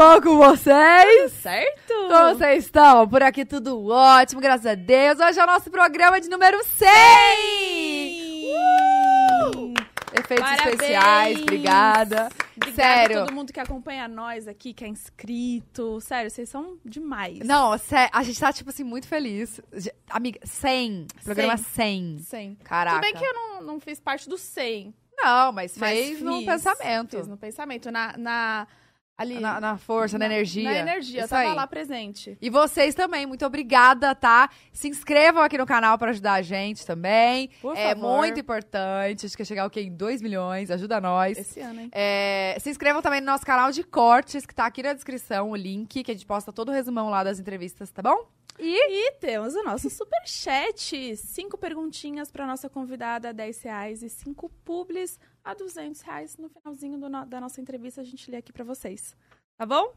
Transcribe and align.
bom 0.00 0.18
com 0.22 0.38
vocês? 0.38 1.30
Certo? 1.32 1.92
Como 2.08 2.34
vocês 2.34 2.64
estão? 2.64 3.06
Por 3.06 3.22
aqui 3.22 3.44
tudo 3.44 3.86
ótimo, 3.88 4.40
graças 4.40 4.64
a 4.64 4.74
Deus. 4.74 5.20
Hoje 5.20 5.38
é 5.38 5.44
o 5.44 5.46
nosso 5.46 5.70
programa 5.70 6.18
de 6.18 6.26
número 6.26 6.58
100! 6.64 6.88
Uh! 8.46 9.74
Efeitos 10.18 10.48
Parabéns! 10.48 10.72
especiais, 10.72 11.42
obrigada. 11.42 12.30
Obrigada 12.56 12.74
Sério. 12.74 13.18
a 13.18 13.26
todo 13.26 13.34
mundo 13.34 13.52
que 13.52 13.60
acompanha 13.60 14.08
nós 14.08 14.48
aqui, 14.48 14.72
que 14.72 14.86
é 14.86 14.88
inscrito. 14.88 16.00
Sério, 16.00 16.30
vocês 16.30 16.48
são 16.48 16.78
demais. 16.82 17.40
Não, 17.40 17.70
a 18.10 18.22
gente 18.22 18.40
tá, 18.40 18.50
tipo 18.54 18.70
assim, 18.70 18.84
muito 18.84 19.06
feliz. 19.06 19.60
Amiga, 20.08 20.40
100. 20.42 21.08
Programa 21.22 21.58
100. 21.58 22.20
100. 22.20 22.54
Caraca. 22.64 22.96
Tudo 22.96 23.02
bem 23.02 23.14
que 23.20 23.26
eu 23.26 23.34
não, 23.34 23.62
não 23.64 23.78
fiz 23.78 24.00
parte 24.00 24.30
do 24.30 24.38
100. 24.38 24.94
Não, 25.22 25.52
mas 25.52 25.76
mas 25.76 25.90
fez 25.90 26.22
no 26.22 26.38
fiz, 26.38 26.46
pensamento. 26.46 27.16
Fiz 27.18 27.28
no 27.28 27.36
pensamento. 27.36 27.90
Na, 27.90 28.16
na, 28.16 28.66
ali, 29.20 29.38
Na, 29.38 29.60
na 29.60 29.76
força, 29.76 30.18
na, 30.18 30.24
energia. 30.24 30.64
Na 30.64 30.78
energia, 30.78 31.20
Isso 31.20 31.28
tava 31.28 31.48
aí. 31.50 31.54
lá 31.54 31.66
presente. 31.66 32.38
E 32.40 32.48
vocês 32.48 32.94
também, 32.94 33.26
muito 33.26 33.44
obrigada, 33.44 34.14
tá? 34.14 34.48
Se 34.72 34.88
inscrevam 34.88 35.42
aqui 35.42 35.58
no 35.58 35.66
canal 35.66 35.98
pra 35.98 36.10
ajudar 36.10 36.34
a 36.34 36.42
gente 36.42 36.86
também. 36.86 37.50
Por 37.60 37.76
é 37.76 37.94
favor. 37.94 38.18
muito 38.18 38.40
importante. 38.40 39.26
Acho 39.26 39.36
que 39.36 39.42
ia 39.42 39.46
chegar 39.46 39.66
o 39.66 39.70
quê? 39.70 39.82
Em 39.82 39.94
2 39.94 40.22
milhões. 40.22 40.70
Ajuda 40.70 41.00
nós. 41.00 41.36
Esse 41.38 41.60
ano, 41.60 41.80
hein? 41.80 41.90
É, 41.92 42.56
se 42.60 42.70
inscrevam 42.70 43.02
também 43.02 43.20
no 43.20 43.26
nosso 43.26 43.44
canal 43.44 43.70
de 43.70 43.82
cortes, 43.84 44.46
que 44.46 44.54
tá 44.54 44.64
aqui 44.66 44.82
na 44.82 44.92
descrição, 44.94 45.50
o 45.50 45.56
link, 45.56 46.02
que 46.02 46.10
a 46.10 46.14
gente 46.14 46.26
posta 46.26 46.52
todo 46.52 46.70
o 46.70 46.72
resumão 46.72 47.10
lá 47.10 47.22
das 47.22 47.38
entrevistas, 47.38 47.90
tá 47.90 48.00
bom? 48.02 48.26
E 48.58 49.08
E 49.08 49.12
temos 49.12 49.54
o 49.54 49.62
nosso 49.62 49.88
superchat. 49.88 51.16
Cinco 51.16 51.56
perguntinhas 51.56 52.30
pra 52.30 52.46
nossa 52.46 52.68
convidada 52.68 53.30
a 53.30 53.32
10 53.32 53.62
reais 53.62 54.02
e 54.02 54.08
cinco 54.10 54.50
publis 54.64 55.18
a 55.44 55.54
200 55.54 56.00
reais. 56.02 56.36
No 56.36 56.48
finalzinho 56.48 56.98
do 56.98 57.08
no- 57.08 57.26
da 57.26 57.40
nossa 57.40 57.60
entrevista, 57.60 58.00
a 58.00 58.04
gente 58.04 58.30
lê 58.30 58.36
aqui 58.38 58.52
pra 58.52 58.64
vocês. 58.64 59.14
Tá 59.56 59.66
bom? 59.66 59.92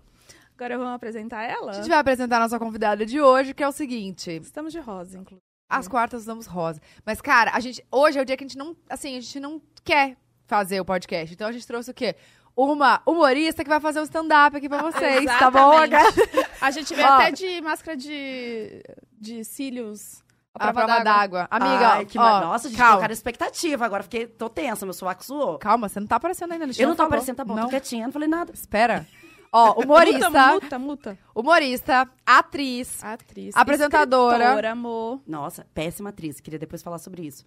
Agora 0.55 0.77
vamos 0.77 0.93
apresentar 0.93 1.43
ela? 1.43 1.71
a 1.71 1.75
gente 1.75 1.89
vai 1.89 1.97
apresentar 1.99 2.37
a 2.37 2.41
nossa 2.41 2.59
convidada 2.59 3.05
de 3.05 3.19
hoje, 3.19 3.53
que 3.53 3.63
é 3.63 3.67
o 3.67 3.71
seguinte. 3.71 4.31
Estamos 4.41 4.71
de 4.71 4.79
rosa, 4.79 5.17
inclusive. 5.17 5.41
As 5.69 5.87
quartas 5.87 6.21
usamos 6.23 6.45
rosa. 6.45 6.79
Mas, 7.05 7.19
cara, 7.21 7.51
a 7.53 7.59
gente. 7.59 7.83
Hoje 7.91 8.19
é 8.19 8.21
o 8.21 8.25
dia 8.25 8.37
que 8.37 8.43
a 8.43 8.47
gente 8.47 8.57
não. 8.57 8.75
Assim, 8.89 9.17
a 9.17 9.21
gente 9.21 9.39
não 9.39 9.61
quer 9.83 10.15
fazer 10.45 10.79
o 10.79 10.85
podcast. 10.85 11.33
Então 11.33 11.47
a 11.47 11.51
gente 11.51 11.65
trouxe 11.65 11.89
o 11.89 11.93
quê? 11.93 12.15
Uma 12.55 13.01
humorista 13.07 13.63
que 13.63 13.69
vai 13.69 13.79
fazer 13.79 13.99
um 13.99 14.03
stand-up 14.03 14.55
aqui 14.55 14.69
pra 14.69 14.83
vocês, 14.83 15.25
tá 15.25 15.49
bom? 15.49 15.71
A 16.61 16.69
gente 16.69 16.93
veio 16.93 17.07
até 17.07 17.31
de 17.31 17.59
máscara 17.61 17.97
de, 17.97 18.83
de 19.19 19.43
cílios. 19.43 20.22
A 20.55 20.71
prova 20.71 20.99
d'água. 21.03 21.47
Amiga, 21.49 21.93
Ai, 21.93 22.05
que 22.05 22.17
ó, 22.17 22.21
ma- 22.21 22.41
Nossa, 22.41 22.67
gente, 22.69 22.77
calma. 22.77 22.91
colocaram 22.93 23.13
expectativa. 23.13 23.85
Agora 23.85 24.03
fiquei, 24.03 24.27
tô 24.27 24.47
tensa, 24.49 24.85
meu 24.85 24.93
sovaco 24.93 25.25
suou. 25.25 25.57
Calma, 25.57 25.89
você 25.89 25.99
não 25.99 26.07
tá 26.07 26.17
aparecendo 26.17 26.51
ainda 26.51 26.67
no 26.67 26.73
Eu 26.77 26.87
não 26.87 26.93
tô 26.93 26.97
falou. 26.97 27.07
aparecendo, 27.07 27.35
tá 27.37 27.43
bom, 27.45 27.55
Não, 27.55 27.63
tô 27.63 27.69
quietinha, 27.69 28.05
não 28.05 28.13
falei 28.13 28.27
nada. 28.27 28.51
espera. 28.53 29.07
Ó, 29.51 29.73
humorista, 29.81 30.29
Muta, 30.29 30.53
muta, 30.53 30.79
muta. 30.79 31.19
humorista, 31.35 32.07
atriz, 32.25 33.03
Atriz. 33.03 33.55
Apresentadora. 33.57 34.37
escritora, 34.37 34.71
amor. 34.71 35.21
Nossa, 35.27 35.65
péssima 35.73 36.09
atriz, 36.09 36.39
queria 36.39 36.59
depois 36.59 36.83
falar 36.83 36.99
sobre 36.99 37.23
isso. 37.25 37.45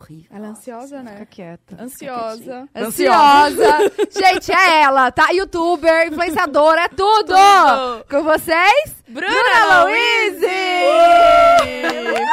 Horrível. 0.00 0.26
Ela 0.36 0.46
é 0.46 0.50
ansiosa, 0.50 0.98
Fica 0.98 1.02
né? 1.10 1.26
quieta. 1.30 1.76
Ansiosa. 1.80 2.68
Ansiosa. 2.74 3.92
Gente, 4.10 4.50
é 4.52 4.82
ela, 4.82 5.10
tá? 5.12 5.30
Youtuber, 5.30 6.08
influenciadora, 6.08 6.82
é 6.82 6.88
tudo. 6.88 7.32
Tudo. 7.34 8.04
Com 8.10 8.22
vocês, 8.24 9.02
Bruna 9.06 9.82
Louise! 9.84 10.46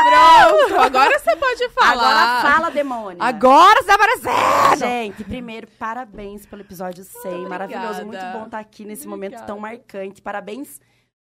Pronto, 0.09 0.81
agora 0.81 1.19
você 1.19 1.35
pode 1.35 1.69
falar. 1.69 2.39
Agora 2.39 2.53
fala, 2.55 2.71
demônio. 2.71 3.21
Agora 3.21 3.81
você 3.81 3.87
tá 3.87 3.95
aparecendo! 3.95 4.79
Gente, 4.79 5.23
primeiro, 5.23 5.67
parabéns 5.77 6.45
pelo 6.47 6.61
episódio 6.61 7.03
100. 7.03 7.47
Maravilhoso, 7.47 8.05
muito 8.05 8.25
bom 8.33 8.45
estar 8.45 8.59
aqui 8.59 8.83
nesse 8.85 9.07
momento 9.07 9.33
Obrigada. 9.33 9.47
tão 9.47 9.59
marcante. 9.59 10.21
Parabéns 10.21 10.79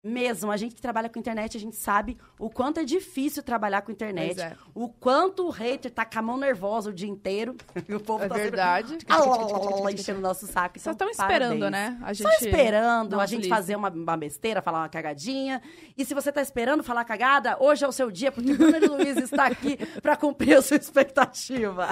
mesmo. 0.07 0.51
A 0.51 0.57
gente 0.57 0.75
que 0.75 0.81
trabalha 0.81 1.07
com 1.09 1.17
internet, 1.17 1.55
a 1.55 1.59
gente 1.59 1.75
sabe 1.75 2.17
o 2.37 2.49
quanto 2.49 2.79
é 2.79 2.83
difícil 2.83 3.41
trabalhar 3.41 3.81
com 3.81 3.91
internet. 3.91 4.39
É. 4.41 4.53
O 4.75 4.89
quanto 4.89 5.47
o 5.47 5.49
hater 5.49 5.89
tá 5.91 6.03
com 6.05 6.19
a 6.19 6.21
mão 6.21 6.37
nervosa 6.37 6.89
o 6.89 6.93
dia 6.93 7.07
inteiro. 7.09 7.55
E 7.87 7.93
o 7.95 7.99
povo 7.99 8.23
É 8.23 8.27
tá 8.27 8.35
sempre- 8.35 8.49
verdade. 8.49 8.97
Ah, 9.09 9.19
enchendo 9.91 10.19
o 10.19 10.21
nosso 10.21 10.47
saco. 10.47 10.79
Só 10.79 10.91
Então, 10.91 11.09
estão 11.09 11.25
esperando, 11.25 11.69
né? 11.69 11.97
A 12.01 12.13
Só 12.13 12.29
gente 12.29 12.45
esperando 12.45 13.11
não 13.11 13.19
a 13.19 13.25
gente 13.25 13.47
fazer 13.49 13.75
uma, 13.75 13.89
uma 13.89 14.17
besteira, 14.17 14.61
falar 14.61 14.79
uma 14.79 14.89
cagadinha. 14.89 15.61
E 15.97 16.03
se 16.05 16.13
você 16.13 16.31
tá 16.31 16.41
esperando 16.41 16.81
falar 16.83 17.03
cagada, 17.05 17.57
hoje 17.59 17.83
é 17.83 17.87
o 17.87 17.91
seu 17.91 18.09
dia, 18.09 18.31
porque 18.31 18.53
Bruna 18.53 18.77
e 18.77 18.87
Luiz 18.87 19.17
está 19.17 19.45
aqui 19.47 19.77
pra 20.01 20.15
cumprir 20.15 20.57
a 20.57 20.61
sua 20.61 20.77
expectativa. 20.77 21.87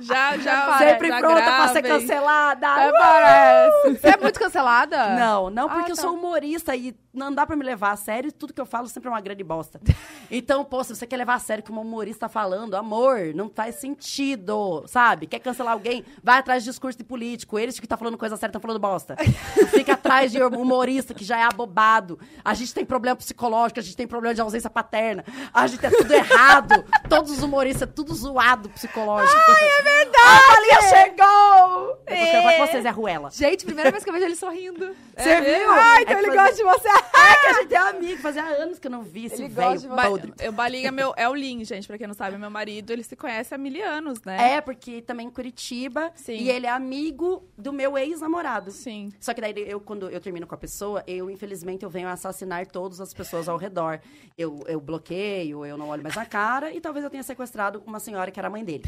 Já, 0.00 0.36
já. 0.38 0.78
Sempre 0.78 1.08
já 1.08 1.18
pronta 1.18 1.42
pra 1.42 1.68
ser 1.68 1.82
cancelada. 1.82 2.68
Até 2.68 2.92
parece. 2.98 3.98
Você 4.00 4.08
é 4.08 4.16
muito 4.16 4.38
cancelada? 4.38 5.16
Não, 5.16 5.50
não 5.50 5.68
porque 5.68 5.90
Ah, 5.90 5.92
eu 5.92 5.96
tá. 5.96 6.02
sou 6.02 6.14
humorista 6.14 6.74
e 6.76 6.94
não 7.12 7.32
dá 7.36 7.46
pra 7.46 7.54
me 7.54 7.62
levar 7.64 7.92
a 7.92 7.96
sério 7.96 8.28
e 8.28 8.32
tudo 8.32 8.52
que 8.52 8.60
eu 8.60 8.66
falo 8.66 8.88
sempre 8.88 9.08
é 9.08 9.12
uma 9.12 9.20
grande 9.20 9.44
bosta. 9.44 9.80
Então, 10.28 10.64
pô, 10.64 10.82
se 10.82 10.92
você 10.92 11.06
quer 11.06 11.18
levar 11.18 11.34
a 11.34 11.38
sério 11.38 11.62
o 11.62 11.64
que 11.64 11.70
uma 11.70 11.82
humorista 11.82 12.22
tá 12.26 12.28
falando, 12.28 12.74
amor, 12.74 13.32
não 13.32 13.48
faz 13.48 13.76
sentido, 13.76 14.82
sabe? 14.88 15.26
Quer 15.28 15.38
cancelar 15.38 15.72
alguém, 15.72 16.04
vai 16.20 16.38
atrás 16.38 16.64
de 16.64 16.70
discurso 16.70 16.98
de 16.98 17.04
político. 17.04 17.56
Eles 17.58 17.78
que 17.78 17.86
tá 17.86 17.96
falando 17.96 18.18
coisa 18.18 18.36
séria 18.36 18.50
estão 18.50 18.60
falando 18.60 18.80
bosta. 18.80 19.14
Fica 19.70 19.92
atrás 19.92 20.32
de 20.32 20.42
humorista 20.42 21.14
que 21.14 21.24
já 21.24 21.38
é 21.38 21.44
abobado. 21.44 22.18
A 22.44 22.54
gente 22.54 22.74
tem 22.74 22.84
problema 22.84 23.14
psicológico, 23.14 23.78
a 23.78 23.82
gente 23.84 23.96
tem 23.96 24.06
problema 24.06 24.34
de 24.34 24.40
ausência 24.40 24.68
paterna. 24.68 25.24
A 25.54 25.66
gente 25.68 25.86
é 25.86 25.90
tudo 25.90 26.12
errado. 26.12 26.84
Todos 27.08 27.30
os 27.30 27.42
humoristas, 27.44 27.82
é 27.82 27.86
tudo 27.92 28.12
zoado 28.12 28.68
psicológico. 28.70 29.38
Ai, 29.48 29.68
é 29.68 29.82
verdade! 29.82 30.70
A 30.76 30.82
chegou! 30.88 31.98
Eu 32.06 32.16
vou 32.16 32.26
falar 32.42 32.52
com 32.56 32.66
vocês, 32.66 32.84
é 32.84 32.90
Ruela. 32.90 33.30
Gente, 33.30 33.64
primeira 33.64 33.92
vez 33.92 34.02
que 34.02 34.10
eu 34.10 34.14
vejo 34.14 34.24
ele 34.26 34.34
sorrindo. 34.36 34.94
Você 35.16 35.28
É 35.28 35.40
viu? 35.40 35.70
Ai, 35.70 35.98
É 35.98 36.02
então 36.02 36.14
que 36.16 36.20
ele 36.26 36.36
fazer- 36.36 36.36
gosta 36.36 36.56
de 36.56 36.62
você. 36.64 36.88
É 37.26 37.36
que 37.40 37.46
a 37.46 37.52
gente 37.62 37.74
é 37.74 37.76
amigo, 37.78 38.20
fazia 38.22 38.44
anos 38.44 38.78
que 38.78 38.86
eu 38.86 38.90
não 38.90 39.02
vi 39.02 39.26
esse 39.26 39.42
Ele 39.42 39.48
gosta 39.54 39.68
velho 39.68 39.80
de 39.80 39.88
Ba- 39.88 40.08
podre. 40.08 40.32
O 40.48 40.52
Balinha 40.52 40.88
é, 40.88 40.90
meu, 40.90 41.12
é 41.16 41.28
o 41.28 41.34
Lin, 41.34 41.64
gente, 41.64 41.86
pra 41.86 41.98
quem 41.98 42.06
não 42.06 42.14
sabe, 42.14 42.36
meu 42.38 42.50
marido, 42.50 42.92
ele 42.92 43.02
se 43.02 43.16
conhece 43.16 43.54
há 43.54 43.58
mil 43.58 43.84
anos, 43.84 44.22
né? 44.24 44.54
É, 44.54 44.60
porque 44.60 45.02
também 45.02 45.26
em 45.26 45.30
Curitiba. 45.30 46.10
Sim. 46.14 46.36
E 46.36 46.50
ele 46.50 46.66
é 46.66 46.70
amigo 46.70 47.44
do 47.56 47.72
meu 47.72 47.96
ex-namorado. 47.98 48.70
Sim. 48.70 49.12
Só 49.20 49.34
que 49.34 49.40
daí, 49.40 49.54
eu, 49.56 49.80
quando 49.80 50.08
eu 50.08 50.20
termino 50.20 50.46
com 50.46 50.54
a 50.54 50.58
pessoa, 50.58 51.02
eu, 51.06 51.28
infelizmente, 51.30 51.82
eu 51.82 51.90
venho 51.90 52.08
assassinar 52.08 52.66
todas 52.66 53.00
as 53.00 53.12
pessoas 53.12 53.48
ao 53.48 53.56
redor. 53.56 54.00
Eu, 54.38 54.60
eu 54.66 54.80
bloqueio, 54.80 55.64
eu 55.66 55.76
não 55.76 55.88
olho 55.88 56.02
mais 56.02 56.14
na 56.14 56.24
cara, 56.26 56.72
e 56.72 56.80
talvez 56.80 57.04
eu 57.04 57.10
tenha 57.10 57.22
sequestrado 57.22 57.82
uma 57.86 57.98
senhora 58.00 58.30
que 58.30 58.38
era 58.38 58.48
a 58.48 58.50
mãe 58.50 58.64
dele. 58.64 58.84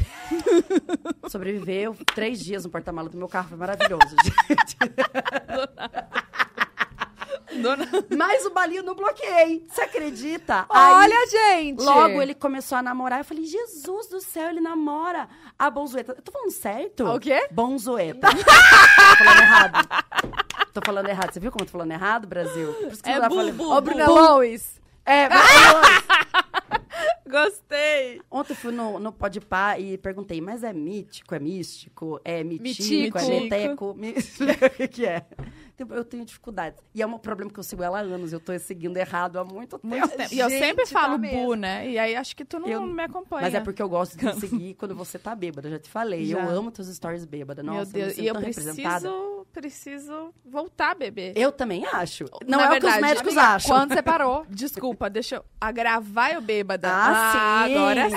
Sobreviveu 1.27 1.95
três 2.15 2.39
dias 2.39 2.63
no 2.63 2.69
porta-malas 2.69 3.11
do 3.11 3.17
meu 3.17 3.27
carro, 3.27 3.49
foi 3.49 3.57
maravilhoso, 3.57 4.15
gente. 4.47 4.77
Dona... 7.61 7.87
Mas 8.17 8.45
o 8.45 8.49
balinho 8.51 8.83
não 8.83 8.95
bloqueei. 8.95 9.65
Você 9.69 9.81
acredita? 9.81 10.65
Aí- 10.69 10.93
Olha, 10.93 11.27
gente. 11.27 11.81
Logo 11.81 12.21
ele 12.21 12.33
começou 12.35 12.77
a 12.77 12.81
namorar. 12.83 13.19
Eu 13.19 13.25
falei, 13.25 13.43
Jesus 13.45 14.07
do 14.07 14.19
céu, 14.21 14.49
ele 14.49 14.61
namora 14.61 15.27
a 15.57 15.69
Bonzueta. 15.69 16.13
Eu 16.17 16.21
tô 16.21 16.31
falando 16.31 16.51
certo? 16.51 17.05
O 17.05 17.19
quê? 17.19 17.47
Bonzueta. 17.51 18.27
tô 18.31 19.23
falando 19.23 19.41
errado. 19.41 19.87
Tô 20.73 20.81
falando 20.85 21.09
errado. 21.09 21.33
Você 21.33 21.39
viu 21.39 21.51
como 21.51 21.63
eu 21.63 21.65
tô 21.67 21.71
falando 21.71 21.91
errado, 21.91 22.27
Brasil? 22.27 22.73
Por 22.73 22.91
isso 22.93 23.03
que 23.03 23.09
É 23.09 23.19
bu, 23.27 23.35
falar- 23.35 23.51
bu, 23.53 23.71
Ô, 23.75 23.81
Bruna. 23.81 24.07
Lois. 24.07 24.79
É. 25.05 25.27
Gostei. 27.29 28.21
Ontem 28.29 28.53
eu 28.53 28.57
fui 28.57 28.71
no, 28.71 28.99
no 28.99 29.11
Podpah 29.11 29.77
e 29.79 29.97
perguntei, 29.97 30.41
mas 30.41 30.63
é 30.63 30.73
mítico, 30.73 31.35
é 31.35 31.39
místico, 31.39 32.19
é 32.25 32.43
mitico, 32.43 32.63
Mitico. 32.63 33.17
é 33.19 33.27
meteco? 33.27 33.93
Me... 33.95 34.13
o 34.83 34.87
que 34.89 35.05
é? 35.05 35.25
Eu 35.89 36.03
tenho 36.03 36.25
dificuldades. 36.25 36.79
E 36.93 37.01
é 37.01 37.05
um 37.07 37.17
problema 37.17 37.51
que 37.51 37.59
eu 37.59 37.63
sigo 37.63 37.81
ela 37.83 37.99
há 37.99 38.01
anos. 38.01 38.33
Eu 38.33 38.39
tô 38.39 38.57
seguindo 38.59 38.97
errado 38.97 39.37
há 39.39 39.43
muito 39.45 39.77
tempo. 39.77 39.87
Muito 39.87 40.09
tempo. 40.09 40.33
E 40.33 40.39
eu 40.39 40.49
Gente, 40.49 40.59
sempre 40.65 40.85
tá 40.85 40.91
falo 40.91 41.17
mesmo. 41.17 41.45
bu, 41.45 41.53
né? 41.55 41.89
E 41.89 41.97
aí 41.99 42.15
acho 42.15 42.35
que 42.35 42.43
tu 42.45 42.59
não 42.59 42.67
Eu- 42.67 42.81
me 42.81 43.03
acompanha. 43.03 43.43
Mas 43.43 43.53
é 43.53 43.59
porque 43.59 43.81
eu 43.81 43.89
gosto 43.89 44.17
de 44.17 44.33
seguir 44.39 44.73
quando 44.75 44.95
você 44.95 45.17
tá 45.19 45.35
bêbada. 45.35 45.67
Eu 45.67 45.71
já 45.73 45.79
te 45.79 45.89
falei. 45.89 46.25
Já. 46.25 46.39
Eu 46.39 46.49
amo 46.49 46.71
teus 46.71 46.87
stories 46.87 47.25
bêbada. 47.25 47.61
Nossa, 47.63 47.91
Meu 47.97 48.05
Deus, 48.07 48.17
eu 48.17 48.23
e 48.23 48.27
eu 48.27 48.33
tão 48.33 48.43
representada. 48.43 49.09
preciso, 49.09 49.47
preciso 49.53 50.33
voltar 50.45 50.91
a 50.91 50.95
beber. 50.95 51.33
Eu 51.35 51.51
também 51.51 51.85
acho. 51.85 52.25
Não 52.47 52.57
Na 52.59 52.65
é 52.65 52.67
o 52.67 52.69
que 52.73 52.79
verdade, 52.79 52.95
os 52.95 53.01
médicos 53.01 53.37
amiga, 53.37 53.53
acham. 53.55 53.75
Quando 53.75 53.93
você 53.93 54.01
parou? 54.01 54.45
Desculpa, 54.49 55.09
deixa 55.09 55.35
eu 55.37 55.45
a 55.59 55.71
gravar 55.71 56.31
eu 56.33 56.41
bêbada. 56.41 56.87
Ah, 56.91 57.63
sim. 57.67 57.75
agora 57.75 57.99
É, 58.01 58.09
sim. 58.09 58.15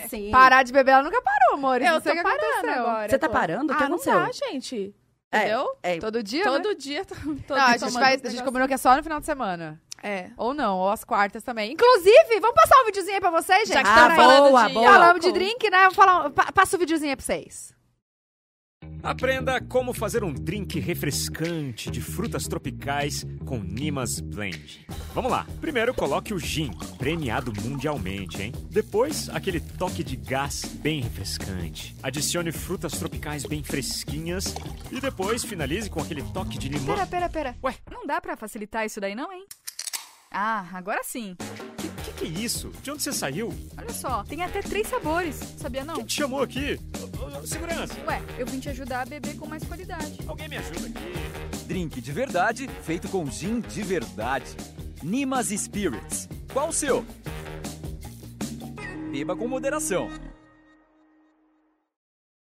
porque- 0.00 0.08
sim. 0.08 0.30
Parar 0.30 0.62
de 0.62 0.72
beber, 0.72 0.92
ela 0.92 1.02
nunca 1.02 1.20
parou, 1.22 1.54
amor. 1.58 1.80
Isso 1.80 1.90
Eu 1.90 1.94
não 1.94 2.00
sei 2.00 2.12
tô 2.14 2.20
o 2.20 2.22
que 2.22 2.28
parando 2.30 2.46
aconteceu. 2.56 2.80
agora. 2.82 3.08
Você 3.08 3.18
tá 3.18 3.28
parando? 3.28 3.72
O 3.72 3.76
que 3.76 3.82
ah, 3.82 3.88
não 3.88 3.96
aconteceu? 3.96 4.14
dá, 4.20 4.30
gente. 4.50 4.94
É, 5.32 5.38
Entendeu? 5.38 5.76
é, 5.82 5.98
Todo 5.98 6.22
dia, 6.22 6.44
né? 6.44 6.50
Todo 6.60 6.74
dia. 6.74 7.04
Tô, 7.06 7.14
tô 7.14 7.54
Não, 7.56 7.62
a 7.62 7.76
gente, 7.78 7.90
vai, 7.92 8.20
a 8.22 8.28
gente 8.28 8.44
combinou 8.44 8.68
que 8.68 8.74
é 8.74 8.78
só 8.78 8.94
no 8.94 9.02
final 9.02 9.18
de 9.18 9.24
semana. 9.26 9.80
É. 10.02 10.30
Ou 10.36 10.52
não, 10.52 10.78
ou 10.78 10.90
às 10.90 11.04
quartas 11.04 11.42
também. 11.42 11.72
Inclusive, 11.72 12.40
vamos 12.40 12.54
passar 12.54 12.80
um 12.82 12.86
videozinho 12.86 13.14
aí 13.14 13.20
pra 13.20 13.30
vocês, 13.30 13.68
gente? 13.68 13.72
Já 13.74 13.82
que 13.82 13.88
Ah, 13.88 14.14
falando 14.16 14.48
boa, 14.50 14.66
de 14.66 14.74
boa. 14.74 14.92
Falamos 14.92 15.20
de 15.24 15.32
drink, 15.32 15.70
né? 15.70 15.78
Vamos 15.82 15.94
falar, 15.94 16.28
pa- 16.30 16.52
passa 16.52 16.76
o 16.76 16.78
videozinho 16.78 17.10
aí 17.10 17.16
pra 17.16 17.24
vocês. 17.24 17.72
Aprenda 19.02 19.60
como 19.60 19.92
fazer 19.92 20.22
um 20.22 20.32
drink 20.32 20.78
refrescante 20.78 21.90
de 21.90 22.00
frutas 22.00 22.44
tropicais 22.44 23.26
com 23.44 23.58
Nimas 23.58 24.20
Blend. 24.20 24.86
Vamos 25.12 25.30
lá. 25.30 25.44
Primeiro 25.60 25.92
coloque 25.92 26.32
o 26.32 26.38
gin, 26.38 26.70
premiado 26.98 27.52
mundialmente, 27.62 28.40
hein? 28.40 28.52
Depois, 28.70 29.28
aquele 29.28 29.58
toque 29.58 30.04
de 30.04 30.14
gás 30.16 30.64
bem 30.64 31.02
refrescante. 31.02 31.96
Adicione 32.02 32.52
frutas 32.52 32.92
tropicais 32.92 33.44
bem 33.44 33.62
fresquinhas 33.64 34.54
e 34.90 35.00
depois 35.00 35.44
finalize 35.44 35.90
com 35.90 36.00
aquele 36.00 36.22
toque 36.22 36.56
de 36.56 36.68
limão. 36.68 36.94
Pera, 36.94 37.06
pera, 37.06 37.28
pera. 37.28 37.56
Ué, 37.62 37.74
Não 37.90 38.06
dá 38.06 38.20
pra 38.20 38.36
facilitar 38.36 38.86
isso 38.86 39.00
daí, 39.00 39.14
não, 39.14 39.32
hein? 39.32 39.44
Ah, 40.32 40.66
agora 40.72 41.02
sim. 41.04 41.36
que, 41.76 41.88
que 41.88 42.12
que 42.12 42.24
é 42.24 42.28
isso? 42.28 42.70
De 42.82 42.90
onde 42.90 43.02
você 43.02 43.12
saiu? 43.12 43.54
Olha 43.76 43.92
só, 43.92 44.24
tem 44.24 44.42
até 44.42 44.62
três 44.62 44.88
sabores. 44.88 45.36
Sabia 45.58 45.84
não? 45.84 45.96
Quem 45.96 46.06
te 46.06 46.14
chamou 46.14 46.42
aqui? 46.42 46.80
Ô, 47.20 47.38
ô, 47.38 47.46
Segurança, 47.46 47.94
Ué, 48.06 48.22
eu 48.38 48.46
vim 48.46 48.58
te 48.58 48.70
ajudar 48.70 49.02
a 49.02 49.04
beber 49.04 49.36
com 49.36 49.46
mais 49.46 49.62
qualidade. 49.64 50.18
alguém 50.26 50.48
me 50.48 50.56
ajuda 50.56 50.86
aqui. 50.86 51.66
Drink 51.66 52.00
de 52.00 52.12
verdade 52.12 52.68
feito 52.82 53.08
com 53.08 53.26
gin 53.30 53.60
de 53.60 53.82
verdade. 53.82 54.56
Nimas 55.02 55.48
Spirits. 55.48 56.28
Qual 56.52 56.68
o 56.68 56.72
seu? 56.72 57.04
Beba 59.10 59.36
com 59.36 59.46
moderação. 59.46 60.08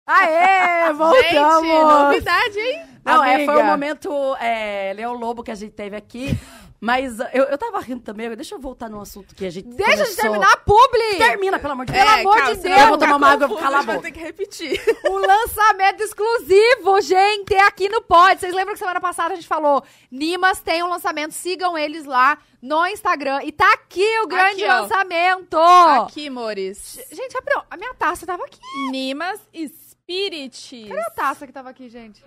Aê, 0.04 0.92
voltamos! 0.96 1.68
Gente, 1.68 1.84
novidade, 1.84 2.58
hein? 2.58 2.82
Não, 3.04 3.24
é, 3.24 3.44
foi 3.44 3.56
o 3.56 3.64
momento 3.64 4.36
é, 4.36 4.92
Leão 4.94 5.14
Lobo 5.14 5.42
que 5.42 5.50
a 5.50 5.54
gente 5.54 5.72
teve 5.72 5.96
aqui. 5.96 6.36
Mas 6.80 7.18
uh, 7.18 7.24
eu, 7.32 7.44
eu 7.44 7.58
tava 7.58 7.80
rindo 7.80 8.00
também. 8.02 8.28
Deixa 8.36 8.54
eu 8.54 8.58
voltar 8.60 8.88
no 8.88 9.00
assunto 9.00 9.34
que 9.34 9.44
a 9.44 9.50
gente 9.50 9.66
Deixa 9.68 9.90
de 9.92 9.98
começou. 10.02 10.22
terminar 10.22 10.52
a 10.52 10.56
publi! 10.58 11.16
Termina, 11.18 11.58
pelo 11.58 11.72
amor 11.72 11.86
de 11.86 11.92
É, 11.92 12.04
Deus. 12.04 12.08
amor 12.20 12.20
de 12.20 12.38
calma, 12.38 12.46
Deus, 12.52 12.58
senão 12.62 12.74
vai 12.76 12.84
eu 12.84 12.88
vou 12.88 12.98
tomar 12.98 13.16
uma 13.16 13.28
água, 13.32 13.44
eu 13.44 13.48
vou 13.48 13.58
calar 13.58 13.80
a 13.80 13.82
boca. 13.82 14.02
ter 14.02 14.12
que 14.12 14.20
repetir. 14.20 14.80
O 15.08 15.18
lançamento 15.18 16.00
exclusivo, 16.02 17.00
gente, 17.00 17.52
é 17.54 17.62
aqui 17.66 17.88
no 17.88 18.00
Pod. 18.02 18.38
Vocês 18.40 18.54
lembram 18.54 18.74
que 18.74 18.78
semana 18.78 19.00
passada 19.00 19.32
a 19.32 19.36
gente 19.36 19.48
falou? 19.48 19.82
Nimas 20.10 20.60
tem 20.60 20.82
um 20.84 20.88
lançamento, 20.88 21.32
sigam 21.32 21.76
eles 21.76 22.04
lá 22.04 22.38
no 22.62 22.86
Instagram. 22.86 23.40
E 23.42 23.50
tá 23.50 23.72
aqui 23.72 24.20
o 24.20 24.28
grande 24.28 24.64
Aqui, 24.64 24.80
lançamento. 24.80 25.56
Aqui, 25.58 26.30
Mores. 26.30 27.00
Gente, 27.10 27.36
abriu. 27.36 27.60
A 27.68 27.76
minha 27.76 27.92
taça 27.94 28.24
tava 28.24 28.44
aqui. 28.44 28.58
Nimas 28.92 29.40
Spirits. 29.52 30.70
Cadê 30.88 31.00
a 31.00 31.10
taça 31.10 31.46
que 31.46 31.52
tava 31.52 31.70
aqui, 31.70 31.88
gente? 31.88 32.22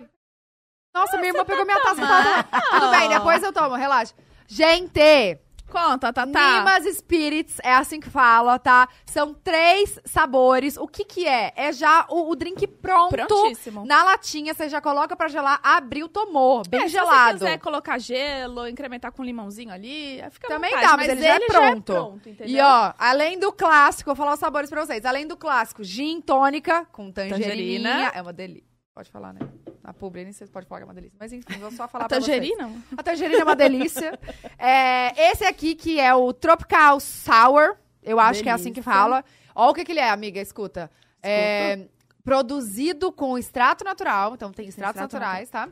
Nossa, 0.94 1.16
minha 1.16 1.30
irmã 1.30 1.42
pegou 1.44 1.64
minha 1.64 1.80
taça. 1.80 2.02
tava. 2.06 2.44
Tudo 2.70 2.90
bem, 2.90 3.08
depois 3.08 3.42
eu 3.42 3.52
tomo, 3.52 3.74
relaxa. 3.76 4.14
Gente, 4.54 5.38
Conta, 5.70 6.12
Tatá. 6.12 6.58
Nimas 6.58 6.84
Spirits, 6.98 7.56
é 7.64 7.72
assim 7.72 7.98
que 7.98 8.10
fala, 8.10 8.58
tá? 8.58 8.86
São 9.06 9.32
três 9.32 9.98
sabores. 10.04 10.76
O 10.76 10.86
que 10.86 11.06
que 11.06 11.26
é? 11.26 11.54
É 11.56 11.72
já 11.72 12.04
o, 12.10 12.28
o 12.30 12.36
drink 12.36 12.66
pronto. 12.66 13.08
Prontíssimo. 13.08 13.86
Na 13.86 14.04
latinha, 14.04 14.52
você 14.52 14.68
já 14.68 14.82
coloca 14.82 15.16
pra 15.16 15.28
gelar, 15.28 15.58
abriu, 15.62 16.06
tomou. 16.06 16.62
Bem 16.68 16.82
É, 16.82 16.88
gelado. 16.88 17.38
Se 17.38 17.38
você 17.38 17.44
quiser 17.46 17.58
colocar 17.60 17.96
gelo, 17.96 18.68
incrementar 18.68 19.10
com 19.12 19.24
limãozinho 19.24 19.72
ali, 19.72 20.22
fica 20.30 20.48
à 20.48 20.50
Também 20.50 20.70
vontade, 20.74 20.90
dá, 20.90 20.96
mas, 20.98 21.08
ele, 21.08 21.22
já 21.22 21.34
é 21.34 21.40
pronto. 21.40 22.20
entendeu? 22.26 22.46
e 22.46 22.60
ó, 22.60 22.92
além 22.98 23.38
do 23.38 23.50
clássico, 23.50 24.10
vou 24.10 24.16
falar 24.16 24.34
os 24.34 24.40
sabores 24.40 24.68
pra 24.68 24.84
vocês. 24.84 25.06
Além 25.06 25.26
do 25.26 25.38
clássico, 25.38 25.82
gin 25.82 26.20
tônica 26.20 26.84
com 26.92 27.10
tangerininha. 27.10 27.48
Tangerina. 27.48 28.12
É 28.14 28.20
uma 28.20 28.34
delícia. 28.34 28.68
Pode 28.94 29.10
falar, 29.10 29.32
né? 29.32 29.40
Na 29.82 29.92
publi, 29.92 30.22
nem 30.22 30.32
sei 30.32 30.46
se 30.46 30.52
pode 30.52 30.66
falar 30.66 30.80
que 30.80 30.84
é 30.84 30.86
uma 30.86 30.94
delícia. 30.94 31.16
Mas 31.18 31.32
enfim, 31.32 31.58
vou 31.58 31.70
só 31.72 31.88
falar 31.88 32.04
a 32.04 32.08
pra 32.08 32.20
vocês. 32.20 32.38
tangerina? 32.38 32.70
A 32.96 33.02
tangerina 33.02 33.40
é 33.40 33.44
uma 33.44 33.56
delícia. 33.56 34.18
É, 34.58 35.30
esse 35.32 35.44
aqui 35.44 35.74
que 35.74 35.98
é 35.98 36.14
o 36.14 36.32
Tropical 36.32 37.00
Sour. 37.00 37.76
Eu 38.00 38.20
acho 38.20 38.42
que 38.42 38.48
é 38.48 38.52
assim 38.52 38.70
que 38.72 38.80
Delícia. 38.80 38.92
fala. 38.92 39.24
Ó 39.54 39.70
o 39.70 39.74
que, 39.74 39.84
que 39.84 39.90
ele 39.92 39.98
é, 40.00 40.08
amiga, 40.08 40.40
escuta. 40.40 40.88
É, 41.20 41.86
produzido 42.24 43.10
com 43.10 43.36
extrato 43.36 43.84
natural. 43.84 44.34
Então 44.34 44.52
tem 44.52 44.68
extratos 44.68 45.00
extrato 45.00 45.14
naturais, 45.14 45.50
tá? 45.50 45.68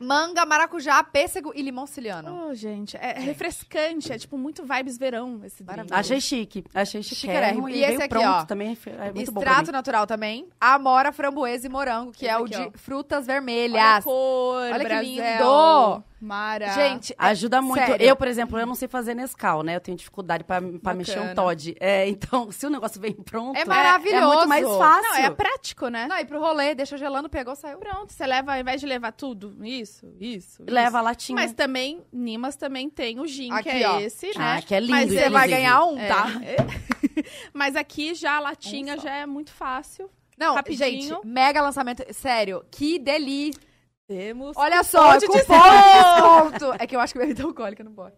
Manga, 0.00 0.44
maracujá, 0.46 1.02
pêssego 1.02 1.52
e 1.54 1.62
limão 1.62 1.86
siciliano. 1.86 2.48
Oh, 2.50 2.54
gente, 2.54 2.96
é 2.96 3.18
refrescante, 3.18 4.12
é 4.12 4.18
tipo 4.18 4.38
muito 4.38 4.64
vibes 4.64 4.96
verão 4.98 5.40
esse 5.44 5.62
drink. 5.62 5.66
Maravilhoso. 5.90 6.00
Achei 6.00 6.20
chique. 6.20 6.64
Achei 6.74 7.02
Chiquérrimo. 7.02 7.66
chiquérrimo. 7.66 7.68
E 7.68 7.78
E, 7.78 7.84
esse 7.84 7.96
aqui, 8.02 8.08
pronto 8.08 8.26
ó. 8.26 8.44
também. 8.44 8.76
É 8.86 9.12
muito 9.12 9.30
Extrato 9.30 9.72
natural 9.72 10.06
também. 10.06 10.48
Amora, 10.60 11.12
framboesa 11.12 11.66
e 11.66 11.70
morango, 11.70 12.12
que 12.12 12.24
Esse 12.26 12.34
é 12.34 12.38
o 12.38 12.44
aqui, 12.44 12.50
de 12.56 12.62
ó. 12.62 12.70
frutas 12.74 13.24
Olha 13.28 13.32
a 13.32 13.40
vermelhas. 13.40 14.04
cor, 14.04 14.56
Olha 14.72 14.84
que 15.00 15.06
lindo. 15.06 16.04
Mara. 16.20 16.72
Gente, 16.72 17.12
é- 17.12 17.16
Ajuda 17.16 17.62
muito. 17.62 17.84
sério. 17.86 18.04
Eu, 18.04 18.16
por 18.16 18.26
exemplo, 18.26 18.58
eu 18.58 18.66
não 18.66 18.74
sei 18.74 18.88
fazer 18.88 19.14
Nescau, 19.14 19.62
né? 19.62 19.76
Eu 19.76 19.80
tenho 19.80 19.96
dificuldade 19.96 20.42
pra, 20.42 20.60
pra 20.82 20.92
mexer 20.92 21.20
um. 21.20 21.32
Todd. 21.32 21.76
É, 21.78 22.08
então, 22.08 22.50
se 22.50 22.66
o 22.66 22.70
negócio 22.70 23.00
vem 23.00 23.12
pronto... 23.12 23.56
É 23.56 23.64
maravilhoso. 23.64 24.24
É 24.24 24.26
muito 24.26 24.48
mais 24.48 24.66
fácil. 24.66 25.10
Não, 25.12 25.16
é 25.18 25.30
prático, 25.30 25.86
né? 25.86 26.08
Não, 26.08 26.18
e 26.18 26.24
pro 26.24 26.40
rolê, 26.40 26.74
deixa 26.74 26.96
gelando, 26.98 27.28
pegou, 27.28 27.54
saiu. 27.54 27.78
Pronto, 27.78 28.12
você 28.12 28.26
leva, 28.26 28.52
ao 28.54 28.58
invés 28.60 28.80
de 28.80 28.86
levar 28.88 29.12
tudo, 29.12 29.56
isso, 29.64 29.87
isso, 30.20 30.62
Leva 30.68 30.98
a 30.98 31.00
isso. 31.00 31.04
latinha. 31.04 31.34
Mas 31.36 31.52
também, 31.52 32.02
Nimas 32.12 32.56
também 32.56 32.88
tem 32.90 33.18
o 33.20 33.26
gin, 33.26 33.50
Aqui, 33.52 33.64
que 33.70 33.82
é 33.82 33.88
ó. 33.88 34.00
esse, 34.00 34.30
Ah, 34.36 34.56
né? 34.56 34.62
que 34.62 34.74
é 34.74 34.80
lindo, 34.80 34.92
Mas 34.92 35.08
Você 35.08 35.14
ele 35.16 35.26
inclusive. 35.26 35.38
vai 35.38 35.48
ganhar 35.48 35.84
um, 35.84 35.98
É. 35.98 36.08
tá? 36.08 36.26
Mas 37.54 37.76
aqui 37.76 38.14
já 38.14 38.36
a 38.36 38.40
latinha 38.40 38.94
Um 38.96 39.00
já 39.00 39.14
é 39.16 39.26
muito 39.26 39.50
fácil. 39.52 40.10
Não, 40.38 40.54
Rapidinho. 40.54 41.16
gente, 41.16 41.26
mega 41.26 41.60
lançamento. 41.60 42.04
Sério, 42.12 42.64
que 42.70 42.98
delícia. 42.98 43.60
Temos. 44.06 44.56
Olha 44.56 44.82
só, 44.84 45.16
de 45.16 45.26
cupom 45.26 45.38
de 45.38 46.58
desconto. 46.58 46.76
É 46.82 46.86
que 46.86 46.96
eu 46.96 47.00
acho 47.00 47.12
que 47.12 47.18
bebida 47.18 47.42
alcoólica 47.42 47.84
não 47.84 47.92
pode. 47.92 48.14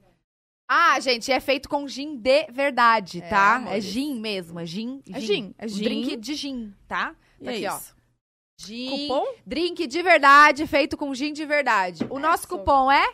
Ah, 0.68 1.00
gente, 1.00 1.32
é 1.32 1.40
feito 1.40 1.68
com 1.68 1.88
gin 1.88 2.16
de 2.16 2.46
verdade, 2.52 3.18
É, 3.22 3.28
tá? 3.28 3.54
É 3.54 3.56
amores. 3.56 3.84
gin 3.84 4.20
mesmo, 4.20 4.60
é 4.60 4.66
gin. 4.66 5.02
É 5.12 5.18
gin, 5.20 5.52
é 5.58 5.64
Um 5.64 5.68
gin. 5.68 5.82
drink 5.82 6.16
de 6.16 6.34
gin, 6.34 6.72
tá? 6.86 7.12
E 7.40 7.44
Tá 7.44 7.52
é 7.52 7.56
aqui, 7.56 7.66
ó. 7.66 7.99
Gin. 8.66 9.08
Cupom? 9.08 9.34
Drink 9.46 9.86
de 9.86 10.02
verdade, 10.02 10.66
feito 10.66 10.96
com 10.96 11.14
gin 11.14 11.32
de 11.32 11.46
verdade. 11.46 12.06
O 12.10 12.18
nosso 12.18 12.44
Isso. 12.44 12.48
cupom 12.48 12.90
é 12.90 13.06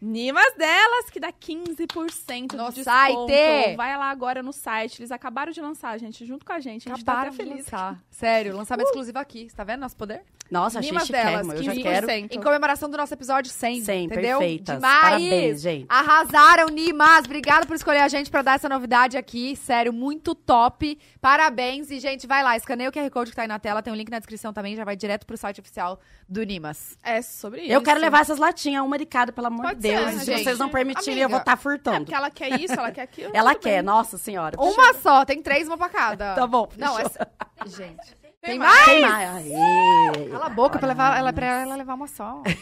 Nimas 0.00 0.54
delas, 0.56 1.10
que 1.10 1.20
dá 1.20 1.30
15% 1.32 2.54
No 2.54 2.68
de 2.70 2.74
desconto. 2.76 2.84
site. 2.84 3.76
Vai 3.76 3.96
lá 3.96 4.10
agora 4.10 4.42
no 4.42 4.52
site. 4.52 5.00
Eles 5.00 5.10
acabaram 5.10 5.52
de 5.52 5.60
lançar, 5.60 5.98
gente, 5.98 6.24
junto 6.24 6.44
com 6.44 6.52
a 6.52 6.60
gente. 6.60 6.88
A 6.88 6.94
gente 6.94 7.02
Acabaram 7.02 7.30
tá 7.30 7.34
até 7.34 7.44
de 7.44 7.50
feliz. 7.50 7.64
lançar. 7.70 8.02
Sério, 8.10 8.56
lançamento 8.56 8.86
exclusivo 8.86 9.18
aqui. 9.18 9.48
Você 9.48 9.54
tá 9.56 9.64
vendo 9.64 9.80
nosso 9.80 9.96
poder? 9.96 10.22
Nossa, 10.50 10.80
achei 10.80 10.90
Nimas 10.90 11.08
delas. 11.08 11.46
Eu 11.48 11.62
já 11.62 11.72
15%. 11.72 11.82
quero... 11.82 12.10
Em 12.10 12.40
comemoração 12.42 12.90
do 12.90 12.96
nosso 12.96 13.14
episódio 13.14 13.52
100. 13.52 13.82
100, 13.82 14.04
entendeu? 14.06 14.38
perfeitas. 14.38 14.74
Demais. 14.76 15.00
Parabéns, 15.00 15.60
gente. 15.60 15.86
Arrasaram, 15.88 16.66
Nimas. 16.68 17.24
Obrigada 17.24 17.66
por 17.66 17.76
escolher 17.76 18.00
a 18.00 18.08
gente 18.08 18.30
pra 18.30 18.42
dar 18.42 18.54
essa 18.56 18.68
novidade 18.68 19.16
aqui. 19.16 19.54
Sério, 19.54 19.92
muito 19.92 20.34
top. 20.34 20.98
Parabéns. 21.20 21.90
E, 21.92 22.00
gente, 22.00 22.26
vai 22.26 22.42
lá, 22.42 22.56
escaneia 22.56 22.88
o 22.88 22.92
QR 22.92 23.08
Code 23.10 23.30
que 23.30 23.36
tá 23.36 23.42
aí 23.42 23.48
na 23.48 23.60
tela. 23.60 23.80
Tem 23.80 23.92
um 23.92 23.96
link 23.96 24.10
na 24.10 24.18
descrição 24.18 24.52
também. 24.52 24.74
Já 24.74 24.84
vai 24.84 24.96
direto 24.96 25.24
pro 25.24 25.36
site 25.36 25.60
oficial 25.60 26.00
do 26.28 26.42
Nimas. 26.42 26.98
É 27.00 27.22
sobre 27.22 27.60
isso. 27.62 27.72
Eu 27.72 27.80
quero 27.80 28.00
levar 28.00 28.22
essas 28.22 28.38
latinhas, 28.38 28.82
uma 28.84 28.98
de 28.98 29.06
cada, 29.06 29.30
pelo 29.32 29.46
amor 29.46 29.66
Pode 29.66 29.76
de 29.76 29.82
Deus. 29.82 29.89
Ser, 29.90 30.18
Se 30.20 30.24
gente. 30.26 30.44
vocês 30.44 30.58
não 30.58 30.68
permitirem, 30.68 31.12
Amiga, 31.14 31.24
eu 31.24 31.28
vou 31.28 31.38
estar 31.38 31.52
É, 31.52 31.56
furtando. 31.56 31.98
porque 32.00 32.14
ela 32.14 32.30
quer 32.30 32.60
isso, 32.60 32.72
ela 32.74 32.90
quer 32.90 33.02
aquilo. 33.02 33.30
Ela 33.34 33.54
quer, 33.54 33.74
bem. 33.76 33.82
nossa 33.82 34.16
senhora. 34.18 34.56
Uma 34.60 34.94
só. 34.94 35.24
Tem 35.24 35.42
três, 35.42 35.66
uma 35.68 35.76
pra 35.78 35.88
cada. 35.88 36.34
Tá 36.34 36.46
bom, 36.46 36.68
Não, 36.76 36.98
essa... 36.98 37.28
Gente. 37.66 38.19
Tem, 38.42 38.52
Tem 38.52 38.58
mais? 38.58 38.84
Tem 38.86 39.00
mais. 39.02 39.36
Aê. 39.36 40.28
Cala 40.30 40.46
a 40.46 40.48
boca 40.48 40.78
pra, 40.78 40.88
levar, 40.88 41.18
ela, 41.18 41.30
pra 41.30 41.46
ela 41.60 41.76
levar 41.76 41.94
uma 41.94 42.06
só. 42.06 42.42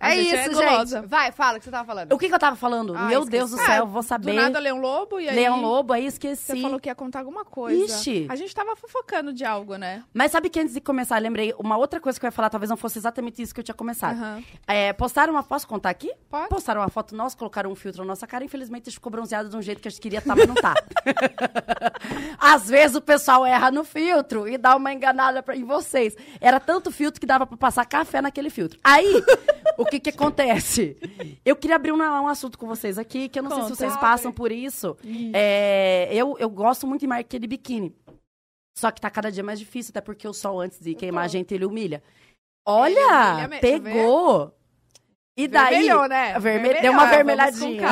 É 0.00 0.10
gente 0.16 0.26
isso, 0.50 0.60
é 0.60 0.86
gente. 0.86 1.06
Vai, 1.06 1.32
fala 1.32 1.56
o 1.56 1.58
que 1.60 1.64
você 1.64 1.70
tava 1.70 1.86
falando. 1.86 2.12
O 2.12 2.18
que, 2.18 2.28
que 2.28 2.34
eu 2.34 2.38
tava 2.38 2.56
falando? 2.56 2.94
Ah, 2.94 3.04
Meu 3.06 3.20
esqueci. 3.22 3.30
Deus 3.30 3.50
do 3.52 3.60
Ah, 3.60 3.64
céu, 3.64 3.76
eu 3.76 3.86
vou 3.86 4.02
Do 4.02 4.06
saber. 4.06 4.32
nada, 4.34 4.58
Leão 4.58 4.78
Lobo 4.80 5.18
e 5.20 5.28
aí... 5.28 5.34
Leão 5.34 5.62
Lobo, 5.62 5.92
aí 5.94 6.04
esqueci. 6.04 6.42
Você 6.52 6.60
falou 6.60 6.78
que 6.80 6.88
ia 6.90 6.94
contar 6.94 7.20
alguma 7.20 7.42
coisa. 7.44 7.84
Ixi. 7.94 8.26
A 8.28 8.36
gente 8.36 8.54
tava 8.54 8.74
fofocando 8.76 9.32
de 9.32 9.42
algo, 9.44 9.76
né? 9.76 10.02
Mas 10.12 10.32
sabe 10.32 10.50
que 10.50 10.58
antes 10.60 10.74
de 10.74 10.80
começar, 10.80 11.16
eu 11.18 11.22
lembrei 11.22 11.54
uma 11.58 11.76
outra 11.78 12.00
coisa 12.00 12.18
que 12.20 12.26
eu 12.26 12.28
ia 12.28 12.32
falar, 12.32 12.50
talvez 12.50 12.68
não 12.68 12.76
fosse 12.76 12.98
exatamente 12.98 13.40
isso 13.40 13.54
que 13.54 13.60
eu 13.60 13.64
tinha 13.64 13.74
começado. 13.74 14.16
Aham. 14.16 14.42
É, 14.66 14.92
postaram 14.92 15.32
uma. 15.32 15.42
Posso 15.44 15.66
contar 15.68 15.90
aqui? 15.90 16.12
Pode. 16.28 16.48
Postaram 16.48 16.80
uma 16.82 16.88
foto 16.90 17.14
nossa, 17.14 17.34
colocaram 17.36 17.70
um 17.70 17.74
filtro 17.76 18.02
na 18.02 18.08
nossa 18.08 18.26
cara, 18.26 18.44
infelizmente 18.44 18.82
a 18.82 18.84
gente 18.90 18.94
ficou 18.94 19.12
bronzeado 19.12 19.48
de 19.48 19.56
um 19.56 19.62
jeito 19.62 19.80
que 19.80 19.88
a 19.88 19.90
gente 19.90 20.00
queria 20.00 20.18
estar, 20.18 20.34
mas 20.36 20.46
não 20.46 20.56
tá. 20.56 20.74
Às 22.38 22.68
vezes 22.68 22.96
o 22.96 23.00
pessoal 23.00 23.46
erra 23.46 23.70
no 23.70 23.84
filtro 23.84 24.46
e 24.54 24.58
dá 24.58 24.74
uma 24.76 24.92
enganada 24.92 25.42
pra, 25.42 25.56
em 25.56 25.64
vocês. 25.64 26.16
Era 26.40 26.58
tanto 26.58 26.90
filtro 26.90 27.20
que 27.20 27.26
dava 27.26 27.46
pra 27.46 27.56
passar 27.56 27.84
café 27.86 28.20
naquele 28.22 28.50
filtro. 28.50 28.78
Aí, 28.82 29.22
o 29.76 29.84
que 29.84 30.00
que 30.00 30.10
acontece? 30.10 30.96
Eu 31.44 31.54
queria 31.56 31.76
abrir 31.76 31.92
uma- 31.92 32.20
um 32.20 32.28
assunto 32.28 32.58
com 32.58 32.66
vocês 32.66 32.98
aqui, 32.98 33.28
que 33.28 33.38
eu 33.38 33.42
não 33.42 33.50
sei 33.50 33.60
Conta. 33.60 33.74
se 33.74 33.78
vocês 33.78 33.96
passam 33.96 34.32
por 34.32 34.50
isso. 34.52 34.96
É, 35.34 36.08
eu, 36.12 36.36
eu 36.38 36.48
gosto 36.50 36.86
muito 36.86 37.00
de 37.00 37.06
marca 37.06 37.38
de 37.38 37.46
biquíni. 37.46 37.94
Só 38.76 38.90
que 38.90 39.00
tá 39.00 39.08
cada 39.08 39.30
dia 39.30 39.44
mais 39.44 39.58
difícil, 39.58 39.90
até 39.92 40.00
porque 40.00 40.26
o 40.26 40.32
sol, 40.32 40.60
antes 40.60 40.80
de 40.80 40.94
queimar 40.94 41.24
a 41.24 41.28
gente, 41.28 41.54
ele 41.54 41.64
humilha. 41.64 42.02
Olha, 42.66 42.96
humilha 42.98 43.44
eu 43.44 43.48
ver. 43.48 43.60
pegou! 43.60 44.52
E 45.36 45.48
daí, 45.48 45.74
Vermelhou, 45.82 46.08
né? 46.08 46.38
vermelho- 46.38 46.80
deu 46.80 46.92
uma 46.92 47.02
vamos 47.02 47.16
vermelhadinha. 47.16 47.88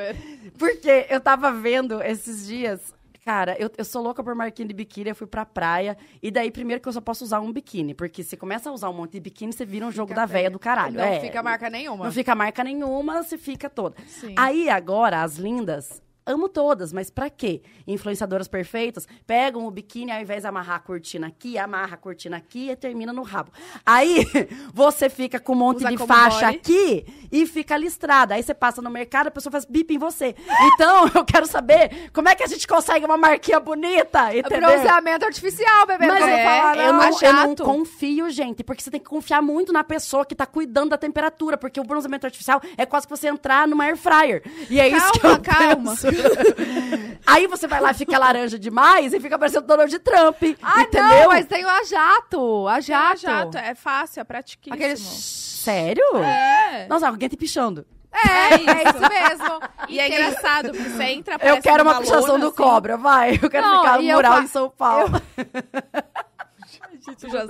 Porque 0.58 1.06
eu 1.10 1.20
tava 1.20 1.52
vendo 1.52 2.02
esses 2.02 2.46
dias, 2.46 2.94
cara, 3.24 3.56
eu, 3.58 3.70
eu 3.76 3.84
sou 3.84 4.02
louca 4.02 4.22
por 4.22 4.34
marquinha 4.34 4.66
de 4.66 4.74
biquíni, 4.74 5.10
eu 5.10 5.14
fui 5.14 5.26
pra 5.26 5.46
praia, 5.46 5.96
e 6.22 6.30
daí 6.30 6.50
primeiro 6.50 6.82
que 6.82 6.88
eu 6.88 6.92
só 6.92 7.00
posso 7.00 7.24
usar 7.24 7.40
um 7.40 7.52
biquíni, 7.52 7.94
porque 7.94 8.22
se 8.22 8.36
começa 8.36 8.68
a 8.68 8.72
usar 8.72 8.90
um 8.90 8.92
monte 8.92 9.12
de 9.12 9.20
biquíni, 9.20 9.52
você 9.52 9.64
vira 9.64 9.86
um 9.86 9.92
jogo 9.92 10.12
da 10.12 10.26
véia 10.26 10.50
do 10.50 10.58
caralho. 10.58 10.96
Não 10.96 11.04
é, 11.04 11.20
fica 11.20 11.42
marca 11.42 11.70
nenhuma. 11.70 12.04
Não 12.04 12.12
fica 12.12 12.34
marca 12.34 12.64
nenhuma, 12.64 13.22
você 13.22 13.38
fica 13.38 13.70
toda. 13.70 13.96
Sim. 14.06 14.34
Aí 14.36 14.68
agora, 14.68 15.22
as 15.22 15.36
lindas, 15.36 16.01
amo 16.24 16.48
todas, 16.48 16.92
mas 16.92 17.10
pra 17.10 17.28
quê? 17.28 17.62
Influenciadoras 17.86 18.48
perfeitas 18.48 19.06
pegam 19.26 19.66
o 19.66 19.70
biquíni 19.70 20.12
ao 20.12 20.20
invés 20.20 20.42
de 20.42 20.48
amarrar 20.48 20.76
a 20.76 20.80
cortina 20.80 21.26
aqui, 21.26 21.58
amarra 21.58 21.94
a 21.94 21.96
cortina 21.96 22.36
aqui 22.36 22.70
e 22.70 22.76
termina 22.76 23.12
no 23.12 23.22
rabo. 23.22 23.50
Aí 23.84 24.26
você 24.72 25.08
fica 25.10 25.38
com 25.38 25.52
um 25.52 25.56
monte 25.56 25.78
Usa 25.78 25.90
de 25.90 25.98
faixa 25.98 26.48
aqui 26.48 27.04
e 27.30 27.46
fica 27.46 27.76
listrada. 27.76 28.34
Aí 28.34 28.42
você 28.42 28.54
passa 28.54 28.80
no 28.80 28.90
mercado, 28.90 29.26
a 29.26 29.30
pessoa 29.30 29.50
faz 29.50 29.64
bip 29.64 29.94
em 29.94 29.98
você. 29.98 30.34
Então, 30.74 31.10
eu 31.14 31.24
quero 31.24 31.46
saber 31.46 32.10
como 32.12 32.28
é 32.28 32.34
que 32.34 32.42
a 32.42 32.46
gente 32.46 32.66
consegue 32.66 33.04
uma 33.04 33.16
marquinha 33.16 33.60
bonita, 33.60 34.34
entendeu? 34.36 34.70
Bronzeamento 34.70 35.24
artificial, 35.24 35.86
bebê. 35.86 36.06
Mas 36.06 36.24
é, 36.24 36.44
falar, 36.44 36.76
eu, 36.78 36.92
não. 36.92 37.02
é 37.02 37.10
eu 37.22 37.32
não 37.32 37.56
confio, 37.56 38.30
gente, 38.30 38.62
porque 38.62 38.82
você 38.82 38.90
tem 38.90 39.00
que 39.00 39.08
confiar 39.08 39.42
muito 39.42 39.72
na 39.72 39.84
pessoa 39.84 40.24
que 40.24 40.34
tá 40.34 40.46
cuidando 40.46 40.90
da 40.90 40.98
temperatura, 40.98 41.56
porque 41.56 41.80
o 41.80 41.84
bronzeamento 41.84 42.26
artificial 42.26 42.60
é 42.76 42.86
quase 42.86 43.06
que 43.06 43.10
você 43.10 43.28
entrar 43.28 43.66
numa 43.66 43.84
air 43.84 43.96
fryer. 43.96 44.42
E 44.70 44.80
é 44.80 44.88
isso 44.88 45.12
que 45.12 45.26
eu 45.26 45.32
Calma, 45.40 45.40
calma. 45.40 45.90
penso. 45.90 46.11
Aí 47.26 47.46
você 47.46 47.66
vai 47.66 47.80
lá 47.80 47.90
e 47.92 47.94
fica 47.94 48.18
laranja 48.18 48.58
demais 48.58 49.12
e 49.12 49.20
fica 49.20 49.38
parecendo 49.38 49.66
Donald 49.66 49.96
Trump, 50.00 50.42
Ah, 50.62 50.82
entendeu? 50.82 51.08
não, 51.08 51.28
mas 51.28 51.46
tem 51.46 51.64
o 51.64 51.68
a 51.68 51.82
jato. 51.84 52.66
A 52.68 52.80
jato. 52.80 53.20
jato. 53.20 53.58
É 53.58 53.74
fácil, 53.74 54.20
é 54.20 54.24
pratiquíssimo. 54.24 54.74
Aquele... 54.74 54.96
Sério? 54.96 56.16
É. 56.18 56.86
Nossa, 56.88 57.08
alguém 57.08 57.28
tá 57.28 57.36
pichando. 57.36 57.86
É, 58.12 58.54
é 58.54 58.88
isso 58.90 59.00
mesmo. 59.08 59.60
E 59.88 59.98
é 59.98 60.06
engraçado, 60.08 60.70
porque 60.70 60.82
você 60.90 61.04
entra, 61.04 61.38
Eu 61.40 61.62
quero 61.62 61.82
uma 61.82 61.92
uma 61.92 62.00
pichação 62.00 62.26
lona, 62.32 62.38
do 62.40 62.46
assim. 62.48 62.56
cobra, 62.56 62.96
vai. 62.98 63.38
Eu 63.42 63.48
quero 63.48 63.66
Não, 63.66 63.80
ficar 63.80 63.96
no 63.96 64.02
e 64.02 64.10
eu 64.10 64.16
mural 64.16 64.34
fa- 64.34 64.42
em 64.42 64.46
São 64.48 64.68
Paulo. 64.68 65.22
Gente, 67.04 67.28
já, 67.30 67.46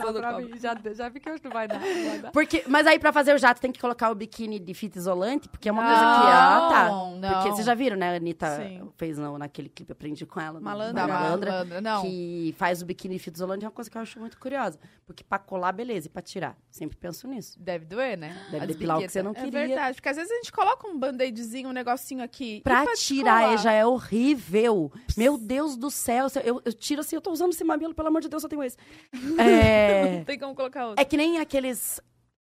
já, 0.59 0.93
já 0.95 1.09
vi 1.09 1.21
que 1.21 1.31
hoje 1.31 1.41
não 1.45 1.51
vai 1.51 1.69
dar. 1.69 1.79
Não 1.81 2.05
vai 2.11 2.19
dar. 2.21 2.33
Porque, 2.33 2.65
mas 2.67 2.87
aí 2.87 2.99
pra 2.99 3.13
fazer 3.13 3.35
o 3.35 3.39
jato 3.39 3.61
tem 3.61 3.71
que 3.73 3.81
colocar 3.81 4.11
o 4.11 4.15
biquíni 4.15 4.59
de 4.59 4.75
fita 4.75 4.99
isolante, 4.99 5.49
porque 5.49 5.69
é 5.69 5.73
uma 5.73 5.83
Não, 5.83 5.89
coisa 5.91 6.05
que. 6.05 6.27
Ah, 6.27 6.69
tá. 6.71 6.89
não. 6.89 7.33
Porque 7.35 7.51
vocês 7.51 7.67
já 7.67 7.75
viram, 7.75 7.97
né? 7.97 8.13
A 8.13 8.17
Anitta 8.17 8.57
Sim. 8.57 8.91
fez 8.97 9.19
no, 9.19 9.39
naquele 9.39 9.69
clipe 9.69 9.93
Aprendi 9.93 10.25
com 10.27 10.41
ela. 10.41 10.61
Malandra. 10.61 11.07
Malandra. 11.07 11.51
Malandra, 11.53 11.81
não. 11.81 12.03
Que 12.03 12.55
faz 12.59 12.83
o 12.83 12.87
biquíni 12.87 13.17
de 13.17 13.21
fita 13.23 13.37
isolante 13.39 13.65
é 13.65 13.69
uma 13.69 13.73
coisa 13.73 13.91
que 13.91 13.97
eu 13.97 14.03
acho 14.03 14.19
muito 14.19 14.39
curiosa. 14.39 14.79
Porque 15.07 15.23
pra 15.23 15.39
colar, 15.39 15.73
beleza, 15.73 16.07
e 16.07 16.11
pra 16.11 16.23
tirar. 16.23 16.57
Sempre 16.71 16.97
penso 16.97 17.29
nisso. 17.29 17.59
Deve 17.61 17.85
doer, 17.85 18.17
né? 18.17 18.37
Deve 18.51 18.63
As 18.65 18.69
depilar 18.69 18.99
o 18.99 19.03
que 19.03 19.09
você 19.09 19.23
não 19.23 19.33
É 19.33 19.35
queria. 19.35 19.51
verdade, 19.67 19.97
porque 19.97 20.09
às 20.09 20.17
vezes 20.17 20.31
a 20.31 20.35
gente 20.37 20.53
coloca 20.53 20.87
um 20.89 20.99
band-aidzinho, 20.99 21.69
um 21.69 21.73
negocinho 21.73 22.23
aqui. 22.23 22.61
Pra 22.63 22.83
pra 22.85 22.95
tirar 22.95 23.53
é, 23.53 23.57
já 23.59 23.73
é 23.73 23.85
horrível. 23.85 24.91
Meu 25.17 25.37
Deus 25.37 25.77
do 25.77 25.91
céu. 25.91 26.27
Eu, 26.45 26.63
eu 26.65 26.73
tiro 26.73 27.01
assim, 27.01 27.17
eu 27.17 27.21
tô 27.21 27.31
usando 27.31 27.53
esse 27.53 27.65
mamilo, 27.65 27.95
pelo 27.95 28.09
amor 28.09 28.21
de 28.23 28.29
Deus, 28.29 28.43
só 28.43 28.49
tenho 28.49 28.63
esse. 28.63 28.77
É, 29.49 30.17
Não 30.19 30.25
tem 30.25 30.39
como 30.39 30.55
colocar 30.55 30.87
outro. 30.87 31.01
é 31.01 31.05
que 31.05 31.17
nem 31.17 31.39
aqueles. 31.39 32.01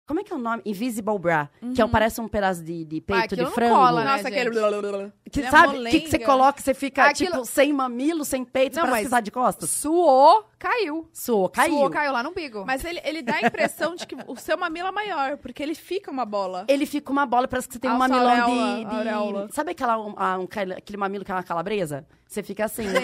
Como 0.08 0.22
é 0.22 0.24
que 0.24 0.32
é 0.32 0.36
o 0.38 0.39
nome? 0.39 0.62
Invisible 0.66 1.20
Bra. 1.20 1.50
Que 1.75 1.82
é, 1.82 1.86
um- 1.86 1.89
parece 1.89 2.22
um 2.22 2.30
pedaço 2.30 2.63
de, 2.63 2.86
de 2.86 3.01
peito 3.01 3.24
aquilo 3.25 3.39
de 3.42 3.44
não 3.44 3.51
frango. 3.51 3.75
cola, 3.75 4.06
né? 4.06 4.12
Nossa, 4.12 4.24
gente? 4.30 4.39
aquele... 4.39 4.50
blá, 4.51 4.70
blá, 4.70 4.80
blá, 4.82 4.92
blá. 5.00 5.12
Que, 5.30 5.42
é 5.42 5.51
sabe? 5.51 5.77
O 5.80 5.84
que, 5.84 6.00
que 6.00 6.10
você 6.10 6.20
coloca? 6.20 6.62
Você 6.62 6.74
fica, 6.74 7.04
Aquilo- 7.04 7.32
tipo, 7.34 7.46
sem 7.46 7.74
mamilo, 7.74 8.24
sem 8.24 8.46
peito, 8.46 8.77
Não, 8.80 8.86
que 8.96 9.10
tá 9.10 9.20
de 9.20 9.32
costas. 9.32 9.70
Suou, 9.70 10.46
caiu. 10.58 11.10
Suou, 11.12 11.50
caiu. 11.50 11.74
Suou, 11.74 11.89
caiu 11.89 12.13
lá 12.13 12.24
no 12.24 12.30
umbigo. 12.30 12.63
Mas 12.66 12.86
ele, 12.86 13.01
ele 13.04 13.22
dá 13.22 13.36
a 13.36 13.42
impressão 13.42 13.96
de 13.98 14.08
que 14.08 14.16
o 14.27 14.38
seu 14.38 14.58
mamilo 14.58 14.88
é 14.88 14.92
maior, 14.92 15.36
porque 15.39 15.62
ele 15.62 15.75
fica 15.75 16.10
uma 16.10 16.24
bola. 16.24 16.63
Ele 16.70 16.86
fica 16.86 17.12
uma 17.12 17.25
bola, 17.25 17.46
parece 17.46 17.68
que 17.68 17.74
você 17.74 17.80
tem 17.82 17.92
um 17.92 17.96
A 17.96 17.98
sua 17.98 18.08
mamilão 18.08 18.32
auréola, 18.44 18.77
de, 18.77 18.86
de- 18.86 18.96
auréola. 18.96 19.50
Sabe 19.51 19.72
aquela, 19.72 19.98
um, 20.00 20.13
ah, 20.16 20.39
um 20.39 20.48
aquele 20.77 20.98
mamilo 20.98 21.25
que 21.25 21.32
é 21.34 21.36
uma 21.36 21.44
calabresa? 21.44 22.08
Você 22.27 22.43
fica 22.43 22.65
assim. 22.65 22.84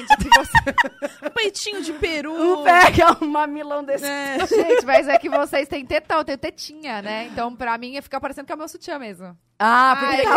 Um 1.26 1.30
peitinho 1.30 1.82
de 1.82 1.94
peru. 1.94 2.34
Um 2.34 2.64
pega 2.64 3.18
um 3.24 3.28
mamilão 3.28 3.84
desse. 3.84 4.06
É. 4.06 4.38
Gente, 4.48 4.86
mas 4.86 5.08
é 5.08 5.18
que 5.18 5.30
vocês 5.30 5.68
têm 5.68 5.86
tetão, 5.86 6.20
eu 6.20 6.26
tenho 6.26 6.38
tetinha, 6.38 7.02
né? 7.02 7.26
Então, 7.28 7.56
pra 7.56 7.78
mim, 7.78 8.00
fica 8.02 8.20
parecendo 8.20 8.46
que 8.46 8.52
é 8.52 8.56
o 8.56 8.58
meu 8.58 8.68
sutiã 8.68 9.00
mesmo. 9.00 9.38
Ah, 9.58 9.92
Ah, 9.92 9.96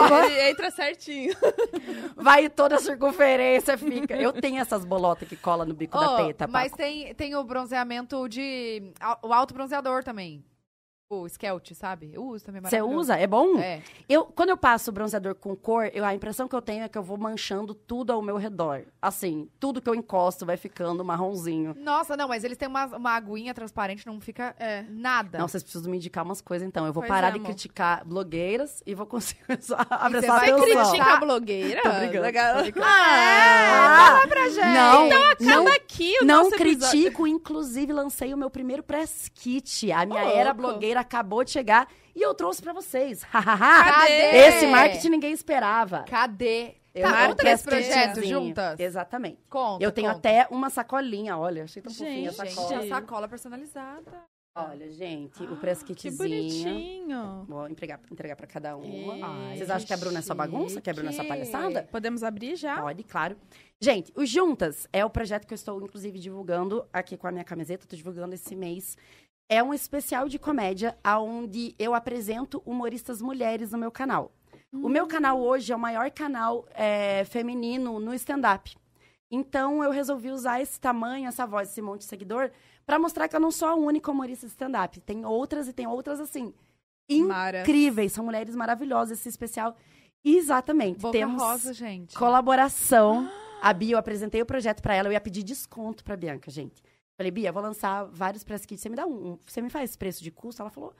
porque 0.08 0.24
ele 0.32 0.50
entra 0.50 0.70
certinho. 0.70 1.34
vai 2.16 2.48
toda 2.48 2.76
a 2.76 2.78
circunferência, 2.78 3.76
fica. 3.76 4.14
Eu 4.16 4.32
tenho 4.32 4.60
essas 4.60 4.84
bolotas 4.84 5.28
que 5.28 5.36
cola 5.36 5.64
no 5.64 5.74
bico 5.74 5.98
da 5.98 6.14
Oh, 6.14 6.26
teta, 6.26 6.46
mas 6.46 6.70
Paco. 6.70 6.76
tem, 6.76 7.14
tem 7.14 7.34
o 7.34 7.42
bronzeamento 7.44 8.28
de... 8.28 8.92
O 9.22 9.32
alto 9.32 9.52
bronzeador 9.54 10.04
também. 10.04 10.44
O 11.08 11.24
Skelt, 11.28 11.72
sabe? 11.74 12.10
Eu 12.12 12.24
uso 12.24 12.44
também, 12.44 12.60
Você 12.60 12.80
maravilhoso. 12.80 13.00
usa? 13.00 13.14
É 13.16 13.28
bom? 13.28 13.60
É. 13.60 13.80
Eu, 14.08 14.24
quando 14.24 14.48
eu 14.48 14.56
passo 14.56 14.90
bronzeador 14.90 15.36
com 15.36 15.54
cor, 15.54 15.88
eu, 15.94 16.04
a 16.04 16.12
impressão 16.12 16.48
que 16.48 16.54
eu 16.56 16.60
tenho 16.60 16.82
é 16.82 16.88
que 16.88 16.98
eu 16.98 17.02
vou 17.02 17.16
manchando 17.16 17.74
tudo 17.74 18.12
ao 18.12 18.20
meu 18.20 18.36
redor. 18.36 18.82
Assim, 19.00 19.48
tudo 19.60 19.80
que 19.80 19.88
eu 19.88 19.94
encosto 19.94 20.44
vai 20.44 20.56
ficando 20.56 21.04
marronzinho. 21.04 21.76
Nossa, 21.78 22.16
não, 22.16 22.26
mas 22.26 22.42
eles 22.42 22.58
têm 22.58 22.66
uma, 22.66 22.86
uma 22.86 23.12
aguinha 23.12 23.54
transparente, 23.54 24.04
não 24.04 24.20
fica 24.20 24.52
É. 24.58 24.84
nada. 24.88 25.38
Não, 25.38 25.46
vocês 25.46 25.62
precisam 25.62 25.88
me 25.88 25.96
indicar 25.96 26.24
umas 26.24 26.40
coisas, 26.40 26.66
então. 26.66 26.84
Eu 26.84 26.92
vou 26.92 27.04
Pois 27.04 27.08
parar 27.12 27.28
é, 27.28 27.30
de 27.30 27.36
amor. 27.38 27.46
criticar 27.46 28.04
blogueiras 28.04 28.82
e 28.84 28.92
vou 28.92 29.06
conseguir 29.06 29.44
você 29.60 29.74
abraçar 29.88 30.40
vai 30.40 30.50
atenção. 30.50 30.90
Critica 30.90 31.04
a 31.12 31.20
blogueira? 31.20 31.82
Tô 31.82 31.88
brincando, 31.92 32.56
tô 32.56 32.62
brincando. 32.62 32.84
Ah, 32.84 34.06
fala 34.08 34.26
pra 34.26 34.48
gente. 34.48 34.74
Não, 34.74 35.06
então 35.06 35.20
não, 35.20 35.30
acaba 35.62 35.76
aqui 35.76 36.16
o 36.20 36.24
não 36.24 36.42
nosso 36.44 36.56
episódio. 36.56 36.88
critico. 37.00 37.26
Inclusive, 37.28 37.92
lancei 37.92 38.34
o 38.34 38.36
meu 38.36 38.50
primeiro 38.50 38.82
press 38.82 39.30
kit. 39.32 39.92
A 39.92 40.04
minha 40.04 40.24
Ô, 40.24 40.28
era 40.30 40.52
louco. 40.52 40.95
Acabou 41.00 41.44
de 41.44 41.50
chegar 41.50 41.88
e 42.14 42.22
eu 42.22 42.34
trouxe 42.34 42.62
pra 42.62 42.72
vocês. 42.72 43.22
Cadê? 43.30 44.12
Esse 44.36 44.66
marketing 44.66 45.08
ninguém 45.10 45.32
esperava. 45.32 46.04
Cadê? 46.08 46.74
Eu 46.94 47.02
Tá, 47.10 47.26
conta 47.28 47.50
esse 47.50 47.62
projeto 47.64 48.24
juntas. 48.24 48.80
Exatamente. 48.80 49.38
Conta, 49.50 49.84
Eu 49.84 49.92
tenho 49.92 50.08
conta. 50.14 50.18
até 50.18 50.46
uma 50.50 50.70
sacolinha, 50.70 51.36
olha. 51.36 51.64
Achei 51.64 51.82
tão 51.82 51.92
fofinha 51.92 52.30
a 52.30 52.32
Gente, 52.32 52.54
sacola. 52.54 52.68
Gente, 52.80 52.92
a 52.92 52.96
sacola 52.96 53.28
personalizada. 53.28 54.12
Olha, 54.58 54.88
gente, 54.90 55.42
o 55.44 55.54
press 55.58 55.82
Que 55.82 55.94
kitzinho. 55.94 56.16
bonitinho. 56.16 57.44
Vou 57.46 57.68
entregar, 57.68 58.00
entregar 58.10 58.34
pra 58.36 58.46
cada 58.46 58.74
uma. 58.74 59.12
Ai, 59.50 59.56
Vocês 59.58 59.68
acham 59.68 59.86
que 59.86 59.92
a 59.92 59.96
Bruna 59.98 60.20
é 60.20 60.22
só 60.22 60.34
bagunça? 60.34 60.80
Que 60.80 60.88
a 60.88 60.94
Bruna 60.94 61.10
é 61.10 61.12
só 61.12 61.24
palhaçada? 61.24 61.86
Podemos 61.92 62.22
abrir 62.22 62.56
já? 62.56 62.80
Pode, 62.80 63.02
claro. 63.04 63.36
Gente, 63.78 64.10
o 64.16 64.24
Juntas 64.24 64.88
é 64.90 65.04
o 65.04 65.10
projeto 65.10 65.46
que 65.46 65.52
eu 65.52 65.56
estou, 65.56 65.78
inclusive, 65.82 66.18
divulgando 66.18 66.86
aqui 66.90 67.18
com 67.18 67.26
a 67.26 67.30
minha 67.32 67.44
camiseta. 67.44 67.84
Estou 67.84 67.98
divulgando 67.98 68.34
esse 68.34 68.56
mês. 68.56 68.96
É 69.48 69.62
um 69.62 69.72
especial 69.72 70.28
de 70.28 70.38
comédia 70.38 70.96
onde 71.04 71.74
eu 71.78 71.94
apresento 71.94 72.62
humoristas 72.66 73.22
mulheres 73.22 73.70
no 73.72 73.78
meu 73.78 73.90
canal. 73.90 74.32
O 74.72 74.88
meu 74.88 75.06
canal 75.06 75.40
hoje 75.40 75.72
é 75.72 75.76
o 75.76 75.78
maior 75.78 76.10
canal 76.10 76.66
é, 76.74 77.24
feminino 77.24 77.98
no 77.98 78.12
stand-up. 78.14 78.76
Então, 79.30 79.82
eu 79.82 79.90
resolvi 79.90 80.30
usar 80.30 80.60
esse 80.60 80.78
tamanho, 80.78 81.26
essa 81.26 81.46
voz, 81.46 81.70
esse 81.70 81.80
monte 81.80 82.00
de 82.00 82.06
seguidor, 82.06 82.50
para 82.84 82.98
mostrar 82.98 83.26
que 83.26 83.34
eu 83.34 83.40
não 83.40 83.50
sou 83.50 83.68
a 83.68 83.74
única 83.74 84.10
humorista 84.10 84.46
de 84.46 84.52
stand-up. 84.52 85.00
Tem 85.00 85.24
outras 85.24 85.66
e 85.66 85.72
tem 85.72 85.86
outras, 85.86 86.20
assim, 86.20 86.52
Mara. 87.10 87.62
incríveis. 87.62 88.12
São 88.12 88.24
mulheres 88.24 88.54
maravilhosas, 88.54 89.18
esse 89.18 89.28
especial. 89.28 89.76
Exatamente. 90.24 91.00
Boca 91.00 91.16
Temos 91.16 91.42
rosa, 91.42 91.72
gente. 91.72 92.14
colaboração. 92.16 93.30
A 93.62 93.72
Bia, 93.72 93.94
eu 93.94 93.98
apresentei 93.98 94.42
o 94.42 94.46
projeto 94.46 94.82
pra 94.82 94.94
ela, 94.94 95.08
eu 95.08 95.12
ia 95.12 95.20
pedir 95.20 95.42
desconto 95.42 96.04
pra 96.04 96.16
Bianca, 96.16 96.50
gente. 96.50 96.82
Falei, 97.18 97.30
Bia, 97.30 97.50
vou 97.52 97.62
lançar 97.62 98.04
vários 98.04 98.44
press 98.44 98.66
kits, 98.66 98.80
você 98.82 98.88
me 98.88 98.96
dá 98.96 99.06
um, 99.06 99.32
um- 99.32 99.38
você 99.46 99.60
me 99.62 99.70
faz 99.70 99.96
preço 99.96 100.22
de 100.22 100.30
custo? 100.30 100.60
Ela 100.60 100.70
falou, 100.70 100.94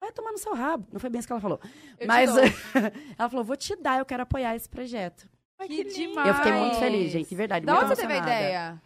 vai 0.00 0.10
tomar 0.12 0.32
no 0.32 0.38
seu 0.38 0.54
rabo. 0.54 0.86
Não 0.92 0.98
foi 0.98 1.10
bem 1.10 1.18
isso 1.18 1.28
que 1.28 1.32
ela 1.32 1.40
falou. 1.40 1.60
Eu 1.98 2.06
Mas 2.06 2.30
ela 3.18 3.28
falou, 3.28 3.44
vou 3.44 3.56
te 3.56 3.76
dar, 3.76 3.98
eu 3.98 4.06
quero 4.06 4.22
apoiar 4.22 4.56
esse 4.56 4.68
projeto. 4.68 5.28
Que 5.66 5.84
demais. 5.84 6.28
Eu 6.28 6.34
fiquei 6.34 6.52
muito 6.52 6.76
feliz, 6.76 7.10
gente, 7.12 7.28
de 7.28 7.34
verdade. 7.34 7.66
Da 7.66 7.72
muito 7.74 7.86
onde 7.86 7.96
você 7.96 8.02
teve 8.02 8.14
a 8.14 8.18
ideia? 8.18 8.82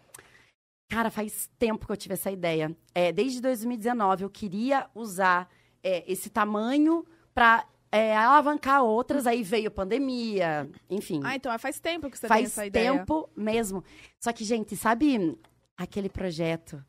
Cara, 0.90 1.10
faz 1.10 1.48
tempo 1.58 1.86
que 1.86 1.92
eu 1.92 1.96
tive 1.96 2.14
essa 2.14 2.30
ideia. 2.30 2.74
É, 2.94 3.12
desde 3.12 3.40
2019, 3.40 4.24
eu 4.24 4.30
queria 4.30 4.88
usar 4.94 5.48
é, 5.82 6.02
esse 6.10 6.28
tamanho 6.30 7.06
pra 7.34 7.66
é, 7.90 8.16
alavancar 8.16 8.82
outras. 8.82 9.26
Aí 9.26 9.42
veio 9.42 9.70
pandemia, 9.70 10.68
enfim. 10.90 11.20
Ah, 11.24 11.36
então 11.36 11.56
faz 11.58 11.78
tempo 11.78 12.10
que 12.10 12.16
você 12.18 12.22
tem 12.26 12.28
Faz 12.28 12.46
essa 12.46 12.66
ideia. 12.66 12.92
tempo 12.92 13.28
mesmo. 13.36 13.84
Só 14.18 14.32
que, 14.32 14.44
gente, 14.44 14.74
sabe 14.76 15.38
aquele 15.76 16.08
projeto 16.08 16.84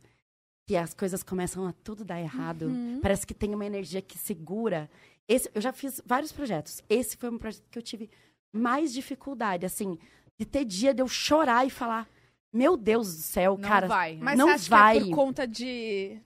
que 0.67 0.75
as 0.75 0.93
coisas 0.93 1.23
começam 1.23 1.67
a 1.67 1.73
tudo 1.73 2.05
dar 2.05 2.19
errado? 2.19 2.63
Uhum. 2.67 2.99
Parece 3.01 3.25
que 3.27 3.33
tem 3.33 3.53
uma 3.53 3.65
energia 3.65 4.01
que 4.01 4.17
segura. 4.17 4.89
Esse, 5.27 5.49
eu 5.53 5.61
já 5.61 5.71
fiz 5.73 6.01
vários 6.05 6.31
projetos. 6.31 6.81
Esse 6.89 7.17
foi 7.17 7.29
um 7.29 7.37
projeto 7.37 7.63
que 7.69 7.77
eu 7.77 7.83
tive 7.83 8.09
mais 8.53 8.93
dificuldade, 8.93 9.65
assim, 9.65 9.97
de 10.39 10.45
ter 10.45 10.65
dia 10.65 10.93
de 10.93 11.01
eu 11.01 11.07
chorar 11.07 11.65
e 11.65 11.69
falar: 11.69 12.07
Meu 12.53 12.77
Deus 12.77 13.15
do 13.15 13.21
céu, 13.21 13.57
Não 13.57 13.67
cara. 13.67 13.87
vai. 13.87 14.17
Mas 14.21 14.37
Não 14.37 14.47
você 14.47 14.53
acha 14.53 14.69
vai. 14.69 14.97
que 14.97 15.03
é 15.03 15.05
por 15.09 15.15
conta 15.15 15.47
de, 15.47 16.17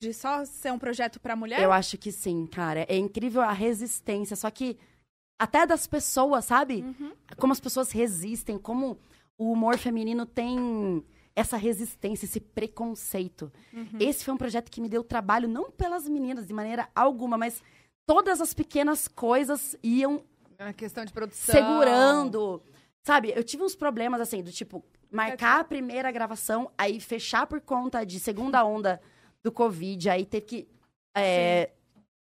de 0.00 0.12
só 0.12 0.44
ser 0.44 0.72
um 0.72 0.78
projeto 0.78 1.20
pra 1.20 1.36
mulher? 1.36 1.62
Eu 1.62 1.72
acho 1.72 1.96
que 1.96 2.10
sim, 2.12 2.46
cara. 2.46 2.84
É 2.88 2.96
incrível 2.96 3.42
a 3.42 3.52
resistência. 3.52 4.36
Só 4.36 4.50
que 4.50 4.78
até 5.38 5.66
das 5.66 5.86
pessoas, 5.86 6.44
sabe? 6.46 6.82
Uhum. 6.82 7.12
Como 7.36 7.52
as 7.52 7.60
pessoas 7.60 7.92
resistem, 7.92 8.58
como 8.58 8.98
o 9.38 9.52
humor 9.52 9.76
feminino 9.78 10.24
tem 10.24 11.04
essa 11.36 11.58
resistência, 11.58 12.24
esse 12.24 12.40
preconceito. 12.40 13.52
Uhum. 13.72 13.98
Esse 14.00 14.24
foi 14.24 14.32
um 14.32 14.38
projeto 14.38 14.70
que 14.70 14.80
me 14.80 14.88
deu 14.88 15.04
trabalho, 15.04 15.46
não 15.46 15.70
pelas 15.70 16.08
meninas, 16.08 16.46
de 16.46 16.54
maneira 16.54 16.88
alguma, 16.94 17.36
mas 17.36 17.62
todas 18.06 18.40
as 18.40 18.54
pequenas 18.54 19.06
coisas 19.06 19.76
iam 19.82 20.24
É 20.58 20.72
questão 20.72 21.04
de 21.04 21.12
produção. 21.12 21.54
segurando. 21.54 22.62
Sabe, 23.04 23.32
eu 23.36 23.44
tive 23.44 23.62
uns 23.62 23.76
problemas 23.76 24.20
assim, 24.20 24.42
do 24.42 24.50
tipo, 24.50 24.82
marcar 25.12 25.60
a 25.60 25.64
primeira 25.64 26.10
gravação, 26.10 26.70
aí 26.76 26.98
fechar 26.98 27.46
por 27.46 27.60
conta 27.60 28.04
de 28.04 28.18
segunda 28.18 28.64
onda 28.64 29.00
do 29.44 29.52
Covid, 29.52 30.08
aí 30.08 30.24
ter 30.24 30.40
que 30.40 30.66
é, 31.16 31.70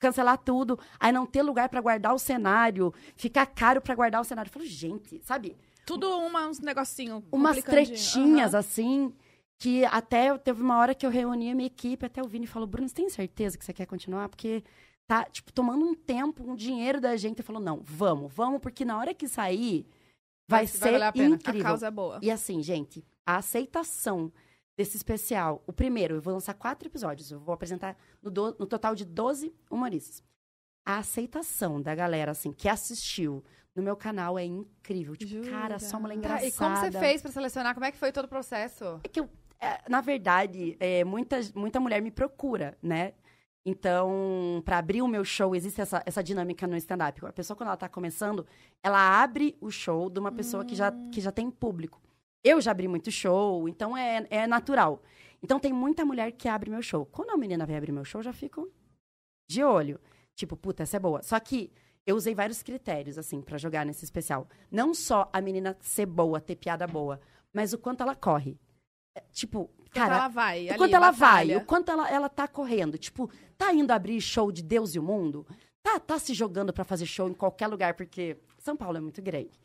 cancelar 0.00 0.38
tudo, 0.38 0.78
aí 0.99 1.12
não 1.12 1.26
ter 1.26 1.42
lugar 1.42 1.69
pra 1.69 1.81
guardar 1.81 2.14
o 2.14 2.19
cenário, 2.19 2.92
ficar 3.14 3.47
caro 3.47 3.81
pra 3.81 3.95
guardar 3.95 4.21
o 4.23 4.25
cenário. 4.25 4.49
Eu 4.49 4.52
falo, 4.52 4.66
gente, 4.66 5.21
sabe? 5.23 5.57
Tudo 5.86 6.08
uma, 6.18 6.46
uns 6.48 6.60
negocinho. 6.60 7.24
umas 7.32 7.62
tretinhas, 7.62 8.54
Aham. 8.54 8.58
assim, 8.60 9.14
que 9.58 9.84
até 9.86 10.36
teve 10.38 10.62
uma 10.62 10.78
hora 10.78 10.94
que 10.94 11.04
eu 11.06 11.10
reuni 11.10 11.50
a 11.50 11.54
minha 11.54 11.66
equipe, 11.66 12.04
até 12.06 12.22
o 12.22 12.26
Vini 12.28 12.46
falou, 12.46 12.66
Bruno, 12.68 12.88
você 12.88 12.94
tem 12.94 13.08
certeza 13.08 13.56
que 13.58 13.64
você 13.64 13.72
quer 13.72 13.86
continuar? 13.86 14.28
Porque 14.28 14.62
tá, 15.06 15.24
tipo, 15.24 15.52
tomando 15.52 15.84
um 15.84 15.94
tempo, 15.94 16.48
um 16.48 16.54
dinheiro 16.56 17.00
da 17.00 17.16
gente. 17.16 17.38
Eu 17.40 17.44
falou, 17.44 17.60
não, 17.62 17.80
vamos, 17.82 18.32
vamos, 18.32 18.60
porque 18.60 18.84
na 18.84 18.98
hora 18.98 19.12
que 19.14 19.26
sair, 19.28 19.86
vai, 20.48 20.64
Vai- 20.64 20.66
vai 20.66 20.66
ser 20.66 20.78
valer 20.92 21.02
a 21.04 21.12
pena. 21.12 21.24
A 21.24 21.32
A 21.32 21.34
incrível. 21.36 21.62
causa 21.62 21.86
é 21.86 21.90
boa. 21.90 22.18
E 22.22 22.30
assim, 22.30 22.62
gente, 22.62 23.04
a 23.26 23.36
aceitação 23.36 24.32
desse 24.76 24.96
especial, 24.96 25.62
o 25.66 25.72
primeiro, 25.72 26.16
eu 26.16 26.20
vou 26.22 26.32
lançar 26.32 26.54
quatro 26.54 26.88
episódios, 26.88 27.30
eu 27.30 27.38
vou 27.38 27.52
apresentar 27.54 27.96
no, 28.22 28.30
do- 28.30 28.56
no 28.58 28.66
total 28.66 28.94
de 28.94 29.04
12 29.04 29.52
humoristas. 29.70 30.22
A 30.84 30.98
aceitação 30.98 31.80
da 31.80 31.94
galera, 31.94 32.32
assim, 32.32 32.52
que 32.52 32.68
assistiu 32.68 33.44
no 33.74 33.82
meu 33.82 33.96
canal 33.96 34.38
é 34.38 34.44
incrível. 34.44 35.16
Tipo, 35.16 35.30
Jura? 35.30 35.50
cara, 35.50 35.78
só 35.78 35.98
mulher 35.98 36.14
Tá, 36.14 36.18
engraçada. 36.18 36.46
e 36.46 36.52
como 36.52 36.76
você 36.76 36.92
fez 36.98 37.22
pra 37.22 37.30
selecionar? 37.32 37.74
Como 37.74 37.86
é 37.86 37.92
que 37.92 37.98
foi 37.98 38.12
todo 38.12 38.26
o 38.26 38.28
processo? 38.28 39.00
É 39.02 39.08
que 39.08 39.20
eu, 39.20 39.28
é, 39.60 39.80
na 39.88 40.00
verdade, 40.00 40.76
é, 40.80 41.04
muita, 41.04 41.38
muita 41.54 41.80
mulher 41.80 42.00
me 42.02 42.10
procura, 42.10 42.76
né? 42.82 43.12
Então, 43.64 44.60
para 44.64 44.78
abrir 44.78 45.02
o 45.02 45.08
meu 45.08 45.24
show, 45.24 45.54
existe 45.54 45.80
essa, 45.80 46.02
essa 46.04 46.22
dinâmica 46.22 46.66
no 46.66 46.76
stand-up. 46.76 47.24
A 47.24 47.32
pessoa, 47.32 47.56
quando 47.56 47.68
ela 47.68 47.76
tá 47.76 47.88
começando, 47.88 48.44
ela 48.82 49.22
abre 49.22 49.56
o 49.60 49.70
show 49.70 50.10
de 50.10 50.18
uma 50.18 50.32
pessoa 50.32 50.64
que, 50.64 50.74
já, 50.74 50.92
que 51.12 51.20
já 51.20 51.30
tem 51.30 51.48
público. 51.50 52.02
Eu 52.42 52.60
já 52.60 52.72
abri 52.72 52.88
muito 52.88 53.08
show, 53.12 53.68
então 53.68 53.96
é, 53.96 54.26
é 54.30 54.46
natural. 54.48 55.00
Então, 55.40 55.60
tem 55.60 55.72
muita 55.72 56.04
mulher 56.04 56.32
que 56.32 56.48
abre 56.48 56.70
meu 56.70 56.82
show. 56.82 57.06
Quando 57.06 57.30
a 57.30 57.36
menina 57.36 57.64
vem 57.64 57.76
abrir 57.76 57.92
meu 57.92 58.04
show, 58.04 58.18
eu 58.18 58.24
já 58.24 58.32
fico 58.32 58.68
de 59.48 59.62
olho. 59.62 60.00
Tipo, 60.34 60.56
puta, 60.56 60.82
essa 60.82 60.96
é 60.96 61.00
boa. 61.00 61.22
Só 61.22 61.38
que 61.38 61.70
eu 62.06 62.16
usei 62.16 62.35
vários 62.35 62.62
critérios, 62.62 63.16
assim, 63.18 63.40
pra 63.40 63.59
jogar 63.59 63.87
nesse 63.87 64.04
especial. 64.04 64.49
Não 64.71 64.92
só 64.94 65.28
a 65.32 65.40
menina 65.40 65.76
ser 65.80 66.06
boa, 66.06 66.40
ter 66.40 66.56
piada 66.56 66.87
boa, 66.87 67.21
mas 67.52 67.73
o 67.73 67.78
quanto 67.78 68.02
ela 68.02 68.14
corre. 68.16 68.59
É, 69.16 69.21
Tipo, 69.32 69.68
Quanto 69.68 69.92
cara, 69.92 70.14
ela 70.14 70.28
vai. 70.28 70.66
o 70.66 70.68
ali, 70.71 70.78
quanto 70.78 70.97
ela 70.97 71.11
vai, 71.11 71.56
o 71.56 71.64
quanto 71.66 71.90
ela, 71.90 72.11
ela 72.11 72.28
tá 72.28 72.49
correndo. 72.49 72.97
Tipo, 72.97 73.30
tá 73.59 73.73
indo 73.75 73.90
abrir 73.90 74.21
show 74.23 74.50
de 74.50 74.62
Deus 74.62 74.94
e 74.94 74.99
o 74.99 75.02
mundo? 75.02 75.47
Tá, 75.82 76.00
tá 76.00 76.18
se 76.18 76.32
jogando 76.32 76.73
pra 76.73 76.82
fazer 76.85 77.04
show 77.04 77.28
em 77.28 77.35
qualquer 77.35 77.66
lugar, 77.66 77.94
porque 77.94 78.38
São 78.59 78.75
Paulo 78.76 78.97
é 78.97 79.00
muito 79.00 79.21
grande. 79.21 79.61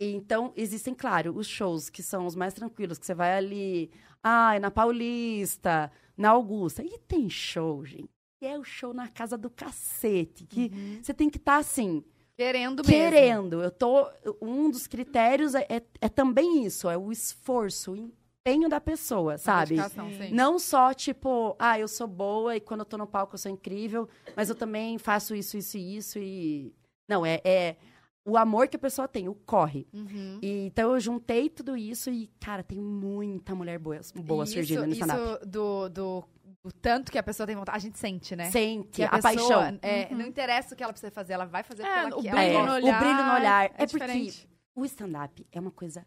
Então, 0.00 0.52
existem, 0.56 0.94
claro, 0.94 1.36
os 1.36 1.46
shows 1.46 1.88
que 1.88 2.02
são 2.02 2.26
os 2.26 2.34
mais 2.34 2.54
tranquilos, 2.54 2.98
que 2.98 3.06
você 3.06 3.14
vai 3.14 3.36
ali, 3.36 3.90
ai, 4.20 4.58
na 4.58 4.68
Paulista, 4.70 5.92
na 6.16 6.30
Augusta. 6.30 6.82
E 6.82 6.98
tem 6.98 7.30
show, 7.30 7.84
gente, 7.84 8.10
que 8.42 8.46
é 8.46 8.58
o 8.58 8.64
show 8.64 8.92
na 8.92 9.06
casa 9.06 9.38
do 9.38 9.48
cacete, 9.48 10.44
que 10.44 10.68
você 11.00 11.14
tem 11.14 11.30
que 11.30 11.36
estar 11.36 11.58
assim, 11.58 12.02
Querendo 12.36 12.82
mesmo. 12.84 12.92
querendo. 12.92 13.62
Eu 13.62 13.70
tô. 13.70 14.10
Um 14.40 14.68
dos 14.68 14.88
critérios 14.88 15.54
é, 15.54 15.64
é, 15.68 15.80
é 16.00 16.08
também 16.08 16.64
isso, 16.66 16.90
é 16.90 16.98
o 16.98 17.12
esforço, 17.12 17.92
o 17.92 17.96
empenho 17.96 18.68
da 18.68 18.80
pessoa, 18.80 19.34
A 19.34 19.38
sabe? 19.38 19.76
dedicação, 19.76 20.10
sim. 20.10 20.34
Não 20.34 20.58
só, 20.58 20.92
tipo, 20.92 21.54
ah, 21.56 21.78
eu 21.78 21.86
sou 21.86 22.08
boa 22.08 22.56
e 22.56 22.60
quando 22.60 22.80
eu 22.80 22.84
tô 22.84 22.98
no 22.98 23.06
palco 23.06 23.36
eu 23.36 23.38
sou 23.38 23.48
incrível, 23.52 24.08
mas 24.34 24.48
eu 24.48 24.56
também 24.56 24.98
faço 24.98 25.36
isso, 25.36 25.56
isso 25.56 25.78
e 25.78 25.96
isso 25.96 26.18
e. 26.18 26.74
Não, 27.08 27.24
é, 27.24 27.40
é 27.44 27.76
o 28.24 28.36
amor 28.36 28.66
que 28.66 28.76
a 28.76 28.80
pessoa 28.80 29.06
tem, 29.06 29.28
o 29.28 29.34
corre. 29.34 29.86
Uhum. 29.92 30.40
E, 30.42 30.66
então 30.66 30.92
eu 30.92 30.98
juntei 30.98 31.48
tudo 31.48 31.76
isso 31.76 32.10
e, 32.10 32.28
cara, 32.40 32.64
tem 32.64 32.80
muita 32.80 33.54
mulher 33.54 33.78
boa, 33.78 34.00
boa 34.16 34.42
isso, 34.42 34.54
surgindo 34.54 34.84
no 34.84 34.92
stand-up. 34.92 35.20
Isso 35.20 35.46
do, 35.46 35.88
do, 35.88 36.24
do 36.64 36.70
tanto 36.72 37.10
que 37.10 37.18
a 37.18 37.22
pessoa 37.22 37.46
tem 37.46 37.56
vontade, 37.56 37.76
a 37.76 37.80
gente 37.80 37.98
sente, 37.98 38.36
né? 38.36 38.50
Sente 38.50 38.88
Que 38.90 39.02
a, 39.02 39.08
a, 39.08 39.10
pessoa, 39.20 39.32
paixão. 39.32 39.78
é, 39.82 40.14
Não 40.14 40.24
interessa 40.26 40.74
o 40.74 40.76
que 40.76 40.82
ela 40.82 40.92
precisa 40.92 41.10
fazer, 41.10 41.32
ela 41.32 41.44
vai 41.44 41.62
fazer 41.62 41.82
É, 41.82 42.06
o 42.06 42.22
quer. 42.22 42.30
brilho 42.30 42.38
Ela 42.38 42.42
É, 42.42 42.52
no 42.52 42.80
gosta. 42.86 42.96
o 42.96 42.98
brilho 43.00 43.24
no 43.26 43.32
olhar. 43.34 43.64
É, 43.64 43.66
É 43.66 43.70
porque 43.86 43.86
diferente. 43.86 44.48
o 44.76 44.84
stand-up 44.84 45.46
é 45.50 45.58
uma 45.60 45.70
coisa 45.72 46.06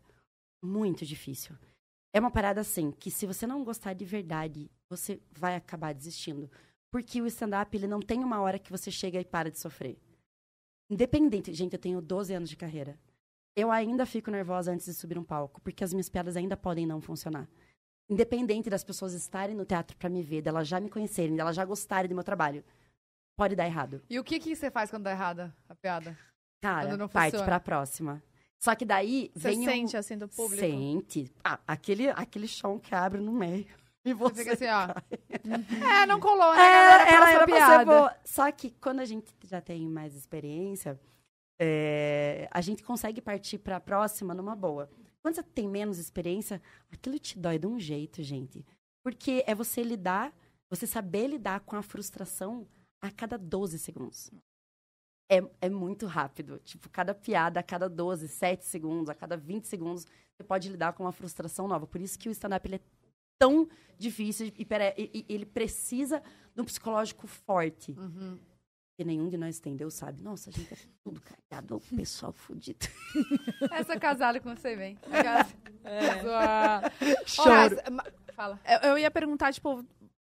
muito 0.63 1.05
difícil. 1.05 1.55
É 2.13 2.19
uma 2.19 2.31
parada 2.31 2.61
assim, 2.61 2.91
que 2.91 3.11
se 3.11 3.25
você 3.25 3.45
não 3.45 3.63
gostar 3.65 3.93
de 3.93 4.05
verdade, 4.05 4.71
você 4.89 5.21
vai 5.31 5.55
acabar 5.57 5.93
desistindo. 5.93 6.49
Porque 6.89 7.21
o 7.21 7.25
stand-up, 7.27 7.75
ele 7.75 7.87
não 7.87 7.99
tem 7.99 8.23
uma 8.23 8.39
hora 8.39 8.57
que 8.57 8.71
você 8.71 8.89
chega 8.89 9.19
e 9.19 9.25
para 9.25 9.51
de 9.51 9.59
sofrer. 9.59 9.97
Independente, 10.89 11.53
gente, 11.53 11.73
eu 11.73 11.79
tenho 11.79 12.01
12 12.01 12.33
anos 12.33 12.49
de 12.49 12.55
carreira. 12.55 12.97
Eu 13.55 13.71
ainda 13.71 14.05
fico 14.05 14.29
nervosa 14.31 14.71
antes 14.71 14.85
de 14.85 14.93
subir 14.93 15.17
um 15.17 15.23
palco, 15.23 15.59
porque 15.61 15.83
as 15.83 15.93
minhas 15.93 16.09
piadas 16.09 16.35
ainda 16.37 16.55
podem 16.55 16.85
não 16.85 17.01
funcionar. 17.01 17.49
Independente 18.09 18.69
das 18.69 18.83
pessoas 18.83 19.13
estarem 19.13 19.55
no 19.55 19.65
teatro 19.65 19.97
pra 19.97 20.09
me 20.09 20.21
ver, 20.21 20.41
delas 20.41 20.67
já 20.67 20.79
me 20.79 20.89
conhecerem, 20.89 21.35
delas 21.35 21.55
já 21.55 21.65
gostarem 21.65 22.07
do 22.07 22.13
meu 22.15 22.23
trabalho, 22.23 22.63
pode 23.35 23.55
dar 23.55 23.65
errado. 23.65 24.01
E 24.09 24.19
o 24.19 24.23
que, 24.23 24.39
que 24.39 24.55
você 24.55 24.69
faz 24.69 24.89
quando 24.91 25.03
dá 25.03 25.11
errada 25.11 25.55
a 25.67 25.73
piada? 25.75 26.17
Cara, 26.61 26.97
parte 27.09 27.31
funciona. 27.31 27.45
pra 27.45 27.59
próxima. 27.59 28.23
Só 28.59 28.73
que 28.75 28.85
daí 28.85 29.31
Você 29.35 29.49
vem 29.49 29.61
o- 29.61 29.65
sente, 29.65 29.97
assim, 29.97 30.17
do 30.17 30.27
público? 30.27 30.59
Sente. 30.61 31.31
Ah, 31.43 31.59
aquele, 31.67 32.09
aquele 32.09 32.47
chão 32.47 32.79
que 32.79 32.93
abre 32.95 33.19
no 33.21 33.31
meio. 33.31 33.65
E 34.03 34.13
você, 34.13 34.43
Você 34.43 34.43
fica 34.43 34.53
assim, 34.53 34.67
ó. 34.67 35.85
É, 35.87 36.05
não 36.05 36.19
colou, 36.19 36.53
né? 36.55 36.61
É, 36.61 36.63
era, 36.63 37.09
era 37.09 37.17
pra 37.25 37.39
ser 37.39 37.45
piada. 37.45 37.85
boa. 37.85 38.15
Só 38.23 38.51
que 38.51 38.69
quando 38.79 38.99
a 38.99 39.05
gente 39.05 39.33
já 39.45 39.59
tem 39.59 39.87
mais 39.87 40.15
experiência, 40.15 40.99
é, 41.59 42.47
a 42.51 42.61
gente 42.61 42.83
consegue 42.83 43.19
partir 43.21 43.57
pra 43.57 43.79
próxima 43.79 44.33
numa 44.35 44.55
boa. 44.55 44.89
Quando 45.25 45.37
você 45.37 45.41
tem 45.41 45.67
menos 45.67 45.97
experiência, 45.97 46.61
aquilo 46.91 47.17
te 47.17 47.39
dói 47.39 47.57
de 47.57 47.65
um 47.65 47.79
jeito, 47.79 48.21
gente. 48.21 48.63
Porque 49.03 49.43
é 49.47 49.55
você 49.55 49.81
lidar, 49.81 50.31
você 50.69 50.85
saber 50.85 51.25
lidar 51.25 51.61
com 51.61 51.75
a 51.75 51.81
frustração 51.81 52.67
a 53.01 53.09
cada 53.09 53.35
12 53.35 53.79
segundos. 53.79 54.29
É, 55.27 55.37
é 55.61 55.67
muito 55.67 56.05
rápido. 56.05 56.59
Tipo, 56.59 56.87
cada 56.91 57.15
piada, 57.15 57.59
a 57.59 57.63
cada 57.63 57.89
12, 57.89 58.27
7 58.27 58.65
segundos, 58.65 59.09
a 59.09 59.15
cada 59.15 59.35
20 59.35 59.65
segundos, 59.65 60.05
você 60.37 60.43
pode 60.43 60.69
lidar 60.69 60.93
com 60.93 61.01
uma 61.05 61.11
frustração 61.11 61.67
nova. 61.67 61.87
Por 61.87 61.99
isso 62.01 62.19
que 62.19 62.29
o 62.29 62.31
stand-up 62.31 62.71
é 62.71 62.79
tão 63.39 63.67
difícil 63.97 64.53
e- 64.55 65.25
ele 65.27 65.47
precisa 65.47 66.21
de 66.53 66.61
um 66.61 66.65
psicológico 66.65 67.25
forte. 67.25 67.93
Uhum. 67.93 68.37
Que 68.97 69.03
nenhum 69.03 69.27
de 69.27 69.37
nós 69.37 69.59
tem, 69.59 69.75
Deus 69.75 69.93
sabe. 69.93 70.21
Nossa, 70.23 70.49
a 70.49 70.53
gente 70.53 70.73
é 70.73 70.77
tudo 71.03 71.21
cagado, 71.21 71.75
o 71.75 71.95
pessoal 71.97 72.31
fudido. 72.31 72.87
Essa 73.71 73.99
casada 73.99 74.39
com 74.39 74.55
você, 74.55 74.75
vem. 74.75 74.97
Sua- 76.21 76.91
Choro. 77.25 77.77
Ma- 77.91 78.05
Fala. 78.33 78.59
Eu, 78.65 78.89
eu 78.91 78.97
ia 78.97 79.09
perguntar, 79.11 79.53
tipo, 79.53 79.83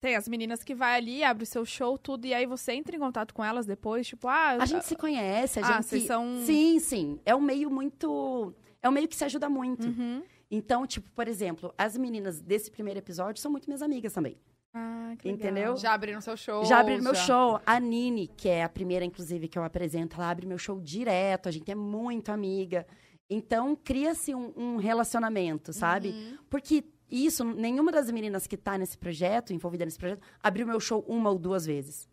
tem 0.01 0.15
as 0.15 0.27
meninas 0.27 0.63
que 0.63 0.73
vai 0.73 0.95
ali, 0.97 1.23
abre 1.23 1.43
o 1.43 1.47
seu 1.47 1.65
show, 1.65 1.97
tudo, 1.97 2.25
e 2.25 2.33
aí 2.33 2.45
você 2.45 2.71
entra 2.73 2.95
em 2.95 2.99
contato 2.99 3.33
com 3.33 3.43
elas 3.43 3.65
depois, 3.65 4.07
tipo, 4.07 4.27
ah... 4.27 4.51
A 4.51 4.65
gente 4.65 4.85
se 4.85 4.95
conhece, 4.95 5.59
a 5.59 5.63
Ah, 5.67 5.71
gente... 5.73 5.85
vocês 5.85 6.03
são- 6.03 6.41
Sim, 6.45 6.79
sim. 6.79 7.19
É 7.25 7.35
um 7.35 7.41
meio 7.41 7.69
muito... 7.69 8.53
É 8.81 8.87
um 8.87 8.91
meio 8.93 9.07
que 9.07 9.15
se 9.17 9.25
ajuda 9.25 9.49
muito. 9.49 9.85
Uhum. 9.87 10.23
Então, 10.49 10.87
tipo, 10.87 11.09
por 11.11 11.27
exemplo, 11.27 11.73
as 11.77 11.97
meninas 11.97 12.39
desse 12.39 12.71
primeiro 12.71 12.99
episódio 12.99 13.41
são 13.41 13.51
muito 13.51 13.67
minhas 13.67 13.81
amigas 13.81 14.13
também. 14.13 14.37
Ah, 14.73 15.15
que 15.17 15.27
legal. 15.31 15.51
Entendeu? 15.51 15.77
Já 15.77 15.93
abriram 15.93 16.21
seu 16.21 16.37
show. 16.37 16.63
Já 16.65 16.79
abriram 16.79 17.03
meu 17.03 17.15
já. 17.15 17.21
show. 17.23 17.61
A 17.65 17.79
Nini, 17.79 18.27
que 18.27 18.47
é 18.47 18.63
a 18.63 18.69
primeira, 18.69 19.03
inclusive, 19.03 19.47
que 19.47 19.57
eu 19.57 19.63
apresento, 19.63 20.15
ela 20.15 20.29
abre 20.29 20.45
meu 20.45 20.57
show 20.57 20.79
direto. 20.79 21.49
A 21.49 21.51
gente 21.51 21.71
é 21.71 21.75
muito 21.75 22.31
amiga. 22.31 22.85
Então, 23.29 23.75
cria-se 23.75 24.33
um, 24.33 24.53
um 24.55 24.77
relacionamento, 24.77 25.71
sabe? 25.71 26.09
Uhum. 26.09 26.37
Porque 26.49 26.83
isso, 27.09 27.43
nenhuma 27.43 27.91
das 27.91 28.11
meninas 28.11 28.47
que 28.47 28.57
tá 28.57 28.77
nesse 28.77 28.97
projeto, 28.97 29.53
envolvida 29.53 29.85
nesse 29.85 29.97
projeto, 29.97 30.21
abriu 30.41 30.65
meu 30.65 30.79
show 30.79 31.03
uma 31.07 31.29
ou 31.29 31.37
duas 31.37 31.65
vezes. 31.65 32.07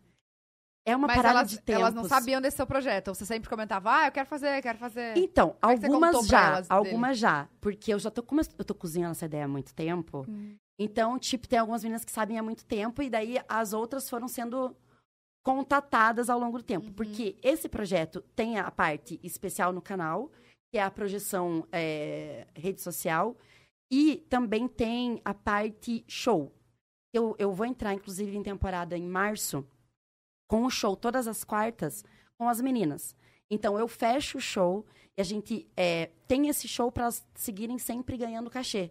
É 0.86 0.94
uma 0.94 1.08
Mas 1.08 1.16
parada 1.16 1.40
elas, 1.40 1.50
de 1.50 1.60
tempos. 1.60 1.82
elas 1.82 1.94
não 1.94 2.04
sabiam 2.04 2.40
desse 2.40 2.56
seu 2.56 2.66
projeto. 2.66 3.12
Você 3.12 3.26
sempre 3.26 3.50
comentava, 3.50 3.90
ah, 3.92 4.06
eu 4.06 4.12
quero 4.12 4.28
fazer, 4.28 4.62
quero 4.62 4.78
fazer. 4.78 5.16
Então, 5.16 5.56
Como 5.60 5.72
é 5.72 6.08
algumas 6.08 6.26
já, 6.28 6.62
algumas 6.68 7.18
já. 7.18 7.48
Porque 7.60 7.92
eu 7.92 7.98
já 7.98 8.08
tô, 8.08 8.22
como 8.22 8.40
eu 8.40 8.64
tô 8.64 8.74
cozinhando 8.74 9.10
essa 9.10 9.26
ideia 9.26 9.46
há 9.46 9.48
muito 9.48 9.74
tempo, 9.74 10.24
então, 10.78 11.18
tipo, 11.18 11.48
tem 11.48 11.58
algumas 11.58 11.82
meninas 11.82 12.04
que 12.04 12.12
sabem 12.12 12.38
há 12.38 12.42
muito 12.42 12.64
tempo, 12.64 13.02
e 13.02 13.08
daí 13.08 13.38
as 13.48 13.72
outras 13.72 14.08
foram 14.08 14.28
sendo 14.28 14.76
contatadas 15.42 16.28
ao 16.28 16.38
longo 16.38 16.58
do 16.58 16.64
tempo. 16.64 16.86
Uhum. 16.86 16.92
Porque 16.92 17.36
esse 17.42 17.68
projeto 17.68 18.20
tem 18.34 18.58
a 18.58 18.70
parte 18.70 19.18
especial 19.22 19.72
no 19.72 19.80
canal, 19.80 20.30
que 20.70 20.78
é 20.78 20.82
a 20.82 20.90
projeção 20.90 21.66
é, 21.72 22.46
rede 22.54 22.82
social, 22.82 23.36
e 23.90 24.16
também 24.28 24.68
tem 24.68 25.20
a 25.24 25.32
parte 25.32 26.04
show. 26.06 26.52
Eu, 27.14 27.34
eu 27.38 27.52
vou 27.52 27.64
entrar, 27.64 27.94
inclusive, 27.94 28.36
em 28.36 28.42
temporada 28.42 28.98
em 28.98 29.06
março, 29.06 29.66
com 30.48 30.64
o 30.64 30.70
show 30.70 30.94
todas 30.94 31.26
as 31.26 31.44
quartas 31.44 32.04
com 32.36 32.48
as 32.48 32.60
meninas. 32.60 33.16
Então, 33.50 33.78
eu 33.78 33.88
fecho 33.88 34.38
o 34.38 34.40
show 34.40 34.84
e 35.16 35.20
a 35.20 35.24
gente 35.24 35.66
é, 35.76 36.10
tem 36.28 36.48
esse 36.48 36.68
show 36.68 36.92
para 36.92 37.08
seguirem 37.34 37.78
sempre 37.78 38.16
ganhando 38.18 38.50
cachê. 38.50 38.90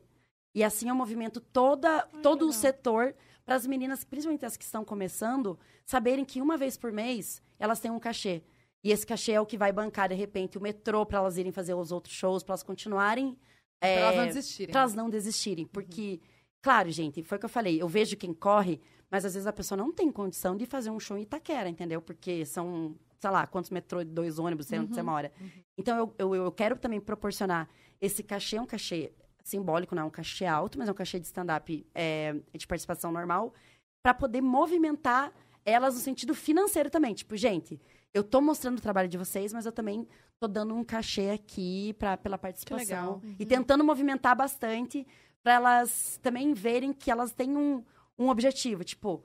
E 0.56 0.64
assim 0.64 0.88
eu 0.88 0.96
movimento 0.96 1.42
toda, 1.42 2.04
todo 2.24 2.48
o 2.48 2.54
setor 2.54 3.14
para 3.44 3.56
as 3.56 3.68
meninas, 3.68 4.06
principalmente 4.06 4.46
as 4.46 4.56
que 4.56 4.64
estão 4.64 4.86
começando, 4.86 5.60
saberem 5.86 6.24
que 6.24 6.42
uma 6.42 6.56
vez 6.56 6.78
por 6.78 6.94
mês 6.94 7.44
elas 7.60 7.82
têm 7.82 7.92
um 7.92 8.00
cachê. 8.00 8.42
E 8.82 8.92
esse 8.92 9.06
cachê 9.06 9.34
é 9.34 9.42
o 9.42 9.46
que 9.46 9.58
vai 9.58 9.74
bancar, 9.74 10.08
de 10.08 10.16
repente, 10.16 10.58
o 10.58 10.62
metrô 10.62 11.06
para 11.06 11.18
elas 11.18 11.38
irem 11.38 11.52
fazer 11.52 11.74
os 11.74 11.92
outros 11.92 12.16
shows, 12.16 12.42
para 12.42 12.54
elas 12.54 12.64
continuarem. 12.64 13.38
É, 13.82 14.00
elas 14.00 14.16
não 14.16 14.26
desistirem. 14.28 14.72
Pra 14.72 14.82
elas 14.82 14.94
não 14.94 15.10
desistirem. 15.10 15.66
Porque, 15.66 16.22
claro, 16.62 16.90
gente, 16.90 17.22
foi 17.22 17.38
o 17.38 17.40
que 17.40 17.46
eu 17.46 17.50
falei. 17.50 17.82
Eu 17.82 17.90
vejo 17.90 18.16
quem 18.16 18.34
corre, 18.34 18.80
mas 19.12 19.26
às 19.26 19.34
vezes 19.34 19.48
a 19.48 19.54
pessoa 19.54 19.78
não 19.78 19.92
tem 19.92 20.12
condição 20.12 20.56
de 20.56 20.66
fazer 20.66 20.90
um 20.90 21.00
show 21.00 21.18
em 21.18 21.24
Itaquera, 21.24 21.68
entendeu? 21.68 22.02
Porque 22.02 22.46
são, 22.46 22.96
sei 23.20 23.30
lá, 23.30 23.46
quantos 23.46 23.72
metrô, 23.72 24.06
dois 24.06 24.40
ônibus, 24.40 24.68
sei 24.68 24.80
onde 24.80 24.94
você 24.94 25.02
mora. 25.04 25.32
Então, 25.78 25.98
eu, 25.98 26.16
eu, 26.18 26.36
eu 26.46 26.52
quero 26.52 26.78
também 26.78 27.02
proporcionar 27.02 27.68
esse 28.00 28.24
cachê, 28.24 28.58
é 28.58 28.62
um 28.62 28.68
cachê 28.68 29.12
simbólico, 29.46 29.96
não 29.96 30.04
é 30.04 30.06
um 30.06 30.10
cachê 30.10 30.46
alto, 30.46 30.78
mas 30.78 30.90
é 30.90 30.92
um 30.92 30.96
cachê 30.96 31.20
de 31.20 31.28
stand-up 31.28 31.86
é, 31.94 32.36
de 32.54 32.68
participação 32.68 33.12
normal, 33.12 33.54
para 34.04 34.14
poder 34.14 34.42
movimentar 34.42 35.32
elas 35.64 35.94
no 35.94 36.02
sentido 36.02 36.34
financeiro 36.34 36.90
também. 36.90 37.14
Tipo, 37.14 37.38
gente, 37.38 37.80
eu 38.14 38.24
tô 38.24 38.42
mostrando 38.42 38.80
o 38.80 38.82
trabalho 38.82 39.08
de 39.08 39.18
vocês, 39.18 39.54
mas 39.54 39.66
eu 39.66 39.72
também 39.72 40.08
tô 40.40 40.48
dando 40.48 40.74
um 40.76 40.84
cachê 40.84 41.30
aqui 41.30 41.94
pra, 42.00 42.18
pela 42.18 42.38
participação. 42.38 43.22
E 43.40 43.46
tentando 43.46 43.84
movimentar 43.84 44.36
bastante 44.36 45.06
para 45.44 45.54
elas 45.54 46.20
também 46.24 46.54
verem 46.54 46.92
que 46.92 47.12
elas 47.12 47.32
têm 47.32 47.56
um, 47.56 47.84
um 48.18 48.30
objetivo. 48.30 48.84
Tipo, 48.84 49.24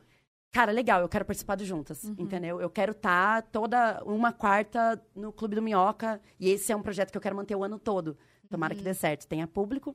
cara, 0.53 0.71
legal, 0.71 1.01
eu 1.01 1.09
quero 1.09 1.25
participar 1.25 1.55
do 1.57 1.65
Juntas, 1.65 2.05
entendeu? 2.19 2.61
Eu 2.61 2.69
quero 2.69 2.93
estar 2.93 3.43
toda 3.45 4.03
uma 4.05 4.33
quarta 4.33 5.03
no 5.15 5.33
Clube 5.33 5.55
do 5.55 5.63
Minhoca. 5.63 6.21
E 6.39 6.51
esse 6.51 6.73
é 6.73 6.77
um 6.77 6.83
projeto 6.83 7.11
que 7.11 7.17
eu 7.17 7.23
quero 7.23 7.37
manter 7.37 7.55
o 7.55 7.65
ano 7.65 7.79
todo. 7.79 8.19
Tomara 8.51 8.75
que 8.75 8.83
dê 8.83 8.93
certo. 8.93 9.27
Tenha 9.27 9.47
público. 9.47 9.95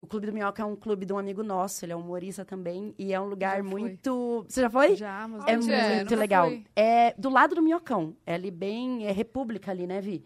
O 0.00 0.06
Clube 0.06 0.26
do 0.26 0.32
Minhoca 0.32 0.62
é 0.62 0.64
um 0.64 0.76
clube 0.76 1.04
de 1.04 1.12
um 1.12 1.18
amigo 1.18 1.42
nosso, 1.42 1.84
ele 1.84 1.92
é 1.92 1.96
humorista 1.96 2.44
também. 2.44 2.94
E 2.96 3.12
é 3.12 3.20
um 3.20 3.26
lugar 3.26 3.62
muito. 3.64 4.44
Você 4.48 4.60
já 4.60 4.70
foi? 4.70 4.94
Já, 4.94 5.26
mas 5.26 5.44
É 5.46 5.52
é? 5.52 5.56
muito 5.56 6.04
Nunca 6.04 6.16
legal. 6.16 6.46
fui. 6.48 6.64
É 6.76 7.14
do 7.14 7.28
lado 7.28 7.56
do 7.56 7.62
Minhocão. 7.62 8.16
É 8.24 8.34
ali 8.34 8.50
bem. 8.50 9.06
É 9.06 9.10
República 9.12 9.72
ali, 9.72 9.86
né, 9.86 10.00
Vi? 10.00 10.24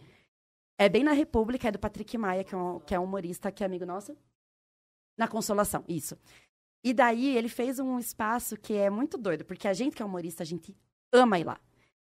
É 0.78 0.88
bem 0.88 1.02
na 1.02 1.12
República, 1.12 1.68
é 1.68 1.70
do 1.70 1.78
Patrick 1.78 2.18
Maia, 2.18 2.44
que 2.44 2.54
é 2.54 2.58
um, 2.58 2.80
que 2.80 2.94
é 2.94 3.00
um 3.00 3.04
humorista 3.04 3.50
que 3.50 3.62
é 3.62 3.66
amigo 3.66 3.86
nosso. 3.86 4.16
Na 5.16 5.28
Consolação, 5.28 5.84
isso. 5.88 6.18
E 6.84 6.92
daí 6.92 7.36
ele 7.36 7.48
fez 7.48 7.78
um 7.78 7.98
espaço 7.98 8.56
que 8.56 8.74
é 8.74 8.90
muito 8.90 9.16
doido, 9.16 9.44
porque 9.44 9.68
a 9.68 9.72
gente 9.72 9.94
que 9.94 10.02
é 10.02 10.04
humorista, 10.04 10.42
a 10.42 10.46
gente 10.46 10.76
ama 11.12 11.38
ir 11.38 11.44
lá. 11.44 11.60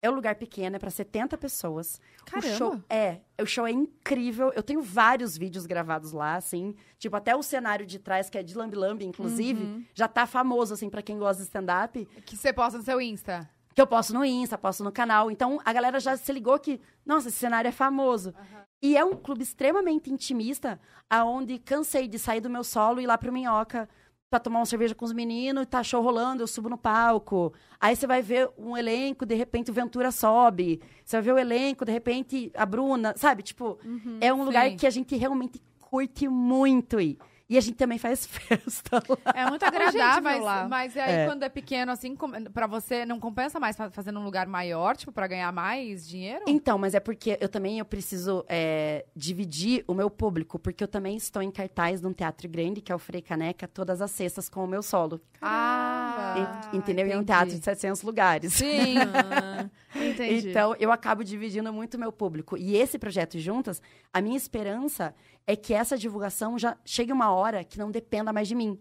É 0.02 0.10
um 0.10 0.14
lugar 0.14 0.34
pequeno, 0.34 0.74
é 0.74 0.78
para 0.80 0.90
70 0.90 1.38
pessoas. 1.38 2.00
Caramba. 2.26 2.54
O 2.54 2.58
show 2.58 2.80
é, 2.90 3.20
o 3.40 3.46
show 3.46 3.64
é 3.64 3.70
incrível. 3.70 4.52
Eu 4.52 4.62
tenho 4.62 4.82
vários 4.82 5.38
vídeos 5.38 5.64
gravados 5.64 6.10
lá, 6.10 6.34
assim, 6.34 6.74
tipo 6.98 7.14
até 7.14 7.36
o 7.36 7.42
cenário 7.42 7.86
de 7.86 8.00
trás 8.00 8.28
que 8.28 8.36
é 8.36 8.42
de 8.42 8.56
Lambi 8.56 8.74
Lambi, 8.76 9.06
inclusive, 9.06 9.86
já 9.94 10.08
tá 10.08 10.26
famoso 10.26 10.74
assim 10.74 10.90
para 10.90 11.02
quem 11.02 11.18
gosta 11.18 11.40
de 11.40 11.48
stand 11.48 11.66
up 11.84 12.04
Que 12.26 12.36
você 12.36 12.52
posta 12.52 12.78
no 12.78 12.84
seu 12.84 13.00
Insta. 13.00 13.48
que 13.72 13.80
eu 13.80 13.86
posto 13.86 14.12
no 14.12 14.24
Insta, 14.24 14.58
posto 14.58 14.82
no 14.82 14.90
canal. 14.90 15.30
Então 15.30 15.60
a 15.64 15.72
galera 15.72 16.00
já 16.00 16.16
se 16.16 16.32
ligou 16.32 16.58
que, 16.58 16.80
nossa, 17.06 17.28
esse 17.28 17.38
cenário 17.38 17.68
é 17.68 17.72
famoso. 17.72 18.34
E 18.82 18.96
é 18.96 19.04
um 19.04 19.14
clube 19.14 19.44
extremamente 19.44 20.12
intimista, 20.12 20.80
aonde 21.08 21.60
cansei 21.60 22.08
de 22.08 22.18
sair 22.18 22.40
do 22.40 22.50
meu 22.50 22.64
solo 22.64 23.00
e 23.00 23.04
ir 23.04 23.06
lá 23.06 23.16
pro 23.16 23.32
Minhoca 23.32 23.88
pra 24.32 24.40
tomar 24.40 24.60
uma 24.60 24.66
cerveja 24.66 24.94
com 24.94 25.04
os 25.04 25.12
meninos, 25.12 25.66
tá 25.66 25.82
show 25.82 26.02
rolando, 26.02 26.42
eu 26.42 26.46
subo 26.46 26.70
no 26.70 26.78
palco. 26.78 27.52
Aí 27.78 27.94
você 27.94 28.06
vai 28.06 28.22
ver 28.22 28.48
um 28.56 28.74
elenco, 28.74 29.26
de 29.26 29.34
repente 29.34 29.70
o 29.70 29.74
Ventura 29.74 30.10
sobe. 30.10 30.80
Você 31.04 31.16
vai 31.16 31.22
ver 31.22 31.32
o 31.34 31.38
elenco, 31.38 31.84
de 31.84 31.92
repente 31.92 32.50
a 32.54 32.64
Bruna, 32.64 33.12
sabe? 33.14 33.42
Tipo, 33.42 33.78
é 34.22 34.32
um 34.32 34.42
lugar 34.42 34.70
sim. 34.70 34.76
que 34.78 34.86
a 34.86 34.90
gente 34.90 35.14
realmente 35.16 35.60
curte 35.78 36.26
muito 36.28 36.98
ir. 36.98 37.18
E 37.52 37.58
a 37.58 37.60
gente 37.60 37.76
também 37.76 37.98
faz 37.98 38.24
festa 38.26 39.02
lá. 39.08 39.32
É 39.34 39.48
muito 39.50 39.62
agradável 39.62 40.00
gente, 40.14 40.22
mas, 40.22 40.42
lá. 40.42 40.66
Mas 40.68 40.96
aí, 40.96 41.12
É. 41.12 41.26
quando 41.26 41.42
é 41.42 41.48
pequeno, 41.50 41.92
assim, 41.92 42.16
pra 42.54 42.66
você, 42.66 43.04
não 43.04 43.20
compensa 43.20 43.60
mais 43.60 43.76
fa- 43.76 43.90
fazer 43.90 44.10
num 44.10 44.24
lugar 44.24 44.46
maior, 44.46 44.96
tipo, 44.96 45.12
pra 45.12 45.26
ganhar 45.26 45.52
mais 45.52 46.08
dinheiro? 46.08 46.44
Então, 46.48 46.78
mas 46.78 46.94
é 46.94 47.00
porque 47.00 47.36
eu 47.40 47.48
também 47.50 47.78
eu 47.78 47.84
preciso 47.84 48.42
é, 48.48 49.04
dividir 49.14 49.84
o 49.86 49.92
meu 49.92 50.08
público, 50.08 50.58
porque 50.58 50.82
eu 50.82 50.88
também 50.88 51.14
estou 51.16 51.42
em 51.42 51.50
cartaz 51.50 52.00
num 52.00 52.12
teatro 52.14 52.48
grande, 52.48 52.80
que 52.80 52.90
é 52.90 52.94
o 52.94 52.98
Frei 52.98 53.20
Caneca, 53.20 53.68
todas 53.68 54.00
as 54.00 54.10
sextas 54.12 54.48
com 54.48 54.64
o 54.64 54.66
meu 54.66 54.82
solo. 54.82 55.20
Ah, 55.40 56.68
En- 56.72 56.78
entendeu? 56.78 57.06
E 57.06 57.12
é 57.12 57.16
um 57.16 57.20
entendi. 57.20 57.26
teatro 57.26 57.54
de 57.58 57.62
700 57.64 58.02
lugares. 58.02 58.54
Sim. 58.54 58.94
Entendi. 59.94 60.50
Então, 60.50 60.74
eu 60.78 60.90
acabo 60.90 61.22
dividindo 61.24 61.72
muito 61.72 61.94
o 61.94 62.00
meu 62.00 62.12
público. 62.12 62.56
E 62.56 62.76
esse 62.76 62.98
projeto 62.98 63.38
Juntas, 63.38 63.80
a 64.12 64.20
minha 64.20 64.36
esperança 64.36 65.14
é 65.46 65.56
que 65.56 65.74
essa 65.74 65.96
divulgação 65.96 66.58
já 66.58 66.76
chegue 66.84 67.12
uma 67.12 67.32
hora 67.32 67.64
que 67.64 67.78
não 67.78 67.90
dependa 67.90 68.32
mais 68.32 68.48
de 68.48 68.54
mim. 68.54 68.78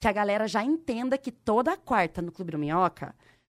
Que 0.00 0.08
a 0.08 0.12
galera 0.12 0.46
já 0.46 0.62
entenda 0.62 1.16
que 1.16 1.32
toda 1.32 1.76
quarta 1.76 2.20
no 2.20 2.32
Clube 2.32 2.52
do 2.52 2.58
Minhoca 2.58 3.14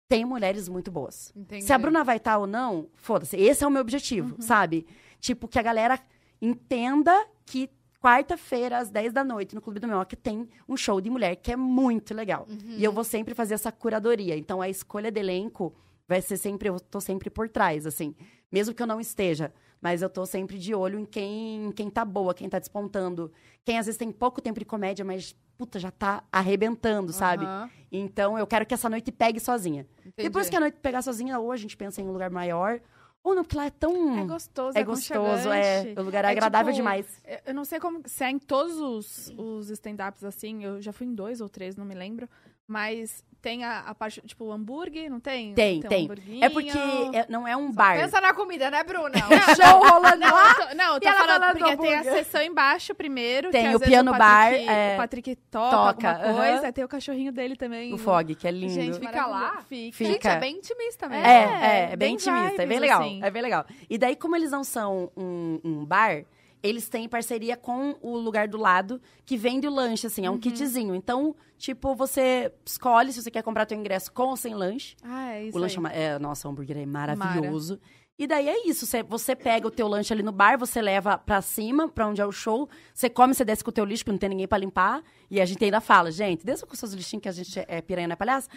tem 0.09 0.23
mulheres 0.23 0.69
muito 0.69 0.89
boas. 0.89 1.33
Entendi. 1.35 1.63
Se 1.65 1.73
a 1.73 1.77
Bruna 1.77 2.03
vai 2.03 2.17
estar 2.17 2.37
ou 2.37 2.47
não, 2.47 2.89
foda-se. 2.95 3.35
Esse 3.35 3.63
é 3.63 3.67
o 3.67 3.71
meu 3.71 3.81
objetivo, 3.81 4.35
sabe? 4.39 4.87
Tipo, 5.19 5.47
que 5.47 5.59
a 5.59 5.63
galera 5.63 5.99
entenda 6.41 7.13
que 7.45 7.69
quarta-feira, 7.99 8.77
às 8.77 8.89
10 8.89 9.11
da 9.11 9.23
noite, 9.23 9.53
no 9.53 9.61
Clube 9.61 9.79
do 9.79 9.87
Minhoca, 9.87 10.15
tem 10.15 10.47
um 10.69 10.77
show 10.77 11.01
de 11.01 11.09
mulher 11.09 11.35
que 11.35 11.51
é 11.51 11.57
muito 11.57 12.13
legal. 12.13 12.47
E 12.77 12.83
eu 12.83 12.91
vou 12.91 13.03
sempre 13.03 13.33
fazer 13.33 13.55
essa 13.55 13.71
curadoria. 13.71 14.37
Então, 14.37 14.61
a 14.61 14.69
escolha 14.69 15.11
de 15.11 15.19
elenco 15.19 15.75
vai 16.07 16.21
ser 16.21 16.37
sempre... 16.37 16.69
Eu 16.69 16.79
tô 16.79 16.99
sempre 17.01 17.29
por 17.29 17.49
trás, 17.49 17.85
assim. 17.85 18.15
Mesmo 18.51 18.73
que 18.73 18.81
eu 18.81 18.87
não 18.87 18.99
esteja. 18.99 19.53
Mas 19.81 20.01
eu 20.01 20.09
tô 20.09 20.25
sempre 20.25 20.57
de 20.57 20.73
olho 20.73 20.97
em 20.99 21.05
quem, 21.05 21.65
em 21.65 21.71
quem 21.71 21.89
tá 21.89 22.03
boa, 22.03 22.33
quem 22.33 22.49
tá 22.49 22.57
despontando. 22.57 23.31
Quem, 23.63 23.77
às 23.77 23.85
vezes, 23.85 23.97
tem 23.97 24.11
pouco 24.11 24.41
tempo 24.41 24.57
de 24.59 24.65
comédia, 24.65 25.05
mas, 25.05 25.35
puta, 25.55 25.77
já 25.79 25.91
tá 25.91 26.23
arrebentando, 26.31 27.13
sabe? 27.13 27.45
Aham, 27.45 27.69
Então, 27.91 28.39
eu 28.39 28.47
quero 28.47 28.65
que 28.65 28.73
essa 28.73 28.89
noite 28.89 29.11
pegue 29.11 29.39
sozinha. 29.39 29.85
entendi. 29.99 30.13
Depois 30.29 30.49
que 30.49 30.55
a 30.55 30.59
noite 30.59 30.79
pegar 30.81 31.01
sozinha, 31.03 31.37
ou 31.37 31.51
a 31.51 31.57
gente 31.57 31.77
pensa 31.77 32.01
em 32.01 32.07
um 32.07 32.11
lugar 32.11 32.31
maior, 32.31 32.81
ou 33.23 33.35
não, 33.35 33.43
porque 33.43 33.55
lá 33.57 33.65
é 33.67 33.69
tão. 33.69 34.17
É 34.19 34.25
gostoso, 34.25 34.77
é 34.77 34.81
é 34.81 34.83
gostoso, 34.83 35.49
é. 35.51 35.93
O 35.95 36.01
lugar 36.01 36.25
é 36.25 36.29
É 36.29 36.31
agradável 36.31 36.71
tipo, 36.73 36.77
demais. 36.83 37.05
Eu- 37.23 37.39
Eu 37.47 37.53
não 37.53 37.63
sei 37.65 37.79
como 37.79 38.01
se 38.05 38.23
é 38.23 38.31
em 38.31 38.39
todos 38.39 38.77
os, 38.79 39.31
os 39.37 39.69
stand-ups 39.69 40.23
assim. 40.23 40.63
Eu 40.63 40.81
já 40.81 40.91
fui 40.91 41.05
em 41.05 41.13
dois 41.13 41.39
ou 41.39 41.47
três, 41.49 41.75
não 41.75 41.85
me 41.85 41.93
lembro. 41.93 42.27
Mas 42.67 43.23
tem 43.47 43.63
a, 43.63 43.79
a 43.79 43.95
parte, 43.95 44.19
tipo, 44.25 44.43
o 44.43 44.51
hambúrguer, 44.51 45.09
não 45.09 45.21
tem? 45.21 45.53
Tem, 45.53 45.79
tem. 45.79 46.03
hamburguinho. 46.03 46.43
É 46.43 46.49
porque 46.49 46.69
é- 47.13 47.25
não 47.29 47.47
é 47.47 47.55
um 47.55 47.71
bar. 47.71 47.97
Pensa 47.97 48.19
na 48.19 48.33
comida, 48.33 48.69
né, 48.69 48.83
Bruna? 48.83 49.09
Não, 49.29 49.55
show 49.55 49.79
rolando 49.89 50.17
Não, 50.17 50.33
lá. 50.35 50.49
eu 50.49 50.55
tô, 50.67 50.75
não, 50.75 50.93
eu 50.95 50.99
tô 50.99 51.13
falando 51.13 51.27
falando 51.41 51.57
porque 51.57 51.77
tem 51.77 51.95
a 51.95 52.03
sessão 52.03 52.41
embaixo 52.41 52.93
primeiro. 52.93 53.49
Tem 53.49 53.69
que 53.69 53.75
o 53.77 53.79
piano 53.79 54.11
o 54.11 54.17
bar, 54.17 54.49
Patrick, 54.51 54.67
é, 54.69 54.93
O 54.93 54.97
Patrick 54.97 55.35
toca, 55.49 55.69
toca, 55.93 56.09
alguma 56.09 56.33
coisa. 56.35 56.53
aham. 56.57 56.65
Aí 56.65 56.71
tem 56.73 56.83
o 56.83 56.87
cachorrinho 56.89 57.31
dele 57.31 57.55
também. 57.55 57.93
O 57.93 57.97
Fog, 57.97 58.35
que 58.35 58.45
é 58.45 58.51
lindo. 58.51 58.73
Gente, 58.73 58.99
Fica 58.99 59.25
lá? 59.27 59.61
Fica. 59.69 59.95
Fica. 59.97 60.11
Gente, 60.11 60.27
é 60.27 60.39
bem 60.39 60.57
intimista 60.57 61.07
mesmo. 61.07 61.25
É, 61.25 61.29
é, 61.29 61.83
é 61.83 61.87
bem 61.95 61.97
bem 61.97 62.13
intimista, 62.15 62.63
é 62.63 62.65
bem 62.65 62.67
vibes, 62.67 62.81
legal. 62.81 63.01
assim. 63.01 63.23
É 63.23 63.31
bem 63.31 63.41
legal. 63.41 63.65
E 63.89 63.97
daí, 63.97 64.15
como 64.17 64.35
eles 64.35 64.51
não 64.51 64.63
são 64.65 65.09
um, 65.15 65.59
um 65.63 65.85
bar, 65.85 66.23
eles 66.67 66.87
têm 66.89 67.07
parceria 67.07 67.55
com 67.57 67.95
o 68.01 68.17
lugar 68.17 68.47
do 68.47 68.57
lado, 68.57 69.01
que 69.25 69.37
vende 69.37 69.67
o 69.67 69.71
lanche, 69.73 70.07
assim, 70.07 70.25
é 70.25 70.29
um 70.29 70.33
Uhum. 70.33 70.39
kitzinho. 70.39 70.93
Então, 70.95 71.35
tipo, 71.57 71.95
você 71.95 72.51
escolhe 72.65 73.11
se 73.13 73.21
você 73.21 73.31
quer 73.31 73.41
comprar 73.43 73.65
teu 73.65 73.77
ingresso 73.77 74.11
com 74.11 74.23
ou 74.29 74.37
sem 74.37 74.53
lanche. 74.53 74.95
Ah, 75.03 75.33
é 75.33 75.45
isso 75.45 75.57
O 75.57 75.61
lanche 75.61 75.75
aí. 75.75 75.79
é, 75.79 75.81
ma- 75.81 75.93
é, 75.93 76.19
nossa, 76.19 76.47
o 76.47 76.51
hambúrguer 76.51 76.77
é 76.77 76.85
maravilhoso. 76.85 77.79
E 78.19 78.25
daí 78.25 78.49
é 78.49 78.67
isso, 78.67 78.87
você, 79.07 79.35
pega 79.35 79.67
o 79.67 79.69
teu 79.71 79.87
lanche 79.87 80.11
ali 80.11 80.23
no 80.23 80.31
bar, 80.31 80.57
você 80.57 80.81
leva 80.81 81.19
pra 81.19 81.39
cima, 81.39 81.87
pra 81.87 82.07
onde 82.07 82.19
é 82.19 82.25
o 82.25 82.31
show, 82.31 82.67
você 82.91 83.07
come, 83.11 83.35
você 83.35 83.45
desce 83.45 83.63
com 83.63 83.69
o 83.69 83.73
teu 83.73 83.85
lixo, 83.85 84.03
porque 84.03 84.11
não 84.13 84.17
tem 84.17 84.29
ninguém 84.29 84.47
pra 84.47 84.57
limpar, 84.57 85.03
e 85.29 85.39
a 85.39 85.45
gente 85.45 85.63
ainda 85.63 85.79
fala, 85.79 86.09
gente, 86.09 86.43
desça 86.43 86.65
com 86.65 86.75
seus 86.75 86.93
lixinhos 86.93 87.21
que 87.21 87.29
a 87.29 87.31
gente 87.31 87.63
é 87.67 87.79
piranha, 87.79 88.07
não 88.07 88.13
é 88.13 88.15
palhaça. 88.15 88.49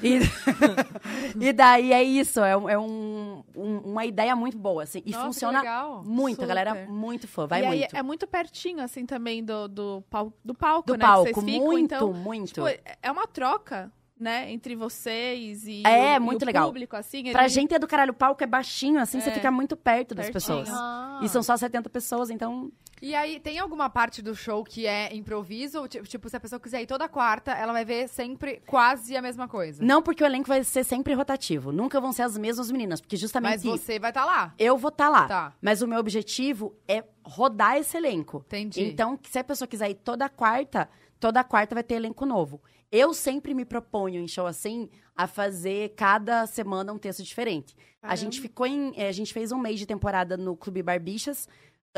E, 0.00 0.20
e 1.40 1.52
daí 1.52 1.92
é 1.92 2.00
isso, 2.00 2.38
é, 2.40 2.56
um- 2.56 2.68
é 2.68 2.78
um- 2.78 3.42
um- 3.56 3.78
uma 3.90 4.06
ideia 4.06 4.36
muito 4.36 4.56
boa, 4.56 4.84
assim, 4.84 5.02
e 5.04 5.10
Nossa, 5.10 5.24
funciona 5.26 5.62
muito, 6.04 6.40
a 6.42 6.46
galera 6.46 6.70
é 6.70 6.74
Super. 6.82 6.88
muito 6.92 7.26
fã, 7.26 7.46
vai 7.46 7.62
e 7.62 7.66
aí 7.66 7.78
muito. 7.80 7.96
é 7.96 8.02
muito 8.04 8.26
pertinho, 8.26 8.80
assim, 8.80 9.04
também 9.04 9.42
do, 9.42 9.66
do, 9.66 10.04
pal- 10.08 10.32
do 10.44 10.54
palco, 10.54 10.86
Do 10.86 10.92
né? 10.96 11.04
palco, 11.04 11.24
vocês 11.34 11.44
ficam, 11.44 11.66
muito, 11.66 11.94
então, 11.94 12.12
muito. 12.12 12.46
Tipo, 12.54 12.68
é 13.02 13.10
uma 13.10 13.26
troca, 13.26 13.90
né? 14.18 14.50
Entre 14.50 14.74
vocês 14.76 15.66
e, 15.66 15.82
É, 15.86 16.14
o, 16.14 16.16
e 16.16 16.20
muito 16.20 16.42
o 16.42 16.46
legal. 16.46 16.66
público, 16.66 16.96
assim. 16.96 17.30
Pra 17.32 17.42
ele- 17.42 17.48
gente 17.50 17.74
é 17.74 17.78
do 17.78 17.86
caralho, 17.86 18.10
o 18.12 18.14
palco 18.14 18.42
é 18.42 18.46
baixinho, 18.46 18.98
assim, 19.00 19.20
você 19.20 19.30
É, 19.30 19.32
fica 19.34 19.50
muito 19.50 19.76
perto 19.76 20.14
das 20.14 20.30
pertinho. 20.30 20.58
pessoas. 20.64 20.68
Ah. 20.80 21.20
E 21.22 21.28
são 21.28 21.42
só 21.42 21.56
70 21.56 21.88
pessoas, 21.88 22.30
então 22.30 22.70
E 23.00 23.14
aí, 23.14 23.38
tem 23.38 23.60
alguma 23.60 23.88
parte 23.88 24.20
do 24.20 24.34
show 24.34 24.64
que 24.64 24.84
é 24.84 25.14
improviso? 25.14 25.86
Tipo, 25.86 26.28
se 26.28 26.36
a 26.36 26.40
pessoa 26.40 26.58
quiser 26.58 26.82
ir 26.82 26.86
toda 26.86 27.08
quarta, 27.08 27.52
ela 27.52 27.72
vai 27.72 27.84
ver 27.84 28.08
sempre 28.08 28.60
quase 28.66 29.16
a 29.16 29.22
mesma 29.22 29.46
coisa. 29.46 29.84
Não, 29.84 30.02
porque 30.02 30.24
o 30.24 30.26
elenco 30.26 30.48
vai 30.48 30.64
ser 30.64 30.82
sempre 30.82 31.14
rotativo. 31.14 31.70
Nunca 31.70 32.00
vão 32.00 32.10
ser 32.12 32.22
as 32.22 32.36
mesmas 32.36 32.72
meninas, 32.72 33.00
porque 33.00 33.16
justamente 33.16 33.52
Mas 33.52 33.62
você 33.62 34.00
vai 34.00 34.10
estar 34.10 34.24
lá. 34.24 34.52
eu 34.58 34.76
vou 34.76 34.88
estar 34.88 35.08
lá. 35.08 35.28
Tá. 35.28 35.52
Mas 35.62 35.80
o 35.80 35.86
meu 35.86 36.00
objetivo 36.00 36.74
é 36.88 37.04
rodar 37.22 37.76
esse 37.76 37.96
elenco. 37.96 38.42
Entendi. 38.48 38.82
Então, 38.82 39.16
se 39.22 39.38
a 39.38 39.44
pessoa 39.44 39.68
quiser 39.68 39.90
ir 39.90 39.94
toda 39.94 40.28
quarta, 40.28 40.88
toda 41.20 41.44
quarta 41.44 41.76
vai 41.76 41.84
ter 41.84 41.94
elenco 41.94 42.26
novo. 42.26 42.60
Eu 42.90 43.12
sempre 43.12 43.52
me 43.52 43.64
proponho 43.64 44.20
em 44.20 44.26
show 44.28 44.46
assim 44.46 44.88
a 45.14 45.26
fazer 45.26 45.94
cada 45.94 46.46
semana 46.46 46.92
um 46.92 46.98
texto 46.98 47.22
diferente. 47.22 47.76
A 48.00 48.14
gente 48.16 48.40
ficou 48.40 48.66
em. 48.66 48.92
eh, 48.96 49.08
A 49.08 49.12
gente 49.12 49.32
fez 49.34 49.52
um 49.52 49.58
mês 49.58 49.78
de 49.78 49.84
temporada 49.86 50.36
no 50.36 50.56
Clube 50.56 50.82
Barbixas. 50.82 51.48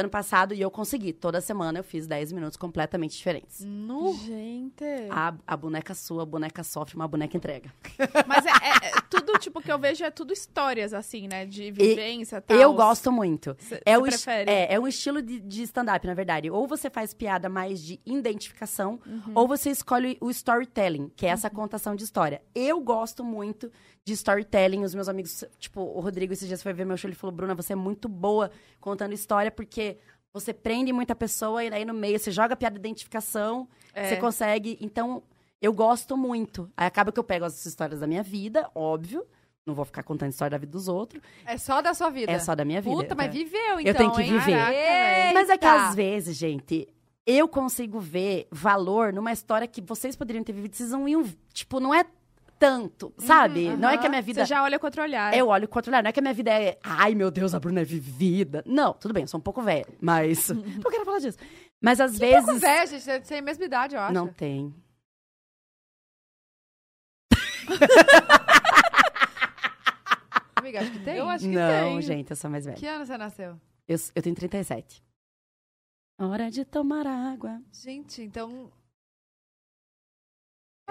Ano 0.00 0.08
passado 0.10 0.52
e 0.54 0.60
eu 0.60 0.70
consegui. 0.70 1.12
Toda 1.12 1.40
semana 1.40 1.78
eu 1.78 1.84
fiz 1.84 2.06
10 2.06 2.32
minutos 2.32 2.56
completamente 2.56 3.16
diferentes. 3.16 3.60
Nu. 3.64 4.12
Gente. 4.14 4.84
A, 5.10 5.34
a 5.46 5.56
boneca 5.56 5.94
sua, 5.94 6.22
a 6.22 6.26
boneca 6.26 6.62
sofre, 6.64 6.96
uma 6.96 7.06
boneca 7.08 7.36
entrega. 7.36 7.72
Mas 8.26 8.44
é, 8.46 8.50
é- 8.50 8.88
é 8.88 9.00
tudo, 9.08 9.32
tipo, 9.38 9.60
que 9.62 9.70
eu 9.70 9.78
vejo 9.78 10.04
é 10.04 10.10
tudo 10.10 10.32
histórias, 10.32 10.92
assim, 10.92 11.28
né? 11.28 11.46
De 11.46 11.70
vivência 11.70 12.36
e 12.36 12.40
tal. 12.40 12.56
Eu 12.56 12.72
gosto 12.74 13.12
muito. 13.12 13.56
Cê- 13.58 13.80
É, 13.84 13.92
cê 13.92 13.96
o 13.98 14.02
prefere? 14.02 14.50
é, 14.50 14.74
é 14.74 14.80
um 14.80 14.86
estilo 14.88 15.22
de, 15.22 15.38
de 15.40 15.62
stand-up, 15.62 16.06
na 16.06 16.14
verdade. 16.14 16.50
Ou 16.50 16.66
você 16.66 16.90
faz 16.90 17.14
piada 17.14 17.48
mais 17.48 17.80
de 17.82 18.00
identificação, 18.06 18.98
Uhum. 19.06 19.32
ou 19.34 19.46
você 19.48 19.70
escolhe 19.70 20.16
o 20.20 20.30
storytelling, 20.30 21.10
que 21.16 21.26
é 21.26 21.30
essa 21.30 21.50
contação 21.50 21.94
de 21.94 22.04
história. 22.04 22.42
Eu 22.54 22.80
gosto 22.80 23.22
muito 23.24 23.70
de 24.10 24.14
storytelling. 24.14 24.82
Os 24.84 24.94
meus 24.94 25.08
amigos, 25.08 25.44
tipo, 25.58 25.80
o 25.80 26.00
Rodrigo 26.00 26.32
esses 26.32 26.46
dias 26.46 26.62
foi 26.62 26.72
ver 26.72 26.84
meu 26.84 26.96
show, 26.96 27.08
ele 27.08 27.14
falou, 27.16 27.34
Bruna, 27.34 27.54
você 27.54 27.72
é 27.72 27.76
muito 27.76 28.08
boa 28.08 28.50
contando 28.80 29.12
história, 29.12 29.50
porque 29.50 29.96
você 30.32 30.52
prende 30.52 30.92
muita 30.92 31.14
pessoa 31.14 31.64
e 31.64 31.70
daí 31.70 31.84
no 31.84 31.94
meio 31.94 32.18
você 32.18 32.30
joga 32.30 32.54
piada 32.56 32.74
de 32.74 32.80
identificação, 32.80 33.68
É. 33.94 34.08
você 34.08 34.16
consegue. 34.16 34.78
Então, 34.80 35.22
eu 35.60 35.72
gosto 35.72 36.16
muito. 36.16 36.70
Aí 36.76 36.86
acaba 36.86 37.10
que 37.12 37.18
eu 37.18 37.24
pego 37.24 37.44
as 37.44 37.64
histórias 37.66 38.00
da 38.00 38.06
minha 38.06 38.22
vida, 38.22 38.70
óbvio. 38.74 39.26
Não 39.66 39.74
vou 39.74 39.84
ficar 39.84 40.02
contando 40.02 40.30
história 40.30 40.50
da 40.50 40.58
vida 40.58 40.72
dos 40.72 40.88
outros. 40.88 41.22
É 41.44 41.58
só 41.58 41.82
da 41.82 41.92
sua 41.94 42.08
vida. 42.10 42.32
É 42.32 42.38
só 42.38 42.54
da 42.54 42.64
minha 42.64 42.80
vida. 42.80 42.96
Puta, 42.96 43.14
mas 43.14 43.26
É. 43.26 43.30
viveu, 43.30 43.78
então, 43.80 43.94
tenho 43.94 44.12
que 44.12 44.22
hein? 44.22 44.38
viver. 44.38 44.56
Caraca. 44.58 45.34
Mas 45.34 45.50
é 45.50 45.58
que 45.58 45.66
às 45.66 45.94
vezes, 45.94 46.36
gente, 46.36 46.88
eu 47.26 47.46
consigo 47.46 48.00
ver 48.00 48.48
valor 48.50 49.12
numa 49.12 49.32
história 49.32 49.68
que 49.68 49.80
vocês 49.82 50.16
poderiam 50.16 50.42
ter 50.42 50.52
vivido, 50.52 50.74
vocês 50.74 50.90
não 50.90 51.06
iam, 51.06 51.24
tipo, 51.52 51.78
não 51.78 51.94
é 51.94 52.04
tanto, 52.60 53.14
sabe? 53.16 53.74
Não 53.74 53.88
é 53.88 53.96
que 53.96 54.06
a 54.06 54.10
minha 54.10 54.20
vida 54.20 54.44
Você 54.44 54.50
já 54.50 54.62
olha 54.62 54.78
com 54.78 54.86
outro 54.86 55.00
olhar. 55.02 55.34
eu 55.34 55.48
olho 55.48 55.66
com 55.66 55.78
outro 55.78 55.90
olhar, 55.90 56.02
não 56.02 56.10
é 56.10 56.12
que 56.12 56.20
a 56.20 56.22
minha 56.22 56.34
vida 56.34 56.50
é, 56.50 56.78
ai 56.84 57.14
meu 57.14 57.30
Deus, 57.30 57.54
a 57.54 57.58
Bruna 57.58 57.80
é 57.80 57.84
vivida. 57.84 58.62
Não, 58.66 58.92
tudo 58.92 59.14
bem, 59.14 59.22
eu 59.22 59.26
sou 59.28 59.40
um 59.40 59.42
pouco 59.42 59.62
velha, 59.62 59.86
mas 59.98 60.48
não 60.52 60.90
quero 60.90 61.06
falar 61.06 61.20
disso. 61.20 61.38
Mas 61.80 61.98
às 61.98 62.18
vezes 62.18 62.44
Pouco 62.44 62.60
velho, 62.60 62.90
gente. 62.90 63.02
Você 63.02 63.18
tem 63.20 63.38
a 63.38 63.42
mesma 63.42 63.64
idade, 63.64 63.94
eu 63.94 64.00
acho. 64.02 64.12
não 64.12 64.28
tem. 64.28 64.74
Amiga, 70.56 70.80
acho 70.82 70.90
que 70.92 70.98
tem. 70.98 71.16
Eu 71.16 71.26
acho 71.28 71.44
que 71.46 71.50
não, 71.50 71.92
tem. 71.94 72.02
gente, 72.02 72.30
eu 72.30 72.36
sou 72.36 72.50
mais 72.50 72.66
velha. 72.66 72.76
Que 72.76 72.86
ano 72.86 73.06
você 73.06 73.16
nasceu? 73.16 73.58
Eu, 73.88 73.96
eu 74.14 74.22
tenho 74.22 74.36
37. 74.36 75.02
Hora 76.18 76.50
de 76.50 76.66
tomar 76.66 77.06
água. 77.06 77.62
Gente, 77.72 78.20
então... 78.20 78.70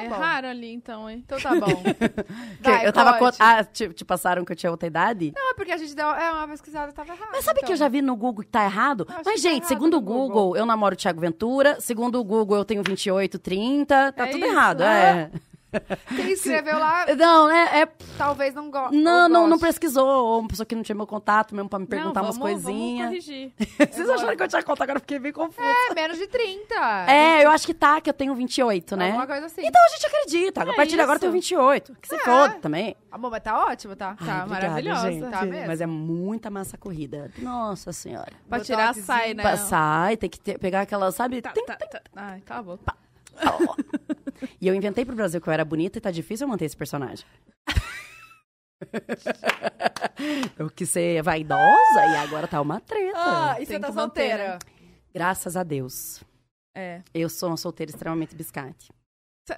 Tá 0.03 0.09
bom. 0.09 0.15
Erraram 0.15 0.49
ali, 0.49 0.73
então, 0.73 1.09
hein? 1.09 1.23
Então 1.25 1.39
tá 1.39 1.55
bom. 1.55 1.83
Vai, 2.61 2.87
eu 2.87 2.93
tava 2.93 3.17
com... 3.17 3.29
Ah, 3.39 3.63
te, 3.63 3.89
te 3.89 4.05
passaram 4.05 4.43
que 4.45 4.51
eu 4.51 4.55
tinha 4.55 4.71
outra 4.71 4.87
idade? 4.87 5.33
Não, 5.35 5.51
é 5.51 5.53
porque 5.53 5.71
a 5.71 5.77
gente 5.77 5.95
deu 5.95 6.07
é, 6.09 6.31
uma 6.31 6.47
pesquisada 6.47 6.91
e 6.91 6.93
tava 6.95 7.13
errado. 7.13 7.29
Mas 7.31 7.45
sabe 7.45 7.61
que 7.61 7.71
eu 7.71 7.77
já 7.77 7.87
vi 7.87 8.01
no 8.01 8.15
Google 8.15 8.43
que 8.43 8.49
tá 8.51 8.63
errado? 8.65 9.05
Eu 9.09 9.15
Mas, 9.15 9.23
tá 9.23 9.35
gente, 9.37 9.47
errado 9.63 9.67
segundo 9.67 9.97
o 9.97 10.01
Google, 10.01 10.27
Google. 10.27 10.57
eu 10.57 10.65
namoro 10.65 10.93
o 10.93 10.97
Thiago 10.97 11.19
Ventura. 11.19 11.79
Segundo 11.79 12.19
o 12.19 12.23
Google, 12.23 12.57
eu 12.57 12.65
tenho 12.65 12.83
28, 12.83 13.37
30. 13.39 14.11
Tá 14.13 14.23
É 14.23 14.31
tudo 14.31 14.45
isso, 14.45 14.53
errado. 14.53 14.79
né? 14.79 15.31
É. 15.33 15.48
Quem 16.15 16.31
escreveu 16.31 16.77
lá, 16.79 17.05
Não, 17.15 17.49
é. 17.49 17.81
é- 17.81 17.87
talvez 18.17 18.53
não 18.53 18.71
goste. 18.71 18.95
não, 18.97 19.29
não, 19.29 19.47
não 19.47 19.59
pesquisou. 19.59 20.07
Ou 20.07 20.39
uma 20.39 20.47
pessoa 20.47 20.65
que 20.65 20.75
não 20.75 20.81
tinha 20.83 20.95
meu 20.95 21.05
contato 21.07 21.53
mesmo 21.55 21.69
pra 21.69 21.79
me 21.79 21.85
perguntar 21.85 22.21
não, 22.21 22.27
umas 22.29 22.37
vamos, 22.37 22.51
coisinhas. 22.63 23.09
Vamos 23.09 23.25
corrigir. 23.25 23.53
Vocês 23.91 24.09
acharam 24.09 24.35
que 24.35 24.43
eu 24.43 24.47
tinha 24.47 24.63
conta? 24.63 24.83
Agora 24.83 24.97
eu 24.97 25.01
fiquei 25.01 25.19
bem 25.19 25.31
confusa. 25.31 25.67
É, 25.89 25.93
menos 25.93 26.17
de 26.17 26.27
30. 26.27 26.75
É, 27.07 27.45
eu 27.45 27.51
acho 27.51 27.65
que 27.65 27.73
tá, 27.73 28.01
que 28.01 28.09
eu 28.09 28.13
tenho 28.13 28.33
28, 28.35 28.95
né? 28.95 29.07
Alguma 29.07 29.27
coisa 29.27 29.45
assim. 29.45 29.61
Então 29.65 29.81
a 29.85 29.89
gente 29.89 30.05
acredita. 30.05 30.63
a 30.63 30.73
partir 30.73 30.95
de 30.95 31.01
agora 31.01 31.17
eu 31.17 31.21
tenho 31.21 31.33
28. 31.33 31.95
Que 32.01 32.07
se 32.07 32.15
É. 32.15 32.19
foda 32.19 32.55
também. 32.55 32.95
Amor, 33.11 33.31
mas 33.31 33.43
tá 33.43 33.65
ótimo, 33.65 33.95
tá? 33.95 34.15
Ai, 34.19 34.27
Tá 34.27 34.43
obrigada, 34.45 34.47
maravilhosa. 34.69 35.11
gente. 35.11 35.29
Tá 35.31 35.41
mesmo? 35.45 35.67
Mas 35.67 35.81
é 35.81 35.85
muita 35.85 36.49
massa 36.49 36.77
corrida. 36.77 37.31
Nossa 37.37 37.91
senhora. 37.93 38.31
Pra 38.47 38.59
tirar, 38.59 38.93
sai, 38.95 39.33
né? 39.33 39.43
Passar 39.43 40.13
e 40.13 40.17
tem 40.17 40.29
que 40.29 40.39
ter- 40.39 40.57
pegar 40.57 40.81
aquela, 40.81 41.11
sabe? 41.11 41.41
Tá, 41.41 41.51
tem- 41.51 41.65
tá, 41.65 41.75
tá. 41.75 42.01
Ai, 42.15 42.41
cala 42.41 42.59
a 42.59 42.63
boca. 42.63 42.93
E 44.61 44.67
eu 44.67 44.75
inventei 44.75 45.05
pro 45.05 45.15
Brasil 45.15 45.39
que 45.39 45.47
eu 45.47 45.53
era 45.53 45.63
bonita 45.63 45.97
e 45.97 46.01
tá 46.01 46.11
difícil 46.11 46.45
eu 46.45 46.49
manter 46.49 46.65
esse 46.65 46.75
personagem. 46.77 47.25
eu 50.57 50.69
quis 50.69 50.89
ser 50.89 51.21
vaidosa 51.23 52.05
e 52.11 52.15
agora 52.17 52.47
tá 52.47 52.61
uma 52.61 52.79
treta. 52.79 53.17
Ah, 53.17 53.61
e 53.61 53.65
você 53.65 53.79
tá 53.79 53.87
que 53.87 53.93
manter, 53.93 54.29
solteira? 54.31 54.53
né? 54.53 54.59
Graças 55.13 55.57
a 55.57 55.63
Deus. 55.63 56.23
É. 56.75 57.01
Eu 57.13 57.29
sou 57.29 57.49
uma 57.49 57.57
solteira 57.57 57.91
extremamente 57.91 58.35
biscate. 58.35 58.91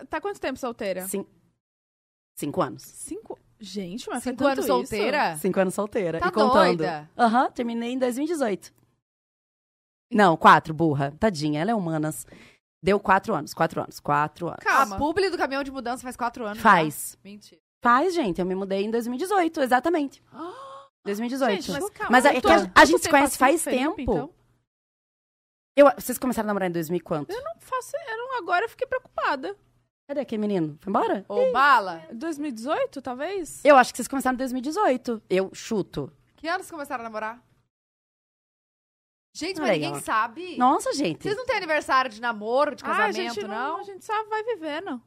Tá 0.10 0.22
quanto 0.22 0.40
tempo 0.40 0.58
solteira? 0.58 1.08
Cin- 1.08 1.26
Cinco 2.38 2.62
anos. 2.62 2.84
Cinco. 2.84 3.38
Gente, 3.60 4.10
mas 4.10 4.24
Cinco 4.24 4.44
anos 4.46 4.60
isso? 4.60 4.68
solteira? 4.68 5.36
Cinco 5.38 5.60
anos 5.60 5.74
solteira. 5.74 6.20
Tá 6.20 6.28
e 6.28 6.32
contando. 6.32 6.78
doida? 6.78 7.10
Aham, 7.18 7.52
terminei 7.52 7.92
em 7.92 8.00
2018. 8.00 8.74
Não, 10.12 10.36
quatro, 10.36 10.74
burra. 10.74 11.14
Tadinha, 11.20 11.62
ela 11.62 11.72
é 11.72 11.76
humanas. 11.76 12.26
Deu 12.84 13.00
quatro 13.00 13.34
anos, 13.36 13.54
quatro 13.54 13.82
anos, 13.82 14.00
quatro 14.00 14.48
anos. 14.48 14.64
Calma. 14.64 14.96
A 14.96 15.00
publi 15.00 15.30
do 15.30 15.38
caminhão 15.38 15.64
de 15.64 15.72
mudança 15.72 16.02
faz 16.04 16.16
quatro 16.16 16.46
anos. 16.46 16.60
Faz. 16.62 17.12
já. 17.24 17.30
Mentira. 17.30 17.62
Faz, 17.84 18.14
gente. 18.14 18.40
Eu 18.40 18.46
me 18.46 18.56
mudei 18.56 18.84
em 18.84 18.92
2018, 18.92 19.62
exatamente. 19.62 20.24
2018. 21.06 21.62
Gente, 21.62 21.72
mas 21.72 21.90
calma. 21.92 22.12
Mas 22.12 22.26
é 22.26 22.40
que 22.42 22.48
a- 22.48 22.72
a 22.76 22.86
gente 22.86 23.02
se 23.04 23.10
conhece 23.10 23.28
assim, 23.34 23.38
faz 23.38 23.64
Felipe, 23.64 23.84
tempo. 23.84 24.02
então? 24.02 24.30
Eu, 25.76 25.90
vocês 25.98 26.18
começaram 26.18 26.48
a 26.48 26.50
namorar 26.50 26.70
em 26.70 26.72
2000 26.74 26.98
e 26.98 27.00
quanto? 27.00 27.32
Eu 27.32 27.42
não 27.44 27.54
faço... 27.60 27.92
Eu 27.96 28.18
não, 28.18 28.38
agora 28.38 28.66
eu 28.66 28.70
fiquei 28.70 28.86
preocupada. 28.86 29.56
Cadê 30.08 30.20
aquele 30.20 30.42
menino? 30.42 30.78
Foi 30.82 30.90
embora? 30.92 31.26
Ô, 31.30 31.52
Bala, 31.52 32.04
2018, 32.12 33.02
talvez? 33.02 33.64
Eu 33.64 33.78
acho 33.78 33.94
que 33.94 33.98
vocês 33.98 34.08
começaram 34.08 34.34
em 34.36 34.38
2018. 34.38 35.22
Eu 35.30 35.50
chuto. 35.54 36.12
que 36.36 36.48
anos 36.48 36.64
vocês 36.66 36.72
começaram 36.72 37.02
a 37.02 37.06
namorar? 37.06 37.42
Gente, 39.34 39.60
mas 39.62 39.72
ninguém 39.72 40.00
sabe. 40.02 40.58
Nossa, 40.58 40.94
gente. 40.94 41.24
Vocês 41.24 41.38
não 41.38 41.46
têm 41.46 41.56
aniversário 41.58 42.12
de 42.12 42.20
namoro, 42.20 42.76
de 42.76 42.84
Ah, 42.84 42.88
casamento, 42.88 43.18
a 43.20 43.34
gente 43.34 43.48
não? 43.48 43.78
A 43.78 43.84
gente 43.84 44.04
só 44.04 44.24
vai 44.28 44.44
vivendo. 44.44 45.02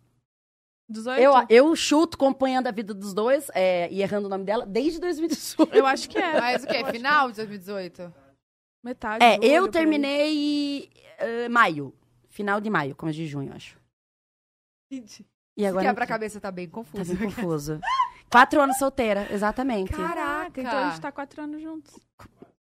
18? 0.88 1.20
Eu, 1.20 1.32
eu 1.48 1.76
chuto 1.76 2.16
acompanhando 2.16 2.66
a 2.66 2.70
vida 2.70 2.92
dos 2.94 3.12
dois 3.14 3.50
é, 3.54 3.90
e 3.90 4.02
errando 4.02 4.26
o 4.26 4.30
nome 4.30 4.44
dela 4.44 4.64
desde 4.66 4.98
2018. 5.00 5.74
Eu 5.74 5.87
acho 5.87 6.08
que 6.08 6.18
é. 6.18 6.40
Mas 6.40 6.64
o 6.64 6.66
quê? 6.66 6.76
Eu 6.78 6.87
Final 6.87 7.30
de 7.30 7.37
2018? 7.37 8.14
Metade. 8.82 9.24
É, 9.24 9.38
eu 9.42 9.68
terminei 9.70 10.90
eh, 11.18 11.48
maio. 11.48 11.94
Final 12.28 12.60
de 12.60 12.68
maio, 12.68 12.94
começo 12.94 13.16
de 13.16 13.26
junho, 13.26 13.52
acho. 13.54 13.78
Gente, 14.92 15.26
E 15.56 15.64
agora. 15.64 15.87
quebra-cabeça 15.87 16.40
tá 16.40 16.50
bem 16.50 16.66
Tá 16.68 16.74
confuso. 16.74 17.16
bem 17.16 17.30
confuso. 17.30 17.80
Quatro 18.30 18.60
anos 18.60 18.76
solteira, 18.76 19.26
exatamente. 19.32 19.92
Caraca. 19.92 20.60
Então 20.60 20.78
a 20.78 20.90
gente 20.90 21.00
tá 21.00 21.10
quatro 21.12 21.42
anos 21.42 21.62
juntos. 21.62 21.98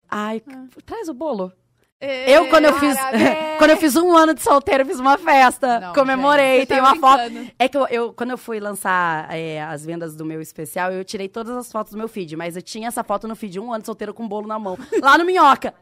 Ai, 0.09 0.41
Ah. 0.47 0.67
traz 0.85 1.09
o 1.09 1.13
bolo. 1.13 1.51
É, 1.99 2.31
Eu, 2.37 2.47
quando 2.49 2.65
eu 2.65 2.79
fiz. 2.79 2.95
Parabéns! 2.95 3.37
quando 3.57 3.69
eu 3.71 3.77
fiz 3.77 3.95
um 3.95 4.15
ano 4.15 4.33
de 4.35 4.41
solteira, 4.43 4.83
eu 4.83 4.87
fiz 4.87 4.99
uma 4.99 5.17
festa. 5.17 5.79
Não, 5.79 5.93
comemorei, 5.93 6.63
tem 6.67 6.77
tá 6.77 6.83
uma 6.83 6.95
foto. 6.95 7.23
É 7.57 7.67
que 7.67 7.75
eu, 7.75 7.87
eu- 7.87 8.13
quando 8.13 8.29
eu 8.31 8.37
fui 8.37 8.59
lançar 8.59 9.27
é, 9.35 9.63
as 9.63 9.83
vendas 9.83 10.15
do 10.15 10.23
meu 10.23 10.39
especial, 10.39 10.91
eu 10.91 11.03
tirei 11.03 11.27
todas 11.27 11.55
as 11.57 11.71
fotos 11.71 11.93
do 11.93 11.97
meu 11.97 12.07
feed, 12.07 12.35
mas 12.35 12.55
eu 12.55 12.61
tinha 12.61 12.87
essa 12.87 13.03
foto 13.03 13.27
no 13.27 13.35
feed, 13.35 13.59
um 13.59 13.73
ano 13.73 13.81
de 13.81 13.87
solteira 13.87 14.13
com 14.13 14.23
um 14.23 14.27
bolo 14.27 14.47
na 14.47 14.59
mão. 14.59 14.77
Lá 15.01 15.17
no 15.17 15.25
Minhoca. 15.25 15.73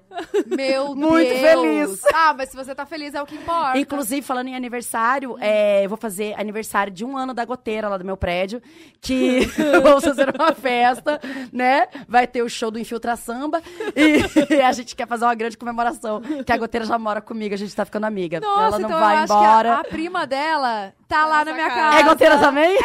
Meu 0.48 0.96
Muito 0.96 1.28
Deus. 1.28 1.42
feliz. 1.42 2.02
Ah, 2.14 2.34
mas 2.38 2.48
se 2.50 2.56
você 2.56 2.74
tá 2.74 2.86
feliz 2.86 3.14
é 3.14 3.22
o 3.22 3.26
que 3.26 3.36
importa. 3.36 3.78
Inclusive, 3.78 4.22
falando 4.22 4.48
em 4.48 4.56
aniversário, 4.56 5.36
é, 5.42 5.84
eu 5.84 5.90
vou 5.90 5.98
fazer 5.98 6.34
aniversário 6.40 6.94
de 6.94 7.04
um 7.04 7.18
ano 7.18 7.34
da 7.34 7.44
goteira 7.44 7.90
lá 7.90 7.98
do 7.98 8.06
meu 8.06 8.16
prédio, 8.16 8.62
que 9.02 9.42
vamos 9.84 10.06
fazer 10.06 10.34
uma 10.34 10.54
festa, 10.54 11.20
né? 11.52 11.88
Vai 12.08 12.26
ter 12.26 12.42
o 12.42 12.48
show 12.50 12.72
do 12.72 12.80
Infiltra 12.80 13.18
Samba 13.18 13.62
e, 13.94 14.62
a 14.62 14.72
gente 14.72 14.96
quer 14.96 15.06
fazer 15.08 15.26
uma 15.26 15.36
grande 15.36 15.58
comemoração, 15.58 16.05
que 16.46 16.52
a 16.52 16.58
goteira 16.58 16.86
já 16.86 16.98
mora 16.98 17.22
comigo, 17.22 17.54
a 17.54 17.58
gente 17.58 17.76
tá 17.76 17.86
ficando 17.86 18.06
amiga. 18.06 18.40
Nossa, 18.40 18.62
Ela 18.62 18.80
não 18.80 18.90
então 18.90 19.00
vai 19.00 19.16
eu 19.16 19.20
acho 19.20 19.34
embora. 19.34 19.70
que 19.70 19.76
a, 19.76 19.80
a 19.80 19.84
prima 19.84 20.28
dela 20.28 20.94
tá 21.08 21.26
lá 21.26 21.46
na 21.46 21.54
minha 21.54 21.68
casa. 21.68 21.82
casa. 21.82 22.00
É 22.00 22.04
goteira 22.04 22.38
também? 22.40 22.78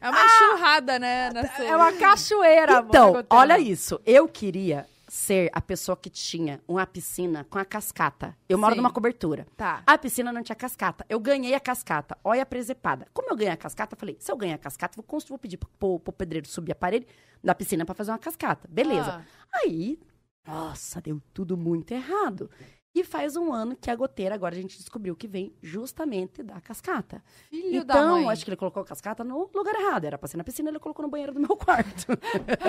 É 0.00 0.10
uma 0.10 0.24
enxurrada, 0.24 0.98
né? 0.98 1.30
Na 1.32 1.46
sua... 1.48 1.64
É 1.64 1.76
uma 1.76 1.92
cachoeira, 1.92 2.84
Então, 2.86 3.24
olha 3.30 3.58
isso. 3.58 4.00
Eu 4.04 4.28
queria 4.28 4.86
ser 5.08 5.50
a 5.52 5.60
pessoa 5.60 5.96
que 5.96 6.10
tinha 6.10 6.60
uma 6.68 6.86
piscina 6.86 7.46
com 7.48 7.58
a 7.58 7.64
cascata. 7.64 8.36
Eu 8.48 8.58
moro 8.58 8.74
Sim. 8.74 8.80
numa 8.80 8.90
cobertura. 8.90 9.46
Tá. 9.56 9.82
A 9.86 9.96
piscina 9.96 10.32
não 10.32 10.42
tinha 10.42 10.56
cascata. 10.56 11.06
Eu 11.08 11.18
ganhei 11.18 11.54
a 11.54 11.60
cascata. 11.60 12.16
Olha 12.22 12.42
a 12.42 12.46
presepada. 12.46 13.06
Como 13.14 13.30
eu 13.30 13.36
ganhei 13.36 13.52
a 13.52 13.56
cascata, 13.56 13.94
eu 13.94 13.98
falei, 13.98 14.16
se 14.20 14.30
eu 14.30 14.36
ganhar 14.36 14.56
a 14.56 14.58
cascata, 14.58 14.94
vou, 14.96 15.04
construir, 15.04 15.34
vou 15.34 15.38
pedir 15.38 15.56
pro, 15.56 15.98
pro 16.00 16.12
pedreiro 16.12 16.46
subir 16.48 16.72
a 16.72 16.74
parede 16.74 17.06
da 17.42 17.54
piscina 17.54 17.84
pra 17.84 17.94
fazer 17.94 18.10
uma 18.10 18.18
cascata. 18.18 18.68
Beleza. 18.70 19.22
Ah. 19.22 19.58
Aí, 19.64 19.98
nossa, 20.46 21.00
deu 21.00 21.20
tudo 21.34 21.56
muito 21.56 21.92
errado. 21.92 22.50
E 22.98 23.04
faz 23.04 23.36
um 23.36 23.52
ano 23.52 23.76
que 23.78 23.90
a 23.90 23.94
goteira, 23.94 24.34
agora 24.34 24.54
a 24.54 24.58
gente 24.58 24.78
descobriu 24.78 25.14
que 25.14 25.28
vem 25.28 25.52
justamente 25.62 26.42
da 26.42 26.58
cascata. 26.62 27.22
Filho 27.50 27.84
da 27.84 27.92
então, 27.94 28.22
mãe. 28.22 28.30
acho 28.30 28.42
que 28.42 28.48
ele 28.48 28.56
colocou 28.56 28.82
a 28.82 28.86
cascata 28.86 29.22
no 29.22 29.50
lugar 29.54 29.74
errado. 29.74 30.06
Era 30.06 30.16
pra 30.16 30.26
ser 30.26 30.38
na 30.38 30.44
piscina, 30.44 30.70
ele 30.70 30.78
colocou 30.78 31.02
no 31.04 31.10
banheiro 31.10 31.34
do 31.34 31.38
meu 31.40 31.54
quarto. 31.58 32.06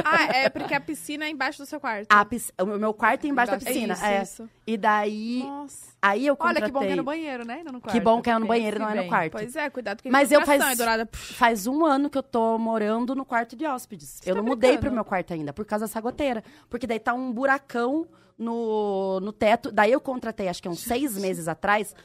Ah, 0.03 0.25
é 0.35 0.49
porque 0.49 0.73
a 0.73 0.81
piscina 0.81 1.23
é 1.23 1.29
embaixo 1.29 1.59
do 1.63 1.65
seu 1.65 1.79
quarto. 1.79 2.07
A 2.09 2.25
pis- 2.25 2.51
O 2.61 2.65
meu 2.65 2.93
quarto 2.93 3.23
é 3.25 3.29
embaixo 3.29 3.51
da 3.51 3.57
Embaixo- 3.57 3.73
piscina. 3.73 3.93
Isso, 3.93 4.05
é. 4.05 4.21
isso. 4.21 4.49
E 4.67 4.75
daí, 4.75 5.43
Nossa. 5.43 5.91
aí 6.01 6.27
eu 6.27 6.33
Olha 6.33 6.37
contratei... 6.55 6.63
que 6.67 6.71
bom 6.73 6.79
que 6.81 6.87
é 6.91 6.95
no 6.97 7.03
banheiro, 7.05 7.45
né? 7.47 7.61
Não 7.63 7.71
no 7.71 7.79
quarto. 7.79 7.95
Que 7.95 8.01
bom 8.03 8.21
que 8.21 8.29
é 8.29 8.37
no 8.37 8.45
banheiro 8.47 8.75
e 8.75 8.79
não 8.79 8.89
é 8.89 9.03
no 9.03 9.07
quarto. 9.07 9.31
Pois 9.31 9.55
é, 9.55 9.69
cuidado 9.69 10.01
com 10.03 10.09
a 10.09 10.11
Mas 10.11 10.29
eu 10.29 10.45
faz- 10.45 10.61
Eduarda. 10.73 11.07
Faz 11.13 11.67
um 11.67 11.85
ano 11.85 12.09
que 12.09 12.17
eu 12.17 12.23
tô 12.23 12.57
morando 12.57 13.15
no 13.15 13.23
quarto 13.23 13.55
de 13.55 13.65
hóspedes. 13.65 14.19
eu 14.25 14.35
tá 14.35 14.41
não 14.41 14.47
mudei 14.49 14.71
pro 14.71 14.79
brincando? 14.81 14.95
meu 14.95 15.05
quarto 15.05 15.33
ainda, 15.33 15.53
por 15.53 15.63
causa 15.63 15.85
dessa 15.85 16.01
goteira. 16.01 16.43
Porque 16.69 16.85
daí 16.85 16.99
tá 16.99 17.13
um 17.13 17.31
buracão 17.31 18.05
no, 18.37 19.19
no 19.19 19.31
teto. 19.31 19.71
Daí 19.71 19.91
eu 19.91 19.99
contratei, 20.01 20.47
acho 20.47 20.61
que 20.61 20.69
uns 20.69 20.79
seis 20.79 21.17
meses 21.17 21.47
atrás, 21.47 21.95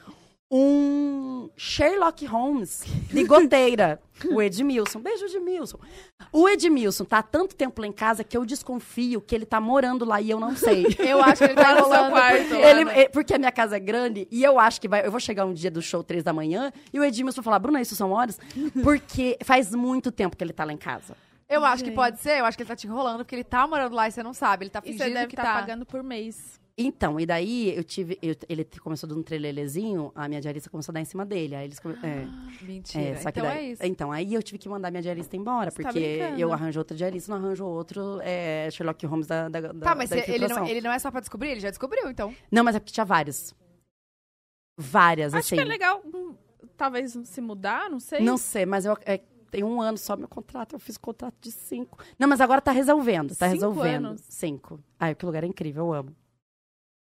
um 0.55 1.49
Sherlock 1.57 2.27
Holmes 2.27 2.85
de 3.11 3.25
goteira. 3.25 3.99
o 4.31 4.41
Edmilson. 4.41 5.01
Beijo, 5.01 5.25
Edmilson. 5.25 5.79
O 6.31 6.47
Edmilson 6.49 7.05
tá 7.07 7.19
há 7.19 7.23
tanto 7.23 7.57
tempo 7.57 7.81
lá 7.81 7.87
em 7.87 7.93
casa 7.93 8.23
que 8.23 8.37
eu 8.37 8.45
desconfio 8.45 9.21
que 9.21 9.35
ele 9.35 9.47
tá 9.47 9.61
morando 9.61 10.05
lá 10.05 10.21
e 10.21 10.29
eu 10.31 10.39
não 10.39 10.55
sei. 10.55 10.87
Eu 11.01 11.23
acho 11.23 11.39
que 11.39 11.45
ele 11.45 11.55
tá 11.55 11.75
no 11.75 11.89
seu 11.89 12.11
quarto. 12.11 12.49
porque- 12.49 12.55
Ele, 12.63 12.91
é, 12.91 13.09
porque 13.09 13.35
a 13.35 13.39
minha 13.39 13.51
casa 13.53 13.77
é 13.77 13.81
grande 13.81 14.29
e 14.31 14.45
eu 14.45 14.59
acho 14.59 14.81
que 14.81 14.87
vai. 14.89 15.05
Eu 15.07 15.11
vou 15.11 15.19
chegar 15.21 15.45
um 15.47 15.55
dia 15.55 15.71
do 15.71 15.81
show 15.83 16.03
três 16.05 16.23
da 16.23 16.33
manhã 16.33 16.71
e 16.93 17.01
o 17.01 17.05
Edmilson 17.05 17.37
vai 17.41 17.45
falar, 17.45 17.59
Bruna, 17.59 17.81
isso 17.81 17.97
são 17.97 18.11
horas? 18.13 18.39
Porque 18.83 19.39
faz 19.43 19.75
muito 19.75 20.13
tempo 20.13 20.37
que 20.37 20.45
ele 20.45 20.53
tá 20.53 20.65
lá 20.65 20.73
em 20.73 20.77
casa. 20.77 21.17
Eu 21.55 21.65
acho 21.65 21.85
que 21.85 21.91
pode 21.91 22.19
ser, 22.21 22.39
eu 22.41 22.45
acho 22.45 22.57
que 22.57 22.63
ele 22.63 22.69
tá 22.69 22.77
te 22.77 22.87
enrolando, 22.87 23.19
porque 23.19 23.35
ele 23.35 23.45
tá 23.45 23.67
morando 23.67 23.95
lá 23.95 24.09
e 24.09 24.13
você 24.13 24.23
não 24.23 24.33
sabe. 24.33 24.65
Ele 24.65 24.71
tá 24.71 24.81
E 24.81 24.93
fingindo 24.93 25.05
você 25.05 25.11
deve 25.15 25.27
que 25.29 25.33
estar 25.35 25.45
tá. 25.45 25.61
pagando 25.61 25.85
por 25.87 26.03
mês. 26.03 26.61
Então, 26.79 27.21
e 27.21 27.27
daí 27.27 27.77
eu 27.77 27.85
tive. 27.85 28.19
eu- 28.23 28.35
ele 28.49 28.65
começou 28.83 29.07
dando 29.07 29.21
um 29.21 29.23
trelelezinho, 29.23 30.11
a 30.15 30.27
minha 30.27 30.41
diarista 30.41 30.71
começou 30.71 30.91
a 30.91 30.95
dar 30.95 31.01
em 31.03 31.05
cima 31.05 31.23
dele. 31.27 31.55
Aí 31.55 31.67
eles. 31.67 31.79
come- 31.79 31.99
é, 32.03 32.27
Mentira. 32.65 33.05
é, 33.05 33.17
só 33.17 33.31
que 33.31 33.39
então 33.41 33.51
daí- 33.51 33.59
é 33.59 33.71
isso. 33.73 33.83
Então, 33.85 34.11
aí 34.11 34.33
eu 34.33 34.43
tive 34.43 34.57
que 34.59 34.69
mandar 34.71 34.91
minha 34.91 35.03
diarista 35.03 35.37
embora, 35.37 35.71
Você 35.71 35.83
tá 35.83 35.91
porque 35.91 36.01
brincando. 36.19 36.41
eu 36.41 36.51
arranjo 36.51 36.79
outra 36.81 36.97
diarista, 36.97 37.31
não 37.31 37.45
arranjo 37.45 37.67
outro 37.67 38.19
é, 38.23 38.71
Sherlock 38.73 39.05
Holmes 39.05 39.27
da, 39.27 39.51
da, 39.51 39.61
da 39.61 39.75
Tá, 39.75 39.95
mas 39.95 40.09
da 40.09 40.17
ele, 40.17 40.49
não, 40.49 40.67
ele 40.67 40.81
não 40.81 40.91
é 40.91 40.99
só 40.99 41.11
pra 41.11 41.21
descobrir, 41.21 41.51
ele 41.51 41.61
já 41.61 41.69
descobriu, 41.69 42.09
então. 42.09 42.35
Não, 42.51 42.65
mas 42.65 42.75
é 42.75 42.81
porque 42.81 42.93
tinha 42.93 43.05
vários. 43.05 43.55
Várias, 44.79 45.35
Acho 45.35 45.41
assim. 45.49 45.57
que 45.57 45.61
é 45.61 45.65
legal, 45.67 46.01
hum, 46.05 46.35
talvez 46.77 47.17
se 47.25 47.41
mudar, 47.43 47.91
não 47.91 48.01
sei. 48.01 48.21
Não 48.21 48.39
sei, 48.39 48.65
mas 48.65 48.87
eu 48.87 48.97
é, 49.05 49.21
tem 49.53 49.63
um 49.63 49.81
ano 49.81 49.97
só 49.99 50.17
meu 50.17 50.27
contrato. 50.27 50.75
Eu 50.75 50.81
fiz 50.81 50.97
contrato 50.97 51.35
de 51.41 51.53
cinco. 51.53 52.03
Não, 52.19 52.27
mas 52.27 52.41
agora 52.41 52.61
tá 52.61 52.73
resolvendo. 52.73 53.37
Tá 53.37 53.47
Cinco 53.51 53.55
resolvendo. 53.55 54.07
anos? 54.07 54.23
Cinco. 54.23 54.81
Ai, 54.99 55.15
que 55.15 55.25
lugar 55.27 55.45
é 55.45 55.47
incrível, 55.47 55.85
eu 55.87 55.93
amo. 55.93 56.17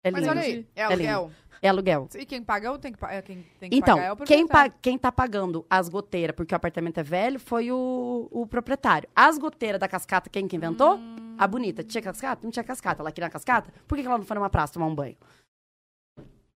É 0.03 0.11
Mas 0.11 0.21
lindo. 0.21 0.31
olha 0.31 0.41
aí, 0.41 0.67
é 0.75 0.81
É 0.81 0.85
aluguel. 0.85 1.31
É 1.61 1.69
aluguel. 1.69 2.09
e 2.15 2.25
quem 2.27 2.43
paga 2.43 2.71
ou 2.71 2.77
tem 2.77 2.91
que, 2.91 2.99
pa- 2.99 3.11
é 3.11 3.21
quem 3.23 3.43
tem 3.59 3.69
que 3.71 3.75
Então, 3.75 3.95
pagar 3.95 4.07
é 4.07 4.11
o 4.11 4.15
quem, 4.17 4.25
proprietário. 4.45 4.71
pa- 4.71 4.77
quem 4.79 4.97
tá 4.99 5.11
pagando 5.11 5.65
as 5.67 5.89
goteiras, 5.89 6.35
porque 6.35 6.53
o 6.53 6.57
apartamento 6.57 6.99
é 6.99 7.03
velho, 7.03 7.39
foi 7.39 7.71
o, 7.71 8.27
o 8.31 8.45
proprietário. 8.45 9.09
As 9.15 9.39
goteiras 9.39 9.79
da 9.79 9.87
cascata, 9.87 10.29
quem 10.29 10.47
que 10.47 10.55
inventou? 10.55 10.97
Hum. 10.97 11.35
A 11.39 11.47
bonita. 11.47 11.83
Tinha 11.83 12.01
cascata? 12.03 12.41
Não 12.43 12.51
tinha 12.51 12.63
cascata. 12.63 13.01
Ela 13.01 13.11
queria 13.11 13.29
cascata? 13.31 13.73
Por 13.87 13.95
que 13.95 14.03
que 14.03 14.07
ela 14.07 14.19
não 14.19 14.25
foi 14.25 14.35
numa 14.35 14.49
praça 14.49 14.73
tomar 14.73 14.85
um 14.85 14.93
banho? 14.93 15.17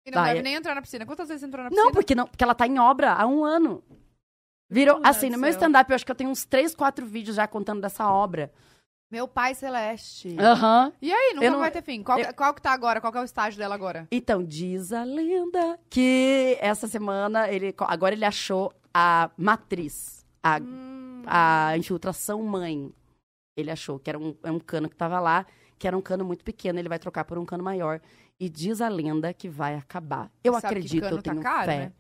E 0.05 0.11
não 0.11 0.19
Vai, 0.21 0.29
deve 0.31 0.41
é- 0.41 0.43
nem 0.43 0.55
entrar 0.55 0.75
na 0.75 0.83
piscina. 0.83 1.07
Quantas 1.07 1.29
vezes 1.29 1.41
você 1.41 1.47
entrou 1.47 1.63
na 1.63 1.71
piscina? 1.71 1.85
Não, 1.87 1.93
porque 1.93 2.15
não, 2.15 2.27
porque 2.27 2.43
ela 2.43 2.55
tá 2.55 2.67
em 2.67 2.79
obra 2.81 3.13
há 3.13 3.27
um 3.27 3.45
ano. 3.45 3.85
Virou, 4.69 5.01
assim, 5.05 5.29
Deus 5.29 5.33
no 5.37 5.39
meu 5.41 5.51
stand-up, 5.51 5.91
eu 5.91 5.95
acho 5.95 6.05
que 6.05 6.11
eu 6.11 6.17
tenho 6.17 6.31
uns 6.31 6.45
três, 6.45 6.75
quatro 6.75 7.07
vídeos 7.07 7.37
já 7.37 7.47
contando 7.47 7.81
dessa 7.81 8.11
obra. 8.11 8.53
Meu 9.11 9.29
pai 9.29 9.55
celeste. 9.55 10.37
Aham. 10.39 10.93
E 11.01 11.13
aí, 11.13 11.33
nunca 11.35 11.47
Eu 11.47 11.53
não- 11.53 11.59
vai 11.61 11.71
ter 11.71 11.83
fim. 11.83 12.03
Qual, 12.03 12.19
eu- 12.19 12.35
qual 12.35 12.53
que 12.53 12.61
tá 12.61 12.73
agora? 12.73 13.01
Qual 13.01 13.13
que 13.13 13.19
é 13.19 13.21
o 13.21 13.25
estágio 13.25 13.57
dela 13.57 13.75
agora? 13.77 14.09
Então, 14.11 14.43
diz 14.43 14.93
a 14.93 15.05
lenda 15.05 15.79
que 15.89 16.59
essa 16.61 16.89
semana, 16.89 17.49
ele, 17.49 17.73
agora 17.79 18.15
ele 18.17 18.25
achou 18.25 18.73
a 18.93 19.31
matriz, 19.37 20.27
a, 20.43 20.59
Hum. 20.61 21.23
a 21.27 21.77
infiltração 21.79 22.43
mãe. 22.43 22.93
Ele 23.57 23.71
achou 23.71 24.01
que 24.01 24.11
era 24.11 24.19
um, 24.19 24.35
é 24.43 24.51
um 24.51 24.59
cano 24.59 24.89
que 24.89 24.97
tava 24.97 25.21
lá, 25.21 25.47
que 25.79 25.87
era 25.87 25.97
um 25.97 26.03
cano 26.03 26.25
muito 26.25 26.45
pequeno, 26.45 26.79
ele 26.81 26.89
vai 26.89 26.99
trocar 26.99 27.25
por 27.25 27.39
um 27.39 27.45
cano 27.47 27.63
maior. 27.63 28.01
E 28.41 28.49
diz 28.49 28.81
a 28.81 28.89
lenda 28.89 29.33
que 29.33 29.49
vai 29.49 29.77
acabar. 29.77 30.31
Eu 30.43 30.57
acredito, 30.57 31.05
eu 31.05 31.23
tá 31.23 31.31
tenho 31.31 31.43
caro, 31.43 31.67
fé. 31.67 31.79
né? 31.79 31.93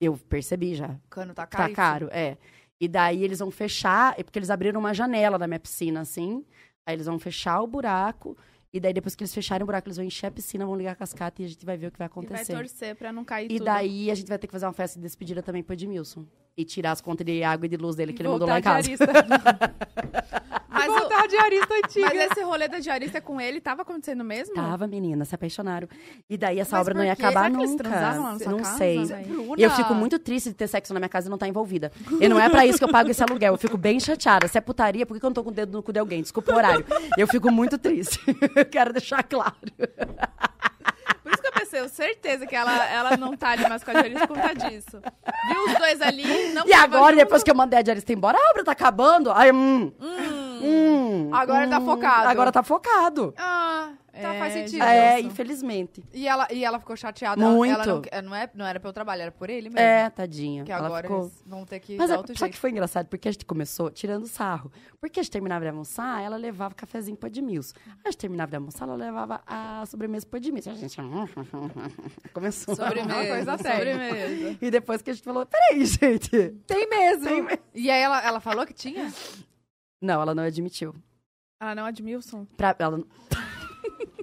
Eu 0.00 0.16
percebi 0.28 0.74
já. 0.74 0.88
O 0.88 1.08
cano 1.10 1.34
tá 1.34 1.46
caro. 1.46 1.68
Tá 1.68 1.74
caro, 1.74 2.08
é. 2.10 2.36
E 2.80 2.88
daí 2.88 3.22
eles 3.22 3.38
vão 3.40 3.50
fechar, 3.50 4.14
é 4.18 4.22
porque 4.22 4.38
eles 4.38 4.48
abriram 4.50 4.80
uma 4.80 4.94
janela 4.94 5.36
na 5.38 5.46
minha 5.46 5.60
piscina, 5.60 6.00
assim. 6.00 6.44
Aí 6.86 6.94
eles 6.96 7.06
vão 7.06 7.18
fechar 7.18 7.60
o 7.60 7.66
buraco. 7.66 8.36
E 8.72 8.80
daí, 8.80 8.92
depois 8.94 9.14
que 9.14 9.22
eles 9.22 9.34
fecharem 9.34 9.62
o 9.64 9.66
buraco, 9.66 9.88
eles 9.88 9.96
vão 9.96 10.06
encher 10.06 10.28
a 10.28 10.30
piscina, 10.30 10.64
vão 10.64 10.76
ligar 10.76 10.92
a 10.92 10.94
cascata 10.94 11.42
e 11.42 11.44
a 11.44 11.48
gente 11.48 11.66
vai 11.66 11.76
ver 11.76 11.88
o 11.88 11.90
que 11.90 11.98
vai 11.98 12.06
E 12.06 12.08
vai 12.08 12.22
acontecer. 12.24 12.54
torcer 12.54 12.96
pra 12.96 13.12
não 13.12 13.24
cair 13.24 13.46
E 13.50 13.56
tudo. 13.58 13.64
daí 13.66 14.10
a 14.10 14.14
gente 14.14 14.28
vai 14.28 14.38
ter 14.38 14.46
que 14.46 14.52
fazer 14.52 14.64
uma 14.66 14.72
festa 14.72 14.98
de 14.98 15.02
despedida 15.04 15.42
também 15.42 15.62
pro 15.62 15.74
Edmilson. 15.74 16.24
E 16.56 16.64
tirar 16.64 16.92
as 16.92 17.00
contas 17.00 17.24
de 17.24 17.42
água 17.42 17.64
e 17.66 17.68
de 17.68 17.76
luz 17.76 17.96
dele 17.96 18.12
que 18.12 18.20
ele 18.22 18.28
mandou 18.28 18.46
lá 18.48 18.58
em 18.58 18.62
casa. 18.62 18.88
Mas, 20.68 20.88
o- 20.88 20.94
Voltar 20.94 21.24
a 21.24 21.26
diarista 21.26 21.74
antiga. 21.74 22.06
mas 22.14 22.30
esse 22.30 22.42
rolê 22.42 22.66
da 22.68 22.78
diarista 22.78 23.20
com 23.20 23.38
ele 23.40 23.60
tava 23.60 23.82
acontecendo 23.82 24.24
mesmo? 24.24 24.54
Tava, 24.54 24.86
menina, 24.86 25.24
se 25.26 25.34
apaixonaram. 25.34 25.86
E 26.28 26.38
daí 26.38 26.58
essa 26.58 26.76
Mas 26.76 26.80
obra 26.86 26.94
não 26.94 27.04
ia 27.04 27.12
acabar 27.12 27.42
Será 27.44 27.50
que 27.50 27.56
eles 27.56 27.70
nunca. 27.72 27.88
lá 27.90 28.14
na 28.32 28.38
sua 28.38 28.52
não 28.52 28.58
casa, 28.60 28.78
sei. 28.78 28.98
Bruna. 29.04 29.54
E 29.58 29.62
eu 29.62 29.70
fico 29.72 29.94
muito 29.94 30.18
triste 30.18 30.48
de 30.50 30.54
ter 30.54 30.68
sexo 30.68 30.94
na 30.94 31.00
minha 31.00 31.08
casa 31.08 31.26
e 31.26 31.28
não 31.30 31.34
estar 31.36 31.48
envolvida. 31.48 31.92
E 32.20 32.28
não 32.28 32.40
é 32.40 32.48
pra 32.48 32.64
isso 32.64 32.78
que 32.78 32.84
eu 32.84 32.88
pago 32.90 33.10
esse 33.10 33.22
aluguel. 33.22 33.52
Eu 33.54 33.58
fico 33.58 33.76
bem 33.76 34.00
chateada. 34.00 34.48
Se 34.48 34.56
é 34.56 34.60
putaria, 34.60 35.04
por 35.04 35.14
que 35.14 35.20
que 35.20 35.26
eu 35.26 35.30
não 35.30 35.34
tô 35.34 35.42
com 35.44 35.50
o 35.50 35.52
dedo 35.52 35.72
no 35.72 35.82
cu 35.82 35.92
de 35.92 35.98
alguém? 35.98 36.22
Desculpa 36.22 36.52
o 36.52 36.56
horário. 36.56 36.84
Eu 37.18 37.26
fico 37.26 37.50
muito 37.50 37.76
triste. 37.76 38.18
Eu 38.56 38.64
quero 38.64 38.92
deixar 38.92 39.22
claro. 39.22 39.54
Eu 41.80 41.88
certeza 41.88 42.46
que 42.46 42.54
ela, 42.54 42.84
ela 42.90 43.16
não 43.16 43.34
tá 43.34 43.50
ali 43.50 43.66
mais 43.68 43.82
com 43.82 43.90
a 43.90 43.94
diarista 43.94 44.26
por 44.26 44.36
conta 44.36 44.54
disso. 44.54 45.00
Viu 45.48 45.64
os 45.66 45.78
dois 45.78 46.02
ali, 46.02 46.52
não 46.52 46.66
E 46.66 46.72
agora, 46.74 47.14
junto. 47.14 47.24
depois 47.24 47.42
que 47.42 47.50
eu 47.50 47.54
mandei 47.54 47.78
a 47.78 47.82
diarista 47.82 48.12
embora, 48.12 48.36
a 48.36 48.50
obra 48.50 48.64
tá 48.64 48.72
acabando. 48.72 49.32
Aí, 49.32 49.50
hum, 49.50 49.90
hum, 49.98 51.30
Agora 51.32 51.62
ele 51.62 51.70
tá 51.70 51.78
hum, 51.78 51.86
focado. 51.86 52.28
Agora 52.28 52.52
tá 52.52 52.62
focado. 52.62 53.34
Ah, 53.38 53.88
tá, 54.12 54.34
É, 54.34 54.38
faz 54.38 54.52
sentido. 54.52 54.82
É, 54.82 55.14
Wilson. 55.16 55.28
infelizmente. 55.28 56.04
E 56.12 56.26
ela, 56.26 56.48
e 56.52 56.64
ela 56.64 56.78
ficou 56.78 56.96
chateada. 56.96 57.40
Muito. 57.44 57.72
Ela 57.74 57.86
não, 57.86 58.02
é, 58.10 58.22
não, 58.22 58.34
é, 58.34 58.50
não 58.54 58.66
era 58.66 58.80
pelo 58.80 58.92
trabalho, 58.92 59.22
era 59.22 59.32
por 59.32 59.50
ele 59.50 59.68
mesmo. 59.68 59.78
É, 59.78 60.08
tadinha. 60.10 60.64
Que 60.64 60.72
Ela 60.72 60.86
agora 60.86 61.08
ficou... 61.08 61.22
eles 61.22 61.42
vão 61.46 61.64
ter 61.64 61.80
que 61.80 61.96
Mas 61.96 62.08
dar 62.08 62.14
é, 62.14 62.18
outro 62.18 62.34
só 62.34 62.44
jeito. 62.44 62.54
que 62.54 62.58
foi 62.58 62.70
engraçado, 62.70 63.06
porque 63.06 63.28
a 63.28 63.32
gente 63.32 63.44
começou 63.44 63.90
tirando 63.90 64.26
sarro. 64.26 64.70
Porque 65.00 65.20
a 65.20 65.22
gente 65.22 65.32
terminava 65.32 65.64
de 65.64 65.70
almoçar, 65.70 66.22
ela 66.22 66.36
levava 66.36 66.74
cafezinho 66.74 67.16
pro 67.16 67.28
Edmilson. 67.28 67.74
A 68.04 68.10
gente 68.10 68.18
terminava 68.18 68.50
de 68.50 68.56
almoçar, 68.56 68.84
ela 68.84 68.96
levava 68.96 69.40
a 69.46 69.84
sobremesa 69.86 70.26
pro 70.26 70.38
Edmilson. 70.38 70.70
A 70.70 70.74
gente... 70.74 70.96
Começou. 72.32 72.74
Sobremesa, 72.76 73.28
coisa 73.28 73.58
séria. 73.58 73.92
sobremesa. 73.94 74.58
E 74.60 74.70
depois 74.70 75.02
que 75.02 75.10
a 75.10 75.12
gente 75.12 75.24
falou, 75.24 75.46
peraí, 75.46 75.84
gente. 75.84 76.30
Tem 76.66 76.88
mesmo. 76.88 77.24
Tem 77.24 77.42
mesmo. 77.42 77.58
E 77.74 77.90
aí 77.90 78.00
ela, 78.00 78.22
ela 78.24 78.40
falou 78.40 78.66
que 78.66 78.74
tinha? 78.74 79.12
Não, 80.02 80.22
ela 80.22 80.34
não 80.34 80.42
admitiu. 80.42 80.94
Ela 81.60 81.74
não, 81.74 81.84
Admilson. 81.84 82.46
Pra, 82.56 82.74
ela... 82.78 83.02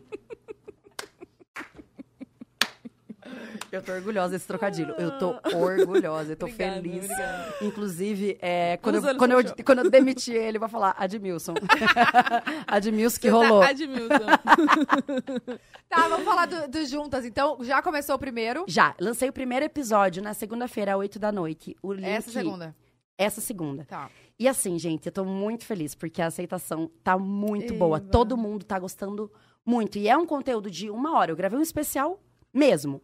Eu 3.72 3.82
tô 3.82 3.92
orgulhosa 3.92 4.30
desse 4.32 4.48
trocadilho. 4.48 4.96
Eu 4.98 5.18
tô 5.18 5.36
orgulhosa, 5.54 6.32
eu 6.32 6.36
tô 6.36 6.46
Obrigada, 6.46 6.82
feliz. 6.82 7.06
obrigada. 7.06 7.54
Inclusive, 7.62 8.38
é, 8.42 8.78
quando, 8.78 8.96
eu, 8.96 9.18
quando, 9.18 9.32
eu, 9.34 9.66
quando 9.66 9.80
eu 9.80 9.90
demiti 9.90 10.32
ele, 10.32 10.58
eu 10.58 10.60
vou 10.60 10.70
falar 10.70 10.96
Admilson. 10.98 11.54
Admilson 12.66 13.20
que 13.20 13.28
rolou. 13.30 13.62
Admilson. 13.62 14.08
Tá, 15.90 16.06
vamos 16.10 16.26
falar 16.26 16.48
do, 16.48 16.68
do 16.68 16.86
Juntas. 16.86 17.24
Então, 17.24 17.60
já 17.62 17.82
começou 17.82 18.16
o 18.16 18.20
primeiro. 18.20 18.66
Já, 18.68 18.94
lancei 19.00 19.30
o 19.30 19.34
primeiro 19.34 19.64
episódio 19.64 20.22
na 20.22 20.34
segunda-feira, 20.34 20.92
às 20.92 20.98
8 21.00 21.18
da 21.18 21.32
noite. 21.32 21.78
O 21.82 21.94
link, 21.94 22.06
Essa 22.06 22.30
segunda. 22.30 22.76
Essa 23.18 23.40
segunda. 23.40 23.86
Tá. 23.86 24.10
E 24.40 24.48
assim, 24.48 24.78
gente, 24.78 25.08
eu 25.08 25.12
tô 25.12 25.26
muito 25.26 25.66
feliz, 25.66 25.96
porque 25.96 26.22
a 26.22 26.28
aceitação 26.28 26.90
tá 27.04 27.18
muito 27.18 27.74
Eva. 27.74 27.80
boa. 27.80 28.00
Todo 28.00 28.38
mundo 28.38 28.64
tá 28.64 28.78
gostando 28.78 29.32
muito. 29.66 29.98
E 29.98 30.08
é 30.08 30.16
um 30.16 30.26
conteúdo 30.26 30.70
de 30.70 30.90
uma 30.90 31.18
hora. 31.18 31.32
Eu 31.32 31.36
gravei 31.36 31.58
um 31.58 31.64
especial 31.64 32.22
mesmo. 32.54 33.02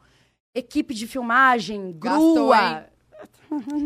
Equipe 0.53 0.93
de 0.93 1.07
filmagem, 1.07 1.91
grua. 1.91 2.87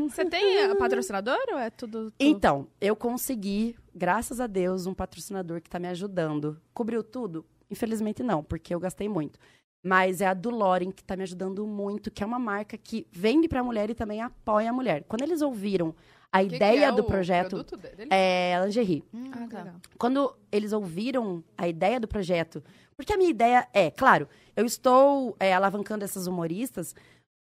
Você 0.10 0.26
tem 0.26 0.58
eh, 0.58 0.76
patrocinador 0.76 1.40
ou 1.52 1.58
é 1.58 1.70
tudo... 1.70 2.12
tu? 2.12 2.16
Então, 2.20 2.68
eu 2.82 2.96
consegui, 2.96 3.76
graças 3.94 4.40
a 4.40 4.48
Deus, 4.48 4.86
um 4.86 4.94
patrocinador 4.94 5.62
que 5.62 5.70
tá 5.70 5.80
me 5.80 5.88
ajudando. 5.88 6.60
Cobriu 6.74 7.04
tudo? 7.04 7.46
Infelizmente 7.70 8.24
não, 8.24 8.44
porque 8.44 8.74
eu 8.74 8.80
gastei 8.80 9.08
muito. 9.08 9.40
Mas 9.84 10.22
é 10.22 10.28
a 10.28 10.34
do 10.34 10.50
Loren 10.50 10.92
que 10.92 11.04
tá 11.04 11.16
me 11.16 11.24
ajudando 11.24 11.66
muito, 11.66 12.12
que 12.12 12.24
é 12.24 12.26
uma 12.26 12.40
marca 12.40 12.78
que 12.78 13.08
vende 13.12 13.48
pra 13.48 13.64
mulher 13.64 13.90
e 13.90 13.96
também 13.96 14.22
apoia 14.22 14.70
a 14.70 14.74
mulher. 14.74 15.06
Quando 15.08 15.22
eles 15.22 15.42
ouviram 15.42 15.94
a 16.32 16.42
Que 16.44 16.50
que 16.50 16.56
ideia 16.56 16.86
é 16.88 16.92
do 16.92 17.02
o 17.02 17.06
projeto, 17.06 17.50
produto 17.50 17.78
dele? 17.78 18.08
é 18.12 18.60
lingerie. 18.66 19.04
Hum, 19.14 19.32
Ah, 19.34 19.48
tá. 19.50 19.74
Quando 19.98 20.36
eles 20.52 20.74
ouviram 20.74 21.44
a 21.58 21.68
ideia 21.68 22.00
do 22.00 22.08
projeto, 22.08 22.64
porque 22.96 23.14
a 23.14 23.18
minha 23.18 23.30
ideia 23.30 23.68
é, 23.74 23.90
claro, 23.92 24.28
eu 24.56 24.66
estou 24.66 25.36
é, 25.40 25.54
alavancando 25.54 26.04
essas 26.04 26.28
humoristas, 26.28 26.94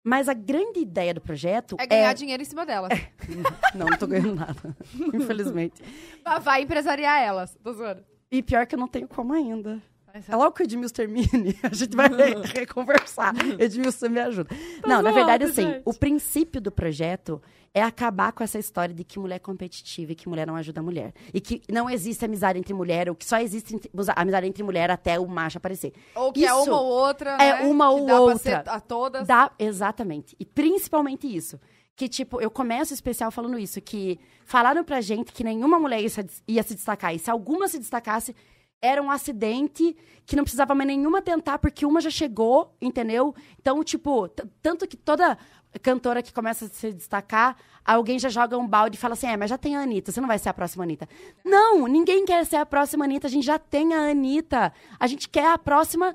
mas 0.07 0.29
a 0.29 0.33
grande 0.35 0.81
ideia 0.81 1.13
do 1.13 1.21
projeto 1.21 1.77
É 1.79 1.87
ganhar 1.87 2.13
dinheiro 2.15 2.43
em 2.43 2.47
cima 2.47 2.65
delas. 2.65 2.91
Não, 3.75 3.87
não 3.87 3.99
tô 3.99 4.07
ganhando 4.07 4.35
nada, 4.37 4.77
infelizmente. 5.13 5.83
Vai- 6.25 6.41
Vai 6.41 6.63
empresariar 6.63 7.21
elas. 7.21 7.57
Tô 7.63 7.73
zoando. 7.73 8.03
E 8.31 8.43
pior 8.43 8.67
que 8.67 8.75
eu 8.75 8.79
não 8.79 8.89
tenho 8.89 9.09
como 9.09 9.33
ainda. 9.33 9.83
É 10.29 10.37
logo 10.37 10.53
que 10.53 10.63
o 10.63 10.65
Edmilson 10.65 10.95
termine, 10.95 11.57
a 11.63 11.75
gente 11.75 11.95
vai 11.97 12.09
re- 12.09 12.35
reconversar. 12.61 13.35
Edmilson, 13.59 13.99
você 13.99 14.09
me 14.09 14.21
ajuda. 14.21 14.51
não, 14.87 15.03
na 15.03 15.11
verdade, 15.13 15.45
assim, 15.45 15.63
gente. 15.63 15.83
o 15.85 15.93
princípio 15.95 16.61
do 16.61 16.73
projeto 16.73 17.41
é 17.75 17.83
acabar 17.83 18.33
com 18.33 18.43
essa 18.43 18.59
história 18.59 18.95
de 18.95 19.05
que 19.05 19.19
mulher 19.19 19.37
é 19.37 19.39
competitiva 19.39 20.13
e 20.13 20.15
que 20.15 20.29
mulher 20.29 20.47
não 20.47 20.57
ajuda 20.57 20.81
a 20.81 20.83
mulher. 20.83 21.13
E 21.33 21.41
que 21.41 21.63
não 21.71 21.89
existe 21.89 22.25
amizade 22.25 22.59
entre 22.59 22.73
mulher, 22.73 23.09
ou 23.09 23.15
que 23.15 23.25
só 23.25 23.39
existe 23.39 23.75
entre- 23.75 23.91
amizade 24.17 24.47
entre 24.47 24.63
mulher 24.63 24.91
até 24.91 25.21
o 25.21 25.27
macho 25.29 25.59
aparecer. 25.59 25.93
Ou 26.15 26.33
que 26.33 26.45
é 26.45 26.49
Isso 26.49 26.63
uma 26.71 26.81
ou 26.81 26.87
outra, 26.89 27.31
é 27.33 27.63
né? 27.63 27.69
uma 27.69 27.87
que 27.89 28.01
ou 28.01 28.07
dá 28.07 28.21
outra. 28.21 28.59
a 28.67 28.81
todas. 28.81 29.27
Dá, 29.29 29.51
exatamente. 29.59 30.35
E 30.41 30.45
principalmente 30.45 31.27
isso. 31.27 31.61
Que, 31.95 32.09
tipo, 32.09 32.41
eu 32.41 32.51
começo 32.51 32.93
o 32.93 32.95
especial 32.95 33.31
falando 33.31 33.59
isso, 33.59 33.81
que 33.81 34.19
falaram 34.45 34.85
pra 34.85 35.01
gente 35.01 35.33
que 35.33 35.43
nenhuma 35.45 35.79
mulher 35.81 36.01
ia 36.01 36.09
se, 36.09 36.25
ia 36.47 36.63
se 36.63 36.75
destacar. 36.75 37.13
E 37.15 37.19
se 37.19 37.29
alguma 37.31 37.67
se 37.69 37.77
destacasse, 37.79 38.35
era 38.81 39.03
um 39.03 39.11
acidente 39.11 39.97
que 40.25 40.37
não 40.37 40.45
precisava 40.45 40.75
mais 40.75 40.87
nenhuma 40.87 41.23
tentar, 41.23 41.59
porque 41.59 41.87
uma 41.87 42.01
já 42.01 42.11
chegou, 42.11 42.77
entendeu? 42.81 43.35
Então, 43.59 43.83
tipo, 43.83 44.29
tanto 44.61 44.87
que 44.87 44.97
toda 44.97 45.39
cantora 45.83 46.23
que 46.23 46.33
começa 46.33 46.67
a 46.67 46.69
se 46.69 46.93
destacar, 46.93 47.57
alguém 47.85 48.19
já 48.19 48.29
joga 48.29 48.57
um 48.57 48.67
balde 48.67 48.97
e 48.97 49.01
fala 49.01 49.15
assim: 49.15 49.27
é, 49.27 49.37
mas 49.37 49.51
já 49.51 49.59
tem 49.59 49.77
a 49.77 49.81
Anitta, 49.81 50.13
você 50.13 50.21
não 50.21 50.29
vai 50.29 50.39
ser 50.39 50.49
a 50.49 50.55
próxima 50.55 50.85
Anitta. 50.85 51.09
Não, 51.45 51.87
ninguém 51.87 52.25
quer 52.25 52.45
ser 52.47 52.57
a 52.57 52.67
próxima 52.67 53.05
Anitta, 53.05 53.27
a 53.27 53.31
gente 53.31 53.45
já 53.45 53.59
tem 53.59 53.95
a 53.95 54.11
Anitta. 54.11 54.73
A 54.99 55.07
gente 55.07 55.29
quer 55.29 55.53
a 55.53 55.59
próxima 55.59 56.15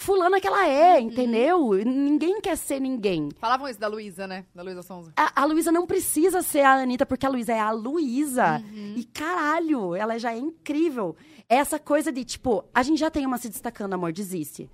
fulana 0.00 0.40
que 0.40 0.46
ela 0.46 0.66
é, 0.66 0.98
entendeu? 0.98 1.72
Ninguém 1.84 2.40
quer 2.40 2.56
ser 2.56 2.80
ninguém. 2.80 3.28
Falavam 3.38 3.68
isso 3.68 3.78
da 3.78 3.86
Luísa, 3.86 4.26
né? 4.26 4.46
Da 4.54 4.62
Luísa 4.62 4.82
Sonza. 4.82 5.12
A, 5.14 5.42
a 5.42 5.44
Luísa 5.44 5.70
não 5.70 5.86
precisa 5.86 6.40
ser 6.40 6.62
a 6.62 6.72
Anitta, 6.72 7.04
porque 7.04 7.26
a 7.26 7.28
Luísa 7.28 7.52
é 7.52 7.60
a 7.60 7.70
Luísa. 7.70 8.64
Uhum. 8.64 8.94
E 8.96 9.04
caralho, 9.04 9.94
ela 9.94 10.18
já 10.18 10.32
é 10.32 10.38
incrível. 10.38 11.14
Essa 11.50 11.78
coisa 11.80 12.12
de, 12.12 12.24
tipo, 12.24 12.64
a 12.72 12.82
gente 12.82 12.98
já 13.00 13.10
tem 13.10 13.26
uma 13.26 13.36
se 13.36 13.48
destacando, 13.48 13.92
amor, 13.94 14.12
desiste. 14.12 14.70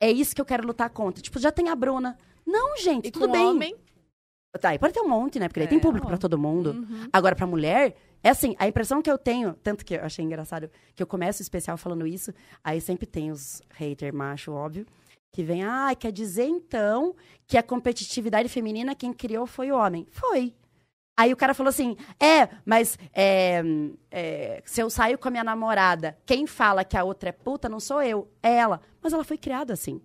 É 0.00 0.10
isso 0.10 0.34
que 0.34 0.40
eu 0.40 0.44
quero 0.44 0.64
lutar 0.66 0.88
contra. 0.90 1.20
Tipo, 1.20 1.38
já 1.40 1.50
tem 1.50 1.68
a 1.68 1.74
Bruna. 1.74 2.16
Não, 2.46 2.76
gente, 2.76 3.08
E 3.08 3.10
tudo 3.10 3.28
bem. 3.28 3.44
homem, 3.44 3.74
Tá, 4.60 4.74
e 4.74 4.78
pode 4.78 4.92
ter 4.92 5.00
um 5.00 5.08
monte, 5.08 5.38
né? 5.40 5.48
Porque 5.48 5.60
daí 5.60 5.68
tem 5.68 5.78
É, 5.78 5.80
público 5.80 6.06
ó. 6.06 6.10
pra 6.10 6.18
todo 6.18 6.36
mundo. 6.38 6.72
Uhum. 6.72 7.08
Agora, 7.10 7.34
pra 7.34 7.46
mulher, 7.46 7.96
é 8.22 8.28
assim, 8.28 8.54
a 8.58 8.68
impressão 8.68 9.00
que 9.00 9.10
eu 9.10 9.16
tenho, 9.16 9.54
tanto 9.62 9.82
que 9.82 9.94
eu 9.94 10.04
achei 10.04 10.22
engraçado, 10.22 10.70
que 10.94 11.02
eu 11.02 11.06
começo 11.06 11.40
o 11.40 11.42
especial 11.42 11.78
falando 11.78 12.06
isso, 12.06 12.34
aí 12.62 12.78
sempre 12.78 13.06
tem 13.06 13.30
os 13.32 13.62
hater 13.70 14.14
macho, 14.14 14.52
óbvio, 14.52 14.86
que 15.32 15.42
vem, 15.42 15.64
ah, 15.64 15.94
quer 15.98 16.12
dizer 16.12 16.44
então 16.44 17.16
que 17.46 17.56
a 17.56 17.62
competitividade 17.62 18.46
feminina 18.50 18.94
quem 18.94 19.10
criou 19.14 19.46
foi 19.46 19.72
o 19.72 19.76
homem. 19.78 20.06
Foi. 20.10 20.54
Aí 21.22 21.32
o 21.32 21.36
cara 21.36 21.54
falou 21.54 21.68
assim, 21.68 21.96
é, 22.18 22.48
mas 22.64 22.98
é, 23.14 23.62
é, 24.10 24.60
se 24.64 24.80
eu 24.80 24.90
saio 24.90 25.16
com 25.16 25.28
a 25.28 25.30
minha 25.30 25.44
namorada, 25.44 26.18
quem 26.26 26.48
fala 26.48 26.84
que 26.84 26.96
a 26.96 27.04
outra 27.04 27.28
é 27.28 27.32
puta 27.32 27.68
não 27.68 27.78
sou 27.78 28.02
eu, 28.02 28.28
é 28.42 28.56
ela. 28.56 28.80
Mas 29.00 29.12
ela 29.12 29.22
foi 29.22 29.38
criada 29.38 29.72
assim. 29.72 30.02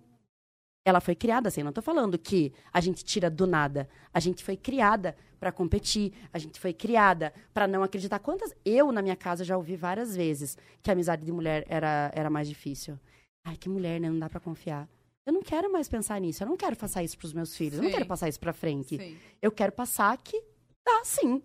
Ela 0.86 1.00
foi 1.00 1.16
criada 1.16 1.48
assim. 1.48 1.64
Não 1.64 1.72
tô 1.72 1.82
falando 1.82 2.16
que 2.16 2.52
a 2.72 2.80
gente 2.80 3.04
tira 3.04 3.28
do 3.28 3.48
nada. 3.48 3.88
A 4.14 4.20
gente 4.20 4.44
foi 4.44 4.56
criada 4.56 5.16
para 5.40 5.50
competir. 5.50 6.12
A 6.32 6.38
gente 6.38 6.60
foi 6.60 6.72
criada 6.72 7.34
para 7.52 7.66
não 7.66 7.82
acreditar. 7.82 8.20
Quantas. 8.20 8.54
Eu, 8.64 8.92
na 8.92 9.02
minha 9.02 9.16
casa, 9.16 9.42
já 9.42 9.56
ouvi 9.56 9.74
várias 9.74 10.14
vezes 10.14 10.56
que 10.80 10.88
a 10.88 10.92
amizade 10.92 11.24
de 11.24 11.32
mulher 11.32 11.64
era, 11.68 12.12
era 12.14 12.30
mais 12.30 12.48
difícil. 12.48 12.96
Ai, 13.44 13.56
que 13.56 13.68
mulher, 13.68 14.00
né? 14.00 14.08
Não 14.08 14.20
dá 14.20 14.30
para 14.30 14.38
confiar. 14.38 14.88
Eu 15.26 15.32
não 15.32 15.42
quero 15.42 15.70
mais 15.72 15.88
pensar 15.88 16.20
nisso. 16.20 16.44
Eu 16.44 16.48
não 16.48 16.56
quero 16.56 16.76
passar 16.76 17.02
isso 17.02 17.18
pros 17.18 17.32
meus 17.32 17.56
filhos. 17.56 17.74
Eu 17.74 17.82
não 17.82 17.90
Sim. 17.90 17.96
quero 17.96 18.06
passar 18.06 18.28
isso 18.28 18.38
pra 18.38 18.52
frente. 18.52 18.96
Sim. 18.96 19.18
Eu 19.42 19.50
quero 19.50 19.72
passar 19.72 20.16
que 20.16 20.40
dá 20.84 21.04
sim. 21.04 21.42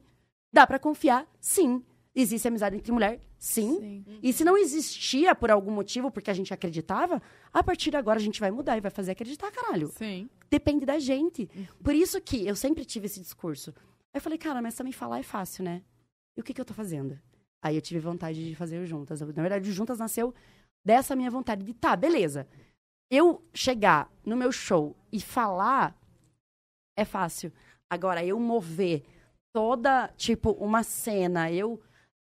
Dá 0.51 0.67
pra 0.67 0.79
confiar, 0.79 1.27
sim. 1.39 1.83
Existe 2.15 2.47
amizade 2.47 2.75
entre 2.75 2.91
mulher, 2.91 3.19
sim. 3.39 3.79
Sim. 3.79 4.19
E 4.21 4.31
se 4.31 4.43
não 4.43 4.55
existia 4.55 5.33
por 5.33 5.49
algum 5.49 5.71
motivo, 5.71 6.11
porque 6.11 6.29
a 6.29 6.33
gente 6.33 6.53
acreditava, 6.53 7.21
a 7.51 7.63
partir 7.63 7.89
de 7.89 7.97
agora 7.97 8.19
a 8.19 8.21
gente 8.21 8.39
vai 8.39 8.51
mudar 8.51 8.77
e 8.77 8.81
vai 8.81 8.91
fazer 8.91 9.11
acreditar, 9.11 9.51
caralho. 9.51 9.89
Sim. 9.89 10.29
Depende 10.49 10.85
da 10.85 10.99
gente. 10.99 11.49
Por 11.83 11.95
isso 11.95 12.21
que 12.21 12.45
eu 12.45 12.55
sempre 12.55 12.85
tive 12.85 13.07
esse 13.07 13.19
discurso. 13.19 13.73
Aí 14.13 14.19
eu 14.19 14.21
falei, 14.21 14.37
cara, 14.37 14.61
mas 14.61 14.75
também 14.75 14.93
falar 14.93 15.19
é 15.19 15.23
fácil, 15.23 15.63
né? 15.63 15.81
E 16.37 16.41
o 16.41 16.43
que, 16.43 16.53
que 16.53 16.61
eu 16.61 16.65
tô 16.65 16.73
fazendo? 16.73 17.19
Aí 17.63 17.75
eu 17.75 17.81
tive 17.81 17.99
vontade 17.99 18.47
de 18.47 18.55
fazer 18.55 18.77
o 18.77 18.85
Juntas. 18.85 19.21
Na 19.21 19.41
verdade, 19.41 19.67
o 19.69 19.73
Juntas 19.73 19.97
nasceu 19.97 20.35
dessa 20.85 21.15
minha 21.15 21.31
vontade 21.31 21.65
de, 21.65 21.73
tá, 21.73 21.95
beleza. 21.95 22.47
Eu 23.09 23.43
chegar 23.53 24.11
no 24.23 24.35
meu 24.37 24.51
show 24.51 24.95
e 25.11 25.19
falar 25.19 25.97
é 26.95 27.05
fácil. 27.05 27.51
Agora, 27.89 28.23
eu 28.23 28.39
mover 28.39 29.03
toda, 29.53 30.07
tipo, 30.17 30.51
uma 30.53 30.83
cena, 30.83 31.51
eu 31.51 31.79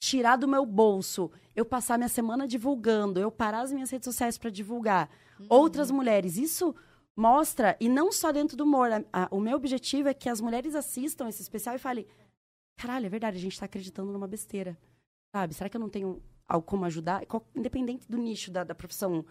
tirar 0.02 0.38
do 0.38 0.48
meu 0.48 0.66
bolso, 0.66 1.30
eu 1.56 1.66
passar 1.66 1.98
minha 1.98 2.08
semana 2.10 2.48
divulgando, 2.48 3.20
eu 3.20 3.30
parar 3.30 3.62
as 3.62 3.72
minhas 3.72 3.90
redes 3.92 4.06
sociais 4.06 4.38
para 4.38 4.50
divulgar 4.50 5.10
outras 5.50 5.92
mulheres, 5.92 6.38
isso 6.38 6.74
mostra, 7.18 7.76
e 7.82 7.90
não 7.90 8.12
só 8.12 8.32
dentro 8.32 8.56
do 8.56 8.64
humor, 8.64 8.90
a- 8.92 9.04
a- 9.12 9.28
o 9.30 9.40
meu 9.42 9.58
objetivo 9.58 10.08
é 10.08 10.14
que 10.14 10.30
as 10.30 10.40
mulheres 10.40 10.74
assistam 10.74 11.28
esse 11.28 11.42
especial 11.42 11.76
e 11.76 11.80
falem, 11.80 12.08
caralho, 12.78 13.06
é 13.06 13.10
verdade, 13.10 13.38
a 13.38 13.42
gente 13.42 13.60
tá 13.60 13.66
acreditando 13.66 14.12
numa 14.14 14.28
besteira, 14.28 14.78
sabe? 15.36 15.54
Será 15.54 15.70
que 15.70 15.76
eu 15.76 15.82
não 15.82 15.90
tenho 15.90 16.22
algo 16.48 16.66
como 16.66 16.86
ajudar? 16.86 17.26
Qual- 17.26 17.46
independente 17.54 18.08
do 18.10 18.18
nicho, 18.18 18.50
da, 18.52 18.64
da 18.64 18.74
profissão, 18.74 19.26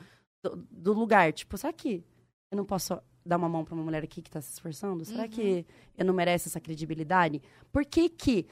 do, 0.44 0.56
do 0.70 0.92
lugar, 0.92 1.32
tipo, 1.32 1.56
será 1.56 1.72
que 1.72 2.04
eu 2.52 2.56
não 2.56 2.64
posso 2.66 3.00
dar 3.28 3.36
uma 3.36 3.48
mão 3.48 3.64
pra 3.64 3.74
uma 3.74 3.84
mulher 3.84 4.02
aqui 4.02 4.22
que 4.22 4.30
tá 4.30 4.40
se 4.40 4.52
esforçando? 4.52 5.04
Será 5.04 5.28
que 5.28 5.66
eu 5.96 6.04
não 6.04 6.14
mereço 6.14 6.48
essa 6.48 6.60
credibilidade? 6.60 7.42
Por 7.70 7.84
que 7.84 8.08
que... 8.08 8.46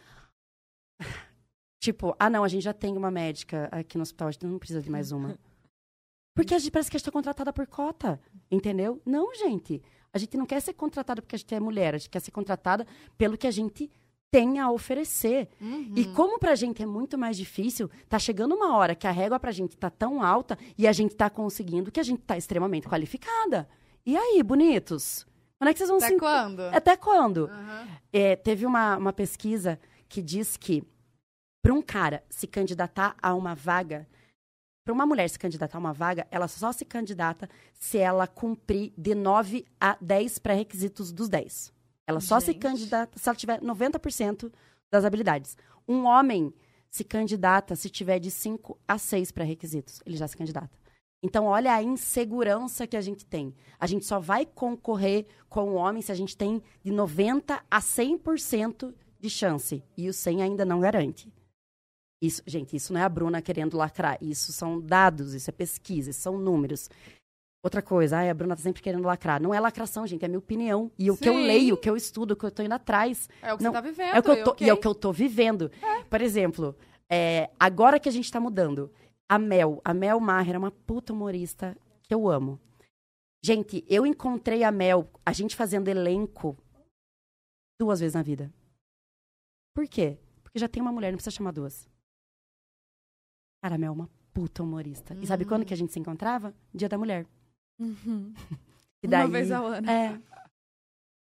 Tipo, 1.81 2.15
ah, 2.19 2.29
não, 2.31 2.43
a 2.43 2.49
gente 2.49 2.63
já 2.63 2.73
tem 2.73 2.97
uma 2.97 3.11
médica 3.11 3.69
aqui 3.71 3.97
no 3.97 4.03
hospital, 4.03 4.29
a 4.29 4.31
gente 4.31 4.47
não 4.47 4.59
precisa 4.59 4.83
de 4.83 4.91
mais 4.91 5.13
uma. 5.13 5.39
Porque 6.35 6.55
a 6.55 6.59
gente 6.59 6.71
parece 6.71 6.91
que 6.91 6.97
a 6.97 6.99
gente 6.99 7.07
tá 7.07 7.13
contratada 7.13 7.53
por 7.53 7.67
cota, 7.67 8.21
entendeu? 8.51 9.01
Não, 9.07 9.35
gente. 9.35 9.83
A 10.13 10.19
gente 10.19 10.37
não 10.37 10.45
quer 10.45 10.61
ser 10.61 10.75
contratada 10.75 11.23
porque 11.23 11.35
a 11.35 11.39
gente 11.39 11.55
é 11.55 11.61
mulher, 11.61 11.95
a 11.95 11.99
gente 11.99 12.11
quer 12.11 12.21
ser 12.21 12.31
contratada 12.31 12.87
pelo 13.17 13.39
que 13.39 13.47
a 13.47 13.51
gente 13.51 13.91
tem 14.31 14.59
a 14.59 14.71
oferecer. 14.71 15.49
E 15.95 16.05
como 16.07 16.39
pra 16.39 16.55
gente 16.55 16.83
é 16.83 16.87
muito 16.87 17.17
mais 17.17 17.37
difícil, 17.37 17.91
tá 18.09 18.19
chegando 18.19 18.55
uma 18.55 18.77
hora 18.77 18.95
que 18.95 19.07
a 19.07 19.11
régua 19.11 19.41
pra 19.41 19.51
gente 19.51 19.77
tá 19.77 19.89
tão 19.89 20.23
alta 20.23 20.59
e 20.77 20.87
a 20.87 20.93
gente 20.93 21.15
tá 21.15 21.31
conseguindo 21.31 21.91
que 21.91 22.01
a 22.01 22.03
gente 22.03 22.21
tá 22.21 22.37
extremamente 22.37 22.87
qualificada. 22.87 23.69
E 24.07 24.17
aí, 24.17 24.41
bonitos? 24.41 25.27
Quando 25.59 25.71
é 25.71 25.73
que 25.73 25.79
vocês 25.79 25.89
vão 25.89 25.99
Até 25.99 26.09
se... 26.09 26.17
quando? 26.17 26.61
Até 26.61 26.97
quando? 26.97 27.47
Aham. 27.51 27.89
É, 28.13 28.37
teve 28.37 28.65
uma, 28.65 28.97
uma 28.97 29.13
pesquisa 29.13 29.81
que 30.09 30.23
diz 30.23 30.57
que 30.57 30.85
para 31.61 31.75
um 31.75 31.83
cara 31.83 32.23
se 32.31 32.47
candidatar 32.47 33.17
a 33.21 33.35
uma 33.35 33.57
vaga, 33.57 34.07
para 34.85 34.95
uma 34.95 35.05
mulher 35.05 35.29
se 35.29 35.37
candidatar 35.37 35.77
a 35.77 35.81
uma 35.81 35.93
vaga, 35.93 36.25
ela 36.31 36.47
só 36.47 36.71
se 36.71 36.85
candidata 36.85 37.51
se 37.75 37.99
ela 37.99 38.29
cumprir 38.29 38.93
de 38.97 39.13
9 39.13 39.67
a 39.81 39.99
10 40.01 40.39
pré-requisitos 40.39 41.11
dos 41.11 41.29
10. 41.29 41.73
Ela 42.07 42.21
só 42.21 42.39
se 42.39 42.53
Gente. 42.53 42.61
candidata 42.61 43.19
se 43.19 43.29
ela 43.29 43.35
tiver 43.35 43.61
90% 43.61 44.53
das 44.89 45.05
habilidades. 45.05 45.57
Um 45.89 46.05
homem 46.05 46.55
se 46.89 47.03
candidata 47.03 47.75
se 47.75 47.91
tiver 47.91 48.21
de 48.21 48.31
5 48.31 48.79
a 48.87 48.99
6 48.99 49.33
pré-requisitos. 49.33 50.01
Ele 50.07 50.17
já 50.17 50.29
se 50.29 50.37
candidata. 50.37 50.86
Então, 51.23 51.47
olha 51.47 51.75
a 51.75 51.83
insegurança 51.83 52.87
que 52.87 52.97
a 52.97 53.01
gente 53.01 53.25
tem. 53.25 53.55
A 53.79 53.87
gente 53.87 54.05
só 54.05 54.21
vai 54.21 54.47
concorrer 54.47 55.27
com 55.49 55.71
o 55.71 55.75
homem 55.75 56.03
se 56.03 56.13
a 56.13 56.15
gente 56.15 56.37
tem 56.37 56.63
de 56.83 56.93
90 56.93 57.63
a 57.71 57.81
100% 57.81 58.95
de 59.19 59.31
chance. 59.31 59.83
E 59.97 60.09
o 60.09 60.13
100 60.13 60.43
ainda 60.43 60.65
não 60.65 60.81
garante. 60.81 61.33
Isso, 62.23 62.43
gente, 62.47 62.77
isso 62.77 62.93
não 62.93 63.01
é 63.01 63.05
a 63.05 63.09
Bruna 63.09 63.43
querendo 63.43 63.77
lacrar. 63.77 64.19
Isso 64.21 64.53
são 64.53 64.81
dados, 64.81 65.35
isso 65.35 65.51
é 65.51 65.53
pesquisa, 65.53 66.11
isso 66.11 66.21
são 66.21 66.39
números. 66.39 66.89
Outra 67.63 67.83
coisa, 67.83 68.19
ai, 68.19 68.31
a 68.31 68.35
Bruna 68.35 68.55
tá 68.55 68.63
sempre 68.63 68.81
querendo 68.81 69.05
lacrar. 69.05 69.43
Não 69.43 69.53
é 69.53 69.59
lacração, 69.59 70.07
gente, 70.07 70.25
é 70.25 70.29
minha 70.29 70.39
opinião. 70.39 70.91
E 70.99 71.11
o 71.11 71.17
que 71.17 71.29
eu 71.29 71.35
Sim. 71.35 71.47
leio, 71.47 71.75
o 71.75 71.77
que 71.77 71.91
eu 71.91 71.97
estudo, 71.97 72.31
o 72.33 72.37
que 72.37 72.47
eu 72.47 72.51
tô 72.51 72.63
indo 72.63 72.73
atrás. 72.73 73.29
É 73.43 73.53
o 73.53 73.59
que 73.59 73.65
Não, 73.65 73.73
você 73.73 73.77
tá 73.77 73.81
vivendo. 73.81 74.15
É 74.15 74.19
o 74.19 74.23
que 74.23 74.31
eu 74.31 74.45
tô, 74.45 74.51
ok. 74.51 74.67
E 74.67 74.71
é 74.71 74.73
o 74.73 74.77
que 74.77 74.87
eu 74.87 74.95
tô 74.95 75.13
vivendo. 75.13 75.71
Por 76.09 76.21
exemplo, 76.21 76.77
é, 77.11 77.51
agora 77.59 77.99
que 77.99 78.09
a 78.09 78.13
gente 78.13 78.31
tá 78.31 78.39
mudando, 78.39 78.91
a 79.29 79.39
Mel, 79.39 79.81
a 79.85 79.93
Mel 79.93 80.21
Maher 80.21 80.55
é 80.55 80.59
uma 80.59 80.71
puta 80.71 81.13
humorista 81.13 81.77
que 82.03 82.15
eu 82.15 82.29
amo. 82.29 82.61
Gente, 83.43 83.85
eu 83.89 84.07
encontrei 84.07 84.65
a 84.65 84.73
Mel, 84.73 85.11
a 85.25 85.33
gente 85.33 85.57
fazendo 85.57 85.89
elenco 85.89 86.57
duas 87.81 88.01
vezes 88.01 88.15
na 88.15 88.23
vida. 88.23 88.53
Por 89.75 89.87
quê? 89.87 90.19
Porque 90.43 90.59
já 90.59 90.69
tem 90.69 90.83
uma 90.83 90.93
mulher, 90.93 91.11
não 91.11 91.17
precisa 91.17 91.37
chamar 91.37 91.53
duas. 91.53 91.89
Cara, 93.63 93.75
a 93.75 93.79
Mel 93.79 93.91
é 93.93 93.95
uma 93.95 94.11
puta 94.33 94.63
humorista. 94.63 95.15
E 95.15 95.27
sabe 95.27 95.45
quando 95.45 95.65
que 95.65 95.75
a 95.75 95.77
gente 95.77 95.93
se 95.93 95.99
encontrava? 95.99 96.55
Dia 96.75 96.89
da 96.89 96.99
mulher. 96.99 97.27
Uhum. 97.79 98.33
E 99.03 99.07
Uma 99.07 99.29
vez 99.29 99.53
ao 99.53 99.67
ano. 99.67 99.89
É. 99.89 100.21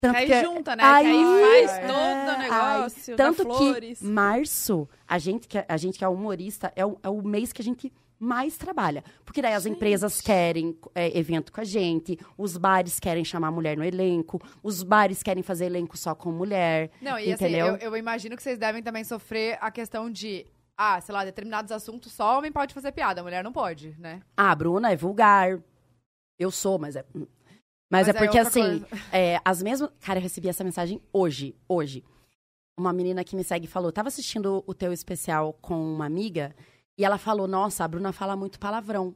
Tanto 0.02 0.18
Aí 0.18 0.26
que- 0.26 0.42
junta, 0.42 0.76
né? 0.76 0.84
Aí, 0.84 1.06
aí 1.06 1.68
faz 1.68 1.78
é, 1.78 1.88
todo 1.88 1.96
o 1.96 2.32
aí, 2.32 2.40
negócio, 2.40 3.16
dá 3.16 3.24
Tanto 3.26 3.44
flores. 3.44 4.00
que 4.00 4.06
março, 4.06 4.90
a 5.08 5.20
gente 5.20 5.48
que, 5.48 5.60
é- 5.60 5.66
a 5.70 5.78
gente 5.78 6.00
que 6.00 6.04
é 6.04 6.08
humorista, 6.08 6.74
é 6.76 6.84
o, 6.84 6.98
é 7.04 7.08
o 7.10 7.22
mês 7.22 7.54
que 7.54 7.62
a 7.62 7.64
gente 7.64 7.94
mais 8.18 8.58
trabalha. 8.58 9.04
Porque 9.24 9.44
daí 9.44 9.54
as 9.54 9.64
Gente. 9.64 9.76
empresas 9.76 10.20
querem 10.20 10.76
é, 10.96 11.16
evento 11.18 11.52
com 11.52 11.62
a 11.62 11.64
gente, 11.64 12.18
os 12.36 12.58
bares 12.58 13.00
querem 13.00 13.24
chamar 13.24 13.52
mulher 13.52 13.78
no 13.78 13.84
elenco, 13.84 14.42
os 14.64 14.82
bares 14.82 15.22
querem 15.22 15.44
fazer 15.44 15.66
elenco 15.66 15.96
só 15.96 16.16
com 16.16 16.32
mulher. 16.32 16.90
Não, 17.00 17.20
e 17.20 17.32
Entendeu? 17.32 17.76
assim, 17.76 17.84
eu, 17.84 17.92
eu 17.92 17.98
imagino 17.98 18.36
que 18.36 18.42
vocês 18.42 18.58
devem 18.58 18.82
também 18.82 19.04
sofrer 19.04 19.58
a 19.62 19.70
questão 19.70 20.10
de, 20.10 20.48
ah, 20.76 21.00
sei 21.00 21.14
lá, 21.14 21.24
determinados 21.26 21.72
assuntos 21.72 22.12
só 22.12 22.38
homem 22.40 22.52
pode 22.52 22.74
fazer 22.74 22.92
piada, 22.92 23.22
mulher 23.22 23.44
não 23.44 23.52
pode, 23.54 23.96
né? 24.00 24.22
Ah, 24.36 24.54
Bruna 24.56 24.92
é 24.92 24.96
vulgar. 24.96 25.60
Eu 26.40 26.50
sou, 26.50 26.80
mas 26.80 26.96
é. 26.96 27.06
Mas, 27.92 28.08
Mas 28.08 28.08
é 28.08 28.12
é 28.12 28.14
porque, 28.14 28.38
assim, 28.40 28.86
é, 29.12 29.42
as 29.44 29.62
mesmas. 29.62 29.92
Cara, 30.00 30.18
eu 30.18 30.24
recebi 30.24 30.48
essa 30.48 30.64
mensagem 30.64 31.02
hoje. 31.12 31.54
Hoje. 31.68 32.06
Uma 32.80 32.94
menina 32.94 33.22
que 33.22 33.36
me 33.36 33.44
segue 33.44 33.68
falou: 33.68 33.92
tava 33.92 34.08
assistindo 34.08 34.64
o 34.66 34.74
teu 34.74 34.94
especial 34.94 35.52
com 35.62 35.76
uma 35.94 36.06
amiga 36.06 36.56
e 36.98 37.04
ela 37.04 37.18
falou: 37.18 37.50
Nossa, 37.50 37.84
a 37.84 37.88
Bruna 37.90 38.14
fala 38.14 38.38
muito 38.38 38.58
palavrão. 38.58 39.14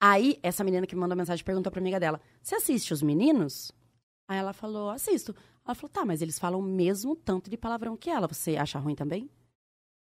Aí, 0.00 0.38
essa 0.44 0.62
menina 0.62 0.86
que 0.86 0.94
me 0.94 1.00
mandou 1.00 1.16
mensagem 1.16 1.44
perguntou 1.44 1.72
pra 1.72 1.80
amiga 1.80 1.98
dela: 1.98 2.20
Você 2.40 2.54
assiste 2.54 2.94
os 2.94 3.02
meninos? 3.02 3.72
Aí 4.28 4.38
ela 4.38 4.52
falou: 4.52 4.90
Assisto. 4.90 5.34
Ela 5.66 5.74
falou: 5.74 5.90
Tá, 5.90 6.04
mas 6.04 6.22
eles 6.22 6.38
falam 6.38 6.60
o 6.60 6.62
mesmo 6.62 7.16
tanto 7.16 7.50
de 7.50 7.56
palavrão 7.56 7.96
que 7.96 8.08
ela. 8.08 8.28
Você 8.28 8.56
acha 8.56 8.78
ruim 8.78 8.94
também? 8.94 9.28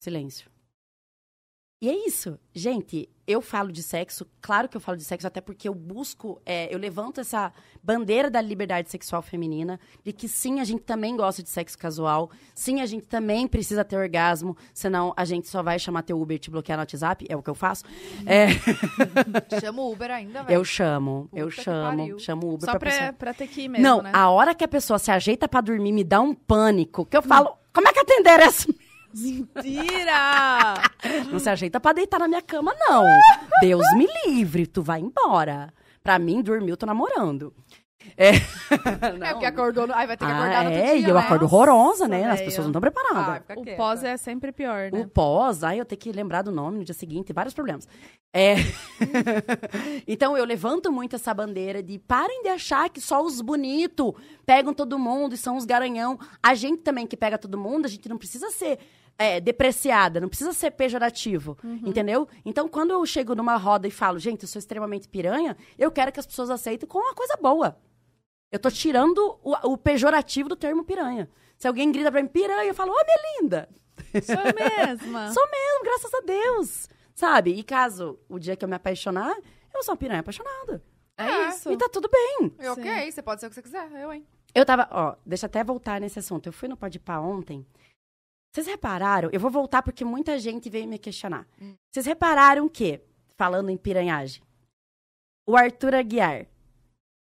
Silêncio. 0.04 0.52
E 1.82 1.90
é 1.90 2.08
isso. 2.08 2.40
Gente, 2.54 3.10
eu 3.28 3.42
falo 3.42 3.70
de 3.72 3.84
sexo, 3.84 4.26
claro 4.42 4.70
que 4.70 4.78
eu 4.78 4.82
falo 4.82 4.98
de 4.98 5.04
sexo, 5.04 5.28
até 5.28 5.42
porque 5.42 5.68
eu 5.68 5.76
busco, 5.76 6.42
é, 6.46 6.74
eu 6.74 6.80
levanto 6.80 7.20
essa 7.20 7.52
bandeira 7.84 8.30
da 8.32 8.40
liberdade 8.40 8.90
sexual 8.90 9.22
feminina, 9.22 9.78
de 10.04 10.14
que 10.14 10.28
sim, 10.28 10.62
a 10.62 10.64
gente 10.64 10.84
também 10.84 11.18
gosta 11.18 11.44
de 11.44 11.50
sexo 11.50 11.78
casual, 11.78 12.32
sim, 12.56 12.80
a 12.82 12.86
gente 12.86 13.06
também 13.08 13.46
precisa 13.46 13.84
ter 13.84 13.98
orgasmo, 13.98 14.56
senão 14.74 15.14
a 15.18 15.26
gente 15.26 15.50
só 15.50 15.62
vai 15.62 15.78
chamar 15.78 16.04
teu 16.04 16.20
Uber 16.20 16.38
e 16.38 16.40
te 16.40 16.50
bloquear 16.50 16.78
no 16.78 16.82
WhatsApp, 16.84 17.26
é 17.28 17.36
o 17.36 17.44
que 17.44 17.50
eu 17.50 17.56
faço. 17.56 17.84
É, 18.26 18.48
Chama 19.60 19.82
o 19.82 19.92
Uber 19.92 20.10
ainda, 20.12 20.44
velho. 20.44 20.56
eu 20.58 20.64
chamo, 20.64 21.28
eu 21.34 21.48
Puta 21.50 21.58
que 21.58 21.64
chamo, 21.64 22.20
chamo 22.20 22.48
o 22.48 22.54
Uber 22.54 22.66
Só 22.66 22.80
pra 22.80 22.90
pessoa. 22.90 23.04
pra, 23.08 23.14
pra 23.14 23.34
ter 23.34 23.48
que 23.48 23.62
ir 23.64 23.68
mesmo, 23.68 23.84
Não, 23.84 24.02
né? 24.02 24.12
a 24.14 24.30
hora 24.30 24.56
que 24.56 24.64
a 24.64 24.68
pessoa 24.68 24.98
se 24.98 25.12
ajeita 25.12 25.48
pra 25.48 25.60
dormir, 25.62 25.92
me 25.92 26.04
dá 26.06 26.22
um 26.22 26.34
pânico, 26.34 27.06
que 27.06 27.18
eu 27.18 27.22
falo, 27.22 27.58
como 27.74 27.88
é 27.88 27.92
que 27.94 28.00
atender 28.00 28.40
essa 28.40 28.68
Mentira! 29.16 30.74
Não 31.32 31.40
se 31.40 31.50
ajeita 31.50 31.80
pra 31.80 31.94
deitar 31.94 32.20
na 32.20 32.28
minha 32.28 32.42
cama, 32.42 32.76
não. 32.90 33.06
Deus 33.62 33.86
me 33.96 34.08
livre, 34.26 34.68
tu 34.68 34.82
vai 34.82 35.00
embora. 35.00 35.74
Pra 36.04 36.20
mim, 36.20 36.42
dormir, 36.42 36.72
eu 36.72 36.78
tô 36.78 36.86
namorando. 36.86 37.54
É, 38.18 38.32
É 39.26 39.32
porque 39.32 39.46
acordou. 39.46 39.88
No... 39.88 39.94
Ai, 39.94 40.06
vai 40.06 40.18
ter 40.18 40.26
que 40.26 40.32
acordar 40.32 40.60
ah, 40.60 40.64
no 40.64 40.70
outro 40.70 40.84
é, 40.84 40.96
dia, 40.96 41.08
e 41.08 41.10
eu 41.10 41.16
né? 41.16 41.22
acordo 41.22 41.46
horrorosa, 41.46 42.08
né? 42.08 42.30
As 42.30 42.42
pessoas 42.42 42.66
não 42.66 42.72
estão 42.72 42.82
preparadas. 42.82 43.42
Fica 43.48 43.60
o 43.60 43.78
pós 43.78 44.04
é 44.04 44.18
sempre 44.18 44.52
pior, 44.52 44.92
né? 44.92 45.00
O 45.00 45.08
pós, 45.08 45.64
aí 45.64 45.80
eu 45.80 45.86
tenho 45.86 46.00
que 46.00 46.12
lembrar 46.12 46.42
do 46.42 46.52
nome 46.52 46.78
no 46.80 46.84
dia 46.84 46.94
seguinte, 46.94 47.34
vários 47.34 47.54
problemas. 47.54 47.88
É. 48.34 48.56
então 50.08 50.38
eu 50.38 50.46
levanto 50.46 50.92
muito 50.92 51.16
essa 51.16 51.34
bandeira 51.34 51.82
de 51.82 51.98
parem 52.00 52.44
de 52.44 52.50
achar 52.50 52.90
que 52.90 53.02
só 53.02 53.24
os 53.24 53.42
bonitos 53.42 54.14
pegam 54.46 54.74
todo 54.74 55.00
mundo 55.00 55.34
e 55.34 55.38
são 55.38 55.58
os 55.58 55.66
garanhão. 55.66 56.20
A 56.44 56.54
gente 56.54 56.82
também 56.82 57.08
que 57.08 57.18
pega 57.18 57.38
todo 57.38 57.58
mundo, 57.58 57.86
a 57.86 57.90
gente 57.90 58.08
não 58.08 58.18
precisa 58.18 58.50
ser 58.52 58.80
é, 59.18 59.40
depreciada, 59.40 60.20
não 60.20 60.28
precisa 60.28 60.54
ser 60.54 60.72
pejorativo, 60.72 61.58
entendeu? 61.86 62.28
Então 62.44 62.68
quando 62.68 62.92
eu 62.92 63.06
chego 63.06 63.36
numa 63.36 63.56
roda 63.56 63.88
e 63.88 63.92
falo, 63.92 64.20
gente, 64.20 64.44
eu 64.44 64.48
sou 64.48 64.60
extremamente 64.60 65.08
piranha, 65.08 65.56
eu 65.78 65.92
quero 65.92 66.12
que 66.12 66.20
as 66.20 66.26
pessoas 66.26 66.50
aceitem 66.50 66.88
com 66.88 67.00
uma 67.00 67.14
coisa 67.14 67.38
boa. 67.38 67.78
Eu 68.52 68.60
tô 68.60 68.70
tirando 68.70 69.40
o, 69.44 69.72
o 69.72 69.78
pejorativo 69.78 70.48
do 70.50 70.56
termo 70.56 70.84
piranha. 70.84 71.30
Se 71.58 71.68
alguém 71.68 71.92
grita 71.92 72.12
pra 72.12 72.22
mim, 72.22 72.28
piranha, 72.28 72.70
eu 72.70 72.74
falo, 72.74 72.92
ô, 72.92 72.96
minha 72.96 73.42
linda. 73.42 73.70
Sou 74.24 74.36
mesma. 74.36 75.32
Sou 75.34 75.44
mesmo, 75.50 75.84
graças 75.84 76.14
a 76.14 76.20
Deus. 76.22 76.90
Sabe? 77.14 77.52
E 77.52 77.64
caso 77.64 78.20
o 78.30 78.38
dia 78.38 78.56
que 78.56 78.64
eu 78.64 78.70
me 78.70 78.76
apaixonar, 78.76 79.36
eu 79.74 79.84
sou 79.84 79.94
uma 79.94 79.98
piranha 79.98 80.20
apaixonada. 80.20 80.84
É 81.18 81.50
isso. 81.50 81.72
E 81.72 81.78
tá 81.78 81.88
tudo 81.90 82.10
bem. 82.10 82.54
É 82.60 82.70
ok, 82.72 83.12
você 83.12 83.22
pode 83.22 83.40
ser 83.40 83.48
o 83.48 83.50
que 83.50 83.56
você 83.56 83.62
quiser. 83.62 83.90
Eu, 83.94 84.12
hein? 84.12 84.26
Eu 84.54 84.66
tava, 84.66 84.88
ó, 84.92 85.16
deixa 85.26 85.46
eu 85.46 85.48
até 85.48 85.64
voltar 85.64 86.00
nesse 86.00 86.20
assunto. 86.20 86.48
Eu 86.48 86.54
fui 86.54 86.68
no 86.68 86.78
Podpah 86.78 87.20
ontem. 87.20 87.66
Vocês 88.56 88.68
repararam? 88.68 89.30
Eu 89.34 89.40
vou 89.42 89.52
voltar 89.52 89.82
porque 89.82 90.06
muita 90.06 90.40
gente 90.40 90.70
veio 90.70 90.88
me 90.88 90.98
questionar. 90.98 91.46
Vocês 91.92 92.06
repararam 92.06 92.70
que, 92.70 93.02
falando 93.36 93.70
em 93.70 93.76
piranhagem, 93.76 94.42
o 95.46 95.58
Arthur 95.58 95.94
Aguiar, 95.94 96.48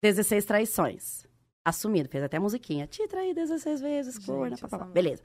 16 0.03 0.45
traições, 0.45 1.27
assumido, 1.65 2.11
fez 2.11 2.23
até 2.23 2.39
musiquinha. 2.39 2.87
Te 2.87 3.09
traí 3.09 3.33
16 3.33 3.81
vezes, 3.81 4.19
corna, 4.19 4.59
papapá. 4.59 4.85
Beleza. 4.85 5.23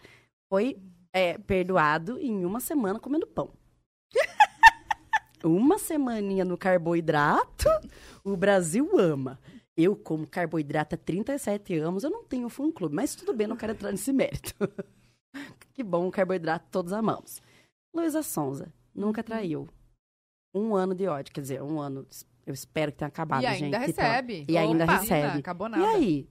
Foi 0.50 0.82
é, 1.12 1.38
perdoado 1.40 2.18
em 2.20 2.46
uma 2.46 2.62
semana 2.62 3.02
comendo 3.02 3.28
pão. 3.28 3.52
uma 5.44 5.78
semaninha 5.78 6.46
no 6.46 6.58
carboidrato, 6.58 7.68
o 8.24 8.38
Brasil 8.38 8.98
ama. 8.98 9.38
Eu, 9.76 9.94
como 9.94 10.26
carboidrato 10.26 10.96
há 10.96 10.98
37 10.98 11.78
anos, 11.80 12.06
eu 12.06 12.10
não 12.10 12.24
tenho 12.24 12.48
fã-clube, 12.48 12.96
mas 12.96 13.14
tudo 13.14 13.34
bem, 13.34 13.46
não 13.46 13.58
quero 13.58 13.74
entrar 13.74 13.92
nesse 13.92 14.14
mérito. 14.14 14.56
que 15.78 15.84
bom, 15.84 16.10
carboidrato 16.10 16.66
todos 16.72 16.92
amamos. 16.92 17.40
Luísa 17.94 18.24
Sonza, 18.24 18.74
nunca 18.96 19.24
traiu. 19.24 19.70
Um 20.52 20.76
ano 20.76 20.96
de 20.96 21.08
ódio, 21.08 21.32
quer 21.32 21.42
dizer, 21.42 21.62
um 21.62 21.80
ano, 21.80 22.04
eu 22.48 22.54
espero 22.54 22.92
que 22.92 22.98
tenha 22.98 23.08
acabado, 23.08 23.44
e 23.44 23.46
ainda 23.46 23.80
gente. 23.80 23.92
então. 23.92 24.06
recebe. 24.06 24.46
E 24.50 24.58
ainda 24.58 24.86
Opa, 24.86 24.98
recebe. 24.98 25.38
Acabou 25.40 25.68
E 25.68 25.72
nada. 25.72 25.88
aí? 25.90 26.28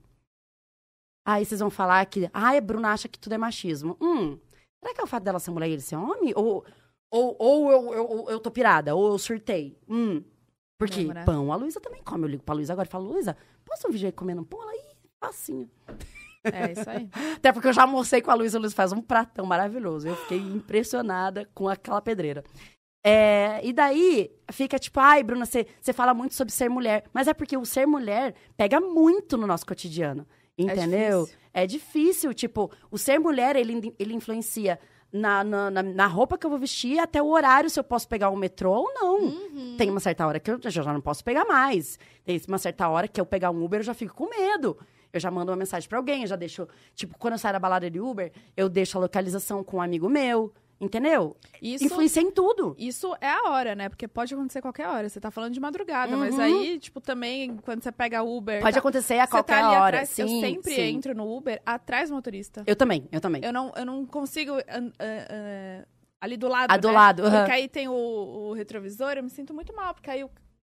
Aí 1.25 1.45
vocês 1.45 1.61
vão 1.61 1.69
falar 1.69 2.05
que, 2.07 2.29
ai, 2.33 2.57
a 2.57 2.61
Bruna 2.61 2.91
acha 2.91 3.07
que 3.07 3.17
tudo 3.17 3.33
é 3.33 3.37
machismo. 3.37 3.95
Hum, 4.01 4.37
será 4.83 4.93
que 4.93 4.99
é 4.99 5.03
o 5.03 5.07
fato 5.07 5.23
dela 5.23 5.39
ser 5.39 5.51
mulher 5.51 5.69
e 5.69 5.73
ele 5.73 5.81
ser 5.81 5.95
homem? 5.95 6.33
Ou, 6.35 6.65
ou, 7.09 7.35
ou 7.39 7.71
eu, 7.71 7.93
eu, 7.93 8.29
eu 8.31 8.39
tô 8.41 8.51
pirada, 8.51 8.95
ou 8.95 9.13
eu 9.13 9.17
surtei? 9.17 9.79
Hum, 9.87 10.21
porque 10.77 11.05
né? 11.05 11.23
pão, 11.23 11.53
a 11.53 11.55
Luísa 11.55 11.79
também 11.79 12.03
come. 12.03 12.25
Eu 12.25 12.29
ligo 12.29 12.43
pra 12.43 12.53
Luísa 12.53 12.73
agora 12.73 12.87
e 12.87 12.91
falo, 12.91 13.07
Luísa, 13.13 13.37
posta 13.63 13.87
um 13.87 13.91
vídeo 13.91 14.07
aí 14.07 14.11
comendo 14.11 14.45
pão? 14.45 14.61
Ela, 14.61 14.75
ih, 14.75 14.95
facinho. 15.21 15.69
É 16.53 16.71
isso 16.71 16.89
aí. 16.89 17.09
Até 17.35 17.51
porque 17.51 17.67
eu 17.67 17.73
já 17.73 17.83
almocei 17.83 18.21
com 18.21 18.31
a 18.31 18.33
Luísa, 18.33 18.57
a 18.57 18.61
Luísa 18.61 18.75
faz 18.75 18.91
um 18.91 19.01
pratão 19.01 19.45
maravilhoso. 19.45 20.07
Eu 20.07 20.15
fiquei 20.15 20.37
impressionada 20.39 21.47
com 21.53 21.67
aquela 21.67 22.01
pedreira. 22.01 22.43
É, 23.05 23.61
e 23.63 23.71
daí 23.71 24.29
fica 24.51 24.77
tipo, 24.77 24.99
ai, 24.99 25.23
Bruna, 25.23 25.45
você 25.45 25.65
fala 25.93 26.13
muito 26.13 26.35
sobre 26.35 26.53
ser 26.53 26.69
mulher. 26.69 27.05
Mas 27.13 27.27
é 27.27 27.33
porque 27.33 27.55
o 27.55 27.65
ser 27.65 27.85
mulher 27.85 28.35
pega 28.57 28.79
muito 28.81 29.37
no 29.37 29.47
nosso 29.47 29.65
cotidiano. 29.65 30.27
Entendeu? 30.57 31.21
difícil. 31.21 31.39
É 31.53 31.67
difícil. 31.67 32.33
Tipo, 32.33 32.71
o 32.91 32.97
ser 32.97 33.19
mulher, 33.19 33.55
ele, 33.55 33.93
ele 33.99 34.13
influencia 34.13 34.79
na, 35.13 35.43
na, 35.43 35.69
na- 35.71 36.07
roupa 36.07 36.37
que 36.37 36.45
eu 36.45 36.49
vou 36.49 36.59
vestir, 36.59 36.99
até 36.99 37.21
o 37.21 37.27
horário, 37.27 37.69
se 37.69 37.79
eu 37.79 37.83
posso 37.83 38.07
pegar 38.09 38.29
o 38.29 38.35
metrô 38.35 38.71
ou 38.73 38.93
não. 38.93 39.19
Uhum. 39.21 39.75
Tem 39.77 39.89
uma 39.89 39.99
certa 39.99 40.27
hora 40.27 40.39
que 40.39 40.51
eu 40.51 40.59
já 40.67 40.91
não 40.91 40.99
posso 40.99 41.23
pegar 41.23 41.45
mais. 41.45 41.97
Tem 42.25 42.41
uma 42.47 42.57
certa 42.57 42.89
hora 42.89 43.07
que 43.07 43.21
eu 43.21 43.25
pegar 43.25 43.51
um 43.51 43.63
Uber, 43.63 43.79
eu 43.79 43.83
já 43.83 43.93
fico 43.93 44.13
com 44.15 44.29
medo. 44.29 44.77
Eu 45.13 45.19
já 45.19 45.31
mando 45.31 45.51
uma 45.51 45.57
mensagem 45.57 45.87
pra 45.87 45.97
alguém, 45.97 46.21
eu 46.21 46.27
já 46.27 46.35
deixo. 46.35 46.67
Tipo, 46.95 47.17
quando 47.17 47.33
eu 47.33 47.37
saio 47.39 47.53
da 47.53 47.59
balada 47.59 47.89
de 47.89 47.99
Uber, 47.99 48.31
eu 48.55 48.67
deixo 48.69 48.97
a 48.97 49.01
localização 49.01 49.63
com 49.63 49.77
um 49.77 49.81
amigo 49.81 50.09
meu. 50.09 50.53
Entendeu? 50.79 51.35
Isso, 51.59 51.83
Influencia 51.85 52.21
em 52.21 52.29
tudo. 52.29 52.75
isso 52.77 53.11
é 53.19 53.27
a 53.31 53.49
hora, 53.49 53.73
né? 53.73 53.89
Porque 53.89 54.07
pode 54.07 54.31
acontecer 54.35 54.61
qualquer 54.61 54.87
hora. 54.87 55.09
Você 55.09 55.19
tá 55.19 55.31
falando 55.31 55.51
de 55.51 55.59
madrugada, 55.59 56.15
mas 56.15 56.35
Uhum. 56.35 56.41
aí, 56.41 56.77
tipo, 56.77 57.01
também, 57.01 57.57
quando 57.57 57.81
você 57.81 57.91
pega 57.91 58.21
Uber... 58.21 58.61
Pode 58.61 58.73
tá- 58.75 58.79
acontecer 58.79 59.17
a 59.17 59.25
você 59.25 59.31
qualquer 59.31 59.59
tá 59.59 59.67
ali 59.69 59.75
hora. 59.75 59.87
atrás, 59.87 60.09
sim, 60.09 60.21
eu 60.21 60.27
sempre 60.39 60.75
sim. 60.75 60.81
entro 60.81 61.15
no 61.15 61.35
Uber 61.35 61.59
atrás 61.65 62.09
do 62.09 62.15
motorista. 62.15 62.61
Eu 62.67 62.75
também, 62.75 63.07
eu 63.11 63.19
também. 63.19 63.43
Eu 63.43 63.51
não, 63.51 63.71
eu 63.75 63.83
não 63.87 64.05
consigo 64.05 64.51
an- 64.69 64.91
ah, 64.99 65.81
ah, 65.81 65.85
ali 66.21 66.37
do 66.37 66.47
lado, 66.47 66.69
Ah, 66.71 66.77
do 66.77 66.89
né? 66.89 66.93
lado, 66.93 67.23
aham. 67.23 67.37
Porque 67.39 67.51
aí 67.53 67.67
tem 67.67 67.87
o, 67.87 67.93
o 67.95 68.53
retrovisor, 68.53 69.13
eu 69.13 69.23
me 69.23 69.31
sinto 69.31 69.55
muito 69.55 69.75
mal, 69.75 69.95
porque 69.95 70.11
aí 70.11 70.23
o- 70.23 70.29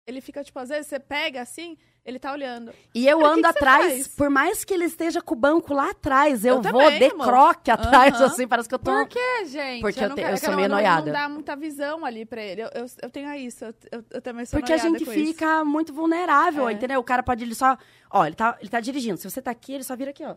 ele 0.07 0.21
fica, 0.21 0.43
tipo, 0.43 0.59
às 0.59 0.69
vezes 0.69 0.87
você 0.89 0.99
pega 0.99 1.41
assim, 1.41 1.77
ele 2.05 2.19
tá 2.19 2.33
olhando. 2.33 2.73
E 2.95 3.07
eu 3.07 3.19
Cara, 3.21 3.29
que 3.29 3.35
ando 3.39 3.43
que 3.43 3.53
você 3.53 3.59
atrás, 3.59 4.09
por 4.09 4.29
mais 4.31 4.65
que 4.65 4.75
ele 4.75 4.85
esteja 4.87 5.23
com 5.23 5.35
o 5.35 5.39
banco 5.39 5.73
lá 5.73 5.91
atrás, 5.91 6.45
eu, 6.45 6.57
Eu 6.57 6.63
vou 6.63 6.73
também, 6.83 6.99
de 6.99 7.05
amor. 7.15 7.27
croque 7.27 7.71
atrás, 7.71 8.21
assim, 8.21 8.49
parece 8.49 8.69
que 8.69 8.75
eu 8.75 8.79
tô. 8.81 8.91
Por 8.91 9.07
quê, 9.09 9.45
gente? 9.47 9.81
Porque 9.81 10.03
eu 10.03 10.09
não 10.09 10.17
te- 10.17 10.23
eu 10.23 10.31
que 10.31 10.37
sou 10.39 10.57
meio 10.57 10.69
noiada. 10.69 11.07
Não 11.07 11.13
dá 11.13 11.29
muita 11.29 11.55
visão 11.57 12.05
ali 12.05 12.25
pra 12.27 12.43
ele. 12.43 12.63
Eu, 12.63 12.71
eu, 12.75 12.87
eu 13.03 13.11
tenho 13.11 13.33
isso, 13.35 13.65
eu, 13.65 13.75
eu, 13.93 14.05
eu 14.11 14.21
também 14.23 14.45
sou 14.45 14.59
Porque 14.59 14.73
a 14.73 14.77
gente 14.77 15.05
com 15.05 15.13
isso. 15.13 15.27
fica 15.33 15.65
muito 15.65 15.93
vulnerável, 15.93 16.69
É. 16.69 16.73
entendeu? 16.73 16.99
O 16.99 17.05
cara 17.05 17.23
pode 17.23 17.45
ele 17.45 17.55
só. 17.55 17.79
Ó, 18.11 18.27
ele 18.27 18.35
tá, 18.35 18.57
ele 18.61 18.69
tá 18.69 18.81
dirigindo. 18.81 19.19
Se 19.19 19.31
você 19.31 19.41
tá 19.41 19.53
aqui, 19.53 19.75
ele 19.75 19.85
só 19.85 19.95
vira 19.95 20.11
aqui, 20.11 20.25
ó. 20.25 20.35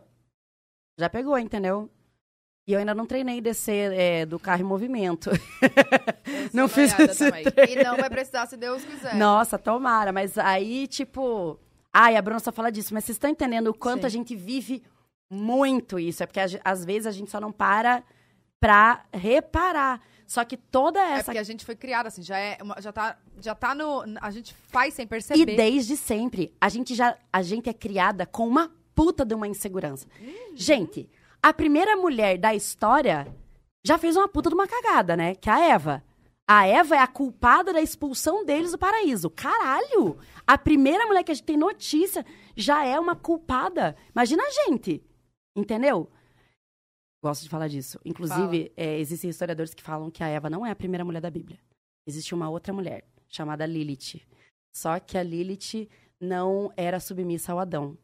Já 0.98 1.10
pegou, 1.10 1.36
entendeu? 1.38 1.90
E 2.66 2.72
eu 2.72 2.78
ainda 2.80 2.94
não 2.94 3.06
treinei 3.06 3.40
descer 3.40 3.92
é, 3.92 4.26
do 4.26 4.38
carro 4.40 4.60
em 4.62 4.64
movimento. 4.64 5.30
Não 6.52 6.66
fiz 6.68 6.98
esse. 6.98 7.24
E 7.70 7.82
não 7.84 7.96
vai 7.96 8.08
precisar, 8.10 8.46
se 8.46 8.56
Deus 8.56 8.84
quiser. 8.84 9.14
Nossa, 9.14 9.56
tomara. 9.58 10.12
Mas 10.12 10.36
aí, 10.38 10.86
tipo. 10.86 11.58
Ai, 11.92 12.16
a 12.16 12.22
Bruna 12.22 12.40
só 12.40 12.50
fala 12.50 12.70
disso. 12.72 12.92
Mas 12.94 13.04
vocês 13.04 13.14
estão 13.16 13.30
entendendo 13.30 13.68
o 13.68 13.74
quanto 13.74 14.00
Sim. 14.02 14.06
a 14.06 14.10
gente 14.10 14.34
vive 14.34 14.82
muito 15.30 15.98
isso. 15.98 16.22
É 16.22 16.26
porque 16.26 16.40
às 16.64 16.84
vezes 16.84 17.06
a 17.06 17.10
gente 17.12 17.30
só 17.30 17.40
não 17.40 17.52
para 17.52 18.02
pra 18.60 19.04
reparar. 19.12 20.00
Só 20.26 20.44
que 20.44 20.56
toda 20.56 20.98
É 20.98 21.12
essa. 21.12 21.24
porque 21.26 21.38
a 21.38 21.42
gente 21.44 21.64
foi 21.64 21.76
criada 21.76 22.08
assim, 22.08 22.22
já 22.22 22.36
é, 22.38 22.58
uma- 22.60 22.80
já 22.80 22.90
tá, 22.92 23.16
já 23.40 23.54
tá 23.54 23.74
no, 23.76 24.02
a 24.20 24.30
gente 24.32 24.52
faz 24.54 24.92
sem 24.94 25.04
E 25.04 25.08
perceber. 25.08 25.56
desde 25.56 25.96
sempre, 25.96 26.52
a 26.60 26.68
gente 26.68 26.94
já 26.96 27.16
a 27.32 27.42
gente 27.42 27.68
é 27.70 27.72
criada 27.72 28.26
com 28.26 28.46
uma 28.48 28.72
puta 28.94 29.24
de 29.24 29.34
uma 29.34 29.46
insegurança. 29.46 30.06
Gente, 30.54 31.08
a 31.42 31.52
primeira 31.52 31.96
mulher 31.96 32.38
da 32.38 32.54
história 32.54 33.26
já 33.84 33.98
fez 33.98 34.16
uma 34.16 34.28
puta 34.28 34.48
de 34.48 34.54
uma 34.54 34.66
cagada, 34.66 35.16
né? 35.16 35.34
Que 35.34 35.48
é 35.48 35.52
a 35.52 35.60
Eva. 35.60 36.04
A 36.48 36.66
Eva 36.66 36.94
é 36.94 36.98
a 36.98 37.06
culpada 37.06 37.72
da 37.72 37.80
expulsão 37.80 38.44
deles 38.44 38.72
do 38.72 38.78
paraíso. 38.78 39.28
Caralho! 39.28 40.18
A 40.46 40.56
primeira 40.56 41.06
mulher 41.06 41.24
que 41.24 41.32
a 41.32 41.34
gente 41.34 41.44
tem 41.44 41.56
notícia 41.56 42.24
já 42.56 42.84
é 42.84 42.98
uma 42.98 43.16
culpada. 43.16 43.96
Imagina 44.14 44.42
a 44.44 44.50
gente. 44.50 45.02
Entendeu? 45.56 46.10
Gosto 47.22 47.42
de 47.42 47.48
falar 47.48 47.66
disso. 47.66 47.98
Inclusive, 48.04 48.72
é, 48.76 48.98
existem 48.98 49.30
historiadores 49.30 49.74
que 49.74 49.82
falam 49.82 50.10
que 50.10 50.22
a 50.22 50.28
Eva 50.28 50.48
não 50.48 50.64
é 50.64 50.70
a 50.70 50.76
primeira 50.76 51.04
mulher 51.04 51.20
da 51.20 51.30
Bíblia. 51.30 51.58
Existe 52.06 52.34
uma 52.34 52.48
outra 52.48 52.72
mulher, 52.72 53.04
chamada 53.28 53.66
Lilith. 53.66 54.22
Só 54.72 55.00
que 55.00 55.18
a 55.18 55.22
Lilith 55.22 55.88
não 56.20 56.72
era 56.76 57.00
submissa 57.00 57.52
ao 57.52 57.58
Adão. 57.58 57.98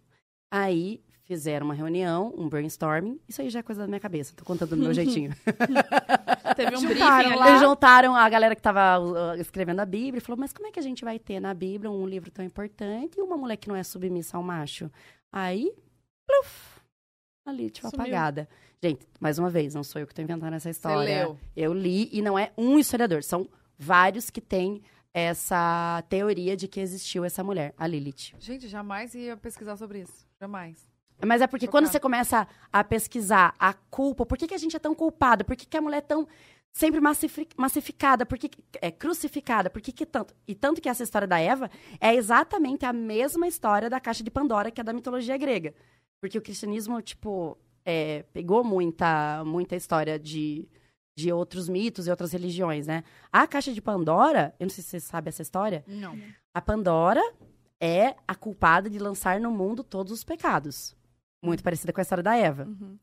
Aí 0.51 1.01
fizeram 1.25 1.67
uma 1.67 1.75
reunião, 1.75 2.33
um 2.37 2.49
brainstorming. 2.49 3.21
Isso 3.29 3.41
aí 3.43 3.49
já 3.51 3.61
é 3.61 3.63
coisa 3.63 3.83
da 3.83 3.87
minha 3.87 4.01
cabeça, 4.01 4.35
tô 4.37 4.45
contando 4.45 4.71
do 4.71 4.77
meu 4.77 4.93
jeitinho. 4.95 5.33
Teve 6.57 6.77
um 6.77 6.81
briefing 6.81 6.95
Juntaram 6.95 7.31
ali. 7.31 7.39
lá. 7.39 7.49
Eles 7.49 7.61
juntaram 7.61 8.17
a 8.17 8.29
galera 8.29 8.55
que 8.55 8.61
tava 8.63 8.99
uh, 9.01 9.35
escrevendo 9.41 9.81
a 9.81 9.87
Bíblia 9.87 10.19
e 10.19 10.21
falou: 10.21 10.39
Mas 10.39 10.53
como 10.53 10.67
é 10.67 10.71
que 10.71 10.79
a 10.79 10.83
gente 10.83 11.05
vai 11.05 11.19
ter 11.19 11.41
na 11.41 11.55
Bíblia 11.55 11.91
um 11.91 12.07
livro 12.07 12.31
tão 12.31 12.45
importante 12.45 13.19
e 13.19 13.23
uma 13.23 13.37
mulher 13.37 13.57
que 13.57 13.69
não 13.69 13.77
é 13.77 13.83
submissa 13.83 14.37
ao 14.37 14.43
macho? 14.43 14.91
Aí, 15.33 15.73
pluf, 16.27 16.81
a 17.47 17.53
Lilith 17.53 17.81
foi 17.81 17.91
Sumiu. 17.91 18.03
apagada. 18.05 18.49
Gente, 18.83 19.07
mais 19.21 19.39
uma 19.39 19.49
vez, 19.49 19.75
não 19.75 19.83
sou 19.85 20.01
eu 20.01 20.07
que 20.07 20.15
tô 20.15 20.21
inventando 20.21 20.53
essa 20.55 20.69
história. 20.69 21.35
Eu 21.57 21.73
li 21.73 22.09
e 22.13 22.21
não 22.21 22.39
é 22.39 22.53
um 22.59 22.79
historiador, 22.79 23.23
são 23.23 23.49
vários 23.79 24.29
que 24.29 24.41
têm 24.41 24.83
essa 25.15 26.03
teoria 26.09 26.57
de 26.57 26.67
que 26.67 26.81
existiu 26.81 27.25
essa 27.25 27.43
mulher, 27.45 27.73
a 27.79 27.87
Lilith. 27.87 28.35
Gente, 28.39 28.67
jamais 28.69 29.15
ia 29.15 29.37
pesquisar 29.37 29.77
sobre 29.77 30.01
isso. 30.01 30.27
Jamais. 30.41 30.92
Mas 31.25 31.41
é 31.41 31.47
porque 31.47 31.67
quando 31.69 31.87
você 31.87 32.01
começa 32.01 32.47
a 32.73 32.83
pesquisar 32.85 33.55
a 33.59 33.73
culpa, 33.73 34.27
por 34.27 34.37
que, 34.37 34.47
que 34.49 34.55
a 34.55 34.59
gente 34.59 34.77
é 34.77 34.79
tão 34.79 34.95
culpada? 34.95 35.45
Por 35.45 35.55
que, 35.57 35.67
que 35.67 35.77
a 35.77 35.81
mulher 35.81 35.99
é 35.99 36.01
tão 36.01 36.27
sempre 36.73 37.01
massifi- 37.01 37.49
massificada? 37.57 38.27
Por 38.27 38.39
que, 38.39 38.49
que 38.49 38.59
é 38.81 38.91
crucificada? 38.91 39.71
Por 39.71 39.81
que, 39.81 39.93
que 39.93 40.05
tanto? 40.07 40.35
E 40.49 40.55
tanto 40.55 40.81
que 40.81 40.89
essa 40.89 41.03
história 41.03 41.29
da 41.29 41.39
Eva 41.39 41.71
é 42.01 42.15
exatamente 42.15 42.85
a 42.85 42.93
mesma 42.93 43.47
história 43.47 43.89
da 43.89 44.01
caixa 44.01 44.25
de 44.25 44.31
Pandora, 44.31 44.71
que 44.71 44.81
é 44.81 44.85
da 44.85 44.93
mitologia 44.93 45.37
grega. 45.37 45.75
Porque 46.21 46.39
o 46.39 46.43
cristianismo, 46.43 47.01
tipo, 47.03 47.57
é, 47.85 48.25
pegou 48.33 48.65
muita, 48.65 49.45
muita 49.45 49.77
história 49.77 50.19
de, 50.19 50.67
de 51.17 51.33
outros 51.33 51.69
mitos 51.69 52.07
e 52.07 52.11
outras 52.11 52.33
religiões, 52.33 52.87
né? 52.87 53.05
A 53.33 53.47
caixa 53.47 53.73
de 53.73 53.81
Pandora, 53.83 54.55
eu 54.59 54.65
não 54.65 54.71
sei 54.71 54.83
se 54.83 54.91
você 54.91 55.01
sabe 55.01 55.29
essa 55.29 55.43
história, 55.43 55.85
Não. 55.87 56.19
a 56.55 56.61
Pandora 56.61 57.23
é 57.81 58.15
a 58.27 58.35
culpada 58.35 58.89
de 58.89 58.99
lançar 58.99 59.41
no 59.41 59.51
mundo 59.51 59.83
todos 59.85 60.13
os 60.13 60.25
pecados. 60.25 60.97
Muito 61.43 61.63
parecida 61.63 61.93
com 61.93 62.01
a 62.01 62.03
história 62.03 62.23
da 62.23 62.37
Eva. 62.37 62.65
Uhum. 62.65 62.99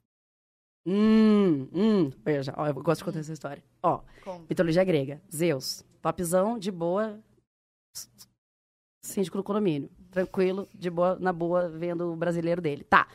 Hum, 0.87 1.67
hum. 1.73 2.09
Veja, 2.23 2.53
ó, 2.57 2.67
eu 2.67 2.73
gosto 2.75 2.99
de 2.99 3.05
contar 3.05 3.19
essa 3.19 3.33
história. 3.33 3.63
Ó, 3.83 4.01
Como? 4.23 4.45
mitologia 4.49 4.83
grega. 4.83 5.21
Zeus, 5.33 5.83
topzão, 6.01 6.57
de 6.57 6.71
boa, 6.71 7.19
síndico 9.03 9.37
do 9.37 9.43
condomínio. 9.43 9.89
Tranquilo, 10.09 10.67
de 10.73 10.89
boa, 10.89 11.17
na 11.19 11.33
boa, 11.33 11.69
vendo 11.69 12.11
o 12.11 12.15
brasileiro 12.15 12.61
dele. 12.61 12.83
Tá. 12.83 13.07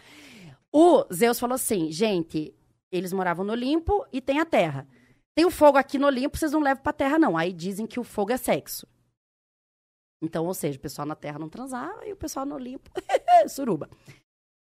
O 0.71 1.05
Zeus 1.13 1.39
falou 1.41 1.55
assim, 1.55 1.91
gente, 1.91 2.55
eles 2.93 3.13
moravam 3.13 3.45
no 3.45 3.53
Olimpo 3.53 4.07
e 4.13 4.21
tem 4.21 4.41
a 4.41 4.45
terra. 4.47 4.87
Tem 5.35 5.45
o 5.45 5.51
fogo 5.51 5.79
aqui 5.79 5.99
no 5.99 6.07
Olimpo, 6.07 6.37
vocês 6.37 6.53
não 6.53 6.61
levam 6.61 6.83
pra 6.83 6.93
terra, 6.93 7.19
não. 7.19 7.37
Aí 7.37 7.53
dizem 7.53 7.87
que 7.87 7.99
o 7.99 8.05
fogo 8.05 8.33
é 8.33 8.37
sexo. 8.37 8.87
Então, 10.23 10.47
ou 10.47 10.55
seja, 10.55 10.79
o 10.79 10.81
pessoal 10.81 11.07
na 11.07 11.17
terra 11.17 11.39
não 11.39 11.49
transava 11.49 12.07
e 12.07 12.13
o 12.13 12.17
pessoal 12.17 12.47
no 12.47 12.55
Olimpo, 12.55 12.91
suruba. 13.49 13.89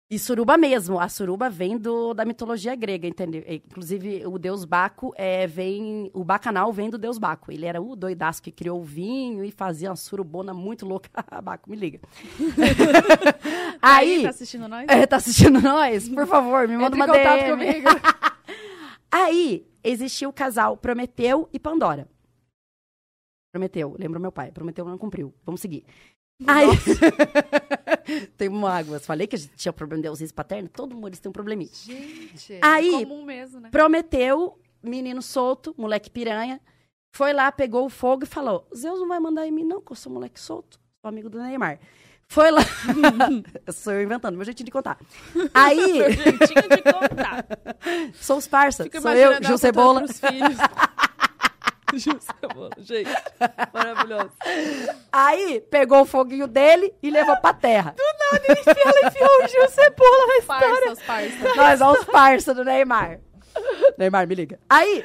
E 0.10 0.20
suruba 0.20 0.58
mesmo. 0.58 1.00
A 1.00 1.10
suruba 1.10 1.50
vem 1.50 1.78
do, 1.78 2.14
da 2.14 2.24
mitologia 2.24 2.76
grega, 2.76 3.08
entendeu? 3.08 3.44
Inclusive, 3.48 4.26
o 4.28 4.38
deus 4.38 4.64
Baco 4.64 5.14
é, 5.16 5.48
vem. 5.48 6.12
O 6.14 6.24
bacanal 6.24 6.72
vem 6.72 6.90
do 6.90 6.98
deus 6.98 7.18
Baco. 7.18 7.52
Ele 7.52 7.66
era 7.66 7.82
o 7.82 7.96
doidaço 7.96 8.42
que 8.42 8.52
criou 8.52 8.80
o 8.80 8.84
vinho 8.84 9.44
e 9.44 9.50
fazia 9.50 9.90
uma 9.90 9.96
surubona 9.96 10.54
muito 10.54 10.86
louca. 10.86 11.10
Baco, 11.42 11.70
me 11.70 11.76
liga. 11.76 12.00
Aí, 13.82 14.18
Aí. 14.18 14.24
tá 14.24 14.30
assistindo 14.30 14.68
nós? 14.68 14.86
É, 14.88 15.06
tá 15.08 15.16
assistindo 15.16 15.62
nós? 15.62 16.08
Por 16.08 16.28
favor, 16.28 16.68
me 16.68 16.78
manda 16.78 16.96
Entre 16.96 17.02
uma 17.02 17.08
contato 17.08 17.40
DM. 17.40 17.52
comigo. 17.52 17.90
Aí, 19.12 19.68
existiu 19.84 20.30
o 20.30 20.34
casal 20.34 20.78
Prometeu 20.78 21.50
e 21.52 21.60
Pandora. 21.60 22.08
Prometeu, 23.52 23.96
lembra 24.00 24.20
meu 24.20 24.32
pai. 24.32 24.52
Prometeu 24.52 24.84
não 24.86 24.98
cumpriu. 24.98 25.34
Vamos 25.46 25.62
seguir. 25.62 25.86
Aí, 26.48 26.68
tem 28.38 28.50
mágoas. 28.50 29.06
Falei 29.06 29.28
que 29.28 29.36
a 29.36 29.40
gente 29.40 29.56
tinha 29.56 29.74
problema 29.74 30.02
de 30.02 30.08
ausência 30.08 30.34
paterna. 30.36 30.70
Todo 30.72 30.96
mundo 30.96 31.18
tem 31.18 31.30
um 31.30 31.34
probleminha. 31.34 31.70
Gente, 31.74 32.60
Aí- 32.62 32.90
é 32.96 33.06
comum 33.06 33.24
mesmo, 33.24 33.60
né? 33.60 33.70
Prometeu, 33.70 34.60
menino 34.82 35.22
solto, 35.22 35.74
moleque 35.78 36.10
piranha, 36.10 36.60
foi 37.16 37.34
lá, 37.34 37.52
pegou 37.52 37.86
o 37.86 37.90
fogo 37.90 38.24
e 38.24 38.28
falou: 38.28 38.68
Zeus 38.76 39.00
não 39.00 39.08
vai 39.08 39.20
mandar 39.20 39.48
em 39.48 39.52
mim, 39.52 39.64
não, 39.64 39.82
que 39.82 39.92
eu 39.92 39.96
sou 39.96 40.12
moleque 40.12 40.40
solto, 40.40 40.80
sou 41.02 41.10
amigo 41.10 41.30
do 41.30 41.40
Neymar. 41.40 41.80
Foi 42.28 42.50
lá. 42.50 42.62
sou 43.72 43.94
eu 43.94 44.02
inventando, 44.02 44.36
meu 44.36 44.46
jeitinho 44.46 44.66
de 44.66 44.72
contar. 44.72 44.98
Aí, 45.54 45.78
Jeitinho 46.16 46.70
de 46.70 46.82
contar. 46.82 47.46
sou 48.16 48.38
os 48.38 48.48
parça, 48.48 48.84
Fico 48.86 49.00
sou 49.02 49.12
eu, 49.12 49.44
Gil 49.44 49.58
Cebola. 49.58 50.08
Filhos. 50.08 50.58
Gil 52.00 52.20
Cebola, 52.20 52.70
gente. 52.80 53.10
Maravilhoso. 53.74 54.32
Aí, 55.12 55.62
pegou 55.70 56.02
o 56.02 56.06
foguinho 56.06 56.48
dele 56.48 56.94
e 57.02 57.10
levou 57.10 57.38
pra 57.38 57.54
terra. 57.54 57.96
Ela 57.98 59.10
enfiou 59.10 59.44
o 59.44 59.48
Gil 59.48 59.70
Cebola 59.70 60.28
na 60.28 60.38
história. 60.38 60.70
Parças, 60.70 61.04
parças. 61.04 61.56
Nós 61.56 61.80
somos 61.80 62.00
os 62.00 62.06
parça 62.06 62.54
do 62.54 62.64
Neymar. 62.64 63.20
Neymar, 63.98 64.28
me 64.28 64.36
liga. 64.36 64.60
Aí. 64.70 65.04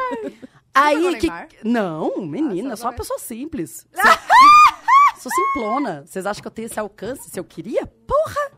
aí 0.74 1.16
que. 1.18 1.28
Não, 1.62 2.20
menina, 2.20 2.74
Ah, 2.74 2.76
só 2.76 2.82
sou 2.82 2.90
uma 2.90 2.96
pessoa 2.96 3.18
simples. 3.18 3.86
sou 5.18 5.30
simplona. 5.32 6.04
Vocês 6.06 6.26
acham 6.26 6.42
que 6.42 6.48
eu 6.48 6.52
tenho 6.52 6.66
esse 6.66 6.80
alcance 6.80 7.30
se 7.30 7.38
eu 7.38 7.44
queria? 7.44 7.86
Porra! 7.86 8.52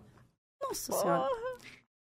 Nossa 0.62 0.92
senhora. 0.92 1.28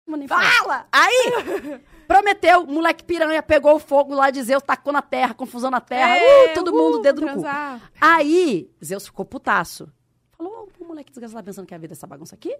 Não 0.06 0.08
vou 0.08 0.16
nem 0.16 0.28
Fala! 0.28 0.86
Aí! 0.92 1.80
Prometeu, 2.10 2.66
moleque 2.66 3.04
piranha, 3.04 3.40
pegou 3.40 3.76
o 3.76 3.78
fogo 3.78 4.12
lá 4.14 4.30
de 4.30 4.42
Zeus, 4.42 4.64
tacou 4.64 4.92
na 4.92 5.00
terra, 5.00 5.32
confusão 5.32 5.70
na 5.70 5.80
terra. 5.80 6.16
É, 6.16 6.50
uh, 6.50 6.54
todo 6.54 6.72
mundo, 6.72 6.94
uhul, 6.94 7.02
dedo 7.02 7.20
no 7.20 7.26
cu. 7.28 7.32
transar. 7.34 7.92
Aí, 8.00 8.68
Zeus 8.84 9.06
ficou 9.06 9.24
putaço. 9.24 9.88
Falou, 10.32 10.68
o 10.80 10.84
moleque 10.84 11.12
desgraçado 11.12 11.44
pensando 11.44 11.66
que 11.66 11.74
a 11.74 11.78
vida 11.78 11.92
é 11.92 11.96
essa 11.96 12.08
bagunça 12.08 12.34
aqui. 12.34 12.58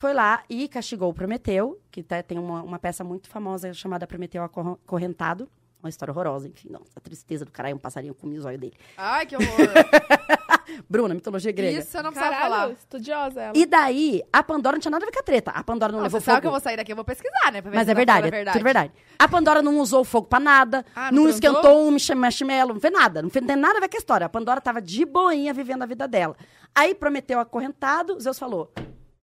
Foi 0.00 0.14
lá 0.14 0.44
e 0.48 0.68
castigou 0.68 1.10
o 1.10 1.12
Prometeu, 1.12 1.80
que 1.90 2.00
tá- 2.00 2.22
tem 2.22 2.38
uma, 2.38 2.62
uma 2.62 2.78
peça 2.78 3.02
muito 3.02 3.28
famosa 3.28 3.74
chamada 3.74 4.06
Prometeu 4.06 4.42
Acorrentado. 4.44 5.48
Uma 5.82 5.88
história 5.88 6.12
horrorosa, 6.12 6.46
enfim, 6.48 6.68
não. 6.70 6.82
A 6.94 7.00
tristeza 7.00 7.44
do 7.44 7.50
caralho, 7.50 7.76
um 7.76 7.78
passarinho 7.78 8.14
com 8.14 8.26
o 8.26 8.30
olhos 8.30 8.60
dele. 8.60 8.74
Ai, 8.96 9.24
que 9.26 9.34
horror. 9.34 9.48
Bruna, 10.88 11.14
mitologia 11.14 11.50
grega. 11.50 11.80
Isso 11.80 11.96
eu 11.96 12.02
não 12.02 12.10
precisava 12.12 12.36
Caralho, 12.36 12.52
falar. 12.60 12.72
estudiosa 12.72 13.40
ela. 13.42 13.52
E 13.56 13.66
daí, 13.66 14.22
a 14.32 14.42
Pandora 14.42 14.76
não 14.76 14.80
tinha 14.80 14.90
nada 14.90 15.04
a 15.04 15.06
ver 15.06 15.12
com 15.12 15.18
a 15.18 15.22
treta. 15.22 15.50
A 15.50 15.64
Pandora 15.64 15.90
não, 15.90 15.98
Não, 15.98 16.04
levou 16.04 16.20
você 16.20 16.24
sabe 16.26 16.36
fogo. 16.36 16.40
que 16.42 16.46
eu 16.46 16.50
vou 16.52 16.60
sair 16.60 16.76
daqui, 16.76 16.92
eu 16.92 16.96
vou 16.96 17.04
pesquisar, 17.04 17.50
né? 17.52 17.60
pra 17.60 17.70
ver 17.70 17.76
Mas 17.76 17.88
é 17.88 17.94
verdade, 17.94 18.28
é 18.28 18.44
tudo 18.52 18.62
verdade. 18.62 18.92
A 19.18 19.26
Pandora 19.28 19.62
não 19.62 19.78
usou 19.80 20.02
o 20.02 20.04
fogo 20.04 20.28
pra 20.28 20.38
nada, 20.38 20.84
Ah, 20.94 21.10
não, 21.10 21.24
não 21.24 21.28
esquentou 21.30 21.86
um 21.86 21.90
marsh- 21.90 22.10
marshmallow, 22.10 22.74
não 22.74 22.80
fez 22.80 22.92
nada. 22.92 23.20
Não 23.22 23.30
fez, 23.30 23.42
não 23.42 23.48
tem 23.48 23.56
nada 23.56 23.78
a 23.78 23.80
ver 23.80 23.88
com 23.88 23.96
a 23.96 23.98
história. 23.98 24.24
A 24.26 24.28
Pandora 24.28 24.60
tava 24.60 24.80
de 24.80 25.04
boinha 25.04 25.52
vivendo 25.52 25.82
a 25.82 25.86
vida 25.86 26.06
dela. 26.06 26.36
Aí 26.74 26.94
prometeu 26.94 27.40
acorrentado, 27.40 28.20
Zeus 28.20 28.38
falou: 28.38 28.72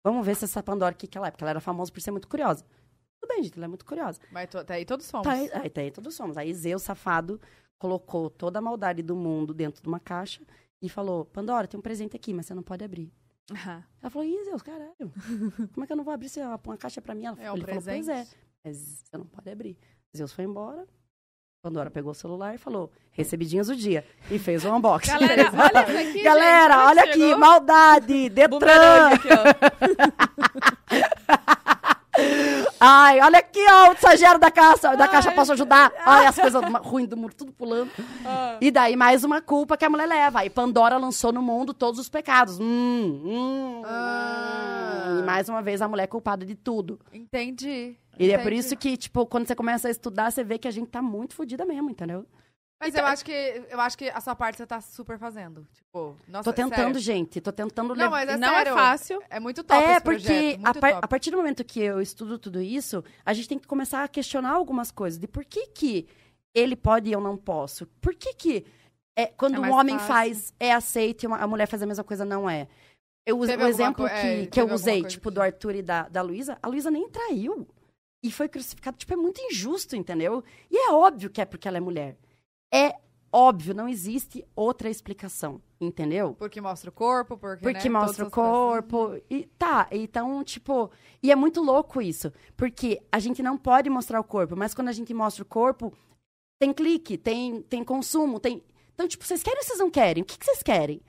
Vamos 0.03 0.25
ver 0.25 0.35
se 0.35 0.43
essa 0.45 0.61
Pandora, 0.61 0.93
o 0.93 0.97
que, 0.97 1.07
que 1.07 1.17
ela 1.17 1.27
é? 1.27 1.31
Porque 1.31 1.43
ela 1.43 1.51
era 1.51 1.61
famosa 1.61 1.89
por 1.91 2.01
ser 2.01 2.11
muito 2.11 2.27
curiosa. 2.27 2.65
Tudo 3.21 3.29
bem, 3.33 3.43
gente, 3.43 3.57
ela 3.57 3.65
é 3.65 3.67
muito 3.67 3.85
curiosa. 3.85 4.19
Mas 4.31 4.49
to- 4.49 4.63
tá 4.63 4.73
aí 4.75 4.85
todos 4.85 5.05
somos. 5.05 5.25
Tá, 5.25 5.33
aí, 5.33 5.49
aí, 5.53 5.69
tá 5.69 5.81
aí 5.81 5.91
todos 5.91 6.15
somos. 6.15 6.37
Aí 6.37 6.53
Zeus, 6.53 6.81
safado, 6.83 7.39
colocou 7.77 8.29
toda 8.29 8.59
a 8.59 8.61
maldade 8.61 9.01
do 9.03 9.15
mundo 9.15 9.53
dentro 9.53 9.81
de 9.81 9.87
uma 9.87 9.99
caixa 9.99 10.41
e 10.81 10.87
falou: 10.89 11.25
Pandora, 11.25 11.67
tem 11.67 11.77
um 11.77 11.83
presente 11.83 12.15
aqui, 12.15 12.33
mas 12.33 12.45
você 12.45 12.53
não 12.53 12.63
pode 12.63 12.83
abrir. 12.83 13.11
Aham. 13.51 13.83
Ela 14.01 14.09
falou, 14.11 14.27
ih, 14.27 14.43
Zeus, 14.45 14.61
caralho. 14.61 15.11
Como 15.73 15.83
é 15.83 15.87
que 15.87 15.91
eu 15.91 15.97
não 15.97 16.03
vou 16.03 16.13
abrir 16.13 16.29
se 16.29 16.39
uma 16.39 16.77
caixa 16.77 16.99
é 16.99 17.01
pra 17.01 17.15
mim? 17.15 17.25
Ela, 17.25 17.37
É 17.41 17.51
um 17.51 17.55
ele 17.55 17.65
falou, 17.65 17.81
pois 17.81 18.07
é. 18.07 18.13
presente. 18.13 18.37
Mas 18.63 18.77
você 19.03 19.17
não 19.17 19.25
pode 19.25 19.49
abrir. 19.49 19.75
Zeus 20.15 20.31
foi 20.31 20.45
embora. 20.45 20.87
Pandora 21.63 21.89
pegou 21.91 22.11
o 22.11 22.15
celular 22.15 22.53
e 22.55 22.57
falou, 22.57 22.89
recebidinhas 23.11 23.67
do 23.67 23.75
dia. 23.75 24.05
E 24.31 24.37
fez 24.39 24.63
um 24.63 24.75
unboxing. 24.77 25.11
Galera, 25.11 25.51
olha 25.51 25.81
aqui, 26.09 26.21
Galera, 26.23 26.73
gente. 26.75 26.87
olha 26.87 27.03
aqui, 27.03 27.35
maldade, 27.35 28.29
Detran. 28.29 29.07
Aqui. 29.09 29.27
Ai, 32.79 33.19
olha 33.21 33.39
aqui, 33.39 33.59
ó, 33.69 33.89
o 33.89 33.93
estagiário 33.93 34.39
da 34.39 34.49
caixa, 34.49 34.95
da 34.95 35.07
caixa 35.07 35.29
Ai. 35.29 35.35
posso 35.35 35.51
ajudar. 35.51 35.91
Olha 36.05 36.29
as 36.29 36.35
coisas 36.39 36.61
ruins 36.83 37.07
do 37.09 37.17
mundo, 37.17 37.33
tudo 37.33 37.51
pulando. 37.51 37.91
Ah. 38.25 38.57
E 38.61 38.71
daí 38.71 38.95
mais 38.95 39.23
uma 39.23 39.41
culpa 39.41 39.75
que 39.75 39.83
a 39.83 39.89
mulher 39.89 40.07
leva. 40.07 40.39
Aí 40.39 40.49
Pandora 40.49 40.97
lançou 40.97 41.31
no 41.33 41.41
mundo 41.41 41.73
todos 41.73 41.99
os 41.99 42.07
pecados. 42.07 42.57
Hum, 42.59 43.21
hum, 43.25 43.81
Ah. 43.85 45.05
hum. 45.09 45.19
E 45.19 45.23
mais 45.23 45.49
uma 45.49 45.61
vez 45.61 45.81
a 45.81 45.87
mulher 45.87 46.03
é 46.03 46.07
culpada 46.07 46.45
de 46.45 46.55
tudo. 46.55 46.99
Entendi. 47.13 47.97
E 48.17 48.23
é 48.23 48.33
Entendi. 48.33 48.43
por 48.43 48.53
isso 48.53 48.75
que, 48.75 48.95
tipo, 48.97 49.25
quando 49.25 49.47
você 49.47 49.55
começa 49.55 49.87
a 49.87 49.91
estudar, 49.91 50.31
você 50.31 50.43
vê 50.43 50.57
que 50.57 50.67
a 50.67 50.71
gente 50.71 50.87
tá 50.89 51.01
muito 51.01 51.33
fodida 51.35 51.65
mesmo, 51.65 51.89
entendeu? 51.89 52.25
Mas 52.81 52.95
eu 52.95 53.05
acho 53.05 53.25
que 53.25 53.31
eu 53.69 53.79
acho 53.81 53.97
que 53.97 54.09
a 54.09 54.21
sua 54.21 54.33
parte 54.35 54.57
você 54.57 54.65
tá 54.65 54.79
super 54.79 55.17
fazendo. 55.19 55.67
Tipo, 55.73 56.15
nossa, 56.27 56.43
tô 56.45 56.53
tentando, 56.53 56.75
sério. 56.93 56.99
gente. 56.99 57.41
Tô 57.41 57.51
tentando 57.51 57.93
Não, 57.93 58.09
mas 58.09 58.29
é 58.29 58.37
Não 58.37 58.47
sério. 58.49 58.71
é 58.71 58.75
fácil. 58.75 59.21
É 59.29 59.39
muito 59.39 59.63
top 59.63 59.83
É, 59.83 59.91
esse 59.93 60.01
porque 60.01 60.21
projeto, 60.25 60.65
a, 60.65 60.73
par- 60.73 60.91
top. 60.93 61.05
a 61.05 61.07
partir 61.07 61.31
do 61.31 61.37
momento 61.37 61.63
que 61.65 61.81
eu 61.81 61.99
estudo 62.01 62.39
tudo 62.39 62.61
isso, 62.61 63.03
a 63.25 63.33
gente 63.33 63.49
tem 63.49 63.59
que 63.59 63.67
começar 63.67 64.03
a 64.03 64.07
questionar 64.07 64.51
algumas 64.51 64.91
coisas. 64.91 65.19
De 65.19 65.27
por 65.27 65.43
que 65.43 65.67
que 65.67 66.07
ele 66.55 66.75
pode 66.75 67.09
e 67.09 67.13
eu 67.13 67.19
não 67.19 67.35
posso? 67.35 67.85
Por 67.99 68.15
que 68.15 68.33
que 68.33 68.65
é, 69.17 69.25
quando 69.27 69.55
É 69.55 69.59
um 69.59 69.73
homem 69.73 69.95
fácil. 69.99 70.13
faz, 70.13 70.53
é 70.57 70.71
aceito 70.71 71.23
e 71.23 71.27
uma- 71.27 71.37
a 71.39 71.47
mulher 71.47 71.67
faz 71.67 71.83
a 71.83 71.85
mesma 71.85 72.03
coisa, 72.05 72.23
não 72.23 72.49
é? 72.49 72.67
Eu, 73.25 73.37
uso- 73.37 73.51
Teve 73.51 73.63
o 73.65 73.67
exemplo 73.67 74.05
co- 74.07 74.07
é, 74.07 74.21
que, 74.45 74.47
que 74.47 74.61
eu 74.61 74.71
usei, 74.73 75.03
tipo, 75.03 75.27
que- 75.29 75.35
do 75.35 75.41
Arthur 75.41 75.75
e 75.75 75.81
da, 75.81 76.07
da 76.07 76.21
Luísa, 76.21 76.57
a 76.63 76.67
Luísa 76.69 76.89
nem 76.89 77.09
traiu. 77.09 77.67
E 78.23 78.31
foi 78.31 78.47
crucificada. 78.47 78.95
Tipo, 78.97 79.13
é 79.13 79.17
muito 79.17 79.39
injusto, 79.41 79.95
entendeu? 79.97 80.43
E 80.71 80.77
é 80.77 80.91
óbvio 80.91 81.29
que 81.29 81.39
é 81.41 81.45
porque 81.45 81.67
ela 81.67 81.77
é 81.77 81.81
mulher. 81.81 82.17
É 82.73 82.95
óbvio, 83.31 83.73
não 83.73 83.87
existe 83.87 84.45
outra 84.55 84.89
explicação, 84.89 85.61
entendeu? 85.79 86.33
Porque 86.33 86.59
mostra 86.59 86.89
o 86.89 86.93
corpo, 86.93 87.37
porque, 87.37 87.63
Porque 87.63 87.89
né, 87.89 87.99
mostra 87.99 88.25
o 88.27 88.31
coisas. 88.31 88.51
corpo. 88.51 89.21
E 89.29 89.45
tá, 89.57 89.87
então, 89.91 90.43
tipo. 90.43 90.91
E 91.21 91.31
é 91.31 91.35
muito 91.35 91.61
louco 91.61 92.01
isso. 92.01 92.31
Porque 92.55 93.01
a 93.11 93.19
gente 93.19 93.41
não 93.43 93.57
pode 93.57 93.89
mostrar 93.89 94.19
o 94.19 94.23
corpo, 94.23 94.55
mas 94.55 94.73
quando 94.73 94.87
a 94.89 94.93
gente 94.93 95.13
mostra 95.13 95.43
o 95.43 95.45
corpo, 95.45 95.93
tem 96.61 96.73
clique, 96.73 97.17
tem, 97.17 97.61
tem 97.63 97.83
consumo, 97.83 98.39
tem. 98.39 98.63
Então, 98.93 99.07
tipo, 99.07 99.23
vocês 99.25 99.41
querem 99.41 99.59
ou 99.59 99.63
vocês 99.63 99.79
não 99.79 99.89
querem? 99.89 100.23
O 100.23 100.25
que, 100.25 100.37
que 100.37 100.45
vocês 100.45 100.61
querem? 100.61 101.01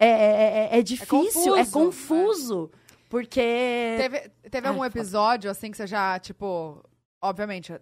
É, 0.00 0.08
é, 0.08 0.68
é- 0.72 0.78
é 0.78 0.82
difícil, 0.82 1.56
é 1.56 1.64
confuso, 1.64 1.72
confuso. 1.72 2.70
Porque. 3.08 3.96
Teve, 3.98 4.28
teve 4.50 4.66
Ai, 4.66 4.72
algum 4.72 4.84
episódio, 4.84 5.50
assim, 5.50 5.70
que 5.70 5.76
você 5.76 5.86
já, 5.86 6.18
tipo... 6.18 6.82
Obviamente, 7.22 7.72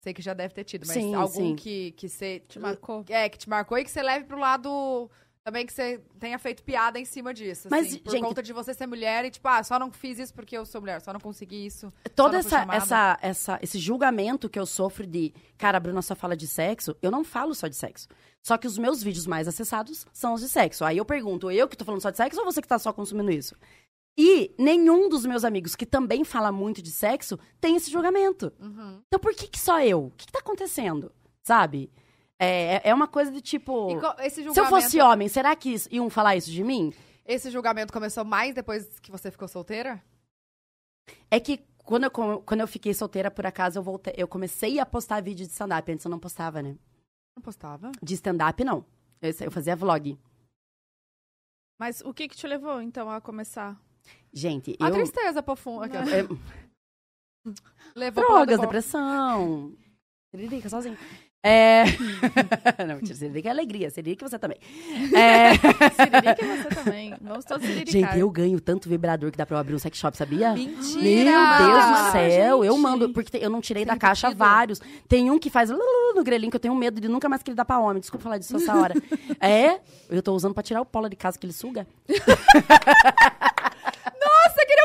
Sei 0.00 0.14
que 0.14 0.22
já 0.22 0.32
deve 0.32 0.54
ter 0.54 0.64
tido, 0.64 0.86
mas 0.86 0.94
Sim, 0.96 1.14
algum 1.14 1.32
sim. 1.32 1.56
que, 1.56 1.92
que 1.92 2.08
você. 2.08 2.40
Te 2.48 2.58
marcou? 2.58 3.04
É, 3.08 3.28
que 3.28 3.36
te 3.38 3.48
marcou 3.48 3.76
e 3.78 3.84
que 3.84 3.90
você 3.90 4.02
leve 4.02 4.24
pro 4.26 4.38
lado. 4.38 5.10
Também 5.44 5.64
que 5.64 5.72
você 5.72 5.98
tenha 6.20 6.38
feito 6.38 6.62
piada 6.62 6.98
em 7.00 7.06
cima 7.06 7.32
disso. 7.32 7.68
Mas, 7.70 7.86
assim, 7.86 7.98
por 8.00 8.10
gente- 8.10 8.22
conta 8.22 8.42
de 8.42 8.52
você 8.52 8.74
ser 8.74 8.86
mulher 8.86 9.24
e, 9.24 9.30
tipo, 9.30 9.48
ah, 9.48 9.62
só 9.64 9.78
não 9.78 9.90
fiz 9.90 10.18
isso 10.18 10.34
porque 10.34 10.54
eu 10.54 10.66
sou 10.66 10.78
mulher, 10.78 11.00
só 11.00 11.10
não 11.10 11.20
consegui 11.20 11.64
isso. 11.64 11.90
Toda 12.14 12.36
essa, 12.36 12.66
essa, 12.70 13.18
essa, 13.22 13.58
esse 13.62 13.78
julgamento 13.78 14.46
que 14.50 14.58
eu 14.58 14.66
sofro 14.66 15.06
de, 15.06 15.32
cara, 15.56 15.78
a 15.78 15.80
Bruna 15.80 16.02
só 16.02 16.14
fala 16.14 16.36
de 16.36 16.46
sexo, 16.46 16.94
eu 17.00 17.10
não 17.10 17.24
falo 17.24 17.54
só 17.54 17.66
de 17.66 17.76
sexo. 17.76 18.08
Só 18.42 18.58
que 18.58 18.66
os 18.66 18.76
meus 18.76 19.02
vídeos 19.02 19.26
mais 19.26 19.48
acessados 19.48 20.06
são 20.12 20.34
os 20.34 20.42
de 20.42 20.50
sexo. 20.50 20.84
Aí 20.84 20.98
eu 20.98 21.04
pergunto, 21.04 21.50
eu 21.50 21.66
que 21.66 21.76
tô 21.78 21.84
falando 21.84 22.02
só 22.02 22.10
de 22.10 22.18
sexo 22.18 22.38
ou 22.40 22.44
você 22.44 22.60
que 22.60 22.68
tá 22.68 22.78
só 22.78 22.92
consumindo 22.92 23.30
isso? 23.30 23.56
E 24.20 24.52
nenhum 24.58 25.08
dos 25.08 25.24
meus 25.24 25.44
amigos 25.44 25.76
que 25.76 25.86
também 25.86 26.24
fala 26.24 26.50
muito 26.50 26.82
de 26.82 26.90
sexo 26.90 27.38
tem 27.60 27.76
esse 27.76 27.88
julgamento. 27.88 28.52
Uhum. 28.58 29.00
Então 29.06 29.20
por 29.20 29.32
que, 29.32 29.46
que 29.46 29.58
só 29.60 29.80
eu? 29.80 30.06
O 30.06 30.10
que, 30.10 30.26
que 30.26 30.32
tá 30.32 30.40
acontecendo? 30.40 31.12
Sabe? 31.44 31.88
É, 32.36 32.74
é- 32.76 32.80
é 32.90 32.94
uma 32.94 33.06
coisa 33.06 33.30
de 33.30 33.40
tipo. 33.40 33.88
Esse 34.18 34.36
Se 34.36 34.40
eu 34.40 34.44
julgamento, 34.46 34.70
fosse 34.82 35.00
homem, 35.00 35.28
será 35.28 35.54
que 35.54 35.76
iam 35.90 36.10
falar 36.10 36.34
isso 36.36 36.50
de 36.50 36.64
mim? 36.64 36.92
esse 37.24 37.50
julgamento 37.50 37.92
começou 37.92 38.24
mais 38.24 38.54
depois 38.54 38.98
que 39.00 39.10
você 39.10 39.30
ficou 39.30 39.46
solteira? 39.46 40.02
É 41.30 41.38
que 41.38 41.58
quando 41.84 42.04
eu, 42.04 42.10
quando 42.10 42.60
eu 42.60 42.66
fiquei 42.66 42.92
solteira, 42.94 43.30
por 43.30 43.44
acaso, 43.46 43.78
eu 43.78 43.82
voltei. 43.82 44.14
Eu 44.16 44.26
comecei 44.26 44.78
a 44.80 44.86
postar 44.86 45.22
vídeo 45.22 45.46
de 45.46 45.52
stand-up. 45.52 45.92
Antes 45.92 46.04
eu 46.04 46.10
não 46.10 46.18
postava, 46.18 46.60
né? 46.62 46.76
Não 47.36 47.42
postava? 47.42 47.92
De 48.02 48.14
stand-up, 48.14 48.64
não. 48.64 48.84
Eu, 49.22 49.32
eu 49.42 49.50
fazia 49.50 49.76
vlog. 49.76 50.18
Mas 51.78 52.00
o 52.00 52.12
que 52.12 52.28
que 52.28 52.36
te 52.36 52.46
levou, 52.46 52.80
então, 52.82 53.10
a 53.10 53.20
começar? 53.20 53.78
Gente, 54.32 54.76
A 54.80 54.88
eu. 54.88 54.92
tristeza 54.92 55.42
profunda. 55.42 55.86
aquela- 55.86 56.10
é, 56.10 56.26
Levou 57.94 58.24
drogas, 58.26 58.60
depressão. 58.60 59.72
Siririca 60.30 60.68
sozinho. 60.68 60.96
É. 61.42 61.84
não, 62.86 62.96
mentira, 62.96 63.14
Siririca 63.14 63.48
é 63.48 63.50
alegria. 63.52 63.88
Siririca 63.90 64.28
você 64.28 64.38
também. 64.38 64.58
É... 65.16 65.54
Siririca 65.54 66.44
e 66.44 66.56
você 66.62 66.68
também. 66.74 67.14
Vamos 67.20 67.44
todos 67.44 67.64
siriricar. 67.66 67.92
Gente, 68.10 68.18
eu 68.18 68.28
ganho 68.30 68.60
tanto 68.60 68.88
vibrador 68.88 69.30
que 69.30 69.38
dá 69.38 69.46
pra 69.46 69.56
eu 69.56 69.60
abrir 69.60 69.74
um 69.74 69.78
sex 69.78 69.96
shop, 69.96 70.16
sabia? 70.16 70.52
Mentira! 70.52 71.30
Meu 71.58 71.68
Deus 71.70 71.84
do 72.06 72.12
céu, 72.12 72.64
eu 72.64 72.76
mando, 72.76 73.10
porque 73.12 73.36
eu 73.38 73.48
não 73.48 73.60
tirei 73.60 73.84
da 73.84 73.92
Sem 73.92 74.00
caixa 74.00 74.26
pedido? 74.28 74.38
vários. 74.38 74.80
Tem 75.08 75.30
um 75.30 75.38
que 75.38 75.48
faz 75.48 75.70
no 75.70 76.22
grelhinho, 76.24 76.50
que 76.50 76.56
eu 76.56 76.60
tenho 76.60 76.74
medo 76.74 77.00
de 77.00 77.08
nunca 77.08 77.28
mais 77.28 77.42
que 77.42 77.50
ele 77.50 77.56
dá 77.56 77.64
pra 77.64 77.78
homem. 77.78 78.00
Desculpa 78.00 78.24
falar 78.24 78.38
disso 78.38 78.56
essa 78.56 78.76
hora. 78.76 78.94
é, 79.40 79.80
eu 80.10 80.22
tô 80.22 80.34
usando 80.34 80.52
pra 80.52 80.62
tirar 80.62 80.80
o 80.82 80.86
polo 80.86 81.08
de 81.08 81.16
casa 81.16 81.38
que 81.38 81.46
ele 81.46 81.52
suga. 81.54 81.86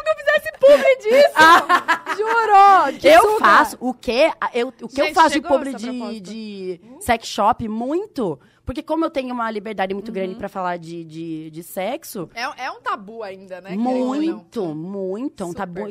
Queriam 0.04 0.16
que 0.16 0.22
eu 0.22 0.26
fizesse 0.26 0.52
publi 0.60 0.98
disso! 0.98 1.34
Juro! 2.18 3.00
que 3.00 3.08
eu 3.08 3.22
suga. 3.22 3.40
faço 3.40 3.78
o 3.80 3.94
que 3.94 4.32
eu, 4.54 4.68
o 4.68 4.72
que 4.72 5.02
eu 5.02 5.06
Gente, 5.06 5.14
faço 5.16 5.34
de 5.36 5.42
publi 5.42 5.74
de, 5.74 6.20
de 6.20 6.82
sex 7.00 7.28
shop 7.28 7.68
muito, 7.68 8.40
porque 8.66 8.84
como 8.84 9.04
eu 9.06 9.10
tenho 9.10 9.34
uma 9.34 9.50
liberdade 9.50 9.94
muito 9.94 10.10
Uhum. 10.10 10.14
grande 10.14 10.36
pra 10.36 10.48
falar 10.50 10.78
de, 10.78 11.04
de, 11.04 11.50
de 11.50 11.64
sexo, 11.64 12.30
É, 12.34 12.66
é 12.66 12.72
um 12.72 12.82
tabu 12.82 13.24
ainda, 13.24 13.60
né? 13.62 13.72
muito, 13.76 14.76
muito, 14.76 15.44
é 15.44 15.46
um 15.46 15.50
Super. 15.50 15.60
tabu 15.60 15.88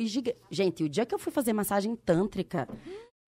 Gente, 0.51 0.85
o 0.85 0.89
dia 0.89 1.05
que 1.07 1.15
eu 1.15 1.19
fui 1.19 1.33
fazer 1.33 1.53
massagem 1.53 1.97
tântrica, 1.97 2.69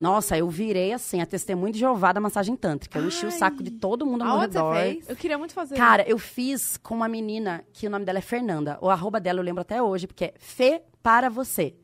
nossa, 0.00 0.36
eu 0.36 0.48
virei 0.50 0.92
assim, 0.92 1.20
a 1.20 1.26
testemunha 1.26 1.72
de 1.72 1.78
Jeová 1.78 2.12
da 2.12 2.20
massagem 2.20 2.56
tântrica. 2.56 2.98
Eu 2.98 3.06
enchi 3.06 3.24
o 3.24 3.30
saco 3.30 3.62
de 3.62 3.70
todo 3.70 4.04
mundo 4.04 4.22
ao 4.22 4.28
meu 4.28 4.36
Aonde 4.40 4.52
você 4.52 4.58
redor. 4.58 4.74
fez? 4.74 5.08
Eu 5.08 5.16
queria 5.16 5.38
muito 5.38 5.54
fazer. 5.54 5.76
Cara, 5.76 6.08
eu 6.08 6.18
fiz 6.18 6.76
com 6.76 6.94
uma 6.94 7.08
menina 7.08 7.64
que 7.72 7.86
o 7.86 7.90
nome 7.90 8.04
dela 8.04 8.18
é 8.18 8.22
Fernanda. 8.22 8.78
O 8.82 8.90
arroba 8.90 9.20
dela 9.20 9.38
eu 9.40 9.44
lembro 9.44 9.62
até 9.62 9.82
hoje, 9.82 10.06
porque 10.06 10.26
é 10.26 10.34
Fê 10.38 10.82
para 11.02 11.28
você. 11.28 11.74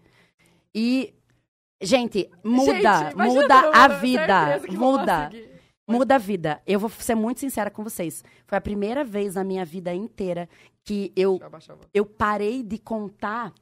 E, 0.75 1.15
gente, 1.81 2.31
muda, 2.45 2.73
Gente, 3.11 3.17
muda 3.17 3.71
a 3.73 3.89
vida. 3.89 4.61
Muda. 4.71 5.31
Muda 5.89 6.15
a 6.15 6.19
vida. 6.19 6.63
Eu 6.67 6.79
vou 6.79 6.91
ser 6.91 7.15
muito 7.15 7.41
sincera 7.41 7.71
com 7.71 7.83
vocês. 7.83 8.23
Foi 8.47 8.59
a 8.59 8.61
primeira 8.61 9.03
vez 9.03 9.35
na 9.35 9.43
minha 9.45 9.65
vida 9.65 9.93
inteira 9.95 10.49
que 10.85 11.13
eu, 11.17 11.41
eu 11.93 12.05
parei 12.05 12.63
de 12.63 12.79
contar 12.79 13.53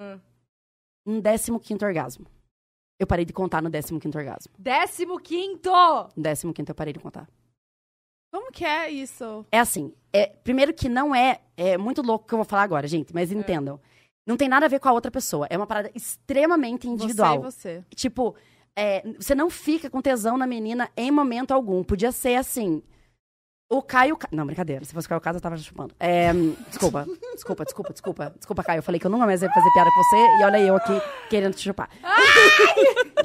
Hum. 0.00 0.20
um 1.04 1.20
15 1.20 1.84
orgasmo. 1.84 2.26
Eu 2.98 3.06
parei 3.06 3.24
de 3.24 3.32
contar 3.32 3.62
no 3.62 3.70
15 3.70 3.94
orgasmo. 4.16 4.52
Décimo 4.58 5.18
quinto! 5.18 5.70
No 6.16 6.52
15 6.52 6.68
eu 6.68 6.74
parei 6.74 6.92
de 6.92 6.98
contar. 6.98 7.28
Como 8.32 8.50
que 8.52 8.64
é 8.64 8.90
isso? 8.90 9.46
É 9.50 9.58
assim, 9.58 9.92
é, 10.12 10.26
primeiro 10.26 10.74
que 10.74 10.88
não 10.88 11.14
é, 11.14 11.40
é 11.56 11.78
muito 11.78 12.02
louco 12.02 12.24
o 12.24 12.28
que 12.28 12.34
eu 12.34 12.38
vou 12.38 12.44
falar 12.44 12.62
agora, 12.62 12.86
gente, 12.86 13.10
É. 13.10 13.14
mas 13.14 13.32
entendam. 13.32 13.80
Não 14.26 14.36
tem 14.36 14.48
nada 14.48 14.66
a 14.66 14.68
ver 14.68 14.80
com 14.80 14.88
a 14.88 14.92
outra 14.92 15.10
pessoa. 15.10 15.46
É 15.48 15.56
uma 15.56 15.66
parada 15.66 15.90
extremamente 15.94 16.86
individual. 16.86 17.40
Você 17.40 17.78
e 17.78 17.80
você. 17.80 17.84
Tipo, 17.94 18.34
é, 18.76 19.02
você 19.18 19.34
não 19.34 19.48
fica 19.48 19.88
com 19.88 20.02
tesão 20.02 20.36
na 20.36 20.46
menina 20.46 20.90
em 20.94 21.10
momento 21.10 21.52
algum. 21.52 21.82
Podia 21.82 22.12
ser 22.12 22.34
assim. 22.34 22.82
O 23.70 23.82
Caio. 23.82 24.16
Ca- 24.16 24.28
Não, 24.32 24.46
brincadeira. 24.46 24.84
Se 24.84 24.92
fosse 24.94 25.06
o 25.06 25.08
Caio 25.10 25.20
Caso, 25.20 25.36
eu 25.38 25.42
tava 25.42 25.56
chupando. 25.58 25.94
É, 26.00 26.32
desculpa, 26.68 27.06
desculpa, 27.34 27.64
desculpa, 27.64 27.92
desculpa. 27.92 28.32
Desculpa, 28.36 28.62
Caio. 28.64 28.78
Eu 28.78 28.82
falei 28.82 28.98
que 28.98 29.06
eu 29.06 29.10
nunca 29.10 29.26
mais 29.26 29.42
ia 29.42 29.50
fazer 29.50 29.70
piada 29.72 29.90
com 29.90 30.02
você 30.02 30.16
e 30.16 30.44
olha 30.44 30.58
eu 30.60 30.76
aqui 30.76 31.02
querendo 31.28 31.54
te 31.54 31.62
chupar. 31.64 31.90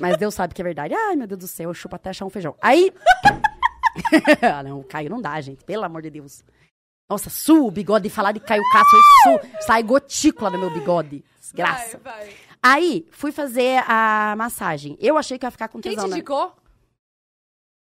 Mas 0.01 0.17
Deus 0.17 0.33
sabe 0.33 0.53
que 0.53 0.61
é 0.61 0.65
verdade. 0.65 0.93
Ai, 0.93 1.15
meu 1.15 1.27
Deus 1.27 1.39
do 1.39 1.47
céu, 1.47 1.69
eu 1.69 1.73
chupo 1.73 1.95
até 1.95 2.09
achar 2.09 2.25
um 2.25 2.29
feijão. 2.29 2.55
Aí. 2.61 2.91
ah, 4.41 4.61
não, 4.63 4.79
o 4.79 4.83
Caio 4.83 5.09
não 5.09 5.21
dá, 5.21 5.39
gente. 5.39 5.63
Pelo 5.63 5.83
amor 5.85 6.01
de 6.01 6.09
Deus. 6.09 6.43
Nossa, 7.09 7.29
suo 7.29 7.67
o 7.67 7.71
bigode 7.71 8.07
e 8.07 8.09
falar 8.09 8.31
de 8.33 8.39
Caio 8.39 8.63
Castro, 8.71 8.97
eu 8.97 9.39
suo. 9.39 9.61
Sai 9.61 9.81
gotícula 9.83 10.51
do 10.51 10.57
meu 10.57 10.71
bigode. 10.71 11.23
Desgraça. 11.39 11.99
Vai, 12.03 12.13
vai. 12.25 12.33
Aí, 12.61 13.07
fui 13.11 13.31
fazer 13.31 13.83
a 13.87 14.35
massagem. 14.37 14.97
Eu 14.99 15.17
achei 15.17 15.37
que 15.37 15.45
ia 15.45 15.51
ficar 15.51 15.67
com 15.67 15.79
Quem 15.81 15.91
te 15.91 15.95
tesão, 15.95 16.09
né? 16.09 16.15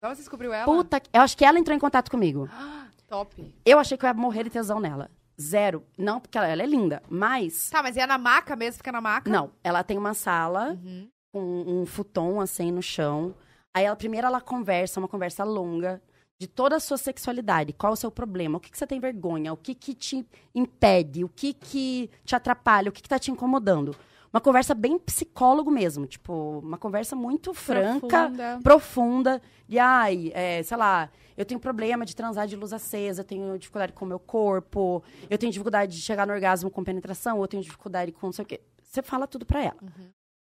Então 0.05 0.13
você 0.13 0.21
descobriu 0.21 0.53
ela? 0.53 0.65
Puta, 0.65 1.01
eu 1.11 1.21
acho 1.21 1.35
que 1.35 1.43
ela 1.43 1.57
entrou 1.57 1.75
em 1.75 1.79
contato 1.79 2.11
comigo. 2.11 2.47
Ah, 2.51 2.85
Top. 3.09 3.53
Eu 3.65 3.79
achei 3.79 3.97
que 3.97 4.05
eu 4.05 4.07
ia 4.07 4.13
morrer 4.13 4.43
de 4.43 4.51
tesão 4.51 4.79
nela. 4.79 5.09
Zero. 5.41 5.83
Não, 5.97 6.19
porque 6.19 6.37
ela, 6.37 6.47
ela 6.47 6.61
é 6.61 6.65
linda, 6.67 7.01
mas... 7.09 7.71
Tá, 7.71 7.81
mas 7.81 7.97
é 7.97 8.05
na 8.05 8.17
maca 8.17 8.55
mesmo? 8.55 8.77
Fica 8.77 8.91
na 8.91 9.01
maca? 9.01 9.29
Não, 9.29 9.51
ela 9.63 9.83
tem 9.83 9.97
uma 9.97 10.13
sala 10.13 10.77
Uhum. 10.83 11.09
com 11.33 11.41
um 11.67 11.85
futon, 11.87 12.39
assim, 12.39 12.71
no 12.71 12.83
chão. 12.83 13.33
Aí, 13.73 13.85
ela, 13.85 13.95
primeiro 13.95 14.27
ela 14.27 14.39
conversa, 14.39 14.99
uma 14.99 15.07
conversa 15.07 15.43
longa, 15.43 15.99
de 16.39 16.47
toda 16.47 16.75
a 16.75 16.79
sua 16.79 16.97
sexualidade. 16.97 17.73
Qual 17.73 17.93
o 17.93 17.97
seu 17.97 18.11
problema? 18.11 18.57
O 18.57 18.61
que, 18.61 18.69
que 18.69 18.77
você 18.77 18.85
tem 18.85 18.99
vergonha? 18.99 19.53
O 19.53 19.57
que, 19.57 19.73
que 19.73 19.95
te 19.95 20.23
impede? 20.53 21.23
O 21.23 21.29
que, 21.29 21.51
que 21.51 22.11
te 22.23 22.35
atrapalha? 22.35 22.89
O 22.89 22.91
que, 22.91 23.01
que 23.01 23.09
tá 23.09 23.17
te 23.17 23.31
incomodando? 23.31 23.95
Uma 24.35 24.41
conversa 24.41 24.75
bem 24.75 24.99
psicólogo 24.99 25.71
mesmo. 25.71 26.05
Tipo, 26.05 26.59
uma 26.59 26.77
conversa 26.77 27.15
muito 27.15 27.53
franca, 27.53 28.01
Profunda. 28.27 28.59
profunda. 28.61 29.41
De, 29.65 29.79
ai, 29.79 30.29
é, 30.35 30.61
sei 30.61 30.75
lá, 30.75 31.09
eu 31.37 31.45
tenho 31.45 31.57
problema 31.57 32.05
de 32.05 32.13
transar 32.13 32.45
de 32.45 32.53
luz 32.57 32.73
acesa, 32.73 33.21
eu 33.21 33.25
tenho 33.25 33.57
dificuldade 33.57 33.93
com 33.93 34.03
o 34.03 34.07
meu 34.09 34.19
corpo, 34.19 35.01
eu 35.29 35.37
tenho 35.37 35.53
dificuldade 35.53 35.95
de 35.95 36.01
chegar 36.01 36.27
no 36.27 36.33
orgasmo 36.33 36.69
com 36.69 36.83
penetração, 36.83 37.39
eu 37.39 37.47
tenho 37.47 37.63
dificuldade 37.63 38.11
com 38.11 38.27
não 38.27 38.33
sei 38.33 38.43
o 38.43 38.45
quê. 38.45 38.59
Você 38.83 39.01
fala 39.01 39.25
tudo 39.25 39.45
pra 39.45 39.63
ela. 39.63 39.77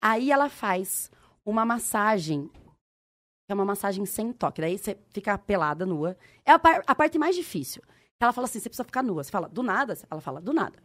Aí 0.02 0.32
ela 0.32 0.48
faz 0.48 1.12
uma 1.46 1.66
massagem, 1.66 2.48
que 2.48 3.52
é 3.52 3.54
uma 3.54 3.66
massagem 3.66 4.06
sem 4.06 4.32
toque. 4.32 4.62
Daí 4.62 4.78
você 4.78 4.98
fica 5.10 5.38
pelada, 5.38 5.86
nua. 5.86 6.16
É 6.46 6.54
a, 6.54 6.60
par- 6.60 6.82
a 6.88 6.96
parte 6.96 7.20
mais 7.20 7.36
difícil. 7.36 7.84
Ela 8.22 8.32
fala 8.32 8.46
assim, 8.46 8.60
você 8.62 8.70
precisa 8.70 8.86
ficar 8.86 9.04
nua. 9.04 9.22
Você 9.22 9.32
fala, 9.32 9.50
do 9.50 9.62
nada? 9.62 9.98
Ela 10.10 10.22
fala, 10.22 10.40
do 10.40 10.54
nada. 10.54 10.82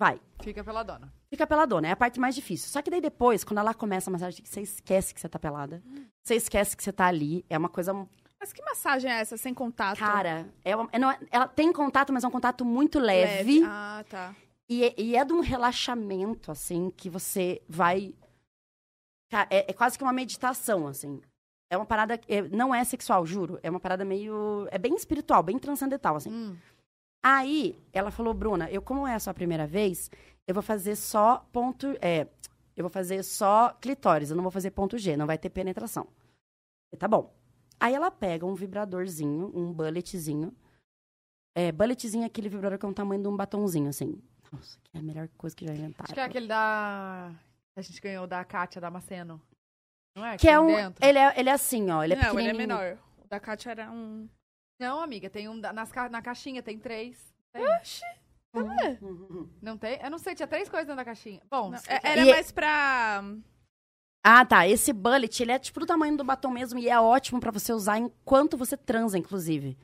Vai. 0.00 0.20
Fica 0.44 0.62
pela 0.62 0.84
dona. 0.84 1.12
Fica 1.30 1.46
peladona, 1.46 1.88
é 1.88 1.90
a 1.90 1.96
parte 1.96 2.18
mais 2.18 2.34
difícil. 2.34 2.68
Só 2.70 2.80
que 2.80 2.90
daí 2.90 3.00
depois, 3.00 3.44
quando 3.44 3.58
ela 3.58 3.74
começa 3.74 4.08
a 4.08 4.12
massagem, 4.12 4.42
você 4.44 4.62
esquece 4.62 5.12
que 5.14 5.20
você 5.20 5.28
tá 5.28 5.38
pelada. 5.38 5.82
Você 6.24 6.36
esquece 6.36 6.76
que 6.76 6.82
você 6.82 6.92
tá 6.92 7.06
ali. 7.06 7.44
É 7.50 7.58
uma 7.58 7.68
coisa. 7.68 7.92
Mas 8.40 8.52
que 8.52 8.62
massagem 8.62 9.10
é 9.10 9.20
essa, 9.20 9.36
sem 9.36 9.52
contato? 9.52 9.98
Cara, 9.98 10.48
é 10.64 10.74
uma- 10.74 10.88
é 10.92 10.98
não 10.98 11.10
é- 11.10 11.18
ela 11.30 11.46
tem 11.48 11.70
contato, 11.72 12.12
mas 12.12 12.24
é 12.24 12.28
um 12.28 12.30
contato 12.30 12.64
muito 12.64 12.98
leve. 12.98 13.62
Ah, 13.66 14.04
tá. 14.08 14.34
E, 14.70 14.84
é- 14.84 14.94
e 14.96 15.16
é 15.16 15.24
de 15.24 15.32
um 15.32 15.40
relaxamento, 15.40 16.50
assim, 16.50 16.90
que 16.96 17.10
você 17.10 17.60
vai. 17.68 18.14
É, 19.50 19.70
é 19.70 19.72
quase 19.74 19.98
que 19.98 20.04
uma 20.04 20.12
meditação, 20.12 20.86
assim. 20.86 21.20
É 21.70 21.76
uma 21.76 21.84
parada. 21.84 22.18
é- 22.26 22.42
não 22.48 22.74
é 22.74 22.82
sexual, 22.84 23.26
juro. 23.26 23.58
É 23.62 23.68
uma 23.68 23.80
parada 23.80 24.04
meio. 24.04 24.66
É 24.70 24.78
bem 24.78 24.94
espiritual, 24.94 25.42
bem 25.42 25.58
transcendental, 25.58 26.16
assim. 26.16 26.30
Hum. 26.32 26.56
Aí, 27.22 27.78
ela 27.92 28.10
falou, 28.10 28.32
Bruna, 28.32 28.70
eu, 28.70 28.80
como 28.80 29.06
é 29.06 29.14
a 29.14 29.18
sua 29.18 29.34
primeira 29.34 29.66
vez, 29.66 30.10
eu 30.48 30.54
vou 30.54 30.62
fazer 30.62 30.96
só 30.96 31.46
ponto. 31.52 31.86
É, 32.00 32.26
eu 32.74 32.82
vou 32.82 32.90
fazer 32.90 33.22
só 33.22 33.70
clitóris, 33.74 34.30
eu 34.30 34.36
não 34.36 34.42
vou 34.42 34.50
fazer 34.50 34.70
ponto 34.70 34.96
G, 34.98 35.16
não 35.16 35.26
vai 35.26 35.36
ter 35.38 35.50
penetração. 35.50 36.08
Eu, 36.90 36.98
Tá 36.98 37.06
bom. 37.06 37.32
Aí 37.78 37.94
ela 37.94 38.10
pega 38.10 38.44
um 38.44 38.54
vibradorzinho, 38.54 39.52
um 39.54 39.72
bulletzinho. 39.72 40.52
É, 41.54 41.70
bulletzinho 41.70 42.24
é 42.24 42.26
aquele 42.26 42.48
vibrador 42.48 42.78
que 42.78 42.84
é 42.84 42.88
um 42.88 42.92
tamanho 42.92 43.22
de 43.22 43.28
um 43.28 43.36
batonzinho, 43.36 43.88
assim. 43.88 44.20
Nossa, 44.50 44.78
que 44.82 44.96
é 44.96 45.00
a 45.00 45.02
melhor 45.02 45.28
coisa 45.36 45.54
que 45.54 45.66
já 45.66 45.72
inventaram. 45.74 46.04
Acho 46.04 46.14
que 46.14 46.20
é 46.20 46.24
aquele 46.24 46.48
da... 46.48 47.32
A 47.76 47.80
gente 47.80 48.00
ganhou 48.00 48.26
da 48.26 48.44
Kátia 48.44 48.80
Damasceno. 48.80 49.40
Não 50.16 50.24
é? 50.24 50.36
Que 50.36 50.48
é 50.48 50.58
um. 50.58 50.66
dentro? 50.66 51.04
Ele 51.06 51.18
é, 51.18 51.38
ele 51.38 51.48
é 51.48 51.52
assim, 51.52 51.88
ó. 51.90 52.02
Ele 52.02 52.14
é 52.14 52.16
não, 52.22 52.40
ele 52.40 52.48
é 52.48 52.52
menor. 52.52 52.98
O 53.24 53.28
da 53.28 53.38
Kátia 53.38 53.70
era 53.70 53.90
um... 53.90 54.28
Não, 54.80 55.00
amiga, 55.00 55.28
tem 55.28 55.48
um 55.48 55.60
da- 55.60 55.72
nas, 55.72 55.92
na 56.10 56.22
caixinha, 56.22 56.62
tem 56.62 56.78
três. 56.78 57.16
Tem. 57.52 57.64
Uhum. 58.54 59.48
Não 59.62 59.76
tem? 59.76 59.98
Eu 60.02 60.10
não 60.10 60.18
sei, 60.18 60.34
tinha 60.34 60.46
três 60.48 60.68
coisas 60.68 60.86
dentro 60.86 60.96
da 60.96 61.04
caixinha. 61.04 61.40
Bom, 61.50 61.70
Não, 61.70 61.78
é- 61.86 62.00
era 62.02 62.24
E- 62.26 62.30
mais 62.30 62.50
pra... 62.50 63.22
Ah, 64.30 64.44
tá. 64.44 64.66
Esse 64.66 64.92
bullet, 64.92 65.40
ele 65.42 65.52
é 65.52 65.58
tipo 65.58 65.78
do 65.80 65.86
tamanho 65.86 66.16
do 66.16 66.24
batom 66.24 66.50
mesmo 66.50 66.78
e 66.78 66.88
é 66.88 67.00
ótimo 67.00 67.40
pra 67.40 67.50
você 67.52 67.72
usar 67.72 67.98
enquanto 67.98 68.58
você 68.58 68.76
transa, 68.76 69.16
inclusive. 69.16 69.78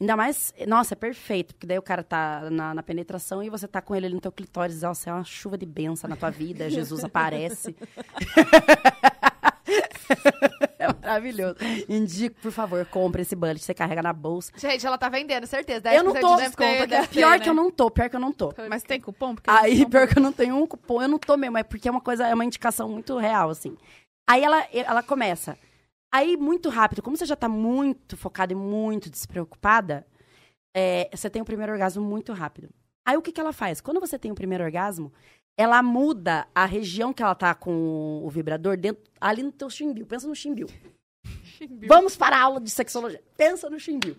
Ainda 0.00 0.16
mais, 0.16 0.52
nossa, 0.66 0.94
é 0.94 0.96
perfeito, 0.96 1.54
porque 1.54 1.66
daí 1.66 1.78
o 1.78 1.82
cara 1.82 2.02
tá 2.02 2.48
na, 2.50 2.74
na 2.74 2.82
penetração 2.82 3.42
e 3.42 3.50
você 3.50 3.68
tá 3.68 3.80
com 3.82 3.94
ele 3.94 4.06
ali 4.06 4.14
no 4.14 4.20
teu 4.20 4.32
clitóris, 4.32 4.82
nossa, 4.82 5.10
é 5.10 5.12
uma 5.12 5.22
chuva 5.22 5.56
de 5.58 5.66
benção 5.66 6.08
na 6.08 6.16
tua 6.16 6.30
vida, 6.30 6.68
Jesus 6.70 7.04
aparece. 7.04 7.76
é 10.78 10.86
maravilhoso. 10.92 11.56
Indico, 11.88 12.40
por 12.40 12.52
favor, 12.52 12.84
compre 12.86 13.22
esse 13.22 13.36
bullet, 13.36 13.60
você 13.62 13.74
carrega 13.74 14.02
na 14.02 14.12
bolsa. 14.12 14.52
Gente, 14.56 14.86
ela 14.86 14.98
tá 14.98 15.08
vendendo, 15.08 15.46
certeza. 15.46 15.80
10% 15.82 15.94
Eu 15.94 16.04
não 16.04 16.12
tô, 16.14 16.36
de 16.36 16.42
desconto 16.42 16.88
ter, 16.88 17.08
pior 17.08 17.30
né? 17.30 17.38
que 17.40 17.48
eu 17.48 17.54
não 17.54 17.70
tô, 17.70 17.90
pior 17.90 18.08
que 18.10 18.16
eu 18.16 18.20
não 18.20 18.32
tô. 18.32 18.52
Mas 18.68 18.82
tem 18.82 19.00
cupom? 19.00 19.34
Porque 19.34 19.50
Aí, 19.50 19.80
não- 19.80 19.90
pior 19.90 20.08
que 20.08 20.18
eu 20.18 20.22
não 20.22 20.32
tenho 20.32 20.56
um 20.56 20.66
cupom, 20.66 21.02
eu 21.02 21.08
não 21.08 21.18
tô 21.18 21.36
mesmo, 21.36 21.58
é 21.58 21.62
porque 21.62 21.88
é 21.88 21.90
uma 21.90 22.00
coisa, 22.00 22.26
é 22.26 22.34
uma 22.34 22.44
indicação 22.44 22.88
muito 22.88 23.16
real, 23.18 23.50
assim. 23.50 23.76
Aí 24.28 24.42
ela, 24.42 24.66
ela 24.72 25.02
começa. 25.02 25.58
Aí, 26.12 26.36
muito 26.36 26.68
rápido, 26.70 27.02
como 27.02 27.16
você 27.16 27.26
já 27.26 27.36
tá 27.36 27.48
muito 27.48 28.16
focada 28.16 28.52
e 28.52 28.56
muito 28.56 29.10
despreocupada, 29.10 30.06
é, 30.74 31.08
você 31.14 31.28
tem 31.28 31.42
o 31.42 31.44
primeiro 31.44 31.72
orgasmo 31.72 32.02
muito 32.02 32.32
rápido. 32.32 32.70
Aí, 33.06 33.16
o 33.16 33.22
que, 33.22 33.32
que 33.32 33.40
ela 33.40 33.52
faz? 33.52 33.80
Quando 33.80 34.00
você 34.00 34.18
tem 34.18 34.30
o 34.30 34.34
primeiro 34.34 34.64
orgasmo, 34.64 35.12
ela 35.58 35.82
muda 35.82 36.46
a 36.54 36.64
região 36.64 37.12
que 37.12 37.20
ela 37.22 37.34
tá 37.34 37.52
com 37.52 38.22
o 38.24 38.30
vibrador 38.30 38.76
dentro, 38.76 39.02
ali 39.20 39.42
no 39.42 39.50
teu 39.50 39.68
chimbil. 39.68 40.06
Pensa 40.06 40.28
no 40.28 40.34
chimbil. 40.36 40.68
Vamos 41.88 42.16
para 42.16 42.36
a 42.36 42.40
aula 42.42 42.60
de 42.60 42.70
sexologia. 42.70 43.20
Pensa 43.36 43.68
no 43.68 43.80
chimbil. 43.80 44.16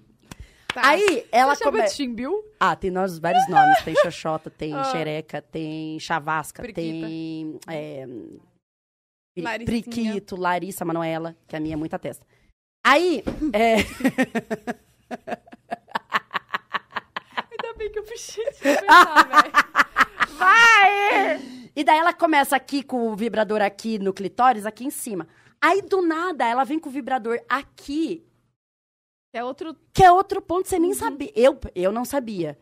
Tá. 0.74 0.82
Aí, 0.90 1.26
ela 1.32 1.56
Você 1.56 1.64
chama 1.64 1.72
começa... 1.78 1.92
de 1.96 1.96
chimbil? 2.04 2.44
Ah, 2.60 2.76
tem 2.76 2.92
nós, 2.92 3.18
vários 3.18 3.48
nomes. 3.48 3.82
Tem 3.84 3.96
xoxota, 3.96 4.50
tem 4.52 4.74
Ah. 4.76 4.84
xereca, 4.84 5.42
tem 5.42 5.98
chavasca, 6.00 6.62
Periquita. 6.62 7.08
tem... 7.08 7.60
É, 7.68 8.06
Laricinha. 9.38 9.66
priquito, 9.82 10.36
Larissa, 10.36 10.84
Manuela, 10.84 11.36
que 11.48 11.56
a 11.56 11.60
minha 11.62 11.74
é 11.74 11.78
muita 11.78 11.98
testa. 11.98 12.26
Aí, 12.86 13.24
é, 13.54 13.78
Ainda 17.52 17.74
bem 17.78 17.92
que 17.92 18.00
eu 18.00 18.04
fechei 18.04 18.44
de 18.52 18.60
pensar, 18.60 19.69
velho. 20.40 21.70
e 21.76 21.84
daí 21.84 21.98
ela 22.00 22.14
começa 22.14 22.56
aqui 22.56 22.84
com 22.84 23.12
o 23.12 23.16
vibrador 23.16 23.62
aqui 23.62 24.00
no 24.00 24.14
clitóris, 24.14 24.66
aqui 24.66 24.86
em 24.86 24.90
cima. 24.90 25.28
Aí, 25.62 25.82
do 25.82 26.02
nada, 26.02 26.46
ela 26.48 26.64
vem 26.64 26.80
com 26.80 26.90
o 26.90 26.92
vibrador 26.92 27.40
aqui, 27.50 28.26
É 29.34 29.44
outro... 29.44 29.76
que 29.94 30.04
é 30.04 30.12
outro 30.12 30.42
ponto 30.42 30.68
você 30.68 30.80
nem 30.80 30.94
sabia. 30.94 31.32
Eu, 31.36 31.60
eu 31.76 31.92
não 31.92 32.06
sabia. 32.06 32.58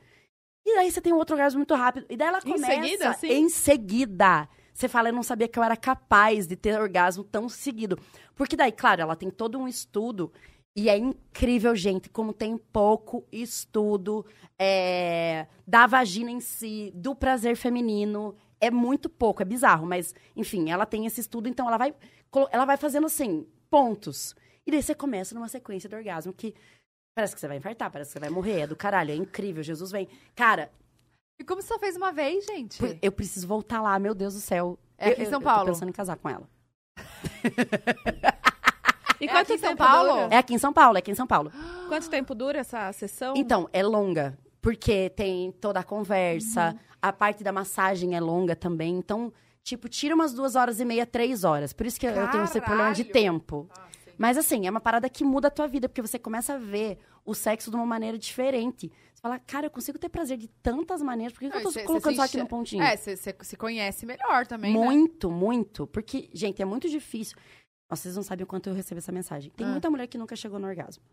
E 0.65 0.75
daí 0.75 0.91
você 0.91 0.99
tem 0.99 1.13
um 1.13 1.17
outro 1.17 1.35
orgasmo 1.35 1.59
muito 1.59 1.73
rápido. 1.75 2.05
E 2.09 2.17
daí 2.17 2.27
ela 2.27 2.39
Em 2.39 2.51
começa... 2.53 2.73
seguida, 2.73 3.09
assim? 3.09 3.27
Em 3.27 3.49
seguida. 3.49 4.49
Você 4.73 4.87
fala, 4.87 5.09
eu 5.09 5.13
não 5.13 5.23
sabia 5.23 5.47
que 5.47 5.57
eu 5.57 5.63
era 5.63 5.77
capaz 5.77 6.45
de 6.45 6.55
ter 6.55 6.79
orgasmo 6.79 7.23
tão 7.23 7.47
seguido. 7.47 7.97
Porque 8.35 8.55
daí, 8.55 8.71
claro, 8.71 9.01
ela 9.01 9.15
tem 9.15 9.29
todo 9.29 9.57
um 9.57 9.67
estudo. 9.67 10.31
E 10.77 10.89
é 10.89 10.95
incrível, 10.97 11.75
gente, 11.75 12.07
como 12.07 12.31
tem 12.31 12.55
pouco 12.55 13.25
estudo 13.31 14.23
é, 14.59 15.47
da 15.65 15.87
vagina 15.87 16.29
em 16.29 16.39
si, 16.39 16.91
do 16.93 17.15
prazer 17.15 17.55
feminino. 17.57 18.35
É 18.61 18.69
muito 18.69 19.09
pouco, 19.09 19.41
é 19.41 19.45
bizarro, 19.45 19.87
mas, 19.87 20.13
enfim, 20.35 20.69
ela 20.69 20.85
tem 20.85 21.05
esse 21.07 21.19
estudo, 21.21 21.49
então 21.49 21.67
ela 21.67 21.77
vai, 21.77 21.95
ela 22.51 22.65
vai 22.65 22.77
fazendo 22.77 23.05
assim, 23.07 23.47
pontos. 23.71 24.35
E 24.67 24.71
daí 24.71 24.83
você 24.83 24.93
começa 24.93 25.33
numa 25.33 25.47
sequência 25.47 25.89
de 25.89 25.95
orgasmo 25.95 26.31
que 26.33 26.53
parece 27.15 27.33
que 27.33 27.39
você 27.41 27.47
vai 27.47 27.57
infartar, 27.57 27.91
parece 27.91 28.09
que 28.09 28.13
você 28.13 28.19
vai 28.19 28.29
morrer. 28.29 28.61
É 28.61 28.67
do 28.67 28.75
caralho, 28.75 29.11
é 29.11 29.15
incrível, 29.15 29.63
Jesus 29.63 29.89
vem. 29.91 30.07
Cara, 30.35 30.71
E 31.39 31.43
como 31.43 31.61
você 31.61 31.67
só 31.69 31.79
fez 31.79 31.95
uma 31.95 32.11
vez, 32.11 32.45
gente? 32.45 32.79
eu 33.01 33.11
preciso 33.11 33.47
voltar 33.47 33.81
lá, 33.81 33.97
meu 33.97 34.13
Deus 34.15 34.33
do 34.35 34.39
céu. 34.41 34.77
É 34.97 35.09
aqui 35.09 35.21
Eu- 35.21 35.27
em 35.27 35.29
São 35.29 35.41
Paulo? 35.41 35.61
Eu 35.61 35.65
tô 35.67 35.71
pensando 35.73 35.89
em 35.89 35.93
casar 35.93 36.17
com 36.17 36.29
ela. 36.29 36.47
E 39.19 39.25
É 39.25 39.27
quanto 39.27 39.41
aqui 39.43 39.53
em 39.53 39.57
São 39.57 39.75
Paulo? 39.75 40.13
dura? 40.13 40.27
É 40.31 40.37
aqui 40.37 40.53
em 40.53 40.57
São 40.57 40.73
Paulo, 40.73 40.97
é 40.97 40.99
aqui 40.99 41.11
em 41.11 41.15
São 41.15 41.27
Paulo. 41.27 41.51
Quanto 41.87 42.09
tempo 42.09 42.35
dura 42.35 42.59
essa 42.59 42.91
sessão? 42.93 43.33
Então, 43.35 43.69
é 43.73 43.81
longa, 43.83 44.37
porque 44.61 45.09
tem 45.11 45.51
toda 45.53 45.79
a 45.79 45.83
conversa, 45.83 46.71
Uhum. 46.73 46.79
a 47.01 47.13
parte 47.13 47.43
da 47.43 47.51
massagem 47.51 48.15
é 48.15 48.19
longa 48.19 48.55
também. 48.55 48.97
Então, 48.97 49.31
tipo, 49.63 49.87
tira 49.89 50.13
umas 50.15 50.33
duas 50.33 50.55
horas 50.55 50.79
e 50.79 50.85
meia, 50.85 51.05
três 51.05 51.43
horas. 51.43 51.73
Por 51.73 51.85
isso 51.85 51.99
que 51.99 52.05
eu- 52.07 52.11
eu 52.11 52.29
tenho 52.29 52.43
esse 52.43 52.59
problema 52.61 52.91
de 52.93 53.03
Caralho! 53.05 53.13
tempo. 53.39 53.69
Mas 54.17 54.37
assim, 54.37 54.65
é 54.65 54.69
uma 54.69 54.79
parada 54.81 55.07
que 55.09 55.23
muda 55.23 55.47
a 55.47 55.51
tua 55.51 55.67
vida, 55.67 55.87
porque 55.87 56.01
você 56.01 56.17
começa 56.17 56.53
a 56.55 56.57
ver 56.57 56.97
o 57.23 57.33
sexo 57.35 57.69
de 57.69 57.75
uma 57.75 57.85
maneira 57.85 58.17
diferente. 58.17 58.91
Você 59.13 59.21
fala, 59.21 59.37
cara, 59.39 59.67
eu 59.67 59.71
consigo 59.71 59.97
ter 59.99 60.09
prazer 60.09 60.37
de 60.37 60.47
tantas 60.47 61.01
maneiras, 61.01 61.33
por 61.33 61.39
que, 61.41 61.49
que 61.49 61.55
eu 61.55 61.63
Não, 61.63 61.63
tô 61.63 61.69
e 61.69 61.73
cê- 61.73 61.83
colocando 61.83 62.13
cê 62.13 62.15
só 62.17 62.23
se 62.23 62.29
aqui 62.29 62.37
no 62.37 62.47
pontinho? 62.47 62.83
É, 62.83 62.95
você 62.97 63.15
se 63.17 63.55
conhece 63.55 64.05
melhor 64.05 64.45
também, 64.47 64.73
né? 64.73 64.79
Muito, 64.79 65.29
muito. 65.29 65.85
Porque, 65.87 66.29
gente, 66.33 66.61
é 66.61 66.65
muito 66.65 66.89
difícil. 66.89 67.37
Nossa, 67.89 68.03
vocês 68.03 68.15
não 68.15 68.23
sabem 68.23 68.43
o 68.43 68.47
quanto 68.47 68.67
eu 68.69 68.73
recebo 68.73 68.99
essa 68.99 69.11
mensagem. 69.11 69.51
Tem 69.51 69.65
Ah. 69.65 69.69
muita 69.71 69.89
mulher 69.89 70.07
que 70.07 70.17
nunca 70.17 70.35
chegou 70.35 70.59
no 70.59 70.67
orgasmo. 70.67 71.03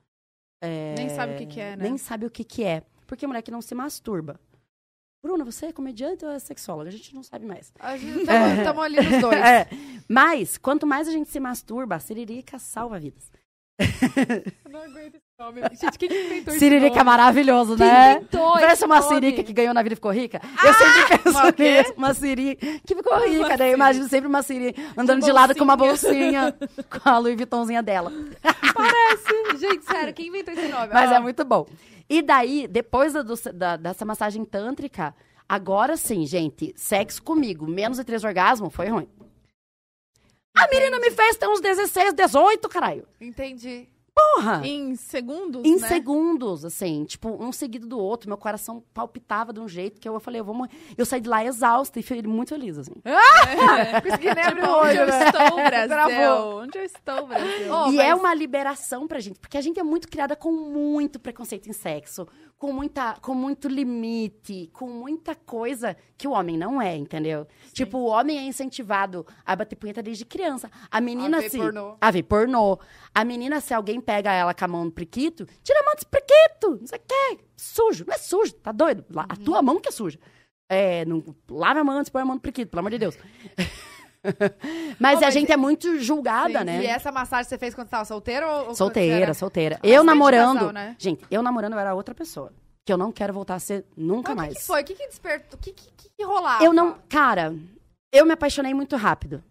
É, 0.60 0.94
Nem 0.96 1.08
sabe 1.08 1.34
o 1.34 1.36
que 1.38 1.46
que 1.46 1.60
é, 1.60 1.76
né? 1.76 1.82
Nem 1.84 1.98
sabe 1.98 2.26
o 2.26 2.30
que 2.30 2.42
que 2.44 2.64
é. 2.64 2.82
Porque 3.06 3.26
mulher 3.26 3.42
que 3.42 3.50
não 3.50 3.60
se 3.62 3.74
masturba. 3.74 4.40
Bruna, 5.22 5.44
você 5.44 5.66
é 5.66 5.72
comediante 5.72 6.24
ou 6.24 6.30
é 6.30 6.38
sexóloga? 6.38 6.88
A 6.88 6.92
gente 6.92 7.14
não 7.14 7.22
sabe 7.22 7.46
mais. 7.46 7.72
A 7.78 7.96
gente 7.96 8.20
estamos 8.20 8.82
ali 8.84 8.96
nos 9.00 9.20
dois. 9.20 9.38
É. 9.40 9.66
Mas, 10.08 10.58
quanto 10.58 10.86
mais 10.86 11.08
a 11.08 11.12
gente 11.12 11.30
se 11.30 11.40
masturba, 11.40 11.94
a 11.96 11.98
siririca 12.00 12.58
salva 12.58 12.98
vidas. 12.98 13.30
Eu 14.64 14.70
não 14.70 14.82
aguento 14.82 15.14
esse 15.16 15.24
nome. 15.38 15.60
Gente, 15.80 15.98
quem 15.98 16.08
que 16.08 16.14
inventou 16.14 16.52
esse 16.54 16.58
Siririca 16.60 16.94
é 16.94 16.98
nome? 16.98 17.04
maravilhoso, 17.04 17.76
Quem 17.76 17.86
né? 17.86 18.12
inventou 18.16 18.52
Parece 18.52 18.72
esse 18.74 18.84
uma 18.84 19.00
nome? 19.00 19.14
sirica 19.14 19.42
que 19.42 19.52
ganhou 19.52 19.74
na 19.74 19.82
vida 19.82 19.94
e 19.94 19.96
ficou 19.96 20.12
rica. 20.12 20.40
eu 20.64 20.74
sempre 20.74 21.18
penso 21.18 21.38
uma 21.38 21.50
nisso. 21.58 21.94
Uma 21.96 22.14
siri 22.14 22.56
que 22.86 22.94
ficou 22.94 23.18
rica. 23.28 23.56
Daí 23.56 23.70
eu 23.70 23.74
imagino 23.74 24.08
sempre 24.08 24.28
uma 24.28 24.42
siri 24.42 24.74
andando 24.96 25.24
de 25.24 25.32
lado 25.32 25.54
com 25.56 25.64
uma 25.64 25.76
bolsinha, 25.76 26.54
com 26.88 27.08
a 27.08 27.18
Louis 27.18 27.36
Vuittonzinha 27.36 27.82
dela. 27.82 28.12
Gente, 29.58 29.84
sério, 29.84 30.14
quem 30.14 30.28
inventou 30.28 30.54
esse 30.54 30.68
nome? 30.68 30.88
Mas 30.92 31.10
Ah. 31.10 31.16
é 31.16 31.20
muito 31.20 31.44
bom. 31.44 31.66
E 32.08 32.22
daí, 32.22 32.68
depois 32.68 33.12
da, 33.12 33.22
da- 33.52 33.76
dessa 33.76 34.04
massagem 34.04 34.44
tântrica, 34.44 35.14
agora 35.48 35.96
sim, 35.96 36.26
gente, 36.26 36.72
sexo 36.76 37.22
comigo, 37.22 37.66
menos 37.66 37.98
de 37.98 38.04
três 38.04 38.22
orgasmos, 38.24 38.72
foi 38.74 38.88
ruim. 38.88 39.08
A 40.56 40.68
menina 40.68 40.98
me 41.00 41.10
fez 41.10 41.36
ter 41.36 41.48
uns 41.48 41.60
16, 41.60 42.14
18, 42.14 42.68
caralho. 42.68 43.06
Entendi. 43.20 43.88
Porra! 44.16 44.60
Em 44.64 44.94
segundos, 44.94 45.64
Em 45.64 45.74
né? 45.80 45.88
segundos, 45.88 46.64
assim, 46.64 47.04
tipo, 47.04 47.28
um 47.30 47.50
seguido 47.50 47.84
do 47.88 47.98
outro. 47.98 48.28
Meu 48.28 48.38
coração 48.38 48.80
palpitava 48.94 49.52
de 49.52 49.58
um 49.58 49.66
jeito 49.66 50.00
que 50.00 50.08
eu 50.08 50.20
falei, 50.20 50.40
eu 50.40 50.44
vou 50.44 50.54
morrer. 50.54 50.70
Eu 50.96 51.04
saí 51.04 51.20
de 51.20 51.28
lá 51.28 51.44
exausta 51.44 51.98
e 51.98 52.02
fui 52.04 52.22
muito 52.22 52.50
feliz, 52.50 52.78
assim. 52.78 52.92
Consegui 54.02 54.32
nem 54.32 54.44
abrir 54.44 54.60
Tipo, 54.60 54.72
o 54.72 54.78
onde 54.78 54.86
olho, 54.88 55.00
eu 55.00 55.06
né? 55.08 55.26
estou, 55.26 55.56
Brasil? 55.66 55.88
Travou. 55.88 56.60
Onde 56.62 56.78
eu 56.78 56.84
estou, 56.84 57.26
Brasil? 57.26 57.72
Oh, 57.74 57.88
e 57.90 57.96
mas- 57.96 58.06
é 58.06 58.14
uma 58.14 58.32
liberação 58.34 59.08
pra 59.08 59.18
gente, 59.18 59.40
porque 59.40 59.58
a 59.58 59.60
gente 59.60 59.80
é 59.80 59.82
muito 59.82 60.06
criada 60.08 60.36
com 60.36 60.52
muito 60.52 61.18
preconceito 61.18 61.68
em 61.68 61.72
sexo, 61.72 62.24
com, 62.58 62.72
muita, 62.72 63.14
com 63.20 63.34
muito 63.34 63.68
limite, 63.68 64.70
com 64.72 64.88
muita 64.88 65.34
coisa 65.34 65.96
que 66.16 66.26
o 66.26 66.32
homem 66.32 66.56
não 66.56 66.80
é, 66.80 66.96
entendeu? 66.96 67.46
Tipo, 67.72 67.98
o 67.98 68.06
homem 68.06 68.38
é 68.38 68.42
incentivado 68.42 69.26
a 69.44 69.54
bater 69.54 69.76
punheta 69.76 70.02
desde 70.02 70.24
criança. 70.24 70.70
A 70.90 71.00
menina 71.00 71.38
A 71.38 71.40
ver 71.40 71.50
se. 71.50 71.58
pornô. 71.58 71.96
A 72.00 72.10
ver 72.10 72.22
pornô. 72.22 72.78
A 73.14 73.24
menina, 73.24 73.60
se 73.60 73.74
alguém 73.74 74.00
pega 74.00 74.32
ela 74.32 74.54
com 74.54 74.64
a 74.64 74.68
mão 74.68 74.84
no 74.86 74.90
priquito, 74.92 75.46
tira 75.62 75.80
a 75.80 75.84
mão 75.84 75.94
desse 75.94 76.06
priquito, 76.06 76.78
não 76.80 76.86
sei 76.86 76.98
o 76.98 77.02
quê. 77.06 77.44
Sujo, 77.56 78.04
não 78.06 78.14
é 78.14 78.18
sujo, 78.18 78.54
tá 78.54 78.72
doido? 78.72 79.04
La- 79.10 79.26
A 79.28 79.36
tua 79.36 79.60
mão 79.62 79.80
que 79.80 79.88
é 79.88 79.92
suja. 79.92 80.18
É, 80.68 81.04
não, 81.04 81.22
lava 81.50 81.80
a 81.80 81.84
mão 81.84 81.96
antes 81.98 82.06
de 82.06 82.12
pôr 82.12 82.20
a 82.20 82.24
mão 82.24 82.36
no 82.36 82.40
priquito, 82.40 82.70
pelo 82.70 82.80
amor 82.80 82.90
de 82.90 82.98
Deus. 82.98 83.16
mas 84.98 85.18
a 85.22 85.26
mas 85.26 85.34
gente 85.34 85.52
é 85.52 85.56
muito 85.56 85.98
julgada, 86.00 86.60
Sim, 86.60 86.64
né? 86.64 86.82
E 86.82 86.86
essa 86.86 87.12
massagem 87.12 87.48
você 87.48 87.58
fez 87.58 87.74
quando 87.74 87.86
você 87.88 87.90
tava 87.92 88.04
solteiro? 88.04 88.46
Ou, 88.48 88.74
Solteira, 88.74 89.34
solteira. 89.34 89.74
Bastante 89.76 89.94
Eu 89.94 90.02
namorando. 90.04 90.54
casal, 90.58 90.72
né? 90.72 90.96
Gente, 90.98 91.24
eu 91.30 91.42
namorando 91.42 91.74
eu 91.74 91.78
era 91.78 91.94
outra 91.94 92.14
pessoa. 92.14 92.52
Que 92.86 92.92
eu 92.92 92.98
não 92.98 93.10
quero 93.12 93.32
voltar 93.32 93.54
a 93.54 93.58
ser 93.58 93.84
nunca 93.96 94.34
Mas 94.34 94.36
o 94.36 94.36
mais. 94.36 94.54
que, 94.54 94.60
que 94.60 94.66
foi? 94.66 94.82
O 94.82 94.84
que, 94.84 94.94
que 94.94 95.06
despertou? 95.08 95.58
O 95.58 95.62
que, 95.62 95.72
que, 95.72 95.90
que, 95.96 96.08
que 96.16 96.24
rolava? 96.24 96.62
Eu 96.64 96.72
não. 96.72 96.98
Cara, 97.08 97.54
eu 98.12 98.26
me 98.26 98.32
apaixonei 98.32 98.74
muito 98.74 98.96
rápido. 98.96 99.42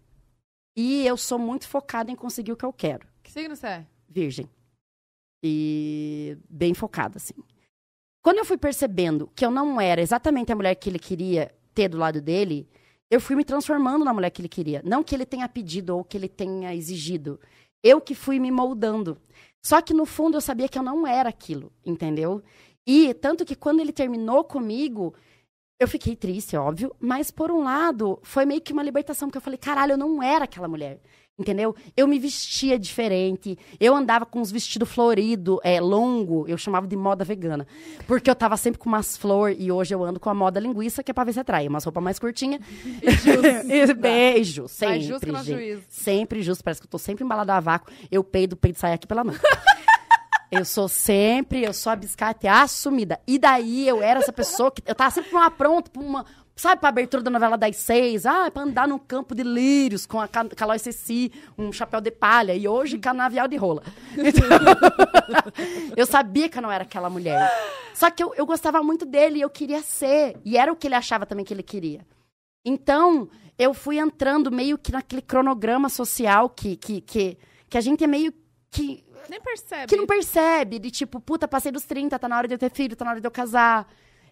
E 0.76 1.06
eu 1.06 1.16
sou 1.16 1.38
muito 1.38 1.66
focada 1.68 2.10
em 2.10 2.16
conseguir 2.16 2.52
o 2.52 2.56
que 2.56 2.64
eu 2.64 2.72
quero. 2.72 3.06
Que 3.22 3.30
signo 3.32 3.54
você 3.56 3.66
é? 3.66 3.86
Virgem. 4.08 4.48
E 5.42 6.36
bem 6.48 6.74
focada, 6.74 7.16
assim. 7.18 7.34
Quando 8.22 8.38
eu 8.38 8.44
fui 8.44 8.56
percebendo 8.56 9.30
que 9.34 9.44
eu 9.44 9.50
não 9.50 9.80
era 9.80 10.00
exatamente 10.00 10.50
a 10.50 10.56
mulher 10.56 10.74
que 10.76 10.88
ele 10.88 10.98
queria 10.98 11.54
ter 11.74 11.88
do 11.88 11.98
lado 11.98 12.20
dele, 12.22 12.68
eu 13.14 13.20
fui 13.20 13.36
me 13.36 13.44
transformando 13.44 14.04
na 14.04 14.12
mulher 14.12 14.30
que 14.30 14.40
ele 14.40 14.48
queria. 14.48 14.82
Não 14.84 15.04
que 15.04 15.14
ele 15.14 15.24
tenha 15.24 15.48
pedido 15.48 15.96
ou 15.96 16.04
que 16.04 16.16
ele 16.16 16.28
tenha 16.28 16.74
exigido. 16.74 17.38
Eu 17.82 18.00
que 18.00 18.14
fui 18.14 18.40
me 18.40 18.50
moldando. 18.50 19.16
Só 19.62 19.80
que 19.80 19.94
no 19.94 20.04
fundo 20.04 20.36
eu 20.36 20.40
sabia 20.40 20.68
que 20.68 20.76
eu 20.76 20.82
não 20.82 21.06
era 21.06 21.28
aquilo, 21.28 21.72
entendeu? 21.86 22.42
E 22.84 23.14
tanto 23.14 23.44
que 23.44 23.54
quando 23.54 23.80
ele 23.80 23.92
terminou 23.92 24.42
comigo, 24.42 25.14
eu 25.78 25.86
fiquei 25.86 26.16
triste, 26.16 26.56
óbvio, 26.56 26.94
mas 26.98 27.30
por 27.30 27.52
um 27.52 27.62
lado, 27.62 28.18
foi 28.22 28.44
meio 28.44 28.60
que 28.60 28.72
uma 28.72 28.82
libertação, 28.82 29.28
porque 29.28 29.38
eu 29.38 29.42
falei, 29.42 29.58
caralho, 29.58 29.92
eu 29.92 29.98
não 29.98 30.22
era 30.22 30.44
aquela 30.44 30.66
mulher. 30.68 31.00
Entendeu? 31.36 31.74
Eu 31.96 32.06
me 32.06 32.16
vestia 32.16 32.78
diferente. 32.78 33.58
Eu 33.80 33.96
andava 33.96 34.24
com 34.24 34.40
uns 34.40 34.52
vestidos 34.52 34.88
floridos, 34.88 35.58
é, 35.64 35.80
longo. 35.80 36.46
Eu 36.46 36.56
chamava 36.56 36.86
de 36.86 36.94
moda 36.94 37.24
vegana. 37.24 37.66
Porque 38.06 38.30
eu 38.30 38.36
tava 38.36 38.56
sempre 38.56 38.78
com 38.78 38.88
umas 38.88 39.16
flores. 39.16 39.56
E 39.58 39.72
hoje 39.72 39.92
eu 39.92 40.04
ando 40.04 40.20
com 40.20 40.30
a 40.30 40.34
moda 40.34 40.60
linguiça, 40.60 41.02
que 41.02 41.10
é 41.10 41.14
pra 41.14 41.24
ver 41.24 41.32
se 41.32 41.40
atrai. 41.40 41.66
Umas 41.66 41.82
roupas 41.84 42.02
mais 42.02 42.18
curtinhas. 42.20 42.60
E 43.68 43.92
Beijo. 43.94 44.68
Sempre, 44.68 45.00
justo 45.02 45.26
que 45.26 45.32
no 45.32 45.38
gente. 45.42 45.56
juízo. 45.56 45.82
Sempre 45.88 46.42
justo. 46.42 46.62
Parece 46.62 46.80
que 46.80 46.86
eu 46.86 46.90
tô 46.90 46.98
sempre 46.98 47.24
embalada 47.24 47.54
a 47.54 47.60
vácuo. 47.60 47.92
Eu 48.10 48.22
peido, 48.22 48.52
o 48.52 48.56
peido 48.56 48.78
sai 48.78 48.92
aqui 48.92 49.06
pela 49.06 49.24
mão. 49.24 49.34
Eu 50.50 50.64
sou 50.64 50.86
sempre, 50.86 51.64
eu 51.64 51.72
sou 51.72 51.90
a 51.90 51.96
biscate 51.96 52.46
assumida. 52.46 53.18
E 53.26 53.40
daí 53.40 53.88
eu 53.88 54.00
era 54.00 54.20
essa 54.20 54.32
pessoa 54.32 54.70
que. 54.70 54.80
Eu 54.86 54.94
tava 54.94 55.10
sempre 55.10 55.30
pra 55.30 55.38
uma 55.40 55.50
pronta, 55.50 55.90
pra 55.90 56.00
uma. 56.00 56.24
Sabe, 56.56 56.80
pra 56.80 56.88
abertura 56.88 57.20
da 57.22 57.30
novela 57.30 57.58
das 57.58 57.74
seis? 57.76 58.24
Ah, 58.24 58.48
pra 58.50 58.62
andar 58.62 58.86
num 58.86 58.98
campo 58.98 59.34
de 59.34 59.42
lírios 59.42 60.06
com 60.06 60.20
a 60.20 60.28
Ca- 60.28 60.48
Calói 60.50 60.78
Ceci, 60.78 61.32
um 61.58 61.72
chapéu 61.72 62.00
de 62.00 62.12
palha. 62.12 62.54
E 62.54 62.68
hoje, 62.68 62.96
canavial 62.98 63.48
de 63.48 63.56
rola. 63.56 63.82
Então, 64.16 64.46
eu 65.96 66.06
sabia 66.06 66.48
que 66.48 66.56
eu 66.58 66.62
não 66.62 66.70
era 66.70 66.84
aquela 66.84 67.10
mulher. 67.10 67.50
Só 67.92 68.08
que 68.10 68.22
eu, 68.22 68.32
eu 68.36 68.46
gostava 68.46 68.82
muito 68.82 69.04
dele 69.04 69.38
e 69.38 69.42
eu 69.42 69.50
queria 69.50 69.82
ser. 69.82 70.36
E 70.44 70.56
era 70.56 70.72
o 70.72 70.76
que 70.76 70.86
ele 70.86 70.94
achava 70.94 71.26
também 71.26 71.44
que 71.44 71.52
ele 71.52 71.62
queria. 71.62 72.06
Então, 72.64 73.28
eu 73.58 73.74
fui 73.74 73.98
entrando 73.98 74.50
meio 74.50 74.78
que 74.78 74.92
naquele 74.92 75.22
cronograma 75.22 75.88
social 75.88 76.48
que, 76.48 76.76
que, 76.76 77.00
que, 77.00 77.36
que 77.68 77.76
a 77.78 77.80
gente 77.80 78.02
é 78.04 78.06
meio 78.06 78.32
que 78.70 79.04
Nem 79.28 79.40
percebe. 79.40 79.86
que 79.86 79.96
não 79.96 80.06
percebe, 80.06 80.78
de 80.78 80.90
tipo, 80.90 81.20
puta, 81.20 81.46
passei 81.46 81.70
dos 81.72 81.84
30, 81.84 82.18
tá 82.18 82.28
na 82.28 82.38
hora 82.38 82.48
de 82.48 82.54
eu 82.54 82.58
ter 82.58 82.70
filho, 82.70 82.96
tá 82.96 83.04
na 83.04 83.10
hora 83.12 83.20
de 83.20 83.26
eu 83.26 83.30
casar. 83.30 83.86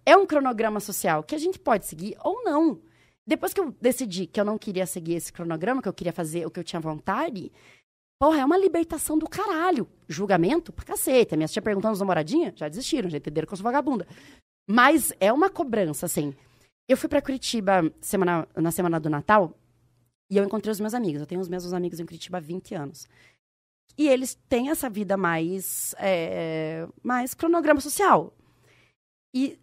É 0.05 0.17
um 0.17 0.27
cronograma 0.27 0.81
social 0.81 1.23
que 1.23 1.35
a 1.35 1.39
gente 1.39 1.59
pode 1.59 1.87
seguir 1.87 2.17
ou 2.23 2.43
não. 2.45 2.81
Depois 3.27 3.55
que 3.55 3.61
eu 3.61 3.71
decidi 3.81 4.27
que 4.27 4.41
eu 4.41 4.45
não 4.45 4.59
queria 4.59 4.85
seguir 4.85 5.15
esse 5.15 5.33
cronograma, 5.33 5.81
que 5.81 5.89
eu 5.89 5.93
queria 5.93 6.13
fazer 6.13 6.45
o 6.45 6.51
que 6.51 6.59
eu 6.59 6.65
tinha 6.65 6.81
vontade, 6.81 7.53
porra, 8.21 8.41
é 8.41 8.45
uma 8.45 8.59
libertação 8.59 9.17
do 9.17 9.29
caralho. 9.29 9.89
Julgamento 10.09 10.73
pra 10.73 10.85
cacete. 10.85 11.35
A 11.35 11.37
minha 11.37 11.49
tia 11.49 11.63
perguntando 11.63 11.95
os 11.95 12.01
namoradinhas, 12.01 12.55
já 12.57 12.69
desistiram, 12.69 13.09
já 13.09 13.19
entenderam 13.19 13.47
que 13.47 13.53
eu 13.53 13.57
sou 13.57 13.65
vagabunda. 13.65 14.07
Mas 14.69 15.13
é 15.21 15.33
uma 15.33 15.49
cobrança, 15.49 16.07
assim. 16.07 16.35
Eu 16.89 16.97
fui 16.97 17.09
pra 17.09 17.23
Curitiba 17.23 17.93
semana, 18.01 18.47
na 18.57 18.71
semana 18.73 18.99
do 18.99 19.09
Natal 19.09 19.57
e 20.31 20.37
eu 20.37 20.45
encontrei 20.45 20.73
os 20.73 20.81
meus 20.81 20.95
amigos. 20.95 21.21
Eu 21.21 21.27
tenho 21.27 21.41
os 21.41 21.49
mesmos 21.49 21.73
amigos 21.73 22.01
em 22.01 22.07
Curitiba 22.07 22.39
há 22.39 22.41
20 22.41 22.75
anos. 22.75 23.07
E 23.97 24.09
eles 24.09 24.35
têm 24.49 24.71
essa 24.71 24.89
vida 24.89 25.17
mais, 25.17 25.95
é, 25.99 26.89
mais 27.03 27.35
cronograma 27.35 27.81
social. 27.81 28.35
E 29.35 29.59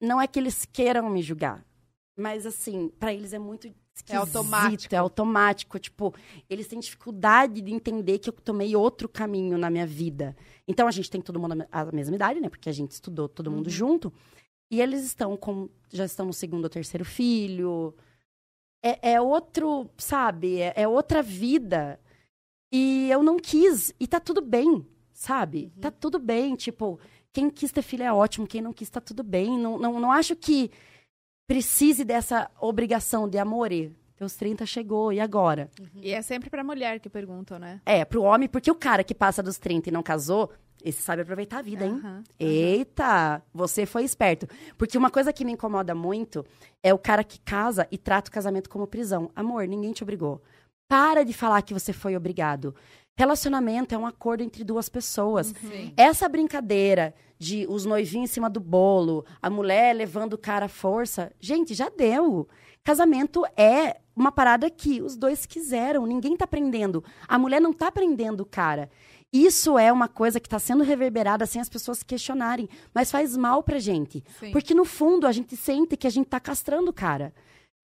não 0.00 0.20
é 0.20 0.26
que 0.26 0.38
eles 0.38 0.64
queiram 0.64 1.08
me 1.10 1.22
julgar, 1.22 1.64
mas 2.16 2.46
assim, 2.46 2.88
pra 2.98 3.12
eles 3.12 3.32
é 3.32 3.38
muito 3.38 3.72
esquisito, 3.94 4.36
automático. 4.36 4.94
É 4.94 4.98
automático. 4.98 5.78
Tipo, 5.78 6.14
eles 6.48 6.66
têm 6.66 6.80
dificuldade 6.80 7.60
de 7.60 7.72
entender 7.72 8.18
que 8.18 8.28
eu 8.28 8.32
tomei 8.32 8.74
outro 8.74 9.08
caminho 9.08 9.58
na 9.58 9.70
minha 9.70 9.86
vida. 9.86 10.36
Então 10.66 10.88
a 10.88 10.90
gente 10.90 11.10
tem 11.10 11.20
todo 11.20 11.38
mundo 11.38 11.66
a 11.70 11.84
mesma 11.92 12.16
idade, 12.16 12.40
né? 12.40 12.48
Porque 12.48 12.68
a 12.68 12.72
gente 12.72 12.92
estudou 12.92 13.28
todo 13.28 13.50
mundo 13.50 13.70
junto. 13.70 14.12
E 14.70 14.80
eles 14.80 15.04
estão 15.04 15.36
com. 15.36 15.68
Já 15.90 16.04
estão 16.04 16.26
no 16.26 16.32
segundo 16.32 16.64
ou 16.64 16.70
terceiro 16.70 17.04
filho. 17.04 17.94
É, 18.82 19.12
é 19.12 19.20
outro, 19.20 19.90
sabe? 19.96 20.60
É, 20.60 20.72
é 20.76 20.88
outra 20.88 21.22
vida. 21.22 22.00
E 22.72 23.08
eu 23.10 23.22
não 23.22 23.38
quis. 23.38 23.94
E 23.98 24.06
tá 24.06 24.20
tudo 24.20 24.42
bem, 24.42 24.86
sabe? 25.12 25.72
Tá 25.80 25.90
tudo 25.90 26.18
bem. 26.18 26.54
Tipo, 26.54 26.98
quem 27.38 27.48
quis 27.48 27.70
ter 27.70 27.82
filho 27.82 28.02
é 28.02 28.12
ótimo, 28.12 28.48
quem 28.48 28.60
não 28.60 28.72
quis 28.72 28.90
tá 28.90 29.00
tudo 29.00 29.22
bem. 29.22 29.56
Não, 29.56 29.78
não, 29.78 30.00
não 30.00 30.10
acho 30.10 30.34
que 30.34 30.72
precise 31.46 32.04
dessa 32.04 32.50
obrigação 32.60 33.28
de 33.28 33.38
amor. 33.38 33.70
Teus 34.16 34.34
30 34.34 34.66
chegou, 34.66 35.12
e 35.12 35.20
agora? 35.20 35.70
E 36.02 36.10
é 36.10 36.20
sempre 36.20 36.50
pra 36.50 36.64
mulher 36.64 36.98
que 36.98 37.08
perguntam, 37.08 37.56
né? 37.56 37.80
É, 37.86 38.04
pro 38.04 38.22
homem, 38.22 38.48
porque 38.48 38.68
o 38.68 38.74
cara 38.74 39.04
que 39.04 39.14
passa 39.14 39.40
dos 39.40 39.56
30 39.56 39.88
e 39.88 39.92
não 39.92 40.02
casou, 40.02 40.50
esse 40.84 41.00
sabe 41.00 41.22
aproveitar 41.22 41.58
a 41.58 41.62
vida, 41.62 41.86
hein? 41.86 42.00
Aham. 42.02 42.24
Eita, 42.40 43.40
você 43.54 43.86
foi 43.86 44.02
esperto. 44.02 44.48
Porque 44.76 44.98
uma 44.98 45.10
coisa 45.10 45.32
que 45.32 45.44
me 45.44 45.52
incomoda 45.52 45.94
muito 45.94 46.44
é 46.82 46.92
o 46.92 46.98
cara 46.98 47.22
que 47.22 47.38
casa 47.38 47.86
e 47.92 47.96
trata 47.96 48.30
o 48.30 48.32
casamento 48.34 48.68
como 48.68 48.84
prisão. 48.84 49.30
Amor, 49.36 49.68
ninguém 49.68 49.92
te 49.92 50.02
obrigou. 50.02 50.42
Para 50.88 51.24
de 51.24 51.32
falar 51.32 51.62
que 51.62 51.74
você 51.74 51.92
foi 51.92 52.16
obrigado. 52.16 52.74
Relacionamento 53.16 53.94
é 53.94 53.98
um 53.98 54.06
acordo 54.06 54.42
entre 54.42 54.64
duas 54.64 54.88
pessoas. 54.88 55.48
Sim. 55.48 55.92
Essa 55.96 56.28
brincadeira 56.28 57.14
de 57.38 57.66
os 57.68 57.84
noivinhos 57.84 58.30
em 58.30 58.32
cima 58.32 58.50
do 58.50 58.60
bolo, 58.60 59.24
a 59.40 59.48
mulher 59.48 59.94
levando 59.94 60.34
o 60.34 60.38
cara 60.38 60.66
à 60.66 60.68
força, 60.68 61.32
gente, 61.40 61.74
já 61.74 61.88
deu. 61.88 62.48
Casamento 62.82 63.44
é 63.56 64.00
uma 64.16 64.32
parada 64.32 64.68
que 64.68 65.00
os 65.00 65.16
dois 65.16 65.46
quiseram, 65.46 66.06
ninguém 66.06 66.36
tá 66.36 66.46
prendendo. 66.46 67.04
A 67.28 67.38
mulher 67.38 67.60
não 67.60 67.72
tá 67.72 67.92
prendendo 67.92 68.40
o 68.40 68.46
cara. 68.46 68.90
Isso 69.32 69.78
é 69.78 69.92
uma 69.92 70.08
coisa 70.08 70.40
que 70.40 70.46
está 70.46 70.58
sendo 70.58 70.82
reverberada 70.82 71.44
sem 71.44 71.60
as 71.60 71.68
pessoas 71.68 72.02
questionarem, 72.02 72.68
mas 72.94 73.10
faz 73.10 73.36
mal 73.36 73.62
pra 73.62 73.78
gente. 73.78 74.24
Sim. 74.40 74.50
Porque 74.50 74.74
no 74.74 74.86
fundo 74.86 75.26
a 75.26 75.32
gente 75.32 75.54
sente 75.54 75.96
que 75.96 76.06
a 76.06 76.10
gente 76.10 76.28
tá 76.28 76.40
castrando 76.40 76.90
o 76.90 76.94
cara. 76.94 77.34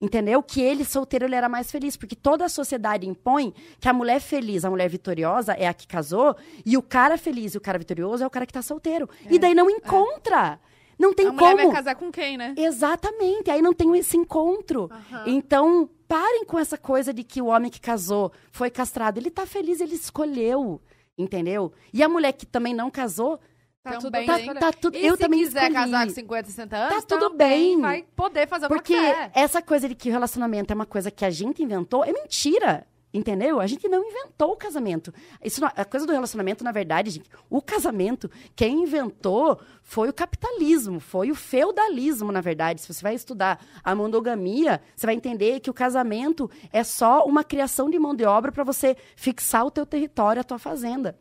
Entendeu? 0.05 0.43
Que 0.43 0.61
ele, 0.61 0.85
solteiro, 0.85 1.25
ele 1.25 1.35
era 1.35 1.49
mais 1.49 1.71
feliz. 1.71 1.97
Porque 1.97 2.15
toda 2.15 2.45
a 2.45 2.49
sociedade 2.49 3.09
impõe 3.09 3.55
que 3.81 3.89
a 3.89 3.93
mulher 3.93 4.21
feliz, 4.21 4.63
a 4.63 4.71
mulher 4.71 4.89
vitoriosa, 4.91 5.55
é 5.55 5.67
a 5.67 5.73
que 5.73 5.87
casou, 5.87 6.37
e 6.65 6.77
o 6.77 6.83
cara 6.83 7.17
feliz 7.17 7.55
e 7.55 7.59
o 7.59 7.61
cara 7.61 7.79
vitorioso 7.79 8.23
é 8.23 8.27
o 8.27 8.31
cara 8.31 8.45
que 8.45 8.53
tá 8.53 8.61
solteiro. 8.61 9.09
e 9.31 9.39
daí 9.39 9.55
não 9.55 9.71
encontra. 9.71 10.61
Não 10.99 11.15
tem 11.15 11.27
a 11.29 11.33
como. 11.33 11.57
vai 11.57 11.73
casar 11.73 11.95
com 11.95 12.13
quem, 12.13 12.37
né? 12.37 12.55
Exatamente, 12.57 13.51
aí 13.51 13.63
não 13.63 13.73
tem 13.73 13.97
esse 13.97 14.17
encontro. 14.17 14.91
Então, 15.27 15.89
parem 16.07 16.45
com 16.45 16.59
essa 16.59 16.77
coisa 16.77 17.13
de 17.13 17.25
que 17.25 17.41
o 17.41 17.47
homem 17.47 17.71
que 17.71 17.81
casou 17.81 18.31
foi 18.53 18.71
castrado. 18.71 19.19
Ele 19.19 19.31
tá 19.31 19.47
feliz, 19.47 19.81
ele 19.81 19.95
escolheu, 19.95 20.81
entendeu? 21.17 21.73
E 21.93 22.03
a 22.03 22.09
mulher 22.09 22.33
que 22.33 22.45
também 22.47 22.75
não 22.75 22.91
casou, 22.91 23.41
Tá 23.85 23.93
tudo 23.99 24.05
Também 24.11 24.27
tá, 24.27 24.37
bem. 24.39 24.55
tá 24.55 24.73
tudo. 24.73 24.97
E 24.97 25.07
eu 25.07 25.15
se 25.15 25.21
também 25.21 25.41
quiser 25.41 25.65
escolhi. 25.71 25.75
casar 25.75 26.07
com 26.07 26.13
50, 26.15 26.49
60 26.49 26.77
anos, 26.77 27.05
Tá 27.05 27.19
tudo 27.19 27.37
bem. 27.37 27.81
vai 27.83 28.03
poder 28.17 28.49
fazer 28.49 28.67
Porque 28.67 28.95
quer. 28.95 29.31
essa 29.35 29.61
coisa 29.61 29.87
de 29.87 29.95
que 29.95 30.09
o 30.09 30.13
relacionamento 30.13 30.73
é 30.73 30.75
uma 30.75 30.87
coisa 30.87 31.11
que 31.11 31.23
a 31.25 31.29
gente 31.31 31.63
inventou 31.63 32.03
é 32.03 32.11
mentira. 32.13 32.87
Entendeu? 33.17 33.61
A 33.61 33.67
gente 33.69 33.87
não 33.89 34.03
inventou 34.03 34.51
o 34.51 34.57
casamento. 34.57 35.15
Isso, 35.41 35.61
não- 35.61 35.71
a 35.77 35.85
coisa 35.85 36.05
do 36.05 36.13
relacionamento, 36.13 36.65
na 36.65 36.73
verdade, 36.73 37.11
gente, 37.11 37.31
o 37.49 37.63
casamento, 37.63 38.29
quem 38.57 38.83
inventou 38.83 39.61
foi 39.85 40.09
o 40.09 40.13
capitalismo, 40.13 40.99
foi 40.99 41.31
o 41.31 41.35
feudalismo, 41.37 42.33
na 42.33 42.41
verdade. 42.41 42.81
Se 42.81 42.93
você 42.93 43.01
vai 43.03 43.15
estudar 43.15 43.65
a 43.85 43.95
monogamia, 43.95 44.81
você 44.97 45.07
vai 45.07 45.15
entender 45.15 45.61
que 45.61 45.71
o 45.71 45.75
casamento 45.75 46.51
é 46.73 46.83
só 46.83 47.25
uma 47.25 47.45
criação 47.45 47.89
de 47.89 47.99
mão 48.01 48.17
de 48.17 48.25
obra 48.25 48.51
para 48.51 48.65
você 48.65 48.97
fixar 49.15 49.65
o 49.65 49.71
teu 49.71 49.87
território, 49.87 50.41
a 50.41 50.45
tua 50.45 50.59
fazenda. 50.59 51.17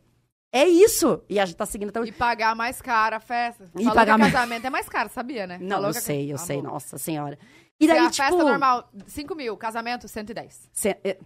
É 0.56 0.66
isso. 0.68 1.24
E 1.28 1.40
a 1.40 1.46
gente 1.46 1.58
tá 1.58 1.66
seguindo 1.66 1.90
até 1.90 2.00
o 2.00 2.06
E 2.06 2.12
pagar 2.12 2.56
mais 2.56 2.80
caro 2.80 3.16
a 3.16 3.20
festa. 3.20 3.64
E 3.76 3.80
Falou 3.80 3.96
pagar 3.96 4.14
que 4.14 4.20
mais- 4.22 4.34
casamento 4.34 4.68
é 4.68 4.70
mais 4.70 4.88
caro, 4.88 5.10
sabia, 5.10 5.48
né? 5.48 5.58
Não, 5.60 5.78
Falou 5.78 5.90
eu 5.90 5.94
que- 5.96 6.02
sei, 6.02 6.32
eu 6.32 6.38
Tá 6.38 6.44
sei, 6.44 6.62
nossa 6.62 6.98
senhora. 7.00 7.40
E 7.80 7.86
Se 7.86 7.92
daí, 7.92 7.98
a 8.06 8.10
tipo... 8.12 8.28
festa 8.28 8.44
normal, 8.44 8.88
5 9.08 9.34
mil, 9.36 9.58
casamento, 9.58 10.08
110. 10.08 10.70
cê- 10.72 10.98
é- 11.04 11.18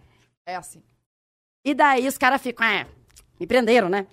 É 0.46 0.56
assim. 0.56 0.82
E 1.62 1.74
daí 1.74 2.08
os 2.08 2.16
caras 2.16 2.40
ficam, 2.40 2.66
é, 2.66 2.86
me 3.38 3.46
prenderam, 3.46 3.90
né? 3.90 4.06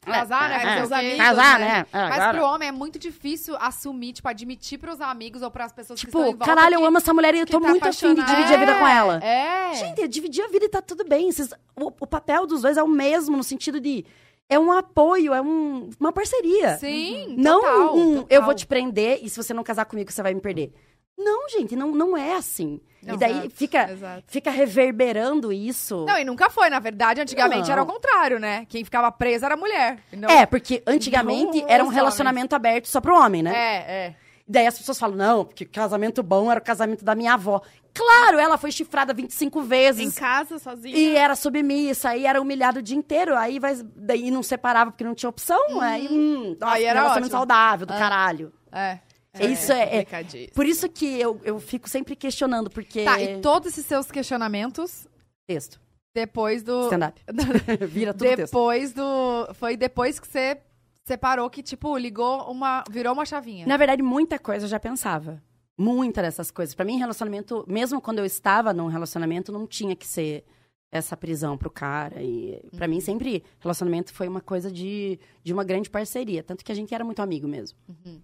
Casar, 0.00 0.48
né? 0.48 0.54
É, 0.56 0.58
é, 0.78 0.86
quê? 0.88 0.94
amigos, 0.94 1.16
Casar, 1.18 1.60
né? 1.60 1.86
É, 1.92 1.98
Mas 2.08 2.12
agora- 2.20 2.38
pro 2.38 2.46
homem 2.48 2.68
é 2.68 2.72
muito 2.72 2.98
difícil 2.98 3.54
assumir, 3.60 4.14
tipo, 4.14 4.26
admitir 4.26 4.78
pros 4.78 5.00
amigos 5.02 5.42
ou 5.42 5.50
pras 5.50 5.70
pessoas 5.72 6.00
que 6.00 6.06
estão 6.06 6.22
em 6.22 6.24
Tipo, 6.32 6.38
volta 6.38 6.54
caralho, 6.56 6.76
que- 6.78 6.82
eu 6.82 6.86
amo 6.88 6.96
essa 6.96 7.12
mulher 7.14 7.34
e 7.34 7.40
eu 7.40 7.46
tô 7.46 7.60
tá 7.60 7.68
muito 7.68 7.86
afim 7.86 8.14
de 8.14 8.24
dividir 8.24 8.54
a 8.54 8.58
vida 8.58 8.74
com 8.78 8.88
ela. 8.88 9.22
É. 9.22 9.74
Gente, 9.74 10.00
é 10.02 10.08
dividir 10.08 10.42
a 10.42 10.48
vida 10.48 10.64
e 10.64 10.68
tá 10.68 10.80
tudo 10.82 11.04
bem. 11.04 11.30
Vocês- 11.30 11.52
o, 11.76 11.86
o 12.00 12.06
papel 12.06 12.46
dos 12.46 12.62
dois 12.62 12.76
é 12.78 12.82
o 12.82 12.88
mesmo, 12.88 13.36
no 13.36 13.44
sentido 13.44 13.78
de. 13.78 14.04
É 14.52 14.58
um 14.58 14.70
apoio, 14.72 15.32
é 15.34 15.40
um- 15.40 15.90
uma 15.98 16.12
parceria. 16.12 16.76
Sim, 16.78 17.34
Não 17.38 17.60
total, 17.60 17.96
um, 17.96 18.14
total. 18.16 18.26
eu 18.30 18.42
vou 18.44 18.54
te 18.54 18.66
prender 18.66 19.20
e 19.22 19.28
se 19.30 19.36
você 19.42 19.52
não 19.54 19.62
casar 19.64 19.84
comigo, 19.84 20.10
você 20.12 20.22
vai 20.22 20.34
me 20.34 20.40
perder. 20.40 20.72
Não, 21.18 21.48
gente, 21.48 21.76
não, 21.76 21.92
não 21.92 22.16
é 22.16 22.34
assim. 22.34 22.80
Não, 23.02 23.14
e 23.14 23.18
daí 23.18 23.32
exato, 23.32 23.50
fica, 23.54 23.90
exato. 23.92 24.24
fica 24.28 24.50
reverberando 24.50 25.52
isso. 25.52 26.04
Não, 26.06 26.18
e 26.18 26.24
nunca 26.24 26.48
foi, 26.50 26.70
na 26.70 26.78
verdade. 26.78 27.20
Antigamente 27.20 27.66
Não. 27.66 27.72
era 27.72 27.82
o 27.82 27.86
contrário, 27.86 28.38
né? 28.38 28.64
Quem 28.68 28.84
ficava 28.84 29.10
presa 29.12 29.46
era 29.46 29.54
a 29.54 29.58
mulher. 29.58 29.98
não- 30.12 30.28
É, 30.30 30.46
porque 30.46 30.82
antigamente 30.86 31.62
era 31.68 31.84
um 31.84 31.88
relacionamento 31.88 32.54
aberto 32.56 32.86
só 32.88 33.00
pro 33.00 33.14
homem, 33.16 33.42
né? 33.42 33.52
É, 33.54 33.76
é. 33.92 34.14
Daí 34.52 34.66
as 34.66 34.78
pessoas 34.78 34.98
falam, 34.98 35.16
não, 35.16 35.44
porque 35.46 35.64
casamento 35.64 36.22
bom 36.22 36.50
era 36.50 36.60
o 36.60 36.62
casamento 36.62 37.04
da 37.04 37.14
minha 37.14 37.32
avó. 37.34 37.62
Claro, 37.94 38.38
ela 38.38 38.56
foi 38.58 38.70
chifrada 38.70 39.12
25 39.14 39.60
Em 39.60 39.64
vezes. 39.66 40.14
casa, 40.18 40.58
sozinha. 40.58 40.96
E 40.96 41.16
era 41.16 41.34
submissa, 41.34 42.10
aí 42.10 42.26
era 42.26 42.40
humilhada 42.40 42.78
o 42.80 42.82
dia 42.82 42.96
inteiro. 42.96 43.36
Aí 43.36 43.58
vai, 43.58 43.74
daí 43.96 44.30
não 44.30 44.42
separava 44.42 44.90
porque 44.90 45.04
não 45.04 45.14
tinha 45.14 45.28
opção. 45.30 45.80
Aí, 45.80 46.06
hum, 46.10 46.56
nossa, 46.60 46.74
Aí 46.74 46.84
era 46.84 47.00
relacionamento 47.00 47.34
ótimo. 47.34 47.38
saudável 47.38 47.86
do 47.86 47.92
Ah. 47.94 47.98
caralho. 47.98 48.52
É. 48.70 48.98
Isso 49.40 49.72
é, 49.72 49.82
é- 49.82 49.84
complicadíssimo. 50.04 50.52
Por 50.54 50.66
isso 50.66 50.88
que 50.88 51.18
eu, 51.20 51.40
eu 51.44 51.58
fico 51.58 51.88
sempre 51.88 52.14
questionando, 52.14 52.68
porque. 52.70 53.04
Tá, 53.04 53.20
e 53.20 53.40
todos 53.40 53.68
esses 53.72 53.86
seus 53.86 54.10
questionamentos 54.10 55.06
Texto. 55.46 55.80
depois 56.14 56.62
do. 56.62 56.84
Stand-up. 56.84 57.20
Vira 57.88 58.12
tudo 58.12 58.28
texto. 58.28 58.44
depois 58.44 58.92
do. 58.92 59.48
Foi 59.54 59.76
depois 59.76 60.20
que 60.20 60.26
você 60.28 60.58
separou 61.04 61.48
que, 61.50 61.62
tipo, 61.62 61.96
ligou 61.96 62.50
uma. 62.50 62.84
Virou 62.90 63.12
uma 63.12 63.24
chavinha. 63.26 63.66
Na 63.66 63.76
verdade, 63.76 64.02
muita 64.02 64.38
coisa 64.38 64.64
eu 64.66 64.68
já 64.70 64.78
pensava. 64.80 65.42
Muita 65.78 66.20
dessas 66.22 66.50
coisas. 66.50 66.74
Pra 66.74 66.84
mim, 66.84 66.98
relacionamento, 66.98 67.64
mesmo 67.68 68.00
quando 68.00 68.18
eu 68.18 68.24
estava 68.24 68.72
num 68.74 68.86
relacionamento, 68.88 69.50
não 69.50 69.66
tinha 69.66 69.96
que 69.96 70.06
ser 70.06 70.44
essa 70.92 71.16
prisão 71.16 71.56
pro 71.56 71.70
cara. 71.70 72.22
E 72.22 72.62
pra 72.76 72.84
Uhum. 72.86 72.90
mim, 72.94 73.00
sempre, 73.00 73.42
relacionamento 73.58 74.12
foi 74.12 74.28
uma 74.28 74.40
coisa 74.42 74.70
de, 74.70 75.18
de 75.42 75.52
uma 75.52 75.64
grande 75.64 75.88
parceria. 75.88 76.42
Tanto 76.42 76.64
que 76.64 76.70
a 76.70 76.74
gente 76.74 76.94
era 76.94 77.02
muito 77.04 77.20
amigo 77.22 77.48
mesmo. 77.48 77.78
Uhum. 77.88 78.20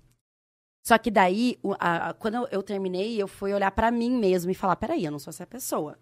Só 0.86 0.96
que 0.98 1.10
daí, 1.10 1.58
a- 1.80 2.10
a- 2.10 2.14
quando 2.14 2.46
eu, 2.50 2.62
terminei, 2.62 3.20
eu 3.20 3.26
fui 3.26 3.52
olhar 3.52 3.70
pra 3.70 3.90
mim 3.90 4.10
mesmo 4.18 4.50
e 4.50 4.54
falar: 4.54 4.76
peraí, 4.76 5.04
eu 5.04 5.10
não 5.10 5.18
sou 5.18 5.30
essa 5.30 5.46
pessoa. 5.46 5.98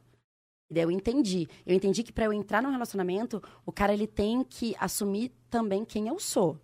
E 0.69 0.75
daí 0.75 0.83
eu 0.83 0.91
entendi. 0.91 1.47
Eu 1.65 1.75
entendi 1.77 2.03
que 2.03 2.13
pra 2.13 2.25
eu 2.25 2.33
entrar 2.33 2.61
num 2.61 2.71
relacionamento, 2.73 3.41
o 3.65 3.71
cara 3.71 3.93
ele 3.95 4.07
tem 4.07 4.43
que 4.43 4.75
assumir 4.81 5.33
também 5.49 5.85
quem 5.85 6.09
eu 6.09 6.19
sou. 6.19 6.59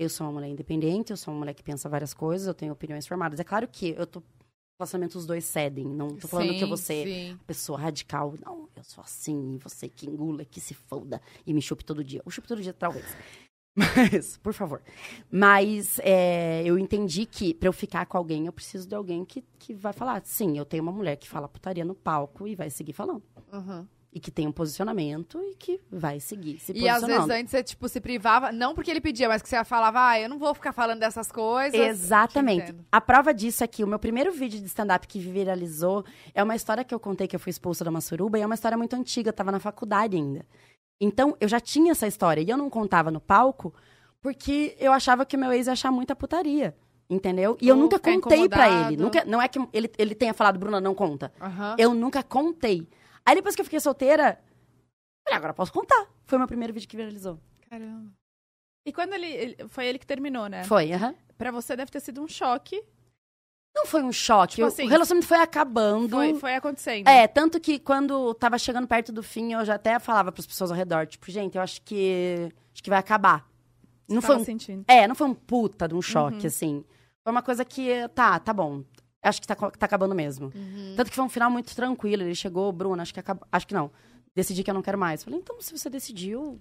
Eu 0.00 0.08
sou 0.08 0.26
uma 0.26 0.32
mulher 0.32 0.48
independente, 0.48 1.10
eu 1.10 1.16
sou 1.18 1.34
uma 1.34 1.40
mulher 1.40 1.52
que 1.52 1.62
pensa 1.62 1.86
várias 1.86 2.14
coisas, 2.14 2.48
eu 2.48 2.54
tenho 2.54 2.72
opiniões 2.72 3.06
formadas. 3.06 3.38
É 3.38 3.44
claro 3.44 3.68
que 3.68 3.90
eu 3.90 4.06
tô. 4.06 4.22
Relacionamento 4.80 5.18
os 5.18 5.26
dois 5.26 5.44
cedem. 5.44 5.84
Não 5.86 6.08
tô 6.16 6.26
falando 6.26 6.54
que 6.54 6.64
eu 6.64 6.68
vou 6.68 6.78
ser 6.78 7.06
Sim. 7.06 7.38
pessoa 7.46 7.78
radical. 7.78 8.32
Não, 8.42 8.66
eu 8.74 8.82
sou 8.82 9.04
assim, 9.04 9.58
você 9.62 9.90
que 9.90 10.08
engula, 10.08 10.42
que 10.42 10.58
se 10.58 10.72
foda 10.72 11.20
e 11.46 11.52
me 11.52 11.60
chupe 11.60 11.84
todo 11.84 12.02
dia. 12.02 12.22
O 12.24 12.30
chupe 12.30 12.48
todo 12.48 12.62
dia, 12.62 12.72
talvez. 12.72 13.04
Mas, 13.76 14.38
por 14.38 14.54
favor. 14.54 14.80
Mas 15.30 15.98
é, 15.98 16.62
eu 16.64 16.78
entendi 16.78 17.26
que 17.26 17.52
pra 17.52 17.68
eu 17.68 17.72
ficar 17.74 18.06
com 18.06 18.16
alguém, 18.16 18.46
eu 18.46 18.52
preciso 18.54 18.88
de 18.88 18.94
alguém 18.94 19.22
que, 19.22 19.44
que 19.58 19.74
vai 19.74 19.92
falar. 19.92 20.22
Sim, 20.24 20.56
eu 20.56 20.64
tenho 20.64 20.82
uma 20.82 20.92
mulher 20.92 21.16
que 21.16 21.28
fala 21.28 21.46
putaria 21.46 21.84
no 21.84 21.94
palco 21.94 22.48
e 22.48 22.54
vai 22.54 22.70
seguir 22.70 22.94
falando. 22.94 23.22
Uhum. 23.52 23.86
E 24.12 24.18
que 24.18 24.30
tem 24.30 24.48
um 24.48 24.52
posicionamento 24.52 25.40
e 25.40 25.54
que 25.54 25.80
vai 25.88 26.18
seguir 26.18 26.58
se 26.58 26.72
E 26.72 26.88
às 26.88 27.00
vezes 27.04 27.30
antes 27.30 27.50
você, 27.52 27.62
tipo, 27.62 27.88
se 27.88 28.00
privava, 28.00 28.50
não 28.50 28.74
porque 28.74 28.90
ele 28.90 29.00
pedia, 29.00 29.28
mas 29.28 29.40
que 29.40 29.48
você 29.48 29.64
falava, 29.64 30.08
ah, 30.08 30.20
eu 30.20 30.28
não 30.28 30.36
vou 30.36 30.52
ficar 30.52 30.72
falando 30.72 30.98
dessas 30.98 31.30
coisas. 31.30 31.78
Te 31.78 31.86
Exatamente. 31.86 32.74
A 32.90 33.00
prova 33.00 33.32
disso 33.32 33.62
é 33.62 33.68
que 33.68 33.84
o 33.84 33.86
meu 33.86 34.00
primeiro 34.00 34.32
vídeo 34.32 34.58
de 34.58 34.66
stand-up 34.66 35.06
que 35.06 35.20
viralizou 35.20 36.04
é 36.34 36.42
uma 36.42 36.56
história 36.56 36.82
que 36.82 36.92
eu 36.92 36.98
contei 36.98 37.28
que 37.28 37.36
eu 37.36 37.40
fui 37.40 37.50
expulsa 37.50 37.84
da 37.84 37.90
Massuruba 37.90 38.36
e 38.36 38.42
é 38.42 38.46
uma 38.46 38.56
história 38.56 38.76
muito 38.76 38.96
antiga, 38.96 39.28
eu 39.28 39.32
tava 39.32 39.52
na 39.52 39.60
faculdade 39.60 40.16
ainda. 40.16 40.44
Então, 41.00 41.36
eu 41.40 41.48
já 41.48 41.60
tinha 41.60 41.92
essa 41.92 42.08
história 42.08 42.42
e 42.42 42.50
eu 42.50 42.56
não 42.56 42.68
contava 42.68 43.12
no 43.12 43.20
palco 43.20 43.72
porque 44.20 44.76
eu 44.78 44.92
achava 44.92 45.24
que 45.24 45.36
o 45.36 45.38
meu 45.38 45.52
ex 45.52 45.66
ia 45.66 45.72
achar 45.72 45.90
muita 45.90 46.14
putaria. 46.14 46.76
Entendeu? 47.08 47.56
E 47.60 47.66
eu 47.66 47.74
nunca 47.74 47.98
contei 47.98 48.48
pra 48.48 48.68
incomodado. 48.68 48.92
ele. 48.92 49.02
Nunca, 49.02 49.24
não 49.24 49.42
é 49.42 49.48
que 49.48 49.58
ele, 49.72 49.90
ele 49.98 50.14
tenha 50.14 50.32
falado, 50.32 50.60
Bruna, 50.60 50.80
não 50.80 50.94
conta. 50.94 51.32
Aham. 51.40 51.74
Eu 51.76 51.92
nunca 51.92 52.22
contei. 52.22 52.88
Aí 53.26 53.34
depois 53.34 53.54
que 53.54 53.60
eu 53.60 53.64
fiquei 53.64 53.80
solteira, 53.80 54.40
falei, 55.24 55.36
agora 55.38 55.54
posso 55.54 55.72
contar. 55.72 56.06
Foi 56.26 56.36
o 56.36 56.40
meu 56.40 56.48
primeiro 56.48 56.72
vídeo 56.72 56.88
que 56.88 56.96
viralizou. 56.96 57.38
Caramba. 57.68 58.10
E 58.86 58.92
quando 58.92 59.12
ele, 59.14 59.26
ele- 59.26 59.68
Foi 59.68 59.86
ele 59.86 59.98
que 59.98 60.06
terminou, 60.06 60.46
né? 60.48 60.64
Foi, 60.64 60.92
aham. 60.92 61.14
Pra 61.36 61.50
você 61.50 61.76
deve 61.76 61.90
ter 61.90 62.00
sido 62.00 62.22
um 62.22 62.28
choque. 62.28 62.82
Não 63.74 63.86
foi 63.86 64.02
um 64.02 64.10
choque. 64.12 64.54
Tipo 64.56 64.64
o- 64.64 64.68
assim, 64.68 64.84
o 64.84 64.88
relacionamento 64.88 65.28
foi 65.28 65.38
acabando. 65.38 66.10
Foi, 66.16 66.34
foi 66.34 66.54
acontecendo. 66.56 67.06
É, 67.06 67.28
tanto 67.28 67.60
que 67.60 67.78
quando 67.78 68.34
tava 68.34 68.58
chegando 68.58 68.88
perto 68.88 69.12
do 69.12 69.22
fim, 69.22 69.52
eu 69.52 69.64
já 69.64 69.74
até 69.76 69.98
falava 69.98 70.32
pras 70.32 70.46
pessoas 70.46 70.70
ao 70.70 70.76
redor, 70.76 71.06
tipo, 71.06 71.30
gente, 71.30 71.56
eu 71.56 71.62
acho 71.62 71.80
que 71.82 72.48
acho 72.72 72.82
que 72.82 72.90
vai 72.90 72.98
acabar. 72.98 73.48
Não 74.08 74.20
foi 74.20 74.36
um, 74.36 74.44
sentindo. 74.44 74.84
é, 74.88 75.06
não 75.06 75.14
foi 75.14 75.28
um 75.28 75.34
puta 75.34 75.86
de 75.86 75.94
um 75.94 76.02
choque 76.02 76.40
Uhum. 76.40 76.46
assim. 76.46 76.84
Foi 77.22 77.30
uma 77.30 77.42
coisa 77.42 77.64
que 77.64 78.08
tá, 78.08 78.40
tá 78.40 78.52
bom. 78.52 78.82
Acho 79.22 79.40
que 79.40 79.46
tá, 79.46 79.54
tá 79.54 79.86
acabando 79.86 80.14
mesmo. 80.14 80.50
Uhum. 80.54 80.94
Tanto 80.96 81.10
que 81.10 81.16
foi 81.16 81.24
um 81.24 81.28
final 81.28 81.50
muito 81.50 81.74
tranquilo. 81.76 82.22
Ele 82.22 82.34
chegou, 82.34 82.72
Bruno, 82.72 83.02
acho 83.02 83.12
que 83.12 83.20
acabou, 83.20 83.46
acho 83.52 83.66
que 83.66 83.74
não. 83.74 83.90
Decidi 84.34 84.62
que 84.64 84.70
eu 84.70 84.74
não 84.74 84.82
quero 84.82 84.98
mais. 84.98 85.22
Falei, 85.24 85.38
então 85.40 85.60
se 85.60 85.76
você 85.76 85.90
decidiu, 85.90 86.58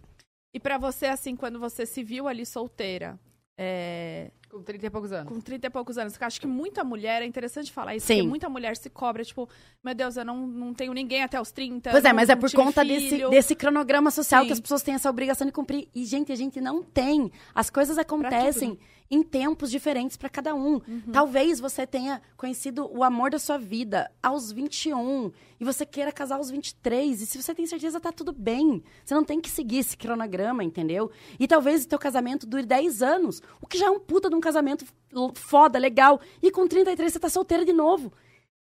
E 0.53 0.59
pra 0.59 0.77
você, 0.77 1.05
assim, 1.07 1.35
quando 1.35 1.59
você 1.59 1.85
se 1.85 2.03
viu 2.03 2.27
ali 2.27 2.45
solteira, 2.45 3.19
é, 3.57 4.31
Com 4.49 4.63
30 4.63 4.85
e 4.85 4.89
poucos 4.89 5.11
anos. 5.11 5.31
com 5.31 5.39
30 5.39 5.67
e 5.67 5.69
poucos 5.69 5.97
anos, 5.97 6.15
eu 6.19 6.27
acho 6.27 6.41
que 6.41 6.47
muita 6.47 6.83
mulher, 6.83 7.21
é 7.21 7.25
interessante 7.25 7.71
falar 7.71 7.95
isso, 7.95 8.07
Sim. 8.07 8.15
porque 8.15 8.29
muita 8.29 8.49
mulher 8.49 8.75
se 8.75 8.89
cobra, 8.89 9.23
tipo, 9.23 9.47
meu 9.83 9.93
Deus, 9.93 10.17
eu 10.17 10.25
não, 10.25 10.47
não 10.47 10.73
tenho 10.73 10.93
ninguém 10.93 11.23
até 11.23 11.39
os 11.39 11.51
30. 11.51 11.91
Pois 11.91 12.03
é, 12.03 12.11
mas 12.11 12.29
é 12.29 12.35
por 12.35 12.51
conta 12.51 12.83
desse, 12.83 13.29
desse 13.29 13.55
cronograma 13.55 14.09
social 14.11 14.41
Sim. 14.41 14.47
que 14.47 14.53
as 14.53 14.59
pessoas 14.59 14.81
têm 14.81 14.95
essa 14.95 15.09
obrigação 15.09 15.45
de 15.45 15.53
cumprir. 15.53 15.87
E, 15.93 16.03
gente, 16.05 16.31
a 16.31 16.35
gente 16.35 16.59
não 16.59 16.81
tem. 16.81 17.31
As 17.53 17.69
coisas 17.69 17.97
acontecem 17.97 18.77
em 19.09 19.23
tempos 19.23 19.71
diferentes 19.71 20.15
para 20.15 20.29
cada 20.29 20.53
um. 20.53 20.73
Uhum. 20.75 21.01
Talvez 21.11 21.59
você 21.59 21.87
tenha 21.87 22.21
conhecido 22.37 22.89
o 22.91 23.03
amor 23.03 23.31
da 23.31 23.39
sua 23.39 23.57
vida 23.57 24.09
aos 24.21 24.51
21 24.51 25.31
e 25.59 25.65
você 25.65 25.85
queira 25.85 26.11
casar 26.11 26.35
aos 26.35 26.51
23. 26.51 27.21
E 27.21 27.25
se 27.25 27.41
você 27.41 27.55
tem 27.55 27.65
certeza, 27.65 27.99
tá 27.99 28.11
tudo 28.11 28.31
bem. 28.31 28.83
Você 29.03 29.15
não 29.15 29.23
tem 29.23 29.41
que 29.41 29.49
seguir 29.49 29.79
esse 29.79 29.97
cronograma, 29.97 30.63
entendeu? 30.63 31.09
E 31.39 31.47
talvez 31.47 31.83
o 31.83 31.87
teu 31.87 31.97
casamento 31.97 32.45
dure 32.45 32.65
10 32.65 33.01
anos, 33.01 33.41
o 33.59 33.65
que 33.65 33.77
já 33.77 33.87
é 33.87 33.89
um 33.89 33.99
puta 33.99 34.29
de 34.29 34.35
um 34.35 34.38
casamento 34.41 34.85
l- 35.13 35.31
foda, 35.35 35.77
legal. 35.79 36.19
E 36.41 36.51
com 36.51 36.67
33 36.67 37.11
você 37.13 37.19
tá 37.19 37.29
solteira 37.29 37.65
de 37.65 37.73
novo 37.73 38.11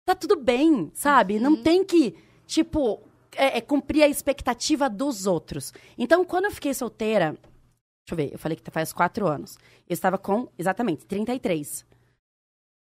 tá 0.03 0.15
tudo 0.15 0.35
bem, 0.35 0.89
sabe? 0.95 1.39
Não 1.39 1.61
tem 1.61 1.85
que, 1.85 2.15
tipo, 2.47 3.01
é, 3.35 3.59
é 3.59 3.61
cumprir 3.61 4.01
a 4.03 4.07
expectativa 4.09 4.89
dos 4.89 5.27
outros. 5.27 5.71
Então, 5.97 6.25
quando 6.25 6.45
eu 6.45 6.51
fiquei 6.51 6.73
solteira, 6.73 7.31
deixa 7.33 8.11
eu 8.11 8.17
ver, 8.17 8.33
eu 8.33 8.39
falei 8.39 8.57
que 8.57 8.71
faz 8.71 8.91
quatro 8.91 9.27
anos. 9.27 9.57
Eu 9.87 9.93
estava 9.93 10.17
com, 10.17 10.49
exatamente, 10.57 11.05
33. 11.05 11.85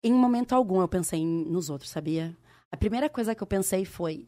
Em 0.02 0.12
momento 0.14 0.54
algum 0.54 0.80
eu 0.80 0.88
pensei 0.88 1.20
em- 1.20 1.44
nos 1.44 1.68
outros, 1.68 1.90
sabia? 1.90 2.34
A 2.72 2.76
primeira 2.76 3.08
coisa 3.08 3.34
que 3.34 3.42
eu 3.42 3.46
pensei 3.46 3.84
foi, 3.84 4.26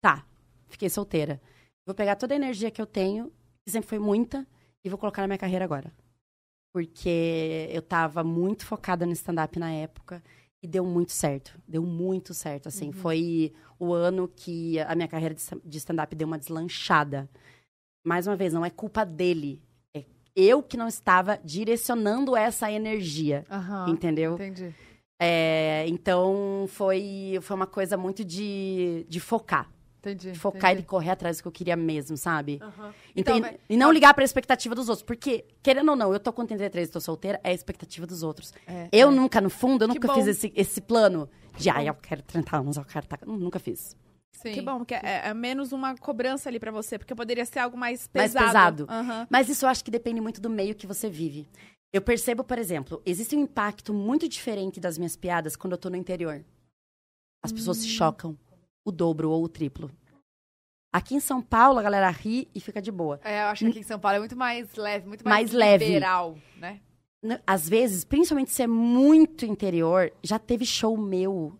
tá, 0.00 0.24
fiquei 0.68 0.88
solteira. 0.88 1.40
Vou 1.84 1.94
pegar 1.94 2.14
toda 2.16 2.34
a 2.34 2.36
energia 2.36 2.70
que 2.70 2.80
eu 2.80 2.86
tenho, 2.86 3.32
que 3.66 3.72
sempre 3.72 3.88
foi 3.88 3.98
muita, 3.98 4.46
e 4.84 4.88
vou 4.88 4.96
colocar 4.98 5.22
na 5.22 5.28
minha 5.28 5.38
carreira 5.38 5.64
agora. 5.64 5.92
Porque 6.72 7.68
eu 7.72 7.82
tava 7.82 8.22
muito 8.22 8.64
focada 8.66 9.04
no 9.06 9.12
stand-up 9.12 9.58
na 9.58 9.70
época. 9.72 10.22
E 10.62 10.66
deu 10.66 10.84
muito 10.84 11.12
certo. 11.12 11.56
Deu 11.68 11.82
muito 11.82 12.34
certo, 12.34 12.66
assim. 12.68 12.90
Foi 12.92 13.52
o 13.78 13.92
ano 13.92 14.26
que 14.28 14.78
a 14.80 14.94
minha 14.94 15.06
carreira 15.06 15.34
de 15.34 15.40
sta- 15.40 15.56
de 15.64 15.78
stand-up 15.78 16.14
deu 16.16 16.26
uma 16.26 16.38
deslanchada. 16.38 17.28
Mais 18.04 18.26
uma 18.26 18.34
vez, 18.36 18.52
não 18.52 18.64
é 18.64 18.70
culpa 18.70 19.04
dele. 19.04 19.62
É 19.96 20.04
eu 20.34 20.62
que 20.62 20.76
não 20.76 20.88
estava 20.88 21.38
direcionando 21.44 22.36
essa 22.36 22.70
energia. 22.72 23.44
Aham. 23.50 23.88
Entendeu? 23.90 24.34
Entendi. 24.34 24.74
É, 25.20 25.84
então, 25.88 26.66
foi, 26.68 27.38
foi 27.42 27.56
uma 27.56 27.66
coisa 27.66 27.96
muito 27.96 28.24
de, 28.24 29.04
de 29.08 29.20
focar. 29.20 29.68
Entendi. 30.00 30.34
Focar 30.34 30.70
entendi. 30.72 30.82
e 30.84 30.86
correr 30.86 31.10
atrás 31.10 31.38
do 31.38 31.42
que 31.42 31.48
eu 31.48 31.52
queria 31.52 31.76
mesmo, 31.76 32.16
sabe? 32.16 32.58
Aham. 32.62 32.94
Então, 33.16 33.36
Então, 33.36 33.40
vai- 33.50 33.58
e 33.68 33.76
não 33.76 33.90
ligar 33.92 34.14
pra 34.14 34.24
expectativa 34.24 34.74
dos 34.74 34.88
outros. 34.88 35.04
Porque, 35.04 35.44
querendo 35.62 35.90
ou 35.90 35.96
não, 35.96 36.12
eu 36.12 36.20
tô 36.20 36.32
com 36.32 36.46
33 36.46 36.88
e 36.88 36.92
tô 36.92 37.00
solteira, 37.00 37.40
é 37.42 37.50
a 37.50 37.52
expectativa 37.54 38.06
dos 38.06 38.22
outros. 38.22 38.52
É, 38.66 38.88
Eu 38.92 39.08
é. 39.10 39.14
nunca, 39.14 39.40
no 39.40 39.50
fundo, 39.50 39.84
eu 39.84 39.88
Que 39.88 39.94
nunca 39.94 40.08
bom. 40.08 40.14
fiz 40.14 40.26
esse, 40.28 40.52
esse 40.54 40.80
plano 40.80 41.28
de, 41.56 41.68
ai, 41.68 41.88
eu 41.88 41.94
quero 41.94 42.22
30 42.22 42.56
anos, 42.56 42.76
eu 42.76 42.84
quero 42.84 43.04
estar... 43.06 43.18
Nunca 43.26 43.58
fiz. 43.58 43.96
Sim. 44.36 44.52
Que 44.52 44.62
bom, 44.62 44.78
porque 44.78 44.94
é, 44.94 45.22
é 45.28 45.34
menos 45.34 45.72
uma 45.72 45.96
cobrança 45.96 46.48
ali 46.48 46.60
pra 46.60 46.70
você, 46.70 46.96
porque 46.96 47.12
poderia 47.14 47.44
ser 47.44 47.58
algo 47.58 47.76
mais 47.76 48.08
Mais 48.14 48.32
pesado. 48.32 48.46
pesado. 48.46 48.86
Aham. 48.88 49.26
Mas 49.28 49.48
isso 49.48 49.64
eu 49.64 49.68
acho 49.68 49.84
que 49.84 49.90
depende 49.90 50.20
muito 50.20 50.40
do 50.40 50.48
meio 50.48 50.76
que 50.76 50.86
você 50.86 51.10
vive. 51.10 51.48
Eu 51.92 52.00
percebo, 52.02 52.44
por 52.44 52.56
exemplo, 52.58 53.02
existe 53.04 53.34
um 53.34 53.40
impacto 53.40 53.92
muito 53.92 54.28
diferente 54.28 54.78
das 54.78 54.96
minhas 54.96 55.16
piadas 55.16 55.56
quando 55.56 55.72
eu 55.72 55.78
tô 55.78 55.90
no 55.90 55.96
interior. 55.96 56.44
As 57.42 57.50
pessoas 57.50 57.78
Hum. 57.78 57.80
se 57.82 57.88
chocam 57.88 58.38
o 58.88 58.92
dobro 58.92 59.30
ou 59.30 59.44
o 59.44 59.48
triplo. 59.48 59.90
Aqui 60.92 61.14
em 61.14 61.20
São 61.20 61.42
Paulo, 61.42 61.78
a 61.78 61.82
galera 61.82 62.08
ri 62.10 62.48
e 62.54 62.60
fica 62.60 62.80
de 62.80 62.90
boa. 62.90 63.20
É, 63.22 63.42
eu 63.42 63.46
acho 63.48 63.64
que 63.64 63.70
aqui 63.70 63.80
em 63.80 63.84
São 63.84 64.00
Paulo 64.00 64.16
é 64.16 64.18
muito 64.20 64.36
mais 64.36 64.74
leve, 64.74 65.06
muito 65.06 65.24
mais, 65.24 65.34
Mais 65.50 65.52
leve. 65.52 65.84
liberal, 65.86 66.36
né? 66.56 66.80
N- 67.22 67.40
Às 67.46 67.68
vezes, 67.68 68.04
principalmente 68.04 68.50
se 68.50 68.62
é 68.62 68.66
muito 68.66 69.44
interior, 69.44 70.10
já 70.22 70.38
teve 70.38 70.64
show 70.64 70.96
meu 70.96 71.58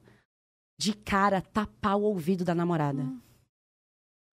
de 0.80 0.94
cara 0.94 1.42
tapar 1.42 1.96
o 1.96 2.02
ouvido 2.02 2.44
da 2.44 2.54
namorada. 2.54 3.02
Hum. 3.02 3.20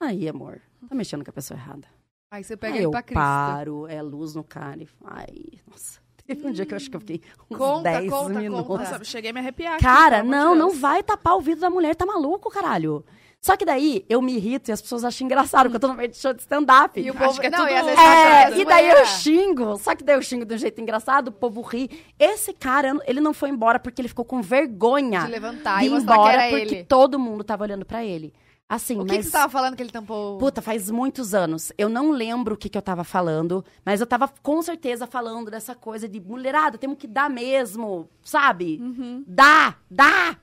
Aí, 0.02 0.28
amor, 0.30 0.62
tá 0.88 0.94
mexendo 0.96 1.24
com 1.24 1.30
a 1.32 1.34
pessoa 1.34 1.58
errada. 1.60 1.88
Aí 2.32 2.44
você 2.44 2.56
pega 2.56 2.74
Aí 2.74 2.80
ele 2.80 2.86
eu 2.86 2.92
pra 2.92 3.02
Cristo. 3.04 3.16
paro, 3.20 3.88
é 3.88 4.02
luz 4.02 4.36
no 4.36 4.44
cara 4.44 4.82
e... 4.84 4.88
Ai, 5.04 5.60
nossa. 5.68 6.00
Teve 6.28 6.48
um 6.48 6.52
dia 6.52 6.66
que 6.66 6.74
eu 6.74 6.78
acho 6.78 6.90
que 6.90 6.96
eu 6.96 7.00
fiquei 7.00 7.22
uns 7.50 7.58
Conta, 7.58 7.84
10 7.84 8.10
conta, 8.10 8.40
minutos. 8.40 8.68
conta. 8.68 8.84
Nossa, 8.92 9.04
cheguei 9.04 9.30
a 9.30 9.34
me 9.34 9.40
arrepiar. 9.40 9.74
aqui, 9.76 9.84
Cara, 9.84 10.24
não, 10.24 10.56
não 10.56 10.72
vai 10.72 11.04
tapar 11.04 11.34
o 11.34 11.36
ouvido 11.38 11.62
da 11.62 11.70
mulher, 11.70 11.96
tá 11.96 12.06
maluco, 12.06 12.50
caralho. 12.50 13.06
Só 13.40 13.56
que 13.56 13.64
daí 13.64 14.04
eu 14.10 14.24
me 14.24 14.36
irrito 14.38 14.72
e 14.72 14.74
as 14.74 14.82
pessoas 14.82 15.04
acham 15.06 15.24
engraçado, 15.26 15.66
porque 15.66 15.76
eu 15.76 15.80
tô 15.80 15.88
no 15.90 15.94
meio 15.94 16.10
de 16.10 16.18
show 16.18 16.34
de 16.34 16.42
stand-up. 16.42 17.00
E 17.00 17.12
o 17.12 17.14
Acho 17.14 17.24
povo... 17.26 17.40
que 17.42 17.46
é 17.46 17.50
não, 17.52 17.60
tudo- 17.60 17.70
e 17.70 17.76
às 17.76 17.86
vezes 17.86 18.00
É, 18.02 18.58
e 18.60 18.66
daí 18.66 18.90
eu 18.90 19.06
xingo. 19.06 19.78
Só 19.78 19.96
que 19.96 20.04
daí 20.04 20.16
eu 20.16 20.22
xingo 20.24 20.44
de 20.46 20.56
um 20.56 20.58
jeito 20.58 20.82
engraçado, 20.82 21.28
o 21.28 21.32
povo 21.32 21.62
ri. 21.62 21.92
Esse 22.18 22.54
cara, 22.54 22.98
ele 23.06 23.22
não 23.22 23.36
foi 23.36 23.50
embora 23.50 23.78
porque 23.78 24.02
ele 24.02 24.08
ficou 24.08 24.26
com 24.26 24.42
vergonha 24.42 25.26
de 25.26 25.32
levantar 25.32 25.78
de 25.78 25.86
e 25.86 25.88
ir 25.90 25.92
que 25.92 25.98
embora 25.98 26.34
era 26.42 26.50
porque 26.58 26.76
ele. 26.76 26.84
todo 26.86 27.20
mundo 27.20 27.44
tava 27.44 27.64
olhando 27.64 27.86
pra 27.86 28.04
ele. 28.04 28.34
Assim, 28.68 29.00
O 29.00 29.06
que, 29.06 29.18
que 29.18 29.24
você 29.24 29.32
tava 29.32 29.52
falando 29.52 29.76
que 29.76 29.84
ele 29.84 29.92
tampou? 29.92 30.40
Puta, 30.40 30.60
faz 30.60 30.90
muitos 30.90 31.36
anos. 31.36 31.72
Eu 31.78 31.88
não 31.88 32.10
lembro 32.10 32.56
o 32.56 32.58
que, 32.58 32.68
que 32.68 32.78
eu 32.78 32.82
tava 32.82 33.04
falando, 33.04 33.64
mas 33.86 34.02
eu 34.02 34.08
tava 34.08 34.28
com 34.42 34.60
certeza 34.62 35.06
falando 35.06 35.52
dessa 35.52 35.76
coisa 35.76 36.10
de 36.10 36.20
mulherada, 36.20 36.78
temos 36.78 36.98
que 36.98 37.08
dar 37.08 37.30
mesmo, 37.30 38.10
sabe? 38.24 38.80
Uhum. 38.82 39.24
Dá, 39.28 39.76
dá, 39.90 40.36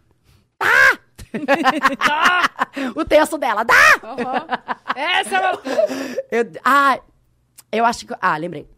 dá! 0.57 0.99
o 2.95 3.05
texto 3.05 3.37
dela, 3.39 3.65
dá! 3.65 3.75
Aham. 4.05 4.47
Essa 4.95 5.37
é 5.37 5.41
uma... 5.41 5.61
Eu, 6.31 6.53
ah, 6.65 7.01
eu 7.73 7.87
acho 7.87 8.07
que. 8.07 8.15
Ah, 8.21 8.37
lembrei. 8.37 8.69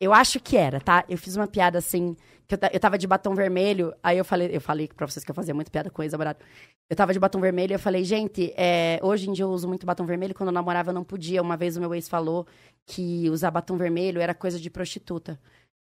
Eu 0.00 0.14
acho 0.14 0.40
que 0.40 0.56
era, 0.56 0.80
tá? 0.80 1.04
Eu 1.08 1.18
fiz 1.18 1.36
uma 1.36 1.46
piada 1.46 1.78
assim, 1.78 2.16
que 2.50 2.64
eu, 2.64 2.70
eu 2.72 2.80
tava 2.80 2.98
de 2.98 3.06
batom 3.06 3.34
vermelho, 3.34 3.94
aí 4.02 4.18
eu 4.18 4.24
falei, 4.24 4.50
eu 4.52 4.60
falei 4.60 4.88
pra 4.88 5.06
vocês 5.06 5.24
que 5.24 5.30
eu 5.30 5.34
fazia 5.34 5.54
muita 5.54 5.70
piada 5.70 5.88
com 5.88 6.02
ex-namorado. 6.02 6.40
Eu 6.88 6.96
tava 6.96 7.12
de 7.12 7.18
batom 7.18 7.40
vermelho 7.40 7.72
e 7.72 7.74
eu 7.74 7.78
falei, 7.78 8.04
gente, 8.04 8.52
é, 8.56 8.98
hoje 9.02 9.30
em 9.30 9.32
dia 9.32 9.44
eu 9.44 9.50
uso 9.50 9.68
muito 9.68 9.86
batom 9.86 10.04
vermelho, 10.04 10.34
quando 10.34 10.48
eu 10.48 10.52
namorava 10.52 10.90
eu 10.90 10.94
não 10.94 11.04
podia. 11.04 11.40
Uma 11.40 11.56
vez 11.56 11.76
o 11.76 11.80
meu 11.80 11.94
ex 11.94 12.08
falou 12.08 12.46
que 12.84 13.30
usar 13.30 13.50
batom 13.50 13.76
vermelho 13.76 14.20
era 14.20 14.34
coisa 14.34 14.58
de 14.58 14.68
prostituta. 14.68 15.38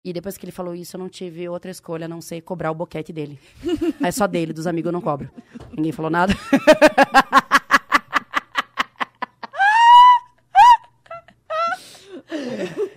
E 0.06 0.12
depois 0.12 0.38
que 0.38 0.46
ele 0.46 0.52
falou 0.52 0.76
isso, 0.76 0.98
eu 0.98 1.00
não 1.00 1.08
tive 1.08 1.48
outra 1.48 1.72
escolha 1.72 2.06
a 2.06 2.10
não 2.10 2.20
ser 2.22 2.42
cobrar 2.42 2.72
o 2.72 2.76
boquete 2.76 3.14
dele. 3.14 3.40
É 4.02 4.12
só 4.12 4.28
dele, 4.28 4.52
dos 4.52 4.68
amigos 4.68 4.88
eu 4.88 4.94
não 4.94 5.02
cobro. 5.02 5.30
Ninguém 5.76 5.92
falou 5.92 6.12
nada. 6.12 6.34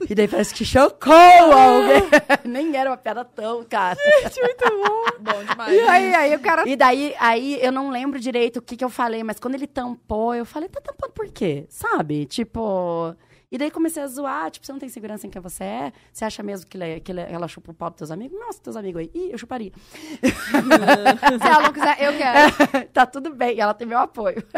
E 0.08 0.14
daí 0.14 0.28
parece 0.28 0.54
que 0.54 0.64
chocou 0.64 1.12
alguém. 1.12 2.02
Nem 2.44 2.76
era 2.76 2.90
uma 2.90 2.96
piada 2.96 3.24
tão, 3.24 3.64
cara. 3.64 3.98
Bom 5.20 5.44
demais. 5.44 5.74
E 5.74 5.80
aí, 5.80 6.14
aí 6.14 6.34
o 6.36 6.40
cara. 6.40 6.68
E 6.68 6.76
daí, 6.76 7.14
aí 7.18 7.58
eu 7.60 7.72
não 7.72 7.90
lembro 7.90 8.20
direito 8.20 8.58
o 8.58 8.62
que, 8.62 8.76
que 8.76 8.84
eu 8.84 8.90
falei, 8.90 9.22
mas 9.22 9.40
quando 9.40 9.54
ele 9.54 9.66
tampou, 9.66 10.34
eu 10.34 10.44
falei, 10.44 10.68
tá 10.68 10.80
tampando 10.80 11.12
por 11.12 11.28
quê? 11.28 11.66
Sabe? 11.68 12.26
Tipo. 12.26 13.14
E 13.50 13.56
daí 13.56 13.70
comecei 13.70 14.02
a 14.02 14.06
zoar, 14.08 14.50
tipo, 14.50 14.66
você 14.66 14.72
não 14.72 14.78
tem 14.80 14.88
segurança 14.88 15.26
em 15.26 15.30
quem 15.30 15.40
você 15.40 15.62
é? 15.62 15.92
Você 16.12 16.24
acha 16.24 16.42
mesmo 16.42 16.66
que, 16.66 16.76
ele, 16.76 16.98
que 17.00 17.12
ele- 17.12 17.20
ela 17.20 17.46
chupa 17.46 17.70
o 17.70 17.74
pau 17.74 17.90
dos 17.90 17.98
teus 17.98 18.10
amigos? 18.10 18.36
Nossa, 18.38 18.60
teus 18.60 18.74
amigos 18.76 19.02
aí. 19.02 19.10
Ih, 19.14 19.30
eu 19.30 19.38
chuparia. 19.38 19.70
Se 20.20 21.46
ela 21.48 21.60
não 21.62 21.72
quiser, 21.72 22.02
eu 22.02 22.12
quero. 22.16 22.88
tá 22.92 23.06
tudo 23.06 23.32
bem, 23.34 23.58
ela 23.60 23.72
tem 23.72 23.86
meu 23.86 23.98
apoio. 23.98 24.42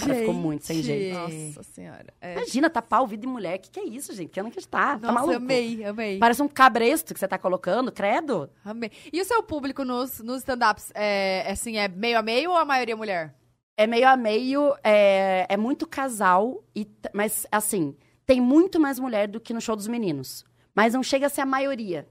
Cara 0.00 0.14
ficou 0.14 0.34
muito 0.34 0.64
sem 0.66 0.82
jeito. 0.82 1.18
Nossa 1.18 1.62
senhora. 1.64 2.06
É. 2.20 2.34
Imagina, 2.36 2.70
tapar 2.70 3.02
o 3.02 3.06
vidro 3.06 3.26
de 3.26 3.32
mulher. 3.32 3.58
Que 3.58 3.70
que 3.70 3.80
é 3.80 3.84
isso, 3.84 4.14
gente? 4.14 4.30
Que 4.30 4.38
eu 4.40 4.44
não 4.44 4.50
acreditar. 4.50 4.98
tá 5.00 5.08
Nossa, 5.08 5.12
maluco? 5.12 5.36
amei, 5.36 5.84
amei. 5.84 6.18
Parece 6.18 6.42
um 6.42 6.48
cabresto 6.48 7.12
que 7.12 7.20
você 7.20 7.26
tá 7.28 7.38
colocando, 7.38 7.90
credo. 7.90 8.48
Amei. 8.64 8.90
E 9.12 9.20
o 9.20 9.24
seu 9.24 9.42
público 9.42 9.84
nos, 9.84 10.20
nos 10.20 10.38
stand-ups, 10.38 10.92
é, 10.94 11.46
assim, 11.50 11.76
é 11.78 11.88
meio 11.88 12.18
a 12.18 12.22
meio 12.22 12.50
ou 12.50 12.56
a 12.56 12.64
maioria 12.64 12.96
mulher? 12.96 13.34
É 13.76 13.86
meio 13.86 14.06
a 14.08 14.16
meio, 14.16 14.74
é, 14.84 15.46
é 15.48 15.56
muito 15.56 15.86
casal, 15.86 16.62
e, 16.76 16.86
mas 17.12 17.46
assim, 17.50 17.96
tem 18.26 18.40
muito 18.40 18.78
mais 18.78 18.98
mulher 18.98 19.26
do 19.28 19.40
que 19.40 19.54
no 19.54 19.60
show 19.60 19.74
dos 19.74 19.88
meninos. 19.88 20.44
Mas 20.74 20.94
não 20.94 21.02
chega 21.02 21.26
a 21.26 21.30
ser 21.30 21.40
a 21.42 21.46
maioria. 21.46 22.06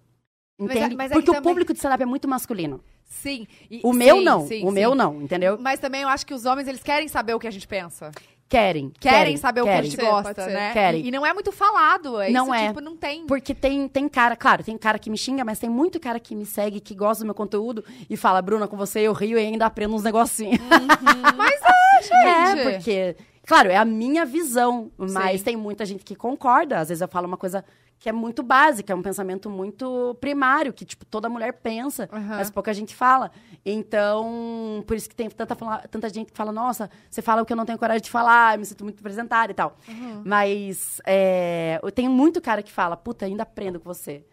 Mas 0.60 0.76
Entende? 0.76 0.96
mas 0.96 1.08
que 1.10 1.14
Porque 1.16 1.32
o 1.32 1.34
também- 1.34 1.50
público 1.52 1.74
de 1.74 1.78
stand-up 1.80 2.02
é 2.04 2.06
muito 2.06 2.28
masculino. 2.28 2.84
Sim. 3.04 3.48
E- 3.70 3.82
O 3.84 3.92
meu 3.94 4.18
sim, 4.18 4.24
não. 4.24 4.48
sim, 4.48 4.64
o 4.64 4.68
sim. 4.70 4.74
meu 4.74 4.96
não, 4.96 5.22
entendeu? 5.22 5.58
Mas 5.60 5.80
também 5.80 6.02
eu 6.02 6.08
acho 6.08 6.26
que 6.26 6.34
os 6.34 6.46
homens, 6.46 6.68
eles 6.68 6.82
querem 6.84 7.08
saber 7.08 7.34
o 7.34 7.40
que 7.40 7.48
a 7.48 7.52
gente 7.52 7.68
pensa. 7.68 8.12
Querem. 8.52 8.92
Querem, 9.00 9.38
saber 9.38 9.62
o 9.62 9.64
que 9.64 9.70
a 9.70 9.76
querem. 9.76 9.90
gente 9.92 10.02
gosta, 10.02 10.46
né? 10.48 10.74
Querem. 10.74 11.06
E, 11.06 11.08
e 11.08 11.12
não 11.12 11.26
é 11.26 11.34
muito 11.34 11.54
falado. 11.54 12.20
É 12.20 12.30
Não 12.32 12.48
isso, 12.48 12.54
é. 12.54 12.68
tipo, 12.68 12.82
não 12.82 12.98
tem. 12.98 13.26
Porque 13.26 13.56
tem, 13.56 13.88
tem 13.88 14.10
cara, 14.10 14.36
claro, 14.36 14.62
tem 14.62 14.78
cara 14.78 15.00
que 15.00 15.10
me 15.10 15.18
xinga, 15.18 15.46
mas 15.46 15.58
tem 15.58 15.70
muito 15.70 16.02
cara 16.02 16.20
que 16.20 16.36
me 16.36 16.46
segue, 16.46 16.82
que 16.82 16.94
gosta 16.94 17.24
do 17.24 17.28
meu 17.28 17.34
conteúdo 17.34 17.82
e 18.10 18.18
fala, 18.18 18.42
Bruna, 18.42 18.68
com 18.68 18.76
você 18.76 19.00
eu 19.00 19.14
rio 19.14 19.40
e 19.40 19.42
ainda 19.42 19.66
aprendo 19.66 19.96
uns 19.96 20.04
negocinhos. 20.04 20.60
Mas 21.38 21.62
é, 21.64 22.02
gente. 22.02 22.60
É, 22.60 22.74
porque, 22.74 23.16
claro, 23.46 23.70
é 23.70 23.78
a 23.78 23.86
minha 23.86 24.26
visão, 24.26 24.92
mas 24.98 25.40
Sim. 25.40 25.46
tem 25.46 25.56
muita 25.56 25.86
gente 25.86 26.04
que 26.04 26.16
concorda. 26.16 26.80
Às 26.80 26.90
vezes 26.90 27.02
eu 27.02 27.08
falo 27.08 27.28
uma 27.28 27.38
coisa 27.38 27.64
que 28.02 28.10
é 28.10 28.12
muito 28.12 28.42
básica, 28.42 28.92
é 28.92 28.96
um 28.96 29.02
pensamento 29.04 29.48
muito 29.48 30.18
primário, 30.20 30.74
que, 30.74 30.84
tipo, 30.84 31.06
toda 31.06 31.30
mulher 31.30 31.54
pensa, 31.54 32.10
Aham. 32.12 32.38
mas 32.38 32.50
pouca 32.50 32.74
gente 32.74 32.96
fala. 32.96 33.32
Então, 33.64 34.84
por 34.88 34.98
isso 34.98 35.08
que 35.08 35.16
tem 35.16 35.30
tanta, 35.30 35.56
tanta 35.88 36.10
gente 36.10 36.32
que 36.32 36.38
fala, 36.38 36.52
nossa, 36.52 36.90
você 37.08 37.22
fala 37.22 37.44
o 37.44 37.46
que 37.46 37.54
eu 37.54 37.58
não 37.58 37.64
tenho 37.64 37.78
coragem 37.78 38.02
de 38.02 38.10
falar, 38.10 38.56
eu 38.56 38.60
me 38.60 38.66
sinto 38.66 38.84
muito 38.84 38.98
representada 38.98 39.52
e 39.52 39.54
tal. 39.56 39.78
Mas 40.26 41.00
é, 41.06 41.80
eu 41.84 41.92
tenho 41.92 42.10
muito 42.10 42.42
cara 42.42 42.64
que 42.64 42.72
fala, 42.72 42.98
puta, 42.98 43.28
ainda 43.28 43.44
aprendo 43.44 43.80
com 43.80 43.94
você. 43.94 44.26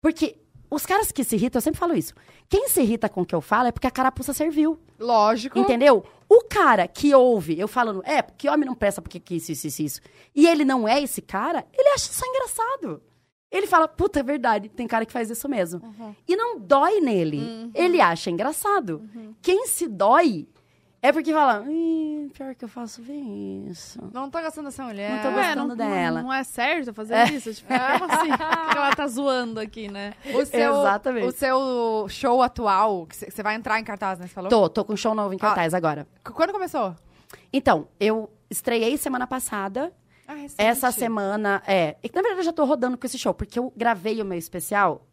Porque 0.00 0.38
os 0.70 0.86
caras 0.86 1.12
que 1.12 1.22
se 1.22 1.36
irritam, 1.36 1.58
eu 1.58 1.62
sempre 1.62 1.78
falo 1.78 1.94
isso. 1.94 2.14
Quem 2.48 2.70
se 2.70 2.80
irrita 2.80 3.06
com 3.06 3.20
o 3.20 3.26
que 3.26 3.34
eu 3.34 3.42
falo 3.42 3.68
é 3.68 3.72
porque 3.72 3.86
a 3.86 3.90
carapuça 3.90 4.32
serviu. 4.32 4.80
Lógico. 4.98 5.58
Entendeu? 5.58 6.06
O 6.26 6.44
cara 6.44 6.88
que 6.88 7.14
ouve, 7.14 7.60
eu 7.60 7.68
falando, 7.68 8.02
é, 8.06 8.22
porque 8.22 8.48
homem 8.48 8.66
não 8.66 8.74
presta 8.74 9.02
porque 9.02 9.20
que 9.20 9.34
isso, 9.34 9.52
isso, 9.52 9.66
isso, 9.66 9.82
isso. 9.82 10.00
E 10.34 10.46
ele 10.46 10.64
não 10.64 10.88
é 10.88 11.02
esse 11.02 11.20
cara, 11.20 11.66
ele 11.76 11.88
acha 11.90 12.10
isso 12.10 12.24
engraçado. 12.24 13.02
Ele 13.50 13.66
fala, 13.66 13.88
puta, 13.88 14.20
é 14.20 14.22
verdade, 14.22 14.68
tem 14.68 14.86
cara 14.86 15.04
que 15.04 15.12
faz 15.12 15.28
isso 15.28 15.48
mesmo. 15.48 15.82
E 16.28 16.36
não 16.36 16.58
dói 16.58 17.00
nele. 17.00 17.70
Ele 17.74 18.00
acha 18.00 18.30
engraçado. 18.30 19.02
Quem 19.42 19.66
se 19.66 19.88
dói 19.88 20.48
é 21.02 21.10
porque 21.12 21.32
fala, 21.32 21.64
"Ih, 21.66 22.30
pior 22.34 22.54
que 22.54 22.62
eu 22.64 22.68
faço 22.68 23.00
bem 23.02 23.66
isso. 23.68 23.98
Não 24.12 24.28
tô 24.30 24.38
gostando 24.40 24.68
dessa 24.68 24.84
mulher. 24.84 25.10
Não 25.10 25.22
tô 25.22 25.28
Ué, 25.36 25.46
gostando 25.46 25.68
não, 25.68 25.76
dela. 25.76 26.20
Não, 26.20 26.28
não 26.28 26.32
é 26.34 26.44
certo 26.44 26.92
fazer 26.92 27.32
isso? 27.32 27.52
Tipo, 27.54 27.68
como 27.98 28.12
assim? 28.12 28.28
Que 28.70 28.76
ela 28.78 28.94
tá 28.94 29.06
zoando 29.06 29.58
aqui, 29.58 29.88
né? 29.90 30.12
O 30.34 30.44
seu, 30.44 30.78
Exatamente. 30.80 31.26
O 31.26 31.32
seu 31.32 32.06
show 32.10 32.42
atual, 32.42 33.06
que 33.06 33.16
você 33.16 33.42
vai 33.42 33.54
entrar 33.54 33.80
em 33.80 33.84
cartaz, 33.84 34.18
né? 34.18 34.26
Você 34.26 34.34
falou? 34.34 34.50
Tô, 34.50 34.68
tô 34.68 34.84
com 34.84 34.92
um 34.92 34.96
show 34.96 35.14
novo 35.14 35.32
em 35.34 35.38
cartaz 35.38 35.72
agora. 35.74 36.06
C- 36.26 36.32
Quando 36.34 36.52
começou? 36.52 36.94
Então, 37.52 37.88
eu 37.98 38.30
estreiei 38.50 38.96
semana 38.98 39.26
passada. 39.26 39.92
Ah, 40.30 40.34
recente. 40.34 40.62
Essa 40.62 40.92
semana, 40.92 41.60
é. 41.66 41.96
E, 42.04 42.10
na 42.14 42.22
verdade, 42.22 42.40
eu 42.40 42.44
já 42.44 42.52
tô 42.52 42.64
rodando 42.64 42.96
com 42.96 43.04
esse 43.04 43.18
show, 43.18 43.34
porque 43.34 43.58
eu 43.58 43.72
gravei 43.76 44.22
o 44.22 44.24
meu 44.24 44.38
especial 44.38 45.04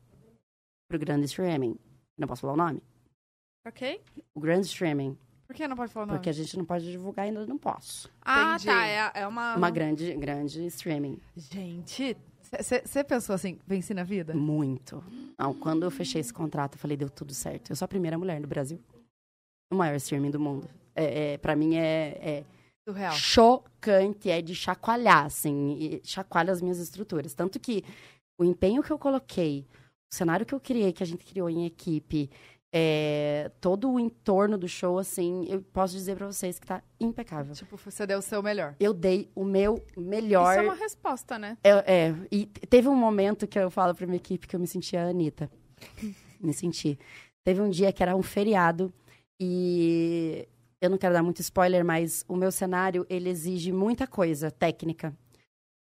pro 0.88 1.00
grande 1.00 1.26
streaming. 1.26 1.76
Não 2.16 2.28
posso 2.28 2.42
falar 2.42 2.54
o 2.54 2.58
nome? 2.58 2.84
Ok? 3.66 4.00
O 4.36 4.40
grande 4.40 4.68
streaming. 4.68 5.18
Por 5.48 5.56
que 5.56 5.68
não 5.68 5.76
pode 5.76 5.92
falar 5.92 6.04
o 6.04 6.08
nome? 6.08 6.20
Porque 6.20 6.30
a 6.30 6.34
gente 6.34 6.56
não 6.56 6.64
pode 6.64 6.92
divulgar 6.92 7.26
ainda, 7.26 7.48
não 7.48 7.58
posso. 7.58 8.12
Ah, 8.22 8.58
Entendi. 8.58 8.66
tá. 8.66 8.86
É, 8.86 9.12
é 9.22 9.28
uma... 9.28 9.56
Uma 9.56 9.72
grande, 9.72 10.14
grande 10.14 10.64
streaming. 10.68 11.20
Gente, 11.36 12.16
você 12.44 13.04
pensou 13.04 13.34
assim, 13.34 13.58
venci 13.66 13.96
na 13.96 14.04
vida? 14.04 14.36
Muito. 14.36 15.04
Não, 15.36 15.52
quando 15.52 15.84
eu 15.84 15.90
fechei 15.90 16.22
esse 16.22 16.34
contrato, 16.34 16.76
eu 16.76 16.80
falei, 16.80 16.96
deu 16.96 17.10
tudo 17.10 17.34
certo. 17.34 17.72
Eu 17.72 17.76
sou 17.76 17.86
a 17.86 17.90
primeira 17.90 18.20
mulher 18.20 18.40
no 18.40 18.48
Brasil. 18.48 18.80
O 19.74 19.76
maior 19.76 19.96
streaming 19.96 20.30
do 20.30 20.40
mundo. 20.40 20.70
É, 20.96 21.34
é, 21.34 21.38
pra 21.40 21.56
mim 21.56 21.76
é, 21.76 22.18
é 22.22 22.44
Surreal. 22.88 23.12
chocante, 23.14 24.30
é 24.30 24.42
de 24.42 24.56
chacoalhar, 24.56 25.26
assim, 25.26 25.78
e 25.78 26.02
chacoalha 26.06 26.54
as 26.54 26.62
minhas 26.62 26.80
estruturas. 26.80 27.34
Tanto 27.34 27.60
que 27.60 27.84
o 28.40 28.46
empenho 28.46 28.82
que 28.82 28.92
eu 28.92 28.98
coloquei, 28.98 29.68
o 30.10 30.16
cenário 30.16 30.46
que 30.46 30.56
eu 30.56 30.60
criei, 30.60 30.94
que 30.94 31.04
a 31.04 31.06
gente 31.06 31.26
criou 31.26 31.50
em 31.50 31.66
equipe, 31.66 32.30
é, 32.74 33.52
todo 33.60 33.92
o 33.92 34.00
entorno 34.00 34.58
do 34.58 34.70
show, 34.70 34.98
assim, 34.98 35.46
eu 35.50 35.62
posso 35.62 35.94
dizer 35.94 36.16
pra 36.16 36.28
vocês 36.28 36.60
que 36.60 36.66
tá 36.66 36.82
impecável. 37.00 37.54
Tipo, 37.54 37.76
você 37.76 38.08
deu 38.08 38.20
o 38.20 38.22
seu 38.22 38.42
melhor. 38.42 38.76
Eu 38.80 38.94
dei 38.94 39.30
o 39.36 39.44
meu 39.44 39.84
melhor. 39.98 40.52
Isso 40.52 40.62
é 40.62 40.64
uma 40.64 40.76
resposta, 40.76 41.38
né? 41.38 41.58
É, 41.64 41.72
é, 41.72 42.16
e 42.32 42.46
teve 42.46 42.88
um 42.88 42.96
momento 42.96 43.48
que 43.48 43.60
eu 43.60 43.70
falo 43.70 43.94
pra 43.94 44.06
minha 44.06 44.18
equipe 44.18 44.48
que 44.48 44.56
eu 44.56 44.60
me 44.60 44.68
sentia 44.68 45.04
a 45.04 45.10
Anitta. 45.10 45.52
me 46.40 46.54
senti. 46.54 46.98
Teve 47.44 47.62
um 47.62 47.70
dia 47.70 47.92
que 47.92 48.02
era 48.02 48.16
um 48.16 48.24
feriado 48.24 48.94
e 49.40 50.48
eu 50.82 50.90
não 50.90 50.98
quero 50.98 51.14
dar 51.14 51.24
muito 51.24 51.42
spoiler, 51.42 51.84
mas 51.84 52.24
o 52.28 52.36
meu 52.36 52.52
cenário, 52.52 53.06
ele 53.10 53.30
exige 53.30 53.72
muita 53.72 54.06
coisa 54.06 54.52
técnica. 54.52 55.16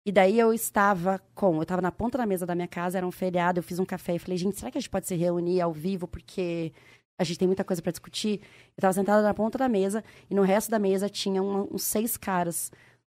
E 0.05 0.11
daí 0.11 0.38
eu 0.38 0.53
estava 0.53 1.19
com, 1.34 1.55
eu 1.55 1.61
estava 1.61 1.81
na 1.81 1.91
ponta 1.91 2.18
da 2.18 2.26
mesa 2.26 2.45
da 2.45 2.53
minha 2.53 2.68
casa, 2.68 2.97
era 2.97 3.07
um 3.07 3.11
feriado, 3.11 3.60
eu 3.60 3.64
fiz 3.64 3.80
um 3.80 3.85
café 3.85 4.15
e 4.15 4.19
falei, 4.19 4.38
gente, 4.38 4.57
será 4.57 4.69
que 4.69 4.77
a 4.77 4.81
gente 4.81 4.89
pode 4.89 5.07
se 5.07 5.15
reunir 5.15 5.61
ao 5.61 5.72
vivo 5.72 6.07
porque 6.07 6.73
a 7.18 7.23
gente 7.23 7.39
tem 7.39 7.47
muita 7.47 7.64
coisa 7.64 7.81
para 7.81 7.91
discutir? 7.91 8.41
Eu 8.41 8.80
estava 8.80 8.93
sentada 8.93 9.22
na 9.22 9.34
ponta 9.34 9.57
da 9.57 9.69
mesa 9.69 10.03
e 10.30 10.35
no 10.35 10.41
resto 10.41 10.69
da 10.69 10.77
mesa 10.77 11.07
tinha 11.07 11.41
uns 11.41 11.84
seis 11.84 12.18
caras, 12.18 12.69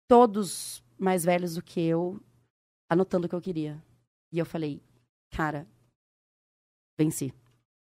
todos 0.08 0.82
mais 0.98 1.24
velhos 1.24 1.54
do 1.54 1.62
que 1.62 1.80
eu, 1.80 2.20
anotando 2.88 3.26
o 3.26 3.28
que 3.28 3.36
eu 3.36 3.40
queria. 3.40 3.80
E 4.32 4.38
eu 4.40 4.44
falei, 4.44 4.82
cara, 5.30 5.66
venci. 6.98 7.32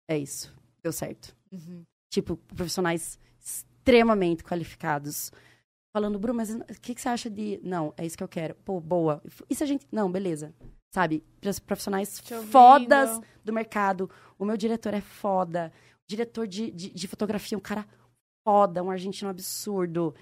É 0.07 0.19
isso. 0.19 0.55
Deu 0.83 0.93
certo. 0.93 1.35
Uhum. 1.51 1.83
Tipo, 2.11 2.37
profissionais 2.37 3.19
extremamente 3.83 4.45
qualificados. 4.45 5.33
Falando, 5.95 6.19
Bruno, 6.19 6.39
mas 6.39 6.51
o 6.51 6.81
que, 6.81 6.95
que 6.95 7.01
você 7.01 7.09
acha 7.09 7.29
de. 7.29 7.61
Não, 7.63 7.93
é 7.97 8.07
isso 8.07 8.17
que 8.17 8.25
eu 8.25 8.29
quero. 8.29 8.55
Pô, 8.65 8.81
boa. 8.81 9.23
E 9.51 9.55
se 9.55 9.63
a 9.63 9.67
gente. 9.67 9.87
Não, 9.93 10.11
beleza. 10.11 10.55
Sabe? 10.95 11.25
Profissionais 11.67 12.23
fodas 12.51 13.21
do 13.45 13.53
mercado. 13.53 14.09
O 14.39 14.45
meu 14.45 14.57
diretor 14.57 14.95
é 14.95 15.01
foda. 15.01 15.73
O 16.05 16.09
diretor 16.09 16.47
de, 16.47 16.71
de, 16.71 16.91
de 16.91 17.09
fotografia, 17.09 17.57
é 17.57 17.59
um 17.59 17.63
cara 17.63 17.87
foda, 18.47 18.83
um 18.83 18.91
argentino 18.91 19.31
absurdo. 19.31 20.15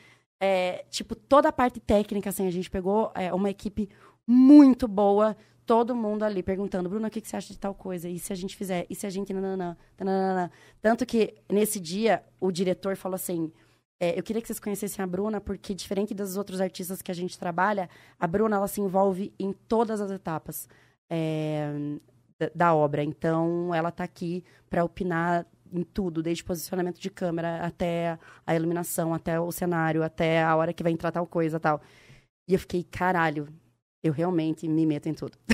É, 0.43 0.85
tipo, 0.91 1.15
toda 1.15 1.49
a 1.49 1.53
parte 1.53 1.79
técnica, 1.79 2.31
assim, 2.31 2.47
a 2.47 2.51
gente 2.51 2.71
pegou 2.71 3.13
é, 3.15 3.33
uma 3.33 3.51
equipe 3.51 3.89
muito 4.27 4.89
boa. 4.89 5.37
Todo 5.71 5.95
mundo 5.95 6.25
ali 6.25 6.43
perguntando, 6.43 6.89
Bruno, 6.89 7.07
o 7.07 7.11
que, 7.11 7.21
que 7.21 7.29
você 7.29 7.37
acha 7.37 7.53
de 7.53 7.59
tal 7.59 7.75
coisa? 7.75 8.09
E 8.09 8.19
se 8.19 8.33
a 8.33 8.37
gente 8.37 8.57
fizer? 8.57 8.87
E 8.91 8.95
se 8.95 9.07
a 9.07 9.11
gente... 9.11 9.33
Nananã, 9.33 9.77
nananã. 9.99 10.51
Tanto 10.83 11.07
que, 11.07 11.35
nesse 11.49 11.79
dia, 11.79 12.25
o 12.41 12.51
diretor 12.51 12.97
falou 12.97 13.15
assim... 13.15 13.53
é, 14.01 14.19
eu 14.19 14.23
queria 14.25 14.41
que 14.43 14.49
vocês 14.49 14.59
conhecessem 14.59 15.03
a 15.03 15.07
Bruna, 15.07 15.41
porque 15.41 15.75
diferente 15.75 16.13
dos 16.15 16.37
outros 16.37 16.61
artistas 16.61 17.03
que 17.03 17.13
a 17.13 17.15
gente 17.15 17.39
trabalha, 17.39 17.89
a 18.19 18.27
Bruna, 18.27 18.57
ela 18.57 18.67
se 18.67 18.81
envolve 18.81 19.33
em 19.39 19.53
todas 19.53 20.01
as 20.01 20.11
etapas 20.11 20.69
é, 21.09 21.71
da, 22.39 22.51
da 22.55 22.75
obra. 22.75 23.05
Então, 23.05 23.73
ela 23.75 23.93
tá 23.93 24.03
aqui 24.03 24.43
para 24.69 24.83
opinar 24.83 25.47
em 25.73 25.85
tudo, 25.85 26.21
desde 26.21 26.43
posicionamento 26.43 26.99
de 26.99 27.11
câmera 27.11 27.65
até 27.65 28.19
a 28.45 28.57
iluminação, 28.57 29.15
até 29.15 29.39
o 29.39 29.53
cenário, 29.53 30.03
até 30.03 30.43
a 30.43 30.57
hora 30.57 30.73
que 30.73 30.83
vai 30.83 30.91
entrar 30.91 31.13
tal 31.13 31.27
coisa 31.27 31.61
tal. 31.61 31.81
E 32.49 32.55
eu 32.55 32.59
fiquei, 32.59 32.83
caralho, 32.83 33.47
Eu 34.03 34.13
realmente 34.13 34.67
me 34.67 34.87
meto 34.87 35.09
em 35.09 35.15
tudo. 35.15 35.37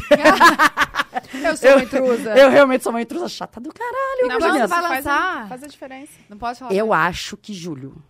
Eu 1.42 1.56
sou 1.56 1.70
uma 1.70 1.82
intrusa. 1.82 2.36
Eu 2.36 2.50
realmente 2.50 2.84
sou 2.84 2.92
uma 2.92 3.00
intrusa 3.02 3.28
chata 3.28 3.60
do 3.60 3.72
caralho, 3.72 4.28
Não, 4.28 4.38
mas 4.38 4.68
vai 4.68 4.68
faz, 4.68 5.04
lançar? 5.04 5.42
a, 5.44 5.46
faz 5.48 5.62
a 5.62 5.66
diferença. 5.66 6.12
Não 6.28 6.36
pode 6.38 6.58
falar. 6.58 6.72
Eu 6.72 6.92
acho 6.92 7.36
que 7.36 7.52
julho. 7.54 8.02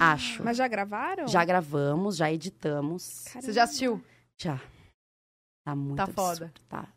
Acho. 0.00 0.42
Mas 0.42 0.56
já 0.56 0.66
gravaram? 0.66 1.28
Já 1.28 1.44
gravamos, 1.44 2.16
já 2.16 2.32
editamos. 2.32 3.24
Você 3.34 3.52
já 3.52 3.64
assistiu? 3.64 4.02
Já. 4.38 4.58
Tá 5.64 5.76
muito 5.76 5.96
Tá 5.96 6.04
absurdo, 6.04 6.38
foda. 6.38 6.52
Tá. 6.68 6.88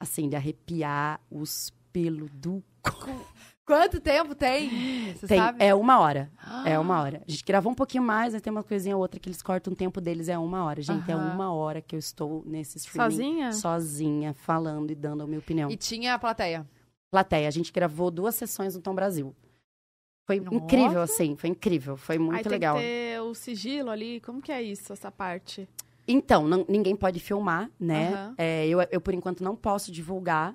Assim, 0.00 0.28
de 0.28 0.36
arrepiar 0.36 1.20
os 1.30 1.72
pelos 1.92 2.30
do 2.32 2.62
Quanto 3.72 4.00
tempo 4.00 4.34
tem? 4.34 5.14
Você 5.14 5.26
Tem, 5.26 5.38
sabe? 5.38 5.64
é 5.64 5.74
uma 5.74 5.98
hora. 5.98 6.30
É 6.66 6.78
uma 6.78 7.00
hora. 7.00 7.22
A 7.26 7.30
gente 7.30 7.42
gravou 7.42 7.72
um 7.72 7.74
pouquinho 7.74 8.02
mais, 8.04 8.34
mas 8.34 8.42
tem 8.42 8.50
uma 8.50 8.62
coisinha 8.62 8.94
ou 8.94 9.00
outra 9.00 9.18
que 9.18 9.30
eles 9.30 9.40
cortam 9.40 9.72
o 9.72 9.76
tempo 9.76 9.98
deles, 9.98 10.28
é 10.28 10.36
uma 10.36 10.62
hora. 10.66 10.82
Gente, 10.82 11.10
é 11.10 11.16
uma 11.16 11.50
hora 11.54 11.80
que 11.80 11.94
eu 11.96 11.98
estou 11.98 12.42
nesse 12.44 12.76
streaming. 12.76 13.10
Sozinha? 13.10 13.52
Sozinha, 13.52 14.34
falando 14.34 14.90
e 14.90 14.94
dando 14.94 15.22
a 15.22 15.26
minha 15.26 15.38
opinião. 15.38 15.70
E 15.70 15.76
tinha 15.78 16.12
a 16.12 16.18
plateia. 16.18 16.68
Plateia, 17.10 17.48
a 17.48 17.50
gente 17.50 17.72
gravou 17.72 18.10
duas 18.10 18.34
sessões 18.34 18.76
no 18.76 18.82
Tom 18.82 18.94
Brasil. 18.94 19.34
Foi 20.26 20.38
Nossa. 20.38 20.54
incrível, 20.54 21.00
assim, 21.00 21.34
foi 21.34 21.48
incrível, 21.48 21.96
foi 21.96 22.18
muito 22.18 22.36
Aí 22.36 22.42
tem 22.42 22.52
legal. 22.52 22.76
que 22.76 22.82
ter 22.82 23.22
o 23.22 23.34
sigilo 23.34 23.88
ali. 23.88 24.20
Como 24.20 24.42
que 24.42 24.52
é 24.52 24.62
isso, 24.62 24.92
essa 24.92 25.10
parte? 25.10 25.66
Então, 26.06 26.46
não- 26.46 26.66
ninguém 26.68 26.94
pode 26.94 27.20
filmar, 27.20 27.70
né? 27.80 28.12
Aham. 28.12 28.34
É, 28.36 28.66
eu, 28.68 28.80
eu, 28.90 29.00
por 29.00 29.14
enquanto, 29.14 29.42
não 29.42 29.56
posso 29.56 29.90
divulgar. 29.90 30.54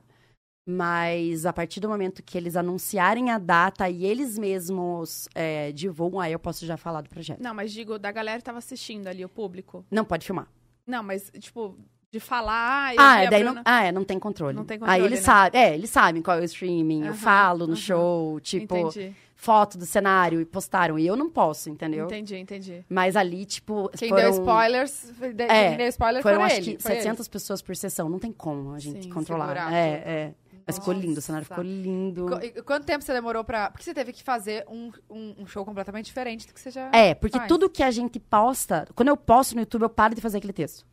Mas 0.69 1.45
a 1.45 1.53
partir 1.53 1.79
do 1.79 1.87
momento 1.87 2.21
que 2.21 2.37
eles 2.37 2.57
anunciarem 2.57 3.31
a 3.31 3.37
data 3.39 3.89
e 3.89 4.03
eles 4.05 4.37
mesmos 4.37 5.29
é, 5.33 5.71
divulgam, 5.71 6.19
aí 6.19 6.33
eu 6.33 6.39
posso 6.39 6.65
já 6.65 6.75
falar 6.75 6.99
do 7.01 7.09
projeto. 7.09 7.39
Não, 7.41 7.53
mas 7.53 7.71
digo, 7.71 7.97
da 7.97 8.11
galera 8.11 8.37
que 8.39 8.43
tava 8.43 8.57
assistindo 8.57 9.07
ali, 9.07 9.23
o 9.23 9.29
público. 9.29 9.85
Não 9.89 10.03
pode 10.03 10.25
filmar. 10.25 10.49
Não, 10.85 11.01
mas, 11.01 11.31
tipo, 11.39 11.77
de 12.11 12.19
falar... 12.19 12.93
eu 12.95 13.01
Ah, 13.01 13.23
é, 13.23 13.29
daí 13.29 13.43
Bruna- 13.43 13.55
não, 13.55 13.61
ah, 13.65 13.83
é, 13.85 13.91
não 13.93 14.03
tem 14.03 14.19
controle. 14.19 14.55
Não 14.57 14.65
tem 14.65 14.75
Aí 14.75 14.79
controle, 14.79 15.05
eles 15.05 15.19
né? 15.19 15.25
sabem, 15.25 15.61
é, 15.61 15.73
eles 15.73 15.89
sabem 15.89 16.21
qual 16.21 16.37
é 16.37 16.41
o 16.41 16.43
streaming. 16.43 17.01
eu 17.03 17.07
Aham, 17.11 17.15
falo 17.15 17.59
no 17.65 17.73
aham. 17.73 17.75
show, 17.81 18.39
tipo, 18.41 18.75
Entendi, 18.75 19.15
foto 19.35 19.77
do 19.77 19.85
cenário 19.85 20.41
e 20.41 20.45
postaram. 20.45 20.97
E 20.99 21.07
eu 21.07 21.15
não 21.15 21.29
posso, 21.29 21.69
entendeu? 21.69 22.05
entendi, 22.07 22.35
entendi. 22.35 22.83
Mas 22.89 23.15
ali, 23.15 23.45
tipo, 23.45 23.89
Quem 23.97 24.09
foram, 24.09 24.21
deu 24.23 24.31
spoilers, 24.31 25.13
de, 25.33 25.43
É, 25.43 25.69
quem 25.69 25.77
deu 25.77 25.87
spoiler 25.87 26.21
foram 26.23 26.43
acho 26.43 26.55
ele. 26.57 26.75
que 26.77 26.81
foi 26.83 26.91
700 26.95 27.27
pessoas 27.27 27.61
por 27.61 27.75
sessão. 27.75 28.09
Não 28.09 28.19
tem 28.19 28.31
como 28.33 28.73
a 28.73 28.79
gente 28.79 29.03
Sim, 29.03 29.09
controlar. 29.09 29.47
segurar 29.47 29.73
É, 29.73 29.89
é. 30.05 30.33
Mas 30.67 30.77
ficou 30.77 30.93
lindo, 30.93 31.17
o 31.19 31.21
cenário 31.21 31.47
ficou 31.47 31.63
lindo. 31.63 32.25
Qu- 32.27 32.43
e 32.43 32.61
Quanto 32.61 32.85
tempo 32.85 33.03
você 33.03 33.13
demorou 33.13 33.43
pra... 33.43 33.71
Porque 33.71 33.83
você 33.85 33.93
teve 33.93 34.11
que 34.11 34.21
fazer 34.21 34.65
um, 34.69 34.91
um, 35.09 35.35
um 35.39 35.45
show 35.47 35.63
completamente 35.63 36.05
diferente 36.07 36.45
do 36.45 36.53
que 36.53 36.59
você 36.59 36.69
já... 36.69 36.91
É, 36.93 37.15
porque 37.15 37.37
faz. 37.37 37.47
tudo 37.47 37.69
que 37.69 37.81
a 37.81 37.89
gente 37.89 38.19
posta, 38.19 38.85
quando 38.93 39.07
eu 39.07 39.15
posto 39.17 39.55
no 39.55 39.61
YouTube, 39.61 39.83
eu 39.83 39.89
paro 39.89 40.13
de 40.13 40.19
fazer 40.21 40.37
aquele 40.39 40.51
texto. 40.53 40.85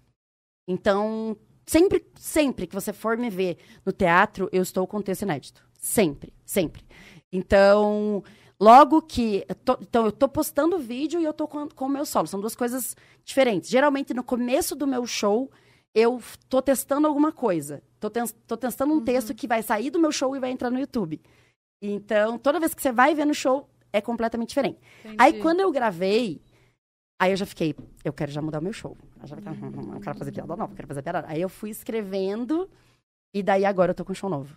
Então, 0.68 1.36
sempre, 1.66 2.06
sempre 2.14 2.66
que 2.66 2.74
você 2.74 2.92
for 2.92 3.18
me 3.18 3.28
ver 3.28 3.59
no 3.84 3.92
teatro, 3.92 4.48
eu 4.52 4.62
estou 4.62 4.86
com 4.86 5.02
texto 5.02 5.22
inédito. 5.22 5.66
Sempre, 5.78 6.32
sempre. 6.46 6.82
Então, 7.32 8.22
logo 8.60 9.02
que. 9.02 9.44
eu 9.48 9.55
tô- 9.55 9.78
então, 9.80 10.06
eu 10.06 10.12
tô 10.12 10.28
postando 10.28 10.78
vídeo 10.78 11.20
e 11.20 11.24
eu 11.24 11.32
tô 11.34 11.46
com, 11.48 11.68
com 11.68 11.86
o 11.86 11.88
meu 11.88 12.06
solo. 12.06 12.26
São 12.28 12.40
duas 12.40 12.55
coisas 12.55 12.96
diferentes. 13.24 13.68
Geralmente, 13.68 14.14
no 14.14 14.22
começo 14.24 14.74
do 14.74 14.86
meu 14.86 15.05
show, 15.06 15.51
eu 15.94 16.22
tô 16.48 16.62
testando 16.62 17.06
alguma 17.06 17.32
coisa. 17.32 17.82
Tô, 18.05 18.10
ten- 18.10 18.26
tô 18.47 18.55
testando 18.55 18.93
um 18.93 19.02
texto 19.02 19.35
que 19.35 19.48
vai 19.48 19.62
sair 19.62 19.89
do 19.89 19.98
meu 19.98 20.12
show 20.12 20.36
e 20.36 20.39
vai 20.39 20.51
entrar 20.51 20.68
no 20.70 20.78
YouTube. 20.78 21.18
Então, 21.82 22.36
toda 22.39 22.60
vez 22.60 22.74
que 22.74 22.82
você 22.82 22.93
vai 22.93 23.14
ver 23.14 23.24
no 23.24 23.32
show, 23.32 23.66
é 23.90 23.98
completamente 24.02 24.51
diferente. 24.51 24.78
Aí 25.16 25.31
Entendi. 25.31 25.40
quando 25.40 25.60
eu 25.60 25.72
gravei, 25.72 26.43
aí 27.18 27.31
eu 27.32 27.36
já 27.39 27.47
fiquei, 27.47 27.74
eu 28.05 28.12
quero 28.12 28.31
já 28.31 28.43
mudar 28.43 28.59
o 28.59 28.62
meu 28.62 28.74
show. 28.74 28.94
Eu 29.22 29.26
já 29.26 29.36
fiquei, 29.36 29.52
não 29.70 30.01
quero 30.01 30.18
fazer 30.18 30.32
piada 30.32 30.55
nova, 30.55 30.74
quero 30.74 30.86
fazer 30.86 31.01
piada. 31.01 31.24
Aí 31.26 31.40
eu 31.40 31.48
fui 31.48 31.70
escrevendo, 31.70 32.68
e 33.35 33.43
daí 33.43 33.64
agora 33.64 33.93
eu 33.93 33.94
tô 33.94 34.05
com 34.05 34.12
um 34.12 34.14
show 34.14 34.28
novo. 34.28 34.55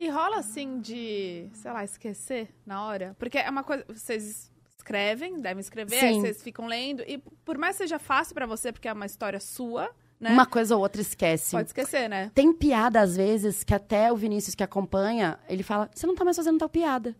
E 0.00 0.08
rola 0.08 0.38
assim 0.38 0.80
de, 0.80 1.48
sei 1.52 1.70
lá, 1.72 1.84
esquecer 1.84 2.52
na 2.66 2.84
hora? 2.84 3.14
Porque 3.20 3.38
é 3.38 3.48
uma 3.48 3.62
coisa. 3.62 3.84
Vocês 3.88 4.50
escrevem, 4.76 5.40
devem 5.40 5.60
escrever, 5.60 5.96
aí 6.00 6.20
vocês 6.20 6.42
ficam 6.42 6.66
lendo. 6.66 7.04
E 7.06 7.18
por 7.44 7.56
mais 7.56 7.76
que 7.76 7.84
seja 7.84 8.00
fácil 8.00 8.34
pra 8.34 8.46
você, 8.46 8.72
porque 8.72 8.88
é 8.88 8.92
uma 8.92 9.06
história 9.06 9.38
sua, 9.38 9.88
né? 10.20 10.30
Uma 10.30 10.46
coisa 10.46 10.74
ou 10.76 10.82
outra 10.82 11.00
esquece. 11.00 11.52
Pode 11.52 11.68
esquecer, 11.68 12.08
né? 12.08 12.30
Tem 12.34 12.52
piada, 12.52 13.00
às 13.00 13.16
vezes, 13.16 13.62
que 13.62 13.74
até 13.74 14.12
o 14.12 14.16
Vinícius 14.16 14.54
que 14.54 14.62
acompanha, 14.62 15.38
ele 15.48 15.62
fala, 15.62 15.88
você 15.94 16.06
não 16.06 16.14
tá 16.14 16.24
mais 16.24 16.36
fazendo 16.36 16.58
tal 16.58 16.68
piada. 16.68 17.16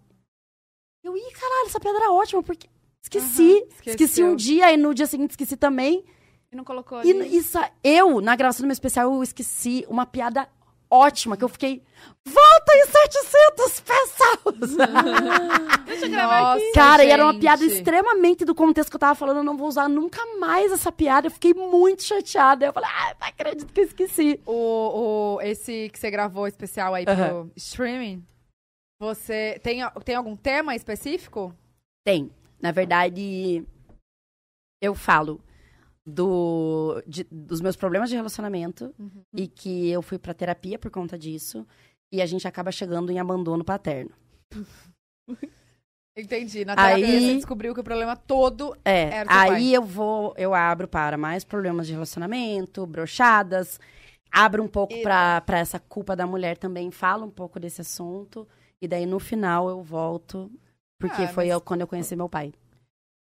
Eu, 1.02 1.16
ih, 1.16 1.32
caralho, 1.32 1.66
essa 1.66 1.80
piada 1.80 1.98
era 1.98 2.12
ótima, 2.12 2.42
porque 2.42 2.68
esqueci. 3.02 3.64
Esqueceu. 3.70 3.90
esqueci 3.92 4.22
um 4.24 4.34
dia, 4.36 4.72
e 4.72 4.76
no 4.76 4.92
dia 4.92 5.06
seguinte 5.06 5.30
esqueci 5.30 5.56
também. 5.56 6.04
E 6.50 6.56
não 6.56 6.64
colocou 6.64 7.04
E 7.04 7.10
ali. 7.10 7.36
isso, 7.36 7.58
eu, 7.84 8.20
na 8.20 8.34
gravação 8.34 8.62
do 8.64 8.66
meu 8.66 8.72
especial, 8.72 9.12
eu 9.12 9.22
esqueci 9.22 9.84
uma 9.88 10.04
piada 10.06 10.48
ótima, 10.90 11.36
que 11.36 11.44
eu 11.44 11.48
fiquei, 11.48 11.82
volta 12.24 12.72
em 12.74 12.86
700 12.86 13.80
pessoas! 13.80 14.76
Deixa 15.86 16.06
eu 16.06 16.10
gravar 16.10 16.54
aqui. 16.54 16.72
Cara, 16.72 17.04
e 17.04 17.10
era 17.10 17.24
uma 17.24 17.32
gente. 17.32 17.40
piada 17.42 17.64
extremamente 17.64 18.44
do 18.44 18.54
contexto 18.54 18.90
que 18.90 18.96
eu 18.96 19.00
tava 19.00 19.14
falando, 19.14 19.38
eu 19.38 19.44
não 19.44 19.56
vou 19.56 19.68
usar 19.68 19.88
nunca 19.88 20.24
mais 20.38 20.72
essa 20.72 20.92
piada. 20.92 21.26
Eu 21.26 21.30
fiquei 21.30 21.54
muito 21.54 22.02
chateada. 22.02 22.66
Eu 22.66 22.72
falei, 22.72 22.90
ah, 22.92 23.16
não 23.20 23.28
acredito 23.28 23.72
que 23.72 23.80
eu 23.80 23.84
esqueci. 23.84 24.40
O, 24.46 25.36
o, 25.36 25.40
esse 25.40 25.88
que 25.90 25.98
você 25.98 26.10
gravou 26.10 26.46
especial 26.46 26.94
aí 26.94 27.04
pro 27.04 27.50
streaming, 27.56 28.24
você 29.00 29.58
tem, 29.62 29.80
tem 30.04 30.14
algum 30.14 30.36
tema 30.36 30.74
específico? 30.74 31.54
Tem. 32.04 32.30
Na 32.60 32.72
verdade, 32.72 33.64
eu 34.80 34.94
falo 34.94 35.40
do, 36.08 37.02
de- 37.06 37.26
dos 37.30 37.60
meus 37.60 37.76
problemas 37.76 38.08
de 38.08 38.16
relacionamento 38.16 38.94
e 39.34 39.46
que 39.46 39.90
eu 39.90 40.00
fui 40.00 40.18
pra 40.18 40.32
terapia 40.32 40.78
por 40.78 40.90
conta 40.90 41.18
disso. 41.18 41.66
E 42.10 42.22
a 42.22 42.26
gente 42.26 42.48
acaba 42.48 42.72
chegando 42.72 43.10
em 43.12 43.18
abandono 43.18 43.62
paterno. 43.64 44.10
Entendi. 46.16 46.64
Na 46.64 46.74
terapia 46.74 47.06
Aí- 47.06 47.20
você 47.20 47.34
descobriu 47.36 47.74
que 47.74 47.80
o 47.80 47.84
problema 47.84 48.16
todo 48.16 48.76
É, 48.84 49.02
Era 49.04 49.28
teu 49.28 49.36
pai. 49.36 49.50
aí 49.50 49.74
eu 49.74 49.82
vou, 49.82 50.34
eu 50.36 50.54
abro 50.54 50.88
para 50.88 51.16
mais 51.16 51.44
problemas 51.44 51.86
de 51.86 51.92
relacionamento, 51.92 52.84
brochadas, 52.86 53.78
abro 54.32 54.62
um 54.64 54.68
pouco 54.68 54.94
E- 54.94 55.02
pra 55.02 55.40
para 55.42 55.58
essa 55.58 55.78
culpa 55.78 56.16
da 56.16 56.26
mulher 56.26 56.56
também, 56.58 56.90
falo 56.90 57.24
um 57.24 57.30
pouco 57.30 57.60
desse 57.60 57.80
assunto, 57.82 58.48
e 58.82 58.88
daí 58.88 59.06
no 59.06 59.20
final 59.20 59.68
eu 59.68 59.80
volto, 59.82 60.50
porque 60.98 61.22
Ah, 61.22 61.28
foi 61.28 61.44
mas- 61.44 61.52
eu- 61.52 61.60
quando 61.60 61.82
eu 61.82 61.86
conheci 61.86 62.16
meu 62.16 62.28
pai. 62.28 62.52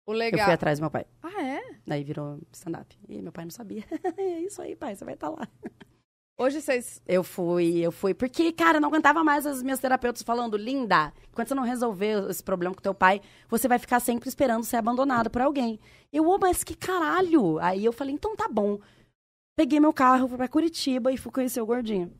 O 0.06 0.12
Eu 0.12 0.18
legal. 0.18 0.44
fui 0.44 0.54
atrás 0.54 0.78
do 0.78 0.82
meu 0.82 0.90
pai. 0.90 1.06
Ah, 1.22 1.42
é? 1.42 1.62
Daí 1.86 2.04
virou 2.04 2.38
stand-up. 2.52 2.96
E 3.08 3.20
meu 3.20 3.32
pai 3.32 3.44
não 3.44 3.50
sabia. 3.50 3.84
é 4.16 4.40
isso 4.40 4.62
aí, 4.62 4.76
pai, 4.76 4.94
você 4.94 5.04
vai 5.04 5.14
estar 5.14 5.28
lá. 5.28 5.46
Hoje 6.38 6.60
vocês. 6.60 7.02
Eu 7.06 7.24
fui, 7.24 7.78
eu 7.78 7.90
fui, 7.90 8.12
porque, 8.12 8.52
cara, 8.52 8.76
eu 8.76 8.80
não 8.80 8.90
aguentava 8.90 9.24
mais 9.24 9.46
as 9.46 9.62
minhas 9.62 9.80
terapeutas 9.80 10.22
falando, 10.22 10.56
linda, 10.56 11.12
quando 11.32 11.48
você 11.48 11.54
não 11.54 11.62
resolver 11.62 12.28
esse 12.28 12.44
problema 12.44 12.74
com 12.74 12.82
teu 12.82 12.94
pai, 12.94 13.22
você 13.48 13.66
vai 13.66 13.78
ficar 13.78 14.00
sempre 14.00 14.28
esperando 14.28 14.62
ser 14.62 14.76
abandonado 14.76 15.30
por 15.30 15.40
alguém. 15.40 15.80
Eu, 16.12 16.26
ô, 16.26 16.38
mas 16.38 16.62
que 16.62 16.76
caralho! 16.76 17.58
Aí 17.58 17.84
eu 17.84 17.92
falei, 17.92 18.14
então 18.14 18.36
tá 18.36 18.48
bom. 18.48 18.78
Peguei 19.56 19.80
meu 19.80 19.94
carro, 19.94 20.28
fui 20.28 20.36
pra 20.36 20.46
Curitiba 20.46 21.10
e 21.10 21.16
fui 21.16 21.32
conhecer 21.32 21.62
o 21.62 21.66
gordinho. 21.66 22.12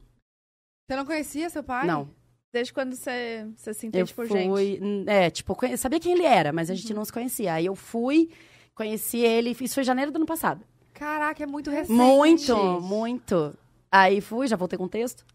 Você 0.89 0.97
não 0.97 1.05
conhecia 1.05 1.51
seu 1.51 1.63
pai? 1.63 1.87
Não, 1.87 2.09
Desde 2.57 2.73
quando 2.73 2.95
você, 2.95 3.47
você 3.55 3.75
se 3.75 3.85
eu 3.85 3.89
entende 3.89 4.15
por 4.15 4.27
gente? 4.27 4.49
fui, 4.49 4.81
é, 5.07 5.29
tipo, 5.29 5.55
eu 5.67 5.77
sabia 5.77 6.01
quem 6.01 6.13
ele 6.13 6.25
era, 6.25 6.55
mas 6.55 6.71
a 6.71 6.75
gente 6.75 6.91
Uhum. 6.91 6.97
não 7.01 7.05
se 7.05 7.13
conhecia. 7.13 7.53
Aí 7.53 7.67
eu 7.67 7.75
fui, 7.75 8.31
conheci 8.75 9.19
ele, 9.19 9.55
isso 9.61 9.75
foi 9.75 9.85
janeiro 9.85 10.11
do 10.11 10.17
ano 10.17 10.25
passado. 10.25 10.65
Caraca, 10.95 11.43
é 11.43 11.47
muito 11.47 11.71
recente. 11.71 11.93
Muito, 11.93 12.57
muito. 12.81 13.55
Aí 13.93 14.23
fui, 14.23 14.49
já 14.49 14.57
voltei 14.57 14.79
com 14.79 14.87
o 14.87 14.89
texto. 14.89 15.27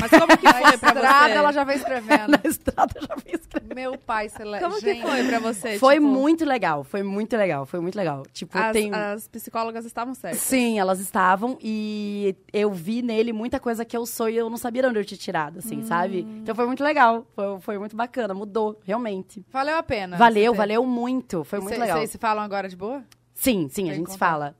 Mas 0.00 0.10
como 0.10 0.26
que 0.38 0.48
foi 0.48 0.60
pra 0.62 0.74
estrada 0.74 1.00
você? 1.28 1.32
ela 1.38 1.52
já 1.52 1.64
veio 1.64 1.76
escrevendo. 1.78 2.28
Na 2.32 2.40
estrada 2.44 2.92
eu 2.96 3.02
já 3.06 3.16
fiz 3.18 3.40
Meu 3.74 3.98
pai, 3.98 4.28
celeste. 4.30 4.64
Como 4.64 4.80
que 4.80 5.02
foi 5.02 5.24
pra 5.24 5.38
você? 5.38 5.78
Foi 5.78 5.94
tipo, 5.96 6.06
muito 6.06 6.44
legal, 6.44 6.82
foi 6.82 7.02
muito 7.02 7.36
legal, 7.36 7.66
foi 7.66 7.78
muito 7.80 7.94
legal. 7.94 8.22
Tipo, 8.32 8.56
As, 8.58 8.72
tem. 8.72 8.92
as 8.94 9.28
psicólogas 9.28 9.84
estavam 9.84 10.14
certas. 10.14 10.40
Sim, 10.40 10.78
elas 10.78 10.98
estavam 10.98 11.58
e 11.60 12.34
eu 12.52 12.70
vi 12.72 13.02
nele 13.02 13.32
muita 13.32 13.60
coisa 13.60 13.84
que 13.84 13.96
eu 13.96 14.06
sou 14.06 14.28
e 14.30 14.36
eu 14.36 14.48
não 14.48 14.56
sabia 14.56 14.82
de 14.82 14.88
onde 14.88 14.98
eu 14.98 15.04
tinha 15.04 15.18
tirado, 15.18 15.58
assim, 15.58 15.78
Hum. 15.80 15.84
sabe? 15.84 16.26
Então 16.42 16.54
foi 16.54 16.66
muito 16.66 16.82
legal, 16.82 17.26
foi, 17.34 17.60
foi 17.60 17.78
muito 17.78 17.94
bacana, 17.94 18.32
mudou, 18.32 18.80
realmente. 18.84 19.44
Valeu 19.52 19.76
a 19.76 19.82
pena. 19.82 20.16
valeu, 20.16 20.54
valeu 20.54 20.86
muito, 20.86 21.44
foi 21.44 21.58
E 21.58 21.62
muito 21.62 21.74
cê- 21.74 21.80
legal. 21.80 21.98
Vocês 21.98 22.10
se 22.10 22.18
falam 22.18 22.42
agora 22.42 22.66
de 22.68 22.76
boa? 22.76 23.02
Sim, 23.34 23.68
sim, 23.70 23.84
a 23.84 23.86
Tem 23.88 23.94
gente 23.96 24.12
se 24.12 24.18
fala. 24.18 24.54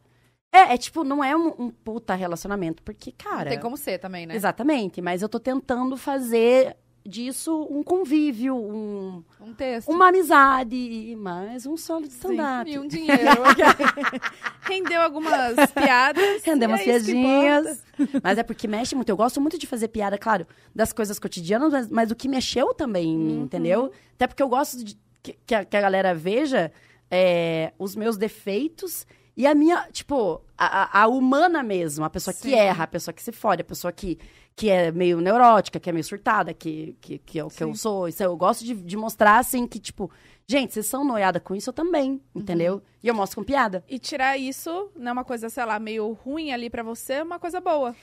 É, 0.53 0.75
é 0.75 0.77
tipo, 0.77 1.03
não 1.03 1.25
é 1.25 1.35
um, 1.35 1.49
um 1.59 1.71
puta 1.71 2.15
relacionamento, 2.15 2.83
porque, 2.83 3.11
cara. 3.13 3.45
Não 3.45 3.51
tem 3.51 3.59
como 3.61 3.77
ser 3.77 3.99
também, 3.99 4.27
né? 4.27 4.37
Exatamente, 4.37 5.01
mas 5.01 5.23
eu 5.23 5.29
tô 5.29 5.41
tentando 5.41 5.97
fazer 5.97 6.77
disso 7.05 7.67
um 7.69 7.83
convívio, 7.83 8.55
um, 8.55 9.25
Um 9.41 9.53
texto. 9.55 9.89
uma 9.91 10.09
amizade 10.11 11.17
mais 11.19 11.67
um 11.67 11.77
solo 11.77 12.03
de 12.07 12.13
stand-up. 12.13 12.71
E 12.71 12.79
um 12.79 12.87
dinheiro. 12.87 13.19
Rendeu 14.63 15.03
algumas 15.03 15.57
piadas. 15.73 16.43
Render 16.45 16.67
e 16.67 16.69
umas 16.69 16.81
é 16.81 16.85
piadinhas. 16.85 17.83
Mas 18.23 18.39
é 18.39 18.43
porque 18.43 18.69
mexe 18.69 18.95
muito. 18.95 19.09
Eu 19.09 19.17
gosto 19.17 19.41
muito 19.41 19.59
de 19.59 19.67
fazer 19.67 19.89
piada, 19.89 20.17
claro, 20.17 20.47
das 20.75 20.93
coisas 20.93 21.19
cotidianas, 21.19 21.73
mas, 21.73 21.89
mas 21.91 22.11
o 22.11 22.15
que 22.15 22.29
mexeu 22.29 22.73
também 22.75 23.09
em 23.09 23.17
Uhum. 23.19 23.25
mim, 23.25 23.41
entendeu? 23.41 23.91
Até 24.15 24.27
porque 24.27 24.43
eu 24.43 24.49
gosto 24.49 24.85
de 24.85 24.97
que, 25.23 25.37
que 25.47 25.55
a, 25.55 25.65
que 25.65 25.77
a 25.77 25.81
galera 25.81 26.15
veja 26.15 26.71
é, 27.11 27.73
os 27.79 27.97
meus 27.97 28.17
defeitos 28.17 29.07
E 29.37 29.47
a 29.47 29.55
minha, 29.55 29.89
tipo, 29.91 30.43
a, 30.59 31.01
a- 31.03 31.07
humana 31.09 31.63
mesmo, 31.63 32.05
a 32.05 32.11
pessoa 32.11 32.35
Sim. 32.35 32.51
que 32.51 32.55
erra, 32.55 32.85
a 32.85 32.87
pessoa 32.87 33.15
que 33.15 33.23
se 33.23 33.33
fode, 33.33 33.63
a 33.63 33.65
pessoa 33.65 33.91
que, 33.91 34.19
que 34.55 34.69
é 34.69 34.93
meio 34.93 35.21
neurótica, 35.21 35.81
que 35.81 35.89
é 35.89 35.93
meio 35.93 36.05
surtada, 36.05 36.53
que, 36.53 36.97
que, 37.01 37.19
que 37.19 37.39
é 37.39 37.45
o 37.45 37.49
que 37.49 37.65
eu 37.65 37.75
sou. 37.75 38.09
Isso 38.09 38.23
eu 38.23 38.37
gosto 38.37 38.65
de, 38.65 38.75
de 38.75 38.97
mostrar, 38.97 39.39
assim, 39.39 39.67
que, 39.67 39.79
tipo, 39.79 40.11
gente, 40.47 40.75
vocês 40.75 40.87
são 40.87 41.03
noiada 41.05 41.41
com 41.41 41.55
isso, 41.55 41.71
eu 41.71 41.75
também, 41.75 42.21
entendeu? 42.35 42.83
E 43.03 43.09
eu 43.09 43.15
mostro 43.15 43.41
com 43.41 43.45
piada. 43.45 43.83
E 43.89 43.99
tirar 43.99 44.37
isso, 44.37 44.91
não 44.95 45.09
é 45.09 45.13
uma 45.13 45.25
coisa, 45.25 45.49
sei 45.49 45.65
lá, 45.65 45.79
meio 45.79 46.13
ruim 46.13 46.53
ali 46.53 46.69
pra 46.69 46.83
você, 46.83 47.15
é 47.15 47.23
uma 47.23 47.39
coisa 47.39 47.61
boa. 47.61 47.97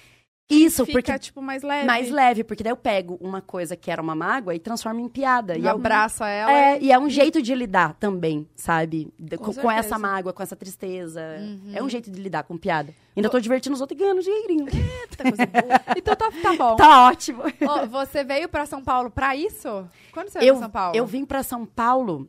Isso, 0.50 0.84
Fica, 0.84 0.98
porque 0.98 1.20
tipo, 1.20 1.42
mais 1.44 1.62
leve. 1.62 1.86
mais 1.86 2.10
leve, 2.10 2.44
porque 2.44 2.64
daí 2.64 2.72
eu 2.72 2.76
pego 2.78 3.20
uma 3.22 3.40
coisa 3.40 3.76
que 3.76 3.92
era 3.92 4.02
uma 4.02 4.16
mágoa 4.16 4.56
e 4.56 4.60
transformo 4.60 5.00
em 5.00 5.08
piada. 5.08 5.56
E 5.56 5.62
E 5.62 5.68
é, 5.68 5.72
um- 5.72 5.76
abraça 5.76 6.28
ela. 6.28 6.52
é, 6.52 6.80
e 6.82 6.92
é 6.92 6.98
um 6.98 7.08
jeito 7.08 7.40
de 7.40 7.54
lidar 7.54 7.94
também, 8.00 8.48
sabe? 8.56 9.14
Com 9.40 9.54
com, 9.54 9.70
essa 9.70 10.00
mágoa, 10.00 10.34
com 10.34 10.42
essa 10.42 10.56
tristeza. 10.56 11.22
Uhum. 11.40 11.72
É 11.76 11.84
um 11.84 11.88
jeito 11.90 12.10
de 12.10 12.20
lidar 12.20 12.44
com 12.44 12.58
piada. 12.58 12.92
Ainda 13.16 13.30
tô 13.30 13.40
divertindo 13.40 13.76
os 13.76 13.82
outros 13.82 13.96
e 13.96 14.02
ganhando 14.02 14.24
dinheirinho. 14.24 14.66
Eita, 14.74 15.24
coisa 15.24 15.46
boa. 15.46 15.82
Então 15.96 16.16
tá, 16.16 16.32
tá 16.42 16.54
bom. 16.56 16.76
tá 16.76 17.08
ótimo. 17.10 17.44
Ô, 17.44 17.86
você 17.88 18.24
veio 18.24 18.50
pra 18.50 18.66
São 18.66 18.84
Paulo 18.84 19.12
pra 19.12 19.36
isso? 19.36 19.88
Quando 20.12 20.30
você 20.30 20.40
veio 20.40 20.50
Eu, 20.50 20.54
pra 20.56 20.62
São 20.64 20.72
Paulo? 20.72 20.96
eu 20.98 21.06
vim 21.06 21.26
pra 21.26 21.44
São 21.44 21.64
Paulo. 21.64 22.28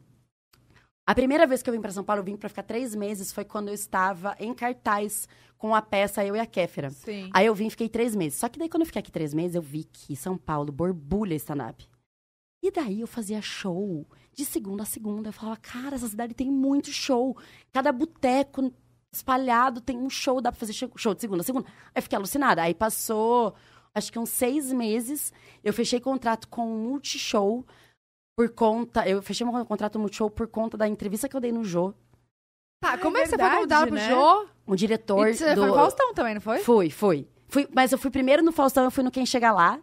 A 1.06 1.14
primeira 1.14 1.46
vez 1.46 1.62
que 1.62 1.70
eu 1.70 1.74
vim 1.74 1.80
pra 1.80 1.90
São 1.90 2.04
Paulo, 2.04 2.20
eu 2.20 2.24
vim 2.24 2.36
pra 2.36 2.48
ficar 2.48 2.62
três 2.62 2.94
meses, 2.94 3.32
foi 3.32 3.44
quando 3.44 3.68
eu 3.68 3.74
estava 3.74 4.36
em 4.38 4.52
cartaz 4.54 5.26
com 5.60 5.74
a 5.74 5.82
peça 5.82 6.24
Eu 6.24 6.34
e 6.34 6.40
a 6.40 6.46
Kéfera. 6.46 6.88
Sim. 6.88 7.28
Aí 7.34 7.44
eu 7.44 7.54
vim 7.54 7.66
e 7.66 7.70
fiquei 7.70 7.86
três 7.86 8.16
meses. 8.16 8.38
Só 8.38 8.48
que 8.48 8.58
daí, 8.58 8.66
quando 8.66 8.80
eu 8.80 8.86
fiquei 8.86 9.00
aqui 9.00 9.12
três 9.12 9.34
meses, 9.34 9.54
eu 9.54 9.60
vi 9.60 9.84
que 9.84 10.16
São 10.16 10.38
Paulo 10.38 10.72
borbulha 10.72 11.34
stand-up. 11.34 11.86
E 12.62 12.70
daí 12.70 13.02
eu 13.02 13.06
fazia 13.06 13.42
show 13.42 14.06
de 14.32 14.46
segunda 14.46 14.84
a 14.84 14.86
segunda. 14.86 15.28
Eu 15.28 15.32
falava, 15.34 15.58
cara, 15.58 15.96
essa 15.96 16.08
cidade 16.08 16.32
tem 16.32 16.50
muito 16.50 16.90
show. 16.90 17.36
Cada 17.70 17.92
boteco 17.92 18.72
espalhado 19.12 19.82
tem 19.82 19.98
um 19.98 20.08
show, 20.08 20.40
dá 20.40 20.50
pra 20.50 20.58
fazer 20.58 20.72
show 20.72 21.14
de 21.14 21.20
segunda 21.20 21.42
a 21.42 21.44
segunda. 21.44 21.68
Aí 21.68 21.92
eu 21.96 22.02
fiquei 22.02 22.16
alucinada. 22.16 22.62
Aí 22.62 22.72
passou, 22.72 23.54
acho 23.94 24.10
que 24.10 24.18
uns 24.18 24.30
seis 24.30 24.72
meses, 24.72 25.30
eu 25.62 25.74
fechei 25.74 26.00
contrato 26.00 26.48
com 26.48 26.66
um 26.66 26.88
Multishow 26.88 27.66
por 28.34 28.48
conta. 28.48 29.06
Eu 29.06 29.20
fechei 29.20 29.46
um 29.46 29.64
contrato 29.66 29.96
no 29.96 30.04
Multishow 30.04 30.30
por 30.30 30.48
conta 30.48 30.78
da 30.78 30.88
entrevista 30.88 31.28
que 31.28 31.36
eu 31.36 31.40
dei 31.40 31.52
no 31.52 31.64
Jô. 31.64 31.92
Tá, 32.82 32.96
como 32.96 33.18
é, 33.18 33.24
que 33.24 33.28
você 33.28 33.36
foi 33.36 33.50
convidada 33.50 33.86
pro 33.86 33.94
né? 33.94 34.08
Jô? 34.08 34.48
O 34.70 34.76
diretor 34.76 35.26
E 35.28 35.34
você 35.34 35.54
do. 35.54 35.62
foi 35.62 35.70
no 35.70 35.74
Faustão 35.76 36.14
também, 36.14 36.34
não 36.34 36.40
foi? 36.40 36.58
Fui, 36.60 36.90
fui. 36.90 37.26
Fui, 37.48 37.66
mas 37.74 37.90
eu 37.90 37.98
fui 37.98 38.10
primeiro 38.10 38.42
no 38.42 38.52
Faustão, 38.52 38.84
eu 38.84 38.90
fui 38.90 39.02
no 39.02 39.10
Quem 39.10 39.26
Chega 39.26 39.50
Lá. 39.50 39.78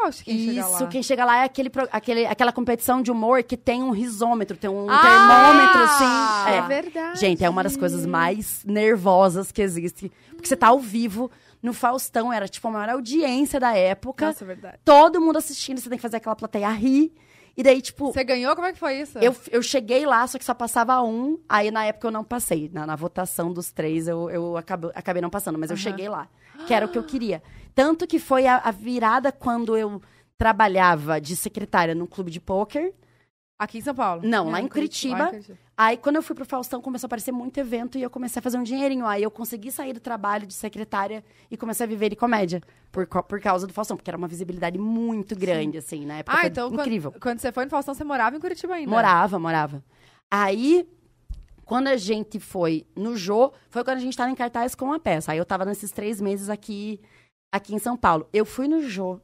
Poxa, 0.00 0.22
quem 0.22 0.38
chega 0.38 0.60
Isso, 0.60 0.82
lá? 0.84 0.86
quem 0.86 1.02
chega 1.02 1.24
lá 1.24 1.38
é 1.38 1.42
aquele, 1.44 1.72
aquele, 1.90 2.24
aquela 2.26 2.52
competição 2.52 3.02
de 3.02 3.10
humor 3.10 3.42
que 3.42 3.56
tem 3.56 3.82
um 3.82 3.90
risômetro, 3.90 4.56
tem 4.56 4.70
um 4.70 4.88
Ah! 4.88 5.00
termômetro, 5.00 5.82
assim. 5.82 6.52
É 6.52 6.56
É. 6.58 6.62
verdade. 6.62 7.18
Gente, 7.18 7.42
é 7.44 7.50
uma 7.50 7.64
das 7.64 7.76
coisas 7.76 8.06
mais 8.06 8.62
nervosas 8.64 9.50
que 9.50 9.60
existe. 9.60 10.12
Porque 10.30 10.46
você 10.46 10.54
tá 10.54 10.68
ao 10.68 10.78
vivo 10.78 11.28
no 11.60 11.72
Faustão, 11.72 12.32
era 12.32 12.46
tipo 12.46 12.68
a 12.68 12.70
maior 12.70 12.90
audiência 12.90 13.58
da 13.58 13.76
época. 13.76 14.26
Nossa, 14.26 14.44
é 14.44 14.46
verdade. 14.46 14.78
Todo 14.84 15.20
mundo 15.20 15.38
assistindo, 15.38 15.80
você 15.80 15.88
tem 15.88 15.98
que 15.98 16.02
fazer 16.02 16.18
aquela 16.18 16.36
plateia 16.36 16.70
rir. 16.70 17.12
E 17.58 17.62
daí, 17.64 17.82
tipo, 17.82 18.12
Você 18.12 18.22
ganhou? 18.22 18.54
Como 18.54 18.68
é 18.68 18.72
que 18.72 18.78
foi 18.78 19.00
isso? 19.00 19.18
eu, 19.18 19.34
eu 19.50 19.60
cheguei 19.62 20.06
lá, 20.06 20.24
só 20.28 20.38
que 20.38 20.44
só 20.44 20.54
passava 20.54 21.02
um. 21.02 21.40
Aí, 21.48 21.72
na 21.72 21.84
época, 21.84 22.06
eu 22.06 22.12
não 22.12 22.22
passei. 22.22 22.70
Na, 22.72 22.86
na 22.86 22.94
votação 22.94 23.52
dos 23.52 23.72
três, 23.72 24.06
eu, 24.06 24.30
eu 24.30 24.56
acabo- 24.56 24.92
acabei 24.94 25.20
não 25.20 25.28
passando. 25.28 25.58
Mas 25.58 25.72
eu 25.72 25.76
cheguei 25.76 26.08
lá. 26.08 26.28
Que 26.68 26.72
era 26.72 26.86
o 26.86 26.88
que 26.88 26.96
eu 26.96 27.02
queria. 27.02 27.42
Tanto 27.74 28.06
que 28.06 28.20
foi 28.20 28.46
a, 28.46 28.58
a 28.58 28.70
virada 28.70 29.32
quando 29.32 29.76
eu 29.76 30.00
trabalhava 30.36 31.20
de 31.20 31.34
secretária 31.34 31.94
num 31.96 32.06
clube 32.06 32.30
de 32.30 32.40
pôquer. 32.40 32.94
Aqui 33.58 33.78
em 33.78 33.80
São 33.80 33.94
Paulo? 33.94 34.22
Não, 34.24 34.50
lá 34.50 34.60
em 34.60 34.68
Curitiba. 34.68 35.18
Lá 35.18 35.26
em 35.26 35.30
Curitiba. 35.30 35.58
Aí, 35.80 35.96
quando 35.96 36.16
eu 36.16 36.22
fui 36.22 36.34
pro 36.34 36.44
Faustão, 36.44 36.82
começou 36.82 37.06
a 37.06 37.08
aparecer 37.08 37.30
muito 37.30 37.56
evento 37.60 37.96
e 37.96 38.02
eu 38.02 38.10
comecei 38.10 38.40
a 38.40 38.42
fazer 38.42 38.58
um 38.58 38.64
dinheirinho. 38.64 39.06
Aí, 39.06 39.22
eu 39.22 39.30
consegui 39.30 39.70
sair 39.70 39.92
do 39.92 40.00
trabalho 40.00 40.44
de 40.44 40.52
secretária 40.52 41.24
e 41.48 41.56
comecei 41.56 41.84
a 41.84 41.88
viver 41.88 42.08
de 42.10 42.16
comédia. 42.16 42.60
Por, 42.90 43.06
por 43.06 43.40
causa 43.40 43.64
do 43.64 43.72
Faustão, 43.72 43.96
porque 43.96 44.10
era 44.10 44.18
uma 44.18 44.26
visibilidade 44.26 44.76
muito 44.76 45.36
grande, 45.36 45.78
assim, 45.78 46.04
na 46.04 46.18
época. 46.18 46.36
Ah, 46.36 46.46
então 46.48 46.68
incrível. 46.74 47.12
Quando, 47.12 47.22
quando 47.22 47.38
você 47.38 47.52
foi 47.52 47.64
no 47.64 47.70
Faustão, 47.70 47.94
você 47.94 48.02
morava 48.02 48.36
em 48.36 48.40
Curitiba 48.40 48.74
ainda? 48.74 48.90
Morava, 48.90 49.38
morava. 49.38 49.84
Aí, 50.28 50.84
quando 51.64 51.86
a 51.86 51.96
gente 51.96 52.40
foi 52.40 52.84
no 52.96 53.16
Jô, 53.16 53.52
foi 53.70 53.84
quando 53.84 53.98
a 53.98 54.00
gente 54.00 54.16
tava 54.16 54.30
em 54.32 54.34
cartaz 54.34 54.74
com 54.74 54.92
a 54.92 54.98
peça. 54.98 55.30
Aí 55.30 55.38
eu 55.38 55.44
tava 55.44 55.64
nesses 55.64 55.92
três 55.92 56.20
meses 56.20 56.48
aqui, 56.50 57.00
aqui 57.52 57.72
em 57.72 57.78
São 57.78 57.96
Paulo. 57.96 58.28
Eu 58.32 58.44
fui 58.44 58.66
no 58.66 58.82
Jô. 58.82 59.20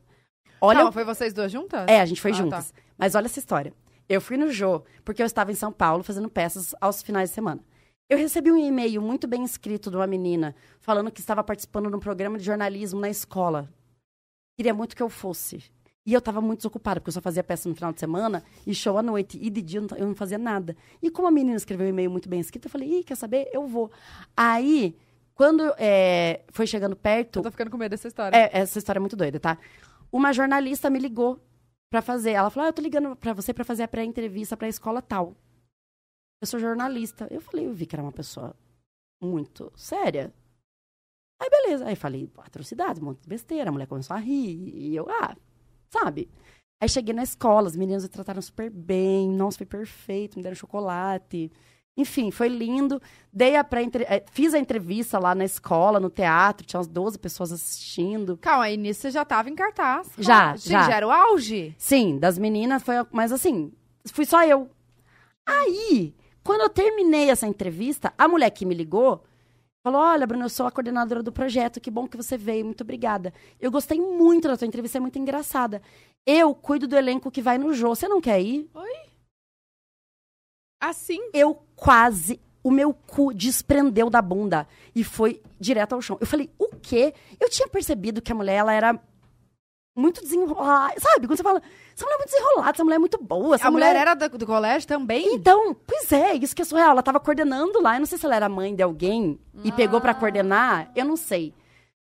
Olha, 0.60 0.78
Calma, 0.78 0.92
foi 0.92 1.04
vocês 1.04 1.32
duas 1.34 1.50
juntas? 1.50 1.84
é, 1.88 2.00
a 2.00 2.06
gente 2.06 2.20
foi 2.20 2.30
Ah, 2.30 2.34
juntas. 2.34 2.72
Mas 2.96 3.16
olha 3.16 3.26
essa 3.26 3.40
história. 3.40 3.72
Eu 4.08 4.20
fui 4.20 4.36
no 4.36 4.50
Jô, 4.50 4.82
porque 5.04 5.22
eu 5.22 5.26
estava 5.26 5.50
em 5.50 5.54
São 5.54 5.72
Paulo 5.72 6.02
fazendo 6.02 6.28
peças 6.28 6.74
aos 6.80 7.02
finais 7.02 7.30
de 7.30 7.34
semana. 7.34 7.60
Eu 8.08 8.18
recebi 8.18 8.52
um 8.52 8.58
e-mail 8.58 9.00
muito 9.00 9.26
bem 9.26 9.44
escrito 9.44 9.90
de 9.90 9.96
uma 9.96 10.06
menina 10.06 10.54
falando 10.80 11.10
que 11.10 11.20
estava 11.20 11.42
participando 11.42 11.88
de 11.88 11.96
um 11.96 12.00
programa 12.00 12.36
de 12.36 12.44
jornalismo 12.44 13.00
na 13.00 13.08
escola. 13.08 13.68
Queria 14.58 14.74
muito 14.74 14.94
que 14.94 15.02
eu 15.02 15.08
fosse. 15.08 15.64
E 16.06 16.12
eu 16.12 16.18
estava 16.18 16.38
muito 16.42 16.58
desocupada, 16.58 17.00
porque 17.00 17.08
eu 17.08 17.14
só 17.14 17.22
fazia 17.22 17.42
peça 17.42 17.66
no 17.66 17.74
final 17.74 17.90
de 17.90 17.98
semana 17.98 18.44
e 18.66 18.74
show 18.74 18.98
à 18.98 19.02
noite. 19.02 19.38
E 19.40 19.48
de 19.48 19.62
dia 19.62 19.80
eu 19.80 19.86
não, 19.88 19.96
eu 19.96 20.06
não 20.06 20.14
fazia 20.14 20.36
nada. 20.36 20.76
E 21.02 21.10
como 21.10 21.26
a 21.26 21.30
menina 21.30 21.56
escreveu 21.56 21.86
um 21.86 21.88
e-mail 21.88 22.10
muito 22.10 22.28
bem 22.28 22.40
escrito, 22.40 22.66
eu 22.66 22.70
falei, 22.70 22.98
Ih, 22.98 23.04
quer 23.04 23.16
saber? 23.16 23.48
Eu 23.50 23.66
vou. 23.66 23.90
Aí, 24.36 24.94
quando 25.34 25.74
é, 25.78 26.42
foi 26.50 26.66
chegando 26.66 26.94
perto, 26.94 27.38
Eu 27.38 27.44
tô 27.44 27.50
ficando 27.50 27.70
com 27.70 27.78
medo 27.78 27.92
dessa 27.92 28.06
história. 28.06 28.36
é, 28.36 28.50
essa 28.52 28.78
história 28.78 28.98
é 28.98 29.00
muito 29.00 29.16
doida, 29.16 29.40
tá? 29.40 29.56
Uma 30.12 30.30
jornalista 30.34 30.90
me 30.90 30.98
ligou 30.98 31.40
pra 31.94 32.02
fazer. 32.02 32.32
Ela 32.32 32.50
falou: 32.50 32.66
ah, 32.66 32.68
eu 32.70 32.72
tô 32.72 32.82
ligando 32.82 33.14
pra 33.14 33.32
você 33.32 33.54
pra 33.54 33.64
fazer 33.64 33.84
a 33.84 33.88
pré-entrevista 33.88 34.56
pra 34.56 34.68
escola 34.68 35.00
tal. 35.00 35.36
Eu 36.42 36.46
sou 36.46 36.58
jornalista. 36.58 37.28
Eu 37.30 37.40
falei, 37.40 37.66
eu 37.66 37.72
vi 37.72 37.86
que 37.86 37.94
era 37.94 38.02
uma 38.02 38.12
pessoa 38.12 38.56
muito 39.22 39.72
séria. 39.76 40.34
Aí, 41.40 41.48
beleza. 41.48 41.86
Aí 41.86 41.94
falei, 41.94 42.28
atrocidade, 42.38 43.00
um 43.00 43.04
monte 43.04 43.20
de 43.20 43.28
besteira. 43.28 43.70
A 43.70 43.72
mulher 43.72 43.86
começou 43.86 44.16
a 44.16 44.18
rir. 44.18 44.74
E 44.74 44.96
eu, 44.96 45.06
ah, 45.08 45.36
sabe? 45.88 46.28
Aí 46.82 46.88
cheguei 46.88 47.14
na 47.14 47.22
escola, 47.22 47.68
as 47.68 47.76
meninas 47.76 48.02
me 48.02 48.08
trataram 48.08 48.42
super 48.42 48.68
bem. 48.70 49.30
Nossa, 49.30 49.58
foi 49.58 49.66
perfeito, 49.66 50.36
me 50.36 50.42
deram 50.42 50.56
chocolate. 50.56 51.52
Enfim, 51.96 52.30
foi 52.30 52.48
lindo. 52.48 53.00
Dei 53.32 53.56
a 53.56 53.62
pré 53.62 53.82
fiz 54.32 54.52
a 54.54 54.58
entrevista 54.58 55.18
lá 55.18 55.34
na 55.34 55.44
escola, 55.44 56.00
no 56.00 56.10
teatro, 56.10 56.66
tinha 56.66 56.78
umas 56.78 56.88
12 56.88 57.18
pessoas 57.18 57.52
assistindo. 57.52 58.36
Calma, 58.38 58.64
aí 58.64 58.76
nisso 58.76 59.02
você 59.02 59.10
já 59.10 59.24
tava 59.24 59.48
em 59.48 59.54
cartaz. 59.54 60.08
Já, 60.18 60.56
Gente, 60.56 60.70
já. 60.70 60.90
era 60.92 61.06
o 61.06 61.10
auge. 61.10 61.74
Sim, 61.78 62.18
das 62.18 62.38
meninas 62.38 62.82
foi. 62.82 62.94
Mas 63.12 63.30
assim, 63.32 63.72
fui 64.12 64.24
só 64.24 64.44
eu. 64.44 64.68
Aí, 65.46 66.14
quando 66.42 66.62
eu 66.62 66.68
terminei 66.68 67.30
essa 67.30 67.46
entrevista, 67.46 68.12
a 68.18 68.26
mulher 68.26 68.50
que 68.50 68.66
me 68.66 68.74
ligou 68.74 69.22
falou: 69.84 70.00
Olha, 70.00 70.26
Bruno, 70.26 70.46
eu 70.46 70.48
sou 70.50 70.66
a 70.66 70.70
coordenadora 70.70 71.22
do 71.22 71.30
projeto, 71.32 71.80
que 71.80 71.90
bom 71.90 72.08
que 72.08 72.16
você 72.16 72.36
veio, 72.36 72.64
muito 72.64 72.80
obrigada. 72.82 73.32
Eu 73.60 73.70
gostei 73.70 74.00
muito 74.00 74.48
da 74.48 74.56
tua 74.56 74.66
entrevista, 74.66 74.98
é 74.98 75.00
muito 75.00 75.18
engraçada. 75.18 75.80
Eu 76.26 76.54
cuido 76.54 76.88
do 76.88 76.96
elenco 76.96 77.30
que 77.30 77.42
vai 77.42 77.58
no 77.58 77.72
Jô. 77.74 77.94
Você 77.94 78.08
não 78.08 78.20
quer 78.20 78.40
ir? 78.40 78.68
Assim, 80.80 81.20
Eu 81.32 81.62
quase. 81.76 82.40
O 82.62 82.70
meu 82.70 82.94
cu 82.94 83.34
desprendeu 83.34 84.08
da 84.08 84.22
bunda 84.22 84.66
e 84.94 85.04
foi 85.04 85.42
direto 85.60 85.94
ao 85.94 86.00
chão. 86.00 86.16
Eu 86.18 86.26
falei, 86.26 86.50
o 86.58 86.68
quê? 86.76 87.12
Eu 87.38 87.50
tinha 87.50 87.68
percebido 87.68 88.22
que 88.22 88.32
a 88.32 88.34
mulher, 88.34 88.54
ela 88.54 88.72
era 88.72 88.98
muito 89.94 90.22
desenrolada. 90.22 90.98
Sabe? 90.98 91.26
Quando 91.26 91.36
você 91.36 91.42
fala, 91.42 91.60
essa 91.94 92.04
mulher 92.04 92.14
é 92.14 92.18
muito 92.18 92.30
desenrolada, 92.30 92.70
essa 92.70 92.84
mulher 92.84 92.96
é 92.96 92.98
muito 92.98 93.22
boa. 93.22 93.54
Essa 93.54 93.68
a 93.68 93.70
mulher 93.70 93.94
era 93.94 94.14
do, 94.14 94.38
do 94.38 94.46
colégio 94.46 94.88
também? 94.88 95.34
Então, 95.34 95.76
pois 95.86 96.10
é, 96.10 96.34
isso 96.34 96.56
que 96.56 96.62
é 96.62 96.64
surreal. 96.64 96.92
Ela 96.92 97.02
tava 97.02 97.20
coordenando 97.20 97.82
lá. 97.82 97.96
Eu 97.96 98.00
não 98.00 98.06
sei 98.06 98.16
se 98.16 98.24
ela 98.24 98.36
era 98.36 98.48
mãe 98.48 98.74
de 98.74 98.82
alguém 98.82 99.38
e 99.62 99.70
pegou 99.70 100.00
pra 100.00 100.14
coordenar. 100.14 100.90
Eu 100.96 101.04
não 101.04 101.16
sei. 101.16 101.54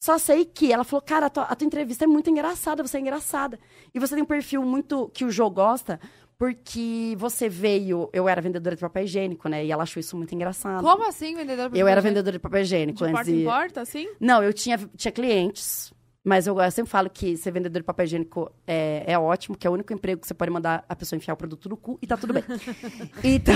Só 0.03 0.17
sei 0.17 0.45
que 0.45 0.73
ela 0.73 0.83
falou, 0.83 1.01
cara, 1.01 1.27
a 1.27 1.29
tua, 1.29 1.43
a 1.43 1.55
tua 1.55 1.65
entrevista 1.65 2.05
é 2.05 2.07
muito 2.07 2.29
engraçada, 2.29 2.81
você 2.85 2.97
é 2.97 2.99
engraçada. 2.99 3.59
E 3.93 3.99
você 3.99 4.15
tem 4.15 4.23
um 4.23 4.27
perfil 4.27 4.63
muito 4.63 5.09
que 5.13 5.23
o 5.23 5.31
Jô 5.31 5.47
gosta, 5.49 5.99
porque 6.41 7.15
você 7.19 7.47
veio. 7.47 8.09
Eu 8.11 8.27
era 8.27 8.41
vendedora 8.41 8.75
de 8.75 8.81
papel 8.81 9.03
higiênico, 9.03 9.47
né? 9.47 9.63
E 9.63 9.71
ela 9.71 9.83
achou 9.83 9.99
isso 9.99 10.17
muito 10.17 10.33
engraçado. 10.33 10.81
Como 10.81 11.07
assim, 11.07 11.35
vendedor? 11.35 11.69
Eu 11.71 11.87
era 11.87 12.01
vendedora 12.01 12.31
de 12.31 12.39
papel 12.39 12.61
higiênico 12.63 13.05
de 13.05 13.11
porta 13.11 13.31
de- 13.31 13.41
em 13.41 13.45
porta, 13.45 13.81
assim? 13.81 14.09
Não, 14.19 14.41
eu 14.41 14.51
tinha, 14.51 14.79
tinha 14.97 15.11
clientes. 15.11 15.93
Mas 16.23 16.47
eu, 16.47 16.59
eu 16.59 16.71
sempre 16.71 16.89
falo 16.89 17.11
que 17.11 17.37
ser 17.37 17.51
vendedor 17.51 17.79
de 17.81 17.85
papel 17.85 18.05
higiênico 18.05 18.51
é, 18.65 19.03
é 19.05 19.19
ótimo, 19.19 19.55
que 19.55 19.67
é 19.67 19.69
o 19.69 19.73
único 19.73 19.93
emprego 19.93 20.19
que 20.19 20.25
você 20.25 20.33
pode 20.33 20.49
mandar 20.49 20.83
a 20.89 20.95
pessoa 20.95 21.15
enfiar 21.15 21.35
o 21.35 21.37
produto 21.37 21.69
no 21.69 21.77
cu 21.77 21.99
e 22.01 22.07
tá 22.07 22.17
tudo 22.17 22.33
bem. 22.33 22.43
então, 23.23 23.53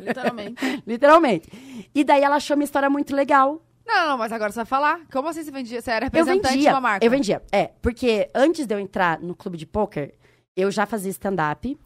Literalmente. 0.00 0.54
literalmente. 0.86 1.88
E 1.94 2.02
daí 2.04 2.22
ela 2.22 2.36
achou 2.36 2.56
minha 2.56 2.64
história 2.64 2.88
muito 2.88 3.14
legal. 3.14 3.62
Não, 3.86 4.08
não, 4.08 4.16
mas 4.18 4.32
agora 4.32 4.50
você 4.50 4.60
vai 4.60 4.64
falar. 4.66 5.00
Como 5.12 5.28
assim 5.28 5.44
você 5.44 5.50
vendia? 5.50 5.82
Você 5.82 5.90
era 5.90 6.06
representante 6.06 6.54
vendia. 6.54 6.70
de 6.70 6.74
uma 6.74 6.80
marca? 6.80 7.04
Eu 7.04 7.10
vendia. 7.10 7.42
É, 7.52 7.66
porque 7.82 8.30
antes 8.34 8.66
de 8.66 8.74
eu 8.74 8.78
entrar 8.80 9.20
no 9.20 9.34
clube 9.34 9.58
de 9.58 9.66
pôquer, 9.66 10.14
eu 10.56 10.70
já 10.70 10.86
fazia 10.86 11.10
stand-up 11.10 11.78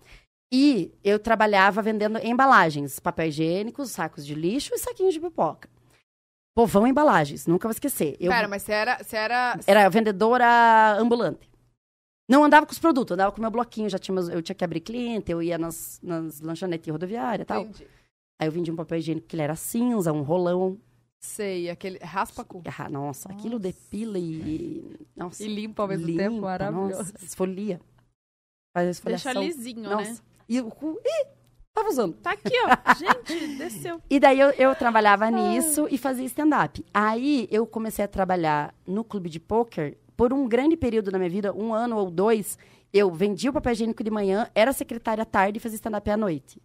e 0.52 0.92
eu 1.04 1.18
trabalhava 1.18 1.82
vendendo 1.82 2.18
embalagens, 2.18 2.98
papel 2.98 3.28
higiênico, 3.28 3.84
sacos 3.86 4.24
de 4.24 4.34
lixo 4.34 4.74
e 4.74 4.78
saquinhos 4.78 5.14
de 5.14 5.20
pipoca. 5.20 5.68
Povão 6.54 6.86
Embalagens, 6.86 7.46
nunca 7.46 7.68
vou 7.68 7.72
esquecer. 7.72 8.16
Eu 8.18 8.30
Pera, 8.30 8.48
mas 8.48 8.62
você 8.62 8.72
era... 8.72 8.98
Você 8.98 9.16
era... 9.16 9.58
era 9.66 9.88
vendedora 9.88 10.96
ambulante. 10.98 11.48
Não 12.28 12.44
andava 12.44 12.66
com 12.66 12.72
os 12.72 12.78
produtos, 12.78 13.14
andava 13.14 13.32
com 13.32 13.38
o 13.38 13.40
meu 13.40 13.50
bloquinho, 13.50 13.88
já 13.88 13.98
tinha 13.98 14.16
eu 14.20 14.42
tinha 14.42 14.54
que 14.54 14.64
abrir 14.64 14.80
cliente, 14.80 15.32
eu 15.32 15.42
ia 15.42 15.58
nas, 15.58 15.98
nas 16.02 16.40
lanchonetes 16.40 16.90
rodoviárias 16.90 17.44
e 17.44 17.46
tal. 17.46 17.62
Entendi. 17.62 17.86
Aí 18.40 18.48
eu 18.48 18.52
vendi 18.52 18.70
um 18.70 18.76
papel 18.76 18.98
higiênico 18.98 19.26
que 19.26 19.36
ele 19.36 19.42
era 19.42 19.56
cinza, 19.56 20.12
um 20.12 20.22
rolão. 20.22 20.78
Sei, 21.20 21.68
aquele 21.68 21.98
raspa 21.98 22.44
cu. 22.44 22.62
Ah, 22.78 22.88
nossa, 22.88 23.30
aquilo 23.30 23.58
depila 23.58 24.18
e. 24.18 24.96
Nossa, 25.14 25.42
E 25.42 25.48
limpa 25.48 25.82
ao 25.82 25.88
mesmo 25.88 26.06
limpa, 26.06 26.22
tempo, 26.22 26.40
maravilhoso. 26.40 26.98
Nossa, 26.98 27.24
esfolia. 27.24 27.80
Faz 28.72 29.00
a 29.00 29.08
Deixa 29.08 29.32
lisinho, 29.32 29.82
Nossa. 29.82 30.12
né? 30.12 30.18
E 30.48 30.60
o 30.60 30.70
cu. 30.70 30.98
Ih, 31.04 31.26
tava 31.74 31.88
usando. 31.88 32.14
Tá 32.18 32.32
aqui, 32.32 32.52
ó. 32.64 32.94
Gente, 32.94 33.56
desceu. 33.56 34.00
E 34.08 34.20
daí 34.20 34.38
eu, 34.38 34.50
eu 34.50 34.74
trabalhava 34.76 35.30
nisso 35.30 35.88
e 35.90 35.98
fazia 35.98 36.24
stand-up. 36.26 36.84
Aí 36.92 37.48
eu 37.50 37.66
comecei 37.66 38.04
a 38.04 38.08
trabalhar 38.08 38.74
no 38.86 39.02
clube 39.04 39.28
de 39.28 39.40
pôquer 39.40 39.98
por 40.16 40.32
um 40.32 40.48
grande 40.48 40.76
período 40.76 41.10
da 41.10 41.18
minha 41.18 41.30
vida, 41.30 41.52
um 41.54 41.72
ano 41.74 41.96
ou 41.96 42.10
dois. 42.10 42.58
Eu 42.92 43.10
vendia 43.12 43.50
o 43.50 43.52
papel 43.52 43.72
higiênico 43.72 44.02
de 44.02 44.10
manhã, 44.10 44.50
era 44.54 44.72
secretária 44.72 45.22
à 45.22 45.26
tarde 45.26 45.58
e 45.58 45.60
fazia 45.60 45.76
stand-up 45.76 46.08
à 46.10 46.16
noite. 46.16 46.60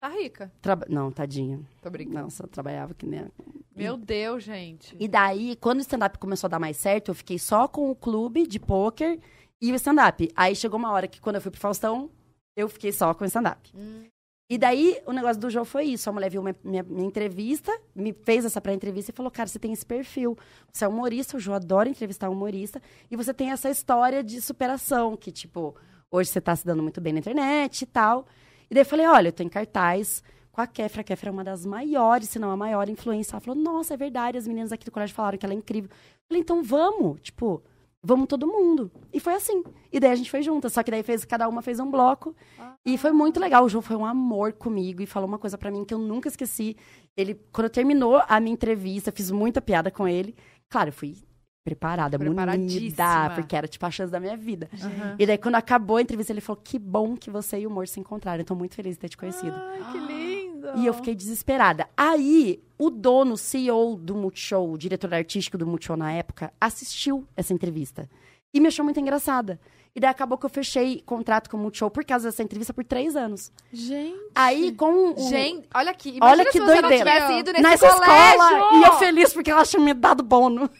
Tá 0.00 0.08
rica. 0.08 0.52
Traba- 0.60 0.86
Não, 0.88 1.12
tadinha. 1.12 1.60
Tô 1.80 1.88
brincando. 1.88 2.22
Nossa, 2.24 2.42
eu 2.42 2.48
trabalhava 2.48 2.92
que 2.92 3.06
nem. 3.06 3.26
Meu 3.74 3.96
Deus, 3.96 4.42
gente. 4.42 4.96
E 4.98 5.06
daí, 5.06 5.54
quando 5.56 5.78
o 5.78 5.82
stand-up 5.82 6.18
começou 6.18 6.48
a 6.48 6.50
dar 6.50 6.58
mais 6.58 6.76
certo, 6.76 7.10
eu 7.10 7.14
fiquei 7.14 7.38
só 7.38 7.68
com 7.68 7.90
o 7.90 7.94
clube 7.94 8.46
de 8.46 8.58
pôquer 8.58 9.20
e 9.62 9.72
o 9.72 9.74
stand-up. 9.76 10.28
Aí 10.36 10.54
chegou 10.56 10.78
uma 10.78 10.90
hora 10.92 11.06
que, 11.08 11.20
quando 11.20 11.36
eu 11.36 11.40
fui 11.40 11.50
pro 11.52 11.60
Faustão, 11.60 12.10
eu 12.56 12.68
fiquei 12.68 12.92
só 12.92 13.14
com 13.14 13.22
o 13.24 13.26
stand-up. 13.26 13.70
E 14.50 14.58
daí, 14.58 15.00
o 15.06 15.12
negócio 15.12 15.40
do 15.40 15.48
jogo 15.48 15.64
foi 15.64 15.84
isso. 15.84 16.10
A 16.10 16.12
mulher 16.12 16.28
viu 16.30 16.42
minha, 16.42 16.54
minha- 16.62 16.82
minha 16.82 17.06
entrevista, 17.06 17.72
me 17.94 18.12
fez 18.12 18.44
essa 18.44 18.60
pré-entrevista 18.60 19.10
e 19.10 19.14
falou, 19.14 19.30
cara, 19.30 19.48
você 19.48 19.58
tem 19.58 19.72
esse 19.72 19.86
perfil. 19.86 20.36
Você 20.70 20.84
é 20.84 20.88
humorista, 20.88 21.38
o 21.38 21.40
Jô 21.40 21.54
adora 21.54 21.88
entrevistar 21.88 22.28
humorista. 22.28 22.82
E 23.10 23.16
você 23.16 23.32
tem 23.32 23.50
essa 23.50 23.70
história 23.70 24.22
de 24.22 24.42
superação, 24.42 25.16
que, 25.16 25.32
tipo, 25.32 25.74
hoje 26.10 26.28
você 26.28 26.40
tá 26.40 26.54
se 26.54 26.66
dando 26.66 26.82
muito 26.82 27.00
bem 27.00 27.14
na 27.14 27.20
internet 27.20 27.82
e 27.82 27.86
tal. 27.86 28.26
E 28.70 28.74
daí 28.74 28.82
eu 28.82 28.86
falei, 28.86 29.06
olha, 29.06 29.28
eu 29.28 29.32
tô 29.32 29.42
em 29.42 29.48
cartaz 29.48 30.22
com 30.50 30.60
a 30.60 30.66
Kéfera. 30.66 31.00
A 31.00 31.04
Kéfera 31.04 31.30
é 31.30 31.32
uma 31.32 31.44
das 31.44 31.64
maiores, 31.64 32.28
se 32.28 32.38
não 32.38 32.50
a 32.50 32.56
maior 32.56 32.90
influência. 32.90 33.32
Ela 33.34 33.40
falou, 33.40 33.58
nossa, 33.62 33.94
é 33.94 33.96
verdade, 33.96 34.36
as 34.36 34.46
meninas 34.46 34.70
aqui 34.70 34.84
do 34.84 34.90
colégio 34.90 35.14
falaram 35.14 35.38
que 35.38 35.46
ela 35.46 35.54
é 35.54 35.56
incrível. 35.56 35.88
Eu 35.90 35.96
falei, 36.28 36.42
então 36.42 36.62
vamos, 36.62 37.20
tipo, 37.22 37.62
vamos 38.02 38.26
todo 38.26 38.46
mundo. 38.46 38.90
E 39.12 39.20
foi 39.20 39.34
assim. 39.34 39.62
E 39.92 40.00
daí 40.00 40.10
a 40.10 40.14
gente 40.14 40.30
foi 40.30 40.42
juntas. 40.42 40.72
Só 40.72 40.82
que 40.82 40.90
daí 40.90 41.02
fez, 41.02 41.24
cada 41.24 41.48
uma 41.48 41.62
fez 41.62 41.78
um 41.78 41.90
bloco. 41.90 42.34
E 42.84 42.98
foi 42.98 43.12
muito 43.12 43.38
legal. 43.38 43.64
O 43.64 43.68
João 43.68 43.82
foi 43.82 43.96
um 43.96 44.04
amor 44.04 44.52
comigo 44.52 45.02
e 45.02 45.06
falou 45.06 45.28
uma 45.28 45.38
coisa 45.38 45.56
pra 45.56 45.70
mim 45.70 45.84
que 45.84 45.94
eu 45.94 45.98
nunca 45.98 46.28
esqueci. 46.28 46.76
Ele, 47.16 47.38
quando 47.52 47.70
terminou 47.70 48.22
a 48.28 48.40
minha 48.40 48.54
entrevista, 48.54 49.12
fiz 49.12 49.30
muita 49.30 49.60
piada 49.60 49.90
com 49.90 50.08
ele. 50.08 50.34
Claro, 50.68 50.88
eu 50.88 50.92
fui 50.92 51.16
preparada, 51.64 52.18
munida, 52.18 53.30
porque 53.36 53.54
era 53.54 53.68
tipo 53.68 53.86
a 53.86 53.90
chance 53.90 54.10
da 54.10 54.18
minha 54.18 54.36
vida. 54.36 54.68
Uhum. 54.72 55.16
E 55.18 55.24
daí, 55.24 55.38
quando 55.38 55.54
acabou 55.54 55.98
a 55.98 56.02
entrevista, 56.02 56.32
ele 56.32 56.40
falou: 56.40 56.60
Que 56.62 56.78
bom 56.78 57.16
que 57.16 57.30
você 57.30 57.60
e 57.60 57.66
o 57.66 57.70
Humor 57.70 57.86
se 57.86 58.00
encontraram. 58.00 58.40
Eu 58.40 58.46
tô 58.46 58.54
muito 58.54 58.74
feliz 58.74 58.94
de 58.96 59.00
ter 59.00 59.08
te 59.08 59.16
conhecido. 59.16 59.54
Ai, 59.54 59.92
que 59.92 59.98
lindo. 59.98 60.21
E 60.76 60.86
eu 60.86 60.94
fiquei 60.94 61.14
desesperada. 61.14 61.88
Aí, 61.96 62.62
o 62.78 62.90
dono, 62.90 63.36
CEO 63.36 63.96
do 63.96 64.14
Multishow, 64.14 64.70
o 64.70 64.78
diretor 64.78 65.12
artístico 65.14 65.58
do 65.58 65.66
Multishow 65.66 65.96
na 65.96 66.12
época, 66.12 66.52
assistiu 66.60 67.26
essa 67.36 67.52
entrevista. 67.52 68.08
E 68.54 68.60
me 68.60 68.68
achou 68.68 68.84
muito 68.84 69.00
engraçada. 69.00 69.60
E 69.94 70.00
daí 70.00 70.08
acabou 70.10 70.38
que 70.38 70.46
eu 70.46 70.50
fechei 70.50 71.02
contrato 71.04 71.50
com 71.50 71.56
o 71.58 71.60
Multishow 71.60 71.90
por 71.90 72.02
causa 72.02 72.28
dessa 72.30 72.42
entrevista 72.42 72.72
por 72.72 72.82
três 72.82 73.14
anos. 73.14 73.52
Gente. 73.70 74.16
Aí, 74.34 74.72
com 74.72 75.12
o... 75.12 75.28
Gente, 75.28 75.68
olha 75.74 75.90
aqui. 75.90 76.16
Imagina 76.16 76.30
Olha 76.30 76.44
que 76.46 76.52
se 76.52 76.60
você 76.60 76.74
não 76.80 76.88
doideira. 76.88 77.04
tivesse 77.12 77.38
ido 77.40 77.52
nesse 77.52 77.62
Nessa 77.62 77.92
colégio. 77.92 78.14
escola, 78.42 78.70
e 78.74 78.82
eu 78.84 78.92
feliz 78.94 79.34
porque 79.34 79.50
ela 79.50 79.64
tinha 79.66 79.82
me 79.82 79.92
dado 79.92 80.22
bono. 80.22 80.70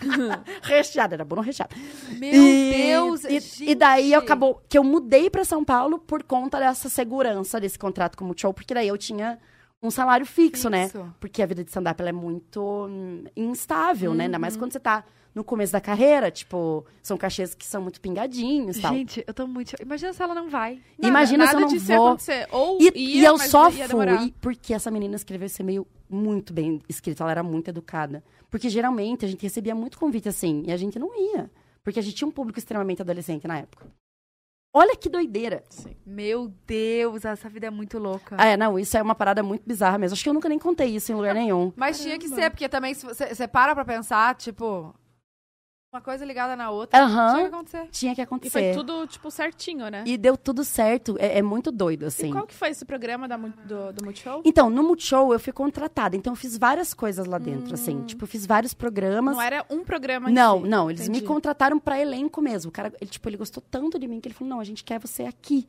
recheado, 0.62 1.12
era 1.14 1.24
bono 1.26 1.42
recheado. 1.42 1.74
Meu 2.18 2.32
E- 2.32 2.72
Deus, 2.86 3.24
e, 3.24 3.40
gente. 3.40 3.70
e 3.70 3.74
daí 3.74 4.14
acabou 4.14 4.62
que 4.66 4.78
eu 4.78 4.84
mudei 4.84 5.28
pra 5.28 5.44
São 5.44 5.62
Paulo 5.62 5.98
por 5.98 6.22
conta 6.22 6.58
dessa 6.58 6.88
segurança 6.88 7.60
desse 7.60 7.78
contrato 7.78 8.16
com 8.16 8.24
o 8.24 8.26
Multishow, 8.28 8.54
porque 8.54 8.72
daí 8.72 8.88
eu 8.88 8.96
tinha 8.96 9.38
um 9.86 9.90
salário 9.90 10.26
fixo, 10.26 10.68
né? 10.70 10.88
Fixo. 10.88 11.14
Porque 11.20 11.42
a 11.42 11.46
vida 11.46 11.62
de 11.62 11.70
stand-up 11.70 12.02
é 12.02 12.12
muito 12.12 12.60
hum, 12.88 13.24
instável, 13.36 14.14
né? 14.14 14.24
Ainda 14.24 14.36
Uhum. 14.36 14.40
mais 14.40 14.56
quando 14.56 14.72
você 14.72 14.80
tá 14.80 15.04
no 15.34 15.42
começo 15.42 15.72
da 15.72 15.80
carreira, 15.80 16.30
tipo, 16.30 16.86
são 17.02 17.16
cachês 17.16 17.54
que 17.56 17.66
são 17.66 17.82
muito 17.82 18.00
pingadinhos 18.00 18.76
e 18.76 18.80
tal. 18.80 18.94
Gente, 18.94 19.24
eu 19.26 19.34
tô 19.34 19.46
muito. 19.48 19.74
Imagina 19.82 20.12
se 20.12 20.22
ela 20.22 20.34
não 20.34 20.48
vai. 20.48 20.74
Nada- 20.96 21.08
Imagina 21.08 21.46
se 21.48 21.54
eu 21.54 21.60
não 21.60 21.68
vou. 21.78 22.06
acontecer. 22.08 22.46
Ou 22.52 22.78
E, 22.80 22.84
ia, 22.84 22.92
e 22.94 23.24
eu 23.24 23.36
só 23.38 23.70
fui 23.70 24.32
porque 24.40 24.72
essa 24.72 24.90
menina 24.92 25.16
escreveu 25.16 25.46
esse 25.46 25.60
e-mail 25.60 25.86
muito 26.08 26.52
bem 26.52 26.80
escrito. 26.88 27.22
Ela 27.22 27.32
era 27.32 27.42
muito 27.42 27.68
educada. 27.68 28.22
Porque 28.48 28.68
geralmente 28.68 29.24
a 29.24 29.28
gente 29.28 29.42
recebia 29.42 29.74
muito 29.74 29.98
convite 29.98 30.28
assim 30.28 30.62
e 30.66 30.72
a 30.72 30.76
gente 30.76 30.98
não 31.00 31.10
ia. 31.34 31.50
Porque 31.82 31.98
a 31.98 32.02
gente 32.02 32.14
tinha 32.14 32.28
um 32.28 32.30
público 32.30 32.58
extremamente 32.58 33.02
adolescente 33.02 33.46
na 33.48 33.58
época. 33.58 33.86
Olha 34.76 34.96
que 34.96 35.08
doideira. 35.08 35.62
Meu 36.04 36.52
Deus, 36.66 37.24
essa 37.24 37.48
vida 37.48 37.68
é 37.68 37.70
muito 37.70 37.96
louca. 37.96 38.34
Ah, 38.36 38.46
é, 38.46 38.56
não, 38.56 38.76
isso 38.76 38.96
é 38.96 39.02
uma 39.02 39.14
parada 39.14 39.40
muito 39.40 39.62
bizarra 39.64 39.96
mesmo. 39.98 40.14
Acho 40.14 40.24
que 40.24 40.28
eu 40.28 40.34
nunca 40.34 40.48
nem 40.48 40.58
contei 40.58 40.88
isso 40.88 41.12
em 41.12 41.14
lugar 41.14 41.32
nenhum. 41.32 41.72
Mas 41.76 42.00
tinha 42.00 42.18
que 42.18 42.28
ser, 42.28 42.50
porque 42.50 42.68
também 42.68 42.92
se 42.92 43.06
você, 43.06 43.32
você 43.32 43.46
para 43.46 43.72
pra 43.72 43.84
pensar, 43.84 44.34
tipo, 44.34 44.92
uma 45.94 46.00
coisa 46.00 46.24
ligada 46.24 46.56
na 46.56 46.70
outra. 46.70 46.98
Aham. 47.00 47.34
Tinha 47.34 47.40
que 47.48 47.54
acontecer. 47.54 47.88
Tinha 47.92 48.14
que 48.14 48.20
E 48.20 48.24
foi 48.50 48.70
acontecer. 48.70 48.74
tudo, 48.74 49.06
tipo, 49.06 49.30
certinho, 49.30 49.88
né? 49.88 50.02
E 50.04 50.18
deu 50.18 50.36
tudo 50.36 50.64
certo. 50.64 51.16
É, 51.20 51.38
é 51.38 51.42
muito 51.42 51.70
doido, 51.70 52.06
assim. 52.06 52.30
E 52.30 52.32
qual 52.32 52.46
que 52.46 52.52
foi 52.54 52.70
esse 52.70 52.84
programa 52.84 53.28
da, 53.28 53.36
do, 53.36 53.92
do 53.92 54.04
Multishow? 54.04 54.42
Então, 54.44 54.68
no 54.68 54.82
Multishow 54.82 55.32
eu 55.32 55.38
fui 55.38 55.52
contratada. 55.52 56.16
Então 56.16 56.32
eu 56.32 56.36
fiz 56.36 56.58
várias 56.58 56.92
coisas 56.92 57.26
lá 57.26 57.38
dentro, 57.38 57.74
assim. 57.74 58.02
Tipo, 58.02 58.24
eu 58.24 58.28
fiz 58.28 58.44
vários 58.44 58.74
programas. 58.74 59.34
Hum. 59.34 59.36
Não 59.36 59.42
era 59.42 59.64
um 59.70 59.84
programa 59.84 60.28
Não, 60.30 60.62
si. 60.62 60.68
não, 60.68 60.90
eles 60.90 61.08
me 61.08 61.18
Entendi. 61.18 61.26
contrataram 61.26 61.78
pra 61.78 62.00
elenco 62.00 62.42
mesmo. 62.42 62.70
O 62.70 62.72
cara, 62.72 62.92
ele, 63.00 63.10
tipo, 63.10 63.28
ele 63.28 63.36
gostou 63.36 63.62
tanto 63.70 63.96
de 63.96 64.08
mim 64.08 64.20
que 64.20 64.26
ele 64.28 64.34
falou: 64.34 64.50
não, 64.50 64.60
a 64.60 64.64
gente 64.64 64.82
quer 64.82 64.98
você 64.98 65.22
aqui. 65.24 65.68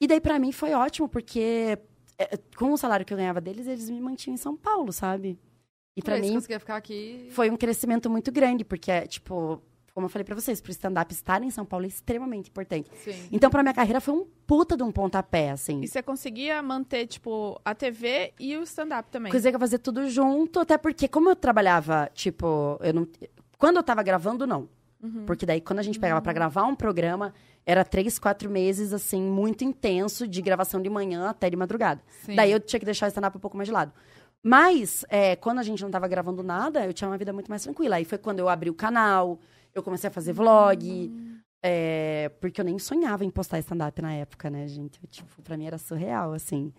E 0.00 0.06
daí, 0.06 0.20
pra 0.20 0.38
mim, 0.38 0.52
foi 0.52 0.72
ótimo, 0.72 1.08
porque 1.08 1.78
é, 2.16 2.36
com 2.56 2.72
o 2.72 2.76
salário 2.76 3.04
que 3.04 3.12
eu 3.12 3.16
ganhava 3.16 3.40
deles, 3.40 3.66
eles 3.66 3.90
me 3.90 4.00
mantinham 4.00 4.34
em 4.34 4.38
São 4.38 4.56
Paulo, 4.56 4.92
sabe? 4.92 5.36
E 5.96 6.02
Pra 6.02 6.18
mim, 6.18 6.32
conseguia 6.32 6.58
ficar 6.58 6.76
aqui. 6.76 7.28
foi 7.30 7.50
um 7.50 7.56
crescimento 7.56 8.08
muito 8.08 8.32
grande, 8.32 8.64
porque, 8.64 8.90
é, 8.90 9.06
tipo, 9.06 9.62
como 9.94 10.06
eu 10.06 10.08
falei 10.08 10.24
pra 10.24 10.34
vocês, 10.34 10.60
pro 10.60 10.70
stand-up 10.72 11.12
estar 11.12 11.42
em 11.42 11.50
São 11.50 11.66
Paulo 11.66 11.84
é 11.84 11.88
extremamente 11.88 12.48
importante. 12.48 12.90
Sim. 13.04 13.28
Então, 13.30 13.50
pra 13.50 13.62
minha 13.62 13.74
carreira, 13.74 14.00
foi 14.00 14.14
um 14.14 14.26
puta 14.46 14.74
de 14.76 14.82
um 14.82 14.90
pontapé, 14.90 15.50
assim. 15.50 15.82
E 15.82 15.88
você 15.88 16.02
conseguia 16.02 16.62
manter, 16.62 17.06
tipo, 17.06 17.60
a 17.64 17.74
TV 17.74 18.32
e 18.40 18.56
o 18.56 18.62
stand-up 18.62 19.10
também? 19.10 19.30
Eu 19.32 19.58
fazer 19.60 19.78
tudo 19.78 20.08
junto, 20.08 20.60
até 20.60 20.78
porque, 20.78 21.06
como 21.08 21.28
eu 21.28 21.36
trabalhava, 21.36 22.10
tipo, 22.14 22.78
eu 22.82 22.94
não. 22.94 23.08
Quando 23.58 23.76
eu 23.76 23.82
tava 23.82 24.02
gravando, 24.02 24.46
não. 24.46 24.68
Uhum. 25.02 25.24
Porque 25.26 25.44
daí, 25.44 25.60
quando 25.60 25.80
a 25.80 25.82
gente 25.82 25.98
pegava 25.98 26.22
pra 26.22 26.32
gravar 26.32 26.62
um 26.64 26.74
programa, 26.74 27.34
era 27.66 27.84
três, 27.84 28.18
quatro 28.18 28.48
meses, 28.48 28.92
assim, 28.92 29.20
muito 29.20 29.62
intenso, 29.62 30.26
de 30.26 30.40
gravação 30.40 30.80
de 30.80 30.88
manhã 30.88 31.28
até 31.28 31.50
de 31.50 31.56
madrugada. 31.56 32.00
Sim. 32.24 32.34
Daí 32.34 32.50
eu 32.50 32.60
tinha 32.60 32.80
que 32.80 32.86
deixar 32.86 33.06
o 33.06 33.08
stand-up 33.08 33.36
um 33.36 33.40
pouco 33.40 33.56
mais 33.56 33.68
de 33.68 33.72
lado. 33.72 33.92
Mas, 34.44 35.04
é, 35.08 35.36
quando 35.36 35.58
a 35.60 35.62
gente 35.62 35.82
não 35.82 35.90
tava 35.90 36.08
gravando 36.08 36.42
nada, 36.42 36.84
eu 36.84 36.92
tinha 36.92 37.08
uma 37.08 37.16
vida 37.18 37.32
muito 37.32 37.48
mais 37.48 37.62
tranquila. 37.62 37.96
Aí 37.96 38.04
foi 38.04 38.18
quando 38.18 38.40
eu 38.40 38.48
abri 38.48 38.68
o 38.70 38.74
canal, 38.74 39.38
eu 39.74 39.82
comecei 39.82 40.08
a 40.08 40.10
fazer 40.12 40.32
vlog. 40.32 41.12
é, 41.64 42.28
porque 42.40 42.60
eu 42.60 42.64
nem 42.64 42.76
sonhava 42.78 43.24
em 43.24 43.30
postar 43.30 43.60
stand-up 43.60 44.02
na 44.02 44.12
época, 44.14 44.50
né, 44.50 44.66
gente? 44.66 44.98
Eu, 45.00 45.08
tipo, 45.08 45.40
pra 45.42 45.56
mim 45.56 45.66
era 45.66 45.78
surreal, 45.78 46.32
assim. 46.32 46.72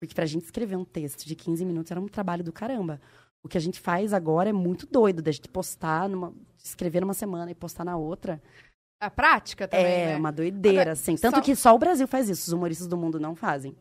Porque 0.00 0.14
pra 0.14 0.24
gente 0.24 0.44
escrever 0.44 0.76
um 0.76 0.84
texto 0.84 1.26
de 1.26 1.34
15 1.34 1.62
minutos 1.62 1.90
era 1.90 2.00
um 2.00 2.08
trabalho 2.08 2.42
do 2.42 2.50
caramba. 2.52 2.98
O 3.42 3.48
que 3.48 3.58
a 3.58 3.60
gente 3.60 3.78
faz 3.78 4.14
agora 4.14 4.48
é 4.48 4.52
muito 4.52 4.86
doido, 4.86 5.20
da 5.20 5.30
gente 5.30 5.48
postar, 5.48 6.08
numa, 6.08 6.32
escrever 6.62 7.00
numa 7.00 7.12
semana 7.12 7.50
e 7.50 7.54
postar 7.54 7.84
na 7.84 7.98
outra. 7.98 8.40
A 8.98 9.10
prática 9.10 9.68
também, 9.68 9.84
é 9.86 10.06
né? 10.06 10.16
uma 10.16 10.30
doideira, 10.32 10.80
Agora, 10.80 10.92
assim. 10.92 11.16
Tanto 11.16 11.36
só- 11.36 11.42
que 11.42 11.54
só 11.56 11.74
o 11.74 11.78
Brasil 11.78 12.06
faz 12.08 12.30
isso, 12.30 12.46
os 12.48 12.52
humoristas 12.52 12.86
do 12.86 12.96
mundo 12.96 13.20
não 13.20 13.34
fazem. 13.34 13.76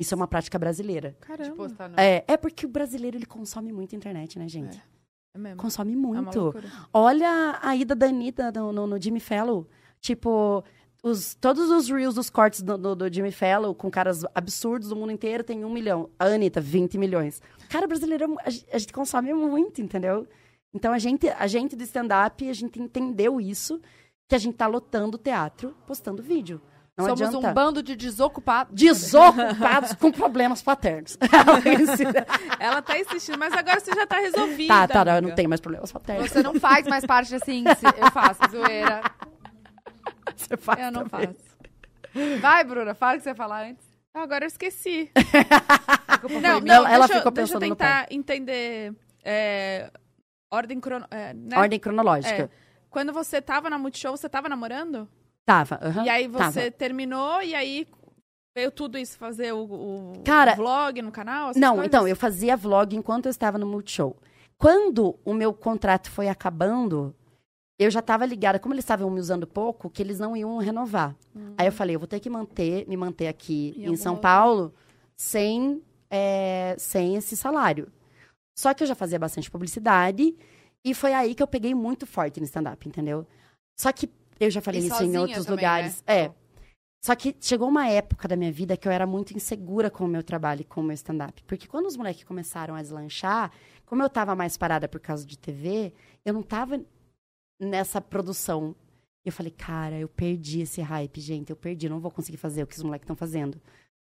Isso 0.00 0.14
é 0.14 0.16
uma 0.16 0.26
prática 0.26 0.58
brasileira. 0.58 1.14
Caramba. 1.20 1.54
postar 1.54 1.90
no... 1.90 2.00
É, 2.00 2.24
é 2.26 2.36
porque 2.38 2.64
o 2.64 2.68
brasileiro, 2.70 3.18
ele 3.18 3.26
consome 3.26 3.70
muito 3.70 3.94
internet, 3.94 4.38
né, 4.38 4.48
gente? 4.48 4.82
É 5.34 5.38
mesmo. 5.38 5.58
Consome 5.58 5.92
É 5.92 5.96
muito. 5.96 6.40
loucura. 6.40 6.68
Olha 6.92 7.58
a 7.62 7.76
ida 7.76 7.94
da 7.94 8.06
Anitta 8.06 8.50
no, 8.50 8.72
no, 8.72 8.86
no 8.86 9.00
Jimmy 9.00 9.20
Fallon. 9.20 9.64
Tipo, 10.00 10.64
os, 11.02 11.34
todos 11.34 11.70
os 11.70 11.88
reels 11.90 12.14
dos 12.14 12.30
cortes 12.30 12.62
do, 12.62 12.78
do, 12.78 12.96
do 12.96 13.12
Jimmy 13.12 13.30
Fallon, 13.30 13.74
com 13.74 13.90
caras 13.90 14.24
absurdos 14.34 14.88
do 14.88 14.96
mundo 14.96 15.12
inteiro, 15.12 15.44
tem 15.44 15.64
um 15.64 15.70
milhão. 15.70 16.08
A 16.18 16.24
Anitta, 16.24 16.62
20 16.62 16.96
milhões. 16.96 17.42
Cara, 17.68 17.86
brasileiro, 17.86 18.24
é 18.24 18.48
a, 18.48 18.76
a 18.76 18.78
gente 18.78 18.92
consome 18.92 19.32
muito, 19.34 19.82
entendeu? 19.82 20.26
Então, 20.72 20.92
a 20.92 20.98
gente, 20.98 21.28
a 21.28 21.46
gente 21.46 21.76
do 21.76 21.82
stand-up, 21.82 22.48
a 22.48 22.52
gente 22.52 22.80
entendeu 22.80 23.40
isso, 23.40 23.80
que 24.28 24.34
a 24.34 24.38
gente 24.38 24.54
tá 24.54 24.66
lotando 24.66 25.16
o 25.16 25.18
teatro, 25.18 25.76
postando 25.86 26.22
vídeo. 26.22 26.60
Não 27.00 27.16
Somos 27.16 27.20
adianta. 27.34 27.50
um 27.50 27.54
bando 27.54 27.82
de 27.82 27.96
desocupados. 27.96 28.74
Desocupados 28.74 29.92
com 30.00 30.10
problemas 30.12 30.62
paternos. 30.62 31.16
Ela 32.58 32.82
tá 32.82 32.98
insistindo, 32.98 33.38
mas 33.38 33.52
agora 33.52 33.80
você 33.80 33.92
já 33.92 34.06
tá 34.06 34.16
resolvida. 34.18 34.86
tá, 34.88 35.04
tá, 35.04 35.16
eu 35.16 35.22
não 35.22 35.34
tenho 35.34 35.48
mais 35.48 35.60
problemas 35.60 35.90
paternos. 35.92 36.30
Você 36.30 36.42
não 36.42 36.54
faz 36.60 36.86
mais 36.86 37.04
parte 37.04 37.34
índice. 37.34 37.84
Eu 37.96 38.10
faço, 38.12 38.40
zoeira. 38.50 39.02
Você 40.36 40.56
faz 40.56 40.78
Eu 40.80 40.90
não 40.92 41.06
também. 41.08 41.26
faço. 41.28 42.40
Vai, 42.40 42.64
Bruna, 42.64 42.94
fala 42.94 43.14
o 43.14 43.16
que 43.18 43.22
você 43.24 43.30
ia 43.30 43.34
falar 43.34 43.64
antes. 43.66 43.84
Agora 44.14 44.44
eu 44.44 44.48
esqueci. 44.48 45.10
Não, 46.42 46.60
Não, 46.60 46.86
ela 46.86 47.06
deixa, 47.06 47.14
eu- 47.14 47.18
ficou 47.18 47.32
deixa 47.32 47.54
eu 47.54 47.60
pensando 47.60 47.60
tentar 47.60 48.06
entender 48.10 48.94
é, 49.24 49.90
ordem 50.50 50.80
crono... 50.80 51.06
é, 51.10 51.32
né? 51.34 51.56
Ordem 51.58 51.78
cronológica. 51.78 52.42
É. 52.44 52.48
Quando 52.88 53.12
você 53.12 53.40
tava 53.40 53.70
na 53.70 53.78
Multishow, 53.78 54.16
você 54.16 54.28
tava 54.28 54.48
namorando? 54.48 55.08
Tava, 55.50 55.78
aham. 55.82 56.04
E 56.04 56.08
aí 56.08 56.28
tava. 56.28 56.52
você 56.52 56.70
terminou 56.70 57.42
e 57.42 57.54
aí 57.54 57.86
Veio 58.54 58.70
tudo 58.72 58.98
isso 58.98 59.16
fazer 59.16 59.52
o, 59.52 59.62
o 59.62 60.22
Cara, 60.24 60.56
vlog 60.56 61.00
no 61.02 61.12
canal? 61.12 61.52
Não, 61.54 61.76
coisas? 61.76 61.86
então, 61.86 62.08
eu 62.08 62.16
fazia 62.16 62.56
vlog 62.56 62.96
enquanto 62.96 63.26
eu 63.26 63.30
estava 63.30 63.56
no 63.56 63.66
Multishow. 63.66 64.16
Quando 64.58 65.16
o 65.24 65.32
meu 65.32 65.54
contrato 65.54 66.10
foi 66.10 66.28
acabando, 66.28 67.14
eu 67.78 67.90
já 67.90 68.00
estava 68.00 68.26
ligada, 68.26 68.58
como 68.58 68.74
eles 68.74 68.84
estavam 68.84 69.08
me 69.08 69.20
usando 69.20 69.46
pouco, 69.46 69.88
que 69.88 70.02
eles 70.02 70.18
não 70.18 70.36
iam 70.36 70.58
renovar. 70.58 71.14
Aí 71.56 71.66
eu 71.66 71.72
falei, 71.72 71.94
eu 71.94 72.00
vou 72.00 72.08
ter 72.08 72.18
que 72.18 72.28
manter, 72.28 72.86
me 72.88 72.96
manter 72.96 73.28
aqui 73.28 73.72
Em 73.76 73.92
em, 73.92 73.96
São. 73.96 74.16
Paulo 74.16 74.74
sem, 75.16 75.80
é, 76.10 76.74
sem 76.76 77.14
esse 77.14 77.36
salário. 77.36 77.86
Só 78.58 78.74
que 78.74 78.82
eu 78.82 78.86
já 78.86 78.96
fazia 78.96 79.18
bastante 79.18 79.50
publicidade 79.50 80.36
e 80.84 80.92
foi 80.92 81.14
aí 81.14 81.36
que 81.36 81.42
eu 81.42 81.46
peguei 81.46 81.72
muito 81.72 82.04
forte 82.04 82.40
no 82.40 82.44
stand-up, 82.46 82.86
entendeu? 82.86 83.24
Só 83.78 83.92
que 83.92 84.10
eu 84.40 84.50
já 84.50 84.60
falei 84.60 84.80
E 84.80 84.86
isso 84.86 85.02
em 85.02 85.16
outros 85.16 85.44
também, 85.44 85.56
lugares. 85.56 86.02
né? 86.06 86.14
É. 86.24 86.34
Só 87.02 87.14
que 87.14 87.34
chegou 87.40 87.68
uma 87.68 87.88
época 87.88 88.28
da 88.28 88.36
minha 88.36 88.52
vida 88.52 88.76
que 88.76 88.86
eu 88.86 88.92
era 88.92 89.06
muito 89.06 89.34
insegura 89.34 89.90
com 89.90 90.04
o 90.04 90.08
meu 90.08 90.22
trabalho 90.22 90.60
e 90.60 90.64
com 90.64 90.80
o 90.80 90.84
meu 90.84 90.94
stand-up. 90.94 91.42
Porque 91.44 91.66
quando 91.66 91.86
os 91.86 91.96
moleques 91.96 92.24
começaram 92.24 92.74
a 92.74 92.82
deslanchar, 92.82 93.50
como 93.86 94.02
eu 94.02 94.10
tava 94.10 94.34
mais 94.36 94.56
parada 94.56 94.86
por 94.86 95.00
causa 95.00 95.24
de 95.26 95.38
TV, 95.38 95.94
eu 96.24 96.34
não 96.34 96.42
tava 96.42 96.80
nessa 97.58 98.00
produção. 98.00 98.74
Eu 99.24 99.32
falei, 99.32 99.50
cara, 99.50 99.98
eu 99.98 100.08
perdi 100.08 100.60
esse 100.60 100.80
hype, 100.80 101.20
gente. 101.20 101.50
Eu 101.50 101.56
perdi, 101.56 101.88
não 101.88 102.00
vou 102.00 102.10
conseguir 102.10 102.36
fazer 102.38 102.62
o 102.62 102.66
que 102.66 102.76
os 102.76 102.82
moleques 102.82 103.04
estão 103.04 103.16
fazendo. 103.16 103.60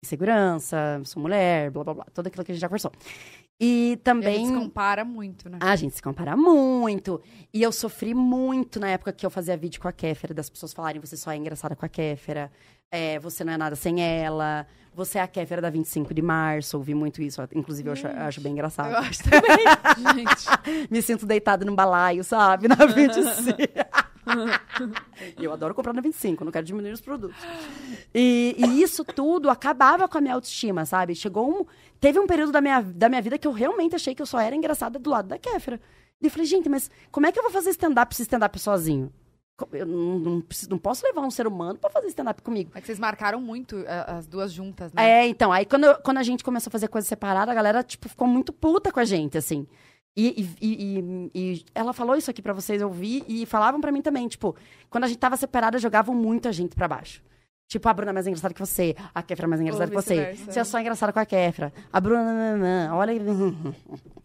Insegurança, 0.04 1.00
sou 1.04 1.22
mulher, 1.22 1.70
blá, 1.70 1.84
blá, 1.84 1.94
blá. 1.94 2.06
Tudo 2.12 2.26
aquilo 2.26 2.44
que 2.44 2.50
a 2.50 2.54
gente 2.54 2.60
já 2.60 2.68
conversou. 2.68 2.90
E 3.60 3.90
E 3.90 3.92
a 3.94 3.96
também... 4.02 4.38
gente 4.46 4.48
se 4.48 4.58
compara 4.64 5.04
muito, 5.04 5.48
né? 5.48 5.58
A 5.60 5.76
gente 5.76 5.94
se 5.94 6.02
compara 6.02 6.36
muito. 6.36 7.22
E 7.54 7.62
eu 7.62 7.70
sofri 7.70 8.12
muito 8.12 8.80
na 8.80 8.88
época 8.88 9.12
que 9.12 9.24
eu 9.24 9.30
fazia 9.30 9.56
vídeo 9.56 9.80
com 9.80 9.86
a 9.86 9.92
Kéfera, 9.92 10.34
das 10.34 10.50
pessoas 10.50 10.72
falarem 10.72 11.00
você 11.00 11.16
só 11.16 11.30
é 11.30 11.36
engraçada 11.36 11.76
com 11.76 11.86
a 11.86 11.88
Kéfera, 11.88 12.50
é, 12.90 13.20
você 13.20 13.44
não 13.44 13.52
é 13.52 13.56
nada 13.56 13.76
sem 13.76 14.02
ela, 14.02 14.66
você 14.92 15.18
é 15.18 15.22
a 15.22 15.28
Kéfera 15.28 15.62
da 15.62 15.70
25 15.70 16.12
de 16.12 16.20
março, 16.20 16.76
ouvi 16.76 16.94
muito 16.94 17.22
isso. 17.22 17.40
Inclusive, 17.54 17.88
eu 17.88 17.92
acho, 17.92 18.06
eu 18.08 18.22
acho 18.22 18.40
bem 18.40 18.50
Eu 18.50 18.54
engraçado. 18.54 18.92
acho 18.96 19.22
também. 19.22 19.64
gente. 20.26 20.90
Me 20.90 21.00
sinto 21.00 21.24
deitada 21.26 21.64
num 21.64 21.76
balaio, 21.76 22.24
sabe? 22.24 22.66
Na 22.66 22.74
25. 22.74 23.56
E 25.38 25.44
eu 25.44 25.52
adoro 25.52 25.74
comprar 25.74 25.92
na 25.92 26.00
25, 26.00 26.44
não 26.44 26.52
quero 26.52 26.66
diminuir 26.66 26.92
os 26.92 27.00
produtos. 27.00 27.36
E, 28.14 28.54
e 28.58 28.82
isso 28.82 29.04
tudo 29.04 29.48
acabava 29.50 30.08
com 30.08 30.18
a 30.18 30.20
minha 30.20 30.34
autoestima, 30.34 30.84
sabe? 30.84 31.14
Chegou 31.14 31.48
um. 31.60 31.64
Teve 32.00 32.18
um 32.18 32.26
período 32.26 32.52
da 32.52 32.60
minha, 32.60 32.80
da 32.82 33.08
minha 33.08 33.22
vida 33.22 33.38
que 33.38 33.46
eu 33.46 33.52
realmente 33.52 33.94
achei 33.94 34.14
que 34.14 34.22
eu 34.22 34.26
só 34.26 34.40
era 34.40 34.54
engraçada 34.56 34.98
do 34.98 35.10
lado 35.10 35.28
da 35.28 35.38
Kéfera. 35.38 35.80
E 36.20 36.26
eu 36.26 36.30
falei, 36.30 36.46
gente, 36.46 36.68
mas 36.68 36.90
como 37.10 37.26
é 37.26 37.32
que 37.32 37.38
eu 37.38 37.42
vou 37.42 37.52
fazer 37.52 37.70
stand-up 37.70 38.14
se 38.14 38.22
stand-up 38.22 38.58
sozinho? 38.58 39.12
Eu 39.72 39.86
não, 39.86 40.18
não, 40.18 40.40
preciso- 40.40 40.70
não 40.70 40.78
posso 40.78 41.04
levar 41.06 41.20
um 41.20 41.30
ser 41.30 41.46
humano 41.46 41.78
pra 41.78 41.88
fazer 41.90 42.08
stand-up 42.08 42.42
comigo. 42.42 42.70
É 42.74 42.80
que 42.80 42.86
vocês 42.86 42.98
marcaram 42.98 43.40
muito 43.40 43.78
é, 43.86 44.04
as 44.08 44.26
duas 44.26 44.52
juntas, 44.52 44.92
né? 44.92 45.22
É, 45.22 45.26
então, 45.28 45.52
aí 45.52 45.64
quando, 45.64 45.84
eu- 45.84 45.94
quando 45.96 46.18
a 46.18 46.22
gente 46.22 46.42
começou 46.42 46.68
a 46.68 46.72
fazer 46.72 46.88
coisa 46.88 47.06
separada, 47.06 47.52
a 47.52 47.54
galera, 47.54 47.82
tipo, 47.84 48.08
ficou 48.08 48.26
muito 48.26 48.52
puta 48.52 48.90
com 48.90 48.98
a 48.98 49.04
gente, 49.04 49.38
assim. 49.38 49.66
E, 50.16 50.42
e- 50.60 50.66
e- 50.66 51.30
e- 51.34 51.64
ela 51.74 51.92
falou 51.92 52.14
isso 52.16 52.30
aqui 52.30 52.42
pra 52.42 52.52
vocês 52.52 52.82
ouvir 52.82 53.24
e 53.26 53.46
falavam 53.46 53.80
pra 53.80 53.90
mim 53.90 54.02
também, 54.02 54.28
tipo, 54.28 54.54
quando 54.90 55.04
a 55.04 55.06
gente 55.06 55.18
tava 55.18 55.36
separada, 55.36 55.78
jogavam 55.78 56.14
muito 56.14 56.48
a 56.48 56.52
gente 56.52 56.74
pra 56.76 56.86
baixo. 56.86 57.22
Tipo, 57.66 57.88
a 57.88 57.94
Bruna 57.94 58.10
é 58.10 58.12
mais 58.12 58.26
engraçada 58.26 58.52
que 58.52 58.60
você, 58.60 58.94
a 59.14 59.22
Kéfera 59.22 59.46
é 59.46 59.48
mais 59.48 59.60
engraçada 59.62 59.88
que 59.90 59.94
você. 59.94 60.34
Você 60.34 60.60
é 60.60 60.64
só 60.64 60.78
engraçada 60.78 61.10
com 61.12 61.18
a 61.18 61.24
Kéfera. 61.24 61.72
A 61.90 61.98
Bruna, 61.98 62.22
não, 62.22 62.58
não, 62.58 62.88
não, 62.88 62.96
olha. 62.98 63.12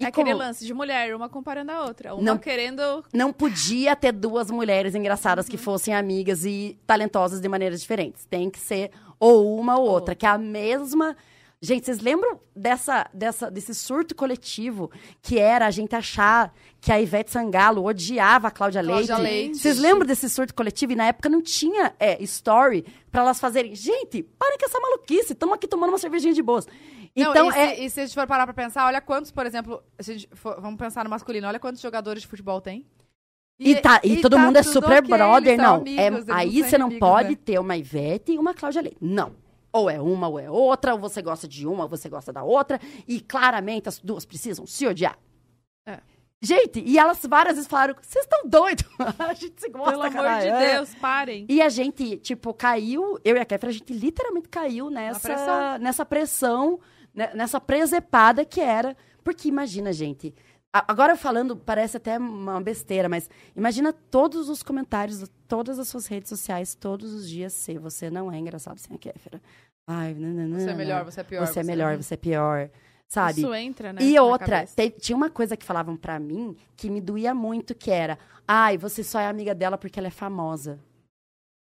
E 0.00 0.04
É 0.04 0.08
aquele 0.08 0.32
como 0.32 0.42
lance 0.44 0.66
de 0.66 0.74
mulher, 0.74 1.14
uma 1.14 1.28
comparando 1.28 1.70
a 1.70 1.84
outra. 1.84 2.14
Uma 2.14 2.22
Não. 2.22 2.36
querendo. 2.36 3.04
não 3.12 3.32
podia 3.32 3.94
ter 3.94 4.10
duas 4.10 4.50
mulheres 4.50 4.92
engraçadas 4.96 5.48
que 5.48 5.56
fossem 5.56 5.94
amigas 5.94 6.44
e 6.44 6.76
talentosas 6.84 7.40
de 7.40 7.48
maneiras 7.48 7.80
diferentes. 7.80 8.24
Tem 8.24 8.50
que 8.50 8.58
ser 8.58 8.90
ou 9.20 9.56
uma 9.56 9.78
ou 9.78 9.88
outra, 9.88 10.16
que 10.16 10.26
é 10.26 10.28
a 10.28 10.36
mesma. 10.36 11.16
Gente, 11.64 11.86
vocês 11.86 11.98
lembram 12.00 12.38
dessa, 12.54 13.08
dessa, 13.14 13.50
desse 13.50 13.74
surto 13.74 14.14
coletivo 14.14 14.90
que 15.22 15.38
era 15.38 15.66
a 15.66 15.70
gente 15.70 15.96
achar 15.96 16.52
que 16.78 16.92
a 16.92 17.00
Ivete 17.00 17.30
Sangalo 17.30 17.84
odiava 17.86 18.48
a 18.48 18.50
Cláudia 18.50 18.82
Leite? 18.82 19.06
Cláudia 19.06 19.24
Leite. 19.24 19.56
Vocês 19.58 19.78
lembram 19.78 20.06
desse 20.06 20.28
surto 20.28 20.54
coletivo? 20.54 20.92
E 20.92 20.96
na 20.96 21.06
época 21.06 21.28
não 21.30 21.40
tinha 21.40 21.94
é, 21.98 22.22
story 22.22 22.84
pra 23.10 23.22
elas 23.22 23.40
fazerem. 23.40 23.74
Gente, 23.74 24.22
parem 24.38 24.58
com 24.58 24.66
essa 24.66 24.78
maluquice. 24.78 25.32
Estamos 25.32 25.54
aqui 25.54 25.66
tomando 25.66 25.88
uma 25.88 25.98
cervejinha 25.98 26.34
de 26.34 26.42
boas. 26.42 26.66
Não, 27.16 27.30
Então, 27.30 27.48
e, 27.48 27.52
se, 27.52 27.58
é, 27.58 27.84
e 27.84 27.90
se 27.90 28.00
a 28.00 28.04
gente 28.06 28.14
for 28.14 28.26
parar 28.26 28.44
pra 28.44 28.52
pensar, 28.52 28.84
olha 28.86 29.00
quantos, 29.00 29.30
por 29.30 29.46
exemplo, 29.46 29.82
for- 30.34 30.60
vamos 30.60 30.78
pensar 30.78 31.02
no 31.02 31.08
masculino, 31.08 31.48
olha 31.48 31.58
quantos 31.58 31.80
jogadores 31.80 32.22
de 32.22 32.28
futebol 32.28 32.60
tem. 32.60 32.84
E, 33.58 33.76
tá, 33.76 34.00
e, 34.04 34.20
todo 34.20 34.36
tá 34.36 34.42
mundo 34.42 34.56
é 34.56 34.62
super 34.62 34.98
ok, 34.98 35.08
brother, 35.16 35.56
não. 35.56 35.76
amigos, 35.76 35.98
É- 35.98 36.06
eles 36.08 36.26
não 36.26 36.34
aí 36.36 36.62
você 36.62 36.76
não 36.76 36.86
inimigos, 36.88 37.08
pode 37.08 37.30
né? 37.30 37.38
ter 37.42 37.58
uma 37.58 37.74
Ivete 37.76 38.32
e 38.32 38.38
uma 38.38 38.52
Cláudia 38.52 38.82
Leite. 38.82 38.98
Não. 39.00 39.32
Ou 39.74 39.90
é 39.90 40.00
uma 40.00 40.28
ou 40.28 40.38
é 40.38 40.48
outra, 40.48 40.94
ou 40.94 41.00
você 41.00 41.20
gosta 41.20 41.48
de 41.48 41.66
uma 41.66 41.82
ou 41.82 41.88
você 41.88 42.08
gosta 42.08 42.32
da 42.32 42.44
outra. 42.44 42.80
E 43.08 43.20
claramente 43.20 43.88
as 43.88 43.98
duas 43.98 44.24
precisam 44.24 44.64
se 44.66 44.86
odiar. 44.86 45.18
É. 45.84 45.98
Gente, 46.40 46.80
e 46.80 46.96
elas 46.96 47.20
várias 47.26 47.56
vezes 47.56 47.68
falaram: 47.68 47.96
vocês 48.00 48.24
estão 48.24 48.48
doidos? 48.48 48.84
a 49.18 49.32
gente 49.34 49.60
se 49.60 49.68
gosta, 49.70 49.90
Pelo 49.90 50.02
amor 50.02 50.12
caralho. 50.12 50.42
de 50.42 50.48
É. 50.64 50.74
Deus, 50.76 50.94
parem. 50.94 51.44
E 51.48 51.60
a 51.60 51.68
gente, 51.68 52.18
tipo, 52.18 52.54
caiu, 52.54 53.18
eu 53.24 53.36
e 53.36 53.40
a 53.40 53.44
Kéfera, 53.44 53.70
a 53.70 53.74
gente 53.74 53.92
literalmente 53.92 54.48
caiu 54.48 54.88
nessa 54.90 55.20
pressão. 55.20 55.78
nessa 55.78 56.04
pressão, 56.06 56.80
né, 57.12 57.32
nessa 57.34 57.60
presepada 57.60 58.44
que 58.44 58.60
era. 58.60 58.96
Porque 59.24 59.48
imagina, 59.48 59.92
gente. 59.92 60.32
Agora 60.74 61.16
falando, 61.16 61.56
parece 61.56 61.98
até 61.98 62.18
uma 62.18 62.60
besteira, 62.60 63.08
mas 63.08 63.30
imagina 63.54 63.92
todos 63.92 64.48
os 64.48 64.60
comentários, 64.60 65.24
todas 65.46 65.78
as 65.78 65.86
suas 65.86 66.08
redes 66.08 66.28
sociais, 66.28 66.74
todos 66.74 67.12
os 67.14 67.28
dias 67.28 67.52
ser 67.52 67.78
você 67.78 68.10
não 68.10 68.30
é 68.32 68.36
engraçado 68.36 68.78
sem 68.78 68.96
a 68.96 68.98
Kéfera. 68.98 69.40
Ai, 69.88 70.14
não, 70.14 70.30
não, 70.30 70.48
não, 70.48 70.58
Você 70.58 70.70
é 70.70 70.74
melhor, 70.74 71.04
você 71.04 71.20
é 71.20 71.24
pior. 71.24 71.46
Você 71.46 71.60
é 71.60 71.62
melhor, 71.62 71.96
você 71.96 72.14
é 72.14 72.16
pior. 72.16 72.70
Sabe? 73.08 73.40
Isso 73.40 73.54
entra, 73.54 73.92
né? 73.92 74.02
E 74.02 74.18
outra, 74.18 74.66
te- 74.66 74.90
tinha 74.90 75.14
uma 75.14 75.30
coisa 75.30 75.56
que 75.56 75.64
falavam 75.64 75.96
pra 75.96 76.18
mim 76.18 76.56
que 76.76 76.90
me 76.90 77.00
doía 77.00 77.32
muito, 77.32 77.72
que 77.72 77.92
era, 77.92 78.18
ai, 78.48 78.76
você 78.76 79.04
só 79.04 79.20
é 79.20 79.28
amiga 79.28 79.54
dela 79.54 79.78
porque 79.78 80.00
ela 80.00 80.08
é 80.08 80.10
famosa. 80.10 80.80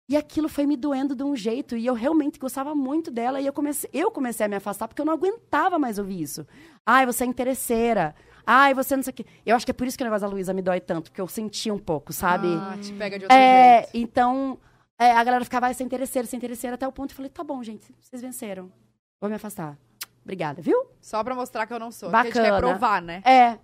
E 0.09 0.17
aquilo 0.17 0.49
foi 0.49 0.67
me 0.67 0.77
doendo 0.77 1.15
de 1.15 1.23
um 1.25 1.35
jeito, 1.37 1.77
e 1.77 1.85
eu 1.85 1.95
realmente 1.95 2.39
gostava 2.39 2.75
muito 2.75 3.11
dela, 3.11 3.41
e 3.41 3.47
eu 3.47 3.53
comecei, 3.53 3.91
eu 3.93 4.11
comecei 4.11 4.47
a 4.47 4.49
me 4.49 4.55
afastar 4.57 4.87
porque 4.89 5.01
eu 5.01 5.07
não 5.07 5.13
aguentava 5.13 5.79
mais 5.79 5.99
ouvir 5.99 6.23
isso. 6.23 6.47
Ai, 6.85 7.05
você 7.07 7.25
é 7.25 7.27
interesseira. 7.27 8.15
Ai, 8.47 8.73
você 8.73 8.95
não 8.95 9.03
sei 9.03 9.11
o 9.11 9.15
quê. 9.15 9.27
Eu 9.45 9.57
acho 9.57 9.67
que 9.67 9.73
é 9.73 9.75
por 9.75 9.87
isso 9.87 9.99
que 9.99 10.05
o 10.05 10.07
negócio 10.07 10.27
da 10.27 10.33
Luísa 10.33 10.55
me 10.55 10.63
dói 10.63 10.81
tanto, 10.81 11.11
porque 11.11 11.21
eu 11.21 11.27
senti 11.27 11.71
um 11.71 11.79
pouco, 11.79 12.13
sabe? 12.13 12.47
Ah, 12.49 12.79
te 12.81 12.93
pega 12.93 13.19
de 13.19 13.25
outro 13.25 13.37
é, 13.37 13.83
jeito. 13.83 13.91
então, 13.95 14.59
é, 14.99 15.11
a 15.11 15.25
galera 15.25 15.45
ficava, 15.45 15.73
você 15.73 15.83
é 15.83 15.87
interesseira, 15.87 16.27
você 16.27 16.37
é 16.37 16.39
interesseira, 16.39 16.75
até 16.75 16.87
o 16.87 16.93
ponto 16.93 17.09
que 17.09 17.15
eu 17.15 17.17
falei, 17.17 17.31
tá 17.31 17.43
bom, 17.43 17.63
gente, 17.63 17.93
vocês 18.01 18.23
venceram. 18.23 18.71
Vou 19.21 19.29
me 19.29 19.37
afastar. 19.37 19.77
Obrigada, 20.23 20.63
viu? 20.63 20.87
Só 21.01 21.23
pra 21.25 21.35
mostrar 21.35 21.67
que 21.67 21.73
eu 21.73 21.79
não 21.79 21.91
sou. 21.91 22.11
Porque 22.11 22.21
a 22.21 22.25
gente 22.25 22.33
quer 22.35 22.51
Bacana. 22.53 22.71
provar, 22.71 23.03
né? 23.03 23.23
É. 23.25 23.59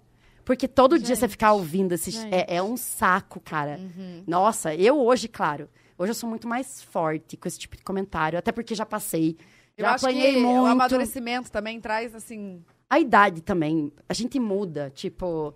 Porque 0.45 0.67
todo 0.67 0.99
dia 0.99 1.09
Gente. 1.09 1.19
você 1.19 1.29
ficar 1.29 1.53
ouvindo 1.53 1.93
esses. 1.93 2.25
É, 2.25 2.57
é 2.57 2.63
um 2.63 2.77
saco, 2.77 3.41
cara. 3.41 3.79
Uhum. 3.79 4.25
Nossa, 4.27 4.75
eu 4.75 4.99
hoje, 5.01 5.29
claro. 5.29 5.69
Hoje 5.97 6.11
eu 6.11 6.15
sou 6.15 6.29
muito 6.29 6.49
mais 6.49 6.83
forte 6.83 7.37
com 7.37 7.47
esse 7.47 7.59
tipo 7.59 7.77
de 7.77 7.83
comentário. 7.83 8.39
Até 8.39 8.51
porque 8.51 8.75
já 8.75 8.85
passei. 8.85 9.37
Eu 9.77 9.85
Já 9.85 9.95
acho 9.95 10.05
apanhei 10.07 10.35
que 10.35 10.39
o 10.39 10.43
muito. 10.43 10.67
amadurecimento 10.67 11.51
também 11.51 11.81
traz, 11.81 12.15
assim, 12.15 12.63
A 12.93 13.01
idade 13.01 13.41
também. 13.41 13.91
A 14.07 14.13
gente 14.13 14.39
muda, 14.39 14.91
tipo. 14.95 15.55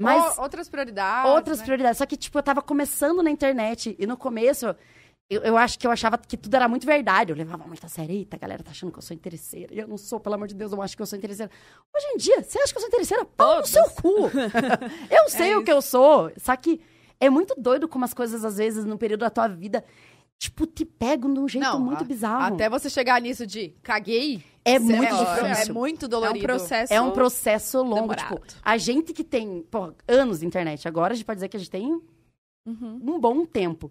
Mas 0.00 0.38
o- 0.38 0.40
outras 0.40 0.66
prioridades. 0.66 1.30
outras 1.30 1.58
né? 1.58 1.64
prioridades. 1.66 1.98
Só 1.98 2.06
que, 2.06 2.16
tipo, 2.16 2.38
eu 2.38 2.42
tava 2.42 2.62
começando 2.62 3.22
na 3.22 3.30
internet. 3.30 3.94
E 3.98 4.06
no 4.06 4.16
começo, 4.16 4.74
eu, 5.28 5.42
eu 5.42 5.58
acho 5.58 5.78
que 5.78 5.86
eu 5.86 5.90
achava 5.90 6.16
que 6.16 6.38
tudo 6.38 6.54
era 6.54 6.66
muito 6.66 6.86
verdade. 6.86 7.32
Eu 7.32 7.36
levava 7.36 7.66
muito 7.66 7.84
a 7.84 7.88
sério. 7.90 8.14
Eita, 8.14 8.36
a 8.36 8.38
galera 8.38 8.62
tá 8.62 8.70
achando 8.70 8.90
que 8.90 8.96
eu 8.96 9.02
sou 9.02 9.14
interesseira. 9.14 9.74
Eu 9.74 9.86
não 9.86 9.98
sou, 9.98 10.18
pelo 10.18 10.36
amor 10.36 10.48
de 10.48 10.54
Deus, 10.54 10.72
eu 10.72 10.76
não 10.76 10.82
acho 10.82 10.96
que 10.96 11.02
eu 11.02 11.06
sou 11.06 11.18
interesseira. 11.18 11.52
Hoje 11.94 12.06
em 12.14 12.16
dia, 12.16 12.42
você 12.42 12.58
acha 12.58 12.72
que 12.72 12.78
eu 12.78 12.80
sou 12.80 12.88
interesseira? 12.88 13.24
Pau 13.26 13.58
no 13.60 13.66
seu 13.66 13.84
cu! 13.90 14.30
eu 15.10 15.28
sei 15.28 15.54
o 15.56 15.62
que 15.62 15.70
eu 15.70 15.82
sou. 15.82 16.32
Só 16.38 16.56
que 16.56 16.80
é 17.20 17.28
muito 17.28 17.54
doido 17.58 17.86
como 17.86 18.06
as 18.06 18.14
coisas, 18.14 18.42
às 18.42 18.56
vezes, 18.56 18.86
no 18.86 18.96
período 18.96 19.20
da 19.20 19.28
tua 19.28 19.48
vida, 19.48 19.84
tipo, 20.38 20.66
te 20.66 20.86
pegam 20.86 21.30
de 21.34 21.40
um 21.40 21.46
jeito 21.46 21.62
Não, 21.62 21.78
muito 21.78 22.04
a- 22.04 22.06
bizarro. 22.06 22.54
Até 22.54 22.70
você 22.70 22.88
chegar 22.88 23.20
nisso 23.20 23.46
de 23.46 23.68
caguei. 23.82 24.42
É 24.64 24.72
cê- 24.78 24.78
muito 24.80 25.04
é, 25.14 25.24
difícil. 25.24 25.70
É 25.70 25.72
muito 25.72 26.04
É 26.04 26.08
dolorido. 26.08 26.38
um 26.38 26.42
processo. 26.48 26.92
É 26.92 27.00
um 27.00 27.10
processo 27.12 27.82
longo, 27.82 28.14
tipo, 28.14 28.40
a 28.62 28.76
gente 28.76 29.12
que 29.12 29.24
tem, 29.24 29.62
pô, 29.70 29.92
anos 30.06 30.40
de 30.40 30.46
internet, 30.46 30.86
agora 30.86 31.12
a 31.12 31.16
gente 31.16 31.24
pode 31.24 31.36
dizer 31.38 31.48
que 31.48 31.56
a 31.56 31.60
gente 31.60 31.70
tem 31.70 32.00
Uhum. 32.66 33.00
um 33.02 33.18
bom 33.18 33.44
tempo. 33.46 33.90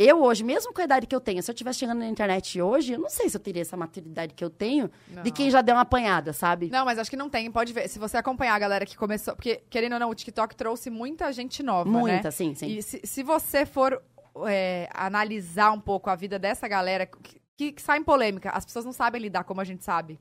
Eu 0.00 0.22
hoje, 0.22 0.44
mesmo 0.44 0.72
com 0.72 0.80
a 0.80 0.84
idade 0.84 1.06
que 1.08 1.14
eu 1.14 1.20
tenho, 1.20 1.42
se 1.42 1.50
eu 1.50 1.52
estivesse 1.52 1.80
chegando 1.80 1.98
na 1.98 2.06
internet 2.08 2.60
hoje, 2.62 2.92
eu 2.92 3.00
não 3.00 3.10
sei 3.10 3.28
se 3.28 3.36
eu 3.36 3.40
teria 3.40 3.62
essa 3.62 3.76
maturidade 3.76 4.32
que 4.32 4.44
eu 4.44 4.50
tenho 4.50 4.88
de 5.08 5.14
Não. 5.16 5.22
quem 5.24 5.50
já 5.50 5.60
deu 5.60 5.74
uma 5.74 5.80
apanhada, 5.80 6.32
sabe? 6.32 6.68
Não, 6.70 6.84
mas 6.84 7.00
acho 7.00 7.10
que 7.10 7.16
não 7.16 7.28
tem. 7.28 7.50
Pode 7.50 7.72
ver. 7.72 7.88
Se 7.88 7.98
você 7.98 8.16
acompanhar 8.16 8.54
a 8.54 8.58
galera 8.60 8.86
que 8.86 8.96
começou. 8.96 9.34
Porque, 9.34 9.60
querendo 9.68 9.94
ou 9.94 9.98
não, 9.98 10.10
o 10.10 10.14
TikTok 10.14 10.54
trouxe 10.54 10.88
muita 10.88 11.32
gente 11.32 11.64
nova. 11.64 11.90
Muita, 11.90 12.28
né? 12.28 12.30
sim, 12.30 12.54
sim. 12.54 12.66
E 12.68 12.80
se, 12.82 13.00
se 13.04 13.22
você 13.24 13.66
for 13.66 14.00
é, 14.46 14.88
analisar 14.94 15.72
um 15.72 15.80
pouco 15.80 16.08
a 16.10 16.14
vida 16.14 16.38
dessa 16.38 16.68
galera 16.68 17.04
que, 17.04 17.40
que, 17.58 17.72
que 17.72 17.82
sai 17.82 17.98
em 17.98 18.04
polêmica, 18.04 18.50
as 18.50 18.64
pessoas 18.64 18.84
não 18.84 18.92
sabem 18.92 19.20
lidar 19.20 19.42
como 19.42 19.60
a 19.60 19.64
gente 19.64 19.84
sabe. 19.84 20.18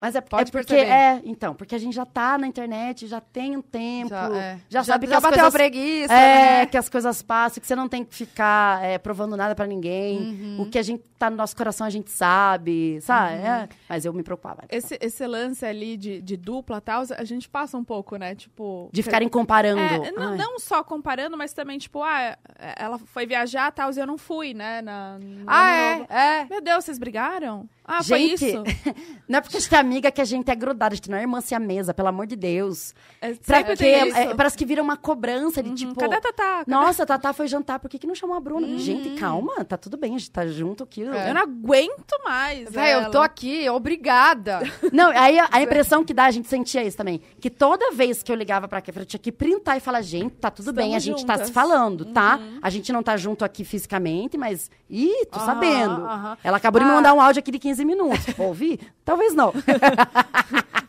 Mas 0.00 0.14
é, 0.14 0.20
Pode 0.22 0.48
é 0.48 0.52
porque 0.52 0.74
perceber. 0.74 0.90
é, 0.90 1.20
então, 1.24 1.54
porque 1.54 1.74
a 1.74 1.78
gente 1.78 1.94
já 1.94 2.06
tá 2.06 2.38
na 2.38 2.46
internet, 2.46 3.06
já 3.06 3.20
tem 3.20 3.54
um 3.54 3.60
tempo, 3.60 4.08
Já, 4.08 4.58
já, 4.68 4.80
é. 4.80 4.82
sabe 4.82 5.06
que 5.06 5.12
já 5.12 5.18
as 5.18 5.22
bateu 5.22 5.38
coisas 5.38 5.54
a 5.54 5.58
preguiça, 5.58 6.14
é, 6.14 6.58
né? 6.60 6.66
que 6.66 6.76
as 6.78 6.88
coisas 6.88 7.20
passam, 7.20 7.60
que 7.60 7.66
você 7.66 7.76
não 7.76 7.86
tem 7.86 8.02
que 8.02 8.14
ficar 8.14 8.82
é, 8.82 8.96
provando 8.96 9.36
nada 9.36 9.54
pra 9.54 9.66
ninguém. 9.66 10.18
Uhum. 10.18 10.62
O 10.62 10.70
que 10.70 10.78
a 10.78 10.82
gente 10.82 11.04
tá 11.18 11.28
no 11.28 11.36
nosso 11.36 11.54
coração 11.54 11.86
a 11.86 11.90
gente 11.90 12.10
sabe, 12.10 12.98
sabe? 13.02 13.34
Uhum. 13.40 13.46
É, 13.46 13.68
mas 13.86 14.06
eu 14.06 14.12
me 14.14 14.22
preocupava. 14.22 14.62
Esse, 14.70 14.96
esse 15.02 15.26
lance 15.26 15.66
ali 15.66 15.98
de, 15.98 16.22
de 16.22 16.34
dupla 16.34 16.80
tal, 16.80 17.02
a 17.18 17.24
gente 17.24 17.46
passa 17.46 17.76
um 17.76 17.84
pouco, 17.84 18.16
né? 18.16 18.34
Tipo. 18.34 18.88
De 18.90 19.02
ficarem 19.02 19.28
comparando. 19.28 19.80
É, 19.80 20.10
não, 20.12 20.34
não 20.34 20.58
só 20.58 20.82
comparando, 20.82 21.36
mas 21.36 21.52
também, 21.52 21.76
tipo, 21.76 22.02
ah, 22.02 22.38
ela 22.58 22.98
foi 22.98 23.26
viajar 23.26 23.68
e 23.68 23.72
tal, 23.72 23.92
e 23.92 23.98
eu 23.98 24.06
não 24.06 24.16
fui, 24.16 24.54
né? 24.54 24.80
Na, 24.80 25.18
no 25.18 25.44
Ah, 25.46 25.70
é, 25.70 26.06
é. 26.08 26.44
Meu 26.48 26.62
Deus, 26.62 26.86
vocês 26.86 26.98
brigaram? 26.98 27.68
Ah, 27.92 28.02
foi 28.04 28.18
Gente, 28.20 28.46
isso? 28.46 28.62
Não 29.28 29.38
é 29.38 29.40
porque 29.40 29.56
a 29.56 29.60
gente 29.60 29.74
é 29.74 29.78
amiga 29.78 30.10
que 30.10 30.20
a 30.20 30.24
gente 30.24 30.50
é 30.50 30.54
grudada, 30.54 30.92
a 30.92 30.96
gente 30.96 31.08
não 31.10 31.16
é 31.18 31.20
irmã 31.22 31.40
se 31.40 31.54
a 31.54 31.58
mesa, 31.60 31.94
pelo 31.94 32.08
amor 32.08 32.26
de 32.26 32.34
Deus. 32.36 32.94
É, 33.20 33.32
Pra 33.34 33.62
quê? 33.62 33.72
isso. 34.06 34.16
É, 34.16 34.34
parece 34.34 34.56
que 34.58 34.64
vira 34.66 34.82
uma 34.82 34.96
cobrança 34.96 35.62
de 35.62 35.68
Uhum. 35.68 35.74
tipo. 35.74 35.94
Cadê 35.94 36.16
a 36.16 36.20
Tatá? 36.20 36.58
Cadê- 36.58 36.70
Nossa, 36.70 37.02
a 37.04 37.06
Tatá 37.06 37.32
foi 37.32 37.46
jantar, 37.46 37.78
por 37.78 37.88
que, 37.88 37.98
que 37.98 38.06
não 38.06 38.14
chamou 38.14 38.36
a 38.36 38.40
Bruna? 38.40 38.66
Uhum. 38.66 38.78
Gente, 38.78 39.10
calma, 39.18 39.64
tá 39.64 39.76
tudo 39.76 39.96
bem, 39.96 40.14
a 40.16 40.18
gente 40.18 40.30
tá 40.30 40.46
junto 40.46 40.82
aqui. 40.82 41.02
Eu 41.02 41.12
não 41.34 41.42
aguento 41.42 42.14
mais. 42.24 42.70
Véi, 42.70 42.94
eu 42.94 43.10
tô 43.10 43.18
aqui, 43.20 43.68
obrigada. 43.70 44.60
Não, 44.92 45.10
aí 45.10 45.38
a, 45.38 45.48
a 45.52 45.62
impressão 45.62 46.04
que 46.04 46.12
dá, 46.12 46.24
a 46.26 46.30
gente 46.30 46.48
sentia 46.48 46.82
isso 46.82 46.96
também. 46.96 47.20
Que 47.40 47.48
toda 47.50 47.92
vez 47.92 48.22
que 48.22 48.30
eu 48.32 48.36
ligava 48.36 48.66
pra 48.66 48.80
Kéfera, 48.80 49.02
eu 49.02 49.06
tinha 49.06 49.20
que 49.20 49.30
printar 49.30 49.76
e 49.76 49.80
falar, 49.80 50.02
gente, 50.02 50.32
tá 50.36 50.50
tudo 50.50 50.72
bem, 50.72 50.94
a 50.94 50.98
Estamos 50.98 51.20
gente 51.20 51.26
tá 51.26 51.34
juntas. 51.34 51.48
se 51.48 51.52
falando, 51.52 52.04
tá? 52.06 52.38
Uhum. 52.38 52.58
A 52.62 52.70
gente 52.70 52.92
não 52.92 53.02
tá 53.02 53.16
junto 53.16 53.44
aqui 53.44 53.64
fisicamente, 53.64 54.36
mas. 54.36 54.70
Ih, 54.88 55.26
tô 55.30 55.38
sabendo. 55.40 56.02
Ela 56.42 56.56
acabou 56.56 56.80
de 56.80 56.84
me 56.86 56.90
Ah. 56.92 56.94
mandar 56.96 57.14
um 57.14 57.20
áudio 57.20 57.38
aqui 57.40 57.50
de 57.52 57.58
15 57.58 57.79
minutos. 57.84 58.26
Vou 58.36 58.48
ouvir? 58.48 58.80
Talvez 59.04 59.34
não. 59.34 59.52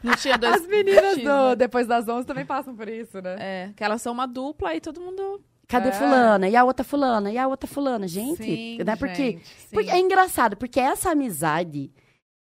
Não 0.04 0.16
tinha 0.16 0.36
dois. 0.38 0.56
As 0.56 0.68
meninas 0.68 1.18
do 1.18 1.50
né? 1.50 1.56
Depois 1.56 1.86
das 1.86 2.08
11 2.08 2.26
também 2.26 2.44
passam 2.46 2.76
por 2.76 2.90
isso, 2.90 3.22
né? 3.22 3.36
É, 3.40 3.70
que 3.76 3.84
elas 3.84 4.02
são 4.02 4.12
uma 4.14 4.26
dupla 4.26 4.74
e 4.76 4.82
todo 4.82 5.00
mundo. 5.00 5.40
Cadê 5.68 5.90
É. 5.90 5.92
fulana? 5.92 6.50
E 6.50 6.56
a 6.56 6.64
outra 6.64 6.84
fulana? 6.84 7.32
E 7.32 7.38
a 7.38 7.48
outra 7.48 7.68
fulana? 7.68 8.08
Gente, 8.08 8.44
Sim, 8.44 8.80
né? 8.84 8.96
Porque, 8.96 9.34
gente, 9.34 9.44
porque 9.72 9.92
é 9.92 10.00
engraçado, 10.00 10.58
porque 10.58 10.80
essa 10.80 11.12
amizade 11.12 11.92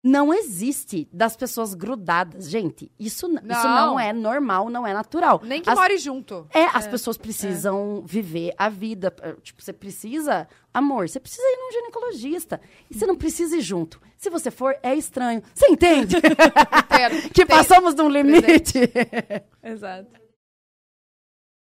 não 0.03 0.33
existe 0.33 1.07
das 1.13 1.37
pessoas 1.37 1.75
grudadas. 1.75 2.49
Gente, 2.49 2.91
isso, 2.99 3.27
n- 3.29 3.37
isso 3.37 3.47
Não. 3.69 3.87
não 3.89 4.01
é 4.01 4.13
normal, 4.15 4.71
não 4.71 4.87
é 4.87 4.95
natural. 4.95 5.41
Nem 5.45 5.61
que 5.61 5.69
As- 5.69 5.79
more 5.79 5.99
junto. 5.99 6.47
É, 6.55 6.65
as 6.67 6.87
pessoas 6.87 7.19
precisam 7.19 8.03
viver 8.07 8.55
a 8.57 8.69
vida. 8.71 9.15
Eh, 9.21 9.35
Tipo, 9.43 9.63
você 9.63 9.73
precisa, 9.75 10.49
amor, 10.73 11.09
você 11.09 11.21
precisa 11.21 11.43
ir 11.47 11.57
num 11.59 11.73
ginecologista. 11.73 12.61
E 12.91 12.95
você 12.95 13.07
não 13.07 13.15
precisa 13.17 13.57
ir 13.57 13.61
junto. 13.61 14.01
Se 14.17 14.31
você 14.31 14.51
for, 14.51 14.75
é 14.83 14.95
estranho. 14.95 15.43
Você 15.55 15.67
entende? 15.67 16.17
Entendo. 16.85 17.33
que 17.35 17.45
passamos 17.45 17.95
de 17.95 18.01
um 18.03 18.09
limite. 18.09 18.79
Exato. 19.63 20.09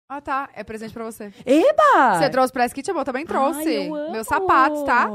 Ah, 0.09 0.21
tá. 0.21 0.49
É 0.55 0.63
presente 0.63 0.93
pra 0.93 1.05
você. 1.05 1.33
Eba! 1.47 2.19
Você 2.19 2.29
trouxe 2.31 2.53
pra 2.53 2.67
Skit, 2.67 2.89
eu 2.89 3.05
também 3.05 3.25
trouxe. 3.27 3.61
Ai, 3.67 3.89
eu. 3.89 4.11
Meus 4.13 4.27
sapatos, 4.27 4.83
tá? 4.85 5.09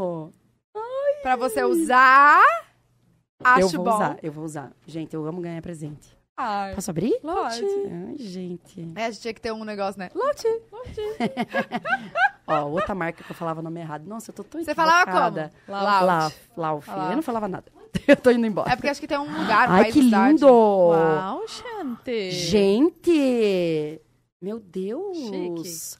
Pra 1.21 1.35
você 1.35 1.63
usar. 1.63 2.41
Acho 3.43 3.61
eu 3.61 3.69
vou 3.69 3.83
bom. 3.83 3.95
usar, 3.95 4.17
eu 4.21 4.31
vou 4.31 4.43
usar. 4.43 4.71
Gente, 4.85 5.13
eu 5.13 5.25
amo 5.25 5.41
ganhar 5.41 5.61
presente. 5.61 6.17
Ai. 6.35 6.75
Posso 6.75 6.91
abrir? 6.91 7.19
Pode. 7.19 7.63
Ai, 7.63 8.15
gente. 8.17 8.87
É, 8.95 9.05
a 9.05 9.11
gente 9.11 9.21
tinha 9.21 9.33
que 9.33 9.41
ter 9.41 9.51
um 9.51 9.63
negócio, 9.63 9.97
né? 9.97 10.09
Lote. 10.13 10.47
Ó, 12.45 12.65
outra 12.67 12.93
marca 12.93 13.23
que 13.23 13.31
eu 13.31 13.35
falava 13.35 13.59
o 13.59 13.63
nome 13.63 13.79
errado. 13.79 14.05
Nossa, 14.05 14.29
eu 14.29 14.35
tô 14.35 14.43
tão 14.43 14.63
Você 14.63 14.75
falava 14.75 15.11
como? 15.11 15.51
Lauf. 15.67 16.37
Lauf. 16.55 16.87
Eu 16.89 17.15
não 17.15 17.23
falava 17.23 17.47
nada. 17.47 17.71
Eu 18.07 18.15
tô 18.15 18.29
indo 18.31 18.45
embora. 18.45 18.71
É 18.71 18.75
porque 18.75 18.89
acho 18.89 19.01
que 19.01 19.07
tem 19.07 19.17
um 19.17 19.23
lugar, 19.23 19.69
um 19.69 19.73
Ai, 19.73 19.91
que 19.91 20.01
lindo! 20.01 20.47
Uau, 20.47 21.41
gente. 21.47 22.31
Gente! 22.31 24.01
Meu 24.41 24.59
Deus! 24.59 25.17
Chique. 25.17 25.97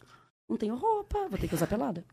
Não 0.48 0.58
tenho 0.58 0.76
roupa, 0.76 1.28
vou 1.28 1.38
ter 1.38 1.48
que 1.48 1.56
usar 1.56 1.68
pelada. 1.68 2.06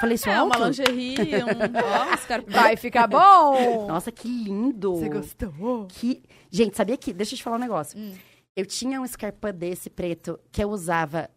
Falei 0.00 0.14
isso 0.14 0.28
É, 0.28 0.34
alto? 0.34 0.56
uma 0.56 0.66
lingerie, 0.66 1.16
um. 1.42 2.10
Ó, 2.10 2.14
os 2.14 2.24
caras. 2.24 2.44
Vai 2.48 2.76
ficar 2.76 3.06
bom. 3.06 3.86
Nossa, 3.86 4.12
que 4.12 4.28
lindo! 4.28 4.94
Você 4.96 5.08
gostou? 5.08 5.86
Que... 5.88 6.22
Gente, 6.50 6.76
sabia 6.76 6.96
que... 6.96 7.12
Deixa 7.12 7.34
eu 7.34 7.38
te 7.38 7.42
falar 7.42 7.56
um 7.56 7.60
negócio. 7.60 7.98
Hum. 7.98 8.14
Eu 8.56 8.66
tinha 8.66 9.00
um 9.00 9.04
escarpão 9.04 9.52
desse 9.52 9.88
preto 9.88 10.38
que 10.52 10.62
eu 10.62 10.68
usava 10.70 11.30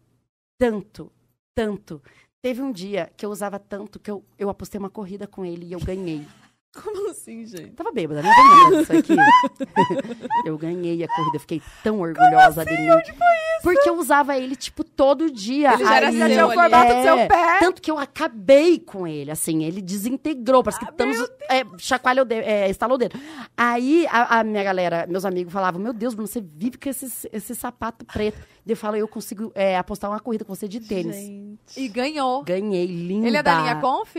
tanto, 0.58 1.10
tanto. 1.54 2.02
Teve 2.42 2.60
um 2.60 2.72
dia 2.72 3.10
que 3.16 3.24
eu 3.24 3.30
usava 3.30 3.58
tanto 3.58 3.98
que 4.00 4.10
eu, 4.10 4.24
eu 4.38 4.48
apostei 4.50 4.78
uma 4.78 4.90
corrida 4.90 5.26
com 5.26 5.44
ele 5.44 5.66
e 5.66 5.72
eu 5.72 5.80
ganhei. 5.80 6.26
Como 6.82 7.10
assim, 7.10 7.44
gente? 7.44 7.72
Tava 7.72 7.92
bêbada, 7.92 8.22
não 8.22 8.30
lembra 8.30 8.78
disso 8.78 8.92
aqui. 8.96 9.12
eu 10.46 10.56
ganhei 10.56 11.04
a 11.04 11.08
corrida, 11.08 11.36
eu 11.36 11.40
fiquei 11.40 11.62
tão 11.84 12.00
orgulhosa 12.00 12.64
de 12.64 12.72
mim. 12.72 12.90
Onde 12.90 13.12
foi 13.12 13.26
isso? 13.26 13.62
Porque 13.62 13.88
eu 13.90 13.98
usava 13.98 14.38
ele, 14.38 14.56
tipo, 14.56 14.82
todo 14.82 15.30
dia. 15.30 15.74
Ele 15.74 15.84
já 15.84 15.96
era 15.96 16.08
Aí- 16.08 16.16
seu 16.16 16.26
tinha 16.28 16.46
o 16.46 16.52
formato 16.52 16.94
do 16.94 17.02
seu 17.02 17.18
É, 17.18 17.28
pé. 17.28 17.58
Tanto 17.60 17.82
que 17.82 17.90
eu 17.90 17.98
acabei 17.98 18.78
com 18.78 19.06
ele, 19.06 19.30
assim, 19.30 19.64
ele 19.64 19.82
desintegrou. 19.82 20.62
Parece 20.64 20.80
que 20.80 20.92
Thanos 20.92 21.18
é, 21.50 21.62
chacoalhou 21.78 22.24
o 22.24 22.26
dedo, 22.26 22.42
é, 22.42 22.70
estalou 22.70 22.94
o 22.96 22.98
dedo. 22.98 23.20
Aí 23.54 24.06
a, 24.08 24.40
a 24.40 24.44
minha 24.44 24.64
galera, 24.64 25.06
meus 25.06 25.26
amigos 25.26 25.52
falavam: 25.52 25.80
Meu 25.80 25.92
Deus, 25.92 26.14
Bruno, 26.14 26.26
você 26.26 26.40
vive 26.40 26.78
com 26.78 26.88
esse, 26.88 27.28
esse 27.30 27.54
sapato 27.54 28.04
preto. 28.06 28.38
Eu 28.66 28.76
falo: 28.78 28.96
Eu 28.96 29.06
consigo 29.06 29.52
é, 29.54 29.76
apostar 29.76 30.10
uma 30.10 30.20
corrida 30.20 30.44
com 30.44 30.54
você 30.54 30.66
de 30.66 30.80
tênis. 30.80 31.16
Gente. 31.16 31.58
E 31.76 31.86
ganhou. 31.88 32.42
Ganhei, 32.44 32.86
linda. 32.86 33.26
Ele 33.26 33.36
é 33.36 33.42
da 33.42 33.60
linha 33.60 33.76
Conf? 33.80 34.16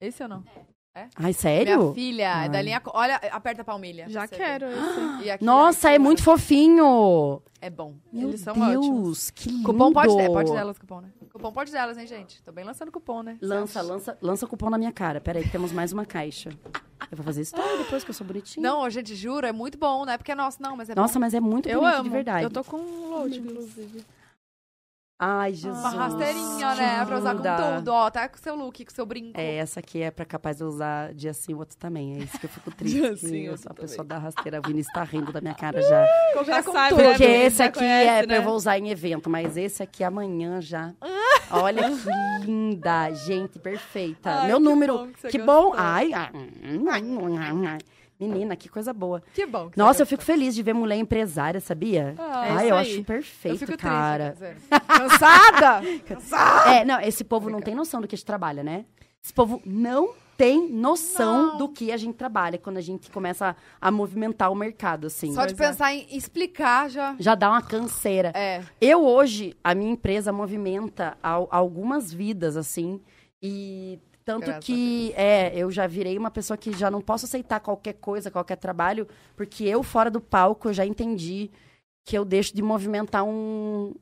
Esse 0.00 0.22
ou 0.22 0.28
não? 0.28 0.44
Ai, 1.16 1.32
sério? 1.32 1.80
Minha 1.82 1.94
filha 1.94 2.44
é 2.44 2.48
da 2.48 2.58
Ai. 2.58 2.64
linha. 2.64 2.82
Olha, 2.86 3.16
aperta 3.32 3.62
a 3.62 3.64
palmilha. 3.64 4.06
Já 4.08 4.28
quero 4.28 4.66
esse. 4.70 5.18
vê. 5.18 5.24
E 5.24 5.30
aqui, 5.32 5.44
Nossa, 5.44 5.88
aqui, 5.88 5.96
é 5.96 5.98
muito 5.98 6.22
fofinho. 6.22 7.42
É 7.60 7.68
bom. 7.68 7.94
Meu 8.12 8.28
Eles 8.28 8.40
são 8.42 8.54
Deus, 8.54 8.76
ótimos. 8.86 9.30
que 9.30 9.48
lindo. 9.48 9.64
Cupom 9.64 9.92
pode, 9.92 10.20
é, 10.20 10.28
pode 10.28 10.52
delas, 10.52 10.78
cupom, 10.78 11.00
né? 11.00 11.08
Cupom 11.32 11.52
pode 11.52 11.72
delas, 11.72 11.98
hein, 11.98 12.06
gente? 12.06 12.40
Tô 12.42 12.52
bem 12.52 12.64
lançando 12.64 12.92
cupom, 12.92 13.22
né? 13.22 13.38
Lança, 13.42 13.82
lança, 13.82 14.16
lança 14.22 14.46
cupom 14.46 14.70
na 14.70 14.78
minha 14.78 14.92
cara. 14.92 15.20
Peraí, 15.20 15.42
que 15.42 15.50
temos 15.50 15.72
mais 15.72 15.92
uma 15.92 16.04
caixa. 16.04 16.50
Eu 17.10 17.16
vou 17.16 17.24
fazer 17.24 17.42
história 17.42 17.76
depois 17.78 18.04
que 18.04 18.10
eu 18.10 18.14
sou 18.14 18.26
bonitinha. 18.26 18.62
Não, 18.62 18.88
gente, 18.88 19.14
juro, 19.16 19.46
é 19.46 19.52
muito 19.52 19.76
bom, 19.76 20.04
não 20.04 20.12
é 20.12 20.16
porque 20.18 20.32
é 20.32 20.34
nosso, 20.34 20.62
não, 20.62 20.76
mas 20.76 20.88
é 20.90 20.94
Nossa, 20.94 21.18
mas 21.18 21.34
é 21.34 21.40
muito 21.40 21.68
Eu 21.68 21.80
bonito 21.80 21.94
amo. 21.96 22.04
de 22.04 22.10
verdade. 22.10 22.44
Eu 22.44 22.50
tô 22.50 22.62
com 22.64 22.76
um 22.76 23.10
load, 23.10 23.38
inclusive. 23.38 24.04
Ai, 25.16 25.54
Jesus. 25.54 25.78
Uma 25.78 25.90
rasteirinha, 25.90 26.74
né? 26.74 27.04
Pra 27.06 27.18
usar 27.18 27.34
com 27.36 27.42
tudo, 27.76 27.92
ó. 27.92 28.10
Tá 28.10 28.28
com 28.28 28.36
seu 28.36 28.54
look, 28.56 28.84
com 28.84 28.92
seu 28.92 29.06
brinco. 29.06 29.38
É, 29.38 29.56
essa 29.56 29.78
aqui 29.80 30.02
é 30.02 30.10
pra 30.10 30.24
capaz 30.24 30.56
de 30.56 30.64
eu 30.64 30.68
usar 30.68 31.14
dia 31.14 31.32
sim, 31.32 31.54
outro 31.54 31.76
também. 31.76 32.14
É 32.14 32.18
isso 32.18 32.38
que 32.38 32.46
eu 32.46 32.50
fico 32.50 32.70
triste. 32.74 32.98
Dia 33.00 33.16
sim, 33.16 33.42
eu 33.42 33.56
sou 33.56 33.70
a 33.70 33.74
pessoa 33.74 34.04
da 34.04 34.18
rasteira. 34.18 34.58
A 34.58 34.60
Vinícius 34.66 34.92
tá 34.92 35.04
rindo 35.04 35.32
da 35.32 35.40
minha 35.40 35.54
cara 35.54 35.80
já. 35.82 36.06
Já 36.44 36.62
com 36.62 36.72
sabe, 36.72 36.88
tudo. 36.90 37.02
né, 37.02 37.08
Porque 37.10 37.24
Bruno? 37.26 37.42
esse 37.44 37.56
Já 37.58 37.64
aqui 37.66 37.78
conhece, 37.78 38.24
é, 38.24 38.26
né? 38.26 38.38
eu 38.38 38.42
vou 38.42 38.54
usar 38.56 38.78
em 38.78 38.90
evento, 38.90 39.30
mas 39.30 39.56
esse 39.56 39.82
aqui 39.82 40.02
amanhã 40.02 40.60
já. 40.60 40.92
Olha 41.50 41.82
que 41.90 42.44
linda, 42.46 43.10
gente, 43.12 43.58
perfeita. 43.60 44.30
Ai, 44.30 44.46
Meu 44.48 44.58
que 44.58 44.64
número. 44.64 44.98
bom 44.98 45.08
que 45.12 45.28
que 45.28 45.38
bom. 45.38 45.72
Ai, 45.76 46.12
ai, 46.12 46.30
ai, 46.90 47.02
ai, 47.38 47.66
ai. 47.66 47.78
Menina, 48.18 48.54
que 48.56 48.68
coisa 48.68 48.92
boa. 48.92 49.22
Que 49.34 49.44
bom. 49.46 49.70
que 49.70 49.78
Nossa, 49.78 50.02
eu 50.02 50.06
fico 50.06 50.22
feliz 50.22 50.54
de 50.54 50.62
ver 50.62 50.72
mulher 50.74 50.96
empresária, 50.96 51.60
sabia? 51.60 52.14
Ah, 52.18 52.40
Ai, 52.40 52.48
é 52.48 52.52
eu 52.62 52.64
isso 52.66 52.74
acho 52.74 52.90
aí. 52.90 52.98
Eu 52.98 53.04
perfeito, 53.04 53.58
fico 53.58 53.76
cara. 53.78 54.32
triste. 54.36 54.54
dizer. 54.54 54.80
Cansada! 54.86 56.70
É, 56.70 56.84
não, 56.84 57.00
esse 57.00 57.24
povo 57.24 57.50
não 57.50 57.60
tem 57.60 57.74
noção 57.74 58.00
do 58.00 58.08
que 58.08 58.14
a 58.14 58.18
gente 58.18 58.26
trabalha, 58.26 58.62
né? 58.62 58.84
Esse 59.22 59.32
povo 59.32 59.60
não 59.64 60.14
tem 60.36 60.68
noção 60.68 61.46
Não. 61.52 61.56
do 61.58 61.68
que 61.68 61.92
a 61.92 61.96
gente 61.96 62.16
trabalha 62.16 62.58
quando 62.58 62.76
a 62.76 62.80
gente 62.80 63.08
começa 63.10 63.56
a, 63.80 63.88
a 63.88 63.90
movimentar 63.90 64.50
o 64.50 64.54
mercado, 64.54 65.06
assim. 65.06 65.32
Só 65.32 65.46
de 65.46 65.54
pensar 65.54 65.94
em 65.94 66.06
explicar 66.10 66.90
já. 66.90 67.14
Já 67.20 67.34
dá 67.36 67.48
uma 67.50 67.62
canseira. 67.62 68.32
É. 68.34 68.62
Eu 68.80 69.04
hoje, 69.06 69.56
a 69.62 69.74
minha 69.76 69.92
empresa 69.92 70.32
movimenta 70.32 71.16
al- 71.22 71.48
algumas 71.52 72.12
vidas, 72.12 72.56
assim, 72.56 73.00
e 73.40 73.98
tanto 74.24 74.46
Graças 74.46 74.64
que 74.64 75.12
é, 75.16 75.52
eu 75.54 75.70
já 75.70 75.86
virei 75.86 76.16
uma 76.16 76.30
pessoa 76.30 76.56
que 76.56 76.72
já 76.72 76.90
não 76.90 77.00
posso 77.00 77.26
aceitar 77.26 77.60
qualquer 77.60 77.94
coisa, 77.94 78.30
qualquer 78.30 78.56
trabalho, 78.56 79.06
porque 79.36 79.64
eu, 79.64 79.82
fora 79.82 80.10
do 80.10 80.20
palco, 80.20 80.68
eu 80.68 80.72
já 80.72 80.86
entendi 80.86 81.50
que 82.06 82.16
eu 82.16 82.24
deixo 82.24 82.54
de 82.54 82.62
movimentar 82.62 83.24
um. 83.24 83.94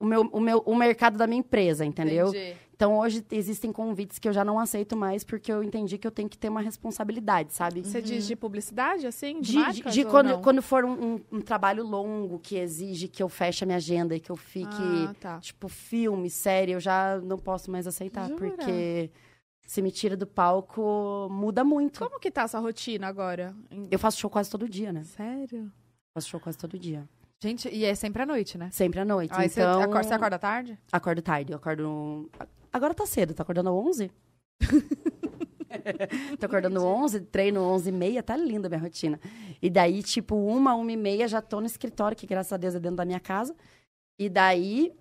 O, 0.00 0.04
meu, 0.04 0.22
o, 0.32 0.40
meu, 0.40 0.58
o 0.66 0.74
mercado 0.74 1.16
da 1.16 1.26
minha 1.26 1.38
empresa, 1.40 1.84
entendeu? 1.84 2.28
Entendi. 2.28 2.56
Então, 2.74 2.98
hoje 2.98 3.24
existem 3.30 3.72
convites 3.72 4.18
que 4.18 4.28
eu 4.28 4.32
já 4.32 4.44
não 4.44 4.58
aceito 4.58 4.96
mais, 4.96 5.22
porque 5.22 5.50
eu 5.52 5.62
entendi 5.62 5.96
que 5.96 6.06
eu 6.06 6.10
tenho 6.10 6.28
que 6.28 6.36
ter 6.36 6.48
uma 6.48 6.60
responsabilidade, 6.60 7.52
sabe? 7.52 7.84
Você 7.84 8.02
diz 8.02 8.26
de 8.26 8.34
publicidade, 8.34 9.06
assim? 9.06 9.40
De, 9.40 9.46
De, 9.46 9.52
de- 9.52 9.58
marcas, 9.58 9.94
de 9.94 10.04
ou 10.04 10.10
quando, 10.10 10.26
não? 10.30 10.42
quando 10.42 10.60
for 10.60 10.84
um, 10.84 10.92
um- 11.14 11.20
um 11.32 11.40
trabalho 11.40 11.84
longo 11.84 12.40
que 12.40 12.56
exige 12.56 13.06
que 13.06 13.22
eu 13.22 13.28
feche 13.28 13.62
a 13.62 13.66
minha 13.66 13.76
agenda 13.76 14.16
e 14.16 14.20
que 14.20 14.30
eu 14.30 14.36
fique, 14.36 15.06
Ah, 15.08 15.14
tá. 15.20 15.38
tipo, 15.40 15.68
filme, 15.68 16.28
série, 16.28 16.72
eu 16.72 16.80
já 16.80 17.20
não 17.20 17.38
posso 17.38 17.70
mais 17.70 17.86
aceitar, 17.86 18.26
Jura? 18.28 18.40
porque 18.50 19.10
se 19.64 19.80
me 19.80 19.92
tira 19.92 20.16
do 20.16 20.26
palco, 20.26 21.28
muda 21.30 21.62
muito. 21.62 22.00
Como 22.00 22.18
que 22.18 22.30
tá 22.30 22.42
essa 22.42 22.58
rotina 22.58 23.06
agora? 23.06 23.54
Eu 23.88 23.98
faço 24.00 24.18
show 24.18 24.28
quase 24.28 24.50
todo 24.50 24.68
dia, 24.68 24.92
né? 24.92 25.04
Sério? 25.04 25.70
Faço 26.12 26.28
show 26.28 26.40
quase 26.40 26.58
todo 26.58 26.76
dia. 26.76 27.08
Gente, 27.44 27.68
e 27.68 27.84
é 27.84 27.94
sempre 27.94 28.22
à 28.22 28.26
noite, 28.26 28.56
né? 28.56 28.70
Sempre 28.72 29.00
à 29.00 29.04
noite. 29.04 29.34
Aí 29.34 29.50
você, 29.50 29.60
então, 29.60 29.82
acorda, 29.82 30.08
você 30.08 30.14
acorda 30.14 30.38
tarde? 30.38 30.78
acordo 30.90 31.20
tarde, 31.20 31.52
eu 31.52 31.56
acordo... 31.58 32.30
Agora 32.72 32.94
tá 32.94 33.04
cedo, 33.04 33.34
tá 33.34 33.42
acordando 33.42 33.68
às 33.68 33.74
11? 33.86 34.10
Tô 36.40 36.46
acordando 36.46 36.82
11, 36.82 37.20
treino 37.20 37.60
11 37.60 37.90
e 37.90 37.92
meia, 37.92 38.22
tá 38.22 38.34
linda 38.34 38.66
a 38.66 38.70
minha 38.70 38.80
rotina. 38.80 39.20
E 39.60 39.68
daí, 39.68 40.02
tipo, 40.02 40.34
uma, 40.34 40.74
uma 40.74 40.90
e 40.90 40.96
meia, 40.96 41.28
já 41.28 41.42
tô 41.42 41.60
no 41.60 41.66
escritório, 41.66 42.16
que 42.16 42.26
graças 42.26 42.50
a 42.54 42.56
Deus 42.56 42.74
é 42.74 42.80
dentro 42.80 42.96
da 42.96 43.04
minha 43.04 43.20
casa. 43.20 43.54
E 44.18 44.30
daí, 44.30 44.94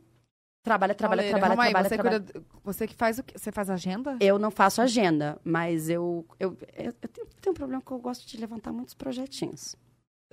trabalha, 0.61 0.93
trabalha, 0.93 1.21
Pauleira, 1.23 1.29
trabalha, 1.39 1.55
calma 1.55 1.63
aí, 1.63 1.69
trabalha, 1.71 1.89
você, 1.89 1.95
trabalha. 1.95 2.19
cuida- 2.19 2.45
você 2.61 2.87
que 2.87 2.95
faz 2.95 3.19
o 3.19 3.23
quê? 3.23 3.37
Você 3.37 3.53
faz 3.53 3.69
agenda? 3.69 4.17
Eu 4.19 4.37
não 4.37 4.51
faço 4.51 4.81
agenda, 4.81 5.39
mas 5.45 5.87
eu, 5.87 6.25
eu, 6.37 6.57
eu, 6.75 6.85
eu 6.87 6.93
tenho, 7.09 7.27
tenho 7.39 7.51
um 7.51 7.53
problema 7.53 7.81
que 7.81 7.91
eu 7.91 7.99
gosto 7.99 8.27
de 8.27 8.35
levantar 8.37 8.73
muitos 8.73 8.93
projetinhos. 8.93 9.77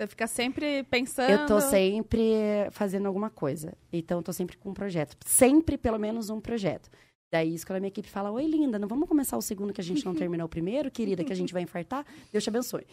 Você 0.01 0.07
fica 0.07 0.25
sempre 0.25 0.81
pensando. 0.89 1.29
Eu 1.29 1.45
tô 1.45 1.61
sempre 1.61 2.67
fazendo 2.71 3.05
alguma 3.05 3.29
coisa. 3.29 3.77
Então, 3.93 4.17
eu 4.17 4.23
tô 4.23 4.33
sempre 4.33 4.57
com 4.57 4.71
um 4.71 4.73
projeto. 4.73 5.15
Sempre, 5.23 5.77
pelo 5.77 5.99
menos, 5.99 6.31
um 6.31 6.41
projeto. 6.41 6.89
Daí, 7.31 7.53
isso 7.53 7.67
quando 7.67 7.77
a 7.77 7.79
minha 7.79 7.89
equipe 7.89 8.09
fala, 8.09 8.31
oi, 8.31 8.47
linda, 8.47 8.79
não 8.79 8.87
vamos 8.87 9.07
começar 9.07 9.37
o 9.37 9.41
segundo 9.43 9.71
que 9.71 9.79
a 9.79 9.83
gente 9.83 10.03
não 10.03 10.15
terminou 10.15 10.47
o 10.47 10.49
primeiro, 10.49 10.89
querida, 10.89 11.23
que 11.23 11.31
a 11.31 11.35
gente 11.35 11.53
vai 11.53 11.61
infartar? 11.61 12.03
Deus 12.31 12.43
te 12.43 12.49
abençoe. 12.49 12.87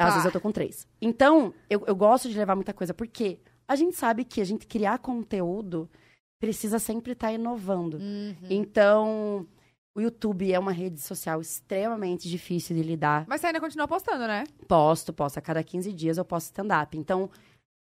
Às 0.00 0.08
Tá. 0.08 0.10
vezes 0.10 0.24
eu 0.24 0.32
tô 0.32 0.40
com 0.40 0.50
três. 0.50 0.84
Então, 1.00 1.54
eu, 1.70 1.84
eu 1.86 1.94
gosto 1.94 2.28
de 2.28 2.36
levar 2.36 2.56
muita 2.56 2.72
coisa, 2.74 2.92
porque 2.92 3.38
a 3.68 3.76
gente 3.76 3.94
sabe 3.96 4.24
que 4.24 4.40
a 4.40 4.44
gente 4.44 4.66
criar 4.66 4.98
conteúdo 4.98 5.88
precisa 6.40 6.80
sempre 6.80 7.12
estar 7.12 7.32
inovando. 7.32 7.98
Uhum. 7.98 8.34
Então, 8.50 9.46
o 9.98 10.00
YouTube 10.00 10.52
é 10.52 10.56
uma 10.56 10.70
rede 10.70 11.00
social 11.00 11.40
extremamente 11.40 12.28
difícil 12.28 12.76
de 12.76 12.84
lidar. 12.84 13.24
Mas 13.26 13.40
você 13.40 13.48
ainda 13.48 13.58
continua 13.58 13.88
postando, 13.88 14.28
né? 14.28 14.44
Posto, 14.68 15.12
posto. 15.12 15.38
A 15.38 15.42
cada 15.42 15.60
15 15.60 15.92
dias 15.92 16.18
eu 16.18 16.24
posto 16.24 16.46
stand-up. 16.46 16.96
Então, 16.96 17.28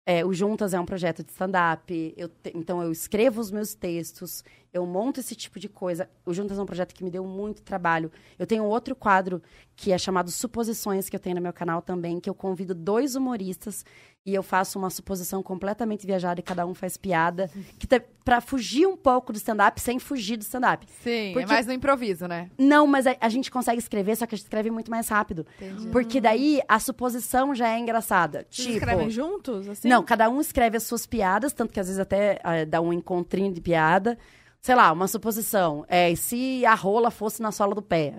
é, 0.05 0.25
o 0.25 0.33
Juntas 0.33 0.73
é 0.73 0.79
um 0.79 0.85
projeto 0.85 1.23
de 1.23 1.31
stand-up. 1.31 2.15
Então, 2.53 2.83
eu 2.83 2.91
escrevo 2.91 3.39
os 3.39 3.49
meus 3.49 3.73
textos, 3.73 4.43
eu 4.73 4.85
monto 4.85 5.21
esse 5.21 5.33
tipo 5.37 5.57
de 5.57 5.69
coisa. 5.69 6.09
O 6.25 6.33
Juntas 6.33 6.59
é 6.59 6.61
um 6.61 6.65
projeto 6.65 6.93
que 6.93 7.01
me 7.01 7.09
deu 7.09 7.23
muito 7.23 7.61
trabalho. 7.61 8.11
Eu 8.37 8.45
tenho 8.45 8.65
outro 8.65 8.93
quadro 8.93 9.41
que 9.73 9.93
é 9.93 9.97
chamado 9.97 10.29
Suposições, 10.29 11.07
que 11.07 11.15
eu 11.15 11.19
tenho 11.19 11.37
no 11.37 11.41
meu 11.41 11.53
canal 11.53 11.81
também, 11.81 12.19
que 12.19 12.29
eu 12.29 12.35
convido 12.35 12.75
dois 12.75 13.15
humoristas 13.15 13.85
e 14.23 14.35
eu 14.35 14.43
faço 14.43 14.77
uma 14.77 14.89
suposição 14.91 15.41
completamente 15.41 16.05
viajada 16.05 16.39
e 16.39 16.43
cada 16.43 16.65
um 16.65 16.75
faz 16.75 16.95
piada. 16.95 17.49
Que 17.79 17.87
tá, 17.87 17.99
pra 18.23 18.39
fugir 18.39 18.85
um 18.85 18.95
pouco 18.95 19.33
do 19.33 19.37
stand-up 19.37 19.81
sem 19.81 19.97
fugir 19.97 20.37
do 20.37 20.43
stand-up. 20.43 20.85
Sim, 21.01 21.31
Porque- 21.33 21.51
é 21.51 21.53
mais 21.53 21.65
no 21.65 21.73
improviso, 21.73 22.27
né? 22.27 22.51
Não, 22.57 22.85
mas 22.85 23.07
a, 23.07 23.15
a 23.19 23.29
gente 23.29 23.49
consegue 23.49 23.79
escrever, 23.79 24.15
só 24.15 24.27
que 24.27 24.35
a 24.35 24.37
gente 24.37 24.45
escreve 24.45 24.69
muito 24.69 24.91
mais 24.91 25.07
rápido. 25.09 25.45
Entendi. 25.59 25.87
Porque 25.87 26.21
daí 26.21 26.61
a 26.67 26.79
suposição 26.79 27.55
já 27.55 27.69
é 27.69 27.79
engraçada. 27.79 28.45
Vocês 28.49 28.67
tipo, 28.67 28.77
escrevem 28.77 29.09
juntos? 29.09 29.67
Assim? 29.67 29.87
não, 29.89 30.03
cada 30.03 30.29
um 30.29 30.39
escreve 30.39 30.77
as 30.77 30.83
suas 30.83 31.07
piadas, 31.07 31.51
tanto 31.51 31.73
que 31.73 31.79
às 31.79 31.87
vezes 31.87 31.99
até 31.99 32.39
ah, 32.43 32.63
dá 32.63 32.79
um 32.79 32.93
encontrinho 32.93 33.51
de 33.51 33.59
piada. 33.59 34.17
Sei 34.61 34.75
lá, 34.75 34.91
uma 34.91 35.07
suposição. 35.07 35.83
É, 35.89 36.11
e 36.11 36.15
se 36.15 36.63
a 36.67 36.75
rola 36.75 37.09
fosse 37.09 37.41
na 37.41 37.51
sola 37.51 37.73
do 37.73 37.81
pé, 37.81 38.13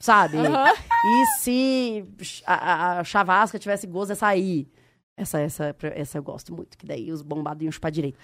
sabe? 0.00 0.38
E 0.38 1.26
se 1.38 2.04
a, 2.44 2.54
a, 2.54 3.00
a 3.00 3.04
chavasca 3.04 3.56
tivesse 3.60 3.86
gozo 3.86 4.06
de 4.06 4.12
açaí. 4.14 4.68
Essa, 5.16 5.40
essa, 5.40 5.74
essa 5.94 6.18
eu 6.18 6.22
gosto 6.22 6.54
muito, 6.54 6.76
que 6.76 6.84
daí 6.84 7.10
os 7.10 7.22
bombados 7.22 7.62
iam 7.62 7.72
chupar 7.72 7.90
direito. 7.90 8.18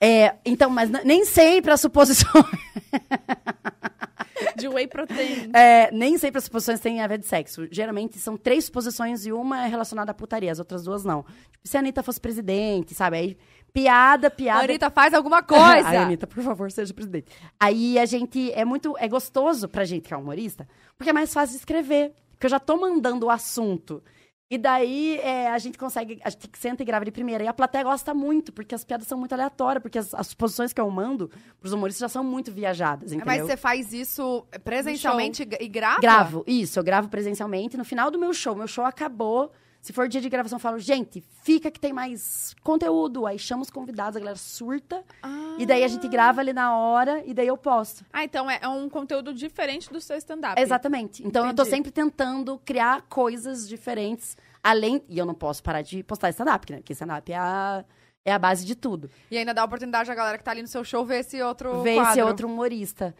É, 0.00 0.36
então, 0.44 0.70
mas 0.70 0.90
nem 0.90 1.24
sempre 1.24 1.72
as 1.72 1.80
suposições. 1.80 2.44
De 4.56 4.68
whey 4.68 4.86
protein. 4.86 5.50
É, 5.56 5.90
nem 5.90 6.18
sempre 6.18 6.38
as 6.38 6.44
suposições 6.44 6.80
têm 6.80 7.00
a 7.00 7.06
ver 7.06 7.18
de 7.18 7.26
sexo. 7.26 7.66
Geralmente 7.70 8.18
são 8.18 8.36
três 8.36 8.66
suposições 8.66 9.26
e 9.26 9.32
uma 9.32 9.64
é 9.64 9.68
relacionada 9.68 10.10
à 10.10 10.14
putaria, 10.14 10.52
as 10.52 10.58
outras 10.58 10.84
duas 10.84 11.04
não. 11.04 11.22
Tipo, 11.22 11.66
se 11.68 11.76
a 11.76 11.80
Anitta 11.80 12.02
fosse 12.02 12.20
presidente, 12.20 12.94
sabe? 12.94 13.16
Aí, 13.16 13.38
piada, 13.72 14.30
piada. 14.30 14.64
Anitta, 14.64 14.90
faz 14.90 15.14
alguma 15.14 15.42
coisa! 15.42 15.64
Ai, 15.88 15.96
Anitta, 15.96 16.26
por 16.26 16.42
favor, 16.42 16.70
seja 16.70 16.92
presidente. 16.92 17.26
Aí 17.58 17.98
a 17.98 18.04
gente 18.04 18.52
é 18.52 18.64
muito. 18.64 18.94
É 18.98 19.08
gostoso 19.08 19.68
pra 19.68 19.84
gente 19.84 20.08
que 20.08 20.14
é 20.14 20.16
humorista, 20.16 20.68
porque 20.96 21.10
é 21.10 21.12
mais 21.12 21.32
fácil 21.32 21.56
escrever. 21.56 22.12
Porque 22.30 22.46
eu 22.46 22.50
já 22.50 22.60
tô 22.60 22.76
mandando 22.76 23.26
o 23.26 23.30
assunto. 23.30 24.02
E 24.48 24.56
daí 24.56 25.18
é, 25.18 25.48
a 25.48 25.58
gente 25.58 25.76
consegue. 25.76 26.20
A 26.22 26.30
gente 26.30 26.48
senta 26.54 26.82
e 26.82 26.86
grava 26.86 27.04
de 27.04 27.10
primeira. 27.10 27.42
E 27.42 27.48
a 27.48 27.52
plateia 27.52 27.82
gosta 27.82 28.14
muito, 28.14 28.52
porque 28.52 28.74
as 28.74 28.84
piadas 28.84 29.06
são 29.08 29.18
muito 29.18 29.32
aleatórias, 29.32 29.82
porque 29.82 29.98
as, 29.98 30.14
as 30.14 30.28
suposições 30.28 30.72
que 30.72 30.80
eu 30.80 30.88
mando 30.88 31.30
pros 31.58 31.72
humoristas 31.72 32.00
já 32.00 32.08
são 32.08 32.22
muito 32.22 32.52
viajadas, 32.52 33.10
entendeu? 33.12 33.26
Mas 33.26 33.42
você 33.42 33.56
faz 33.56 33.92
isso 33.92 34.46
presencialmente 34.62 35.42
e 35.42 35.68
grava? 35.68 36.00
Gravo, 36.00 36.44
isso, 36.46 36.78
eu 36.78 36.84
gravo 36.84 37.08
presencialmente. 37.08 37.76
No 37.76 37.84
final 37.84 38.08
do 38.08 38.18
meu 38.18 38.32
show, 38.32 38.54
meu 38.54 38.68
show 38.68 38.84
acabou. 38.84 39.50
Se 39.86 39.92
for 39.92 40.08
dia 40.08 40.20
de 40.20 40.28
gravação, 40.28 40.56
eu 40.56 40.60
falo, 40.60 40.80
gente, 40.80 41.22
fica 41.44 41.70
que 41.70 41.78
tem 41.78 41.92
mais 41.92 42.56
conteúdo. 42.64 43.24
Aí 43.24 43.38
chama 43.38 43.62
os 43.62 43.70
convidados, 43.70 44.16
a 44.16 44.18
galera 44.18 44.36
surta. 44.36 45.04
E 45.58 45.64
daí 45.64 45.84
a 45.84 45.86
gente 45.86 46.08
grava 46.08 46.40
ali 46.40 46.52
na 46.52 46.76
hora 46.76 47.22
e 47.24 47.32
daí 47.32 47.46
eu 47.46 47.56
posto. 47.56 48.04
Ah, 48.12 48.24
então 48.24 48.50
é, 48.50 48.58
é 48.62 48.66
um 48.66 48.88
conteúdo 48.88 49.32
diferente 49.32 49.88
do 49.92 50.00
seu 50.00 50.16
stand-up. 50.16 50.60
Exatamente. 50.60 51.24
Então 51.24 51.46
eu 51.46 51.54
tô 51.54 51.62
Entendi. 51.62 51.76
sempre 51.76 51.92
tentando 51.92 52.60
criar 52.64 53.02
coisas 53.02 53.68
diferentes. 53.68 54.36
Além. 54.60 55.04
E 55.08 55.16
eu 55.18 55.24
não 55.24 55.34
posso 55.34 55.62
parar 55.62 55.82
de 55.82 56.02
postar 56.02 56.30
stand-up, 56.30 56.72
né? 56.72 56.78
Porque 56.78 56.92
stand-up 56.92 57.32
é 57.32 57.36
a, 57.36 57.84
é 58.24 58.32
a 58.32 58.40
base 58.40 58.66
de 58.66 58.74
tudo. 58.74 59.08
E 59.30 59.38
ainda 59.38 59.54
dá 59.54 59.62
a 59.62 59.66
oportunidade 59.66 60.10
à 60.10 60.14
galera 60.16 60.36
que 60.36 60.42
tá 60.42 60.50
ali 60.50 60.62
no 60.62 60.68
seu 60.68 60.82
show 60.82 61.06
ver 61.06 61.20
esse 61.20 61.40
outro 61.40 61.82
ver 61.82 62.02
esse 62.02 62.20
outro 62.20 62.48
humorista, 62.48 63.14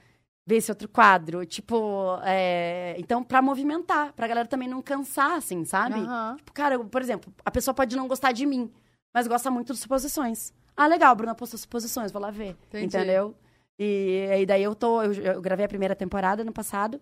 ver 0.46 0.56
esse 0.56 0.70
outro 0.70 0.88
quadro. 0.88 1.44
Tipo, 1.44 2.18
é, 2.22 2.94
então, 2.98 3.22
pra 3.24 3.42
movimentar, 3.42 4.12
pra 4.12 4.28
galera 4.28 4.46
também 4.46 4.68
não 4.68 4.80
cansar, 4.80 5.32
assim, 5.32 5.64
sabe? 5.64 5.98
Aham. 5.98 6.36
Tipo, 6.36 6.52
cara, 6.52 6.74
eu, 6.76 6.84
por 6.84 7.02
exemplo, 7.02 7.32
a 7.44 7.50
pessoa 7.50 7.74
pode 7.74 7.96
não 7.96 8.06
gostar 8.06 8.32
de 8.32 8.46
mim, 8.46 8.72
mas 9.14 9.26
gosta 9.26 9.50
muito 9.50 9.72
de 9.72 9.78
suposições. 9.78 10.52
Ah, 10.76 10.86
legal, 10.86 11.14
Bruna 11.16 11.34
postou 11.34 11.58
suposições, 11.58 12.12
vou 12.12 12.22
lá 12.22 12.30
ver. 12.30 12.56
Entendi. 12.68 12.84
Entendeu? 12.86 13.34
E 13.78 14.28
aí 14.30 14.46
daí 14.46 14.62
eu 14.62 14.74
tô. 14.74 15.02
Eu, 15.02 15.12
eu 15.12 15.42
gravei 15.42 15.64
a 15.64 15.68
primeira 15.68 15.96
temporada 15.96 16.44
no 16.44 16.52
passado. 16.52 17.00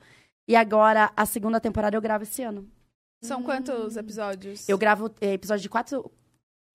E 0.48 0.56
agora 0.56 1.12
a 1.16 1.26
segunda 1.26 1.60
temporada 1.60 1.96
eu 1.96 2.00
gravo 2.00 2.24
esse 2.24 2.42
ano. 2.42 2.68
São 3.22 3.42
quantos 3.42 3.96
episódios? 3.96 4.68
Eu 4.68 4.76
gravo 4.76 5.10
é, 5.20 5.32
episódio 5.32 5.62
de 5.62 5.68
quatro. 5.68 6.10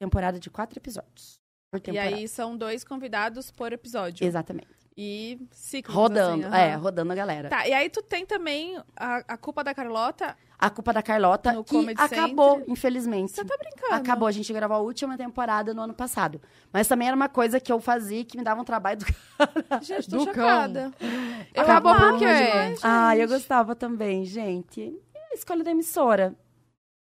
Temporada 0.02 0.40
de 0.40 0.50
quatro 0.50 0.80
episódios. 0.80 1.40
E 1.92 1.98
aí 1.98 2.28
são 2.28 2.58
dois 2.58 2.84
convidados 2.84 3.52
por 3.52 3.72
episódio. 3.72 4.26
Exatamente. 4.26 4.79
E 5.02 5.40
ciclos, 5.52 5.96
Rodando. 5.96 6.46
assim, 6.48 6.56
É, 6.58 6.74
aham. 6.74 6.82
rodando 6.84 7.12
a 7.14 7.16
galera. 7.16 7.48
Tá, 7.48 7.66
e 7.66 7.72
aí 7.74 7.90
tu 7.90 8.02
tem 8.02 8.26
também 8.26 8.78
a, 8.98 9.24
a 9.30 9.38
culpa 9.38 9.64
da 9.64 9.74
Carlota. 9.74 10.36
A 10.60 10.70
culpa 10.70 10.92
da 10.92 11.02
Carlota, 11.02 11.54
No 11.54 11.64
que 11.64 11.74
Comedy 11.74 12.02
acabou, 12.02 12.56
Central. 12.58 12.64
infelizmente. 12.74 13.32
Você 13.32 13.46
tá 13.46 13.56
brincando? 13.58 13.94
Acabou, 13.94 14.28
a 14.28 14.32
gente 14.34 14.52
gravou 14.52 14.76
a 14.76 14.80
última 14.82 15.16
temporada 15.18 15.74
no 15.74 15.82
ano 15.84 15.94
passado. 15.94 16.42
Mas 16.74 16.86
também 16.86 17.08
era 17.08 17.16
uma 17.16 17.30
coisa 17.30 17.62
que 17.62 17.72
eu 17.72 17.80
fazia 17.80 18.26
que 18.26 18.38
me 18.38 18.44
dava 18.44 18.60
um 18.60 18.66
trabalho 18.66 19.00
do 19.00 19.06
Gente, 19.82 20.10
tô 20.10 20.18
Do 20.18 20.26
cão. 20.26 20.34
chocada. 20.34 20.92
Eu 21.54 21.62
Acabou 21.64 21.94
amava 21.94 22.10
por 22.12 22.20
quê? 22.20 22.26
demais, 22.26 22.80
Ah, 22.84 23.16
eu 23.16 23.22
gente. 23.22 23.30
gostava 23.30 23.74
também, 23.74 24.26
gente. 24.26 25.00
É 25.16 25.32
a 25.32 25.34
escolha 25.34 25.64
da 25.64 25.72
emissora. 25.72 26.36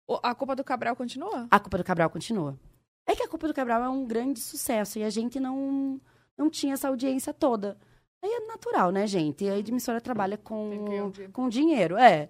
O- 0.08 0.18
A 0.22 0.34
culpa 0.34 0.56
do 0.56 0.64
Cabral 0.64 0.96
continua? 0.96 1.46
A 1.50 1.60
culpa 1.60 1.76
do 1.76 1.84
Cabral 1.84 2.08
continua. 2.08 2.58
É 3.06 3.14
que 3.14 3.22
a 3.22 3.28
culpa 3.28 3.46
do 3.48 3.52
Cabral 3.52 3.82
é 3.84 3.88
um 3.90 4.06
grande 4.06 4.40
sucesso 4.40 4.98
e 4.98 5.04
a 5.04 5.10
gente 5.10 5.38
não, 5.38 6.00
não 6.38 6.50
tinha 6.50 6.74
essa 6.74 6.88
audiência 6.88 7.32
toda. 7.32 7.76
Aí 8.22 8.30
é 8.30 8.46
natural, 8.46 8.90
né, 8.90 9.06
gente? 9.06 9.48
A 9.48 9.58
emissora 9.58 10.00
trabalha 10.00 10.38
com, 10.38 11.12
com 11.32 11.48
dinheiro, 11.48 11.96
é. 11.96 12.28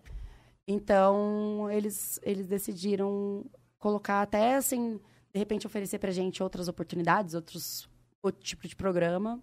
Então, 0.67 1.69
eles, 1.71 2.19
eles 2.23 2.47
decidiram 2.47 3.45
colocar 3.79 4.23
até, 4.23 4.57
assim, 4.57 4.99
de 5.33 5.39
repente 5.39 5.67
oferecer 5.67 5.99
pra 5.99 6.11
gente 6.11 6.43
outras 6.43 6.69
oportunidades, 6.69 7.35
outros 7.35 7.89
outro 8.23 8.43
tipo 8.43 8.67
de 8.69 8.77
programa. 8.77 9.41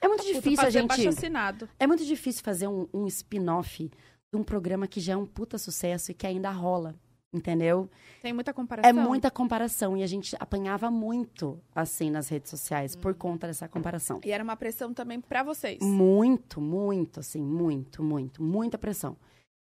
É 0.00 0.06
muito 0.06 0.22
Puta, 0.22 0.34
difícil 0.34 0.66
a 0.66 0.70
gente... 0.70 1.08
assinado. 1.08 1.68
É 1.78 1.86
muito 1.86 2.04
difícil 2.04 2.42
fazer 2.42 2.68
um, 2.68 2.86
um 2.92 3.06
spin-off 3.06 3.90
de 4.32 4.38
um 4.38 4.44
programa 4.44 4.86
que 4.86 5.00
já 5.00 5.14
é 5.14 5.16
um 5.16 5.26
puta 5.26 5.58
sucesso 5.58 6.10
e 6.10 6.14
que 6.14 6.26
ainda 6.26 6.50
rola, 6.50 6.94
entendeu? 7.34 7.90
Tem 8.22 8.32
muita 8.32 8.54
comparação. 8.54 8.88
É 8.88 8.92
muita 8.92 9.30
comparação 9.30 9.96
e 9.96 10.02
a 10.02 10.06
gente 10.06 10.36
apanhava 10.38 10.90
muito, 10.90 11.60
assim, 11.74 12.10
nas 12.10 12.28
redes 12.28 12.48
sociais 12.48 12.94
por 12.94 13.14
conta 13.14 13.48
dessa 13.48 13.68
comparação. 13.68 14.20
E 14.24 14.30
era 14.30 14.42
uma 14.42 14.56
pressão 14.56 14.94
também 14.94 15.20
pra 15.20 15.42
vocês. 15.42 15.80
Muito, 15.82 16.60
muito, 16.60 17.20
assim, 17.20 17.42
muito, 17.42 18.02
muito, 18.02 18.42
muita 18.42 18.78
pressão. 18.78 19.16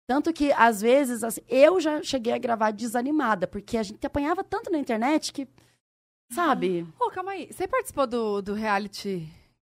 Tanto 0.07 0.33
que, 0.33 0.53
às 0.53 0.81
vezes, 0.81 1.25
assim, 1.25 1.41
eu 1.49 1.81
já 1.81 2.01
cheguei 2.01 2.33
a 2.33 2.39
gravar 2.39 2.71
desanimada, 2.71 3.49
porque 3.49 3.77
a 3.77 3.83
gente 3.83 4.07
apanhava 4.07 4.45
tanto 4.45 4.71
na 4.71 4.79
internet 4.79 5.33
que, 5.33 5.49
sabe? 6.31 6.87
Pô, 6.97 7.11
calma 7.11 7.33
aí. 7.33 7.49
Você 7.51 7.67
participou 7.67 8.07
do, 8.07 8.41
do 8.41 8.55
reality? 8.55 9.29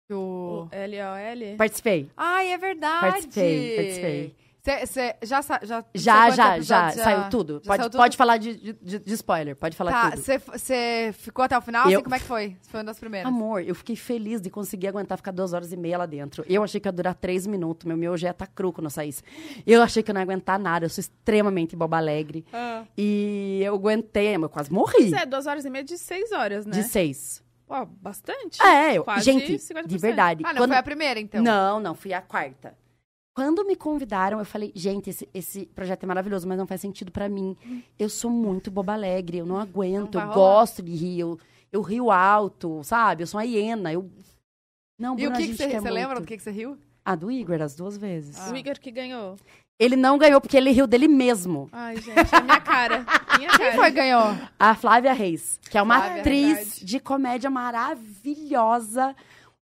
O 0.09 0.13
Do... 0.13 0.71
LOL. 0.73 1.57
Participei. 1.57 2.09
Ai, 2.17 2.53
é 2.53 2.59
verdade. 2.59 3.11
Participei, 3.11 3.77
participei. 3.77 4.37
Você 4.63 5.17
já, 5.23 5.41
sa- 5.43 5.61
já... 5.63 5.85
Já, 5.95 6.31
já, 6.31 6.37
já, 6.37 6.57
episódios 6.57 6.95
saiu 7.03 7.31
tudo. 7.31 7.61
já 7.65 7.69
Pode, 7.69 7.81
saiu 7.83 7.91
tudo? 7.91 8.01
pode 8.01 8.17
falar 8.17 8.37
de, 8.37 8.75
de, 8.75 8.99
de 8.99 9.15
spoiler, 9.15 9.57
pode 9.57 9.75
falar 9.77 9.91
Tá, 9.91 10.11
tudo. 10.11 10.23
você 10.53 11.15
ficou 11.17 11.43
até 11.45 11.57
o 11.57 11.63
final? 11.63 11.89
Eu- 11.91 11.95
Assim, 11.99 12.03
como 12.05 12.15
é 12.15 12.19
que 12.19 12.25
foi? 12.27 12.57
Você 12.61 12.71
foi 12.71 12.81
uma 12.81 12.85
das 12.85 12.99
primeiras. 12.99 13.27
Amor, 13.27 13.63
eu 13.63 13.75
fiquei 13.75 13.97
feliz 13.97 14.41
de 14.41 14.51
conseguir 14.51 14.89
aguentar 14.89 15.17
ficar 15.17 15.31
duas 15.31 15.53
horas 15.55 15.73
e 15.73 15.77
meia 15.79 15.97
lá 15.97 16.05
dentro. 16.07 16.45
Eu 16.47 16.63
achei 16.63 16.79
que 16.79 16.87
ia 16.87 16.93
durar 16.93 17.15
três 17.15 17.47
minutos. 17.47 17.87
Meu 17.87 17.97
miojo 17.97 18.27
ia 18.27 18.31
estar 18.33 18.47
cru 18.49 18.71
quando 18.73 18.85
eu 18.87 18.91
saísse. 18.91 19.23
Eu 19.67 19.83
achei 19.83 20.03
que 20.03 20.11
eu 20.11 20.15
não 20.15 20.21
ia 20.21 20.25
aguentar 20.25 20.59
nada. 20.59 20.85
Eu 20.85 20.91
sou 20.91 21.01
extremamente 21.01 21.75
boba 21.75 21.97
alegre. 21.97 22.45
Ah. 22.53 22.85
E 22.99 23.61
eu 23.65 23.75
aguentei, 23.75 24.35
eu 24.37 24.49
quase 24.49 24.71
morri. 24.71 25.07
Isso 25.07 25.17
é 25.17 25.25
duas 25.25 25.47
horas 25.47 25.65
e 25.65 25.71
meia 25.71 25.85
de 25.85 25.97
seis 25.97 26.33
horas, 26.33 26.67
né? 26.67 26.73
De 26.73 26.83
seis. 26.85 27.43
Pô, 27.67 27.87
bastante. 27.87 28.61
É, 28.61 28.99
eu, 28.99 29.05
Quase 29.05 29.25
gente, 29.25 29.55
50%. 29.55 29.87
de 29.87 29.97
verdade. 29.97 30.43
Ah, 30.45 30.53
não 30.53 30.59
quando- 30.63 30.71
foi 30.71 30.79
a 30.79 30.83
primeira, 30.83 31.19
então? 31.21 31.41
Não, 31.43 31.79
não, 31.81 31.95
fui 31.95 32.13
a 32.13 32.21
quarta. 32.21 32.75
Quando 33.35 33.65
me 33.65 33.77
convidaram, 33.77 34.39
eu 34.39 34.45
falei, 34.45 34.73
gente, 34.75 35.11
esse, 35.11 35.29
esse 35.33 35.67
projeto 35.67 36.03
é 36.03 36.07
maravilhoso, 36.07 36.49
mas 36.49 36.59
não 36.59 36.67
faz 36.67 36.81
sentido 36.81 37.13
pra 37.13 37.29
mim. 37.29 37.57
Eu 37.99 38.09
sou 38.09 38.31
muito 38.31 38.71
boba 38.71 38.93
alegre, 38.95 39.39
eu 39.39 39.47
não 39.47 39.59
aguento, 39.59 40.17
Não 40.17 40.27
eu 40.29 40.35
gosto 40.35 40.83
de 40.83 40.93
rir, 40.93 41.21
eu, 41.21 41.39
eu 41.71 41.81
rio 41.81 42.11
alto, 42.11 42.83
sabe? 42.83 43.23
Eu 43.23 43.27
sou 43.27 43.39
uma 43.39 43.47
hiena, 43.47 43.93
eu... 43.93 44.11
Não, 44.99 45.19
E 45.19 45.27
o 45.27 45.31
Bruna, 45.31 45.37
que, 45.37 45.49
que 45.49 45.57
você, 45.57 45.81
você 45.81 45.91
lembra 45.91 46.21
do 46.21 46.27
que, 46.27 46.37
que 46.37 46.43
você 46.43 46.51
riu? 46.51 46.77
Ah, 47.05 47.15
do 47.15 47.31
Igor, 47.31 47.63
as 47.63 47.75
duas 47.75 47.97
vezes. 47.97 48.37
O 48.51 48.55
Igor 48.55 48.79
que 48.79 48.91
ganhou. 48.91 49.37
Ele 49.79 49.97
não 49.97 50.19
ganhou 50.19 50.41
porque 50.43 50.59
ele 50.59 50.71
riu 50.73 50.87
dele 50.87 51.09
mesmo. 51.09 51.69
Ai, 51.73 51.97
gente, 51.97 52.35
é 52.35 52.41
minha 52.43 52.61
cara. 52.61 53.07
Minha 53.39 53.51
cara. 53.51 53.71
Quem 53.71 53.73
foi 53.79 53.85
que 53.87 53.97
ganhou? 53.97 54.37
A 54.59 54.75
Flávia 54.75 55.15
Reis, 55.15 55.59
que 55.71 55.79
é 55.79 55.83
uma 55.83 55.99
Flávia, 55.99 56.21
atriz 56.21 56.57
verdade. 56.57 56.85
de 56.85 57.01
comédia 57.01 57.49
maravilhosa, 57.49 59.17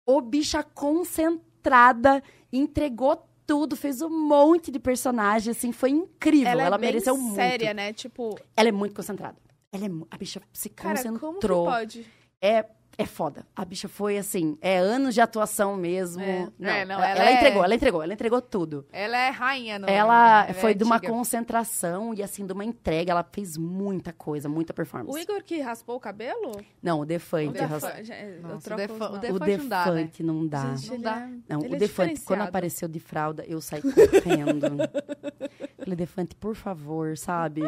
o 0.04 0.20
bicha 0.20 0.64
concentrada, 0.64 2.20
entregou 2.52 3.27
tudo, 3.48 3.74
fez 3.74 4.02
um 4.02 4.10
monte 4.10 4.70
de 4.70 4.78
personagem, 4.78 5.50
assim, 5.50 5.72
foi 5.72 5.88
incrível. 5.88 6.46
Ela, 6.52 6.64
Ela, 6.64 6.76
é 6.76 6.78
mereceu 6.78 7.16
muito. 7.16 7.34
séria, 7.34 7.72
né? 7.72 7.94
Tipo, 7.94 8.38
Ela 8.54 8.68
é 8.68 8.72
muito 8.72 8.94
concentrada. 8.94 9.38
Ela 9.72 9.86
é, 9.86 9.88
a 10.10 10.16
bicha 10.18 10.42
se 10.52 10.68
cara, 10.68 11.02
como 11.02 11.18
concentrou. 11.18 11.64
pode? 11.64 12.06
É, 12.42 12.66
é 13.00 13.06
foda. 13.06 13.46
A 13.54 13.64
bicha 13.64 13.88
foi 13.88 14.18
assim, 14.18 14.58
é 14.60 14.76
anos 14.78 15.14
de 15.14 15.20
atuação 15.20 15.76
mesmo. 15.76 16.20
É. 16.22 16.48
Não, 16.58 16.68
É, 16.70 16.84
não, 16.84 16.94
ela, 16.96 17.08
ela 17.10 17.20
ela 17.20 17.30
é- 17.30 17.34
entregou, 17.34 17.64
ela 17.64 17.74
entregou, 17.74 18.02
ela 18.02 18.12
entregou 18.12 18.42
tudo. 18.42 18.84
Ela 18.92 19.16
é 19.16 19.30
rainha. 19.30 19.78
No, 19.78 19.88
ela 19.88 20.46
é 20.48 20.52
foi 20.52 20.74
de 20.74 20.82
uma 20.82 20.96
antiga. 20.96 21.12
concentração 21.12 22.12
e 22.12 22.22
assim, 22.22 22.44
de 22.44 22.52
uma 22.52 22.64
entrega. 22.64 23.12
Ela 23.12 23.24
fez 23.32 23.56
muita 23.56 24.12
coisa, 24.12 24.48
muita 24.48 24.74
performance. 24.74 25.16
O 25.16 25.18
Igor 25.18 25.42
que 25.44 25.60
raspou 25.60 25.94
o 25.96 26.00
cabelo? 26.00 26.52
Não, 26.82 27.00
o 27.00 27.06
Defante. 27.06 27.52
Defante, 27.52 28.10
o 28.44 28.58
troco 28.58 28.82
Defa- 28.82 29.10
os 29.12 29.16
o. 29.16 29.18
Defante 29.20 29.32
O 29.32 29.46
não 29.56 29.68
dá, 29.68 29.84
né? 29.86 29.92
Defante 30.02 30.22
não 30.22 30.46
dá. 30.48 30.64
Não 30.64 30.94
ele 30.94 31.02
dá. 31.02 31.16
é- 31.20 31.28
Não, 31.54 31.60
o 31.60 31.64
é 31.64 31.68
Defante, 31.68 31.78
quando 31.78 32.14
diferenciado. 32.16 32.42
apareceu 32.48 32.88
de 32.88 32.98
fralda, 33.00 33.44
eu 33.46 33.60
saí 33.60 33.80
correndo. 33.80 34.66
Falei, 35.88 35.96
Defante, 35.96 36.34
por 36.34 36.54
favor, 36.54 37.16
sabe? 37.16 37.62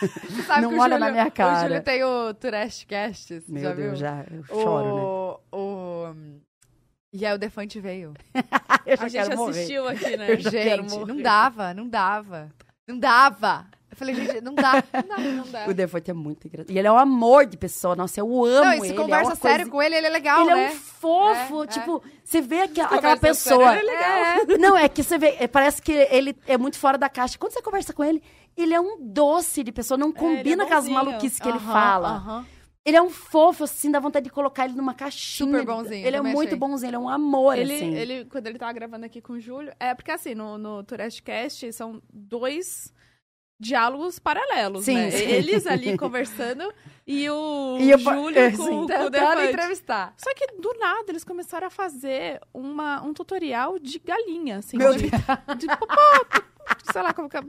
Você 0.00 0.42
sabe 0.44 0.62
Não 0.62 0.72
o 0.74 0.80
olha 0.80 0.98
na 0.98 1.08
Júlio- 1.08 1.12
minha 1.12 1.26
O 1.28 1.32
cara. 1.32 1.68
Júlio 1.68 1.82
tem 1.82 2.02
o 2.02 2.32
Trashcast, 2.32 3.42
Meu 3.46 3.62
já 3.62 3.72
Deus, 3.74 3.88
viu? 3.88 3.96
já 3.96 4.24
eu 4.30 4.44
choro, 4.44 4.86
né? 4.96 5.02
o, 5.02 5.40
o... 5.52 6.14
E 7.12 7.26
aí 7.26 7.34
o 7.34 7.38
Defante 7.38 7.78
veio. 7.78 8.14
Eu 8.86 8.96
já 8.96 9.04
A 9.04 9.08
gente 9.08 9.36
morrer. 9.36 9.50
assistiu 9.50 9.86
aqui, 9.86 10.16
né? 10.16 10.36
Gente, 10.40 10.98
não 11.06 11.20
dava, 11.20 11.74
não 11.74 11.86
dava. 11.88 12.48
Não 12.88 12.98
dava. 12.98 13.66
Eu 14.00 14.06
falei, 14.06 14.14
gente, 14.14 14.40
não 14.40 14.54
dá, 14.54 14.84
não 14.92 15.08
dá. 15.08 15.18
Não 15.18 15.44
dá. 15.50 15.66
O 15.68 15.74
Defante 15.74 16.10
é 16.10 16.14
muito 16.14 16.46
engraçado. 16.46 16.70
E 16.72 16.78
ele 16.78 16.86
é 16.86 16.92
um 16.92 16.98
amor 16.98 17.46
de 17.46 17.56
pessoa. 17.56 17.96
Nossa, 17.96 18.20
eu 18.20 18.44
amo 18.44 18.64
Não, 18.64 18.72
e 18.74 18.80
se 18.80 18.86
ele. 18.88 18.94
conversa 18.94 19.32
é 19.32 19.34
sério 19.34 19.56
coisa... 19.58 19.70
com 19.70 19.82
ele, 19.82 19.96
ele 19.96 20.06
é 20.06 20.10
legal, 20.10 20.40
Ele 20.42 20.54
né? 20.54 20.66
é 20.66 20.70
um 20.70 20.74
fofo, 20.76 21.64
É, 21.64 21.66
tipo, 21.66 22.02
você 22.22 22.40
vê 22.40 22.60
aquela, 22.62 22.94
aquela 22.94 23.16
pessoa. 23.16 23.76
ele 23.76 23.90
é 23.90 23.92
legal. 23.92 24.58
Não, 24.58 24.76
é 24.76 24.88
que 24.88 25.02
você 25.02 25.18
vê, 25.18 25.36
é, 25.40 25.48
parece 25.48 25.82
que 25.82 25.92
ele 25.92 26.36
é 26.46 26.56
muito 26.56 26.78
fora 26.78 26.96
da 26.96 27.08
caixa. 27.08 27.36
Quando 27.38 27.52
você 27.52 27.60
conversa 27.62 27.92
com 27.92 28.04
ele, 28.04 28.22
ele 28.56 28.72
é 28.72 28.80
um 28.80 28.96
doce 29.00 29.62
de 29.64 29.72
pessoa, 29.72 29.98
não 29.98 30.12
combina 30.12 30.64
com 30.66 30.74
as 30.74 30.88
maluquices 30.88 31.38
que 31.40 31.48
ele 31.48 31.58
fala. 31.60 32.44
Ele 32.84 32.96
é 32.96 33.02
um 33.02 33.10
fofo, 33.10 33.64
assim, 33.64 33.90
dá 33.90 34.00
vontade 34.00 34.24
de 34.24 34.30
colocar 34.30 34.64
ele 34.64 34.72
numa 34.74 34.94
caixinha. 34.94 35.58
Super 35.60 35.66
bonzinho, 35.66 36.06
Ele 36.06 36.16
é 36.16 36.22
muito 36.22 36.48
achei. 36.48 36.58
bonzinho, 36.58 36.88
ele 36.88 36.96
é 36.96 36.98
um 36.98 37.08
amor, 37.08 37.58
Ele, 37.58 37.74
assim. 37.74 37.94
ele, 37.94 38.24
quando 38.24 38.46
ele 38.46 38.58
tava 38.58 38.72
gravando 38.72 39.04
aqui 39.04 39.20
com 39.20 39.34
o 39.34 39.40
Júlio, 39.40 39.70
é 39.78 39.92
porque 39.94 40.10
assim, 40.10 40.34
no, 40.34 40.56
no 40.56 40.82
Turestcast 40.84 41.70
são 41.74 42.00
dois 42.10 42.90
diálogos 43.58 44.18
paralelos, 44.18 44.84
Sim, 44.84 44.94
né? 44.94 45.10
sim. 45.10 45.24
Eles 45.24 45.66
ali 45.66 45.96
conversando 45.98 46.72
e 47.06 47.28
o 47.28 47.76
E 47.80 47.96
Júlio 47.98 48.38
é, 48.38 48.50
com, 48.50 48.56
sim. 48.64 48.70
com 48.70 48.84
o 48.84 49.10
Defante. 49.10 49.48
entrevistar. 49.48 50.14
Só 50.16 50.32
que 50.34 50.46
do 50.60 50.74
nada 50.78 51.04
eles 51.08 51.24
começaram 51.24 51.66
a 51.66 51.70
fazer 51.70 52.40
uma, 52.52 53.02
um 53.02 53.12
tutorial 53.14 53.78
de 53.78 53.98
galinha, 53.98 54.58
assim. 54.58 54.76
Meu 54.76 54.94
de, 54.94 55.10
de 55.10 55.66
popó, 55.78 56.24
sei 56.92 57.02
lá 57.02 57.12
como 57.12 57.28
que 57.28 57.36
é. 57.36 57.42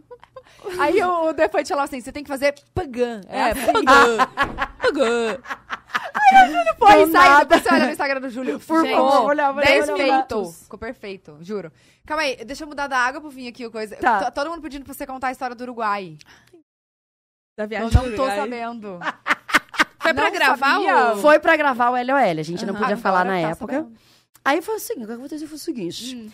Aí 0.80 1.02
o, 1.04 1.28
o 1.30 1.34
Defante 1.34 1.70
falou 1.70 1.84
assim, 1.84 2.02
você 2.02 2.12
tem 2.12 2.24
que 2.24 2.28
fazer 2.30 2.54
pagã. 2.74 3.22
É, 3.28 3.54
pagã. 3.54 4.18
Pagã. 4.80 5.38
Foi 6.80 7.06
Do 7.06 7.12
saindo. 7.12 7.14
nada. 7.14 7.60
Você 7.60 7.70
olha 7.74 7.86
no 7.86 7.92
Instagram 7.92 8.22
do 8.22 8.30
Júlio. 8.30 8.60
Olhava, 9.26 9.62
perfeito. 9.62 9.94
olhava. 9.94 10.46
Ficou 10.64 10.80
perfeito, 10.80 11.38
juro. 11.42 11.72
Calma 12.08 12.24
aí, 12.24 12.38
deixa 12.46 12.64
eu 12.64 12.68
mudar 12.68 12.88
da 12.88 12.98
água 12.98 13.20
pro 13.22 13.30
vinho 13.30 13.50
aqui. 13.50 13.66
o 13.66 13.72
Coisa. 13.72 13.96
Tá. 13.98 14.32
Todo 14.32 14.50
mundo 14.50 14.62
pedindo 14.62 14.84
pra 14.86 14.94
você 14.94 15.06
contar 15.06 15.28
a 15.28 15.32
história 15.32 15.56
do 15.56 15.62
Uruguai. 15.62 16.18
Da 17.58 17.66
Eu 17.66 17.68
viagem 17.68 17.92
não 17.94 18.10
do 18.10 18.16
tô 18.16 18.26
sabendo. 18.28 19.00
Foi 20.02 20.14
pra 20.14 20.24
Não 20.24 20.32
gravar 20.32 20.74
sabia. 20.76 21.14
o... 21.14 21.18
Foi 21.18 21.40
pra 21.40 21.58
gravar 21.58 21.90
o 21.90 21.94
LOL, 21.94 22.16
a 22.18 22.42
gente 22.42 22.66
não 22.66 22.74
Aham. 22.74 22.82
podia 22.82 22.98
falar 22.98 23.20
Agora 23.22 23.36
na 23.36 23.42
tá 23.44 23.50
época. 23.52 23.74
sabendo. 23.74 23.98
Aí 24.46 24.62
foi 24.62 24.76
o 24.76 24.80
seguinte, 24.80 25.04
o 25.04 25.08
que 25.08 25.14
aconteceu 25.14 25.48
foi 25.48 25.56
o 25.58 25.60
seguinte. 25.60 26.16
Hum. 26.16 26.30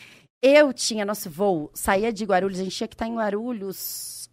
Eu 0.47 0.72
tinha 0.72 1.03
nosso 1.05 1.27
voo, 1.30 1.72
saía 1.73 2.13
de 2.13 2.23
Guarulhos, 2.23 2.59
a 2.59 2.63
gente 2.63 2.76
tinha 2.76 2.88
que 2.88 2.93
estar 2.93 3.07
em 3.07 3.15
Guarulhos 3.15 4.30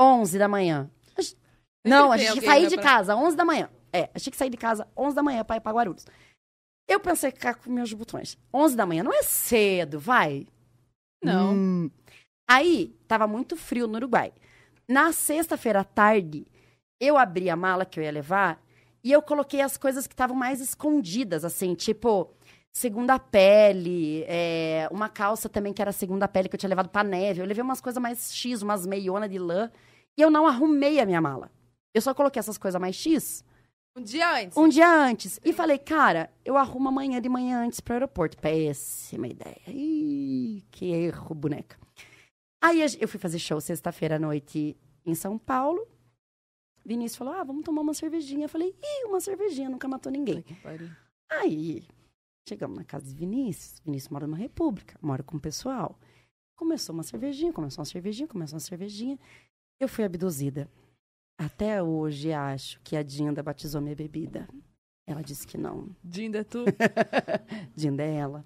11 0.00 0.38
da 0.38 0.46
manhã. 0.48 0.88
Gente- 1.18 1.36
Não, 1.84 2.12
a 2.12 2.16
gente 2.16 2.44
saía 2.44 2.62
né, 2.64 2.68
de 2.68 2.74
pra- 2.76 2.84
casa 2.84 3.16
11 3.16 3.36
da 3.36 3.44
manhã. 3.44 3.68
É, 3.92 4.10
a 4.14 4.18
gente 4.18 4.30
que 4.30 4.36
sair 4.36 4.50
de 4.50 4.56
casa 4.56 4.86
11 4.96 5.16
da 5.16 5.22
manhã 5.22 5.44
pra 5.44 5.56
ir 5.56 5.60
pra 5.60 5.72
Guarulhos. 5.72 6.06
Eu 6.88 7.00
pensei 7.00 7.30
ficar 7.30 7.54
com 7.54 7.70
meus 7.70 7.92
botões. 7.92 8.38
11 8.54 8.76
da 8.76 8.86
manhã 8.86 9.02
não 9.02 9.12
é 9.12 9.22
cedo, 9.22 9.98
vai. 9.98 10.46
Não. 11.22 11.54
Hum. 11.54 11.90
Aí, 12.48 12.96
tava 13.08 13.26
muito 13.26 13.56
frio 13.56 13.86
no 13.86 13.96
Uruguai. 13.96 14.32
Na 14.88 15.12
sexta-feira 15.12 15.80
à 15.80 15.84
tarde, 15.84 16.46
eu 17.00 17.18
abri 17.18 17.50
a 17.50 17.56
mala 17.56 17.84
que 17.84 17.98
eu 17.98 18.04
ia 18.04 18.10
levar 18.12 18.62
e 19.04 19.10
eu 19.12 19.20
coloquei 19.20 19.60
as 19.60 19.76
coisas 19.76 20.06
que 20.06 20.14
estavam 20.14 20.36
mais 20.36 20.60
escondidas, 20.60 21.44
assim, 21.44 21.74
tipo, 21.74 22.32
segunda 22.78 23.18
pele, 23.18 24.24
é, 24.28 24.88
uma 24.90 25.08
calça 25.08 25.48
também 25.48 25.72
que 25.72 25.82
era 25.82 25.92
segunda 25.92 26.28
pele 26.28 26.48
que 26.48 26.54
eu 26.54 26.58
tinha 26.58 26.68
levado 26.70 26.88
pra 26.88 27.02
neve. 27.02 27.40
Eu 27.40 27.46
levei 27.46 27.62
umas 27.62 27.80
coisas 27.80 28.00
mais 28.00 28.34
X, 28.34 28.62
umas 28.62 28.86
meiona 28.86 29.28
de 29.28 29.38
lã, 29.38 29.70
e 30.16 30.22
eu 30.22 30.30
não 30.30 30.46
arrumei 30.46 31.00
a 31.00 31.06
minha 31.06 31.20
mala. 31.20 31.50
Eu 31.92 32.00
só 32.00 32.14
coloquei 32.14 32.38
essas 32.38 32.56
coisas 32.56 32.80
mais 32.80 32.94
X 32.94 33.44
Um 33.96 34.02
dia 34.02 34.32
antes. 34.32 34.56
um 34.56 34.68
dia 34.68 34.88
antes. 34.88 35.40
E 35.44 35.52
falei, 35.52 35.78
cara, 35.78 36.30
eu 36.44 36.56
arrumo 36.56 36.88
amanhã 36.88 37.20
de 37.20 37.28
manhã 37.28 37.64
antes 37.64 37.80
pro 37.80 37.94
aeroporto. 37.94 38.38
Péssima 38.38 39.26
ideia. 39.26 39.60
Ih, 39.66 40.64
que 40.70 40.86
erro, 40.92 41.34
boneca. 41.34 41.76
Aí 42.62 42.80
eu 43.00 43.08
fui 43.08 43.18
fazer 43.18 43.38
show 43.38 43.60
sexta-feira 43.60 44.16
à 44.16 44.18
noite 44.18 44.76
em 45.04 45.14
São 45.14 45.36
Paulo. 45.36 45.86
Vinícius 46.84 47.16
falou, 47.18 47.34
ah, 47.34 47.44
vamos 47.44 47.64
tomar 47.64 47.82
uma 47.82 47.94
cervejinha. 47.94 48.44
Eu 48.46 48.48
falei, 48.48 48.68
ih, 48.68 49.04
uma 49.06 49.20
cervejinha, 49.20 49.68
nunca 49.68 49.86
matou 49.88 50.10
ninguém. 50.10 50.44
Aí, 51.30 51.84
chegamos 52.48 52.76
na 52.76 52.84
casa 52.84 53.06
de 53.06 53.14
Vinícius. 53.14 53.80
Vinícius 53.84 54.10
mora 54.10 54.26
numa 54.26 54.36
república, 54.38 54.96
mora 55.02 55.22
com 55.22 55.36
o 55.36 55.40
pessoal. 55.40 55.98
Começou 56.56 56.94
uma 56.94 57.02
cervejinha, 57.02 57.52
começou 57.52 57.80
uma 57.80 57.86
cervejinha, 57.86 58.26
começou 58.26 58.56
uma 58.56 58.60
cervejinha. 58.60 59.18
Eu 59.78 59.88
fui 59.88 60.04
abduzida. 60.04 60.68
Até 61.38 61.82
hoje 61.82 62.32
acho 62.32 62.80
que 62.82 62.96
a 62.96 63.02
Dinda 63.02 63.42
batizou 63.42 63.80
minha 63.80 63.94
bebida. 63.94 64.48
Ela 65.06 65.22
disse 65.22 65.46
que 65.46 65.56
não. 65.56 65.88
Dinda, 66.02 66.44
tu. 66.44 66.64
Dinda 67.76 68.02
é 68.02 68.14
ela. 68.14 68.44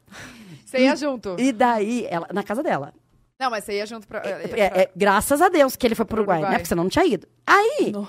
Você 0.64 0.80
ia 0.80 0.94
junto. 0.94 1.36
E 1.38 1.52
daí, 1.52 2.06
ela, 2.06 2.28
na 2.32 2.42
casa 2.42 2.62
dela. 2.62 2.92
Não, 3.40 3.50
mas 3.50 3.64
você 3.64 3.78
ia 3.78 3.86
junto 3.86 4.06
pra... 4.06 4.22
É, 4.24 4.82
é, 4.82 4.92
graças 4.94 5.40
a 5.40 5.48
Deus 5.48 5.74
que 5.74 5.84
ele 5.86 5.94
foi 5.96 6.04
pro 6.04 6.16
Pro 6.16 6.20
Uruguai, 6.22 6.38
Uruguai. 6.38 6.52
né? 6.52 6.58
Porque 6.58 6.68
senão 6.68 6.84
não 6.84 6.90
tinha 6.90 7.04
ido. 7.04 7.26
Aí, 7.46 7.90
Não. 7.92 8.06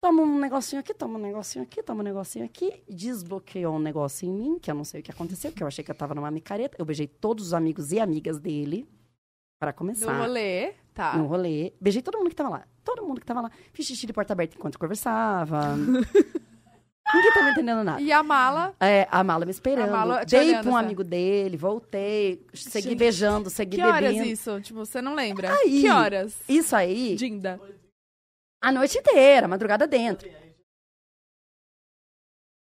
Toma 0.00 0.22
um 0.22 0.38
negocinho 0.38 0.80
aqui, 0.80 0.94
toma 0.94 1.18
um 1.18 1.22
negocinho 1.22 1.64
aqui, 1.64 1.82
toma 1.82 2.00
um 2.00 2.04
negocinho 2.04 2.44
aqui. 2.44 2.82
Desbloqueou 2.88 3.76
um 3.76 3.78
negócio 3.78 4.28
em 4.28 4.32
mim, 4.32 4.58
que 4.58 4.70
eu 4.70 4.74
não 4.74 4.84
sei 4.84 5.00
o 5.00 5.02
que 5.02 5.10
aconteceu, 5.10 5.52
que 5.52 5.62
eu 5.62 5.66
achei 5.66 5.84
que 5.84 5.90
eu 5.90 5.94
tava 5.94 6.14
numa 6.14 6.30
micareta. 6.30 6.76
Eu 6.78 6.84
beijei 6.84 7.06
todos 7.06 7.46
os 7.48 7.54
amigos 7.54 7.92
e 7.92 8.00
amigas 8.00 8.38
dele, 8.38 8.88
para 9.58 9.72
começar. 9.72 10.12
No 10.12 10.20
rolê, 10.22 10.74
tá. 10.94 11.16
no 11.16 11.26
rolê. 11.26 11.72
Beijei 11.80 12.02
todo 12.02 12.18
mundo 12.18 12.28
que 12.28 12.36
tava 12.36 12.50
lá. 12.50 12.64
Todo 12.84 13.04
mundo 13.04 13.20
que 13.20 13.26
tava 13.26 13.40
lá. 13.40 13.50
Fiz 13.72 13.86
xixi 13.86 14.06
de 14.06 14.12
porta 14.12 14.32
aberta 14.32 14.56
enquanto 14.56 14.78
conversava. 14.78 15.76
Ninguém 17.14 17.32
tava 17.34 17.50
entendendo 17.50 17.84
nada. 17.84 18.00
E 18.00 18.10
a 18.10 18.22
mala... 18.22 18.74
É, 18.80 19.06
a 19.10 19.22
mala 19.22 19.44
me 19.44 19.50
esperando. 19.50 19.88
A 19.88 19.92
mala 19.92 20.24
te 20.24 20.36
Dei 20.36 20.48
olhando, 20.48 20.62
pra 20.62 20.70
um 20.70 20.74
sabe? 20.74 20.84
amigo 20.86 21.04
dele, 21.04 21.56
voltei, 21.56 22.44
segui 22.52 22.88
Gente, 22.90 22.98
beijando, 22.98 23.48
segui 23.48 23.76
Que 23.76 23.82
bebendo. 23.82 24.06
horas 24.16 24.26
isso? 24.26 24.60
Tipo, 24.60 24.80
você 24.84 25.00
não 25.00 25.14
lembra? 25.14 25.52
Aí. 25.54 25.82
Que 25.82 25.88
horas? 25.88 26.36
Isso 26.48 26.74
aí, 26.74 27.14
Dinda. 27.14 27.60
A 28.68 28.72
noite 28.72 28.98
inteira, 28.98 29.46
madrugada 29.46 29.86
dentro. 29.86 30.28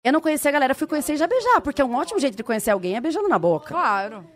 Eu 0.05 0.12
não 0.12 0.20
conhecia 0.20 0.48
a 0.48 0.52
galera, 0.52 0.74
fui 0.74 0.86
conhecer 0.86 1.12
e 1.14 1.16
já 1.16 1.27
beijar, 1.27 1.60
porque 1.60 1.82
é 1.82 1.85
um 1.85 1.94
ótimo 1.94 2.19
jeito 2.19 2.36
de 2.36 2.43
conhecer 2.43 2.70
alguém 2.70 2.97
é 2.97 3.01
beijando 3.01 3.28
na 3.28 3.39
boca. 3.39 3.69
Claro. 3.69 4.27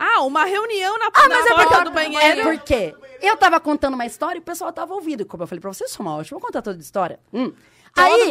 Ah, 0.00 0.22
uma 0.22 0.44
reunião 0.44 0.96
na, 0.98 1.06
Ah, 1.06 1.28
na 1.28 1.36
mas 1.36 1.46
é 1.46 1.54
porta 1.54 1.68
porque- 1.70 1.84
do 1.84 1.90
banheiro. 1.90 2.40
É 2.40 2.44
porque 2.56 2.94
eu 3.20 3.36
tava 3.36 3.58
contando 3.58 3.94
uma 3.94 4.06
história 4.06 4.38
e 4.38 4.42
o 4.42 4.44
pessoal 4.44 4.72
tava 4.72 4.94
ouvindo. 4.94 5.26
Como 5.26 5.42
eu 5.42 5.46
falei 5.46 5.60
pra 5.60 5.72
vocês, 5.72 5.90
sou 5.90 6.06
uma 6.06 6.14
ótima, 6.16 6.38
vou 6.38 6.46
contar 6.46 6.62
toda 6.62 6.76
a 6.78 6.80
história. 6.80 7.18
Hum. 7.32 7.52
Aí, 7.96 8.30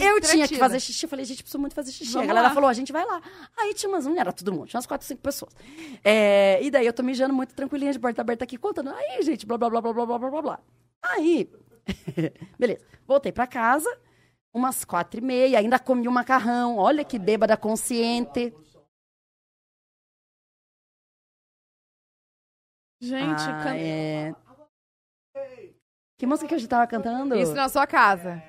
Eu 0.00 0.20
tinha 0.20 0.46
que 0.48 0.56
fazer 0.56 0.80
xixi. 0.80 1.04
Eu 1.04 1.08
falei, 1.10 1.24
gente, 1.24 1.42
preciso 1.42 1.58
muito 1.58 1.74
fazer 1.74 1.92
xixi. 1.92 2.12
Vamos 2.12 2.24
a 2.24 2.28
galera 2.28 2.48
lá. 2.48 2.54
falou, 2.54 2.68
a 2.68 2.72
gente 2.72 2.92
vai 2.92 3.04
lá. 3.04 3.20
Aí 3.56 3.74
tinha 3.74 3.88
umas, 3.90 4.06
não 4.06 4.18
era 4.18 4.32
todo 4.32 4.52
mundo, 4.52 4.66
tinha 4.66 4.78
umas 4.78 4.86
quatro, 4.86 5.06
cinco 5.06 5.20
pessoas. 5.22 5.54
É, 6.02 6.58
e 6.62 6.70
daí 6.70 6.86
eu 6.86 6.92
tô 6.92 7.02
mijando 7.02 7.32
muito 7.34 7.54
tranquilinha 7.54 7.92
de 7.92 7.98
porta 7.98 8.20
aberta 8.20 8.44
aqui, 8.44 8.56
contando. 8.58 8.90
Aí, 8.90 9.22
gente, 9.22 9.46
blá, 9.46 9.56
blá, 9.58 9.68
blá, 9.70 9.80
blá, 9.80 9.92
blá, 9.92 10.06
blá, 10.06 10.18
blá, 10.18 10.30
blá, 10.30 10.42
blá. 10.42 10.60
Aí, 11.02 11.50
beleza. 12.58 12.84
Voltei 13.06 13.30
pra 13.32 13.46
casa. 13.46 13.88
umas 14.52 14.84
quatro 14.84 15.18
e 15.18 15.22
meia, 15.22 15.58
ainda 15.58 15.78
comi 15.78 16.08
um 16.08 16.12
macarrão. 16.12 16.76
Olha 16.78 17.04
que 17.04 17.18
bêbada 17.18 17.56
consciente. 17.56 18.54
Gente, 23.00 23.42
Ah, 23.42 23.60
can- 23.64 23.76
é... 23.76 24.34
Que 26.16 26.26
música 26.26 26.48
que 26.48 26.54
a 26.54 26.58
gente 26.58 26.68
tava 26.70 26.86
cantando? 26.86 27.36
Isso 27.36 27.52
na 27.54 27.68
sua 27.68 27.86
casa. 27.86 28.40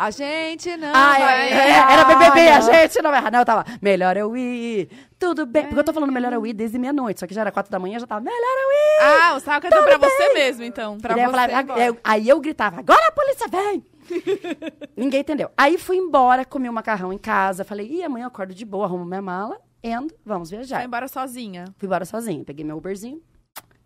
A 0.00 0.10
gente 0.10 0.74
não 0.78 0.88
Ah, 0.94 1.18
vai 1.18 1.48
é, 1.48 1.52
é, 1.52 1.68
era 1.72 1.82
errar, 1.82 2.04
BBB, 2.06 2.48
a 2.48 2.60
gente 2.60 3.02
não 3.02 3.10
vai 3.10 3.20
errar. 3.20 3.30
Não, 3.30 3.40
eu 3.40 3.44
tava, 3.44 3.66
melhor 3.82 4.16
eu 4.16 4.34
ir, 4.34 4.88
tudo 5.18 5.44
bem. 5.44 5.64
Porque 5.66 5.78
eu 5.78 5.84
tô 5.84 5.92
falando 5.92 6.10
melhor 6.10 6.32
eu 6.32 6.46
ir 6.46 6.54
desde 6.54 6.78
meia-noite, 6.78 7.20
só 7.20 7.26
que 7.26 7.34
já 7.34 7.42
era 7.42 7.52
quatro 7.52 7.70
da 7.70 7.78
manhã, 7.78 7.98
já 7.98 8.06
tava, 8.06 8.22
melhor 8.22 8.38
eu 8.40 8.70
ir. 8.72 9.02
Ah, 9.22 9.34
você 9.38 9.44
tava 9.44 9.60
cantando 9.60 9.84
pra 9.84 9.98
você 9.98 10.32
mesmo, 10.32 10.64
então. 10.64 10.96
Pra 10.96 11.12
E 11.12 11.16
você 11.26 11.30
falava, 11.30 11.80
eu- 11.84 11.98
aí 12.02 12.26
eu 12.26 12.40
gritava, 12.40 12.78
agora 12.80 13.08
a 13.08 13.12
polícia 13.12 13.46
vem! 13.48 13.84
Ninguém 14.96 15.20
entendeu. 15.20 15.50
Aí 15.54 15.76
fui 15.76 15.98
embora, 15.98 16.46
comi 16.46 16.70
um 16.70 16.72
macarrão 16.72 17.12
em 17.12 17.18
casa, 17.18 17.62
falei, 17.62 17.86
ih, 17.86 18.02
amanhã 18.02 18.24
eu 18.24 18.28
acordo 18.28 18.54
de 18.54 18.64
boa, 18.64 18.86
arrumo 18.86 19.04
minha 19.04 19.20
mala, 19.20 19.60
and 19.84 20.06
vamos 20.24 20.48
viajar. 20.48 20.76
Foi 20.78 20.86
embora 20.86 21.08
sozinha. 21.08 21.66
Fui 21.76 21.84
embora 21.86 22.06
sozinha, 22.06 22.42
peguei 22.42 22.64
meu 22.64 22.78
Uberzinho, 22.78 23.20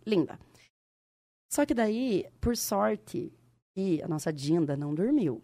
linda. 0.07 0.39
Só 1.51 1.65
que 1.65 1.73
daí, 1.73 2.25
por 2.39 2.55
sorte, 2.55 3.33
e 3.75 4.01
a 4.01 4.07
nossa 4.07 4.31
Dinda 4.31 4.77
não 4.77 4.95
dormiu. 4.95 5.41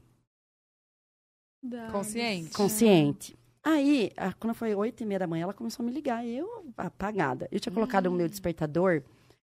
Consciente. 1.91 2.53
consciente. 2.53 3.35
Aí, 3.63 4.11
a- 4.17 4.33
quando 4.33 4.55
foi 4.55 4.73
oito 4.73 5.03
e 5.03 5.05
meia 5.05 5.19
da 5.19 5.27
manhã, 5.27 5.43
ela 5.43 5.53
começou 5.53 5.83
a 5.83 5.85
me 5.85 5.93
ligar. 5.93 6.25
E 6.25 6.35
eu, 6.38 6.65
apagada. 6.77 7.47
Eu 7.51 7.59
tinha 7.59 7.71
colocado 7.73 8.07
o 8.07 8.11
meu 8.11 8.27
despertador 8.27 9.03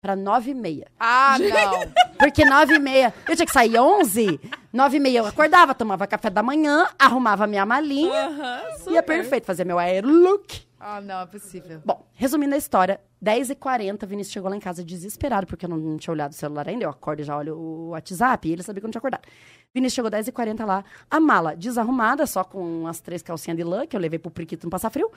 para 0.01 0.15
nove 0.15 0.51
e 0.51 0.53
meia. 0.55 0.87
Ah, 0.99 1.37
não. 1.37 1.93
Porque 2.17 2.43
nove 2.43 2.73
e 2.75 2.79
meia, 2.79 3.13
eu 3.27 3.35
tinha 3.35 3.45
que 3.45 3.51
sair 3.51 3.77
onze. 3.79 4.39
Nove 4.73 4.97
e 4.97 4.99
meia 4.99 5.19
eu 5.19 5.25
acordava, 5.27 5.75
tomava 5.75 6.07
café 6.07 6.29
da 6.29 6.41
manhã, 6.41 6.87
arrumava 6.97 7.45
minha 7.45 7.65
malinha. 7.65 8.27
Aham, 8.27 8.77
super. 8.79 8.91
Ia 8.93 9.03
perfeito, 9.03 9.45
fazer 9.45 9.63
meu 9.65 9.77
aerolook. 9.77 10.63
Ah, 10.79 10.99
não, 11.01 11.21
é 11.21 11.25
possível. 11.25 11.81
Bom, 11.85 12.07
resumindo 12.13 12.55
a 12.55 12.57
história, 12.57 12.99
10h40, 13.23 14.05
Vinícius 14.05 14.33
chegou 14.33 14.49
lá 14.49 14.55
em 14.55 14.59
casa 14.59 14.83
desesperado, 14.83 15.45
porque 15.45 15.65
eu 15.65 15.69
não, 15.69 15.77
não 15.77 15.97
tinha 15.97 16.13
olhado 16.13 16.31
o 16.31 16.35
celular 16.35 16.67
ainda. 16.67 16.85
Eu 16.85 16.89
acordo 16.89 17.21
e 17.21 17.23
já 17.23 17.37
olho 17.37 17.57
o 17.57 17.89
WhatsApp, 17.89 18.47
e 18.47 18.53
ele 18.53 18.63
sabia 18.63 18.79
que 18.79 18.85
eu 18.85 18.87
não 18.87 18.91
tinha 18.91 18.99
acordado. 18.99 19.27
Vinícius 19.73 19.95
chegou 19.95 20.09
10h40 20.09 20.65
lá, 20.65 20.83
a 21.09 21.19
mala 21.19 21.55
desarrumada, 21.55 22.25
só 22.25 22.43
com 22.43 22.87
as 22.87 22.99
três 22.99 23.21
calcinhas 23.21 23.57
de 23.57 23.63
lã, 23.63 23.85
que 23.85 23.95
eu 23.95 23.99
levei 23.99 24.17
pro 24.17 24.31
Priquito 24.31 24.63
não 24.63 24.69
passar 24.69 24.89
frio. 24.89 25.11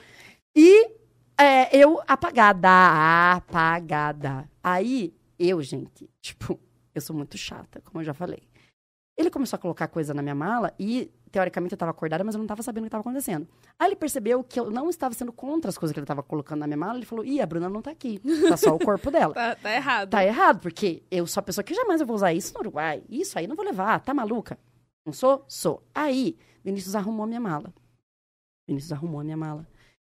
E 0.54 0.90
é, 1.38 1.76
eu 1.76 2.00
apagada, 2.06 3.34
apagada. 3.36 4.48
Aí, 4.62 5.14
eu, 5.38 5.62
gente, 5.62 6.08
tipo, 6.20 6.58
eu 6.94 7.00
sou 7.00 7.16
muito 7.16 7.38
chata, 7.38 7.80
como 7.80 8.00
eu 8.00 8.04
já 8.04 8.14
falei. 8.14 8.42
Ele 9.16 9.30
começou 9.30 9.56
a 9.56 9.60
colocar 9.60 9.88
coisa 9.88 10.14
na 10.14 10.22
minha 10.22 10.34
mala 10.34 10.72
e, 10.78 11.10
teoricamente, 11.32 11.72
eu 11.72 11.76
estava 11.76 11.90
acordada, 11.90 12.22
mas 12.22 12.34
eu 12.34 12.38
não 12.38 12.44
estava 12.44 12.62
sabendo 12.62 12.82
o 12.82 12.84
que 12.84 12.88
estava 12.88 13.00
acontecendo. 13.00 13.48
Aí 13.78 13.88
ele 13.88 13.96
percebeu 13.96 14.44
que 14.44 14.60
eu 14.60 14.70
não 14.70 14.88
estava 14.90 15.14
sendo 15.14 15.32
contra 15.32 15.68
as 15.70 15.78
coisas 15.78 15.92
que 15.92 15.98
ele 15.98 16.04
estava 16.04 16.22
colocando 16.22 16.60
na 16.60 16.66
minha 16.66 16.76
mala. 16.76 16.98
Ele 16.98 17.06
falou: 17.06 17.24
Ih, 17.24 17.40
a 17.40 17.46
Bruna 17.46 17.68
não 17.68 17.80
tá 17.82 17.90
aqui. 17.90 18.20
Tá 18.48 18.56
só 18.56 18.74
o 18.74 18.78
corpo 18.78 19.10
dela. 19.10 19.32
Tá, 19.42 19.56
tá 19.56 19.72
errado. 19.74 20.10
Tá 20.10 20.24
errado, 20.24 20.60
porque 20.60 21.02
eu 21.10 21.26
sou 21.26 21.40
a 21.40 21.44
pessoa 21.44 21.64
que 21.64 21.74
jamais 21.74 22.00
eu 22.00 22.06
vou 22.06 22.14
usar 22.14 22.32
isso 22.32 22.52
no 22.54 22.60
Uruguai. 22.60 23.02
Isso 23.08 23.38
aí 23.38 23.46
não 23.46 23.56
vou 23.56 23.64
levar. 23.64 23.98
Tá 24.00 24.12
maluca? 24.12 24.58
Não 25.06 25.12
sou? 25.12 25.44
Sou. 25.48 25.82
Aí, 25.94 26.36
Vinícius 26.62 26.94
arrumou 26.94 27.24
a 27.24 27.26
minha 27.26 27.40
mala. 27.40 27.72
Vinícius 28.68 28.92
arrumou 28.92 29.20
a 29.20 29.24
minha 29.24 29.36
mala. 29.36 29.66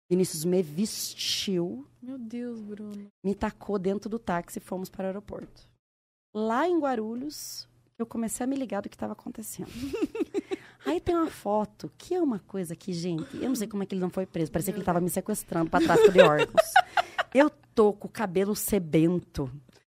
Vinícius 0.10 0.44
me 0.46 0.64
vestiu, 0.64 1.86
Meu 2.02 2.18
Deus, 2.18 2.62
Bruno. 2.62 3.12
me 3.24 3.36
tacou 3.36 3.78
dentro 3.78 4.10
do 4.10 4.18
táxi 4.18 4.58
e 4.58 4.62
fomos 4.62 4.90
para 4.90 5.04
o 5.04 5.08
aeroporto. 5.08 5.68
Lá 6.34 6.68
em 6.68 6.80
Guarulhos, 6.80 7.68
eu 7.98 8.06
comecei 8.06 8.44
a 8.44 8.48
me 8.48 8.56
ligar 8.56 8.82
do 8.82 8.90
que 8.90 8.96
estava 8.96 9.14
acontecendo. 9.14 9.70
Aí 10.86 11.00
tem 11.00 11.16
uma 11.16 11.28
foto, 11.28 11.92
que 11.98 12.14
é 12.16 12.22
uma 12.22 12.40
coisa 12.40 12.76
que, 12.76 12.94
gente, 12.94 13.28
eu 13.36 13.50
não 13.50 13.56
sei 13.56 13.68
como 13.68 13.84
é 13.84 13.86
que 13.86 13.94
ele 13.94 14.02
não 14.02 14.10
foi 14.10 14.26
preso. 14.26 14.52
Parecia 14.52 14.72
que 14.74 14.78
ele 14.78 14.82
estava 14.84 15.02
me 15.02 15.10
sequestrando 15.10 15.70
para 15.70 15.84
tráfico 15.86 16.12
de 16.12 16.22
órgãos. 16.22 16.72
Eu 17.34 17.52
tô 17.76 17.94
com 17.94 18.08
o 18.08 18.12
cabelo 18.12 18.56
sebento. 18.56 19.52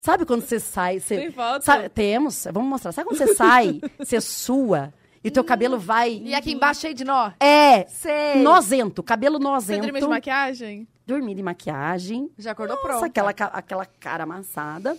Sabe 0.04 0.26
quando 0.26 0.42
você 0.42 0.58
sai, 0.58 0.98
você, 0.98 1.16
Tem 1.16 1.30
foto? 1.32 1.62
Sabe- 1.64 1.88
temos, 1.88 2.46
vamos 2.52 2.68
mostrar. 2.68 2.90
Sabe 2.92 3.08
quando 3.08 3.18
você 3.18 3.34
sai, 3.34 3.80
você 3.98 4.20
sua 4.20 4.92
e 5.22 5.30
teu 5.30 5.44
cabelo 5.44 5.78
vai. 5.78 6.20
E 6.24 6.34
aqui 6.34 6.52
embaixo 6.52 6.80
cheio 6.80 6.94
de 6.94 7.04
nó? 7.04 7.30
É, 7.38 7.86
Sei. 7.86 8.42
nozento, 8.42 9.02
cabelo 9.02 9.38
Você 9.38 9.44
nozento. 9.44 9.82
dormiu 9.82 10.02
de 10.02 10.08
maquiagem? 10.08 10.88
Dormi 11.06 11.34
de 11.34 11.42
maquiagem. 11.42 12.28
Já 12.36 12.50
acordou 12.50 12.76
Nossa, 12.76 12.88
pronto. 12.88 13.04
aquela, 13.04 13.30
aquela 13.30 13.86
cara 13.86 14.24
amassada. 14.24 14.98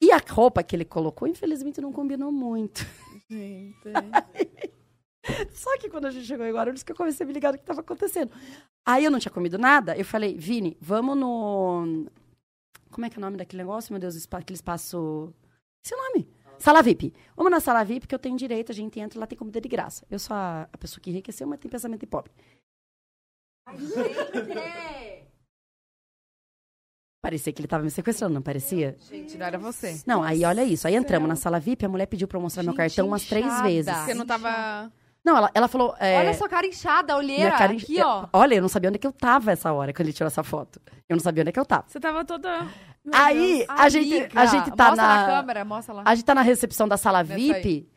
E 0.00 0.10
a 0.12 0.20
roupa 0.30 0.62
que 0.62 0.74
ele 0.76 0.84
colocou, 0.84 1.26
infelizmente, 1.26 1.80
não 1.80 1.92
combinou 1.92 2.30
muito. 2.32 2.86
Gente. 3.28 3.74
Só 5.54 5.76
que 5.78 5.88
quando 5.88 6.06
a 6.06 6.10
gente 6.10 6.26
chegou 6.26 6.44
em 6.44 6.52
Guarulhos, 6.52 6.82
que 6.82 6.92
eu 6.92 6.96
comecei 6.96 7.24
a 7.24 7.26
me 7.26 7.32
ligar 7.32 7.52
do 7.52 7.58
que 7.58 7.62
estava 7.62 7.80
acontecendo. 7.80 8.32
Aí 8.86 9.04
eu 9.04 9.10
não 9.10 9.18
tinha 9.18 9.32
comido 9.32 9.56
nada, 9.58 9.96
eu 9.96 10.04
falei, 10.04 10.36
Vini, 10.36 10.76
vamos 10.80 11.16
no. 11.16 12.06
Como 12.90 13.06
é 13.06 13.10
que 13.10 13.16
é 13.16 13.18
o 13.18 13.20
nome 13.20 13.36
daquele 13.36 13.62
negócio, 13.62 13.92
meu 13.92 14.00
Deus? 14.00 14.16
Aquele 14.32 14.56
espaço. 14.56 15.32
Esse 15.84 15.96
nome? 15.96 16.28
Sala 16.58 16.82
VIP. 16.82 17.12
Vamos 17.36 17.50
na 17.50 17.60
sala 17.60 17.82
VIP, 17.84 18.06
que 18.06 18.14
eu 18.14 18.18
tenho 18.18 18.36
direito, 18.36 18.70
a 18.70 18.74
gente 18.74 18.98
entra 19.00 19.18
e 19.18 19.20
lá 19.20 19.26
tem 19.26 19.36
comida 19.38 19.60
de 19.60 19.68
graça. 19.68 20.06
Eu 20.10 20.18
sou 20.18 20.36
a, 20.36 20.68
a 20.72 20.78
pessoa 20.78 21.00
que 21.00 21.10
enriqueceu, 21.10 21.46
mas 21.46 21.58
tem 21.58 21.70
pensamento 21.70 22.00
de 22.00 22.06
pobre. 22.06 22.32
Parecia 27.20 27.52
que 27.52 27.60
ele 27.60 27.68
tava 27.68 27.84
me 27.84 27.90
sequestrando, 27.90 28.34
não 28.34 28.42
parecia? 28.42 28.96
Gente, 29.08 29.38
não 29.38 29.46
era 29.46 29.56
você. 29.58 30.02
Não, 30.04 30.22
aí 30.22 30.44
olha 30.44 30.64
isso. 30.64 30.88
Aí 30.88 30.94
entramos 30.96 31.28
na 31.28 31.36
sala 31.36 31.60
VIP, 31.60 31.86
a 31.86 31.88
mulher 31.88 32.06
pediu 32.06 32.26
pra 32.26 32.36
eu 32.36 32.42
mostrar 32.42 32.64
meu 32.64 32.72
Gente, 32.72 32.78
cartão 32.78 33.06
umas 33.06 33.24
três 33.24 33.46
inchada. 33.46 33.62
vezes. 33.68 33.96
Você 34.04 34.14
não 34.14 34.26
tava... 34.26 34.92
Não, 35.24 35.36
ela, 35.36 35.50
ela 35.54 35.68
falou. 35.68 35.94
é, 36.00 36.18
Olha 36.18 36.34
sua 36.34 36.48
cara 36.48 36.66
inchada, 36.66 37.12
a 37.12 37.16
olheira. 37.16 37.52
cara 37.56 37.72
Aqui, 37.72 38.00
ó. 38.02 38.26
Olha, 38.32 38.56
eu 38.56 38.62
não 38.62 38.68
sabia 38.68 38.88
onde 38.88 38.96
é 38.96 38.98
que 38.98 39.06
eu 39.06 39.12
tava 39.12 39.52
essa 39.52 39.72
hora, 39.72 39.92
quando 39.92 40.06
ele 40.06 40.12
tirou 40.12 40.26
essa 40.26 40.42
foto. 40.42 40.80
Eu 41.08 41.16
não 41.16 41.22
sabia 41.22 41.42
onde 41.42 41.50
é 41.50 41.52
que 41.52 41.60
eu 41.60 41.64
tava. 41.64 41.84
Você 41.86 42.00
tava 42.00 42.24
toda... 42.24 42.66
Meu 43.04 43.14
Aí, 43.20 43.58
Deus. 43.66 43.80
a 43.80 43.88
gente, 43.88 44.28
a 44.32 44.46
gente 44.46 44.70
tá 44.72 44.90
mostra 44.90 45.06
na. 45.06 45.26
câmera, 45.26 45.64
mostra 45.64 45.92
lá. 45.94 46.02
A 46.06 46.14
gente 46.14 46.24
tá 46.24 46.34
na 46.36 46.42
recepção 46.42 46.86
da 46.86 46.96
sala 46.96 47.22
Nessa 47.24 47.34
VIP. 47.34 47.88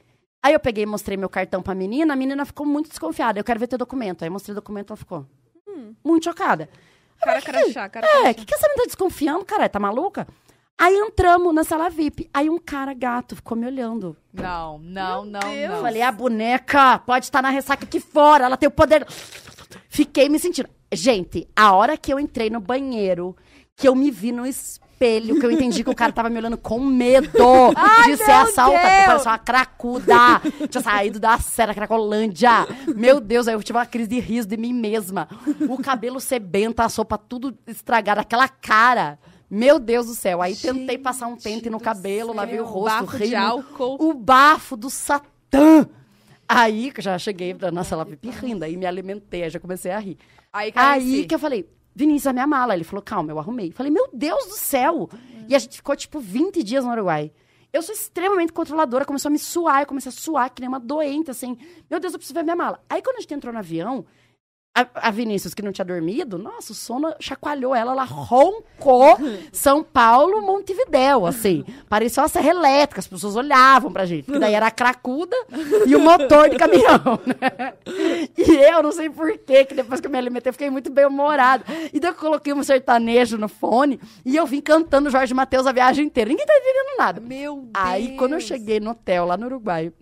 Aí. 0.43 0.53
eu 0.53 0.59
peguei 0.59 0.83
e 0.83 0.87
mostrei 0.87 1.15
meu 1.15 1.29
cartão 1.29 1.61
pra 1.61 1.75
menina, 1.75 2.13
a 2.13 2.15
menina 2.15 2.43
ficou 2.43 2.65
muito 2.65 2.89
desconfiada. 2.89 3.39
Eu 3.39 3.43
quero 3.43 3.59
ver 3.59 3.67
teu 3.67 3.77
documento. 3.77 4.23
Aí 4.23 4.27
eu 4.29 4.31
mostrei 4.31 4.53
o 4.53 4.55
documento, 4.55 4.89
ela 4.91 4.97
ficou 4.97 5.25
muito 6.03 6.23
chocada. 6.23 6.67
Cara 7.21 7.41
crachá, 7.41 7.87
cara 7.87 8.07
É, 8.07 8.31
o 8.31 8.35
que, 8.35 8.45
que 8.45 8.53
essa 8.55 8.67
menina 8.67 8.83
tá 8.83 8.87
desconfiando, 8.87 9.45
cara? 9.45 9.69
Tá 9.69 9.79
maluca? 9.79 10.27
Aí 10.77 10.93
entramos 10.95 11.53
na 11.53 11.63
sala 11.63 11.89
VIP. 11.89 12.29
Aí 12.33 12.49
um 12.49 12.59
cara 12.59 12.93
gato 12.93 13.35
ficou 13.35 13.57
me 13.57 13.65
olhando. 13.65 14.15
Não, 14.33 14.77
não, 14.79 15.23
não, 15.25 15.53
Eu 15.53 15.71
não. 15.71 15.81
falei, 15.81 16.01
a 16.01 16.11
boneca 16.11 16.99
pode 16.99 17.25
estar 17.25 17.41
na 17.41 17.49
ressaca 17.49 17.85
aqui 17.85 17.99
fora, 17.99 18.45
ela 18.45 18.57
tem 18.57 18.67
o 18.67 18.71
poder. 18.71 19.05
Fiquei 19.87 20.27
me 20.27 20.37
sentindo. 20.37 20.69
Gente, 20.91 21.47
a 21.55 21.73
hora 21.73 21.97
que 21.97 22.11
eu 22.13 22.19
entrei 22.19 22.49
no 22.49 22.59
banheiro, 22.59 23.35
que 23.75 23.87
eu 23.87 23.95
me 23.95 24.11
vi 24.11 24.31
no 24.31 24.45
espelho, 24.45 25.39
que 25.39 25.45
eu 25.45 25.51
entendi 25.51 25.83
que 25.83 25.89
o 25.89 25.95
cara 25.95 26.11
tava 26.11 26.29
me 26.29 26.37
olhando 26.37 26.57
com 26.57 26.79
medo 26.79 27.29
de 28.05 28.17
ser 28.17 28.31
assaltado. 28.31 29.05
Parecia 29.05 29.31
uma 29.31 29.39
cracuda. 29.39 30.41
Tinha 30.69 30.81
saído 30.83 31.19
da 31.19 31.37
Serra 31.39 31.73
Cracolândia. 31.73 32.67
Meu 32.95 33.19
Deus, 33.21 33.47
aí 33.47 33.53
eu 33.55 33.63
tive 33.63 33.77
uma 33.77 33.85
crise 33.85 34.09
de 34.09 34.19
riso 34.19 34.47
de 34.47 34.57
mim 34.57 34.73
mesma. 34.73 35.27
O 35.69 35.77
cabelo 35.81 36.19
sebento, 36.19 36.81
a 36.81 36.89
sopa 36.89 37.17
tudo 37.17 37.57
estragada, 37.65 38.21
aquela 38.21 38.47
cara. 38.49 39.17
Meu 39.49 39.79
Deus 39.79 40.07
do 40.07 40.15
céu. 40.15 40.41
Aí 40.41 40.55
tentei 40.55 40.97
passar 40.97 41.27
um 41.27 41.35
pente 41.35 41.69
no 41.69 41.79
cabelo, 41.79 42.33
lavei 42.33 42.59
o 42.59 42.65
rosto, 42.65 43.05
Bafo 43.05 43.17
de 43.19 43.35
álcool. 43.35 43.97
O 43.99 44.13
bafo 44.13 44.75
do 44.75 44.89
Satã. 44.89 45.87
Aí 46.47 46.91
que 46.91 46.99
eu 46.99 47.03
já 47.03 47.17
cheguei 47.17 47.55
na 47.71 47.83
sala 47.83 48.05
VIP 48.05 48.29
rindo, 48.29 48.63
aí 48.63 48.77
me 48.77 48.85
alimentei, 48.85 49.43
aí 49.43 49.49
já 49.49 49.59
comecei 49.59 49.91
a 49.91 49.99
rir. 49.99 50.17
Aí, 50.53 50.71
Aí 50.75 51.21
si. 51.21 51.25
que 51.25 51.33
eu 51.35 51.39
falei, 51.39 51.67
Vinícius, 51.95 52.27
a 52.27 52.33
minha 52.33 52.45
mala. 52.45 52.75
Ele 52.75 52.83
falou, 52.83 53.01
calma, 53.01 53.31
eu 53.31 53.39
arrumei. 53.39 53.71
Falei, 53.71 53.91
meu 53.91 54.09
Deus 54.13 54.45
do 54.45 54.55
céu! 54.55 55.09
E 55.47 55.55
a 55.55 55.59
gente 55.59 55.77
ficou, 55.77 55.95
tipo, 55.95 56.19
20 56.19 56.61
dias 56.61 56.83
no 56.83 56.91
Uruguai. 56.91 57.31
Eu 57.71 57.81
sou 57.81 57.93
extremamente 57.93 58.53
controladora, 58.53 59.05
começou 59.05 59.29
a 59.29 59.31
me 59.31 59.39
suar, 59.39 59.81
eu 59.81 59.85
comecei 59.85 60.09
a 60.09 60.13
suar, 60.13 60.49
que 60.49 60.61
nem 60.61 60.69
uma 60.69 60.79
doente, 60.79 61.29
assim. 61.29 61.57
Meu 61.89 61.99
Deus, 61.99 62.13
eu 62.13 62.19
preciso 62.19 62.33
ver 62.33 62.43
minha 62.43 62.55
mala. 62.55 62.81
Aí 62.89 63.01
quando 63.01 63.17
a 63.17 63.21
gente 63.21 63.33
entrou 63.33 63.51
no 63.51 63.59
avião, 63.59 64.05
a, 64.75 65.07
a 65.07 65.11
Vinícius, 65.11 65.53
que 65.53 65.61
não 65.61 65.71
tinha 65.71 65.85
dormido, 65.85 66.37
nossa, 66.37 66.73
o 66.73 66.75
sono 66.75 67.15
chacoalhou 67.17 67.73
ela, 67.73 67.93
ela 67.93 68.03
roncou 68.03 69.17
São 69.53 69.81
Paulo, 69.81 70.41
Montevidéu, 70.41 71.25
assim. 71.25 71.63
Parecia 71.87 72.21
uma 72.21 72.27
serra 72.27 72.49
elétrica, 72.49 72.99
as 72.99 73.07
pessoas 73.07 73.37
olhavam 73.37 73.89
pra 73.89 74.05
gente. 74.05 74.25
Porque 74.25 74.37
daí 74.37 74.53
era 74.53 74.67
a 74.67 74.71
cracuda 74.71 75.35
e 75.87 75.95
o 75.95 75.99
motor 76.01 76.49
de 76.49 76.57
caminhão, 76.57 77.19
né? 77.25 77.73
E 78.37 78.51
eu 78.51 78.83
não 78.83 78.91
sei 78.91 79.09
porquê, 79.09 79.63
que 79.63 79.73
depois 79.73 80.01
que 80.01 80.07
eu 80.07 80.11
me 80.11 80.17
alimentei, 80.17 80.49
eu 80.49 80.53
fiquei 80.53 80.69
muito 80.69 80.91
bem-humorada. 80.91 81.63
E 81.93 81.99
daí 81.99 82.11
eu 82.11 82.15
coloquei 82.15 82.51
um 82.51 82.61
sertanejo 82.61 83.37
no 83.37 83.47
fone 83.47 83.97
e 84.25 84.35
eu 84.35 84.45
vim 84.45 84.59
cantando 84.59 85.09
Jorge 85.09 85.33
Matheus 85.33 85.65
a 85.65 85.71
viagem 85.71 86.05
inteira. 86.05 86.29
Ninguém 86.29 86.45
tá 86.45 86.53
entendendo 86.53 86.97
nada. 86.97 87.21
Meu 87.21 87.61
Deus. 87.61 87.71
Aí, 87.73 88.17
quando 88.17 88.33
eu 88.33 88.41
cheguei 88.41 88.81
no 88.81 88.91
hotel, 88.91 89.25
lá 89.25 89.37
no 89.37 89.45
Uruguai, 89.45 89.93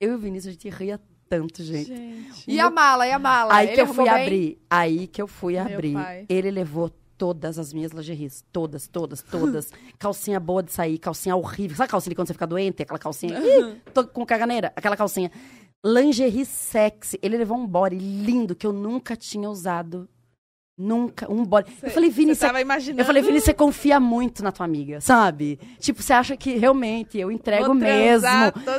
eu 0.00 0.10
e 0.10 0.14
o 0.16 0.18
Vinícius, 0.18 0.48
a 0.48 0.52
gente 0.52 0.68
ria 0.68 1.00
tanto, 1.32 1.62
gente. 1.62 1.86
Gente. 1.86 2.44
E 2.46 2.60
a 2.60 2.70
mala, 2.70 3.06
e 3.06 3.10
a 3.10 3.18
mala? 3.18 3.54
Aí 3.54 3.68
Ele 3.68 3.74
que 3.74 3.80
eu 3.80 3.86
fui 3.86 4.04
bem? 4.04 4.22
abrir. 4.22 4.58
Aí 4.68 5.06
que 5.06 5.22
eu 5.22 5.26
fui 5.26 5.54
Meu 5.54 5.62
abrir. 5.62 5.94
pai. 5.94 6.26
Ele 6.28 6.50
levou 6.50 6.90
todas 7.16 7.58
as 7.58 7.72
minhas 7.72 7.90
lingeries. 7.90 8.44
Todas, 8.52 8.86
todas, 8.86 9.22
todas. 9.22 9.70
calcinha 9.98 10.38
boa 10.38 10.62
de 10.62 10.70
sair, 10.72 10.98
calcinha 10.98 11.34
horrível. 11.34 11.74
Sabe 11.74 11.86
a 11.86 11.90
calcinha 11.90 12.10
de 12.10 12.16
quando 12.16 12.26
você 12.28 12.34
fica 12.34 12.46
doente? 12.46 12.82
Aquela 12.82 12.98
calcinha. 12.98 13.38
Ih, 13.38 13.80
tô 13.94 14.06
com 14.06 14.26
caganeira. 14.26 14.74
Aquela 14.76 14.94
calcinha. 14.94 15.30
lingerie 15.82 16.44
sexy. 16.44 17.18
Ele 17.22 17.38
levou 17.38 17.56
um 17.56 17.66
body 17.66 17.96
lindo 17.96 18.54
que 18.54 18.66
eu 18.66 18.72
nunca 18.74 19.16
tinha 19.16 19.48
usado. 19.48 20.06
Nunca, 20.84 21.30
um 21.32 21.44
body. 21.44 21.70
eu 21.80 21.90
falei, 21.90 22.10
Vini, 22.10 22.34
Você 22.34 22.44
imaginando. 22.60 23.00
eu 23.00 23.04
falei, 23.04 23.22
Vini, 23.22 23.40
você 23.40 23.54
confia 23.54 24.00
muito 24.00 24.42
na 24.42 24.50
tua 24.50 24.66
amiga, 24.66 25.00
sabe? 25.00 25.60
Tipo, 25.78 26.02
você 26.02 26.12
acha 26.12 26.36
que 26.36 26.56
realmente 26.56 27.16
eu 27.16 27.30
entrego 27.30 27.66
Vou 27.66 27.74
mesmo. 27.74 28.26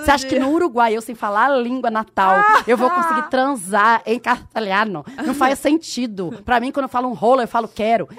Você 0.03 0.11
acha 0.11 0.27
que 0.27 0.35
dia. 0.35 0.43
no 0.43 0.51
Uruguai, 0.51 0.93
eu 0.93 1.01
sem 1.01 1.15
falar 1.15 1.45
a 1.49 1.57
língua 1.57 1.89
natal, 1.89 2.35
eu 2.67 2.75
vou 2.75 2.89
conseguir 2.89 3.27
transar 3.31 4.03
em 4.05 4.19
castelhano? 4.19 5.05
Não 5.25 5.33
faz 5.33 5.59
sentido. 5.59 6.41
Pra 6.43 6.59
mim, 6.59 6.73
quando 6.73 6.85
eu 6.85 6.89
falo 6.89 7.07
um 7.07 7.13
rolo, 7.13 7.39
eu 7.41 7.47
falo 7.47 7.69
quero. 7.69 8.09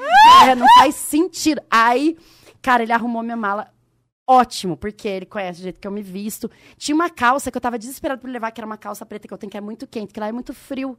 É, 0.48 0.55
não 0.55 0.66
faz 0.78 0.94
sentido. 0.94 1.61
Aí, 1.70 2.16
cara, 2.62 2.82
ele 2.85 2.93
arrumou 2.93 3.23
minha 3.23 3.36
mala. 3.36 3.69
Ótimo, 4.27 4.74
porque 4.78 5.06
ele 5.06 5.27
conhece 5.27 5.61
o 5.61 5.62
jeito 5.62 5.78
que 5.78 5.86
eu 5.86 5.93
me 5.93 6.01
visto. 6.01 6.51
Tinha 6.78 6.94
uma 6.94 7.11
calça 7.11 7.51
que 7.51 7.56
eu 7.59 7.61
tava 7.61 7.78
desesperada 7.78 8.19
por 8.19 8.31
levar, 8.31 8.51
que 8.51 8.61
era 8.61 8.66
uma 8.66 8.78
calça 8.78 9.05
preta 9.05 9.28
que 9.28 9.35
eu 9.35 9.36
tenho, 9.36 9.51
que 9.51 9.59
é 9.59 9.61
muito 9.61 9.86
quente, 9.86 10.15
que 10.15 10.19
lá 10.20 10.28
é 10.28 10.32
muito 10.32 10.55
frio. 10.55 10.97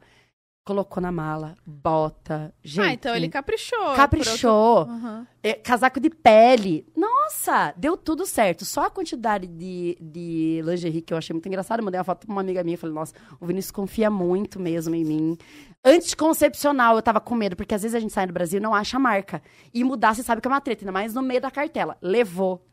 Colocou 0.66 1.00
na 1.00 1.12
mala, 1.12 1.56
bota. 1.64 2.52
Gente, 2.64 2.84
Ah, 2.88 2.92
então 2.94 3.16
ele 3.16 3.30
caprichou. 3.30 3.94
caprichou. 3.96 4.80
Aham. 4.80 5.28
É, 5.44 5.54
casaco 5.54 6.00
de 6.00 6.10
pele. 6.10 6.88
Nossa, 6.98 7.72
deu 7.78 7.96
tudo 7.96 8.26
certo. 8.26 8.66
Só 8.66 8.86
a 8.86 8.90
quantidade 8.90 9.46
de, 9.46 9.96
de 10.02 10.64
lingerie 10.66 11.02
que 11.04 11.14
eu 11.14 11.18
achei 11.20 11.36
muito 11.36 11.48
engraçado. 11.48 11.82
Eu 11.82 11.86
mandei 11.86 12.00
uma 12.00 12.04
foto 12.04 12.26
pra 12.26 12.34
uma 12.34 12.42
amiga 12.42 12.64
minha 12.64 12.74
e 12.74 12.78
falei, 12.78 12.96
nossa, 12.96 13.14
o 13.40 13.46
Vinícius 13.46 13.70
confia 13.72 14.10
muito 14.10 14.60
mesmo 14.60 14.96
em 14.96 15.06
mim. 15.06 15.38
Anticoncepcional, 15.86 16.96
eu 16.96 17.02
tava 17.04 17.20
com 17.22 17.36
medo, 17.36 17.56
porque 17.56 17.76
às 17.76 17.84
vezes 17.84 17.94
a 17.94 18.00
gente 18.00 18.12
sai 18.12 18.26
do 18.26 18.34
Brasil 18.34 18.58
e 18.60 18.64
não 18.64 18.74
acha 18.74 18.98
a 18.98 19.00
marca. 19.00 19.44
E 19.72 19.84
mudar, 19.84 20.16
você 20.16 20.24
sabe 20.24 20.42
que 20.42 20.48
é 20.48 20.52
uma 20.52 20.60
treta, 20.62 20.82
ainda 20.84 20.92
mais 20.92 21.14
no 21.14 21.22
meio 21.22 21.40
da 21.42 21.52
cartela. 21.52 21.96
Levou. 22.02 22.66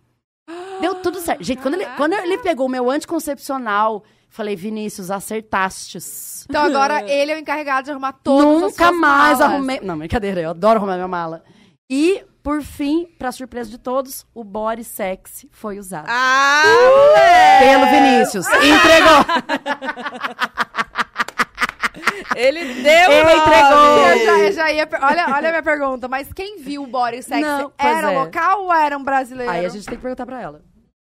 Deu 0.80 0.94
tudo 0.96 1.20
certo. 1.20 1.44
Gente, 1.44 1.60
quando 1.60 1.74
ele, 1.74 1.86
quando 1.96 2.14
ele 2.14 2.38
pegou 2.38 2.66
o 2.66 2.70
meu 2.70 2.90
anticoncepcional, 2.90 4.02
falei, 4.32 4.56
Vinícius, 4.56 5.10
acertastes. 5.10 6.44
Então 6.48 6.62
agora 6.64 7.02
ele 7.10 7.32
é 7.32 7.36
o 7.36 7.38
encarregado 7.38 7.84
de 7.84 7.90
arrumar 7.92 8.12
todas 8.14 8.46
as 8.56 8.60
Nunca 8.62 8.86
suas 8.88 8.98
mais 8.98 9.38
malas. 9.38 9.40
arrumei. 9.54 9.80
Não, 9.82 9.98
brincadeira, 9.98 10.40
eu 10.40 10.50
adoro 10.50 10.78
arrumar 10.78 10.94
minha 10.96 11.06
mala. 11.08 11.44
E, 11.90 12.24
por 12.42 12.62
fim, 12.62 13.06
pra 13.18 13.30
surpresa 13.30 13.68
de 13.70 13.78
todos, 13.78 14.26
o 14.34 14.42
body 14.42 14.82
sexy 14.82 15.48
foi 15.52 15.78
usado. 15.78 16.06
Ah, 16.08 16.62
Pelo 17.60 17.86
Vinícius. 17.90 18.46
Entregou. 18.48 19.22
ele 22.34 22.82
deu 22.82 23.10
Ele 23.10 23.22
o 23.22 23.26
nome. 23.26 23.40
entregou. 23.40 24.08
Eu 24.08 24.18
já, 24.24 24.38
eu 24.38 24.52
já 24.52 24.72
ia, 24.72 24.86
per- 24.86 25.02
olha, 25.02 25.26
olha 25.26 25.48
a 25.48 25.50
minha 25.50 25.62
pergunta, 25.62 26.08
mas 26.08 26.32
quem 26.32 26.58
viu 26.58 26.82
o 26.84 26.86
body 26.86 27.22
sexy 27.22 27.42
Não, 27.42 27.70
pois 27.76 27.96
era 27.96 28.12
é. 28.12 28.18
local 28.18 28.62
ou 28.64 28.72
era 28.72 28.96
um 28.96 29.02
brasileiro? 29.04 29.52
Aí 29.52 29.66
a 29.66 29.68
gente 29.68 29.84
tem 29.86 29.96
que 29.96 30.02
perguntar 30.02 30.24
pra 30.24 30.40
ela. 30.40 30.62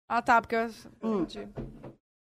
Ah, 0.09 0.21
tá, 0.21 0.41
porque 0.41 0.55
eu... 0.55 0.69
Hum. 1.03 1.21
Entendi. 1.21 1.47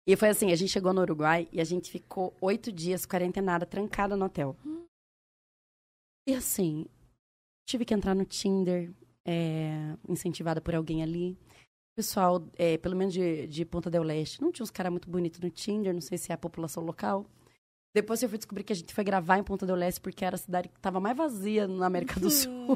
E 0.07 0.15
foi 0.15 0.29
assim, 0.29 0.51
a 0.51 0.55
gente 0.55 0.71
chegou 0.71 0.93
no 0.93 1.01
Uruguai 1.01 1.47
e 1.51 1.59
a 1.59 1.63
gente 1.63 1.89
ficou 1.89 2.35
oito 2.39 2.71
dias 2.71 3.05
quarentenada, 3.05 3.65
trancada 3.65 4.15
no 4.15 4.25
hotel. 4.25 4.55
E 6.27 6.33
assim, 6.33 6.85
tive 7.67 7.85
que 7.85 7.93
entrar 7.93 8.13
no 8.13 8.23
Tinder, 8.23 8.93
é, 9.25 9.97
incentivada 10.07 10.61
por 10.61 10.75
alguém 10.75 11.01
ali. 11.01 11.37
Pessoal, 11.95 12.47
é, 12.55 12.77
pelo 12.77 12.95
menos 12.95 13.13
de, 13.13 13.47
de 13.47 13.65
Ponta 13.65 13.89
del 13.89 14.03
Leste, 14.03 14.41
não 14.41 14.51
tinha 14.51 14.63
uns 14.63 14.71
caras 14.71 14.91
muito 14.91 15.09
bonitos 15.09 15.39
no 15.39 15.49
Tinder, 15.49 15.93
não 15.93 16.01
sei 16.01 16.17
se 16.17 16.31
é 16.31 16.35
a 16.35 16.37
população 16.37 16.83
local. 16.83 17.25
Depois 17.95 18.21
eu 18.21 18.27
fui 18.27 18.37
descobrir 18.37 18.65
que 18.65 18.73
a 18.73 18.75
gente 18.75 18.93
foi 18.93 19.05
gravar 19.05 19.37
em 19.37 19.43
Ponta 19.43 19.65
del 19.65 19.77
Leste 19.77 20.01
porque 20.01 20.25
era 20.25 20.35
a 20.35 20.37
cidade 20.37 20.67
que 20.67 20.75
estava 20.75 20.99
mais 20.99 21.15
vazia 21.15 21.65
na 21.65 21.85
América 21.85 22.19
do 22.19 22.29
Sul. 22.29 22.51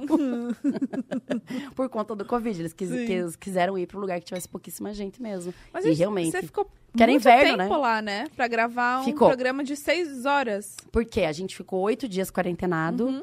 por 1.76 1.90
conta 1.90 2.16
do 2.16 2.24
Covid. 2.24 2.62
Eles, 2.62 2.72
quis- 2.74 2.90
quis- 2.90 3.36
quiseram 3.36 3.78
ir 3.78 3.86
para 3.86 3.98
um 3.98 4.02
lugar 4.02 4.18
que 4.20 4.26
tivesse 4.28 4.48
pouquíssima 4.48 4.94
gente 4.94 5.22
mesmo. 5.22 5.54
Mas 5.74 5.84
e 5.86 5.90
isso- 5.90 6.00
realmente. 6.00 6.32
você 6.32 6.42
ficou 6.42 6.66
Que 6.96 7.04
era 7.04 7.12
muito 7.12 7.22
inverno, 7.22 7.58
tempo 7.58 7.74
né? 7.74 7.78
lá, 7.78 8.02
né? 8.02 8.28
Pra 8.34 8.48
gravar 8.48 9.02
um 9.02 9.04
Ficou. 9.04 9.28
programa 9.28 9.62
de 9.64 9.76
seis 9.76 10.26
horas. 10.26 10.78
Porque 10.92 11.22
a 11.24 11.32
gente 11.34 11.56
ficou 11.56 11.82
oito 11.82 12.08
dias 12.08 12.32
quarentenado. 12.32 13.08
Uhum. 13.08 13.22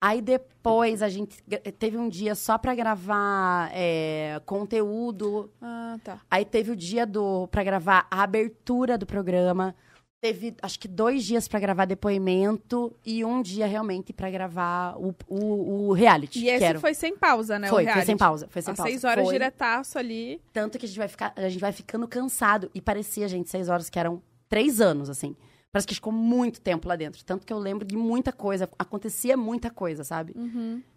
Aí 0.00 0.20
depois 0.20 1.00
a 1.02 1.08
gente 1.08 1.40
teve 1.78 1.96
um 1.96 2.08
dia 2.08 2.34
só 2.34 2.58
pra 2.58 2.74
gravar 2.74 3.70
é, 3.72 4.40
conteúdo. 4.46 5.48
Ah, 5.60 5.96
tá. 6.02 6.20
Aí 6.30 6.44
teve 6.44 6.70
o 6.72 6.76
dia 6.76 7.06
do 7.06 7.46
para 7.48 7.62
gravar 7.62 8.06
a 8.10 8.22
abertura 8.22 8.96
do 8.98 9.06
programa. 9.06 9.74
Teve, 10.22 10.54
acho 10.62 10.78
que 10.78 10.86
dois 10.86 11.24
dias 11.24 11.48
pra 11.48 11.58
gravar 11.58 11.84
depoimento 11.84 12.94
e 13.04 13.24
um 13.24 13.42
dia 13.42 13.66
realmente 13.66 14.12
pra 14.12 14.30
gravar 14.30 14.96
o, 14.96 15.12
o, 15.26 15.88
o 15.88 15.92
reality. 15.92 16.38
E 16.44 16.48
esse 16.48 16.78
foi 16.78 16.94
sem 16.94 17.16
pausa, 17.16 17.58
né? 17.58 17.66
foi, 17.66 17.84
foi 17.84 18.02
sem 18.02 18.16
pausa, 18.16 18.46
foi 18.48 18.62
sem 18.62 18.70
Às 18.70 18.76
pausa. 18.76 18.88
seis 18.92 19.02
horas 19.02 19.24
Foi. 19.24 19.34
diretaço 19.34 19.98
ali. 19.98 20.40
Tanto 20.52 20.78
que 20.78 20.86
a 20.86 20.88
gente 20.88 20.96
vai 20.96 21.08
ficar, 21.08 21.32
a 21.34 21.48
gente 21.48 21.58
vai 21.60 21.72
ficando 21.72 22.06
cansado 22.06 22.70
e 22.72 22.80
parecia, 22.80 23.26
gente, 23.26 23.50
seis 23.50 23.68
horas 23.68 23.90
que 23.90 23.98
eram 23.98 24.22
três 24.48 24.80
anos, 24.80 25.10
assim. 25.10 25.34
Parece 25.72 25.88
que 25.88 25.94
ficou 25.96 26.12
muito 26.12 26.60
tempo 26.60 26.86
lá 26.86 26.94
dentro. 26.94 27.24
Tanto 27.24 27.44
que 27.44 27.52
eu 27.52 27.58
lembro 27.58 27.84
de 27.84 27.96
muita 27.96 28.30
coisa. 28.30 28.68
Acontecia 28.78 29.36
muita 29.36 29.70
coisa, 29.70 30.04
sabe? 30.04 30.36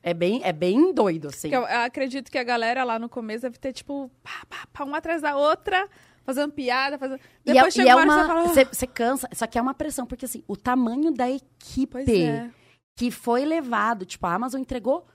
É, 0.03 0.13
bem, 0.13 0.41
é 0.43 0.53
bem 0.53 0.93
doido, 0.93 1.29
assim. 1.29 1.47
Eu, 1.49 1.61
eu 1.61 1.79
acredito 1.79 2.29
que 2.29 2.37
a 2.37 2.43
galera 2.43 2.83
lá 2.83 2.99
no 2.99 3.09
começo 3.09 3.41
deve 3.43 3.57
ter, 3.57 3.73
tipo, 3.73 4.11
pá, 4.21 4.45
pá, 4.47 4.67
pá, 4.71 4.83
uma 4.83 4.97
atrás 4.97 5.21
da 5.21 5.35
outra, 5.37 5.89
fazendo 6.25 6.51
piada, 6.51 6.97
fazendo. 6.97 7.19
E 7.45 7.53
Depois 7.53 7.65
é, 7.77 7.81
e 7.81 7.83
chega 7.83 7.89
é 7.91 7.95
uma 7.95 8.01
hora 8.17 8.33
uma. 8.33 8.43
que 8.43 8.49
você 8.49 8.65
fala. 8.65 8.77
"Ah, 8.81 8.87
cansa, 8.87 9.29
só 9.33 9.47
que 9.47 9.57
é 9.57 9.61
uma 9.61 9.73
pressão, 9.73 10.05
porque 10.05 10.25
assim, 10.25 10.43
o 10.47 10.57
tamanho 10.57 11.11
da 11.11 11.29
equipe 11.29 11.97
é. 12.11 12.49
que 12.97 13.11
foi 13.11 13.45
levado, 13.45 14.05
tipo, 14.05 14.25
a 14.25 14.33
Amazon 14.33 14.59
entregou 14.61 15.05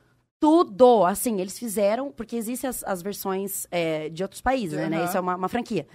tudo. 0.40 1.04
Assim, 1.04 1.40
eles 1.40 1.58
fizeram, 1.58 2.10
porque 2.12 2.36
existem 2.36 2.68
as, 2.70 2.82
as 2.84 3.02
versões 3.02 3.66
é, 3.70 4.08
de 4.08 4.22
outros 4.22 4.40
países, 4.40 4.78
né, 4.78 4.88
né? 4.88 4.96
Aham. 4.98 5.04
Isso 5.06 5.16
é 5.16 5.20
uma, 5.20 5.36
uma 5.36 5.48
franquia. 5.48 5.86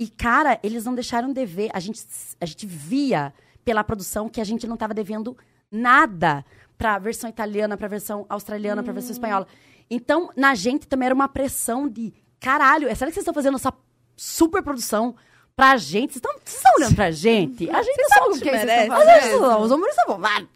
E, 0.00 0.08
cara, 0.08 0.58
eles 0.62 0.84
não 0.84 0.94
deixaram 0.94 1.32
dever. 1.32 1.70
A 1.72 1.80
gente, 1.80 2.00
a 2.40 2.44
gente 2.46 2.66
via 2.66 3.32
pela 3.64 3.82
produção 3.84 4.28
que 4.28 4.40
a 4.40 4.44
gente 4.44 4.66
não 4.66 4.76
tava 4.76 4.92
devendo 4.92 5.36
nada 5.70 6.44
pra 6.78 6.98
versão 6.98 7.28
italiana, 7.30 7.76
pra 7.76 7.88
versão 7.88 8.26
australiana, 8.28 8.82
pra 8.82 8.92
Hum. 8.92 8.94
versão 8.94 9.12
espanhola. 9.12 9.46
Então, 9.90 10.30
na 10.36 10.54
gente 10.54 10.86
também 10.86 11.06
era 11.06 11.14
uma 11.14 11.28
pressão 11.28 11.88
de 11.88 12.12
caralho, 12.38 12.88
é 12.88 12.94
sério 12.94 13.10
que 13.10 13.14
vocês 13.14 13.22
estão 13.22 13.32
fazendo 13.34 13.54
essa 13.56 13.72
super 14.16 14.62
produção 14.62 15.14
pra 15.54 15.76
gente? 15.76 16.12
Vocês 16.12 16.16
estão 16.16 16.32
vocês 16.44 16.56
estão 16.56 16.72
olhando 16.76 16.94
pra 16.94 17.10
gente? 17.10 17.70
A 17.70 17.82
gente 17.82 17.96
com 17.96 18.30
quem 18.32 18.38
vocês 18.38 18.64
merece, 18.64 18.88
fazendo? 18.88 19.06
vezes, 19.22 19.34
os 19.64 19.70
humoristas 19.70 20.04
vão 20.06 20.18
lá. 20.18 20.46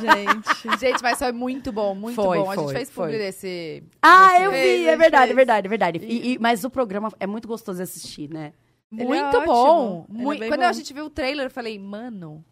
Gente. 0.00 0.78
Gente, 0.80 1.02
mas 1.02 1.18
foi 1.18 1.32
muito 1.32 1.72
bom, 1.72 1.94
muito 1.94 2.14
Foi, 2.14 2.38
bom. 2.38 2.50
A 2.50 2.54
gente 2.56 2.64
foi, 2.64 2.74
fez 2.74 2.90
foi. 2.90 3.04
publi 3.06 3.18
desse... 3.18 3.82
Ah, 4.02 4.30
desse- 4.32 4.42
eu 4.44 4.50
vi, 4.52 4.86
é 4.88 4.96
verdade, 4.96 5.32
é 5.32 5.34
verdade, 5.34 5.66
é 5.66 5.68
verdade. 5.68 5.98
E- 6.02 6.32
e- 6.34 6.38
mas 6.38 6.64
o 6.64 6.70
programa 6.70 7.12
é 7.18 7.26
muito 7.26 7.46
gostoso 7.48 7.76
de 7.78 7.82
assistir, 7.82 8.28
né? 8.30 8.52
Ele 8.92 9.02
é 9.02 9.06
Muito 9.06 9.36
ótimo. 9.36 9.46
bom. 9.46 10.06
Ele 10.32 10.44
é 10.44 10.48
Quando 10.48 10.60
bom. 10.60 10.66
a 10.66 10.72
gente 10.72 10.92
viu 10.92 11.04
o 11.06 11.10
trailer, 11.10 11.46
eu 11.46 11.50
falei, 11.50 11.78
mano, 11.78 12.44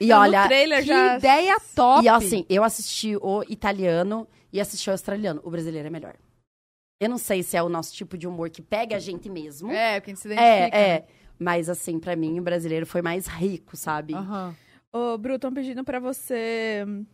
E 0.00 0.06
no 0.08 0.16
olha, 0.16 0.44
trailer 0.46 0.80
que 0.80 0.86
já. 0.86 1.16
ideia 1.18 1.56
top. 1.74 2.04
e 2.04 2.08
assim, 2.08 2.44
eu 2.48 2.64
assisti 2.64 3.16
o 3.16 3.44
italiano 3.48 4.26
e 4.52 4.60
assisti 4.60 4.88
o 4.88 4.92
australiano. 4.92 5.40
O 5.44 5.50
brasileiro 5.50 5.86
é 5.86 5.90
melhor. 5.90 6.14
Eu 7.04 7.10
não 7.10 7.18
sei 7.18 7.42
se 7.42 7.56
é 7.56 7.62
o 7.62 7.68
nosso 7.68 7.92
tipo 7.92 8.16
de 8.16 8.26
humor 8.26 8.48
que 8.50 8.62
pega 8.62 8.96
a 8.96 8.98
gente 8.98 9.28
mesmo. 9.28 9.70
É, 9.70 10.00
gente 10.04 10.18
se 10.18 10.28
identifica. 10.28 10.76
é. 10.76 10.90
é. 10.90 11.06
Mas 11.38 11.68
assim, 11.68 11.98
pra 11.98 12.14
mim, 12.16 12.38
o 12.38 12.42
brasileiro 12.42 12.86
foi 12.86 13.02
mais 13.02 13.26
rico, 13.26 13.76
sabe? 13.76 14.14
Aham. 14.14 14.54
Ô, 14.92 15.18
Bru, 15.18 15.34
estão 15.34 15.52
pedindo 15.52 15.82
pra 15.84 15.98
você 15.98 16.84
hum, 16.86 17.04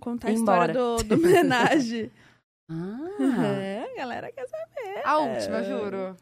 contar 0.00 0.28
a 0.28 0.32
Embora. 0.32 0.72
história 0.72 0.74
do, 0.74 1.04
do 1.04 1.14
homenagem. 1.14 2.10
Ah, 2.68 3.46
é, 3.46 3.92
a 3.92 3.96
galera 3.96 4.32
quer 4.32 4.44
saber. 4.48 5.02
A 5.04 5.18
última, 5.18 5.62
juro. 5.62 6.16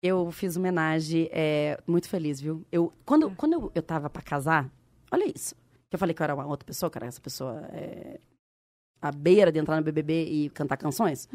eu 0.00 0.30
fiz 0.30 0.56
homenagem, 0.56 1.28
é, 1.32 1.76
muito 1.84 2.08
feliz, 2.08 2.40
viu? 2.40 2.64
Eu, 2.70 2.92
quando 3.04 3.34
quando 3.34 3.54
eu, 3.54 3.72
eu 3.74 3.82
tava 3.82 4.08
pra 4.08 4.22
casar, 4.22 4.70
olha 5.10 5.24
isso. 5.34 5.56
Que 5.90 5.96
eu 5.96 5.98
falei 5.98 6.14
que 6.14 6.22
eu 6.22 6.24
era 6.24 6.34
uma 6.36 6.46
outra 6.46 6.64
pessoa, 6.64 6.88
que 6.88 6.96
era 6.96 7.06
essa 7.08 7.20
pessoa 7.20 7.68
é, 7.72 8.20
à 9.08 9.12
beira 9.12 9.50
de 9.52 9.58
entrar 9.58 9.76
no 9.76 9.82
BBB 9.82 10.24
e 10.24 10.50
cantar 10.50 10.76
canções. 10.76 11.28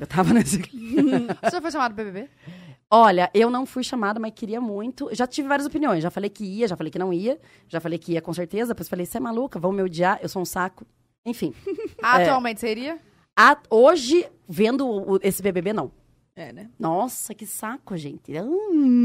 eu 0.00 0.06
tava 0.06 0.32
nesse... 0.34 0.58
Você 1.42 1.60
foi 1.60 1.70
chamado 1.70 1.94
BBB? 1.94 2.28
Olha, 2.90 3.30
eu 3.34 3.50
não 3.50 3.66
fui 3.66 3.82
chamada, 3.82 4.20
mas 4.20 4.32
queria 4.34 4.60
muito. 4.60 5.08
Já 5.12 5.26
tive 5.26 5.48
várias 5.48 5.66
opiniões. 5.66 6.02
Já 6.02 6.10
falei 6.10 6.30
que 6.30 6.44
ia, 6.44 6.68
já 6.68 6.76
falei 6.76 6.90
que 6.90 6.98
não 6.98 7.12
ia. 7.12 7.38
Já 7.68 7.80
falei 7.80 7.98
que 7.98 8.12
ia 8.12 8.22
com 8.22 8.32
certeza. 8.32 8.68
Depois 8.74 8.88
falei, 8.88 9.04
você 9.04 9.16
é 9.18 9.20
maluca, 9.20 9.58
vão 9.58 9.72
me 9.72 9.82
odiar, 9.82 10.18
eu 10.22 10.28
sou 10.28 10.40
um 10.42 10.44
saco. 10.44 10.86
Enfim. 11.26 11.52
Atualmente 12.00 12.60
seria? 12.60 12.98
A- 13.36 13.58
hoje, 13.68 14.26
vendo 14.48 14.86
o- 14.88 15.18
esse 15.22 15.42
BBB, 15.42 15.72
não. 15.72 15.90
É, 16.36 16.52
né? 16.52 16.70
Nossa, 16.78 17.34
que 17.34 17.44
saco, 17.46 17.96
gente. 17.96 18.32
Hum. 18.40 19.04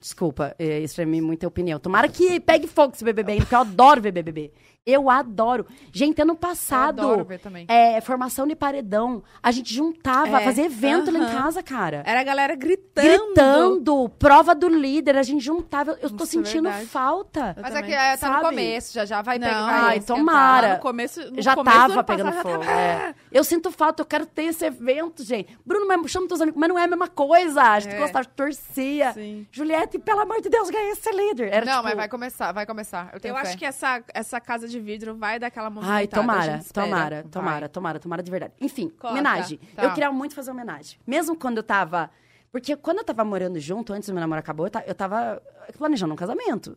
Desculpa, 0.00 0.54
é, 0.58 0.80
isso 0.80 1.00
é 1.00 1.06
muita 1.06 1.48
opinião. 1.48 1.78
Tomara 1.80 2.08
que 2.08 2.38
pegue 2.40 2.66
fogo 2.66 2.92
esse 2.94 3.04
BBB, 3.04 3.36
porque 3.38 3.54
eu 3.54 3.60
adoro 3.60 4.00
ver 4.02 4.12
BBB. 4.12 4.52
Eu 4.86 5.10
adoro. 5.10 5.66
Gente, 5.92 6.22
ano 6.22 6.32
Eu 6.34 6.36
passado, 6.36 7.00
adoro 7.00 7.24
ver 7.24 7.40
também. 7.40 7.66
é, 7.68 8.00
formação 8.00 8.46
de 8.46 8.54
paredão, 8.54 9.20
a 9.42 9.50
gente 9.50 9.74
juntava, 9.74 10.40
É, 10.40 10.44
fazia 10.44 10.64
evento 10.66 11.10
lá 11.10 11.18
em 11.18 11.26
casa, 11.36 11.60
cara. 11.60 12.04
Era 12.06 12.20
a 12.20 12.22
galera 12.22 12.54
gritando. 12.54 13.04
Gritando, 13.04 14.08
prova 14.18 14.54
do 14.54 14.68
líder, 14.68 15.16
a 15.16 15.24
gente 15.24 15.44
juntava. 15.44 15.98
Eu 16.00 16.08
tô 16.10 16.18
Nossa, 16.18 16.26
sentindo 16.26 16.64
verdade. 16.70 16.86
falta. 16.86 17.54
Eu 17.56 17.62
Mas 17.62 17.72
também. 17.74 17.78
é 17.78 17.82
que 17.82 17.92
é, 17.94 18.16
tá 18.16 18.26
no 18.28 18.32
Sabe? 18.34 18.44
começo, 18.46 18.94
já 18.94 19.04
já 19.04 19.22
vai 19.22 19.38
Não, 19.40 19.48
pegar. 19.48 19.84
ai, 19.86 20.00
tomara. 20.00 20.74
No 20.74 20.80
começo, 20.80 21.32
no 21.32 21.42
já 21.42 21.54
começo 21.56 21.76
tava 21.78 21.92
ano 21.92 22.04
pegando 22.04 22.26
passado, 22.28 22.42
já 22.44 22.52
fogo. 22.52 22.64
tava- 22.64 22.78
é. 22.80 23.14
Eu 23.32 23.42
sinto 23.42 23.70
falta, 23.72 24.02
eu 24.02 24.06
quero 24.06 24.24
ter 24.24 24.44
esse 24.44 24.64
evento, 24.64 25.24
gente. 25.24 25.58
Bruno, 25.66 25.86
mas 25.88 26.08
chama 26.10 26.28
teus 26.28 26.40
amigos, 26.40 26.60
mas 26.60 26.68
não 26.68 26.78
é 26.78 26.84
a 26.84 26.88
mesma 26.88 27.08
coisa. 27.08 27.60
A 27.60 27.80
gente 27.80 27.94
É. 27.96 27.98
gostava, 27.98 28.24
torcia. 28.24 29.12
Sim. 29.14 29.46
Juliette, 29.50 29.98
pelo 29.98 30.20
amor 30.20 30.40
de 30.40 30.48
Deus, 30.48 30.70
ganha 30.70 30.92
esse 30.92 31.10
líder. 31.10 31.48
Era, 31.52 31.66
Não, 31.66 31.72
tipo, 31.74 31.84
mas 31.84 31.96
vai 31.96 32.08
começar, 32.08 32.52
vai 32.52 32.64
começar. 32.64 33.10
Eu, 33.12 33.18
tenho 33.18 33.32
Eu 33.32 33.36
fé. 33.40 33.48
acho 33.48 33.58
que 33.58 33.64
essa, 33.64 34.00
essa 34.14 34.40
casa 34.40 34.68
de 34.68 34.75
vidro 34.80 35.14
vai 35.16 35.38
dar 35.38 35.48
aquela 35.48 35.68
movimentada. 35.70 35.98
Ai, 35.98 36.06
tomara, 36.06 36.62
tomara, 36.72 37.24
tomara, 37.30 37.68
tomara, 37.68 37.98
tomara 38.00 38.22
de 38.22 38.30
verdade. 38.30 38.52
Enfim, 38.60 38.88
Coloca. 38.88 39.08
homenagem. 39.10 39.58
Tá. 39.74 39.84
Eu 39.84 39.90
queria 39.92 40.10
muito 40.12 40.34
fazer 40.34 40.50
homenagem. 40.50 40.98
Mesmo 41.06 41.36
quando 41.36 41.58
eu 41.58 41.62
tava. 41.62 42.10
Porque 42.52 42.74
quando 42.76 42.98
eu 42.98 43.04
tava 43.04 43.24
morando 43.24 43.58
junto, 43.60 43.92
antes 43.92 44.08
do 44.08 44.12
meu 44.12 44.20
namoro 44.20 44.38
acabou, 44.38 44.66
eu 44.66 44.70
ta- 44.70 44.84
eu 44.86 44.94
tava 44.94 45.42
planejando 45.76 46.12
um 46.12 46.16
casamento. 46.16 46.76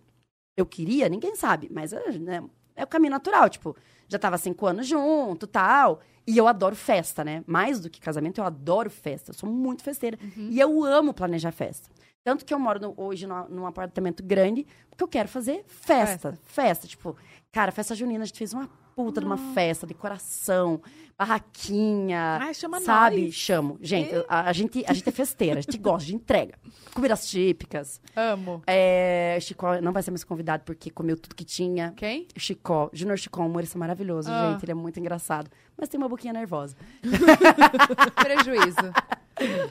Eu 0.57 0.65
queria, 0.65 1.07
ninguém 1.07 1.35
sabe, 1.35 1.69
mas 1.71 1.93
é, 1.93 2.11
né, 2.19 2.43
é 2.75 2.83
o 2.83 2.87
caminho 2.87 3.11
natural. 3.11 3.47
Tipo, 3.49 3.75
já 4.07 4.19
tava 4.19 4.37
cinco 4.37 4.65
anos 4.65 4.87
junto 4.87 5.47
tal. 5.47 6.01
E 6.27 6.37
eu 6.37 6.47
adoro 6.47 6.75
festa, 6.75 7.23
né? 7.23 7.43
Mais 7.47 7.79
do 7.79 7.89
que 7.89 7.99
casamento, 7.99 8.39
eu 8.39 8.43
adoro 8.45 8.89
festa. 8.89 9.31
Eu 9.31 9.33
sou 9.35 9.49
muito 9.49 9.81
festeira. 9.83 10.17
E 10.37 10.59
eu 10.59 10.83
amo 10.83 11.13
planejar 11.13 11.51
festa. 11.51 11.89
Tanto 12.23 12.43
que 12.45 12.53
eu 12.53 12.59
moro 12.59 12.79
no- 12.79 12.93
hoje 12.97 13.25
numa- 13.25 13.47
num 13.47 13.65
apartamento 13.65 14.21
grande, 14.21 14.67
porque 14.89 15.03
eu 15.03 15.07
quero 15.07 15.29
fazer 15.29 15.63
festa. 15.65 16.37
Festa, 16.43 16.85
tipo, 16.87 17.15
cara, 17.51 17.71
festa 17.71 17.95
junina, 17.95 18.23
a 18.23 18.25
gente 18.27 18.37
fez 18.37 18.53
uma 18.53 18.69
puta 18.95 19.21
de 19.21 19.25
uma 19.25 19.37
festa, 19.53 19.87
decoração, 19.87 20.81
barraquinha. 21.17 22.37
Ai, 22.41 22.53
chama 22.53 22.81
sabe? 22.81 23.23
nós. 23.25 23.33
Chamo. 23.33 23.77
Gente, 23.81 24.11
a, 24.27 24.49
a 24.49 24.53
gente, 24.53 24.83
a 24.85 24.93
gente 24.93 25.07
é 25.07 25.11
festeira, 25.11 25.59
a 25.59 25.61
gente 25.61 25.77
gosta, 25.77 26.05
gente 26.07 26.15
entrega. 26.21 26.55
Comidas 26.93 27.29
típicas. 27.29 28.01
Amo. 28.15 28.61
É, 28.67 29.37
Chicó 29.41 29.79
não 29.81 29.93
vai 29.93 30.03
ser 30.03 30.11
mais 30.11 30.23
convidado 30.23 30.63
porque 30.65 30.89
comeu 30.89 31.15
tudo 31.17 31.33
que 31.33 31.45
tinha. 31.45 31.93
Quem? 31.95 32.27
Chicó, 32.35 32.89
Junior 32.91 33.17
Chicó, 33.17 33.41
um 33.41 33.45
humorista 33.47 33.77
maravilhoso, 33.77 34.29
Ah. 34.29 34.51
gente. 34.51 34.65
Ele 34.65 34.71
é 34.73 34.75
muito 34.75 34.99
engraçado. 34.99 35.49
Mas 35.77 35.87
tem 35.87 35.97
uma 35.97 36.09
boquinha 36.09 36.33
nervosa. 36.33 36.75
Prejuízo. 38.15 38.91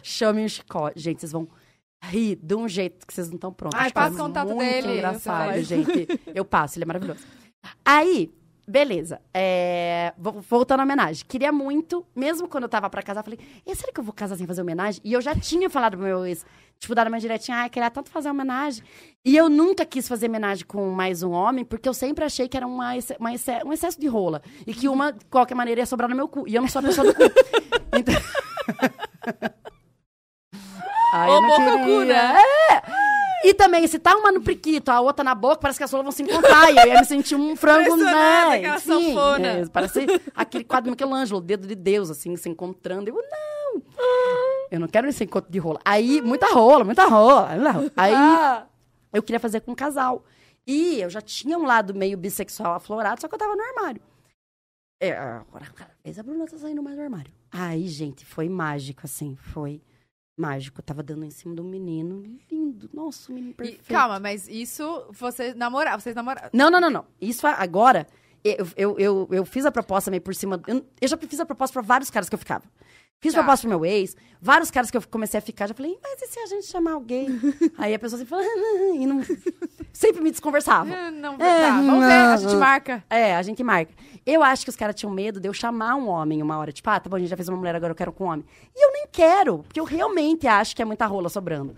Chamem 0.03 0.47
o 0.47 0.49
Chicó. 0.49 0.91
Gente, 0.97 1.21
vocês 1.21 1.33
vão 1.33 1.47
rir 2.03 2.37
de 2.37 2.55
um 2.55 2.67
jeito 2.69 3.07
que 3.07 3.13
vocês 3.13 3.29
não 3.29 3.35
estão 3.35 3.53
prontos. 3.53 3.79
Ai, 3.79 3.89
Chicó 3.89 4.01
passa 4.01 4.17
é 4.19 4.23
o 4.23 4.25
contato 4.25 4.55
muito 4.55 4.59
dele, 4.71 4.93
engraçado, 4.95 5.53
você 5.53 5.63
gente. 5.65 6.09
Eu 6.35 6.45
passo, 6.45 6.79
ele 6.79 6.85
é 6.85 6.87
maravilhoso. 6.87 7.21
Aí, 7.85 8.31
beleza. 8.67 9.21
É, 9.33 10.13
vo- 10.19 10.41
voltando 10.49 10.81
à 10.81 10.83
homenagem. 10.85 11.25
Queria 11.27 11.51
muito, 11.53 12.07
mesmo 12.15 12.49
quando 12.49 12.65
eu 12.65 12.69
tava 12.69 12.89
pra 12.91 13.03
casar, 13.03 13.21
eu 13.21 13.25
falei, 13.25 13.39
e 13.67 13.75
será 13.75 13.93
que 13.93 14.01
eu 14.01 14.05
vou 14.05 14.13
casar 14.13 14.37
sem 14.37 14.47
fazer 14.47 14.63
homenagem? 14.63 15.01
E 15.05 15.13
eu 15.13 15.21
já 15.21 15.35
tinha 15.35 15.69
falado 15.71 15.93
pro 15.97 16.07
meu 16.07 16.27
ex, 16.27 16.45
tipo, 16.79 16.95
dar 16.95 17.07
uma 17.09 17.19
direitinha, 17.19 17.65
ah, 17.65 17.69
queria 17.69 17.91
tanto 17.91 18.11
fazer 18.11 18.31
homenagem. 18.31 18.83
E 19.25 19.37
eu 19.37 19.49
nunca 19.49 19.85
quis 19.85 20.07
fazer 20.09 20.29
homenagem 20.29 20.65
com 20.67 20.91
mais 20.91 21.23
um 21.23 21.31
homem, 21.33 21.65
porque 21.65 21.89
eu 21.89 21.95
sempre 21.95 22.25
achei 22.25 22.49
que 22.49 22.57
era 22.57 22.67
uma, 22.67 22.93
uma 23.19 23.31
um 23.67 23.73
excesso 23.73 24.01
de 24.01 24.07
rola. 24.07 24.43
E 24.67 24.73
que 24.75 24.89
uma, 24.89 25.13
de 25.13 25.25
qualquer 25.27 25.55
maneira, 25.55 25.81
ia 25.81 25.87
sobrar 25.87 26.09
no 26.09 26.17
meu 26.17 26.29
cu. 26.29 26.47
E 26.49 26.55
eu 26.55 26.61
não 26.63 26.69
sou 26.69 26.81
a 26.81 26.83
pessoa 26.85 27.07
do 27.07 27.15
cu. 27.15 27.23
Então... 27.91 28.15
Ai, 31.15 31.31
Ô, 31.31 31.41
boca 31.41 31.57
queria. 31.57 31.85
cu, 31.85 32.05
né? 32.05 32.35
É. 32.71 33.08
E 33.45 33.55
também, 33.55 33.87
se 33.87 33.99
tá 33.99 34.17
uma 34.17 34.33
no 34.33 34.41
priquito, 34.43 34.91
a 34.91 35.01
outra 35.01 35.25
na 35.25 35.35
boca, 35.35 35.57
parece 35.59 35.79
que 35.79 35.85
as 35.85 35.91
rolas 35.93 36.05
vão 36.05 36.13
se 36.13 36.23
encontrar. 36.23 36.73
e 36.73 36.77
eu 36.77 36.87
ia 36.89 37.01
me 37.01 37.05
sentir 37.07 37.35
um 37.37 37.55
frango, 37.55 37.97
né? 37.97 38.79
Sim, 38.79 39.15
é, 39.45 39.67
parece 39.67 40.07
aquele 40.35 40.65
quadro 40.65 40.91
do 40.91 40.95
Michelangelo, 40.95 41.39
o 41.39 41.43
dedo 41.43 41.67
de 41.67 41.75
Deus, 41.75 42.11
assim, 42.11 42.35
se 42.37 42.49
encontrando. 42.49 43.09
Eu, 43.11 43.15
não! 43.15 43.83
Eu 44.71 44.81
não 44.81 44.89
quero 44.89 45.09
esse 45.09 45.23
encontro 45.25 45.51
de 45.51 45.59
rola. 45.59 45.81
Aí, 45.85 46.21
muita 46.21 46.47
rola, 46.53 46.85
muita 46.85 47.05
rola. 47.07 47.55
muita 47.55 47.71
rola. 47.73 47.93
Aí, 47.97 48.13
Ah. 48.15 48.67
eu 49.13 49.23
queria 49.23 49.41
fazer 49.41 49.61
com 49.61 49.73
um 49.73 49.75
casal. 49.75 50.25
E 50.67 51.01
eu 51.01 51.09
já 51.09 51.21
tinha 51.21 51.57
um 51.59 51.65
lado 51.65 51.95
meio 51.95 52.19
bissexual 52.19 52.75
aflorado, 52.75 53.21
só 53.21 53.29
que 53.29 53.35
eu 53.35 53.39
tava 53.39 53.55
no 53.57 53.63
armário. 53.63 54.03
É, 55.01 55.13
agora, 55.17 55.67
cada 55.75 55.93
vez 56.05 56.19
a 56.19 56.23
Bruna 56.23 56.45
tá 56.47 56.59
saindo 56.59 56.83
mais 56.83 56.97
do 56.97 57.03
armário. 57.03 57.33
Aí, 57.53 57.87
gente, 57.89 58.27
foi 58.27 58.49
mágico, 58.49 59.03
assim, 59.05 59.37
foi 59.37 59.81
mágico. 60.41 60.81
Eu 60.81 60.85
tava 60.85 61.03
dando 61.03 61.25
em 61.25 61.31
cima 61.31 61.55
de 61.55 61.61
um 61.61 61.65
menino 61.65 62.23
lindo. 62.51 62.89
Nossa, 62.93 63.31
um 63.31 63.35
menino 63.35 63.53
E, 63.53 63.55
perfeito. 63.55 63.85
calma, 63.89 64.19
mas 64.21 64.49
isso, 64.49 65.05
você 65.11 65.53
namorar, 65.55 66.01
vocês 66.01 66.15
namoraram. 66.15 66.49
Não, 66.53 66.71
não, 66.71 66.81
não, 66.81 66.91
não. 66.91 67.05
Isso 67.21 67.47
agora, 67.47 68.07
eu, 68.45 68.67
eu, 68.77 68.99
eu, 68.99 69.29
eu 69.33 69.45
fiz 69.45 69.67
a 69.67 69.71
proposta 69.73 70.11
meio 70.11 70.23
por 70.23 70.35
cima. 70.35 70.61
Eu, 70.67 70.85
eu 71.01 71.09
já 71.09 71.17
fiz 71.17 71.41
a 71.41 71.47
proposta 71.47 71.73
pra 71.73 71.83
vários 71.83 72.11
caras 72.11 72.29
que 72.29 72.35
eu 72.35 72.39
ficava. 72.39 72.65
Fiz 73.21 73.33
Tá. 73.35 73.41
proposta 73.41 73.67
pro 73.67 73.77
meu 73.81 73.85
ex, 73.85 74.17
vários 74.41 74.71
caras 74.71 74.93
que 74.93 74.97
eu 74.97 75.03
comecei 75.11 75.39
a 75.39 75.41
ficar, 75.41 75.67
já 75.67 75.75
falei, 75.75 75.99
mas 76.01 76.23
e 76.23 76.27
se 76.29 76.39
a 76.39 76.47
gente 76.47 76.67
chamar 76.67 76.93
alguém? 76.93 77.27
Aí 77.77 77.93
a 77.93 77.99
pessoa 77.99 78.17
sempre 78.17 78.31
fala, 78.31 78.45
e 78.95 79.05
não. 79.07 79.21
Sempre 79.93 80.23
me 80.23 80.31
desconversava. 80.31 80.89
Ah, 80.95 81.11
Não, 81.11 81.35
É, 81.35 81.39
tá, 81.69 81.77
vamos 81.81 82.07
ver, 82.07 82.13
a 82.13 82.37
gente 82.37 82.53
não. 82.53 82.61
marca. 82.61 83.05
É, 83.11 83.35
a 83.35 83.43
gente 83.43 83.65
marca. 83.65 83.93
Eu 84.31 84.43
acho 84.43 84.63
que 84.63 84.69
os 84.69 84.77
caras 84.77 84.95
tinham 84.95 85.11
medo 85.11 85.41
de 85.41 85.49
eu 85.49 85.55
chamar 85.55 85.95
um 85.95 86.07
homem 86.07 86.43
uma 86.43 86.59
hora. 86.59 86.71
Tipo, 86.71 86.91
ah, 86.91 87.01
tá 87.01 87.09
bom, 87.09 87.17
a 87.17 87.19
gente 87.19 87.31
já 87.31 87.37
fez 87.37 87.49
uma 87.49 87.57
mulher, 87.57 87.75
agora 87.75 87.93
eu 87.93 87.97
quero 87.97 88.13
com 88.13 88.25
um 88.25 88.29
homem. 88.29 88.45
E 88.77 88.85
eu 88.87 88.93
nem 88.93 89.07
quero, 89.11 89.61
porque 89.61 89.81
eu 89.81 89.85
realmente 89.85 90.47
acho 90.47 90.77
que 90.77 90.83
é 90.83 90.85
muita 90.85 91.07
rola 91.07 91.31
sobrando. 91.31 91.75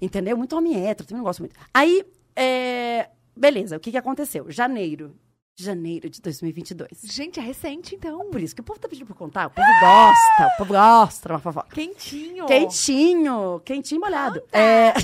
Entendeu? 0.00 0.34
Muito 0.34 0.56
homem 0.56 0.86
hétero, 0.86 1.06
também 1.06 1.18
não 1.18 1.24
gosto 1.26 1.40
muito. 1.40 1.54
Aí, 1.74 2.02
é... 2.34 3.10
beleza, 3.36 3.76
o 3.76 3.80
que 3.80 3.90
que 3.90 3.98
aconteceu? 3.98 4.50
Janeiro. 4.50 5.14
Janeiro 5.54 6.08
de 6.08 6.22
2022. 6.22 6.88
Gente, 7.04 7.38
é 7.38 7.42
recente, 7.42 7.94
então. 7.94 8.30
Por 8.30 8.40
isso 8.40 8.54
que 8.54 8.62
o 8.62 8.64
povo 8.64 8.80
tá 8.80 8.88
pedindo 8.88 9.04
pra 9.04 9.14
contar. 9.14 9.48
O 9.48 9.50
povo 9.50 9.68
gosta, 9.80 10.46
o 10.46 10.56
povo 10.56 10.72
gosta 10.72 11.28
de 11.28 11.32
uma 11.34 11.40
fofoca. 11.40 11.74
Quentinho. 11.74 12.46
Quentinho, 12.46 13.60
quentinho 13.66 14.00
molhado. 14.00 14.42
É... 14.50 14.94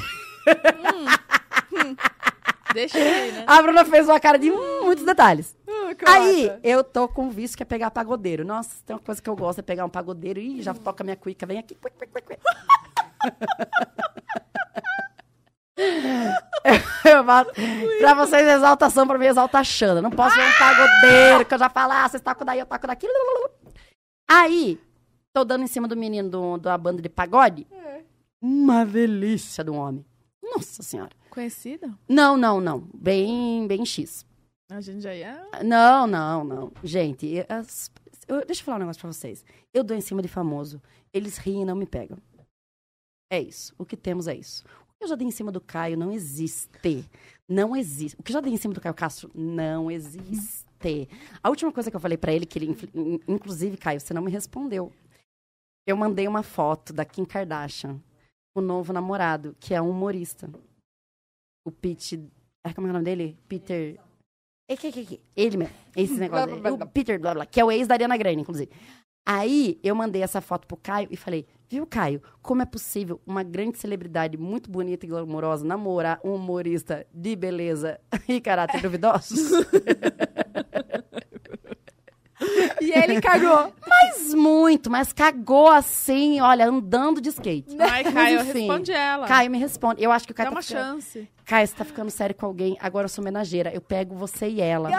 Deixa 0.50 2.17
aí, 2.80 3.32
né? 3.32 3.44
A 3.46 3.62
Bruna 3.62 3.84
fez 3.84 4.08
uma 4.08 4.20
cara 4.20 4.38
de 4.38 4.50
hum, 4.50 4.84
muitos 4.84 5.04
detalhes. 5.04 5.56
Ah, 5.66 6.12
Aí, 6.12 6.52
eu 6.62 6.84
tô 6.84 7.08
com 7.08 7.24
um 7.24 7.30
vício 7.30 7.56
que 7.56 7.62
é 7.62 7.66
pegar 7.66 7.90
pagodeiro. 7.90 8.44
Nossa, 8.44 8.76
tem 8.86 8.94
uma 8.94 9.00
coisa 9.02 9.20
que 9.20 9.28
eu 9.28 9.36
gosto, 9.36 9.58
é 9.58 9.62
pegar 9.62 9.84
um 9.84 9.90
pagodeiro 9.90 10.38
e 10.38 10.62
já 10.62 10.72
toca 10.74 11.02
minha 11.02 11.16
cuica, 11.16 11.46
vem 11.46 11.58
aqui. 11.58 11.76
Eu 17.04 17.24
falo, 17.24 17.50
pra 18.00 18.14
vocês, 18.14 18.46
exaltação, 18.46 19.06
pra 19.06 19.16
mim, 19.16 19.26
exalta 19.26 19.58
a 19.60 19.64
Xana. 19.64 20.02
Não 20.02 20.10
posso 20.10 20.34
ver 20.36 20.42
um 20.42 20.58
pagodeiro, 20.58 21.46
que 21.46 21.54
eu 21.54 21.58
já 21.58 21.70
falo, 21.70 21.92
ah, 21.92 22.08
vocês 22.08 22.22
tocam 22.22 22.44
daí, 22.44 22.58
eu 22.58 22.66
toco 22.66 22.86
daqui. 22.86 23.06
Aí, 24.28 24.78
tô 25.32 25.44
dando 25.44 25.62
em 25.64 25.68
cima 25.68 25.86
do 25.88 25.96
menino 25.96 26.28
do, 26.28 26.58
da 26.58 26.76
banda 26.76 27.00
de 27.00 27.08
pagode. 27.08 27.66
Uma 28.40 28.84
delícia 28.84 29.64
do 29.64 29.74
homem. 29.74 30.04
Nossa 30.42 30.82
senhora. 30.82 31.12
Conhecida? 31.38 31.96
Não, 32.08 32.36
não, 32.36 32.60
não. 32.60 32.80
Bem, 32.92 33.64
bem 33.68 33.86
X. 33.86 34.26
A 34.72 34.80
gente 34.80 35.00
já 35.02 35.14
ia... 35.14 35.40
Não, 35.64 36.04
não, 36.04 36.42
não. 36.42 36.72
Gente, 36.82 37.46
as- 37.48 37.92
eu- 38.26 38.44
deixa 38.44 38.60
eu 38.60 38.64
falar 38.64 38.78
um 38.78 38.80
negócio 38.80 39.00
pra 39.00 39.12
vocês. 39.12 39.44
Eu 39.72 39.84
dou 39.84 39.96
em 39.96 40.00
cima 40.00 40.20
de 40.20 40.26
famoso. 40.26 40.82
Eles 41.12 41.38
riem 41.38 41.62
e 41.62 41.64
não 41.64 41.76
me 41.76 41.86
pegam. 41.86 42.18
É 43.32 43.40
isso. 43.40 43.72
O 43.78 43.84
que 43.86 43.96
temos 43.96 44.26
é 44.26 44.34
isso. 44.34 44.64
O 44.64 44.98
que 44.98 45.04
eu 45.04 45.08
já 45.08 45.14
dei 45.14 45.28
em 45.28 45.30
cima 45.30 45.52
do 45.52 45.60
Caio 45.60 45.96
não 45.96 46.10
existe. 46.10 47.08
Não 47.48 47.76
existe. 47.76 48.16
O 48.18 48.22
que 48.24 48.32
eu 48.32 48.34
já 48.34 48.40
dei 48.40 48.52
em 48.52 48.56
cima 48.56 48.74
do 48.74 48.80
Caio 48.80 48.94
Castro 48.96 49.30
não 49.32 49.88
existe. 49.88 51.08
A 51.40 51.48
última 51.48 51.70
coisa 51.70 51.88
que 51.88 51.94
eu 51.96 52.00
falei 52.00 52.18
pra 52.18 52.32
ele, 52.32 52.46
que 52.46 52.58
ele, 52.58 52.76
inclusive, 53.28 53.76
Caio, 53.76 54.00
você 54.00 54.12
não 54.12 54.22
me 54.22 54.30
respondeu. 54.32 54.92
Eu 55.86 55.96
mandei 55.96 56.26
uma 56.26 56.42
foto 56.42 56.92
da 56.92 57.04
Kim 57.04 57.24
Kardashian, 57.24 58.00
o 58.56 58.60
novo 58.60 58.92
namorado, 58.92 59.56
que 59.60 59.72
é 59.72 59.80
um 59.80 59.88
humorista. 59.90 60.50
O 61.68 61.72
Pete. 61.72 62.18
ah, 62.64 62.72
Como 62.72 62.86
é 62.86 62.90
o 62.90 62.92
nome 62.94 63.04
dele? 63.04 63.36
Peter. 63.46 63.98
É 64.70 64.74
Ele 65.36 65.56
mesmo. 65.58 65.74
Esse 65.94 66.14
negócio. 66.18 66.54
Aí. 66.64 66.72
O 66.72 66.86
Peter, 66.86 67.20
blá, 67.20 67.34
blá, 67.34 67.46
que 67.46 67.60
é 67.60 67.64
o 67.64 67.70
ex 67.70 67.86
da 67.86 67.94
Ariana 67.94 68.16
Grande, 68.16 68.40
inclusive. 68.40 68.70
Aí 69.26 69.78
eu 69.82 69.94
mandei 69.94 70.22
essa 70.22 70.40
foto 70.40 70.66
pro 70.66 70.78
Caio 70.78 71.08
e 71.10 71.16
falei: 71.16 71.46
Viu, 71.68 71.86
Caio, 71.86 72.22
como 72.40 72.62
é 72.62 72.64
possível 72.64 73.20
uma 73.26 73.42
grande 73.42 73.76
celebridade 73.76 74.38
muito 74.38 74.70
bonita 74.70 75.04
e 75.04 75.08
glamourosa 75.08 75.66
namorar 75.66 76.18
um 76.24 76.34
humorista 76.34 77.06
de 77.12 77.36
beleza 77.36 78.00
e 78.26 78.40
caráter 78.40 78.80
duvidosos? 78.80 79.38
E 82.80 82.92
ele 82.92 83.20
cagou. 83.20 83.72
mas 83.86 84.34
muito, 84.34 84.90
mas 84.90 85.12
cagou 85.12 85.68
assim, 85.68 86.40
olha, 86.40 86.66
andando 86.66 87.20
de 87.20 87.28
skate. 87.30 87.76
Ai, 87.80 88.04
Caio, 88.04 88.40
enfim, 88.40 88.60
responde 88.60 88.92
ela. 88.92 89.26
Caio 89.26 89.50
me 89.50 89.58
responde. 89.58 90.02
Eu 90.02 90.12
acho 90.12 90.26
que 90.26 90.32
o 90.32 90.34
Dá 90.34 90.44
Caio 90.44 90.50
uma 90.50 90.60
tá 90.60 90.66
ficando... 90.66 90.82
chance. 90.82 91.28
Caio, 91.44 91.66
você 91.66 91.74
tá 91.74 91.84
ficando 91.84 92.10
sério 92.10 92.34
com 92.34 92.46
alguém, 92.46 92.76
agora 92.80 93.06
eu 93.06 93.08
sou 93.08 93.22
menageira. 93.24 93.72
Eu 93.74 93.80
pego 93.80 94.14
você 94.14 94.48
e 94.48 94.60
ela. 94.60 94.90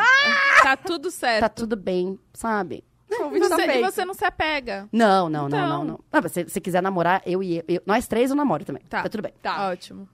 Tá 0.62 0.76
tudo 0.76 1.10
certo. 1.12 1.42
Tá 1.42 1.50
tudo 1.50 1.76
bem, 1.76 2.20
sabe? 2.34 2.84
E 3.10 3.16
convite 3.16 3.50
tá 3.50 3.56
você, 3.56 3.66
e 3.66 3.82
você 3.82 4.06
não 4.06 4.14
se 4.14 4.24
apega. 4.26 4.88
Não, 4.92 5.30
não, 5.30 5.50
não, 5.50 5.58
Então. 5.58 5.70
não, 5.70 5.84
não. 5.84 6.00
Ah, 6.12 6.20
mas 6.22 6.32
se 6.32 6.44
você 6.44 6.62
quiser 6.62 6.82
namorar, 6.82 7.22
eu 7.26 7.42
e 7.42 7.64
eu, 7.68 7.82
nós 7.86 8.08
três 8.08 8.30
eu 8.30 8.36
namoro 8.36 8.64
também. 8.66 8.84
Tá. 8.88 9.04
Tá 9.04 9.10
tudo 9.10 9.24
bem. 9.24 9.34
Tá. 9.42 9.70
Ótimo. 9.70 10.08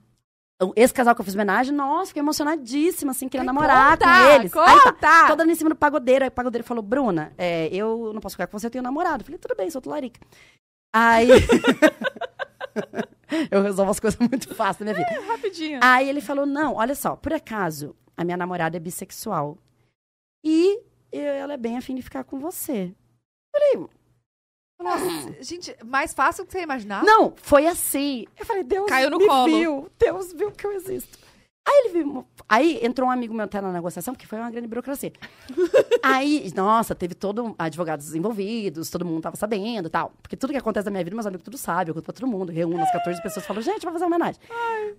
Esse 0.76 0.94
casal 0.94 1.14
que 1.14 1.22
eu 1.22 1.26
fiz 1.26 1.36
homenagem, 1.36 1.74
nossa, 1.74 2.08
fiquei 2.08 2.22
emocionadíssima, 2.22 3.12
assim, 3.12 3.28
queria 3.28 3.42
Ai, 3.42 3.46
namorar 3.46 3.98
conta, 3.98 4.06
com 4.06 4.26
eles. 4.32 4.56
Aí 4.56 4.94
tá, 5.00 5.22
conta. 5.24 5.36
dando 5.36 5.52
em 5.52 5.56
cima 5.56 5.70
do 5.70 5.76
pagodeiro. 5.76 6.24
Aí 6.24 6.30
o 6.30 6.32
pagodeiro 6.32 6.66
falou, 6.66 6.82
Bruna, 6.82 7.34
é, 7.38 7.68
eu 7.74 8.12
não 8.14 8.22
posso 8.22 8.36
ficar 8.36 8.48
com 8.48 8.58
você, 8.58 8.68
eu 8.68 8.72
tenho 8.72 8.84
namorado. 8.84 9.22
Eu 9.22 9.26
falei, 9.26 9.38
tudo 9.38 9.56
bem, 9.56 9.70
sou 9.70 9.82
larica. 9.86 10.20
Aí. 10.94 11.28
eu 13.52 13.62
resolvo 13.62 13.92
as 13.92 14.00
coisas 14.00 14.20
muito 14.20 14.54
fácil 14.56 14.86
na 14.86 14.94
minha 14.94 15.06
vida. 15.06 15.22
Rapidinho. 15.28 15.80
Aí 15.84 16.08
ele 16.08 16.22
falou: 16.22 16.46
não, 16.46 16.76
olha 16.76 16.96
só, 16.96 17.16
por 17.16 17.34
acaso, 17.34 17.96
a 18.16 18.24
minha 18.24 18.38
namorada 18.38 18.78
é 18.78 18.80
bissexual. 18.80 19.58
E 20.44 20.80
eu- 21.12 21.22
ela 21.22 21.54
é 21.54 21.58
bem 21.58 21.78
afim 21.78 21.96
de 21.96 22.02
ficar 22.02 22.24
com 22.24 22.40
você. 22.40 22.94
Falei, 23.54 23.88
Nossa, 24.80 25.36
gente, 25.42 25.76
mais 25.84 26.14
fácil 26.14 26.44
do 26.44 26.48
que 26.48 26.54
você 26.54 26.62
imaginar. 26.62 27.04
não, 27.04 27.34
foi 27.38 27.66
assim. 27.66 28.26
Eu 28.38 28.46
falei, 28.46 28.64
Deus 28.64 28.88
Caiu 28.88 29.10
no 29.10 29.18
me 29.18 29.28
colo. 29.28 29.46
viu. 29.46 29.90
Deus 29.98 30.34
viu 30.34 30.52
que 30.52 30.66
eu 30.68 30.72
existo. 30.74 31.18
Aí 31.68 31.86
ele 31.86 32.04
viu. 32.04 32.26
Aí 32.48 32.80
entrou 32.86 33.08
um 33.08 33.12
amigo 33.12 33.34
meu 33.34 33.46
até 33.46 33.60
na 33.60 33.72
negociação, 33.72 34.14
porque 34.14 34.28
foi 34.28 34.38
uma 34.38 34.52
grande 34.52 34.68
burocracia. 34.68 35.12
aí, 36.04 36.52
nossa, 36.56 36.94
teve 36.94 37.16
todo 37.16 37.56
advogados 37.58 38.14
envolvidos, 38.14 38.92
todo 38.92 39.04
mundo 39.04 39.24
tava 39.24 39.36
sabendo 39.36 39.88
e 39.88 39.90
tal. 39.90 40.14
Porque 40.22 40.36
tudo 40.36 40.52
que 40.52 40.58
acontece 40.58 40.86
na 40.86 40.92
minha 40.92 41.04
vida, 41.04 41.16
meus 41.16 41.26
amigos 41.26 41.44
tudo 41.44 41.58
sabem, 41.58 41.88
eu 41.88 41.96
conto 41.96 42.04
pra 42.06 42.14
todo 42.14 42.28
mundo. 42.28 42.52
Reúno 42.52 42.80
as 42.84 42.92
14 42.92 43.20
pessoas 43.24 43.44
e 43.44 43.48
falo, 43.48 43.62
gente, 43.62 43.84
vai 43.84 43.92
fazer 43.94 44.06
uma 44.06 44.16
homenagem. 44.16 44.40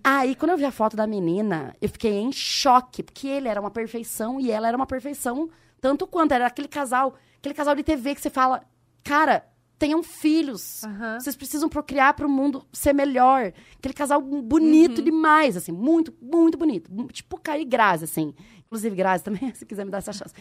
Aí, 0.03 0.35
quando 0.35 0.51
eu 0.51 0.57
vi 0.57 0.65
a 0.65 0.73
foto 0.73 0.97
da 0.97 1.07
menina, 1.07 1.77
eu 1.81 1.89
fiquei 1.89 2.15
em 2.15 2.33
choque, 2.33 3.05
porque 3.05 3.29
ele 3.29 3.47
era 3.47 3.61
uma 3.61 3.71
perfeição 3.71 4.41
e 4.41 4.51
ela 4.51 4.67
era 4.67 4.77
uma 4.77 4.87
perfeição 4.87 5.49
tanto 5.81 6.05
quanto. 6.05 6.33
Era 6.33 6.47
aquele 6.49 6.67
casal, 6.67 7.15
aquele 7.39 7.55
casal 7.55 7.77
de 7.77 7.85
TV 7.85 8.13
que 8.17 8.21
você 8.21 8.31
fala, 8.31 8.65
cara, 9.05 9.47
tenham 9.79 10.03
filhos. 10.03 10.83
Aham. 10.85 11.21
Vocês 11.21 11.37
precisam 11.37 11.69
procriar 11.69 12.15
para 12.15 12.27
o 12.27 12.31
mundo 12.31 12.67
ser 12.73 12.93
melhor. 12.93 13.53
Aquele 13.79 13.95
casal 13.95 14.21
bonito 14.21 15.03
demais, 15.03 15.57
assim, 15.57 15.73
muito, 15.73 16.15
muito 16.21 16.57
bonito. 16.59 16.91
Tipo 17.09 17.39
Caio 17.41 17.63
e 17.63 17.65
Grazi, 17.65 18.05
assim. 18.05 18.35
Inclusive, 18.67 18.97
Grazi 18.97 19.25
também, 19.25 19.53
se 19.55 19.65
quiser 19.65 19.85
me 19.85 19.91
dar 19.91 19.99
essa 19.99 20.13
chance. 20.13 20.35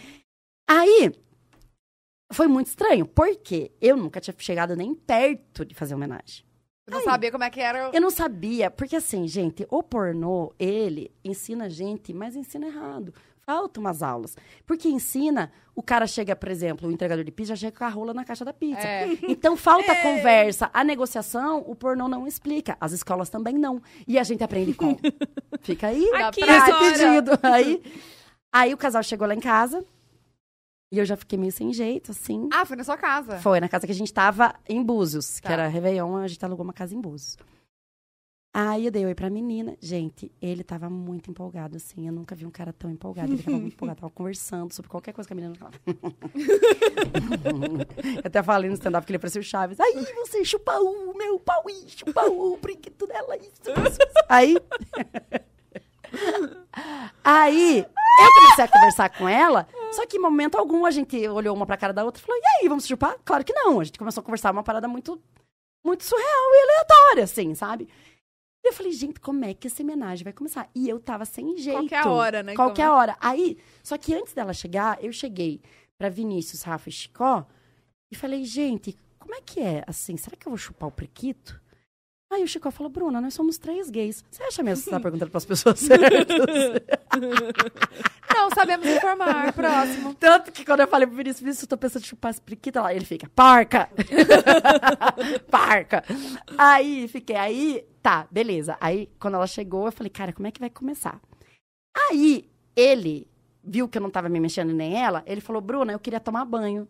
Aí, 0.68 1.12
foi 2.32 2.48
muito 2.48 2.68
estranho, 2.68 3.06
porque 3.06 3.72
eu 3.80 3.95
nunca 3.95 4.20
tinha 4.20 4.36
chegado 4.38 4.76
nem 4.76 4.95
perto 4.95 5.64
de 5.64 5.76
fazer 5.76 5.95
homenagem. 5.95 6.44
Eu 6.88 6.94
não 6.94 7.03
sabia 7.03 7.32
como 7.32 7.44
é 7.44 7.49
que 7.49 7.60
era. 7.60 7.90
Eu 7.91 8.02
não 8.02 8.12
sabia, 8.12 8.70
porque 8.70 8.95
assim, 8.95 9.28
gente, 9.28 9.66
o 9.72 9.82
pornô, 9.82 10.53
ele 10.60 11.12
ensina 11.24 11.66
a 11.66 11.70
gente, 11.70 12.14
mas 12.14 12.36
ensina 12.36 12.68
errado. 12.68 13.14
Faltam 13.46 13.82
umas 13.82 14.02
aulas. 14.02 14.36
Porque 14.66 14.88
ensina, 14.88 15.52
o 15.76 15.84
cara 15.84 16.08
chega, 16.08 16.36
por 16.36 16.50
exemplo, 16.50 16.90
o 16.90 16.92
entregador 16.92 17.24
de 17.24 17.32
pizza 17.32 17.56
já 17.56 17.68
chega 17.68 17.78
com 17.78 17.84
a 17.84 17.90
rola 17.90 18.14
na 18.14 18.26
caixa 18.26 18.44
da 18.44 18.52
pizza. 18.54 18.82
É. 18.88 19.06
Então 19.30 19.56
falta 19.56 19.92
a 19.92 20.02
conversa. 20.02 20.70
A 20.74 20.84
negociação, 20.84 21.64
o 21.68 21.76
pornô 21.76 22.08
não 22.08 22.26
explica. 22.28 22.76
As 22.82 22.92
escolas 22.92 23.30
também 23.30 23.56
não. 23.56 23.82
E 24.08 24.18
a 24.18 24.24
gente 24.24 24.44
aprende 24.44 24.74
como? 24.74 24.98
Fica 25.62 25.88
aí 25.88 26.04
Aqui 26.16 26.42
esse 26.42 26.52
agora. 26.72 26.92
pedido. 26.92 27.32
Aí, 27.44 27.84
aí 28.52 28.74
o 28.74 28.78
casal 28.78 29.04
chegou 29.04 29.28
lá 29.28 29.36
em 29.36 29.40
casa. 29.40 29.86
E 30.92 30.98
eu 30.98 31.06
já 31.06 31.16
fiquei 31.18 31.38
meio 31.38 31.52
sem 31.52 31.74
jeito, 31.74 32.12
assim. 32.12 32.48
Ah, 32.54 32.66
foi 32.66 32.78
na 32.78 32.84
sua 32.84 32.96
casa. 32.96 33.38
Foi 33.40 33.60
na 33.60 33.68
casa 33.68 33.86
que 33.86 33.92
a 33.92 33.96
gente 33.96 34.14
tava 34.14 34.56
em 34.70 34.82
Búzios, 34.82 35.40
Tá. 35.40 35.48
que 35.48 35.54
era 35.54 35.68
Réveillon, 35.68 36.16
a 36.18 36.28
gente 36.28 36.44
alugou 36.46 36.64
uma 36.64 36.72
casa 36.74 36.96
em 36.96 37.02
Búzios. 37.02 37.38
Aí 38.57 38.86
eu 38.86 38.91
dei 38.91 39.06
oi 39.06 39.14
pra 39.14 39.30
menina. 39.30 39.76
Gente, 39.82 40.32
ele 40.41 40.64
tava 40.64 40.90
muito 40.90 41.30
empolgado, 41.30 41.76
assim. 41.76 42.07
Eu 42.07 42.14
nunca 42.14 42.34
vi 42.34 42.45
um 42.45 42.49
cara 42.49 42.72
tão 42.72 42.90
empolgado. 42.90 43.34
Ele 43.34 43.44
tava 43.44 43.57
muito 43.57 43.73
empolgado. 43.76 43.99
Tava 43.99 44.14
conversando 44.14 44.72
sobre 44.72 44.90
qualquer 44.90 45.11
coisa 45.11 45.27
que 45.27 45.34
a 45.34 45.36
menina 45.36 45.53
falava. 45.56 45.77
eu 48.15 48.22
até 48.23 48.41
falei 48.41 48.69
no 48.69 48.76
stand-up 48.76 49.06
que 49.06 49.11
ele 49.11 49.19
parecia 49.19 49.41
o 49.41 49.44
Chaves. 49.44 49.77
Aí 49.77 49.94
você 50.26 50.45
chupa 50.45 50.80
o 50.80 51.14
meu 51.18 51.38
pau, 51.38 51.65
ih, 51.69 51.84
chupa 51.90 52.30
o 52.30 52.56
brinquedo 52.56 53.06
dela. 53.06 53.36
Isso, 53.36 53.72
isso, 53.72 54.02
isso. 54.02 54.26
Aí... 54.30 54.56
Aí, 57.26 57.80
eu 57.80 58.34
comecei 58.36 58.64
a 58.64 58.68
conversar 58.69 59.10
com 59.10 59.27
ela, 59.27 59.68
só 59.91 60.06
que 60.06 60.15
em 60.15 60.22
momento 60.22 60.56
algum 60.56 60.86
a 60.86 60.91
gente 60.91 61.27
olhou 61.27 61.53
uma 61.53 61.65
pra 61.65 61.76
cara 61.76 61.91
da 61.91 62.06
outra 62.06 62.22
e 62.22 62.26
falou: 62.26 62.40
e 62.41 62.45
aí, 62.61 62.69
vamos 62.69 62.86
chupar? 62.86 63.18
Claro 63.26 63.44
que 63.44 63.52
não. 63.52 63.82
A 63.82 63.84
gente 63.84 63.99
começou 63.99 64.22
a 64.22 64.23
conversar 64.23 64.52
uma 64.52 64.64
parada 64.64 64.88
muito, 64.88 65.22
muito 65.84 66.06
surreal 66.06 66.26
e 66.53 66.64
aleatória, 66.64 67.23
assim, 67.26 67.53
sabe? 67.53 67.90
E 68.66 68.70
eu 68.70 68.74
falei, 68.74 68.92
gente, 68.94 69.20
como 69.20 69.46
é 69.46 69.54
que 69.54 69.68
essa 69.68 69.84
homenagem 69.84 70.24
vai 70.24 70.34
começar? 70.34 70.68
E 70.74 70.90
eu 70.90 71.00
tava 71.00 71.24
sem 71.24 71.56
jeito. 71.56 71.78
Qualquer 71.88 72.08
hora, 72.08 72.42
né, 72.42 72.56
Qualquer 72.56 72.88
como- 72.88 72.98
hora. 72.98 73.16
Aí, 73.22 73.60
só 73.84 73.96
que 73.96 74.12
antes 74.12 74.34
dela 74.34 74.54
chegar, 74.54 74.98
eu 75.04 75.14
cheguei 75.14 75.62
pra 76.00 76.10
Vinícius, 76.10 76.64
Rafa 76.64 76.90
e 76.90 76.92
Chicó 76.92 77.46
e 78.12 78.16
falei, 78.16 78.44
gente, 78.44 78.98
como 79.20 79.36
é 79.36 79.42
que 79.42 79.60
é? 79.62 79.84
Assim, 79.86 80.18
será 80.18 80.36
que 80.36 80.48
eu 80.48 80.50
vou 80.50 80.58
chupar 80.58 80.90
o 80.90 80.92
prequito? 80.92 81.62
Aí 82.32 82.44
o 82.44 82.48
Chicó 82.48 82.72
falou, 82.72 82.92
Bruna, 82.92 83.22
nós 83.22 83.34
somos 83.34 83.58
três 83.58 83.90
gays. 83.90 84.24
Você 84.30 84.44
acha 84.44 84.64
mesmo 84.64 84.84
que 84.84 84.86
você 84.86 84.92
tá 84.92 85.00
perguntando 85.00 85.32
pras 85.32 85.46
pessoas 85.46 85.80
certas? 85.80 86.28
Não 88.34 88.50
sabemos 88.50 88.86
informar. 88.86 89.54
Próximo. 89.54 90.14
Tanto 90.16 90.52
que 90.52 90.66
quando 90.66 90.82
eu 90.82 90.88
falei 90.88 91.08
pro 91.08 91.16
Vinícius, 91.16 91.42
Vinícius, 91.42 91.64
eu 91.64 91.70
tô 91.70 91.78
pensando 91.78 92.04
em 92.04 92.08
chupar 92.08 92.32
esse 92.32 92.42
priquita 92.42 92.82
lá, 92.82 92.94
ele 92.94 93.06
fica, 93.06 93.30
parca! 93.36 93.90
parca! 95.50 96.04
Aí, 96.58 97.08
fiquei, 97.08 97.36
aí, 97.36 97.86
tá, 98.02 98.28
beleza. 98.30 98.78
Aí, 98.82 99.10
quando 99.20 99.36
ela 99.36 99.48
chegou, 99.48 99.86
eu 99.86 99.92
falei, 99.92 100.10
cara, 100.10 100.34
como 100.34 100.48
é 100.48 100.52
que 100.52 100.60
vai 100.60 100.70
começar? 100.70 101.20
Aí, 102.10 102.50
ele 102.76 103.28
viu 103.64 103.88
que 103.88 103.98
eu 103.98 104.02
não 104.02 104.10
tava 104.10 104.30
me 104.30 104.40
mexendo 104.40 104.74
nem 104.74 105.02
ela, 105.02 105.24
ele 105.26 105.42
falou, 105.42 105.62
Bruna, 105.62 105.94
eu 105.94 106.00
queria 106.00 106.20
tomar 106.20 106.46
banho. 106.46 106.88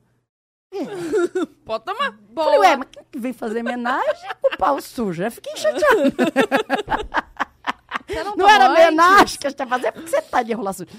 Pode 1.63 1.85
tomar. 1.85 2.07
Eu 2.35 2.43
falei, 2.43 2.59
ué, 2.59 2.75
mas 2.77 2.87
quem 2.91 3.03
que 3.11 3.19
veio 3.19 3.33
fazer 3.33 3.61
homenagem 3.61 4.29
com 4.41 4.53
o 4.53 4.57
pau 4.57 4.81
sujo? 4.81 5.23
Eu 5.23 5.31
fiquei 5.31 5.55
chateada. 5.55 6.11
Você 8.07 8.23
não, 8.23 8.35
Não 8.35 8.49
era 8.49 8.69
homenagem 8.69 9.39
que 9.39 9.47
a 9.47 9.49
gente 9.49 9.59
ia 9.59 9.67
fazer, 9.67 9.91
porque 9.91 10.09
você 10.09 10.21
tá 10.21 10.43
de 10.43 10.51
enrolar 10.51 10.73
sujo. 10.73 10.89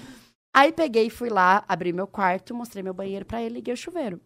Aí 0.53 0.71
peguei, 0.71 1.09
fui 1.09 1.29
lá, 1.29 1.63
abri 1.67 1.93
meu 1.93 2.07
quarto, 2.07 2.53
mostrei 2.55 2.81
meu 2.83 2.93
banheiro 2.93 3.25
pra 3.25 3.41
ele, 3.41 3.55
liguei 3.55 3.73
o 3.73 3.77
chuveiro. 3.77 4.19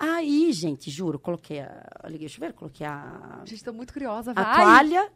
Aí, 0.00 0.52
gente, 0.52 0.90
juro, 0.90 1.18
coloquei 1.18 1.60
a. 1.60 1.86
eu 2.02 2.10
Liguei 2.10 2.26
o 2.26 2.30
chuveiro, 2.30 2.54
coloquei 2.54 2.86
a, 2.86 3.42
Gente, 3.44 3.62
tô 3.64 3.72
muito 3.72 3.92
curiosa. 3.92 4.32
a 4.32 4.34
Vai. 4.42 4.56
toalha. 4.62 5.12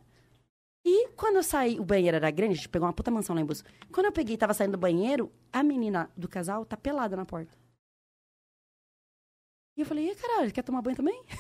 E 0.87 1.09
quando 1.17 1.37
eu 1.37 1.43
saí, 1.43 1.79
o 1.79 1.85
banheiro 1.85 2.17
era 2.17 2.31
grande, 2.31 2.53
a 2.53 2.57
gente 2.57 2.69
pegou 2.69 2.87
uma 2.87 2.93
puta 2.95 3.11
mansão 3.11 3.35
lá 3.35 3.43
em 3.43 3.45
Búzios. 3.45 3.67
Quando 3.93 4.07
eu 4.07 4.13
peguei 4.13 4.37
e 4.37 4.39
tava 4.39 4.55
saindo 4.55 4.73
do 4.73 4.79
banheiro, 4.79 5.31
a 5.53 5.63
menina 5.63 6.09
do 6.17 6.29
casal 6.29 6.65
tá 6.65 6.77
pelada 6.77 7.17
na 7.17 7.27
porta. 7.27 7.53
E 9.79 9.83
eu 9.83 9.87
falei, 9.87 10.11
e 10.11 10.15
caralho, 10.17 10.51
quer 10.53 10.63
tomar 10.63 10.83
banho 10.83 10.97
também? 10.97 11.23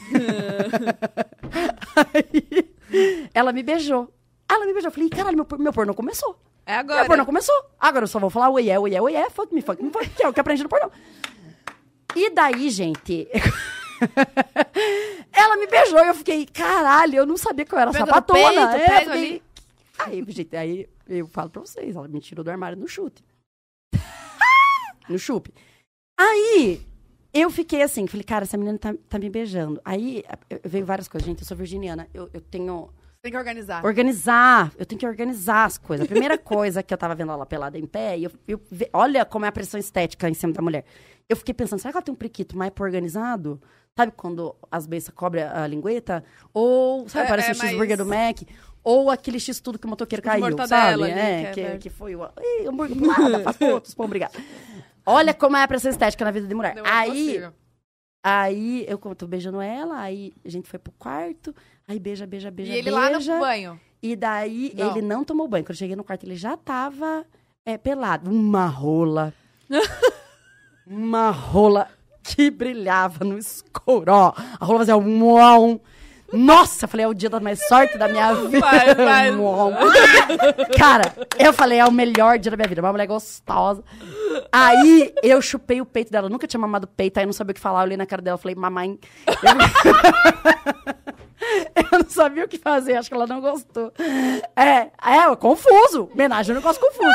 Aí, 2.14 2.70
ela 3.34 3.52
me 3.52 3.64
beijou. 3.64 4.14
Ela 4.48 4.64
me 4.64 4.72
beijou. 4.72 4.90
Eu 4.90 4.94
falei, 4.94 5.10
caralho, 5.10 5.36
meu, 5.36 5.46
meu 5.58 5.72
pornô 5.72 5.92
começou. 5.92 6.40
É 6.64 6.70
Meu 6.74 6.80
agora. 6.80 7.04
pornô 7.06 7.26
começou. 7.26 7.54
Agora 7.80 8.04
eu 8.04 8.08
só 8.08 8.20
vou 8.20 8.30
falar 8.30 8.50
oiê, 8.50 8.78
oiê, 8.78 9.00
oiê, 9.00 9.28
fuck 9.30 9.52
me, 9.52 9.60
fuck 9.60 9.82
me, 9.82 9.90
fuck, 9.90 10.08
que 10.10 10.22
é 10.22 10.28
o 10.28 10.32
que 10.32 10.38
eu 10.38 10.42
aprendi 10.42 10.62
no 10.62 10.68
pornô. 10.68 10.88
E 12.14 12.30
daí, 12.30 12.70
gente... 12.70 13.26
ela 15.32 15.56
me 15.56 15.66
beijou 15.66 15.98
e 15.98 16.06
eu 16.08 16.14
fiquei, 16.14 16.46
caralho, 16.46 17.16
eu 17.16 17.26
não 17.26 17.36
sabia 17.36 17.64
que 17.64 17.74
eu 17.74 17.78
era 17.80 17.90
Pegou 17.90 18.06
sapatona. 18.06 18.68
peito, 18.68 18.92
É, 18.92 19.00
fiquei- 19.00 19.12
ali. 19.12 19.42
Aí, 19.98 20.24
gente, 20.28 20.56
aí 20.56 20.88
eu 21.08 21.26
falo 21.26 21.50
pra 21.50 21.60
vocês, 21.62 21.96
ela 21.96 22.06
me 22.06 22.20
tirou 22.20 22.44
do 22.44 22.50
armário 22.52 22.78
no 22.78 22.86
chute. 22.86 23.24
no 25.08 25.18
chupe. 25.18 25.52
Aí, 26.16 26.86
eu 27.32 27.50
fiquei 27.50 27.82
assim, 27.82 28.06
falei, 28.06 28.24
cara, 28.24 28.44
essa 28.44 28.56
menina 28.56 28.78
tá, 28.78 28.94
tá 29.08 29.18
me 29.18 29.28
beijando. 29.30 29.80
Aí, 29.84 30.24
eu- 30.50 30.60
veio 30.64 30.84
várias 30.84 31.08
coisas. 31.08 31.26
Gente, 31.26 31.40
eu 31.42 31.46
sou 31.46 31.56
virginiana, 31.56 32.08
eu, 32.14 32.28
eu 32.32 32.40
tenho... 32.40 32.90
Tem 33.20 33.32
que 33.32 33.38
organizar. 33.38 33.84
Organizar, 33.84 34.72
eu 34.78 34.86
tenho 34.86 34.98
que 34.98 35.06
organizar 35.06 35.64
as 35.64 35.76
coisas. 35.76 36.06
A 36.06 36.08
primeira 36.08 36.38
coisa 36.38 36.82
que 36.84 36.94
eu 36.94 36.98
tava 36.98 37.14
vendo 37.16 37.32
ela 37.32 37.44
pelada 37.44 37.76
em 37.76 37.84
pé, 37.86 38.16
e 38.16 38.24
eu, 38.24 38.30
eu 38.46 38.60
olha 38.92 39.24
como 39.24 39.44
é 39.44 39.48
a 39.48 39.52
pressão 39.52 39.78
estética 39.78 40.28
em 40.28 40.34
cima 40.34 40.52
da 40.52 40.62
mulher. 40.62 40.84
Eu 41.28 41.36
fiquei 41.36 41.52
pensando, 41.52 41.80
será 41.80 41.90
que 41.92 41.98
ela 41.98 42.04
tem 42.04 42.14
um 42.14 42.16
priquito 42.16 42.56
mais 42.56 42.72
organizado? 42.80 43.60
Sabe 43.96 44.12
quando 44.16 44.54
as 44.70 44.86
bestas 44.86 45.12
cobrem 45.12 45.42
a 45.42 45.66
lingueta? 45.66 46.22
Ou, 46.54 47.08
sabe, 47.08 47.26
É, 47.26 47.28
parece 47.28 47.48
é 47.48 47.52
o 47.52 47.54
cheeseburger 47.56 47.98
mais- 48.06 48.34
do 48.38 48.46
Mac? 48.46 48.48
Ou 48.84 49.10
aquele 49.10 49.40
X 49.40 49.60
tudo 49.60 49.78
que 49.80 49.86
o 49.86 49.90
motoqueiro 49.90 50.22
Tipo 50.22 50.40
caiu, 50.40 50.56
sabe? 50.68 51.02
ali, 51.02 51.10
é, 51.10 51.50
que 51.52 51.60
é 51.60 51.76
que, 51.76 51.90
foi 51.90 52.14
o... 52.14 52.22
Ih, 52.40 52.68
hambúrguer, 52.68 52.96
nada, 52.96 53.40
faz 53.52 53.60
outros, 53.60 53.94
pão, 53.94 54.06
obrigado. 54.06 54.32
Olha 55.08 55.32
como 55.34 55.56
é 55.56 55.62
a 55.62 55.68
pressão 55.68 55.90
estética 55.90 56.24
na 56.24 56.30
vida 56.30 56.46
de 56.46 56.54
mulher. 56.54 56.74
Não 56.74 56.84
é 56.84 56.90
Aí, 56.90 57.10
possível. 57.10 57.52
aí, 58.22 58.84
eu 58.88 58.98
tô 59.14 59.26
beijando 59.26 59.60
ela, 59.60 60.00
aí 60.00 60.32
a 60.44 60.48
gente 60.50 60.68
foi 60.68 60.78
pro 60.78 60.92
quarto, 60.98 61.54
aí 61.86 61.98
beija, 61.98 62.26
beija, 62.26 62.50
beija, 62.50 62.72
E 62.72 62.76
ele 62.78 62.90
beija. 62.90 62.96
lá 62.96 63.10
no 63.10 63.40
banho. 63.40 63.80
E 64.02 64.14
daí 64.14 64.72
Não. 64.76 64.90
ele 64.90 65.02
não 65.02 65.24
tomou 65.24 65.48
banho. 65.48 65.64
Quando 65.64 65.70
eu 65.70 65.76
cheguei 65.76 65.96
no 65.96 66.04
quarto, 66.04 66.24
ele 66.24 66.36
já 66.36 66.56
tava 66.56 67.24
é, 67.66 67.76
pelado. 67.76 68.30
Uma 68.30 68.66
rola. 68.66 69.32
uma 70.86 71.30
rola 71.30 71.88
que 72.22 72.50
brilhava 72.50 73.24
no 73.24 73.38
escuro. 73.38 74.12
ó. 74.12 74.32
A 74.60 74.64
rola 74.64 74.80
fazia 74.80 74.96
um. 74.96 75.80
Nossa, 76.32 76.84
eu 76.84 76.88
falei, 76.88 77.04
é 77.04 77.08
o 77.08 77.14
dia 77.14 77.30
da 77.30 77.40
mais 77.40 77.66
sorte 77.66 77.96
da 77.96 78.06
minha 78.08 78.34
vida. 78.34 78.60
Vai, 78.60 78.94
vai. 78.94 79.30
Cara, 80.78 81.14
eu 81.38 81.52
falei, 81.52 81.78
é 81.78 81.86
o 81.86 81.90
melhor 81.92 82.38
dia 82.38 82.50
da 82.50 82.56
minha 82.56 82.68
vida. 82.68 82.82
Uma 82.82 82.92
mulher 82.92 83.06
gostosa. 83.06 83.82
Aí 84.52 85.14
eu 85.22 85.40
chupei 85.40 85.80
o 85.80 85.86
peito 85.86 86.10
dela. 86.12 86.26
Eu 86.26 86.30
nunca 86.30 86.46
tinha 86.46 86.60
mamado 86.60 86.86
peito, 86.86 87.16
aí 87.18 87.24
eu 87.24 87.28
não 87.28 87.32
sabia 87.32 87.52
o 87.52 87.54
que 87.54 87.60
falar. 87.60 87.80
Eu 87.80 87.84
olhei 87.84 87.96
na 87.96 88.04
cara 88.06 88.20
dela 88.20 88.38
e 88.38 88.42
falei, 88.42 88.54
mamãe. 88.54 88.98
Eu- 89.26 90.98
Eu 91.92 92.00
não 92.00 92.10
sabia 92.10 92.44
o 92.44 92.48
que 92.48 92.58
fazer, 92.58 92.96
acho 92.96 93.08
que 93.08 93.14
ela 93.14 93.26
não 93.26 93.40
gostou. 93.40 93.90
É, 94.54 94.90
é, 95.02 95.36
confuso. 95.36 96.10
Homenagem 96.12 96.50
é 96.50 96.58
um 96.58 96.60
negócio 96.60 96.80
confuso. 96.80 97.08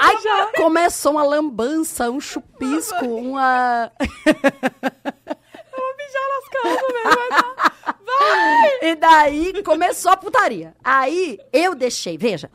Aí 0.00 0.16
começou 0.56 1.12
uma 1.12 1.24
lambança, 1.24 2.08
um 2.10 2.20
chupisco, 2.20 3.04
uma. 3.04 3.90
E 8.82 8.94
daí 8.96 9.62
começou 9.62 10.12
a 10.12 10.16
putaria. 10.16 10.74
Aí 10.82 11.38
eu 11.52 11.74
deixei, 11.74 12.16
veja, 12.16 12.50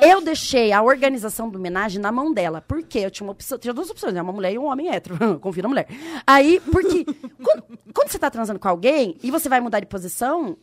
eu 0.00 0.20
deixei 0.20 0.72
a 0.72 0.82
organização 0.82 1.48
do 1.48 1.58
homenagem 1.58 2.00
na 2.00 2.12
mão 2.12 2.32
dela. 2.32 2.60
Porque 2.60 2.98
eu 2.98 3.10
tinha 3.10 3.26
uma 3.26 3.32
opção, 3.32 3.58
tinha 3.58 3.74
duas 3.74 3.90
opções, 3.90 4.14
né? 4.14 4.22
Uma 4.22 4.32
mulher 4.32 4.52
e 4.52 4.58
um 4.58 4.66
homem 4.66 4.90
hétero. 4.90 5.16
Confio 5.40 5.62
na 5.62 5.68
mulher. 5.68 5.88
Aí, 6.26 6.60
porque 6.60 7.04
quando, 7.42 7.64
quando 7.94 8.08
você 8.08 8.18
tá 8.18 8.30
transando 8.30 8.60
com 8.60 8.68
alguém 8.68 9.16
e 9.22 9.30
você 9.30 9.48
vai 9.48 9.60
mudar 9.60 9.80
de 9.80 9.86
posição, 9.86 10.56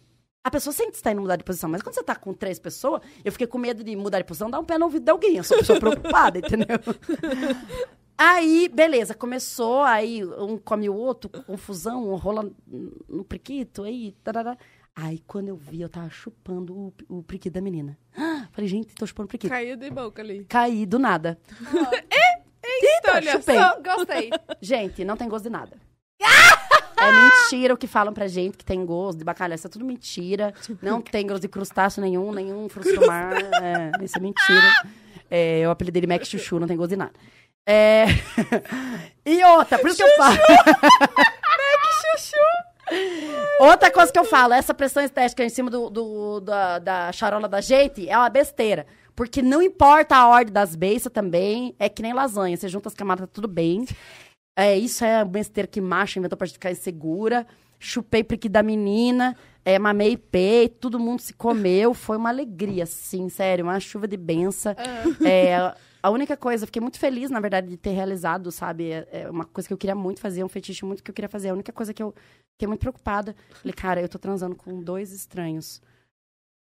a 0.43 0.51
pessoa 0.51 0.73
sempre 0.73 0.95
está 0.95 1.11
indo 1.11 1.21
mudar 1.21 1.35
de 1.35 1.43
posição. 1.43 1.69
Mas 1.69 1.81
quando 1.81 1.95
você 1.95 2.03
tá 2.03 2.15
com 2.15 2.33
três 2.33 2.59
pessoas, 2.59 3.01
eu 3.23 3.31
fiquei 3.31 3.47
com 3.47 3.57
medo 3.57 3.83
de 3.83 3.95
mudar 3.95 4.19
de 4.19 4.25
posição, 4.25 4.49
dar 4.49 4.59
um 4.59 4.65
pé 4.65 4.77
no 4.77 4.85
ouvido 4.85 5.03
de 5.03 5.11
alguém. 5.11 5.37
Eu 5.37 5.43
sou 5.43 5.57
pessoa 5.57 5.79
preocupada, 5.79 6.39
entendeu? 6.39 6.79
Aí, 8.17 8.69
beleza, 8.73 9.13
começou, 9.13 9.83
aí 9.83 10.23
um 10.23 10.57
come 10.57 10.89
o 10.89 10.95
outro, 10.95 11.29
confusão, 11.29 12.15
rola 12.15 12.49
no 13.09 13.25
priquito, 13.25 13.83
aí, 13.83 14.13
tarará. 14.23 14.57
Aí, 14.95 15.19
quando 15.27 15.49
eu 15.49 15.57
vi, 15.57 15.81
eu 15.81 15.89
tava 15.89 16.09
chupando 16.09 16.73
o, 16.73 16.93
o 17.09 17.23
priquito 17.23 17.53
da 17.53 17.61
menina. 17.61 17.97
Falei, 18.53 18.69
gente, 18.69 18.95
tô 18.95 19.05
chupando 19.05 19.25
o 19.25 19.29
priquito. 19.29 19.49
Caiu 19.49 19.75
de 19.75 19.89
boca 19.89 20.21
ali. 20.21 20.45
Caí 20.45 20.85
do 20.85 20.97
nada. 20.97 21.37
Eita, 22.63 23.15
olha 23.15 23.31
chupei. 23.33 23.57
só. 23.57 23.81
Gostei. 23.81 24.29
Gente, 24.61 25.03
não 25.03 25.17
tem 25.17 25.27
gosto 25.27 25.43
de 25.43 25.49
nada. 25.49 25.77
É 26.97 27.11
mentira 27.11 27.73
o 27.73 27.77
que 27.77 27.87
falam 27.87 28.13
pra 28.13 28.25
gente 28.25 28.57
que 28.57 28.63
tem 28.65 28.83
gosto 28.83 29.17
de 29.19 29.23
bacalhau. 29.25 29.53
Isso 29.53 29.67
é 29.67 29.69
tudo 29.69 29.85
mentira. 29.85 30.53
Não 30.81 31.01
tem 31.01 31.27
gosto 31.27 31.41
de 31.41 31.49
crustáceo 31.49 32.01
nenhum, 32.01 32.31
nenhum 32.31 32.67
fruto 32.69 32.93
do 32.95 33.05
mar. 33.05 33.33
É, 33.61 34.03
isso 34.03 34.17
é 34.17 34.21
mentira. 34.21 34.73
É, 35.29 35.59
eu 35.59 35.69
apelidei 35.69 36.01
de 36.01 36.07
Mac 36.07 36.23
Chuchu, 36.23 36.57
não 36.57 36.67
tem 36.67 36.77
gosto 36.77 36.91
de 36.91 36.95
nada. 36.95 37.11
É... 37.67 38.05
E 39.27 39.43
outra, 39.43 39.79
por 39.79 39.87
isso 39.89 39.97
que 39.97 40.03
eu 40.03 40.15
falo. 40.17 40.37
Outra 43.59 43.89
coisa 43.89 44.11
que 44.11 44.19
eu 44.19 44.25
falo, 44.25 44.53
essa 44.53 44.73
pressão 44.73 45.03
estética 45.03 45.43
em 45.43 45.49
cima 45.49 45.69
do, 45.71 45.89
do- 45.89 46.39
da, 46.41 46.79
da 46.79 47.11
charola 47.11 47.47
da 47.47 47.61
gente 47.61 48.07
é 48.07 48.17
uma 48.17 48.29
besteira. 48.29 48.85
Porque 49.15 49.41
não 49.41 49.61
importa 49.61 50.15
a 50.15 50.27
ordem 50.27 50.53
das 50.53 50.75
beiças 50.75 51.11
também, 51.11 51.73
é 51.79 51.87
que 51.89 52.01
nem 52.01 52.13
lasanha. 52.13 52.55
Você 52.55 52.67
junta 52.67 52.89
as 52.89 52.95
camadas, 52.95 53.25
tá 53.27 53.31
tudo 53.33 53.47
bem. 53.47 53.85
É, 54.57 54.77
isso 54.77 55.03
é 55.03 55.23
besteira 55.25 55.67
que 55.67 55.81
macho 55.81 56.19
inventou 56.19 56.37
pra 56.37 56.45
gente 56.45 56.55
ficar 56.55 56.71
insegura. 56.71 57.47
Chupei 57.79 58.23
prique 58.23 58.49
da 58.49 58.61
menina, 58.61 59.35
é, 59.63 59.79
mamei 59.79 60.17
peito, 60.17 60.75
todo 60.81 60.99
mundo 60.99 61.21
se 61.21 61.33
comeu. 61.33 61.93
Foi 61.93 62.17
uma 62.17 62.29
alegria, 62.29 62.83
assim, 62.83 63.29
sério, 63.29 63.65
uma 63.65 63.79
chuva 63.79 64.07
de 64.07 64.17
benção. 64.17 64.75
É, 65.25 65.73
a 66.05 66.09
única 66.11 66.37
coisa, 66.37 66.67
fiquei 66.67 66.79
muito 66.79 66.99
feliz, 66.99 67.31
na 67.31 67.39
verdade, 67.39 67.67
de 67.67 67.77
ter 67.77 67.89
realizado, 67.89 68.51
sabe? 68.51 68.91
É, 68.91 69.07
é 69.11 69.29
uma 69.29 69.43
coisa 69.43 69.67
que 69.67 69.73
eu 69.73 69.77
queria 69.77 69.95
muito 69.95 70.21
fazer, 70.21 70.43
um 70.43 70.47
fetiche 70.47 70.85
muito 70.85 71.01
que 71.01 71.09
eu 71.09 71.15
queria 71.15 71.27
fazer. 71.27 71.49
A 71.49 71.53
única 71.53 71.73
coisa 71.73 71.95
que 71.95 72.03
eu 72.03 72.13
fiquei 72.53 72.67
muito 72.67 72.81
preocupada. 72.81 73.35
Falei, 73.59 73.73
cara, 73.73 74.01
eu 74.01 74.07
tô 74.07 74.19
transando 74.19 74.55
com 74.55 74.83
dois 74.83 75.11
estranhos. 75.11 75.81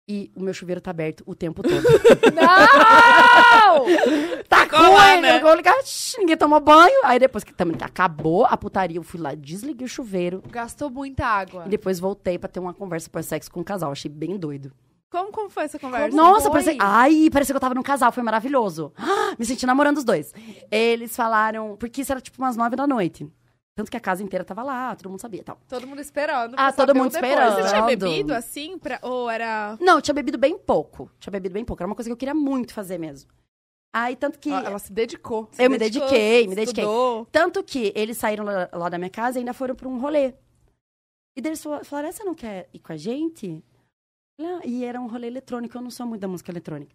E 0.08 0.30
o 0.36 0.40
meu 0.40 0.54
chuveiro 0.54 0.80
tá 0.80 0.92
aberto 0.92 1.24
o 1.26 1.34
tempo 1.34 1.60
todo. 1.60 1.74
Não! 2.32 3.84
tá 4.48 4.62
ruim, 4.62 5.20
né? 5.20 5.42
né? 5.42 5.54
ligar, 5.56 5.74
ninguém 6.18 6.36
tomou 6.36 6.60
banho. 6.60 7.00
Aí 7.02 7.18
depois 7.18 7.42
que 7.42 7.52
também 7.52 7.76
acabou 7.80 8.44
a 8.44 8.56
putaria, 8.56 8.98
eu 8.98 9.02
fui 9.02 9.18
lá, 9.18 9.34
desliguei 9.34 9.86
o 9.86 9.88
chuveiro. 9.88 10.40
Gastou 10.48 10.88
muita 10.88 11.26
água. 11.26 11.64
E 11.66 11.68
depois 11.68 11.98
voltei 11.98 12.38
pra 12.38 12.48
ter 12.48 12.60
uma 12.60 12.72
conversa 12.72 13.10
pós-sexo 13.10 13.50
com 13.50 13.58
o 13.58 13.64
casal. 13.64 13.90
Achei 13.90 14.08
bem 14.08 14.38
doido. 14.38 14.70
Como, 15.10 15.30
como 15.30 15.48
foi 15.48 15.64
essa 15.64 15.78
conversa? 15.78 16.10
Como? 16.10 16.20
Nossa, 16.22 16.50
foi? 16.50 16.62
parecia... 16.62 16.76
Ai, 16.80 17.28
parecia 17.32 17.52
que 17.52 17.56
eu 17.56 17.60
tava 17.60 17.74
num 17.74 17.82
casal, 17.82 18.10
foi 18.12 18.22
maravilhoso. 18.22 18.92
Ah, 18.96 19.34
Me 19.38 19.44
senti 19.44 19.64
namorando 19.66 19.98
os 19.98 20.04
dois. 20.04 20.32
Eles 20.70 21.14
falaram... 21.14 21.76
Porque 21.76 22.00
isso 22.02 22.12
era 22.12 22.20
tipo 22.20 22.38
umas 22.42 22.56
nove 22.56 22.74
da 22.76 22.86
noite. 22.86 23.26
Tanto 23.76 23.90
que 23.90 23.96
a 23.96 24.00
casa 24.00 24.22
inteira 24.22 24.44
tava 24.44 24.62
lá, 24.62 24.96
todo 24.96 25.10
mundo 25.10 25.20
sabia 25.20 25.40
e 25.40 25.44
tal. 25.44 25.58
Todo 25.68 25.86
mundo 25.86 26.00
esperando. 26.00 26.54
Ah, 26.56 26.72
todo 26.72 26.94
mundo 26.94 27.12
depois. 27.12 27.30
esperando. 27.30 27.54
Você 27.62 27.68
tinha 27.68 27.82
bebido 27.82 28.34
assim? 28.34 28.78
Pra... 28.78 28.98
Ou 29.02 29.28
era. 29.30 29.76
Não, 29.80 29.96
eu 29.96 30.02
tinha 30.02 30.14
bebido 30.14 30.38
bem 30.38 30.56
pouco. 30.58 31.10
Tinha 31.20 31.30
bebido 31.30 31.52
bem 31.52 31.64
pouco. 31.64 31.82
Era 31.82 31.86
uma 31.88 31.94
coisa 31.94 32.08
que 32.08 32.12
eu 32.12 32.16
queria 32.16 32.34
muito 32.34 32.72
fazer 32.72 32.96
mesmo. 32.98 33.30
Aí, 33.94 34.16
tanto 34.16 34.38
que... 34.38 34.50
Ó, 34.50 34.58
Ela 34.60 34.78
se 34.78 34.92
dedicou. 34.92 35.48
eu 35.58 35.70
me 35.70 35.78
dedicou, 35.78 36.08
dediquei, 36.08 36.46
me 36.48 36.54
dediquei. 36.54 36.84
Estudou. 36.84 37.26
Tanto 37.30 37.62
que 37.62 37.92
eles 37.94 38.16
saíram 38.16 38.44
lá, 38.44 38.68
lá 38.72 38.88
da 38.88 38.98
minha 38.98 39.10
casa 39.10 39.38
e 39.38 39.40
ainda 39.40 39.52
foram 39.54 39.74
pra 39.74 39.88
um 39.88 39.98
rolê. 39.98 40.34
E 41.36 41.40
daí 41.40 41.50
eles 41.50 41.62
fal- 41.62 41.84
falaram, 41.84 42.08
"Ah, 42.08 42.12
você 42.12 42.24
não 42.24 42.34
quer 42.34 42.68
ir 42.72 42.78
com 42.78 42.92
a 42.92 42.96
gente? 42.96 43.62
"Ah", 44.38 44.60
E 44.64 44.84
era 44.84 45.00
um 45.00 45.06
rolê 45.06 45.26
eletrônico, 45.28 45.76
eu 45.76 45.82
não 45.82 45.90
sou 45.90 46.06
muito 46.06 46.20
da 46.20 46.28
música 46.28 46.50
eletrônica. 46.50 46.94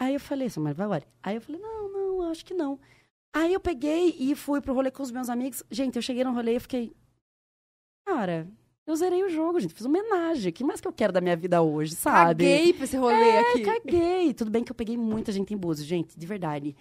Aí 0.00 0.14
eu 0.14 0.20
falei, 0.20 0.46
assim, 0.46 0.60
mas 0.60 0.76
vai, 0.76 0.86
olha. 0.86 1.06
Aí 1.22 1.34
eu 1.36 1.40
falei, 1.40 1.60
não, 1.60 1.92
não, 1.92 2.30
acho 2.30 2.44
que 2.44 2.54
não. 2.54 2.78
Aí 3.34 3.52
eu 3.52 3.60
peguei 3.60 4.14
e 4.18 4.34
fui 4.34 4.60
pro 4.60 4.72
rolê 4.74 4.90
com 4.90 5.02
os 5.02 5.10
meus 5.10 5.28
amigos. 5.28 5.62
Gente, 5.70 5.96
eu 5.96 6.02
cheguei 6.02 6.24
no 6.24 6.32
rolê 6.32 6.56
e 6.56 6.60
fiquei, 6.60 6.92
cara, 8.06 8.48
eu 8.86 8.96
zerei 8.96 9.22
o 9.22 9.28
jogo, 9.28 9.60
gente. 9.60 9.74
Fiz 9.74 9.84
homenagem. 9.84 10.50
O 10.50 10.52
que 10.52 10.64
mais 10.64 10.80
que 10.80 10.88
eu 10.88 10.92
quero 10.92 11.12
da 11.12 11.20
minha 11.20 11.36
vida 11.36 11.60
hoje, 11.60 11.94
sabe? 11.94 12.44
Caguei 12.44 12.72
pra 12.72 12.84
esse 12.84 12.96
rolê 12.96 13.38
aqui. 13.38 13.62
Caguei. 13.62 14.34
Tudo 14.34 14.50
bem 14.50 14.64
que 14.64 14.72
eu 14.72 14.76
peguei 14.76 14.96
muita 14.96 15.30
gente 15.30 15.52
em 15.52 15.56
Búzios, 15.56 15.86
gente, 15.86 16.18
de 16.18 16.26
verdade. 16.26 16.74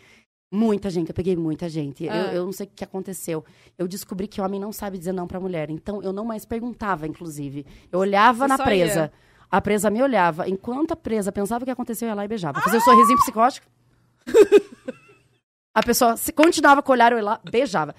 Muita 0.49 0.89
gente, 0.89 1.09
eu 1.09 1.13
peguei 1.13 1.35
muita 1.35 1.67
gente. 1.67 2.07
Ah. 2.07 2.15
Eu, 2.15 2.33
eu 2.33 2.45
não 2.45 2.53
sei 2.53 2.65
o 2.65 2.69
que 2.73 2.83
aconteceu. 2.83 3.43
Eu 3.77 3.87
descobri 3.87 4.27
que 4.27 4.39
homem 4.39 4.59
não 4.59 4.71
sabe 4.71 4.97
dizer 4.97 5.11
não 5.11 5.27
pra 5.27 5.39
mulher. 5.39 5.69
Então, 5.69 6.01
eu 6.01 6.13
não 6.13 6.23
mais 6.23 6.45
perguntava, 6.45 7.05
inclusive. 7.05 7.65
Eu 7.91 7.99
olhava 7.99 8.47
Você 8.47 8.47
na 8.47 8.57
presa. 8.57 8.99
ia. 9.01 9.11
A 9.49 9.61
presa 9.61 9.89
me 9.89 10.01
olhava. 10.01 10.47
Enquanto 10.47 10.91
a 10.91 10.95
presa 10.95 11.31
pensava 11.31 11.63
o 11.63 11.65
que 11.65 11.71
aconteceu, 11.71 12.07
eu 12.07 12.11
ia 12.11 12.15
lá 12.15 12.25
e 12.25 12.27
beijava. 12.27 12.61
Fazia 12.61 12.79
um 12.79 12.83
sorrisinho 12.83 13.17
psicótico. 13.19 13.67
a 15.73 15.83
pessoa 15.83 16.17
se 16.17 16.33
continuava 16.33 16.81
com 16.81 16.91
o 16.91 16.93
olhar, 16.93 17.11
eu 17.11 17.17
ia 17.17 17.23
lá, 17.23 17.39
beijava. 17.49 17.95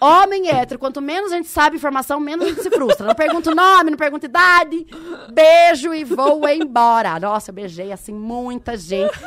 Homem 0.00 0.48
hétero, 0.48 0.78
quanto 0.78 1.00
menos 1.00 1.32
a 1.32 1.36
gente 1.36 1.48
sabe 1.48 1.76
informação, 1.76 2.20
menos 2.20 2.46
a 2.46 2.48
gente 2.48 2.62
se 2.62 2.70
frustra. 2.70 3.06
Não 3.06 3.14
pergunta 3.14 3.50
o 3.50 3.54
nome, 3.54 3.90
não 3.90 3.98
pergunta 3.98 4.26
idade. 4.26 4.86
Beijo 5.32 5.94
e 5.94 6.04
vou 6.04 6.48
embora. 6.48 7.18
Nossa, 7.18 7.50
eu 7.50 7.54
beijei, 7.54 7.92
assim, 7.92 8.12
muita 8.12 8.76
gente. 8.76 9.18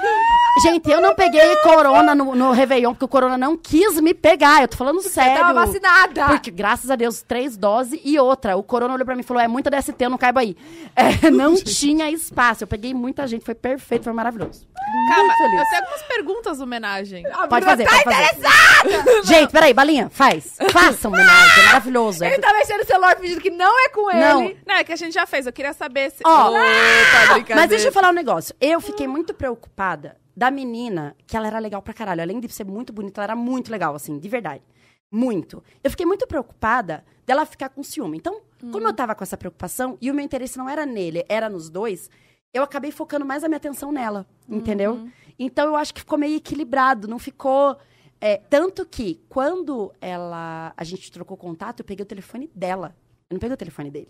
Gente, 0.63 0.91
eu 0.91 0.99
não 1.01 1.15
peguei 1.15 1.55
corona 1.57 2.13
no, 2.13 2.35
no 2.35 2.51
Réveillon, 2.51 2.91
porque 2.91 3.05
o 3.05 3.07
corona 3.07 3.37
não 3.37 3.55
quis 3.55 3.99
me 4.01 4.13
pegar. 4.13 4.61
Eu 4.61 4.67
tô 4.67 4.75
falando 4.77 5.01
Você 5.01 5.09
sério. 5.09 5.37
tava 5.39 5.65
vacinada. 5.65 6.25
Porque, 6.25 6.51
graças 6.51 6.91
a 6.91 6.95
Deus, 6.97 7.21
três 7.21 7.55
doses 7.55 7.99
e 8.03 8.19
outra. 8.19 8.57
O 8.57 8.63
corona 8.63 8.93
olhou 8.93 9.05
pra 9.05 9.15
mim 9.15 9.21
e 9.21 9.23
falou: 9.23 9.41
é 9.41 9.47
muita 9.47 9.69
DST, 9.71 9.95
eu 10.03 10.09
não 10.09 10.17
caibo 10.17 10.39
aí. 10.39 10.57
É, 10.93 11.31
não 11.31 11.55
tinha 11.55 12.09
espaço. 12.11 12.63
Eu 12.65 12.67
peguei 12.67 12.93
muita 12.93 13.25
gente, 13.27 13.45
foi 13.45 13.55
perfeito, 13.55 14.03
foi 14.03 14.13
maravilhoso. 14.13 14.67
Calma, 15.07 15.23
Muito 15.23 15.37
feliz. 15.37 15.59
eu 15.61 15.65
tenho 15.69 15.81
algumas 15.83 16.01
perguntas 16.03 16.59
homenagem. 16.59 17.23
Pode 17.49 17.65
fazer, 17.65 17.87
pode 17.87 18.03
fazer. 18.03 19.23
Gente, 19.23 19.51
peraí, 19.51 19.73
Balinha, 19.73 20.09
faz. 20.09 20.50
Faça 20.71 21.07
um 21.07 21.13
homenagem, 21.13 21.63
é 21.63 21.65
maravilhoso. 21.67 22.23
Ele 22.23 22.39
tá 22.39 22.53
mexendo 22.53 22.79
no 22.79 22.85
celular 22.85 23.17
fingindo 23.17 23.41
que 23.41 23.49
não 23.49 23.85
é 23.85 23.89
com 23.89 24.09
ele. 24.09 24.19
Não. 24.19 24.55
Não, 24.67 24.75
é 24.75 24.83
que 24.83 24.91
a 24.91 24.95
gente 24.95 25.13
já 25.13 25.25
fez. 25.25 25.45
Eu 25.45 25.53
queria 25.53 25.73
saber 25.73 26.11
se. 26.11 26.21
Ó, 26.25 26.49
Opa, 26.49 27.33
brincadeira. 27.33 27.55
Mas 27.55 27.69
deixa 27.69 27.87
eu 27.87 27.91
falar 27.91 28.09
um 28.09 28.13
negócio. 28.13 28.55
Eu 28.59 28.79
fiquei 28.81 29.07
muito 29.07 29.33
preocupada 29.33 30.17
da 30.35 30.49
menina, 30.49 31.15
que 31.27 31.35
ela 31.35 31.47
era 31.47 31.59
legal 31.59 31.81
pra 31.81 31.93
caralho. 31.93 32.21
Além 32.21 32.39
de 32.39 32.51
ser 32.51 32.65
muito 32.65 32.93
bonita, 32.93 33.21
ela 33.21 33.33
era 33.33 33.35
muito 33.35 33.71
legal, 33.71 33.95
assim, 33.95 34.17
de 34.17 34.29
verdade. 34.29 34.63
Muito. 35.11 35.63
Eu 35.83 35.91
fiquei 35.91 36.05
muito 36.05 36.25
preocupada 36.25 37.03
dela 37.25 37.45
ficar 37.45 37.69
com 37.69 37.83
ciúme. 37.83 38.17
Então, 38.17 38.41
como 38.71 38.87
eu 38.87 38.93
tava 38.93 39.13
com 39.13 39.23
essa 39.23 39.35
preocupação, 39.37 39.97
e 40.01 40.09
o 40.09 40.13
meu 40.13 40.23
interesse 40.23 40.57
não 40.57 40.69
era 40.69 40.85
nele, 40.85 41.25
era 41.27 41.49
nos 41.49 41.69
dois, 41.69 42.09
eu 42.53 42.63
acabei 42.63 42.91
focando 42.91 43.25
mais 43.25 43.43
a 43.43 43.47
minha 43.47 43.57
atenção 43.57 43.91
nela, 43.91 44.25
entendeu? 44.47 45.07
Então, 45.37 45.67
eu 45.67 45.75
acho 45.75 45.93
que 45.93 46.01
ficou 46.01 46.17
meio 46.17 46.37
equilibrado, 46.37 47.07
não 47.07 47.19
ficou... 47.19 47.77
é, 48.21 48.37
tanto 48.37 48.85
que, 48.85 49.19
quando 49.27 49.91
ela 49.99 50.73
a 50.77 50.83
gente 50.83 51.11
trocou 51.11 51.35
contato, 51.35 51.79
eu 51.79 51.85
peguei 51.85 52.03
o 52.03 52.07
telefone 52.07 52.49
dela. 52.53 52.95
Eu 53.29 53.33
não 53.33 53.39
peguei 53.39 53.55
o 53.55 53.57
telefone 53.57 53.89
dele. 53.89 54.09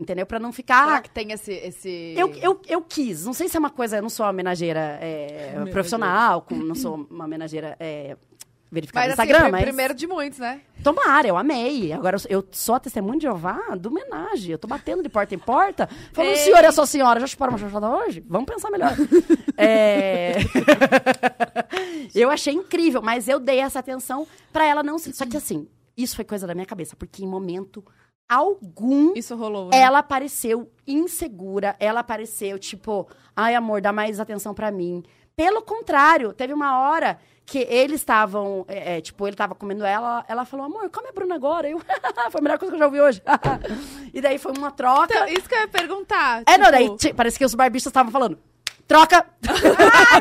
Entendeu? 0.00 0.24
Pra 0.24 0.40
não 0.40 0.50
ficar... 0.50 0.86
Será 0.86 1.02
que 1.02 1.10
tem 1.10 1.30
esse... 1.30 1.52
esse... 1.52 2.14
Eu, 2.16 2.32
eu, 2.36 2.62
eu 2.66 2.80
quis. 2.80 3.26
Não 3.26 3.34
sei 3.34 3.48
se 3.48 3.56
é 3.56 3.60
uma 3.60 3.68
coisa. 3.68 3.98
Eu 3.98 4.02
não 4.02 4.08
sou 4.08 4.24
uma 4.24 4.30
homenageira 4.30 4.98
é, 4.98 5.62
profissional, 5.70 6.40
como 6.40 6.64
não 6.64 6.74
sou 6.74 7.06
uma 7.10 7.26
homenageira 7.26 7.76
é, 7.78 8.16
verificada 8.70 9.06
Mas 9.08 9.16
no 9.16 9.22
assim, 9.22 9.30
Instagram, 9.30 9.50
pri- 9.50 9.52
mas. 9.52 9.62
primeiro 9.64 9.94
de 9.94 10.06
muitos, 10.06 10.38
né? 10.38 10.60
Tomara, 10.82 11.26
eu 11.28 11.36
amei. 11.36 11.92
Agora 11.92 12.16
eu, 12.28 12.46
sou 12.52 12.74
a 12.74 12.80
testemunha 12.80 13.18
de 13.18 13.24
Jeová 13.24 13.58
do 13.78 13.88
homenagem. 13.88 14.52
Eu 14.52 14.58
tô 14.58 14.68
batendo 14.68 15.02
de 15.02 15.08
porta 15.08 15.34
em 15.34 15.38
porta. 15.38 15.88
Falando, 16.12 16.30
Ei. 16.32 16.36
senhor 16.38 16.62
e 16.62 16.66
a 16.66 16.72
sua 16.72 16.86
senhora, 16.86 17.20
já 17.20 17.26
chuparam 17.26 17.52
uma 17.52 17.58
chachada 17.58 17.88
hoje? 17.90 18.24
Vamos 18.28 18.46
pensar 18.52 18.70
melhor. 18.70 18.92
É... 19.62 20.36
eu 22.14 22.30
achei 22.30 22.54
incrível, 22.54 23.02
mas 23.02 23.28
eu 23.28 23.38
dei 23.38 23.58
essa 23.60 23.78
atenção 23.78 24.26
pra 24.52 24.64
ela 24.64 24.82
não 24.82 24.98
se. 24.98 25.12
Só 25.12 25.26
que 25.26 25.36
assim, 25.36 25.68
isso 25.96 26.16
foi 26.16 26.24
coisa 26.24 26.46
da 26.46 26.54
minha 26.54 26.66
cabeça, 26.66 26.96
porque 26.96 27.22
em 27.24 27.28
momento 27.28 27.84
algum 28.28 29.12
Isso 29.14 29.34
rolou. 29.36 29.68
né? 29.70 29.78
ela 29.78 29.98
apareceu 29.98 30.70
insegura, 30.86 31.76
ela 31.80 32.00
apareceu 32.00 32.58
tipo, 32.58 33.08
ai 33.36 33.54
amor, 33.54 33.80
dá 33.80 33.92
mais 33.92 34.20
atenção 34.20 34.54
pra 34.54 34.70
mim, 34.70 35.02
Pelo 35.36 35.62
contrário, 35.62 36.32
teve 36.32 36.52
uma 36.52 36.78
hora 36.80 37.18
que 37.50 37.66
eles 37.68 38.00
estavam, 38.00 38.64
é, 38.68 38.98
é, 38.98 39.00
tipo, 39.00 39.26
ele 39.26 39.34
tava 39.34 39.56
comendo 39.56 39.84
ela, 39.84 40.24
ela 40.28 40.44
falou, 40.44 40.66
amor, 40.66 40.88
come 40.88 41.08
a 41.08 41.12
Bruna 41.12 41.34
agora. 41.34 41.68
Eu, 41.68 41.80
foi 42.30 42.38
a 42.38 42.42
melhor 42.42 42.58
coisa 42.60 42.70
que 42.70 42.76
eu 42.76 42.78
já 42.78 42.86
ouvi 42.86 43.00
hoje. 43.00 43.20
e 44.14 44.20
daí 44.20 44.38
foi 44.38 44.52
uma 44.56 44.70
troca. 44.70 45.12
Então, 45.12 45.26
isso 45.26 45.48
que 45.48 45.54
eu 45.56 45.58
ia 45.58 45.66
perguntar. 45.68 46.44
é, 46.46 46.56
não, 46.56 46.66
tipo, 46.66 46.70
daí 46.70 46.96
ti- 46.96 47.12
parece 47.12 47.36
que 47.36 47.44
os 47.44 47.52
barbistas 47.56 47.90
estavam 47.90 48.12
falando, 48.12 48.38
troca. 48.86 49.26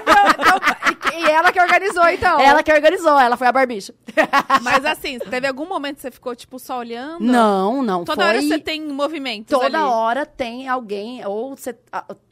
E, 0.01 0.78
e 1.13 1.29
ela 1.29 1.51
que 1.51 1.59
organizou, 1.59 2.07
então. 2.09 2.39
ela 2.39 2.63
que 2.63 2.71
organizou, 2.71 3.19
ela 3.19 3.37
foi 3.37 3.47
a 3.47 3.51
barbicha. 3.51 3.93
Mas 4.61 4.85
assim, 4.85 5.19
teve 5.19 5.47
algum 5.47 5.65
momento 5.67 5.97
que 5.97 6.01
você 6.01 6.11
ficou, 6.11 6.35
tipo, 6.35 6.59
só 6.59 6.79
olhando? 6.79 7.23
Não, 7.23 7.81
não, 7.81 8.03
Toda 8.03 8.21
foi... 8.21 8.29
hora 8.29 8.41
você 8.41 8.59
tem 8.59 8.81
movimentos 8.87 9.57
Toda 9.57 9.77
ali. 9.77 9.91
hora 9.91 10.25
tem 10.25 10.67
alguém, 10.67 11.25
ou 11.25 11.55
você. 11.55 11.77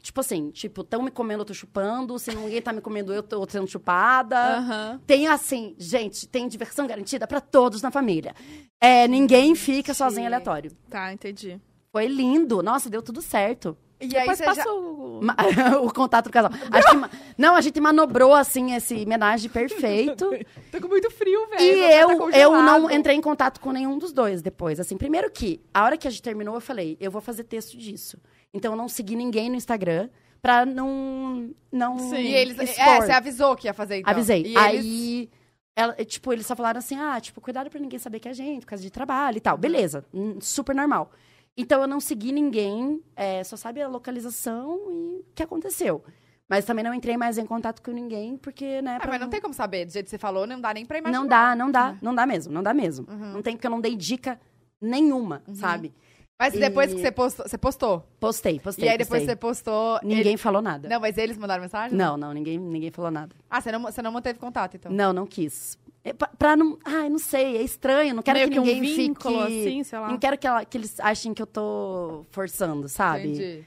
Tipo 0.02 0.20
assim, 0.20 0.50
tipo, 0.50 0.82
estão 0.82 1.02
me 1.02 1.10
comendo, 1.10 1.42
eu 1.42 1.46
tô 1.46 1.54
chupando. 1.54 2.18
Se 2.18 2.34
ninguém 2.34 2.62
tá 2.62 2.72
me 2.72 2.80
comendo, 2.80 3.12
eu 3.12 3.22
tô 3.22 3.46
sendo 3.48 3.66
chupada. 3.66 4.36
Aham. 4.58 5.00
Tem 5.06 5.26
assim, 5.28 5.74
gente, 5.78 6.26
tem 6.28 6.48
diversão 6.48 6.86
garantida 6.86 7.26
pra 7.26 7.40
todos 7.40 7.82
na 7.82 7.90
família. 7.90 8.34
É, 8.80 9.06
ninguém 9.08 9.54
fica 9.54 9.92
sozinho 9.92 10.26
aleatório. 10.26 10.70
Tá, 10.88 11.12
entendi. 11.12 11.60
Foi 11.90 12.06
lindo. 12.06 12.62
Nossa, 12.62 12.88
deu 12.90 13.02
tudo 13.02 13.20
certo. 13.20 13.76
E 14.00 14.16
aí 14.16 14.28
Depois 14.28 14.40
passa 14.40 14.62
já... 14.62 14.70
o... 15.82 15.92
Contato 15.92 16.26
do 16.26 16.30
casal. 16.30 16.50
Que 16.50 16.96
ma- 16.96 17.10
não, 17.36 17.56
a 17.56 17.60
gente 17.60 17.80
manobrou 17.80 18.32
assim 18.34 18.74
esse 18.74 18.94
homenagem 19.02 19.50
perfeito. 19.50 20.30
Tô 20.70 20.80
com 20.80 20.88
muito 20.88 21.10
frio, 21.10 21.48
velho. 21.48 21.62
E 21.62 21.74
pé 21.74 22.06
tá 22.06 22.12
eu, 22.12 22.30
eu 22.30 22.62
não 22.62 22.90
entrei 22.90 23.16
em 23.16 23.20
contato 23.20 23.60
com 23.60 23.72
nenhum 23.72 23.98
dos 23.98 24.12
dois 24.12 24.40
depois. 24.40 24.78
Assim, 24.78 24.96
primeiro 24.96 25.30
que, 25.30 25.60
a 25.74 25.84
hora 25.84 25.96
que 25.96 26.06
a 26.06 26.10
gente 26.10 26.22
terminou, 26.22 26.54
eu 26.54 26.60
falei, 26.60 26.96
eu 27.00 27.10
vou 27.10 27.20
fazer 27.20 27.44
texto 27.44 27.76
disso. 27.76 28.18
Então 28.54 28.72
eu 28.72 28.76
não 28.76 28.88
segui 28.88 29.16
ninguém 29.16 29.50
no 29.50 29.56
Instagram 29.56 30.08
pra 30.40 30.64
não. 30.64 31.50
não 31.70 31.98
Sim. 31.98 32.16
E 32.16 32.34
eles... 32.34 32.58
É, 32.58 32.64
expor. 32.64 33.06
você 33.06 33.12
avisou 33.12 33.56
que 33.56 33.66
ia 33.66 33.74
fazer, 33.74 33.98
então. 33.98 34.10
Avisei. 34.10 34.42
E 34.42 34.56
eles... 34.56 34.58
Aí. 34.58 35.30
Ela, 35.74 35.94
tipo, 36.04 36.32
eles 36.32 36.44
só 36.44 36.56
falaram 36.56 36.78
assim: 36.80 36.96
ah, 36.98 37.20
tipo, 37.20 37.40
cuidado 37.40 37.70
pra 37.70 37.78
ninguém 37.78 38.00
saber 38.00 38.18
que 38.18 38.26
é 38.26 38.32
a 38.32 38.34
gente, 38.34 38.62
por 38.62 38.70
causa 38.70 38.82
de 38.82 38.90
trabalho 38.90 39.36
e 39.36 39.40
tal. 39.40 39.56
Beleza, 39.56 40.04
super 40.40 40.74
normal. 40.74 41.12
Então 41.60 41.80
eu 41.82 41.88
não 41.88 41.98
segui 42.00 42.30
ninguém, 42.30 43.02
é, 43.16 43.42
só 43.42 43.56
sabe 43.56 43.82
a 43.82 43.88
localização 43.88 44.78
e 44.90 45.18
o 45.20 45.24
que 45.34 45.42
aconteceu. 45.42 46.02
Mas 46.48 46.64
também 46.64 46.82
não 46.84 46.94
entrei 46.94 47.16
mais 47.16 47.36
em 47.36 47.44
contato 47.44 47.82
com 47.82 47.90
ninguém, 47.90 48.36
porque, 48.38 48.80
né. 48.80 48.98
Ah, 49.02 49.06
mas 49.06 49.20
não 49.20 49.28
tem 49.28 49.40
como 49.40 49.52
saber. 49.52 49.84
Do 49.84 49.92
jeito 49.92 50.06
que 50.06 50.10
você 50.10 50.18
falou, 50.18 50.46
não 50.46 50.58
dá 50.60 50.72
nem 50.72 50.86
pra 50.86 50.98
imaginar. 50.98 51.18
não 51.20 51.26
dá, 51.28 51.54
não 51.56 51.70
dá, 51.70 51.96
não 52.00 52.14
dá 52.14 52.24
mesmo, 52.24 52.52
não 52.52 52.62
dá 52.62 52.72
mesmo. 52.72 53.06
Uhum. 53.10 53.32
Não 53.34 53.42
tem, 53.42 53.54
porque 53.56 53.66
eu 53.66 53.70
não 53.70 53.80
dei 53.80 53.94
dica 53.96 54.40
nenhuma, 54.80 55.42
sabe? 55.52 55.92
Mas 56.40 56.54
depois 56.54 56.92
E- 56.92 56.94
que 56.94 57.00
você 57.02 57.10
postou... 57.10 57.48
Você 57.48 57.58
postou. 57.58 58.08
Postei, 58.20 58.60
postei. 58.60 58.86
e 58.86 58.88
aí 58.88 58.96
depois 58.96 59.22
postei. 59.22 59.26
você 59.34 59.36
postou... 59.36 59.98
Ninguém 60.04 60.20
ele- 60.34 60.36
falou 60.36 60.62
nada. 60.62 60.88
Não, 60.88 61.00
mas 61.00 61.18
eles 61.18 61.36
mandaram 61.36 61.62
mensagem? 61.62 61.98
Não, 61.98 62.16
não, 62.16 62.32
ninguém, 62.32 62.56
ninguém 62.56 62.92
falou 62.92 63.10
nada. 63.10 63.34
Ah, 63.50 63.60
você 63.60 63.72
não, 63.72 63.82
você 63.82 64.00
não 64.00 64.12
manteve 64.12 64.38
contato, 64.38 64.76
então. 64.76 64.92
Não, 64.92 65.12
não 65.12 65.26
quis. 65.26 65.76
É, 66.08 66.12
pra, 66.12 66.28
pra 66.28 66.56
não. 66.56 66.78
Ai, 66.84 67.08
não 67.08 67.18
sei, 67.18 67.56
é 67.58 67.62
estranho. 67.62 68.14
Não 68.14 68.22
quero 68.22 68.38
Meio 68.38 68.48
que 68.48 68.54
que 68.54 68.60
um 68.60 68.64
ninguém 68.64 68.82
vínculo, 68.96 69.40
fique. 69.46 69.60
assim, 69.68 69.84
sei 69.84 69.98
lá. 69.98 70.08
Não 70.08 70.18
quero 70.18 70.38
que, 70.38 70.46
ela- 70.46 70.64
que 70.64 70.76
eles 70.78 70.98
achem 71.00 71.34
que 71.34 71.42
eu 71.42 71.46
tô 71.46 72.24
forçando, 72.30 72.88
sabe? 72.88 73.28
Entendi. 73.28 73.64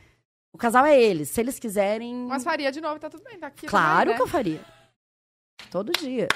O 0.54 0.58
casal 0.58 0.86
é 0.86 1.00
eles. 1.02 1.30
Se 1.30 1.40
eles 1.40 1.58
quiserem. 1.60 2.14
Mas 2.28 2.44
faria 2.44 2.72
de 2.72 2.82
novo, 2.82 3.00
tá 3.00 3.10
tudo 3.10 3.24
bem. 3.24 3.38
Tá 3.40 3.48
aqui 3.48 3.66
claro 3.68 3.98
também, 4.00 4.10
né? 4.12 4.16
que 4.18 4.22
eu 4.22 4.28
faria. 4.28 4.62
Todo 5.70 5.92
dia. 5.94 6.28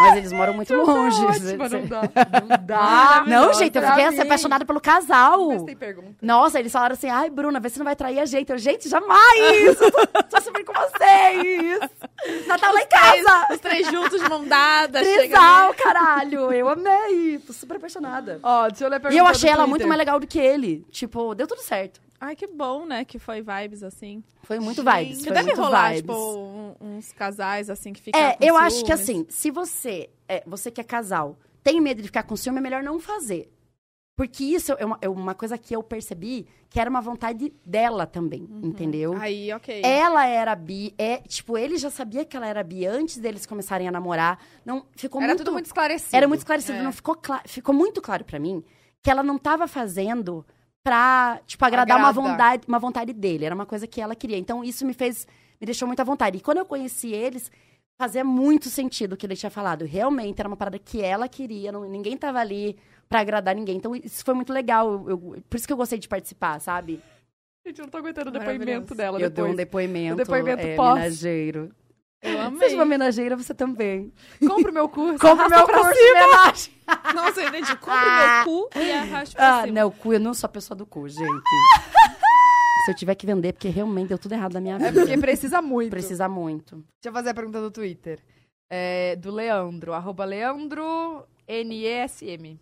Mas 0.00 0.16
eles 0.16 0.32
moram 0.32 0.54
muito 0.54 0.74
longe. 0.74 1.16
Cê- 1.16 1.24
Ótima, 1.54 1.68
cê- 1.68 1.76
não 1.78 1.86
dá. 1.86 2.02
Não 2.02 2.66
dá. 2.66 3.24
Não, 3.26 3.52
gente, 3.54 3.76
eu 3.76 3.82
fiquei 3.82 4.04
assim, 4.06 4.20
apaixonada 4.20 4.64
pelo 4.64 4.80
casal. 4.80 5.48
Mas 5.48 5.62
tem 5.62 5.76
pergunta. 5.76 6.14
Nossa, 6.20 6.58
eles 6.58 6.72
falaram 6.72 6.94
assim, 6.94 7.08
ai, 7.08 7.30
Bruna, 7.30 7.60
vê 7.60 7.68
se 7.68 7.78
não 7.78 7.84
vai 7.84 7.94
trair 7.96 8.18
a 8.18 8.26
gente. 8.26 8.50
Eu, 8.50 8.58
gente, 8.58 8.88
jamais! 8.88 9.76
Tô, 9.78 9.90
tô 10.22 10.40
super 10.40 10.64
com 10.64 10.72
vocês! 10.72 11.78
Natal 12.46 12.72
lá 12.72 12.80
em 12.80 12.86
casa! 12.88 13.46
Os 13.54 13.60
três 13.60 13.86
juntos 13.88 14.20
de 14.20 14.28
mão 14.28 14.44
dada. 14.44 14.98
ali. 14.98 15.14
Trisal, 15.18 15.74
caralho! 15.74 16.52
Eu 16.52 16.68
amei! 16.68 17.38
Tô 17.46 17.52
super 17.52 17.76
apaixonada. 17.76 18.40
Ó, 18.42 18.68
deixa 18.68 18.84
eu 18.84 18.88
ler 18.88 18.96
a 18.96 19.00
pergunta 19.00 19.14
E 19.14 19.18
eu 19.24 19.26
achei 19.26 19.48
ela 19.48 19.58
Twitter. 19.58 19.70
muito 19.70 19.86
mais 19.88 19.98
legal 19.98 20.18
do 20.18 20.26
que 20.26 20.38
ele. 20.38 20.84
Tipo, 20.90 21.34
deu 21.34 21.46
tudo 21.46 21.60
certo. 21.62 22.00
Ai, 22.26 22.34
que 22.36 22.46
bom, 22.46 22.86
né? 22.86 23.04
Que 23.04 23.18
foi 23.18 23.42
vibes 23.42 23.82
assim. 23.82 24.22
Foi 24.44 24.58
muito 24.58 24.82
Gente, 24.82 24.94
vibes. 25.04 25.18
que 25.18 25.24
Foi 25.24 25.32
deve 25.32 25.52
rolar, 25.52 25.88
vibes. 25.94 26.00
tipo, 26.00 26.14
um- 26.14 26.74
uns 26.96 27.12
casais 27.12 27.68
assim 27.68 27.92
que 27.92 28.00
ficam. 28.00 28.20
É, 28.20 28.36
eu 28.40 28.56
acho 28.56 28.84
que 28.84 28.96
ciúmes. 28.96 29.00
assim, 29.02 29.26
se 29.28 29.50
você, 29.50 30.08
é, 30.28 30.42
você 30.46 30.70
que 30.70 30.80
é 30.80 30.84
casal, 30.84 31.36
tem 31.62 31.80
medo 31.80 32.00
de 32.00 32.08
ficar 32.08 32.22
com 32.22 32.34
ciúme, 32.36 32.58
é 32.58 32.62
melhor 32.62 32.82
não 32.82 32.98
fazer. 32.98 33.50
Porque 34.16 34.44
isso 34.44 34.72
é 34.78 34.84
uma, 34.86 34.96
é 35.02 35.08
uma 35.08 35.34
coisa 35.34 35.58
que 35.58 35.74
eu 35.74 35.82
percebi 35.82 36.46
que 36.70 36.78
era 36.78 36.88
uma 36.88 37.00
vontade 37.00 37.52
dela 37.66 38.06
também, 38.06 38.42
Uhum. 38.48 38.60
entendeu? 38.68 39.12
Aí, 39.20 39.52
ok. 39.52 39.82
Ela 39.84 40.24
era 40.26 40.54
bi, 40.54 40.94
é, 40.96 41.16
tipo, 41.18 41.58
ele 41.58 41.76
já 41.76 41.90
sabia 41.90 42.24
que 42.24 42.36
ela 42.36 42.46
era 42.46 42.62
bi 42.62 42.86
antes 42.86 43.18
deles 43.18 43.44
começarem 43.44 43.88
a 43.88 43.90
namorar. 43.90 44.38
Não, 44.64 44.86
ficou 44.96 45.20
Era 45.20 45.30
muito, 45.30 45.40
tudo 45.40 45.52
muito 45.52 45.66
esclarecido. 45.66 46.16
Era 46.16 46.28
muito 46.28 46.40
esclarecido, 46.40 46.78
É. 46.78 46.82
não 46.82 46.92
ficou 46.92 47.16
claro, 47.16 47.42
ficou 47.48 47.74
muito 47.74 48.00
claro 48.00 48.24
pra 48.24 48.38
mim 48.38 48.62
que 49.02 49.10
ela 49.10 49.22
não 49.22 49.36
tava 49.36 49.66
fazendo 49.66 50.46
pra, 50.84 51.40
tipo, 51.46 51.64
agradar 51.64 51.96
uma 51.98 52.10
Agradar. 52.10 52.30
vontade, 52.32 52.64
uma 52.68 52.78
vontade 52.78 53.12
dele, 53.14 53.46
era 53.46 53.54
uma 53.54 53.64
coisa 53.66 53.86
que 53.86 54.00
ela 54.00 54.14
queria. 54.14 54.36
Então 54.36 54.62
isso 54.62 54.84
me 54.86 54.92
fez, 54.92 55.26
me 55.60 55.64
deixou 55.64 55.88
muito 55.88 56.00
à 56.00 56.04
vontade. 56.04 56.36
E 56.36 56.40
quando 56.40 56.58
eu 56.58 56.66
conheci 56.66 57.10
eles, 57.12 57.50
fazia 57.98 58.22
muito 58.22 58.68
sentido 58.68 59.14
o 59.14 59.16
que 59.16 59.24
ele 59.24 59.34
tinha 59.34 59.50
falado. 59.50 59.84
Realmente 59.86 60.38
era 60.40 60.48
uma 60.48 60.56
parada 60.56 60.78
que 60.78 61.00
ela 61.00 61.26
queria, 61.26 61.72
não- 61.72 61.88
ninguém 61.88 62.16
tava 62.18 62.38
ali 62.38 62.76
pra 63.08 63.20
agradar 63.20 63.54
ninguém. 63.54 63.76
Então 63.78 63.96
isso 63.96 64.22
foi 64.24 64.34
muito 64.34 64.52
legal, 64.52 64.92
eu- 64.92 65.08
eu- 65.10 65.42
por 65.48 65.56
isso 65.56 65.66
que 65.66 65.72
eu 65.72 65.76
gostei 65.76 65.98
de 65.98 66.06
participar, 66.08 66.60
sabe? 66.60 67.00
Gente, 67.66 67.78
eu 67.78 67.84
não 67.84 67.90
tô 67.90 67.96
aguentando 67.96 68.28
o 68.28 68.32
depoimento 68.32 68.94
dela 68.94 69.16
eu 69.18 69.30
depois. 69.30 69.46
dou 69.46 69.54
um 69.54 69.56
depoimento, 69.56 70.12
O 70.12 70.16
depoimento 70.16 70.62
é, 70.66 70.76
pós. 70.76 70.98
Eu 72.24 72.40
amei. 72.40 72.58
Seja 72.60 72.74
uma 72.76 72.84
homenageira, 72.84 73.36
você 73.36 73.54
também. 73.54 74.12
Compre 74.46 74.70
o 74.70 74.74
meu 74.74 74.88
curso. 74.88 75.18
Compre 75.18 75.46
o 75.46 75.50
meu 75.50 75.66
pra 75.66 75.78
curso 75.78 75.92
cima. 75.94 76.24
homenagem. 76.24 76.72
Nossa, 77.14 77.40
eu 77.42 77.48
entendi. 77.48 77.76
Compre 77.76 78.10
meu 78.10 78.44
cu 78.44 78.70
e 78.78 78.92
arraste 78.92 79.36
pra 79.36 79.58
Ah, 79.58 79.60
cima. 79.64 79.72
não, 79.80 79.90
cu, 79.90 80.12
eu 80.14 80.20
não 80.20 80.32
sou 80.34 80.46
a 80.46 80.50
pessoa 80.50 80.76
do 80.76 80.86
cu, 80.86 81.08
gente. 81.08 81.20
Se 82.84 82.90
eu 82.90 82.96
tiver 82.96 83.14
que 83.14 83.24
vender, 83.26 83.52
porque 83.52 83.68
realmente 83.68 84.08
deu 84.08 84.18
tudo 84.18 84.32
errado 84.32 84.54
na 84.54 84.60
minha 84.60 84.76
É 84.76 84.78
vida. 84.90 85.00
porque 85.00 85.16
precisa 85.18 85.62
muito. 85.62 85.90
Precisa 85.90 86.28
muito. 86.28 86.76
Deixa 86.76 86.86
eu 87.06 87.12
fazer 87.12 87.30
a 87.30 87.34
pergunta 87.34 87.60
do 87.60 87.70
Twitter. 87.70 88.20
É, 88.70 89.16
do 89.16 89.30
Leandro, 89.30 89.92
arroba 89.92 90.24
Leandro 90.24 91.26
NESM. 91.48 92.58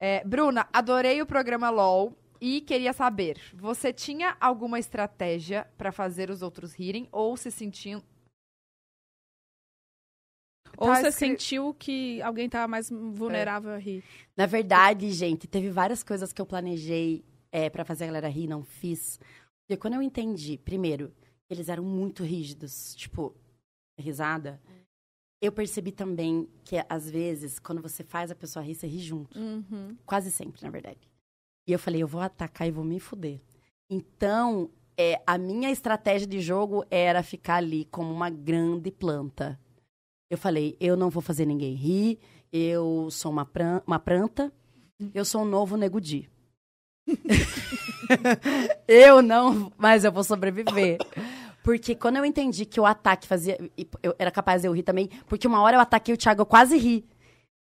É, 0.00 0.22
Bruna, 0.24 0.66
adorei 0.72 1.22
o 1.22 1.26
programa 1.26 1.70
LOL 1.70 2.12
e 2.40 2.60
queria 2.60 2.92
saber, 2.92 3.40
você 3.54 3.92
tinha 3.94 4.36
alguma 4.38 4.78
estratégia 4.78 5.66
pra 5.78 5.90
fazer 5.90 6.28
os 6.28 6.42
outros 6.42 6.74
rirem 6.74 7.08
ou 7.10 7.34
se 7.36 7.50
sentiam... 7.50 8.02
Ou 10.76 10.88
Tá 10.88 10.96
você 11.00 11.08
escri- 11.08 11.28
sentiu 11.30 11.74
que 11.74 12.20
alguém 12.22 12.48
tava 12.48 12.68
mais 12.68 12.90
vulnerável 12.90 13.70
a 13.72 13.78
rir. 13.78 14.02
Na 14.36 14.46
verdade, 14.46 15.10
gente, 15.12 15.46
teve 15.46 15.70
várias 15.70 16.02
coisas 16.02 16.32
que 16.32 16.40
eu 16.40 16.46
planejei 16.46 17.24
é, 17.50 17.70
para 17.70 17.84
fazer 17.84 18.04
a 18.04 18.06
galera 18.08 18.28
rir 18.28 18.44
e 18.44 18.48
não 18.48 18.62
fiz. 18.62 19.18
Porque 19.66 19.80
quando 19.80 19.94
eu 19.94 20.02
entendi, 20.02 20.58
primeiro, 20.58 21.08
que 21.46 21.54
eles 21.54 21.68
eram 21.68 21.82
muito 21.84 22.22
rígidos, 22.22 22.94
tipo, 22.94 23.34
risada, 23.98 24.60
eu 25.40 25.50
percebi 25.52 25.92
também 25.92 26.48
que, 26.64 26.76
às 26.88 27.08
vezes, 27.10 27.58
quando 27.58 27.80
você 27.82 28.02
faz 28.04 28.30
a 28.30 28.34
pessoa 28.34 28.64
rir, 28.64 28.74
você 28.74 28.86
ri 28.86 28.98
junto. 29.00 29.38
Uhum. 29.38 29.96
Quase 30.04 30.30
sempre, 30.30 30.62
na 30.62 30.70
verdade. 30.70 31.00
E 31.68 31.72
eu 31.72 31.78
falei, 31.78 32.02
eu 32.02 32.06
vou 32.08 32.20
atacar 32.20 32.66
e 32.68 32.70
vou 32.70 32.84
me 32.84 33.00
fuder. 33.00 33.40
Então, 33.90 34.70
é, 34.96 35.20
a 35.26 35.36
minha 35.38 35.70
estratégia 35.70 36.26
de 36.26 36.40
jogo 36.40 36.84
era 36.90 37.22
ficar 37.22 37.56
ali 37.56 37.84
como 37.86 38.12
uma 38.12 38.30
grande 38.30 38.90
planta. 38.90 39.58
Eu 40.30 40.38
falei, 40.38 40.76
eu 40.80 40.96
não 40.96 41.08
vou 41.08 41.22
fazer 41.22 41.46
ninguém 41.46 41.74
rir, 41.74 42.18
eu 42.52 43.08
sou 43.10 43.30
uma, 43.30 43.44
pran 43.44 43.80
uma 43.86 43.98
planta, 43.98 44.52
eu 45.14 45.24
sou 45.24 45.42
um 45.42 45.44
novo 45.44 45.76
negudi. 45.76 46.28
eu 48.88 49.22
não, 49.22 49.72
mas 49.76 50.04
eu 50.04 50.10
vou 50.10 50.24
sobreviver. 50.24 50.98
Porque 51.62 51.94
quando 51.94 52.16
eu 52.16 52.24
entendi 52.24 52.64
que 52.64 52.80
o 52.80 52.86
ataque 52.86 53.26
fazia. 53.26 53.58
Eu 54.02 54.14
era 54.18 54.30
capaz 54.30 54.62
de 54.62 54.68
eu 54.68 54.72
rir 54.72 54.82
também, 54.82 55.08
porque 55.26 55.46
uma 55.46 55.60
hora 55.60 55.76
eu 55.76 55.80
ataquei 55.80 56.14
o 56.14 56.16
Thiago, 56.18 56.42
eu 56.42 56.46
quase 56.46 56.76
ri 56.76 57.04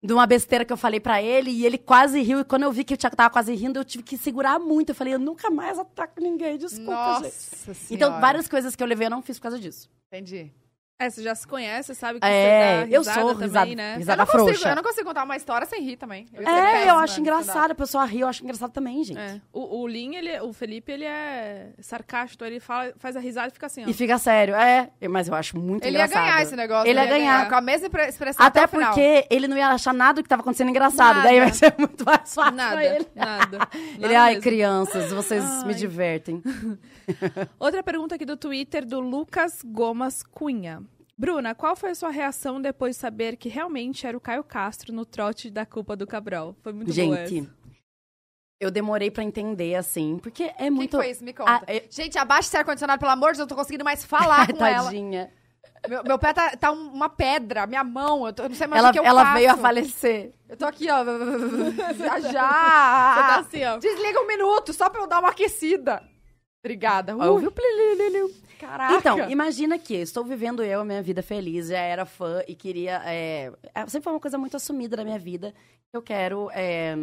de 0.05 0.13
uma 0.13 0.27
besteira 0.27 0.65
que 0.65 0.73
eu 0.73 0.77
falei 0.77 0.99
pra 0.99 1.23
ele 1.23 1.51
e 1.51 1.65
ele 1.65 1.79
quase 1.79 2.21
riu. 2.21 2.41
E 2.41 2.45
quando 2.45 2.65
eu 2.65 2.73
vi 2.73 2.83
que 2.83 2.95
o 2.95 2.97
Thiago 2.97 3.15
tava 3.15 3.31
quase 3.31 3.55
rindo, 3.55 3.79
eu 3.79 3.85
tive 3.85 4.03
que 4.03 4.19
segurar 4.19 4.59
muito. 4.59 4.89
Eu 4.91 4.95
falei, 4.95 5.15
eu 5.15 5.19
nunca 5.19 5.51
mais 5.51 5.79
ataco 5.79 6.21
ninguém, 6.21 6.59
desculpa, 6.59 6.91
Nossa 6.91 7.25
gente. 7.25 7.35
senhora. 7.35 7.79
Então, 7.91 8.21
várias 8.21 8.49
coisas 8.49 8.75
que 8.75 8.83
eu 8.83 8.87
levei 8.87 9.07
eu 9.07 9.11
não 9.11 9.23
fiz 9.23 9.39
por 9.39 9.45
causa 9.45 9.59
disso. 9.59 9.89
Entendi. 10.13 10.53
É, 10.99 11.11
você 11.11 11.21
já 11.21 11.35
se 11.35 11.45
conhece, 11.49 11.95
sabe 11.97 12.21
que 12.21 12.27
É, 12.27 12.83
você 12.83 12.87
dá 12.87 12.95
eu 12.95 13.01
risada 13.01 13.21
sou 13.21 13.31
também, 13.33 13.49
risada, 13.49 13.75
né? 13.75 13.95
Eu 13.95 13.99
risada 13.99 14.17
não, 14.19 14.27
consigo, 14.27 14.45
frouxa. 14.45 14.69
eu 14.69 14.77
não 14.77 14.83
consigo 14.85 15.09
contar 15.09 15.25
uma 15.25 15.37
história 15.37 15.67
sem 15.67 15.83
rir 15.83 15.97
também. 15.97 16.29
Eu 16.33 16.43
ia 16.43 16.49
É, 16.49 16.73
péssima 16.73 16.93
eu 16.93 16.99
acho 16.99 17.21
engraçado, 17.21 17.71
a 17.73 17.75
pessoa 17.75 18.05
ri, 18.05 18.21
eu 18.21 18.29
acho 18.29 18.45
engraçado 18.45 18.71
também, 18.71 19.03
gente. 19.03 19.19
É. 19.19 19.41
O, 19.53 19.81
o 19.81 19.89
Lin, 19.89 20.15
ele, 20.15 20.41
o 20.43 20.53
Felipe, 20.53 20.93
ele 20.93 21.05
é 21.05 21.71
sarcástico, 21.81 22.45
ele 22.45 22.61
fala, 22.61 22.93
faz 22.99 23.17
a 23.17 23.21
risada 23.21 23.49
e 23.49 23.51
fica 23.51 23.67
assim, 23.67 23.85
ó. 23.85 23.89
E 23.89 23.93
fica 23.93 24.17
sério, 24.17 24.55
é, 24.55 24.91
mas 25.11 25.27
eu 25.27 25.35
acho 25.35 25.59
muito 25.59 25.85
Ele 25.85 25.97
ia 25.99 26.05
engraçado. 26.05 26.23
ganhar 26.25 26.43
esse 26.43 26.55
negócio. 26.55 26.89
Ele 26.89 27.01
ia 27.01 27.07
ganhar. 27.07 27.49
Com 27.49 27.55
a 27.57 27.61
mesma 27.61 27.89
expressão 28.07 28.47
Até 28.47 28.61
até, 28.61 28.67
porque 28.79 29.27
ele 29.29 29.49
não 29.49 29.57
ia 29.57 29.69
achar 29.71 29.93
nada 29.93 30.21
do 30.21 30.23
que 30.23 30.29
tava 30.29 30.43
acontecendo 30.43 30.69
engraçado. 30.71 31.17
Nada. 31.17 31.29
Daí 31.29 31.41
vai 31.41 31.53
ser 31.53 31.75
muito 31.77 32.05
mais 32.05 32.33
fácil 32.33 32.55
Nada, 32.55 32.77
pra 32.77 32.85
ele. 32.85 33.07
nada. 33.17 33.69
Ele, 33.75 33.99
Nada 34.03 34.21
ai, 34.23 34.31
mesmo. 34.35 34.43
crianças, 34.43 35.11
vocês 35.13 35.43
me 35.65 35.71
Ai. 35.73 35.75
divertem. 35.75 36.41
Outra 37.59 37.83
pergunta 37.83 38.15
aqui 38.15 38.25
do 38.25 38.37
Twitter, 38.37 38.87
do 38.87 39.01
Lucas 39.01 39.61
Gomas 39.65 40.23
Cunha. 40.23 40.81
Bruna, 41.23 41.55
qual 41.55 41.77
foi 41.77 41.91
a 41.91 41.95
sua 41.95 42.11
reação 42.11 42.61
depois 42.61 42.97
de 42.97 43.01
saber 43.01 43.37
que 43.37 43.49
realmente 43.49 44.05
era 44.09 44.17
o 44.17 44.21
Caio 44.21 44.43
Castro 44.43 44.93
no 44.93 45.07
trote 45.07 45.49
da 45.51 45.65
culpa 45.65 45.95
do 45.95 46.05
Cabral? 46.05 46.57
Foi 46.65 46.73
muito 46.73 46.89
boa 46.93 46.95
Gente, 46.95 47.39
essa. 47.39 47.51
eu 48.61 48.73
demorei 48.73 49.09
pra 49.09 49.23
entender, 49.23 49.77
assim, 49.77 50.19
porque 50.19 50.43
é 50.45 50.49
O 50.49 50.57
que 50.57 50.71
muito... 50.71 50.91
que 50.91 50.97
foi 50.97 51.11
isso? 51.11 51.23
Me 51.23 51.33
conta. 51.33 51.53
Ah, 51.53 51.63
é- 51.69 51.85
Gente, 51.89 52.19
abaixa 52.19 52.49
esse 52.49 52.57
ar-condicionado, 52.57 52.99
pelo 52.99 53.13
amor 53.13 53.31
de 53.31 53.37
Deus, 53.37 53.39
eu 53.39 53.43
não 53.45 53.49
tô 53.49 53.55
conseguindo 53.55 53.85
mais 53.85 54.05
falar 54.05 54.47
com 54.53 54.65
ela. 54.67 54.85
Tadinha. 54.87 55.31
Meu, 55.89 56.03
meu 56.03 56.19
pé 56.19 56.33
tá, 56.33 56.57
tá 56.57 56.73
um- 56.73 56.93
uma 56.93 57.09
pedra, 57.09 57.69
minha 57.69 57.85
mão, 57.85 58.27
eu, 58.27 58.33
tô- 58.33 58.43
eu 58.43 58.49
não 58.49 58.57
sei 58.57 58.67
mais 58.67 58.81
Ela, 58.81 58.91
o 58.91 58.93
que 58.93 58.99
eu 58.99 59.05
ela 59.05 59.23
faço. 59.25 59.35
veio 59.39 59.51
a 59.53 59.57
falecer. 59.57 60.33
Eu 60.49 60.57
tô 60.57 60.65
aqui, 60.67 60.89
ó. 60.91 61.05
já, 61.05 61.07
Você 61.95 62.03
tá 62.09 62.21
já. 62.33 63.39
assim, 63.39 63.65
ó. 63.65 63.77
Desliga 63.79 64.21
um 64.21 64.27
minuto, 64.27 64.73
só 64.73 64.91
pra 64.91 65.01
eu 65.03 65.07
dar 65.07 65.21
uma 65.21 65.29
aquecida. 65.31 66.03
Obrigada. 66.65 67.17
Ó, 67.17 67.25
eu 67.25 67.35
Uh, 67.35 67.39
vi 67.39 67.47
o 67.47 67.53
plililiu. 67.53 68.29
Caraca. 68.67 68.95
Então, 68.99 69.31
imagina 69.31 69.79
que 69.79 69.95
estou 69.95 70.25
vivendo 70.25 70.63
eu 70.63 70.81
a 70.81 70.85
minha 70.85 71.03
vida 71.03 71.23
feliz, 71.23 71.69
já 71.69 71.79
era 71.79 72.07
fã 72.07 72.43
e 72.47 72.55
queria. 72.55 73.03
É, 73.05 73.53
é, 73.75 73.87
sempre 73.89 74.05
foi 74.05 74.13
uma 74.13 74.21
coisa 74.21 74.39
muito 74.39 74.57
assumida 74.57 74.97
da 74.97 75.05
minha 75.05 75.19
vida. 75.19 75.55
Eu 75.93 76.03
quero. 76.03 76.51
é, 76.53 76.95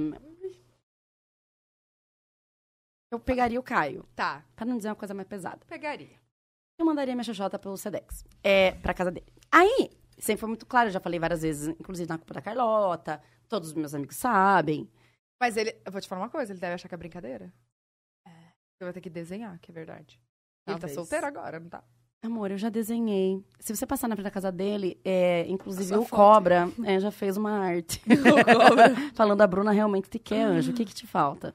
eu 3.12 3.20
pegaria 3.20 3.60
o 3.60 3.64
Caio, 3.64 4.04
Tá, 4.16 4.46
pra 4.56 4.66
não 4.66 4.78
dizer 4.78 4.90
uma 4.90 4.96
coisa 4.96 5.14
mais 5.14 5.28
pesada. 5.28 5.66
pegaria. 5.66 6.18
Eu 6.80 6.86
mandaria 6.86 7.14
minha 7.16 7.24
xoxota 7.24 7.60
pelo 7.60 7.76
Sedex. 7.76 8.24
É, 8.44 8.72
pra 8.74 8.94
casa 8.94 9.12
dele. 9.12 9.26
Aí, 9.52 9.90
sempre 10.18 10.40
foi 10.42 10.48
muito 10.48 10.66
claro, 10.66 10.88
eu 10.88 10.94
já 10.94 11.00
falei 11.00 11.20
várias 11.20 11.42
vezes, 11.42 11.68
inclusive 11.68 12.08
na 12.08 12.18
culpa 12.18 12.36
da 12.36 12.42
Carlota, 12.42 13.22
todos 13.50 13.70
os 13.70 13.74
meus 13.76 13.94
amigos 13.94 14.16
sabem. 14.16 14.90
Mas 15.42 15.58
ele, 15.58 15.76
eu 15.86 15.92
vou 15.92 16.00
te 16.00 16.08
falar 16.08 16.22
uma 16.22 16.30
coisa, 16.30 16.54
ele 16.54 16.60
deve 16.60 16.76
achar 16.76 16.88
que 16.88 16.96
é 16.96 16.98
brincadeira. 16.98 17.52
Você 18.26 18.86
vai 18.86 18.94
ter 18.94 19.02
que 19.02 19.10
desenhar, 19.10 19.60
que 19.60 19.72
é 19.72 19.74
verdade. 19.74 20.22
Ele 20.72 20.80
tá 20.80 20.88
Talvez. 20.88 20.96
solteiro 20.96 21.26
agora, 21.28 21.60
não 21.60 21.70
tá? 21.70 21.84
Amor, 22.22 22.52
eu 22.52 22.58
já 22.58 22.68
desenhei. 22.70 23.42
Se 23.62 23.74
você 23.74 23.86
passar 23.86 24.08
na 24.10 24.16
frente 24.16 24.26
da 24.26 24.32
casa 24.32 24.52
dele, 24.52 25.00
é, 25.06 25.46
inclusive 25.48 25.96
o 25.96 26.04
foto. 26.04 26.10
Cobra 26.18 26.70
é, 26.84 27.00
já 27.00 27.12
fez 27.12 27.38
uma 27.38 27.52
arte. 27.52 28.02
Falando 29.16 29.42
a 29.42 29.48
Bruna 29.48 29.72
realmente 29.72 30.10
te 30.10 30.20
quer, 30.20 30.44
anjo. 30.44 30.72
O 30.72 30.74
que 30.76 30.84
que 30.84 30.94
te 30.94 31.08
falta? 31.08 31.54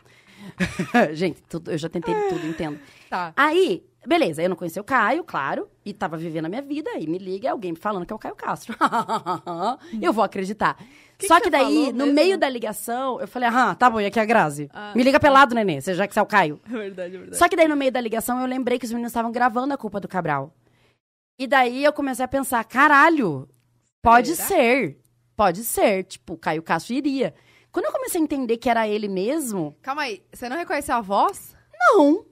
Gente, 1.13 1.43
tudo- 1.43 1.71
eu 1.71 1.79
já 1.79 1.89
tentei 1.89 2.15
de 2.15 2.29
tudo, 2.29 2.47
entendo. 2.47 2.79
Tá. 3.11 3.33
Aí, 3.37 3.85
beleza, 4.07 4.43
eu 4.43 4.49
não 4.49 4.57
conheci 4.57 4.79
o 4.79 4.85
Caio, 4.85 5.25
claro, 5.25 5.69
e 5.85 5.93
tava 5.93 6.17
vivendo 6.17 6.47
a 6.47 6.49
minha 6.49 6.63
vida, 6.63 6.91
e 6.99 7.07
me 7.07 7.19
liga 7.19 7.51
alguém 7.51 7.73
me 7.73 7.79
falando 7.79 8.07
que 8.07 8.13
é 8.13 8.17
o 8.17 8.19
Caio 8.19 8.35
Castro. 8.35 8.77
eu 10.01 10.13
vou 10.13 10.25
acreditar. 10.25 10.77
Que 11.17 11.29
Só 11.29 11.37
que 11.37 11.43
que 11.45 11.51
daí, 11.51 11.93
no 11.93 12.07
mesmo? 12.07 12.13
meio 12.13 12.39
da 12.39 12.49
ligação, 12.49 13.21
eu 13.21 13.29
falei, 13.29 13.49
ah, 13.53 13.75
tá 13.75 13.89
bom, 13.89 14.01
e 14.01 14.07
aqui 14.07 14.19
é 14.19 14.23
a 14.23 14.25
Grazi? 14.25 14.69
Ah. 14.73 14.93
Me 14.95 15.03
liga 15.03 15.21
pelado, 15.21 15.55
nenê, 15.55 15.81
você 15.81 15.95
já 15.95 16.07
que 16.07 16.15
você 16.15 16.19
é 16.19 16.23
o 16.23 16.27
Caio. 16.27 16.61
É 16.67 16.71
verdade, 16.77 17.15
é 17.15 17.19
verdade. 17.19 17.39
Só 17.39 17.49
que 17.49 17.57
daí, 17.57 17.69
no 17.69 17.77
meio 17.77 17.93
da 17.93 18.01
ligação, 18.01 18.41
eu 18.41 18.47
lembrei 18.47 18.79
que 18.79 18.85
os 18.85 18.91
meninos 18.91 19.11
estavam 19.11 19.31
gravando 19.31 19.73
a 19.75 19.77
culpa 19.79 20.01
do 20.01 20.09
Cabral. 20.09 20.53
E 21.39 21.47
daí 21.47 21.85
eu 21.85 21.93
comecei 21.93 22.25
a 22.25 22.29
pensar, 22.29 22.65
caralho, 22.65 23.49
pode 24.03 24.35
Será? 24.37 24.49
ser. 24.49 24.99
Pode 25.37 25.65
ser. 25.65 26.05
Tipo, 26.05 26.35
o 26.35 26.39
Caio 26.39 26.63
Castro 26.63 26.95
iria. 26.95 27.35
Quando 27.73 27.87
eu 27.87 27.93
comecei 27.93 28.21
a 28.21 28.25
entender 28.25 28.57
que 28.57 28.71
era 28.71 28.87
ele 28.87 29.09
mesmo, 29.09 29.77
Calma 29.83 30.03
aí, 30.03 30.23
você 30.33 30.49
não 30.49 30.57
reconheceu 30.57 30.95
a 30.95 31.01
voz? 31.01 31.57
não. 31.97 32.25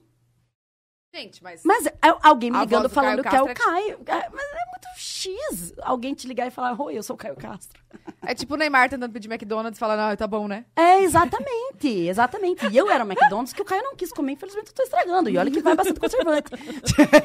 Gente, 1.15 1.44
mas... 1.44 1.60
Mas 1.62 1.86
é 1.86 1.92
alguém 2.23 2.50
me 2.50 2.58
ligando 2.58 2.89
falando 2.89 3.23
que 3.23 3.36
é 3.36 3.42
o 3.42 3.47
Castro 3.47 3.65
Caio. 3.66 4.00
É, 4.07 4.31
Mas 4.31 4.44
é 4.44 4.65
muito 4.70 4.89
X 4.97 5.74
alguém 5.82 6.15
te 6.15 6.26
ligar 6.26 6.47
e 6.47 6.50
falar, 6.50 6.81
oi, 6.81 6.97
eu 6.97 7.02
sou 7.02 7.15
o 7.15 7.18
Caio 7.18 7.36
Castro. 7.36 7.81
É 8.24 8.36
tipo 8.36 8.55
o 8.55 8.57
Neymar 8.57 8.89
tentando 8.89 9.12
pedir 9.12 9.28
McDonald's 9.28 9.76
e 9.76 9.81
falando, 9.81 9.99
ah, 9.99 10.16
tá 10.16 10.28
bom, 10.28 10.47
né? 10.47 10.65
É, 10.76 11.00
exatamente, 11.02 11.89
exatamente. 11.89 12.65
E 12.68 12.76
eu 12.76 12.89
era 12.89 13.05
o 13.05 13.07
McDonald's 13.07 13.52
que 13.52 13.60
o 13.60 13.65
Caio 13.65 13.82
não 13.82 13.97
quis 13.97 14.12
comer, 14.12 14.32
infelizmente 14.34 14.68
eu 14.68 14.74
tô 14.74 14.82
estragando. 14.84 15.28
E 15.28 15.36
olha 15.36 15.50
que 15.50 15.60
vai 15.60 15.74
bastante 15.74 15.99
conservante. 15.99 16.52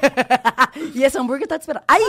e 0.95 1.03
esse 1.03 1.15
hambúrguer 1.15 1.47
tá 1.47 1.59
te 1.59 1.61
esperando. 1.61 1.83
Aí, 1.87 2.01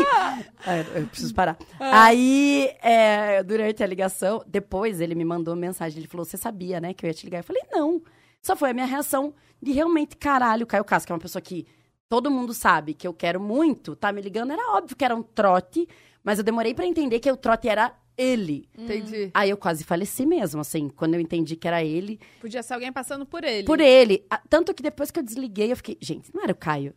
É, 0.66 1.00
eu 1.00 1.07
preciso 1.07 1.34
parar. 1.34 1.58
Aí, 1.78 2.74
é, 2.81 3.42
durante 3.42 3.84
a 3.84 3.86
ligação, 3.86 4.42
depois 4.47 5.02
ele 5.02 5.15
me 5.15 5.24
mandou 5.24 5.55
mensagem, 5.55 5.98
ele 5.98 6.08
falou, 6.08 6.24
você 6.24 6.39
sabia, 6.39 6.81
né, 6.81 6.94
que 6.94 7.05
eu 7.05 7.08
ia 7.08 7.15
te 7.15 7.26
ligar? 7.26 7.40
Eu 7.40 7.44
falei, 7.44 7.62
não. 7.70 8.00
Só 8.40 8.57
foi 8.57 8.70
a 8.70 8.74
minha 8.74 8.86
reação 8.86 9.34
de 9.62 9.73
realmente, 9.73 10.17
caralho, 10.17 10.65
o 10.65 10.67
Caio 10.67 10.85
Castro, 10.85 11.07
que 11.09 11.12
é 11.12 11.15
uma 11.15 11.20
pessoa 11.20 11.43
que 11.43 11.67
todo 12.09 12.31
mundo 12.31 12.55
sabe 12.55 12.95
que 12.95 13.07
eu 13.07 13.12
quero 13.12 13.41
muito, 13.41 13.95
tá 13.97 14.11
me 14.12 14.20
ligando, 14.23 14.53
era 14.53 14.73
óbvio 14.77 14.97
que 14.97 15.05
era 15.05 15.15
um 15.15 15.23
trote, 15.23 15.87
mas 16.25 16.39
eu 16.39 16.45
demorei 16.45 16.73
pra 16.75 16.87
entender 16.87 17.20
que 17.20 17.31
o 17.31 17.37
trote 17.37 17.69
era 17.69 17.93
ele. 18.17 18.69
Entendi. 18.77 19.31
Aí 19.35 19.51
eu 19.51 19.57
quase 19.57 19.85
faleci 19.85 20.27
mesmo, 20.27 20.61
assim, 20.61 20.89
quando 20.89 21.15
eu 21.15 21.20
entendi 21.20 21.55
que 21.55 21.69
era 21.69 21.85
ele. 21.85 22.19
Podia 22.41 22.62
ser 22.62 22.75
alguém 22.75 22.93
passando 22.93 23.25
por 23.27 23.45
ele. 23.45 23.65
Por 23.65 23.81
ele. 23.81 24.25
Ah, 24.31 24.41
Tanto 24.49 24.75
que 24.75 24.83
depois 24.83 25.11
que 25.11 25.20
eu 25.20 25.23
desliguei, 25.23 25.70
eu 25.70 25.77
fiquei, 25.77 25.97
gente, 26.01 26.35
não 26.35 26.43
era 26.43 26.53
o 26.53 26.57
Caio. 26.57 26.95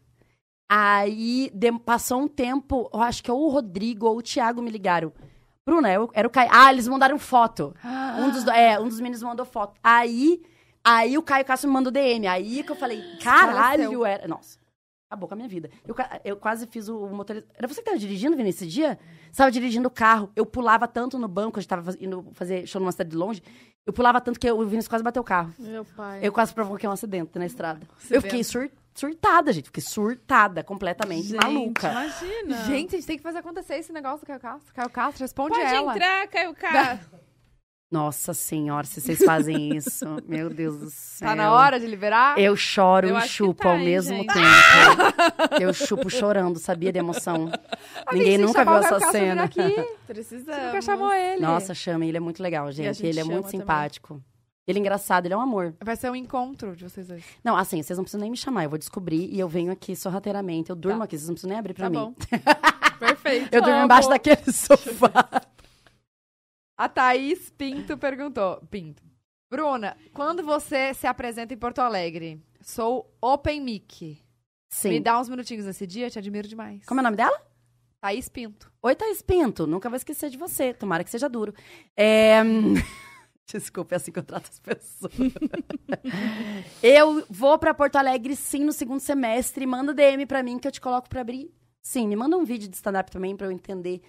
Aí 0.69 1.51
dem- 1.53 1.77
passou 1.77 2.21
um 2.21 2.27
tempo, 2.27 2.89
eu 2.93 3.01
acho 3.01 3.21
que 3.23 3.29
ou 3.31 3.45
o 3.45 3.49
Rodrigo 3.49 4.07
ou 4.07 4.17
o 4.17 4.21
Thiago 4.21 4.61
me 4.61 4.71
ligaram. 4.71 5.11
Bruna, 5.65 5.91
eu- 5.93 6.09
era 6.13 6.27
o 6.27 6.31
Caio. 6.31 6.49
Ah, 6.51 6.71
eles 6.71 6.87
mandaram 6.87 7.19
foto. 7.19 7.75
Um 8.19 8.31
dos, 8.31 8.43
do- 8.43 8.51
é, 8.51 8.79
um 8.79 8.87
dos 8.87 8.99
meninos 8.99 9.21
mandou 9.23 9.45
foto. 9.45 9.79
Aí, 9.83 10.41
aí 10.83 11.17
o 11.17 11.21
Caio 11.23 11.45
Castro 11.45 11.69
me 11.69 11.73
mandou 11.73 11.91
DM. 11.91 12.27
Aí 12.27 12.63
que 12.63 12.71
eu 12.71 12.75
falei, 12.75 13.01
caralho, 13.23 13.83
Faleceu. 13.83 14.05
era. 14.05 14.27
Nossa, 14.27 14.57
acabou 15.09 15.27
com 15.27 15.33
a 15.33 15.37
minha 15.37 15.49
vida. 15.49 15.69
Eu, 15.87 15.95
eu 16.23 16.35
quase 16.37 16.67
fiz 16.67 16.87
o 16.87 17.07
motorista. 17.07 17.49
Era 17.57 17.67
você 17.67 17.81
que 17.81 17.85
tava 17.85 17.97
dirigindo, 17.97 18.35
Vini, 18.35 18.49
esse 18.49 18.67
dia? 18.67 18.97
Você 19.31 19.37
tava 19.37 19.51
dirigindo 19.51 19.87
o 19.87 19.91
carro. 19.91 20.31
Eu 20.35 20.45
pulava 20.45 20.87
tanto 20.87 21.17
no 21.17 21.27
banco, 21.27 21.59
a 21.59 21.61
gente 21.61 21.69
tava 21.69 21.95
indo 21.99 22.25
fazer 22.33 22.65
show 22.67 22.79
numa 22.81 22.91
cidade 22.91 23.15
longe. 23.15 23.41
Eu 23.85 23.93
pulava 23.93 24.21
tanto 24.21 24.39
que 24.39 24.47
eu- 24.47 24.57
o 24.59 24.65
Vinícius 24.65 24.87
quase 24.87 25.03
bateu 25.03 25.21
o 25.21 25.25
carro. 25.25 25.53
Meu 25.57 25.83
pai. 25.83 26.19
Eu 26.21 26.31
quase 26.31 26.53
provoquei 26.53 26.87
um 26.87 26.91
acidente 26.91 27.37
na 27.39 27.45
estrada. 27.45 27.79
Acidente. 27.97 28.13
Eu 28.13 28.21
fiquei 28.21 28.43
sur- 28.43 28.69
surtada, 28.93 29.51
gente. 29.51 29.65
Fiquei 29.65 29.81
surtada, 29.81 30.63
completamente 30.63 31.29
Gente, 31.29 31.43
maluca. 31.43 31.89
Imagina. 31.91 32.57
Gente, 32.65 32.95
a 32.95 32.97
gente 32.99 33.07
tem 33.07 33.17
que 33.17 33.23
fazer 33.23 33.39
acontecer 33.39 33.75
esse 33.77 33.91
negócio 33.91 34.19
do 34.19 34.27
Caio 34.27 34.39
Castro. 34.39 34.73
Caio 34.73 34.89
Castro, 34.89 35.23
responde 35.23 35.55
Pode 35.57 35.73
ela. 35.73 35.93
entrar, 35.95 36.27
Caio 36.27 36.53
Castro. 36.53 37.19
Nossa 37.91 38.33
senhora, 38.33 38.87
se 38.87 39.01
vocês 39.01 39.19
fazem 39.21 39.75
isso, 39.75 40.05
meu 40.25 40.49
Deus 40.49 40.77
do 40.77 40.89
céu. 40.89 41.27
Tá 41.27 41.35
na 41.35 41.51
hora 41.51 41.77
de 41.77 41.85
liberar? 41.85 42.39
Eu 42.39 42.55
choro 42.55 43.09
Eu 43.09 43.17
e 43.17 43.21
chupo 43.27 43.63
tá, 43.63 43.69
ao 43.71 43.77
hein, 43.77 43.83
mesmo 43.85 44.15
gente? 44.15 44.33
tempo. 44.33 45.59
Eu 45.59 45.73
chupo 45.73 46.09
chorando, 46.09 46.57
sabia, 46.57 46.91
de 46.93 46.99
emoção. 46.99 47.51
A 48.07 48.13
Ninguém 48.15 48.37
nunca 48.37 48.63
viu 48.63 48.75
essa 48.77 48.99
cena. 49.11 49.43
Aqui. 49.43 49.59
Precisamos. 50.07 50.55
Você 50.55 50.65
nunca 50.67 50.81
chamou 50.81 51.13
ele. 51.13 51.41
Nossa, 51.41 51.73
chama, 51.73 52.05
ele 52.05 52.15
é 52.15 52.19
muito 52.21 52.41
legal, 52.41 52.71
gente. 52.71 52.93
gente 52.97 53.05
ele 53.07 53.19
é 53.19 53.23
muito 53.25 53.43
também. 53.47 53.59
simpático. 53.59 54.23
Ele 54.65 54.77
é 54.77 54.81
engraçado, 54.81 55.25
ele 55.25 55.33
é 55.33 55.37
um 55.37 55.41
amor. 55.41 55.75
Vai 55.83 55.97
ser 55.97 56.09
um 56.09 56.15
encontro 56.15 56.75
de 56.77 56.83
vocês 56.87 57.07
dois. 57.07 57.23
Não, 57.43 57.57
assim, 57.57 57.83
vocês 57.83 57.97
não 57.97 58.05
precisam 58.05 58.21
nem 58.21 58.31
me 58.31 58.37
chamar, 58.37 58.63
eu 58.63 58.69
vou 58.69 58.79
descobrir 58.79 59.27
e 59.29 59.37
eu 59.37 59.49
venho 59.49 59.69
aqui 59.71 59.97
sorrateiramente. 59.97 60.69
Eu 60.69 60.75
durmo 60.77 60.99
Tá. 60.99 61.03
aqui, 61.05 61.17
vocês 61.17 61.27
não 61.27 61.33
precisam 61.33 61.49
nem 61.49 61.59
abrir 61.59 61.73
pra 61.73 61.85
Tá 61.85 61.89
mim. 61.89 61.97
bom. 61.97 62.13
Perfeito. 62.99 63.49
Eu 63.53 63.61
durmo 63.61 63.75
Amo. 63.75 63.85
embaixo 63.85 64.07
daquele 64.07 64.51
sofá. 64.53 65.41
A 66.81 66.89
Thaís 66.89 67.51
Pinto 67.51 67.95
perguntou. 67.95 68.59
Pinto. 68.71 69.03
Bruna, 69.51 69.95
quando 70.11 70.41
você 70.41 70.95
se 70.95 71.05
apresenta 71.05 71.53
em 71.53 71.57
Porto 71.57 71.77
Alegre, 71.77 72.43
sou 72.59 73.15
Open 73.21 73.61
Mic. 73.61 74.17
Sim. 74.67 74.89
Me 74.89 74.99
dá 74.99 75.19
uns 75.19 75.29
minutinhos 75.29 75.67
nesse 75.67 75.85
dia, 75.85 76.09
te 76.09 76.17
admiro 76.17 76.47
demais. 76.47 76.83
Como 76.87 76.99
é 76.99 77.01
o 77.01 77.03
nome 77.03 77.17
dela? 77.17 77.39
Thaís 78.01 78.27
Pinto. 78.27 78.73
Oi, 78.81 78.95
Thaís 78.95 79.21
Pinto. 79.21 79.67
Nunca 79.67 79.89
vou 79.89 79.95
esquecer 79.95 80.31
de 80.31 80.37
você. 80.37 80.73
Tomara 80.73 81.03
que 81.03 81.11
seja 81.11 81.29
duro. 81.29 81.53
É... 81.95 82.41
Desculpa, 83.45 83.93
é 83.93 83.97
assim 83.97 84.11
que 84.11 84.17
eu 84.17 84.23
trato 84.23 84.49
as 84.49 84.59
pessoas. 84.59 85.13
eu 86.81 87.23
vou 87.29 87.59
pra 87.59 87.75
Porto 87.75 87.97
Alegre, 87.97 88.35
sim, 88.35 88.63
no 88.63 88.73
segundo 88.73 89.01
semestre. 89.01 89.67
Manda 89.67 89.93
DM 89.93 90.25
pra 90.25 90.41
mim 90.41 90.57
que 90.57 90.67
eu 90.67 90.71
te 90.71 90.81
coloco 90.81 91.07
pra 91.07 91.21
abrir. 91.21 91.53
Sim, 91.79 92.07
me 92.07 92.15
manda 92.15 92.35
um 92.35 92.43
vídeo 92.43 92.67
de 92.67 92.75
stand-up 92.75 93.11
também 93.11 93.37
pra 93.37 93.45
eu 93.45 93.51
entender 93.51 94.01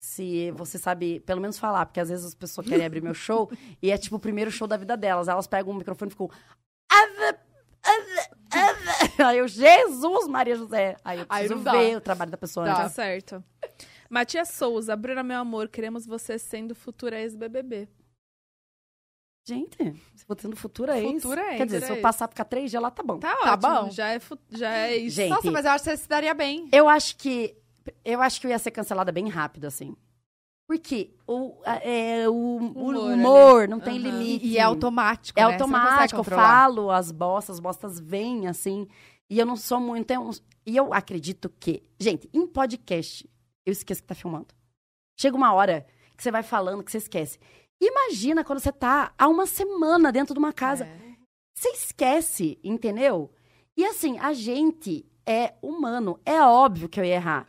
se 0.00 0.50
você 0.52 0.78
sabe, 0.78 1.20
pelo 1.20 1.40
menos 1.40 1.58
falar. 1.58 1.86
Porque 1.86 2.00
às 2.00 2.08
vezes 2.08 2.24
as 2.24 2.34
pessoas 2.34 2.66
querem 2.66 2.86
abrir 2.86 3.02
meu 3.02 3.14
show 3.14 3.50
e 3.82 3.90
é 3.90 3.98
tipo 3.98 4.16
o 4.16 4.20
primeiro 4.20 4.50
show 4.50 4.66
da 4.68 4.76
vida 4.76 4.96
delas. 4.96 5.28
Elas 5.28 5.46
pegam 5.46 5.72
o 5.72 5.76
microfone 5.76 6.08
e 6.10 6.12
ficam... 6.12 6.30
Aí 9.24 9.38
eu, 9.38 9.48
Jesus, 9.48 10.26
Maria 10.28 10.54
José. 10.56 10.96
Aí 11.04 11.18
eu 11.20 11.26
Aí 11.28 11.46
preciso 11.46 11.64
dá. 11.64 11.72
ver 11.72 11.96
o 11.96 12.00
trabalho 12.00 12.30
da 12.30 12.36
pessoa. 12.36 12.66
Tá. 12.66 12.82
né? 12.84 12.88
Certo. 12.88 13.42
Matias 14.08 14.48
Souza, 14.50 14.96
Bruna, 14.96 15.22
meu 15.22 15.38
amor, 15.38 15.68
queremos 15.68 16.06
você 16.06 16.38
sendo 16.38 16.74
futura 16.74 17.20
ex-BBB. 17.20 17.88
Gente, 19.46 19.76
se 20.14 20.24
for 20.26 20.34
tendo 20.36 20.56
futuro 20.56 20.92
é 20.92 21.00
isso. 21.02 21.22
Futura 21.22 21.40
ex, 21.48 21.56
Quer 21.56 21.64
dizer, 21.66 21.76
se 21.80 21.86
futura 21.86 21.92
eu 21.94 21.96
ex. 21.96 22.02
passar 22.02 22.28
ficar 22.28 22.44
três 22.44 22.70
dias 22.70 22.82
lá, 22.82 22.90
tá 22.90 23.02
bom. 23.02 23.18
Tá, 23.18 23.34
Tá 23.36 23.52
ótimo. 23.54 23.74
bom. 23.84 23.90
Já 23.90 24.08
é, 24.14 24.20
já 24.50 24.74
é 24.76 24.96
isso. 24.96 25.16
Gente, 25.16 25.30
Nossa, 25.30 25.50
mas 25.50 25.64
eu 25.64 25.70
acho 25.72 25.84
que 25.84 25.90
você 25.90 25.96
se 25.96 26.08
daria 26.08 26.34
bem. 26.34 26.68
eu 26.72 26.88
acho 26.88 27.16
que 27.16 27.56
eu 28.04 28.20
acho 28.22 28.40
que 28.40 28.46
eu 28.46 28.50
ia 28.50 28.58
ser 28.58 28.70
cancelada 28.70 29.12
bem 29.12 29.28
rápido, 29.28 29.66
assim. 29.66 29.96
Porque 30.68 31.14
o, 31.26 31.54
é, 31.64 32.28
o, 32.28 32.56
Humor 32.56 32.94
humor, 32.94 33.68
não 33.68 33.80
tem 33.80 33.98
Aham. 33.98 34.10
limite. 34.18 34.46
E 34.46 34.58
é 34.58 34.62
automático, 34.62 35.38
É 35.40 35.46
né? 35.46 35.52
Automático, 35.54 36.20
eu 36.20 36.24
falo 36.24 36.90
as 36.90 37.10
bostas, 37.10 37.56
as 37.56 37.60
bostas 37.60 37.98
vêm, 37.98 38.46
assim. 38.46 38.86
E 39.30 39.38
eu 39.38 39.46
não 39.46 39.56
sou 39.56 39.80
muito. 39.80 40.12
uns- 40.20 40.42
E 40.66 40.76
eu 40.76 40.92
acredito 40.92 41.48
que. 41.58 41.82
Gente, 41.98 42.28
em 42.34 42.46
podcast, 42.46 43.28
eu 43.64 43.72
esqueço 43.72 44.02
que 44.02 44.08
tá 44.08 44.14
filmando. 44.14 44.48
Chega 45.18 45.36
uma 45.36 45.52
hora 45.54 45.86
que 46.16 46.22
você 46.22 46.30
vai 46.30 46.42
falando 46.42 46.82
que 46.84 46.90
você 46.92 46.98
esquece. 46.98 47.38
Imagina 47.80 48.44
quando 48.44 48.58
você 48.60 48.72
tá 48.72 49.14
há 49.16 49.26
uma 49.26 49.46
semana 49.46 50.12
dentro 50.12 50.34
de 50.34 50.38
uma 50.38 50.52
casa. 50.52 50.84
É. 50.84 50.98
Você 51.56 51.68
esquece, 51.70 52.58
entendeu? 52.62 53.32
E 53.76 53.84
assim, 53.86 54.18
a 54.18 54.32
gente 54.32 55.06
é 55.28 55.54
humano. 55.60 56.18
É 56.24 56.40
óbvio 56.42 56.88
que 56.88 56.98
eu 56.98 57.04
ia 57.04 57.14
errar. 57.16 57.46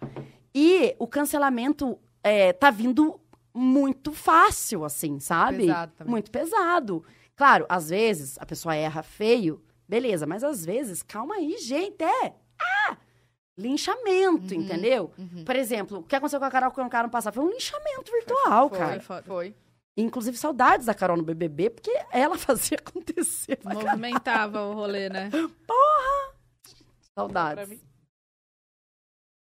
E 0.54 0.96
o 1.00 1.08
cancelamento 1.08 1.98
é, 2.24 2.52
tá 2.54 2.70
vindo 2.70 3.20
muito 3.54 4.12
fácil, 4.12 4.84
assim, 4.84 5.20
sabe? 5.20 5.68
Pesado 5.68 5.92
também. 5.98 6.12
Muito 6.12 6.30
pesado. 6.32 7.04
Claro, 7.36 7.66
às 7.70 7.90
vezes 7.90 8.38
a 8.40 8.46
pessoa 8.46 8.76
erra 8.76 9.02
feio, 9.02 9.64
beleza, 9.88 10.26
mas 10.28 10.44
às 10.44 10.66
vezes, 10.66 11.02
calma 11.02 11.36
aí, 11.36 11.58
gente, 11.58 12.04
é. 12.04 12.34
Ah! 12.62 12.98
Linchamento, 13.58 14.54
Uhum, 14.56 14.62
entendeu? 14.62 15.12
uhum. 15.18 15.44
Por 15.44 15.56
exemplo, 15.56 16.00
o 16.00 16.04
que 16.04 16.16
aconteceu 16.16 16.40
com 16.40 16.46
a 16.46 16.52
Carol 16.52 16.72
com 16.72 16.82
o 16.82 16.90
cara 16.90 17.08
no 17.08 17.12
passado? 17.12 17.34
Foi 17.34 17.44
um 17.44 17.50
linchamento 17.50 18.12
virtual, 18.12 18.70
Foi, 18.70 18.78
cara. 18.78 19.00
foda. 19.02 19.24
Foi. 19.26 19.56
Inclusive, 19.98 20.38
saudades 20.38 20.86
da 20.86 20.94
Carol 20.94 21.18
no 21.18 21.24
BBB, 21.24 21.70
porque 21.70 21.92
ela 22.12 22.38
fazia 22.40 22.78
acontecer. 22.78 23.60
Movimentava 23.66 24.62
o 24.64 24.74
rolê, 24.74 25.10
né? 25.10 25.30
Saudades. 27.20 27.89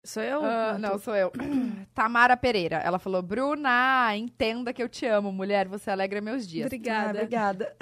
Sou 0.09 0.23
eu? 0.23 0.43
Ah, 0.43 0.78
não, 0.81 0.99
sou 0.99 1.15
eu. 1.15 1.31
Tamara 1.95 2.35
Pereira. 2.35 2.77
Ela 2.77 2.99
falou: 2.99 3.20
Bruna, 3.20 4.17
entenda 4.17 4.73
que 4.73 4.83
eu 4.83 4.89
te 4.89 5.05
amo, 5.05 5.31
mulher. 5.31 5.69
Você 5.69 5.91
alegra 5.91 6.19
meus 6.23 6.49
dias. 6.49 6.65
Ah, 6.65 6.69
Obrigada. 6.69 7.11
obrigada. 7.19 7.77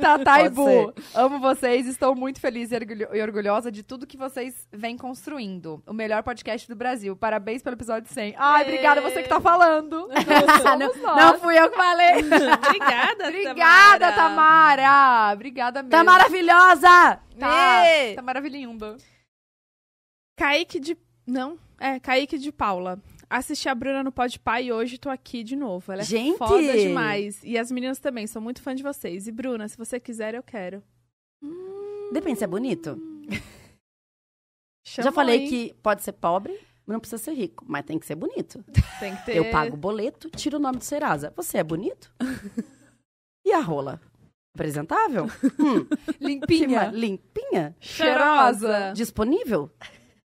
Tata 0.00 0.42
e 0.42 0.48
Bu, 0.50 0.94
amo 1.14 1.40
vocês. 1.40 1.88
Estou 1.88 2.14
muito 2.14 2.40
feliz 2.40 2.70
e 2.70 2.76
orgulho- 2.76 3.08
e 3.12 3.20
orgulhosa 3.20 3.72
de 3.72 3.82
tudo 3.82 4.06
que 4.06 4.16
vocês 4.16 4.68
vêm 4.72 4.96
construindo. 4.96 5.82
O 5.84 5.92
melhor 5.92 6.22
podcast 6.22 6.68
do 6.68 6.76
Brasil. 6.76 7.16
Parabéns 7.16 7.60
pelo 7.60 7.74
episódio 7.74 8.08
100. 8.12 8.36
Ai, 8.38 8.62
obrigada 8.62 9.00
você 9.00 9.24
que 9.24 9.28
tá 9.28 9.40
falando. 9.40 10.08
não, 10.08 10.62
Somos 10.62 10.96
nós. 11.02 11.16
não 11.16 11.38
fui 11.40 11.58
eu 11.58 11.68
que 11.70 11.76
falei. 11.76 12.12
Obrigada, 12.68 13.26
Obrigada, 13.28 14.12
Tamara. 14.12 15.32
Obrigada 15.32 15.82
mesmo. 15.82 15.90
Tá 15.90 16.04
maravilhosa! 16.04 17.18
Tá, 17.36 17.84
Ê. 17.84 18.14
tá 18.14 18.22
maravilhindo. 18.22 18.96
Kaique 20.36 20.78
de... 20.78 20.96
Não, 21.26 21.58
é, 21.78 21.98
Kaique 21.98 22.38
de 22.38 22.52
Paula. 22.52 23.00
Assisti 23.28 23.68
a 23.68 23.74
Bruna 23.74 24.04
no 24.04 24.12
Pode 24.12 24.38
Pai 24.38 24.66
e 24.66 24.72
hoje 24.72 24.98
tô 24.98 25.08
aqui 25.10 25.42
de 25.42 25.56
novo. 25.56 25.90
Ela 25.92 26.02
é 26.02 26.04
Gente! 26.04 26.38
foda 26.38 26.76
demais. 26.76 27.40
E 27.42 27.58
as 27.58 27.72
meninas 27.72 27.98
também, 27.98 28.26
sou 28.26 28.40
muito 28.40 28.62
fã 28.62 28.74
de 28.74 28.82
vocês. 28.82 29.26
E 29.26 29.32
Bruna, 29.32 29.66
se 29.66 29.76
você 29.76 29.98
quiser, 29.98 30.34
eu 30.34 30.42
quero. 30.42 30.82
Depende 32.12 32.38
se 32.38 32.44
é 32.44 32.46
bonito. 32.46 32.96
Chama 34.86 35.04
Já 35.06 35.12
falei 35.12 35.40
aí. 35.40 35.48
que 35.48 35.74
pode 35.82 36.02
ser 36.02 36.12
pobre, 36.12 36.52
mas 36.86 36.94
não 36.94 37.00
precisa 37.00 37.20
ser 37.20 37.32
rico. 37.32 37.64
Mas 37.66 37.84
tem 37.84 37.98
que 37.98 38.06
ser 38.06 38.14
bonito. 38.14 38.64
Tem 39.00 39.16
que 39.16 39.24
ter... 39.26 39.36
Eu 39.36 39.50
pago 39.50 39.74
o 39.74 39.78
boleto, 39.78 40.30
tiro 40.30 40.58
o 40.58 40.60
nome 40.60 40.78
do 40.78 40.84
Serasa. 40.84 41.32
Você 41.34 41.58
é 41.58 41.64
bonito? 41.64 42.14
e 43.44 43.52
a 43.52 43.58
rola? 43.60 44.00
Apresentável? 44.54 45.26
Hum, 45.58 45.86
Limpinha. 46.20 46.90
limpinha? 46.94 47.74
Cheirosa. 47.80 48.92
Disponível? 48.94 49.70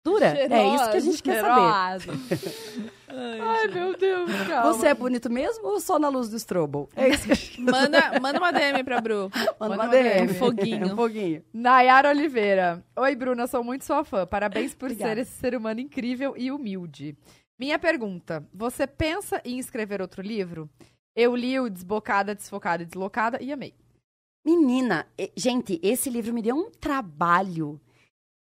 Dura? 0.04 0.26
É 0.28 0.76
isso 0.76 0.90
que 0.92 0.98
a 0.98 1.00
gente 1.00 1.22
quer 1.24 1.42
saber. 1.42 2.02
saber. 2.02 2.94
Ai, 3.08 3.68
meu 3.68 3.96
Deus, 3.98 4.32
calma. 4.48 4.74
Você 4.74 4.88
é 4.88 4.94
bonito 4.94 5.30
mesmo 5.30 5.68
ou 5.68 5.80
só 5.80 6.00
na 6.00 6.10
luz 6.10 6.30
do 6.30 6.38
strobo? 6.38 6.90
É 6.96 7.10
isso 7.10 7.26
que 7.26 7.32
a 7.34 7.36
gente 7.36 7.62
Manda, 7.62 8.20
manda 8.20 8.40
uma 8.40 8.52
DM 8.52 8.84
pra 8.84 9.00
Bru. 9.00 9.30
manda 9.34 9.56
Manda 9.60 9.76
uma 9.76 9.84
uma 9.84 9.88
DM. 9.88 10.32
Um 10.32 10.34
foguinho. 10.36 10.88
Um 10.94 10.96
foguinho. 10.96 11.44
Nayara 11.54 12.10
Oliveira. 12.10 12.84
Oi, 12.96 13.16
Bruna, 13.16 13.46
sou 13.48 13.64
muito 13.64 13.86
sua 13.86 14.04
fã. 14.04 14.26
Parabéns 14.26 14.74
por 14.74 14.86
Obrigada. 14.86 15.14
ser 15.16 15.22
esse 15.22 15.32
ser 15.40 15.56
humano 15.56 15.80
incrível 15.82 16.34
e 16.38 16.52
humilde. 16.52 17.16
Minha 17.60 17.78
pergunta: 17.78 18.44
você 18.54 18.88
pensa 18.88 19.40
em 19.46 19.60
escrever 19.60 20.02
outro 20.02 20.22
livro? 20.24 20.68
Eu 21.16 21.36
li 21.36 21.60
o 21.60 21.70
Desbocada, 21.70 22.34
Desfocada 22.34 22.82
e 22.82 22.86
Deslocada 22.88 23.38
e 23.44 23.52
amei. 23.52 23.74
Menina, 24.44 25.06
e- 25.20 25.32
gente, 25.36 25.80
esse 25.84 26.10
livro 26.10 26.34
me 26.34 26.42
deu 26.42 26.56
um 26.56 26.72
trabalho. 26.72 27.80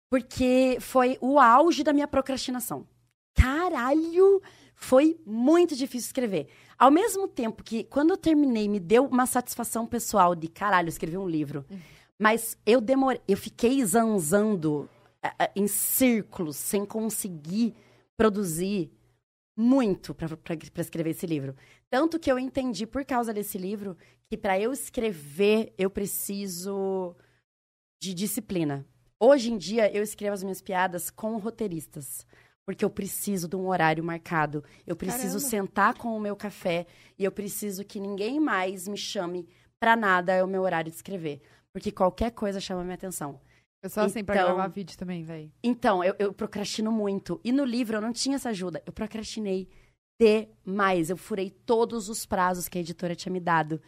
Porque 0.10 0.78
foi 0.80 1.18
o 1.22 1.40
auge 1.40 1.84
da 1.84 1.94
minha 1.94 2.08
procrastinação. 2.08 2.88
Caralho! 3.36 4.42
Foi 4.76 5.20
muito 5.26 5.76
difícil 5.76 6.08
escrever. 6.08 6.48
Ao 6.78 6.92
mesmo 6.92 7.28
tempo 7.28 7.64
que, 7.64 7.84
quando 7.84 8.12
eu 8.12 8.18
terminei, 8.18 8.70
me 8.70 8.80
deu 8.80 9.06
uma 9.06 9.26
satisfação 9.26 9.88
pessoal 9.88 10.36
de 10.36 10.48
caralho, 10.48 10.86
eu 10.86 10.90
escrevi 10.90 11.18
um 11.18 11.28
livro. 11.28 11.66
Mas 12.20 12.58
eu 12.66 12.80
demorei, 12.80 13.22
eu 13.28 13.36
fiquei 13.36 13.84
zanzando 13.84 14.88
ah, 15.22 15.52
em 15.56 15.68
círculos, 15.68 16.56
sem 16.56 16.86
conseguir 16.86 17.76
produzir 18.16 18.92
muito 19.58 20.14
para 20.14 20.82
escrever 20.82 21.12
esse 21.12 21.26
livro. 21.26 21.56
Tanto 21.90 22.20
que 22.20 22.32
eu 22.32 22.38
entendi, 22.38 22.86
por 22.86 23.04
causa 23.04 23.34
desse 23.34 23.58
livro, 23.58 23.98
que 24.30 24.38
para 24.38 24.60
eu 24.60 24.72
escrever, 24.72 25.74
eu 25.78 25.90
preciso 25.90 27.16
de 28.00 28.14
disciplina. 28.14 28.86
Hoje 29.20 29.52
em 29.52 29.58
dia, 29.58 29.92
eu 29.96 30.04
escrevo 30.04 30.34
as 30.34 30.44
minhas 30.44 30.62
piadas 30.62 31.10
com 31.10 31.38
roteiristas. 31.38 32.26
Porque 32.66 32.84
eu 32.84 32.90
preciso 32.90 33.48
de 33.48 33.56
um 33.56 33.68
horário 33.68 34.04
marcado. 34.04 34.64
Eu 34.86 34.96
preciso 34.96 35.38
Caramba. 35.40 35.50
sentar 35.50 35.94
com 35.96 36.16
o 36.16 36.20
meu 36.20 36.36
café 36.36 36.86
e 37.18 37.24
eu 37.24 37.32
preciso 37.32 37.84
que 37.86 37.98
ninguém 38.00 38.40
mais 38.42 38.88
me 38.90 38.98
chame 38.98 39.48
pra 39.80 39.96
nada 39.96 40.34
é 40.34 40.44
o 40.44 40.48
meu 40.48 40.64
horário 40.64 40.92
de 40.92 40.98
escrever. 40.98 41.42
Porque 41.74 41.92
qualquer 41.94 42.32
coisa 42.32 42.60
chama 42.60 42.84
minha 42.84 42.96
atenção. 42.96 43.40
Eu 43.82 43.90
sou 43.90 44.04
assim 44.04 44.22
pra 44.24 44.36
Então- 44.36 44.48
gravar 44.56 44.68
vídeo 44.68 44.98
também, 44.98 45.24
véi. 45.24 45.50
Então, 45.64 46.04
eu, 46.04 46.14
eu 46.20 46.34
procrastino 46.34 46.92
muito. 46.92 47.40
E 47.44 47.52
no 47.54 47.64
livro 47.64 47.96
eu 47.98 48.02
não 48.02 48.12
tinha 48.12 48.36
essa 48.36 48.50
ajuda. 48.50 48.84
Eu 48.86 48.92
procrastinei 48.92 49.70
demais. 50.20 51.10
Eu 51.10 51.16
furei 51.16 51.50
todos 51.50 52.10
os 52.10 52.26
prazos 52.26 52.68
que 52.68 52.78
a 52.78 52.82
editora 52.82 53.16
tinha 53.16 53.32
me 53.32 53.40
dado. 53.40 53.82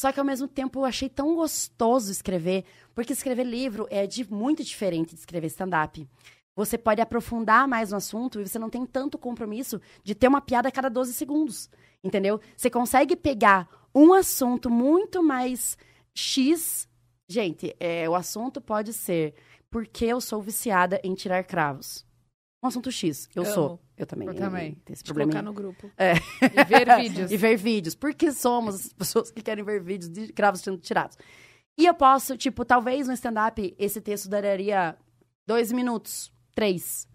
Só 0.00 0.10
que 0.10 0.18
ao 0.18 0.24
mesmo 0.24 0.48
tempo 0.48 0.80
eu 0.80 0.86
achei 0.86 1.10
tão 1.10 1.34
gostoso 1.34 2.10
escrever, 2.10 2.64
porque 2.94 3.12
escrever 3.12 3.44
livro 3.44 3.86
é 3.90 4.06
de 4.06 4.24
muito 4.32 4.64
diferente 4.64 5.14
de 5.14 5.20
escrever 5.20 5.48
stand-up. 5.48 6.08
Você 6.56 6.78
pode 6.78 7.02
aprofundar 7.02 7.68
mais 7.68 7.90
no 7.90 7.98
assunto 7.98 8.40
e 8.40 8.48
você 8.48 8.58
não 8.58 8.70
tem 8.70 8.86
tanto 8.86 9.18
compromisso 9.18 9.78
de 10.02 10.14
ter 10.14 10.26
uma 10.26 10.40
piada 10.40 10.70
a 10.70 10.72
cada 10.72 10.88
12 10.88 11.12
segundos. 11.12 11.68
Entendeu? 12.02 12.40
Você 12.56 12.70
consegue 12.70 13.14
pegar 13.14 13.68
um 13.94 14.14
assunto 14.14 14.70
muito 14.70 15.22
mais 15.22 15.76
X. 16.14 16.88
Gente, 17.28 17.76
é, 17.78 18.08
o 18.08 18.14
assunto 18.14 18.58
pode 18.58 18.94
ser 18.94 19.34
porque 19.68 20.06
eu 20.06 20.18
sou 20.18 20.40
viciada 20.40 20.98
em 21.04 21.14
tirar 21.14 21.44
cravos. 21.44 22.06
Um 22.62 22.68
assunto 22.68 22.90
X. 22.92 23.28
Eu 23.34 23.42
Amo. 23.42 23.52
sou. 23.54 23.80
Eu 23.96 24.06
também. 24.06 24.28
Eu 24.28 24.34
também. 24.34 24.74
Tenho 24.84 24.94
esse 24.94 25.04
problema. 25.04 25.30
colocar 25.32 25.42
no 25.42 25.52
grupo. 25.54 25.90
E 25.98 26.64
ver 26.64 26.86
vídeos. 27.00 27.30
e 27.30 27.36
ver 27.36 27.56
vídeos. 27.56 27.94
Porque 27.94 28.30
somos 28.32 28.74
as 28.74 28.92
pessoas 28.92 29.30
que 29.30 29.42
querem 29.42 29.64
ver 29.64 29.82
vídeos 29.82 30.10
de 30.10 30.32
cravos 30.32 30.60
sendo 30.60 30.78
tirados. 30.78 31.16
E 31.78 31.86
eu 31.86 31.94
posso, 31.94 32.36
tipo, 32.36 32.64
talvez 32.64 33.06
no 33.08 33.14
stand-up 33.14 33.74
esse 33.78 34.00
texto 34.00 34.28
duraria 34.28 34.94
dois 35.46 35.72
minutos, 35.72 36.30
três. 36.54 37.08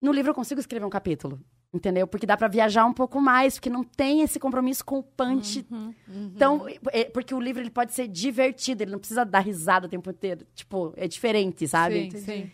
No 0.00 0.12
livro 0.12 0.30
eu 0.30 0.34
consigo 0.34 0.60
escrever 0.60 0.86
um 0.86 0.90
capítulo. 0.90 1.38
Entendeu? 1.72 2.04
Porque 2.08 2.26
dá 2.26 2.36
pra 2.36 2.48
viajar 2.48 2.84
um 2.84 2.92
pouco 2.92 3.20
mais, 3.20 3.54
porque 3.54 3.70
não 3.70 3.84
tem 3.84 4.22
esse 4.22 4.40
compromisso 4.40 4.84
com 4.84 4.98
o 4.98 5.02
punch. 5.04 5.64
Uhum. 5.70 5.94
Então, 6.34 6.66
é- 6.90 7.04
porque 7.04 7.32
o 7.32 7.38
livro 7.38 7.62
ele 7.62 7.70
pode 7.70 7.92
ser 7.92 8.08
divertido, 8.08 8.82
ele 8.82 8.90
não 8.90 8.98
precisa 8.98 9.24
dar 9.24 9.38
risada 9.38 9.86
o 9.86 9.88
tempo 9.88 10.10
inteiro. 10.10 10.44
Tipo, 10.52 10.92
é 10.96 11.06
diferente, 11.06 11.68
sabe? 11.68 12.10
Sim, 12.10 12.18
sim. 12.18 12.50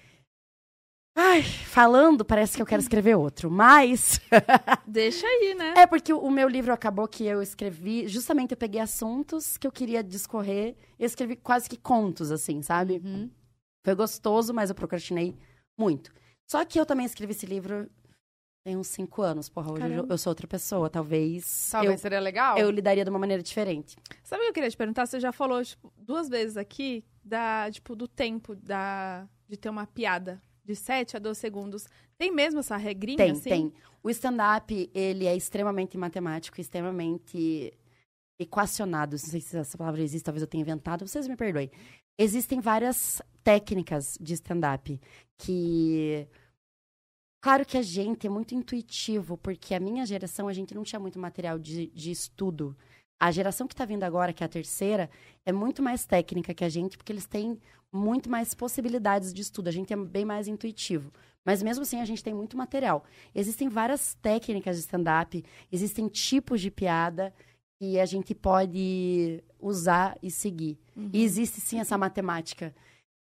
Ai, 1.18 1.42
falando, 1.42 2.26
parece 2.26 2.56
que 2.56 2.62
eu 2.62 2.66
quero 2.66 2.82
escrever 2.82 3.16
outro. 3.16 3.50
Mas. 3.50 4.20
Deixa 4.86 5.26
aí, 5.26 5.54
né? 5.54 5.72
É 5.78 5.86
porque 5.86 6.12
o 6.12 6.30
meu 6.30 6.46
livro 6.46 6.74
acabou 6.74 7.08
que 7.08 7.24
eu 7.24 7.40
escrevi, 7.40 8.06
justamente 8.06 8.50
eu 8.50 8.56
peguei 8.56 8.82
assuntos 8.82 9.56
que 9.56 9.66
eu 9.66 9.72
queria 9.72 10.04
discorrer, 10.04 10.76
e 10.98 11.02
eu 11.02 11.06
escrevi 11.06 11.34
quase 11.34 11.70
que 11.70 11.78
contos, 11.78 12.30
assim, 12.30 12.60
sabe? 12.60 13.00
Uhum. 13.02 13.30
Foi 13.82 13.94
gostoso, 13.94 14.52
mas 14.52 14.68
eu 14.68 14.76
procrastinei 14.76 15.34
muito. 15.78 16.12
Só 16.46 16.62
que 16.66 16.78
eu 16.78 16.84
também 16.84 17.06
escrevi 17.06 17.32
esse 17.32 17.46
livro 17.46 17.88
tem 18.66 18.76
uns 18.76 18.88
cinco 18.88 19.22
anos, 19.22 19.48
porra, 19.48 19.70
hoje 19.70 19.84
eu, 19.84 19.90
Caramba. 19.90 20.12
eu 20.14 20.18
sou 20.18 20.32
outra 20.32 20.48
pessoa, 20.48 20.90
talvez, 20.90 21.68
Talvez 21.70 22.00
seria 22.00 22.18
legal. 22.18 22.58
eu, 22.58 22.66
eu 22.66 22.70
lidaria 22.72 23.04
de 23.04 23.10
uma 23.10 23.18
maneira 23.18 23.40
diferente. 23.40 23.96
Sabe 24.24 24.40
o 24.40 24.44
que 24.46 24.48
eu 24.48 24.54
queria 24.54 24.68
te 24.68 24.76
perguntar? 24.76 25.06
Você 25.06 25.20
já 25.20 25.30
falou, 25.30 25.64
tipo, 25.64 25.92
duas 25.96 26.28
vezes 26.28 26.56
aqui 26.56 27.04
da, 27.22 27.70
tipo, 27.70 27.94
do 27.94 28.08
tempo 28.08 28.56
da, 28.56 29.28
de 29.48 29.56
ter 29.56 29.68
uma 29.68 29.86
piada. 29.86 30.42
De 30.66 30.74
7 30.74 31.16
a 31.16 31.20
12 31.20 31.38
segundos. 31.38 31.86
Tem 32.18 32.32
mesmo 32.32 32.60
essa 32.60 32.76
regrinha, 32.76 33.16
Tem, 33.16 33.30
assim? 33.30 33.48
tem. 33.50 33.72
O 34.02 34.10
stand-up, 34.10 34.90
ele 34.92 35.26
é 35.26 35.36
extremamente 35.36 35.96
matemático, 35.96 36.60
extremamente 36.60 37.72
equacionado. 38.38 39.12
Não 39.12 39.18
sei 39.18 39.40
se 39.40 39.56
essa 39.56 39.78
palavra 39.78 40.02
existe, 40.02 40.24
talvez 40.24 40.42
eu 40.42 40.48
tenha 40.48 40.62
inventado. 40.62 41.06
Vocês 41.06 41.28
me 41.28 41.36
perdoem. 41.36 41.70
Existem 42.18 42.60
várias 42.60 43.22
técnicas 43.44 44.18
de 44.20 44.34
stand-up 44.34 45.00
que 45.38 46.26
Claro 47.46 47.64
que 47.64 47.78
a 47.78 47.82
gente 47.82 48.26
é 48.26 48.30
muito 48.30 48.56
intuitivo, 48.56 49.36
porque 49.36 49.72
a 49.72 49.78
minha 49.78 50.04
geração, 50.04 50.48
a 50.48 50.52
gente 50.52 50.74
não 50.74 50.82
tinha 50.82 50.98
muito 50.98 51.16
material 51.16 51.60
de, 51.60 51.86
de 51.88 52.10
estudo. 52.10 52.76
A 53.20 53.30
geração 53.30 53.68
que 53.68 53.74
está 53.74 53.84
vindo 53.84 54.02
agora, 54.02 54.32
que 54.32 54.42
é 54.42 54.46
a 54.46 54.48
terceira, 54.48 55.08
é 55.44 55.52
muito 55.52 55.80
mais 55.80 56.04
técnica 56.04 56.52
que 56.52 56.64
a 56.64 56.68
gente, 56.68 56.96
porque 56.96 57.12
eles 57.12 57.24
têm 57.24 57.56
muito 57.92 58.30
mais 58.30 58.54
possibilidades 58.54 59.32
de 59.32 59.42
estudo. 59.42 59.68
A 59.68 59.72
gente 59.72 59.92
é 59.92 59.96
bem 59.96 60.24
mais 60.24 60.48
intuitivo. 60.48 61.12
Mas 61.44 61.62
mesmo 61.62 61.82
assim, 61.82 62.00
a 62.00 62.04
gente 62.04 62.24
tem 62.24 62.34
muito 62.34 62.56
material. 62.56 63.04
Existem 63.34 63.68
várias 63.68 64.14
técnicas 64.14 64.76
de 64.76 64.82
stand-up, 64.82 65.44
existem 65.70 66.08
tipos 66.08 66.60
de 66.60 66.70
piada 66.70 67.32
que 67.78 68.00
a 68.00 68.06
gente 68.06 68.34
pode 68.34 69.44
usar 69.60 70.18
e 70.22 70.30
seguir. 70.30 70.78
E 71.12 71.22
existe 71.22 71.60
sim 71.60 71.78
essa 71.78 71.96
matemática. 71.96 72.74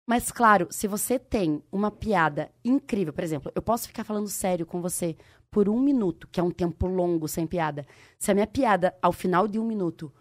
Mas, 0.10 0.32
claro, 0.32 0.68
se 0.72 0.88
você 0.88 1.19
tem 1.19 1.61
uma 1.72 1.92
piada 1.92 2.50
incrível, 2.64 3.14
por 3.14 3.24
exemplo, 3.24 3.52
eu 3.53 3.61
posso 3.61 3.88
ficar 3.88 4.06
falando 4.06 4.30
sério 4.30 4.66
com 4.66 4.82
você 4.82 5.18
por 5.52 5.68
um 5.68 5.80
minuto, 5.80 6.27
que 6.32 6.40
é 6.40 6.44
um 6.44 6.50
tempo 6.50 6.88
longo 6.88 7.27
sem 7.27 7.45
piada. 7.45 7.86
Se 8.18 8.32
a 8.32 8.34
minha 8.34 8.48
piada, 8.48 8.95
ao 9.02 9.11
final 9.11 9.48
de 9.48 9.60
um 9.60 9.66
minuto, 9.66 10.11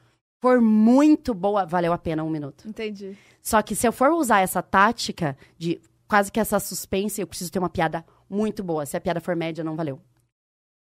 for 0.47 0.61
muito 0.61 1.35
boa, 1.35 1.67
valeu 1.67 1.93
a 1.93 1.99
pena 1.99 2.23
um 2.23 2.31
minuto. 2.31 2.69
Entendi. 2.69 3.19
Só 3.43 3.61
que 3.63 3.75
se 3.75 3.87
eu 3.87 3.93
for 3.93 4.11
usar 4.11 4.41
essa 4.41 4.63
tática 4.63 5.37
de 5.59 5.81
quase 6.07 6.31
que 6.31 6.39
essa 6.39 6.61
suspense, 6.61 7.21
eu 7.21 7.27
preciso 7.27 7.51
ter 7.51 7.59
uma 7.59 7.69
piada 7.69 8.05
muito 8.31 8.63
boa. 8.63 8.87
Se 8.87 8.97
a 8.97 9.01
piada 9.01 9.21
for 9.21 9.35
média, 9.35 9.65
não 9.65 9.75
valeu. 9.75 10.01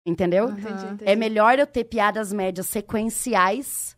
Entendeu? 0.06 0.50
Entendi, 0.50 0.86
entendi. 0.86 1.04
É 1.06 1.16
melhor 1.16 1.60
eu 1.60 1.68
ter 1.68 1.84
piadas 1.84 2.32
médias 2.32 2.68
sequenciais 2.68 3.98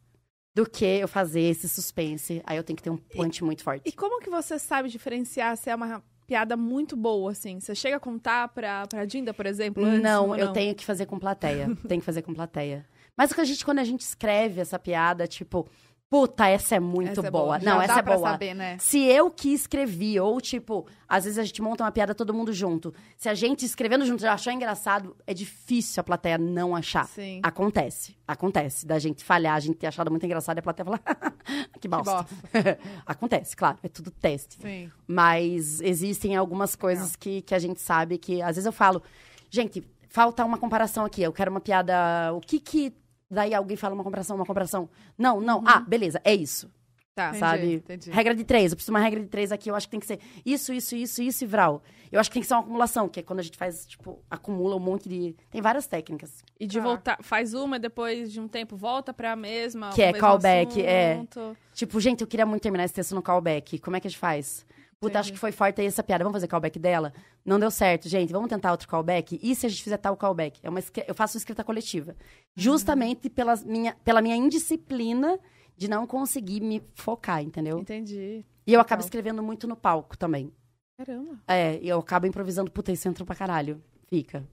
do 0.55 0.67
que 0.67 0.83
eu 0.83 1.07
fazer 1.07 1.41
esse 1.41 1.69
suspense. 1.69 2.41
Aí 2.43 2.57
eu 2.57 2.63
tenho 2.63 2.75
que 2.75 2.83
ter 2.83 2.89
um 2.89 2.97
punch 2.97 3.43
muito 3.43 3.63
forte. 3.63 3.83
E 3.87 3.91
como 3.91 4.19
que 4.19 4.29
você 4.29 4.57
sabe 4.57 4.89
diferenciar 4.89 5.55
se 5.57 5.69
é 5.69 5.75
uma 5.75 6.03
piada 6.25 6.57
muito 6.57 6.97
boa, 6.97 7.31
assim? 7.31 7.59
Você 7.59 7.75
chega 7.75 7.97
a 7.97 7.99
contar 7.99 8.47
pra, 8.49 8.87
pra 8.87 9.05
Dinda, 9.05 9.31
por 9.31 9.45
exemplo? 9.45 9.85
Não, 9.85 10.35
eu 10.35 10.51
tenho 10.51 10.73
que 10.73 10.83
fazer 10.83 11.05
com 11.05 11.19
plateia. 11.19 11.69
tenho 11.87 12.01
que 12.01 12.05
fazer 12.05 12.23
com 12.23 12.33
plateia. 12.33 12.85
Mas 13.17 13.31
o 13.31 13.35
que 13.35 13.41
a 13.41 13.45
gente, 13.45 13.63
quando 13.63 13.79
a 13.79 13.83
gente 13.83 14.01
escreve 14.01 14.61
essa 14.61 14.79
piada, 14.79 15.27
tipo, 15.27 15.67
puta, 16.11 16.45
essa 16.45 16.75
é 16.75 16.79
muito 16.79 17.11
Essa 17.11 17.27
é 17.27 17.31
boa. 17.31 17.43
boa. 17.45 17.59
Já 17.61 17.73
Não, 17.73 17.81
essa 17.81 17.99
é 17.99 18.01
boa. 18.01 18.31
saber, 18.31 18.53
né? 18.53 18.77
Se 18.79 19.01
eu 19.01 19.31
que 19.31 19.53
escrevi, 19.53 20.19
ou 20.19 20.41
tipo, 20.41 20.85
às 21.07 21.23
vezes 21.23 21.39
a 21.39 21.43
gente 21.45 21.61
monta 21.61 21.85
uma 21.85 21.91
piada 21.91 22.13
todo 22.13 22.33
mundo 22.33 22.51
junto. 22.51 22.93
Se 23.15 23.29
a 23.29 23.33
gente 23.33 23.63
escrevendo 23.63 24.05
junto 24.05 24.21
já 24.21 24.33
achou 24.33 24.51
engraçado, 24.51 25.15
é 25.25 25.33
difícil 25.33 26.01
a 26.01 26.03
plateia 26.03 26.37
não 26.37 26.75
achar. 26.75 27.07
Sim. 27.07 27.39
Acontece, 27.41 28.17
acontece. 28.27 28.85
Da 28.85 28.99
gente 28.99 29.23
falhar, 29.23 29.55
a 29.55 29.59
gente 29.61 29.77
ter 29.77 29.87
achado 29.87 30.11
muito 30.11 30.25
engraçado 30.25 30.57
e 30.57 30.59
a 30.59 30.61
plateia 30.61 30.83
falar, 30.83 31.01
que 31.79 31.87
bosta. 31.87 32.25
acontece, 33.07 33.55
claro, 33.55 33.77
é 33.81 33.87
tudo 33.87 34.11
teste. 34.11 34.57
Sim. 34.61 34.91
Mas 35.07 35.79
existem 35.79 36.35
algumas 36.35 36.75
coisas 36.75 37.15
que, 37.15 37.41
que 37.41 37.55
a 37.55 37.59
gente 37.59 37.79
sabe 37.79 38.17
que, 38.17 38.41
às 38.41 38.57
vezes 38.57 38.65
eu 38.65 38.73
falo, 38.73 39.01
gente, 39.49 39.81
falta 40.09 40.43
uma 40.43 40.57
comparação 40.57 41.05
aqui, 41.05 41.21
eu 41.23 41.31
quero 41.31 41.49
uma 41.49 41.61
piada, 41.61 42.33
o 42.33 42.41
que 42.41 42.59
que... 42.59 42.93
Daí 43.31 43.53
alguém 43.53 43.77
fala 43.77 43.95
uma 43.95 44.03
comparação, 44.03 44.35
uma 44.35 44.45
comparação. 44.45 44.89
Não, 45.17 45.39
não. 45.39 45.63
Ah, 45.65 45.79
beleza, 45.79 46.19
é 46.25 46.35
isso. 46.35 46.69
Tá. 47.15 47.29
Entendi, 47.29 47.39
sabe? 47.39 47.73
entendi. 47.73 48.11
Regra 48.11 48.33
de 48.35 48.43
três. 48.43 48.71
Eu 48.71 48.75
preciso 48.77 48.91
de 48.91 48.97
uma 48.97 48.99
regra 49.03 49.19
de 49.19 49.27
três 49.27 49.51
aqui. 49.51 49.69
Eu 49.69 49.75
acho 49.75 49.87
que 49.87 49.91
tem 49.91 49.99
que 49.99 50.05
ser 50.05 50.19
isso, 50.45 50.71
isso, 50.73 50.95
isso, 50.95 51.21
isso 51.21 51.43
e 51.43 51.47
vral. 51.47 51.81
Eu 52.11 52.19
acho 52.19 52.29
que 52.29 52.35
tem 52.35 52.41
que 52.41 52.47
ser 52.47 52.53
uma 52.55 52.61
acumulação, 52.61 53.07
que 53.09 53.19
é 53.19 53.23
quando 53.23 53.39
a 53.39 53.43
gente 53.43 53.57
faz, 53.57 53.85
tipo, 53.85 54.19
acumula 54.29 54.75
um 54.75 54.79
monte 54.79 55.07
de. 55.07 55.35
Tem 55.49 55.61
várias 55.61 55.87
técnicas. 55.87 56.43
E 56.59 56.65
de 56.67 56.77
Tá. 56.77 56.83
voltar, 56.83 57.17
faz 57.21 57.53
uma 57.53 57.77
e 57.77 57.79
depois 57.79 58.31
de 58.31 58.39
um 58.39 58.47
tempo 58.47 58.75
volta 58.75 59.13
pra 59.13 59.35
mesma. 59.35 59.89
Que 59.91 60.01
é 60.03 60.13
callback, 60.13 60.81
é. 60.81 61.13
assunto. 61.13 61.57
Tipo, 61.73 61.99
gente, 61.99 62.21
eu 62.21 62.27
queria 62.27 62.45
muito 62.45 62.61
terminar 62.63 62.83
esse 62.85 62.93
texto 62.93 63.13
no 63.15 63.21
callback. 63.21 63.77
Como 63.79 63.95
é 63.95 63.99
que 63.99 64.07
a 64.07 64.09
gente 64.09 64.19
faz? 64.19 64.65
Puta, 65.01 65.19
acho 65.19 65.33
que 65.33 65.39
foi 65.39 65.51
forte 65.51 65.81
aí 65.81 65.87
essa 65.87 66.03
piada. 66.03 66.23
Vamos 66.23 66.35
fazer 66.35 66.47
callback 66.47 66.77
dela? 66.77 67.11
Não 67.43 67.59
deu 67.59 67.71
certo, 67.71 68.07
gente. 68.07 68.31
Vamos 68.31 68.47
tentar 68.47 68.71
outro 68.71 68.87
callback? 68.87 69.39
E 69.41 69.55
se 69.55 69.65
a 69.65 69.69
gente 69.69 69.83
fizer 69.83 69.97
tal 69.97 70.15
callback? 70.15 70.59
É 70.61 70.69
uma 70.69 70.79
Eu 71.07 71.15
faço 71.15 71.37
escrita 71.37 71.63
coletiva. 71.63 72.15
Justamente 72.55 73.27
pela, 73.27 73.55
minha, 73.65 73.95
pela 74.03 74.21
minha 74.21 74.35
indisciplina 74.35 75.39
de 75.75 75.87
não 75.87 76.05
conseguir 76.05 76.61
me 76.61 76.83
focar, 76.93 77.41
entendeu? 77.41 77.79
Entendi. 77.79 78.45
E 78.67 78.73
eu 78.73 78.79
acabo 78.79 79.01
escrevendo 79.01 79.41
muito 79.41 79.67
no 79.67 79.75
palco 79.75 80.15
também. 80.15 80.53
Caramba. 80.99 81.41
É, 81.47 81.79
e 81.81 81.89
eu 81.89 81.97
acabo 81.97 82.27
improvisando, 82.27 82.69
puta, 82.69 82.91
isso 82.91 83.07
entra 83.07 83.25
pra 83.25 83.33
caralho. 83.33 83.83
Fica. 84.07 84.47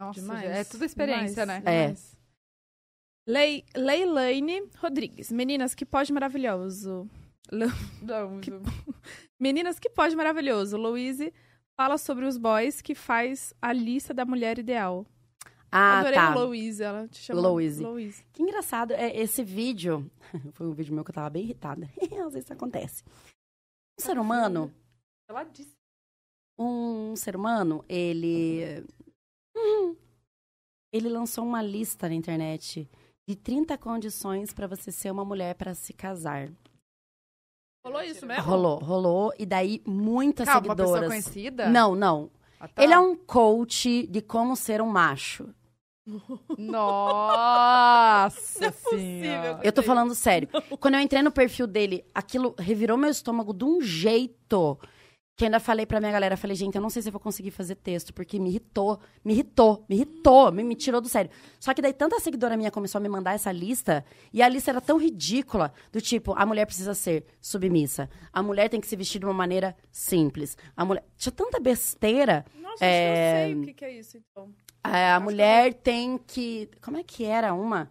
Nossa, 0.00 0.20
Demais. 0.20 0.44
é 0.44 0.64
tudo 0.64 0.86
experiência, 0.86 1.42
Demais, 1.42 1.64
né? 1.64 1.70
É. 1.70 1.82
demais. 1.88 2.16
Lei, 3.28 3.64
Leilane 3.74 4.70
Rodrigues. 4.78 5.30
Meninas, 5.30 5.74
que 5.74 5.84
pode 5.84 6.10
maravilhoso. 6.14 7.06
Que- 8.42 8.50
Meninas, 9.40 9.78
que 9.78 9.88
pode 9.90 10.16
maravilhoso. 10.16 10.76
Louise 10.76 11.32
fala 11.78 11.98
sobre 11.98 12.24
os 12.24 12.36
boys 12.38 12.80
que 12.80 12.94
faz 12.94 13.52
a 13.60 13.72
lista 13.72 14.12
da 14.14 14.24
mulher 14.24 14.58
ideal. 14.58 15.06
Ah, 15.70 15.98
Adorei 16.00 16.14
tá. 16.16 16.32
a 16.32 16.34
Louise, 16.34 16.82
ela 16.82 17.06
te 17.08 17.18
chama 17.18 17.40
Louise. 17.40 17.82
Louise. 17.82 18.24
Que 18.32 18.42
engraçado, 18.42 18.92
é, 18.92 19.14
esse 19.16 19.42
vídeo... 19.44 20.10
Foi 20.54 20.66
um 20.66 20.72
vídeo 20.72 20.94
meu 20.94 21.04
que 21.04 21.10
eu 21.10 21.14
tava 21.14 21.28
bem 21.28 21.42
irritada. 21.42 21.90
Às 22.26 22.32
vezes 22.32 22.44
isso 22.44 22.52
acontece. 22.52 23.04
Um 23.98 24.02
ser 24.02 24.18
humano, 24.18 24.72
Ela 25.28 25.44
disse. 25.44 25.74
um 26.58 27.14
ser 27.16 27.36
humano, 27.36 27.84
ele... 27.88 28.84
Ele 30.92 31.08
lançou 31.08 31.44
uma 31.44 31.60
lista 31.60 32.08
na 32.08 32.14
internet 32.14 32.88
de 33.28 33.36
30 33.36 33.76
condições 33.76 34.54
pra 34.54 34.66
você 34.66 34.90
ser 34.92 35.10
uma 35.10 35.24
mulher 35.24 35.54
pra 35.56 35.74
se 35.74 35.92
casar. 35.92 36.50
Rolou 37.86 38.02
isso 38.02 38.26
mesmo? 38.26 38.42
Rolou, 38.42 38.78
rolou. 38.78 39.32
E 39.38 39.46
daí 39.46 39.80
muitas 39.86 40.48
Calma, 40.48 40.66
uma 40.66 40.74
pessoa 40.74 40.98
seguidoras... 40.98 41.24
conhecida? 41.24 41.68
Não, 41.68 41.94
não. 41.94 42.28
Ah, 42.58 42.66
tá. 42.66 42.82
Ele 42.82 42.92
é 42.92 42.98
um 42.98 43.14
coach 43.14 44.08
de 44.08 44.20
como 44.20 44.56
ser 44.56 44.82
um 44.82 44.88
macho. 44.88 45.48
Nossa 46.58 48.60
Não 48.60 48.66
é 48.66 48.70
possível. 48.72 49.60
Eu 49.62 49.72
tô 49.72 49.84
falando 49.84 50.16
sério. 50.16 50.48
Quando 50.80 50.94
eu 50.94 51.00
entrei 51.00 51.22
no 51.22 51.30
perfil 51.30 51.68
dele, 51.68 52.04
aquilo 52.12 52.56
revirou 52.58 52.96
meu 52.96 53.10
estômago 53.10 53.54
de 53.54 53.64
um 53.64 53.80
jeito 53.80 54.76
que 55.36 55.44
ainda 55.44 55.60
falei 55.60 55.84
pra 55.84 56.00
minha 56.00 56.10
galera, 56.10 56.34
falei, 56.34 56.56
gente, 56.56 56.76
eu 56.76 56.80
não 56.80 56.88
sei 56.88 57.02
se 57.02 57.08
eu 57.08 57.12
vou 57.12 57.20
conseguir 57.20 57.50
fazer 57.50 57.74
texto, 57.74 58.14
porque 58.14 58.38
me 58.38 58.48
irritou, 58.48 58.98
me 59.22 59.34
irritou, 59.34 59.84
me 59.86 59.94
irritou, 59.94 60.50
me, 60.50 60.64
me 60.64 60.74
tirou 60.74 60.98
do 60.98 61.10
sério. 61.10 61.30
Só 61.60 61.74
que 61.74 61.82
daí 61.82 61.92
tanta 61.92 62.18
seguidora 62.20 62.56
minha 62.56 62.70
começou 62.70 62.98
a 62.98 63.02
me 63.02 63.08
mandar 63.08 63.34
essa 63.34 63.52
lista, 63.52 64.02
e 64.32 64.42
a 64.42 64.48
lista 64.48 64.70
era 64.70 64.80
tão 64.80 64.96
ridícula, 64.96 65.74
do 65.92 66.00
tipo, 66.00 66.32
a 66.34 66.46
mulher 66.46 66.64
precisa 66.64 66.94
ser 66.94 67.26
submissa, 67.38 68.08
a 68.32 68.42
mulher 68.42 68.70
tem 68.70 68.80
que 68.80 68.86
se 68.86 68.96
vestir 68.96 69.18
de 69.18 69.26
uma 69.26 69.34
maneira 69.34 69.76
simples, 69.92 70.56
a 70.74 70.86
mulher... 70.86 71.04
Tinha 71.18 71.32
tanta 71.32 71.60
besteira, 71.60 72.44
Nossa, 72.58 72.82
É, 72.84 73.44
que 73.46 73.52
eu 73.52 73.54
sei 73.54 73.54
o 73.54 73.66
que, 73.66 73.74
que 73.74 73.84
é 73.84 73.92
isso, 73.92 74.16
então. 74.16 74.48
a 74.82 75.20
mulher 75.20 75.74
tem 75.74 76.18
que. 76.18 76.70
Como 76.80 76.96
é 76.96 77.02
que 77.02 77.24
era 77.24 77.52
uma? 77.52 77.90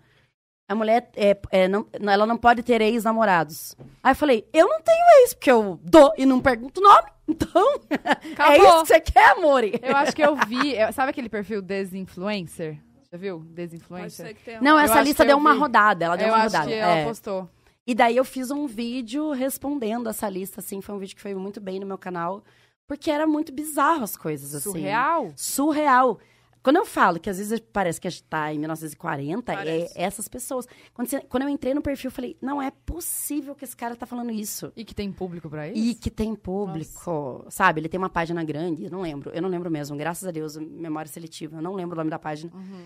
A 0.68 0.74
mulher 0.74 1.12
é, 1.16 1.38
é, 1.52 1.68
não, 1.68 1.86
ela 1.94 2.26
não 2.26 2.38
pode 2.38 2.64
ter 2.64 2.82
ex-namorados. 2.82 3.76
Aí 4.02 4.12
eu 4.12 4.16
falei, 4.16 4.48
eu 4.52 4.68
não 4.68 4.82
tenho 4.82 5.06
ex, 5.22 5.34
porque 5.36 5.52
eu 5.52 5.80
dou 5.84 6.12
e 6.18 6.26
não 6.26 6.42
pergunto 6.42 6.82
o 6.82 6.84
nome. 6.84 7.15
Então, 7.28 7.80
é 7.90 8.32
Acabou. 8.34 8.56
isso 8.56 8.82
que 8.82 8.88
você 8.88 9.02
quer, 9.02 9.32
amore? 9.32 9.80
Eu 9.82 9.96
acho 9.96 10.16
que 10.16 10.22
eu 10.22 10.36
vi. 10.48 10.76
eu- 10.76 10.94
sabe 10.94 11.10
aquele 11.10 11.30
perfil 11.30 11.62
desinfluencer? 11.62 12.78
Já 13.12 13.18
viu? 13.18 13.40
Pode 13.40 13.50
Desinfluencer? 13.54 14.28
ser 14.28 14.34
que 14.34 14.44
tenha. 14.44 14.62
Não, 14.62 14.78
essa 14.78 15.02
lista 15.02 15.24
que 15.24 15.28
deu 15.28 15.36
eu 15.36 15.40
uma 15.40 15.54
vi. 15.54 15.60
rodada. 15.60 16.06
Ela 16.06 16.16
deu 16.18 16.28
eu 16.28 16.34
uma 16.34 16.44
acho 16.44 16.54
rodada. 16.56 16.68
que 16.68 16.74
ela 16.74 16.96
é. 16.98 17.06
postou. 17.06 17.50
E 17.88 17.94
daí 17.96 18.18
eu 18.18 18.26
fiz 18.26 18.50
um 18.52 18.66
vídeo 18.68 19.32
respondendo 19.32 20.10
essa 20.10 20.28
lista, 20.28 20.60
assim. 20.60 20.82
Foi 20.82 20.94
um 20.96 20.98
vídeo 21.00 21.16
que 21.16 21.22
foi 21.22 21.34
muito 21.36 21.62
bem 21.62 21.80
no 21.80 21.86
meu 21.86 21.98
canal. 21.98 22.44
Porque 22.88 23.10
era 23.10 23.26
muito 23.26 23.52
bizarro 23.54 24.04
as 24.04 24.16
coisas, 24.18 24.54
assim. 24.54 24.70
Surreal? 24.72 25.32
surreal. 25.36 26.20
Quando 26.66 26.78
eu 26.78 26.86
falo 26.86 27.20
que 27.20 27.30
às 27.30 27.38
vezes 27.38 27.60
parece 27.60 28.02
que 28.02 28.08
a 28.08 28.10
gente 28.10 28.24
tá 28.24 28.52
em 28.52 28.58
1940, 28.58 29.54
é 29.54 29.56
Parece. 29.56 29.94
essas 29.96 30.28
pessoas. 30.28 30.68
Quando, 30.96 31.08
você- 31.08 31.22
quando 31.22 31.44
eu 31.44 31.50
entrei 31.50 31.76
no 31.76 31.82
perfil, 31.84 32.08
eu 32.08 32.12
falei, 32.12 32.36
não 32.42 32.60
é 32.60 32.72
possível 32.72 33.54
que 33.54 33.64
esse 33.64 33.78
cara 33.78 33.96
tá 33.96 34.08
falando 34.08 34.32
isso. 34.32 34.74
E 34.76 34.84
que 34.84 34.96
tem 34.96 35.12
público 35.12 35.48
pra 35.48 35.68
isso? 35.70 35.78
E 35.78 35.94
que 35.94 36.10
tem 36.10 36.34
público, 36.34 37.46
sabe? 37.50 37.82
Ele 37.82 37.88
tem 37.88 38.00
uma 38.00 38.10
página 38.10 38.44
grande, 38.44 38.86
eu 38.86 38.90
não 38.90 39.02
lembro. 39.02 39.30
Eu 39.30 39.44
não 39.44 39.50
lembro 39.50 39.70
mesmo, 39.70 39.96
graças 39.96 40.28
a 40.28 40.32
Deus, 40.32 40.58
memória 40.58 41.08
seletiva. 41.12 41.58
Eu 41.58 41.62
não 41.62 41.76
lembro 41.76 41.94
o 41.96 41.98
nome 42.00 42.10
da 42.10 42.18
página. 42.18 42.52
Uhum. 42.52 42.86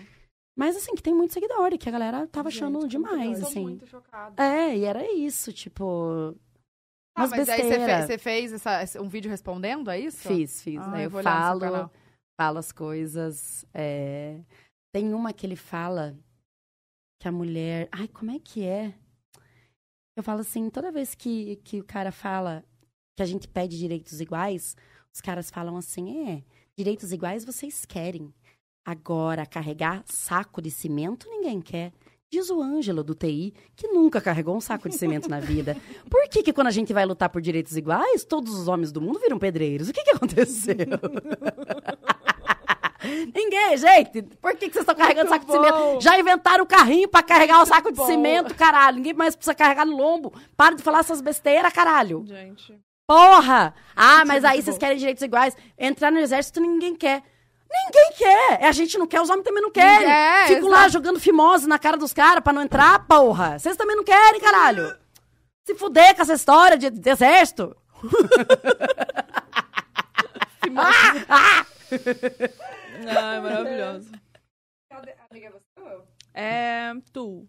Mas, 0.54 0.76
assim, 0.76 0.94
que 0.94 1.02
tem 1.02 1.14
muito 1.14 1.32
seguidor 1.32 1.72
e 1.72 1.78
que 1.78 1.88
a 1.88 1.92
galera 1.92 2.26
tava 2.26 2.48
achando 2.48 2.82
Gente, 2.82 2.90
demais, 2.90 3.40
eu 3.40 3.46
assim. 3.46 3.60
muito 3.62 3.86
chocada. 3.86 4.42
É, 4.44 4.76
e 4.76 4.84
era 4.84 5.10
isso, 5.10 5.54
tipo... 5.54 6.34
Ah, 7.16 7.26
mas 7.26 7.48
aí 7.48 7.62
você 7.62 7.78
fez, 7.86 8.06
você 8.06 8.18
fez 8.18 8.52
essa- 8.66 9.00
um 9.02 9.08
vídeo 9.08 9.30
respondendo, 9.30 9.90
é 9.90 9.98
isso? 9.98 10.18
Fiz, 10.28 10.62
fiz. 10.62 10.78
Ah, 10.80 10.88
Daí 10.90 11.04
eu 11.04 11.10
eu 11.10 11.22
falo, 11.22 11.90
falo 12.40 12.56
as 12.56 12.72
coisas. 12.72 13.66
é. 13.74 14.40
Tem 14.94 15.12
uma 15.12 15.30
que 15.30 15.44
ele 15.46 15.56
fala 15.56 16.16
que 17.20 17.28
a 17.28 17.32
mulher. 17.32 17.86
Ai, 17.92 18.08
como 18.08 18.30
é 18.30 18.38
que 18.38 18.64
é? 18.64 18.94
Eu 20.16 20.22
falo 20.22 20.40
assim, 20.40 20.70
toda 20.70 20.90
vez 20.90 21.14
que, 21.14 21.56
que 21.56 21.78
o 21.78 21.84
cara 21.84 22.10
fala 22.10 22.64
que 23.14 23.22
a 23.22 23.26
gente 23.26 23.46
pede 23.46 23.78
direitos 23.78 24.22
iguais, 24.22 24.74
os 25.14 25.20
caras 25.20 25.50
falam 25.50 25.76
assim: 25.76 26.30
é, 26.30 26.42
direitos 26.74 27.12
iguais 27.12 27.44
vocês 27.44 27.84
querem. 27.84 28.32
Agora, 28.86 29.44
carregar 29.44 30.02
saco 30.06 30.62
de 30.62 30.70
cimento 30.70 31.28
ninguém 31.28 31.60
quer. 31.60 31.92
Diz 32.32 32.48
o 32.48 32.62
Ângelo 32.62 33.02
do 33.04 33.14
TI, 33.14 33.52
que 33.76 33.88
nunca 33.88 34.20
carregou 34.20 34.56
um 34.56 34.60
saco 34.60 34.88
de 34.88 34.94
cimento 34.94 35.28
na 35.28 35.40
vida. 35.40 35.76
Por 36.08 36.28
que, 36.28 36.44
que 36.44 36.52
quando 36.52 36.68
a 36.68 36.70
gente 36.70 36.92
vai 36.92 37.04
lutar 37.04 37.28
por 37.28 37.42
direitos 37.42 37.76
iguais, 37.76 38.24
todos 38.24 38.54
os 38.54 38.68
homens 38.68 38.92
do 38.92 39.00
mundo 39.00 39.18
viram 39.18 39.38
pedreiros? 39.38 39.88
O 39.88 39.92
que, 39.92 40.04
que 40.04 40.10
aconteceu? 40.12 40.76
Ninguém, 43.34 43.76
gente. 43.76 44.22
Por 44.40 44.52
que, 44.56 44.68
que 44.68 44.74
vocês 44.74 44.82
estão 44.82 44.94
carregando 44.94 45.28
saco 45.30 45.46
de 45.46 45.52
cimento? 45.52 46.00
Já 46.00 46.18
inventaram 46.18 46.64
o 46.64 46.66
carrinho 46.66 47.08
pra 47.08 47.22
carregar 47.22 47.62
o 47.62 47.66
saco 47.66 47.92
de 47.92 48.04
cimento, 48.04 48.54
caralho. 48.54 48.96
Ninguém 48.96 49.14
mais 49.14 49.34
precisa 49.34 49.54
carregar 49.54 49.86
no 49.86 49.96
lombo. 49.96 50.32
Para 50.56 50.76
de 50.76 50.82
falar 50.82 51.00
essas 51.00 51.20
besteiras, 51.20 51.72
caralho. 51.72 52.24
Gente. 52.26 52.78
Porra! 53.06 53.74
Ah, 53.96 54.24
mas 54.24 54.44
aí 54.44 54.62
vocês 54.62 54.78
querem 54.78 54.96
direitos 54.96 55.22
iguais. 55.22 55.56
Entrar 55.78 56.12
no 56.12 56.18
exército 56.20 56.60
ninguém 56.60 56.94
quer. 56.94 57.22
Ninguém 57.72 58.12
quer. 58.16 58.62
É, 58.62 58.68
A 58.68 58.72
gente 58.72 58.98
não 58.98 59.06
quer, 59.06 59.20
os 59.20 59.30
homens 59.30 59.44
também 59.44 59.62
não 59.62 59.70
querem. 59.70 60.10
É, 60.10 60.46
Fico 60.46 60.68
lá 60.68 60.88
jogando 60.88 61.20
fimose 61.20 61.68
na 61.68 61.78
cara 61.78 61.96
dos 61.96 62.12
caras 62.12 62.42
pra 62.42 62.52
não 62.52 62.62
entrar, 62.62 63.06
porra. 63.06 63.58
Vocês 63.58 63.76
também 63.76 63.96
não 63.96 64.04
querem, 64.04 64.40
caralho. 64.40 64.94
Se 65.64 65.74
fuder 65.74 66.14
com 66.16 66.22
essa 66.22 66.34
história 66.34 66.76
de, 66.76 66.90
de 66.90 67.10
exército. 67.10 67.76
Ai, 73.08 73.40
maravilhoso. 73.40 74.12
É 76.34 76.92
tu. 77.12 77.48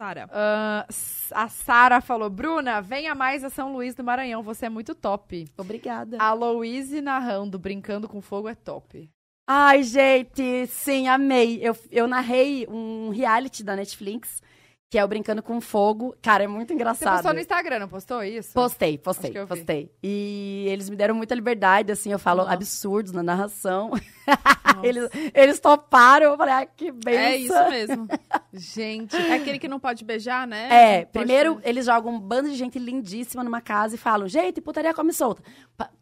Sara. 0.00 0.28
Ah, 0.30 0.86
a 1.30 1.48
Sara 1.48 2.00
falou, 2.00 2.28
Bruna, 2.28 2.80
venha 2.80 3.14
mais 3.14 3.44
a 3.44 3.50
São 3.50 3.72
Luís 3.72 3.94
do 3.94 4.02
Maranhão, 4.02 4.42
você 4.42 4.66
é 4.66 4.68
muito 4.68 4.94
top. 4.94 5.46
Obrigada. 5.56 6.18
A 6.20 6.32
Louise 6.32 7.00
narrando 7.00 7.58
Brincando 7.58 8.08
com 8.08 8.20
Fogo 8.20 8.48
é 8.48 8.54
top. 8.54 9.08
Ai, 9.46 9.82
gente, 9.82 10.66
sim, 10.66 11.06
amei. 11.06 11.60
Eu, 11.62 11.76
eu 11.90 12.06
narrei 12.06 12.66
um 12.66 13.10
reality 13.10 13.62
da 13.62 13.76
Netflix, 13.76 14.42
que 14.94 14.98
é 14.98 15.04
o 15.04 15.08
Brincando 15.08 15.42
com 15.42 15.60
Fogo. 15.60 16.14
Cara, 16.22 16.44
é 16.44 16.46
muito 16.46 16.68
Você 16.68 16.74
engraçado. 16.74 17.14
postou 17.14 17.34
no 17.34 17.40
Instagram, 17.40 17.80
não 17.80 17.88
postou 17.88 18.22
isso? 18.22 18.52
Postei, 18.54 18.96
postei, 18.96 19.32
postei. 19.44 19.90
E 20.00 20.66
eles 20.68 20.88
me 20.88 20.94
deram 20.94 21.16
muita 21.16 21.34
liberdade, 21.34 21.90
assim, 21.90 22.12
eu 22.12 22.18
falo 22.20 22.42
absurdos 22.42 23.10
na 23.10 23.20
narração. 23.20 23.90
eles, 24.84 25.10
eles 25.34 25.58
toparam, 25.58 26.26
eu 26.26 26.36
falei, 26.36 26.54
ah, 26.54 26.64
que 26.64 26.92
benção. 26.92 27.16
É 27.18 27.36
isso 27.36 27.70
mesmo. 27.70 28.08
Gente, 28.52 29.16
É 29.16 29.34
aquele 29.34 29.58
que 29.58 29.66
não 29.66 29.80
pode 29.80 30.04
beijar, 30.04 30.46
né? 30.46 30.68
É, 30.70 31.04
primeiro 31.06 31.60
eles 31.64 31.86
jogam 31.86 32.14
um 32.14 32.20
bando 32.20 32.48
de 32.48 32.54
gente 32.54 32.78
lindíssima 32.78 33.42
numa 33.42 33.60
casa 33.60 33.96
e 33.96 33.98
falam, 33.98 34.28
gente, 34.28 34.60
putaria 34.60 34.94
come 34.94 35.12
solta. 35.12 35.42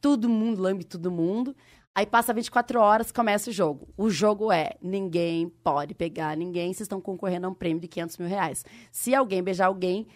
Todo 0.03 0.29
mundo 0.29 0.61
lambe 0.61 0.85
todo 0.85 1.11
mundo. 1.11 1.57
Aí 1.95 2.07
passa 2.07 2.33
24 2.33 2.81
horas, 2.81 3.13
começa 3.13 3.51
o 3.51 3.53
jogo. 3.53 3.89
O 3.99 4.09
jogo 4.09 4.51
é, 4.51 4.73
ninguém 4.81 5.49
pode 5.63 5.95
pegar 5.95 6.35
ninguém, 6.37 6.69
vocês 6.73 6.83
estão 6.87 7.01
concorrendo 7.01 7.47
a 7.47 7.51
um 7.51 7.55
prêmio 7.55 7.81
de 7.81 7.89
500 7.89 8.17
mil 8.19 8.29
reais. 8.29 8.65
Se 8.91 9.15
alguém 9.15 9.43
beijar 9.43 9.67
alguém, 9.67 10.07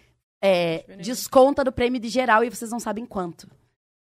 é, 0.40 0.84
desconta 0.98 1.62
do 1.62 1.70
prêmio 1.72 2.00
de 2.00 2.08
geral 2.08 2.42
e 2.42 2.48
vocês 2.50 2.70
não 2.70 2.80
sabem 2.80 3.04
quanto. 3.04 3.46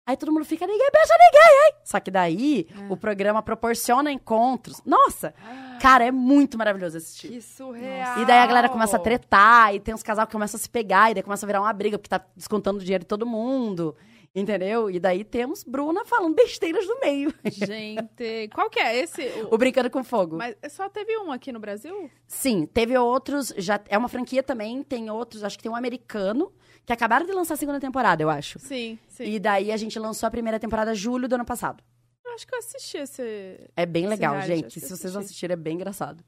Aí 0.06 0.18
todo 0.18 0.34
mundo 0.34 0.44
fica, 0.44 0.66
ninguém 0.68 0.90
beija 0.92 1.14
ninguém, 1.18 1.66
hein? 1.68 1.74
Só 1.86 2.00
que 2.00 2.12
daí, 2.12 2.68
É. 2.90 2.92
o 2.92 2.98
programa 2.98 3.42
proporciona 3.42 4.12
encontros. 4.12 4.82
Nossa! 4.86 5.34
Cara, 5.80 6.04
é 6.04 6.12
muito 6.12 6.58
maravilhoso 6.58 6.98
assistir. 6.98 7.30
que 7.30 7.42
surreal. 7.42 8.20
E 8.20 8.26
daí 8.26 8.40
a 8.40 8.46
galera 8.48 8.68
começa 8.68 8.98
a 8.98 9.00
tretar, 9.00 9.74
e 9.74 9.80
tem 9.80 9.94
uns 9.94 10.04
casal 10.04 10.26
que 10.28 10.34
começam 10.34 10.58
a 10.58 10.62
se 10.62 10.70
pegar, 10.70 11.10
e 11.12 11.14
daí 11.14 11.24
começa 11.24 11.46
a 11.46 11.48
virar 11.48 11.62
uma 11.62 11.72
briga, 11.72 11.98
porque 11.98 12.10
tá 12.10 12.22
descontando 12.36 12.80
o 12.80 12.82
dinheiro 12.82 13.04
de 13.04 13.08
todo 13.08 13.26
mundo. 13.26 13.96
Entendeu? 14.34 14.90
E 14.90 14.98
daí 14.98 15.26
temos 15.26 15.62
Bruna 15.62 16.06
falando 16.06 16.34
besteiras 16.36 16.88
no 16.88 17.02
meio. 17.02 17.34
Gente, 17.46 18.48
qual 18.56 18.70
que 18.70 18.80
é 18.80 18.96
esse? 18.96 19.24
O- 19.44 19.50
O 19.56 19.58
Brincando 19.58 19.90
com 19.90 20.04
Fogo. 20.06 20.38
Mas 20.38 20.56
só 20.70 20.88
teve 20.88 21.18
um 21.18 21.32
aqui 21.34 21.52
no 21.52 21.60
Brasil? 21.60 22.10
Sim, 22.28 22.66
teve 22.66 22.98
outros, 22.98 23.54
já 23.58 23.82
é 23.90 23.98
uma 23.98 24.08
franquia 24.08 24.42
também, 24.42 24.82
tem 24.84 25.10
outros, 25.12 25.44
acho 25.44 25.58
que 25.58 25.64
tem 25.64 25.72
um 25.72 25.76
americano, 25.76 26.54
que 26.86 26.94
acabaram 26.94 27.26
de 27.26 27.34
lançar 27.34 27.56
a 27.56 27.58
segunda 27.58 27.80
temporada, 27.80 28.24
eu 28.24 28.30
acho. 28.30 28.58
Sim, 28.60 28.98
sim. 29.10 29.26
E 29.26 29.38
daí 29.38 29.70
a 29.70 29.76
gente 29.76 30.00
lançou 30.00 30.26
a 30.28 30.32
primeira 30.32 30.58
temporada 30.60 30.96
julho 30.96 31.28
do 31.28 31.36
ano 31.36 31.46
passado. 31.46 31.84
Eu 32.26 32.32
acho 32.34 32.48
que 32.48 32.56
eu 32.56 32.60
assisti 32.60 32.98
esse. 33.00 33.70
É 33.76 33.86
bem 33.86 34.08
legal, 34.08 34.34
reality, 34.36 34.56
gente. 34.56 34.80
Se 34.80 34.88
vocês 34.96 35.14
não 35.14 35.20
assisti. 35.20 35.46
assistirem, 35.46 35.54
é 35.54 35.58
bem 35.58 35.76
engraçado. 35.76 36.24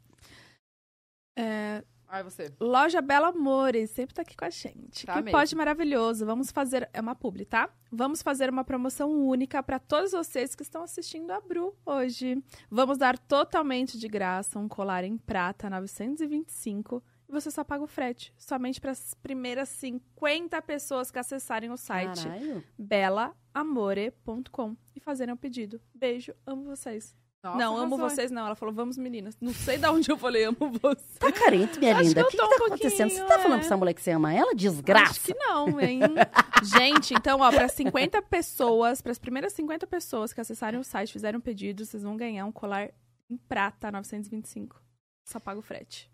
É, 1.39 1.81
Ai, 2.13 2.21
você. 2.21 2.53
Loja 2.59 3.01
Bela 3.01 3.29
Amores, 3.29 3.89
sempre 3.89 4.13
tá 4.13 4.21
aqui 4.21 4.37
com 4.37 4.45
a 4.45 4.49
gente. 4.51 5.03
Tá 5.03 5.13
que 5.13 5.23
mesmo. 5.23 5.35
pode 5.35 5.55
maravilhoso. 5.55 6.27
Vamos 6.27 6.51
fazer. 6.51 6.87
É 6.93 7.01
uma 7.01 7.15
publi, 7.15 7.43
tá? 7.43 7.71
Vamos 7.91 8.21
fazer 8.21 8.51
uma 8.51 8.63
promoção 8.63 9.09
única 9.09 9.63
para 9.63 9.79
todos 9.79 10.11
vocês 10.11 10.53
que 10.53 10.61
estão 10.61 10.83
assistindo 10.83 11.31
a 11.31 11.41
Bru 11.41 11.75
hoje. 11.83 12.37
Vamos 12.69 12.99
dar 12.99 13.17
totalmente 13.17 13.97
de 13.97 14.07
graça 14.07 14.59
um 14.59 14.67
colar 14.67 15.03
em 15.03 15.17
prata 15.17 15.71
925 15.71 17.01
e 17.27 17.31
você 17.31 17.49
só 17.49 17.63
paga 17.63 17.83
o 17.83 17.87
frete. 17.87 18.31
Somente 18.37 18.79
para 18.79 18.91
as 18.91 19.15
primeiras 19.15 19.69
50 19.69 20.61
pessoas 20.61 21.09
que 21.09 21.17
acessarem 21.17 21.71
o 21.71 21.77
site 21.77 22.27
Caralho. 22.27 22.63
belaamore.com 22.77 24.77
e 24.95 24.99
fazerem 24.99 25.33
o 25.33 25.37
pedido. 25.37 25.81
Beijo, 25.95 26.35
amo 26.45 26.65
vocês. 26.65 27.15
Nossa, 27.43 27.57
não, 27.57 27.75
amo 27.77 27.97
vocês 27.97 28.31
não. 28.31 28.45
Ela 28.45 28.55
falou, 28.55 28.73
vamos 28.73 28.97
meninas. 28.97 29.35
Não 29.41 29.53
sei 29.53 29.77
de 29.77 29.85
onde 29.87 30.09
eu 30.09 30.17
falei, 30.17 30.45
amo 30.45 30.57
vocês. 30.81 31.17
Tá 31.19 31.29
carente, 31.31 31.77
minha 31.77 31.93
Acho 31.93 32.03
linda. 32.07 32.13
que 32.13 32.19
O 32.21 32.23
eu 32.25 32.29
que, 32.31 32.37
tô 32.37 32.47
que 32.49 32.55
tá 32.57 32.63
um 32.63 32.67
acontecendo? 32.67 33.09
Você 33.09 33.23
tá 33.25 33.37
falando 33.39 33.55
é. 33.55 33.57
pra 33.57 33.65
essa 33.65 33.77
mulher 33.77 33.93
que 33.93 34.01
você 34.01 34.11
ama 34.11 34.33
ela? 34.33 34.47
Acho 34.47 34.55
Desgraça. 34.55 35.19
que 35.33 35.33
não, 35.37 35.79
hein? 35.81 35.99
Gente, 36.63 37.13
então, 37.13 37.41
ó, 37.41 37.51
para 37.51 37.67
50 37.67 38.21
pessoas, 38.21 39.01
para 39.01 39.11
as 39.11 39.19
primeiras 39.19 39.51
50 39.53 39.85
pessoas 39.87 40.31
que 40.31 40.39
acessarem 40.39 40.79
o 40.79 40.83
site, 40.85 41.11
fizeram 41.11 41.39
um 41.39 41.41
pedido, 41.41 41.85
vocês 41.85 42.01
vão 42.03 42.15
ganhar 42.15 42.45
um 42.45 42.51
colar 42.51 42.89
em 43.29 43.35
prata 43.35 43.91
925. 43.91 44.81
Só 45.25 45.37
paga 45.39 45.59
o 45.59 45.61
frete. 45.61 46.09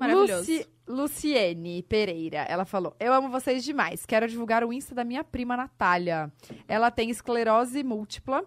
Maravilhoso. 0.00 0.38
Luci- 0.50 0.66
Luciene 0.88 1.82
Pereira, 1.82 2.38
ela 2.48 2.64
falou: 2.64 2.96
Eu 2.98 3.12
amo 3.12 3.28
vocês 3.28 3.62
demais. 3.62 4.06
Quero 4.06 4.26
divulgar 4.26 4.64
o 4.64 4.72
Insta 4.72 4.94
da 4.94 5.04
minha 5.04 5.22
prima 5.22 5.58
Natália. 5.58 6.32
Ela 6.66 6.90
tem 6.90 7.10
esclerose 7.10 7.82
múltipla 7.84 8.42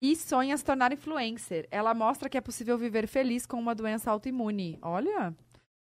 e 0.00 0.14
sonha 0.14 0.56
se 0.56 0.64
tornar 0.64 0.92
influencer. 0.92 1.66
Ela 1.70 1.94
mostra 1.94 2.28
que 2.28 2.38
é 2.38 2.40
possível 2.40 2.78
viver 2.78 3.06
feliz 3.06 3.46
com 3.46 3.58
uma 3.58 3.74
doença 3.74 4.10
autoimune. 4.10 4.78
Olha. 4.82 5.34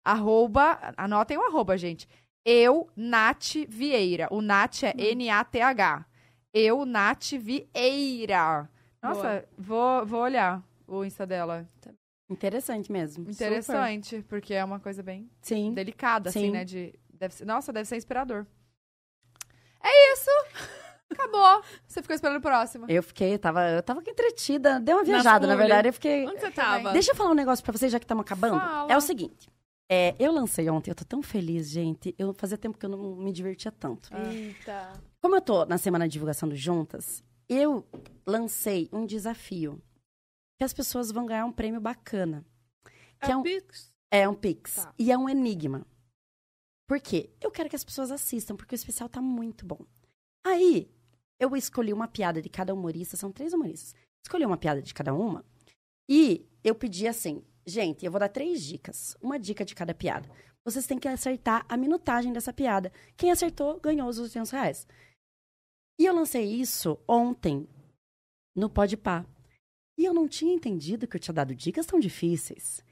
Arroba, 0.05 0.93
anotem 0.97 1.37
o 1.39 1.43
arroba, 1.43 1.77
gente. 1.79 2.07
Eu, 2.45 2.89
Nath 2.95 3.55
Vieira. 3.69 4.29
O 4.31 4.43
Nath 4.43 4.83
é 4.85 4.95
N-A-T-H. 5.13 6.07
Eu, 6.53 6.85
Nath 6.85 7.33
Vieira. 7.39 8.69
Nossa, 9.03 9.45
vou, 9.57 10.05
vou 10.07 10.21
olhar 10.21 10.63
o 10.87 11.05
Insta 11.05 11.27
dela. 11.27 11.67
Interessante 12.29 12.91
mesmo. 12.93 13.29
Interessante, 13.31 14.25
porque 14.29 14.55
é 14.55 14.65
uma 14.65 14.79
coisa 14.81 15.03
bem 15.03 15.29
Sim. 15.43 15.73
delicada, 15.75 16.29
assim, 16.31 16.47
Sim. 16.47 16.51
né? 16.51 16.65
De, 16.65 16.95
deve 17.13 17.35
ser- 17.35 17.45
nossa, 17.45 17.73
deve 17.73 17.87
ser 17.89 17.97
inspirador. 17.97 18.47
É 19.83 20.13
isso! 20.14 20.14
Acabou. 21.25 21.63
Você 21.87 22.03
ficou 22.03 22.15
esperando 22.15 22.39
o 22.39 22.41
próximo. 22.41 22.87
Eu 22.89 23.03
fiquei, 23.03 23.37
tava, 23.39 23.69
eu 23.71 23.83
tava 23.83 24.01
entretida. 24.07 24.79
Deu 24.81 24.97
uma 24.99 25.05
viajada, 25.05 25.47
na 25.47 25.57
verdade. 25.57 25.89
Eu 25.89 25.93
fiquei. 25.93 26.27
Onde 26.27 26.41
você 26.41 26.51
tava? 26.51 26.93
Deixa 26.93 27.13
eu 27.13 27.15
falar 27.17 27.31
um 27.31 27.35
negócio 27.35 27.65
pra 27.65 27.73
vocês, 27.73 27.91
já 27.93 27.99
que 27.99 28.05
estamos 28.05 28.23
acabando. 28.23 28.59
Fala. 28.59 28.93
É 28.93 28.97
o 28.97 29.01
seguinte. 29.01 29.49
é, 29.91 30.15
eu 30.19 30.33
lancei 30.33 30.69
ontem, 30.71 30.91
eu 30.91 30.95
tô 30.95 31.05
tão 31.05 31.23
feliz, 31.23 31.69
gente. 31.71 32.15
Eu 32.19 32.33
fazia 32.33 32.57
tempo 32.59 32.79
que 32.79 32.87
eu 32.87 32.91
não 32.91 33.17
me 33.17 33.33
divertia 33.33 33.71
tanto. 33.73 34.09
Eita. 34.15 34.93
Como 35.21 35.35
eu 35.37 35.41
tô 35.41 35.65
na 35.67 35.79
semana 35.79 36.07
de 36.09 36.13
divulgação 36.13 36.49
do 36.49 36.57
Juntas, 36.57 37.23
eu 37.49 37.87
lancei 38.27 38.89
um 38.93 39.05
desafio. 39.07 39.81
Que 40.59 40.65
as 40.65 40.73
pessoas 40.73 41.11
vão 41.11 41.27
ganhar 41.27 41.45
um 41.45 41.53
prêmio 41.53 41.81
bacana. 41.81 42.45
Que 43.21 43.31
é 43.31 43.33
É 43.33 43.37
um- 43.37 43.43
Pix? 43.43 43.93
É 44.11 44.29
um 44.29 44.35
Pix. 44.35 44.77
Tá. 44.77 44.95
E 44.99 45.11
é 45.11 45.19
um 45.19 45.29
enigma. 45.29 45.85
Por 46.87 47.01
quê? 47.01 47.31
Eu 47.41 47.51
quero 47.51 47.69
que 47.69 47.75
as 47.77 47.83
pessoas 47.85 48.11
assistam, 48.13 48.55
porque 48.55 48.75
o 48.75 48.77
especial 48.77 49.09
tá 49.09 49.21
muito 49.21 49.65
bom. 49.67 49.81
Aí, 50.47 50.89
eu 51.45 51.57
escolhi 51.57 51.93
uma 51.93 52.09
piada 52.09 52.41
de 52.43 52.49
cada 52.49 52.73
humorista, 52.75 53.17
são 53.17 53.31
três 53.31 53.53
humoristas. 53.53 53.95
Escolhi 54.25 54.45
uma 54.47 54.57
piada 54.57 54.81
de 54.83 54.93
cada 54.95 55.13
uma. 55.15 55.45
E 56.09 56.47
eu 56.63 56.75
pedi 56.75 57.07
assim, 57.07 57.43
gente, 57.67 58.05
eu 58.05 58.11
vou 58.11 58.19
dar 58.21 58.29
três 58.29 58.63
dicas. 58.63 59.17
Uma 59.21 59.39
dica 59.39 59.65
de 59.65 59.75
cada 59.75 59.95
piada. 59.95 60.29
Vocês 60.65 60.87
têm 60.87 60.99
que 60.99 61.07
acertar 61.07 61.65
a 61.69 61.77
minutagem 61.77 62.33
dessa 62.33 62.53
piada. 62.53 62.91
Quem 63.17 63.31
acertou, 63.31 63.79
ganhou 63.81 64.09
os 64.09 64.17
200 64.17 64.51
reais. 64.51 64.87
E 66.01 66.07
eu 66.07 66.15
lancei 66.15 66.45
isso 66.45 66.99
ontem, 67.07 67.69
no 68.57 68.69
Podpah. 68.71 69.27
E 69.99 70.05
eu 70.05 70.13
não 70.15 70.27
tinha 70.27 70.55
entendido 70.55 71.07
que 71.07 71.17
eu 71.17 71.21
tinha 71.21 71.35
dado 71.35 71.55
dicas 71.55 71.87
tão 71.87 72.01
difíceis. 72.01 72.83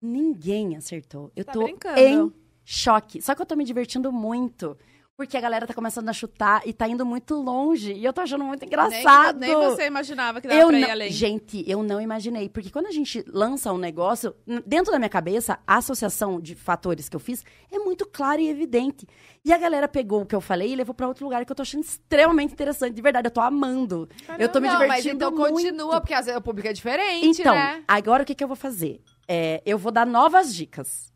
Ninguém 0.00 0.76
acertou. 0.76 1.30
Eu 1.34 1.44
Tá 1.44 1.52
tô 1.52 1.64
brincando. 1.64 1.98
em 2.00 2.32
choque. 2.64 3.20
Só 3.20 3.34
que 3.34 3.42
eu 3.42 3.46
tô 3.46 3.56
me 3.56 3.64
divertindo 3.64 4.12
muito. 4.12 4.78
Porque 5.16 5.34
a 5.34 5.40
galera 5.40 5.66
tá 5.66 5.72
começando 5.72 6.06
a 6.10 6.12
chutar 6.12 6.60
e 6.66 6.74
tá 6.74 6.86
indo 6.86 7.06
muito 7.06 7.36
longe. 7.36 7.90
E 7.94 8.04
eu 8.04 8.12
tô 8.12 8.20
achando 8.20 8.44
muito 8.44 8.62
engraçado. 8.66 9.38
Nem, 9.38 9.48
nem 9.56 9.70
você 9.70 9.86
imaginava 9.86 10.42
que 10.42 10.46
dava 10.46 10.60
Eu 10.60 10.68
pra 10.68 10.78
ir 10.78 10.80
não, 10.82 10.90
além. 10.90 11.10
gente, 11.10 11.64
eu 11.66 11.82
não 11.82 11.98
imaginei. 11.98 12.50
Porque 12.50 12.68
quando 12.68 12.84
a 12.84 12.90
gente 12.90 13.24
lança 13.26 13.72
um 13.72 13.78
negócio, 13.78 14.36
dentro 14.66 14.92
da 14.92 14.98
minha 14.98 15.08
cabeça, 15.08 15.58
a 15.66 15.76
associação 15.78 16.38
de 16.38 16.54
fatores 16.54 17.08
que 17.08 17.16
eu 17.16 17.20
fiz 17.20 17.42
é 17.72 17.78
muito 17.78 18.04
clara 18.06 18.42
e 18.42 18.48
evidente. 18.50 19.06
E 19.42 19.54
a 19.54 19.56
galera 19.56 19.88
pegou 19.88 20.20
o 20.20 20.26
que 20.26 20.34
eu 20.34 20.40
falei 20.40 20.70
e 20.72 20.76
levou 20.76 20.94
pra 20.94 21.08
outro 21.08 21.24
lugar 21.24 21.46
que 21.46 21.50
eu 21.52 21.56
tô 21.56 21.62
achando 21.62 21.82
extremamente 21.82 22.52
interessante. 22.52 22.92
De 22.92 23.00
verdade, 23.00 23.28
eu 23.28 23.32
tô 23.32 23.40
amando. 23.40 24.06
eu 24.38 24.50
tô 24.50 24.60
me 24.60 24.68
não, 24.68 24.74
divertindo 24.78 24.88
mas 24.88 25.06
então 25.06 25.30
muito. 25.30 25.54
continua, 25.54 25.98
porque 25.98 26.14
o 26.14 26.42
público 26.42 26.68
é 26.68 26.74
diferente, 26.74 27.40
Então, 27.40 27.54
né? 27.54 27.82
agora 27.88 28.22
o 28.22 28.26
que, 28.26 28.34
que 28.34 28.44
eu 28.44 28.48
vou 28.48 28.56
fazer? 28.56 29.00
É, 29.26 29.62
eu 29.64 29.78
vou 29.78 29.90
dar 29.90 30.06
novas 30.06 30.54
dicas. 30.54 31.10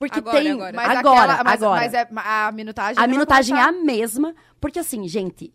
Porque 0.00 0.18
Agora, 0.18 0.38
tem. 0.40 0.50
agora. 0.52 0.72
Mas 0.74 0.98
agora, 0.98 1.32
aquela- 1.34 1.44
mas, 1.44 1.62
agora. 1.62 1.80
mas 1.82 1.94
é, 1.94 2.08
a 2.24 2.50
minutagem. 2.52 2.96
A 2.96 3.00
vai 3.02 3.08
minutagem 3.08 3.56
é 3.56 3.60
a 3.60 3.70
mesma, 3.70 4.34
porque 4.58 4.78
assim, 4.78 5.06
gente, 5.06 5.52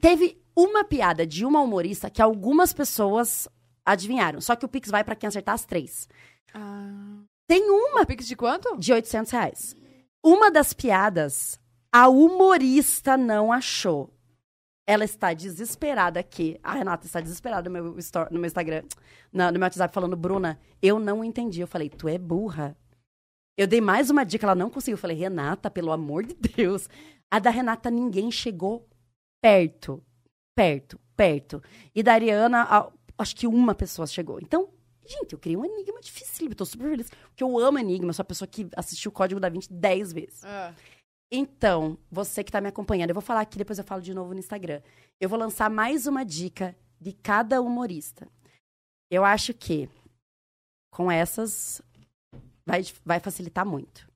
teve 0.00 0.42
uma 0.54 0.82
piada 0.84 1.24
de 1.24 1.44
uma 1.46 1.60
humorista 1.60 2.10
que 2.10 2.20
algumas 2.20 2.72
pessoas 2.72 3.48
adivinharam. 3.86 4.40
Só 4.40 4.56
que 4.56 4.64
o 4.64 4.68
Pix 4.68 4.90
vai 4.90 5.04
pra 5.04 5.14
quem 5.14 5.28
acertar 5.28 5.54
as 5.54 5.64
três. 5.64 6.08
Ah, 6.52 7.20
Tem 7.46 7.62
uma 7.70 8.02
O 8.02 8.06
Pix 8.06 8.26
de 8.26 8.34
quanto? 8.34 8.76
de 8.78 8.92
800 8.92 9.30
reais. 9.30 9.76
Uma 10.24 10.50
das 10.50 10.72
piadas, 10.72 11.58
a 11.92 12.08
humorista 12.08 13.16
não 13.16 13.52
achou. 13.52 14.12
Ela 14.86 15.04
está 15.04 15.32
desesperada 15.32 16.20
que... 16.22 16.58
A 16.62 16.72
Renata 16.74 17.06
está 17.06 17.20
desesperada 17.20 17.68
no 17.70 17.72
meu, 17.72 17.98
stor- 18.00 18.28
no 18.30 18.38
meu 18.40 18.46
Instagram, 18.46 18.82
no 19.32 19.52
meu 19.52 19.60
WhatsApp, 19.62 19.94
falando, 19.94 20.16
Bruna, 20.16 20.58
eu 20.82 20.98
não 20.98 21.22
entendi. 21.22 21.60
Eu 21.60 21.68
falei, 21.68 21.88
tu 21.88 22.08
é 22.08 22.18
burra. 22.18 22.76
Eu 23.56 23.66
dei 23.66 23.80
mais 23.80 24.10
uma 24.10 24.24
dica, 24.24 24.46
ela 24.46 24.54
não 24.54 24.70
conseguiu. 24.70 24.94
Eu 24.94 24.98
falei, 25.00 25.16
Renata, 25.16 25.70
pelo 25.70 25.92
amor 25.92 26.24
de 26.24 26.34
Deus. 26.34 26.88
A 27.30 27.38
da 27.38 27.50
Renata, 27.50 27.90
ninguém 27.90 28.30
chegou 28.30 28.88
perto. 29.42 30.02
Perto, 30.56 30.98
perto. 31.16 31.62
E 31.94 32.02
da 32.02 32.12
Ariana, 32.14 32.62
a- 32.62 32.92
acho 33.18 33.34
que 33.36 33.46
uma 33.46 33.74
pessoa 33.74 34.06
chegou. 34.06 34.38
Então, 34.40 34.68
gente, 35.06 35.32
eu 35.32 35.38
criei 35.38 35.56
um 35.56 35.64
enigma 35.64 36.00
difícil. 36.00 36.48
Eu 36.48 36.54
tô 36.54 36.64
super 36.64 36.88
feliz. 36.90 37.10
Porque 37.28 37.42
eu 37.42 37.58
amo 37.58 37.78
enigma. 37.78 38.10
Eu 38.10 38.14
sou 38.14 38.22
a 38.22 38.26
pessoa 38.26 38.48
que 38.48 38.68
assistiu 38.76 39.10
o 39.10 39.14
Código 39.14 39.40
da 39.40 39.48
Vinci 39.48 39.72
10 39.72 40.12
vezes. 40.12 40.44
Ah. 40.44 40.74
Então, 41.30 41.96
você 42.10 42.44
que 42.44 42.52
tá 42.52 42.60
me 42.60 42.68
acompanhando, 42.68 43.10
eu 43.10 43.14
vou 43.14 43.22
falar 43.22 43.40
aqui, 43.40 43.56
depois 43.56 43.78
eu 43.78 43.84
falo 43.84 44.02
de 44.02 44.12
novo 44.12 44.34
no 44.34 44.38
Instagram. 44.38 44.82
Eu 45.18 45.28
vou 45.30 45.38
lançar 45.38 45.70
mais 45.70 46.06
uma 46.06 46.24
dica 46.24 46.76
de 47.00 47.12
cada 47.14 47.62
humorista. 47.62 48.28
Eu 49.10 49.24
acho 49.24 49.54
que 49.54 49.88
com 50.92 51.10
essas 51.10 51.80
vai, 52.66 52.82
vai 53.04 53.20
facilitar 53.20 53.66
muito. 53.66 54.10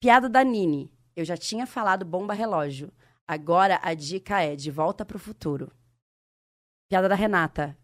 Piada 0.00 0.28
da 0.28 0.42
Nini. 0.44 0.92
Eu 1.16 1.24
já 1.24 1.36
tinha 1.36 1.66
falado 1.66 2.04
bomba 2.04 2.32
relógio. 2.32 2.92
Agora 3.26 3.80
a 3.82 3.92
dica 3.92 4.40
é 4.40 4.54
de 4.54 4.70
volta 4.70 5.04
pro 5.04 5.18
futuro. 5.18 5.72
Piada 6.88 7.08
da 7.08 7.14
Renata. 7.14 7.76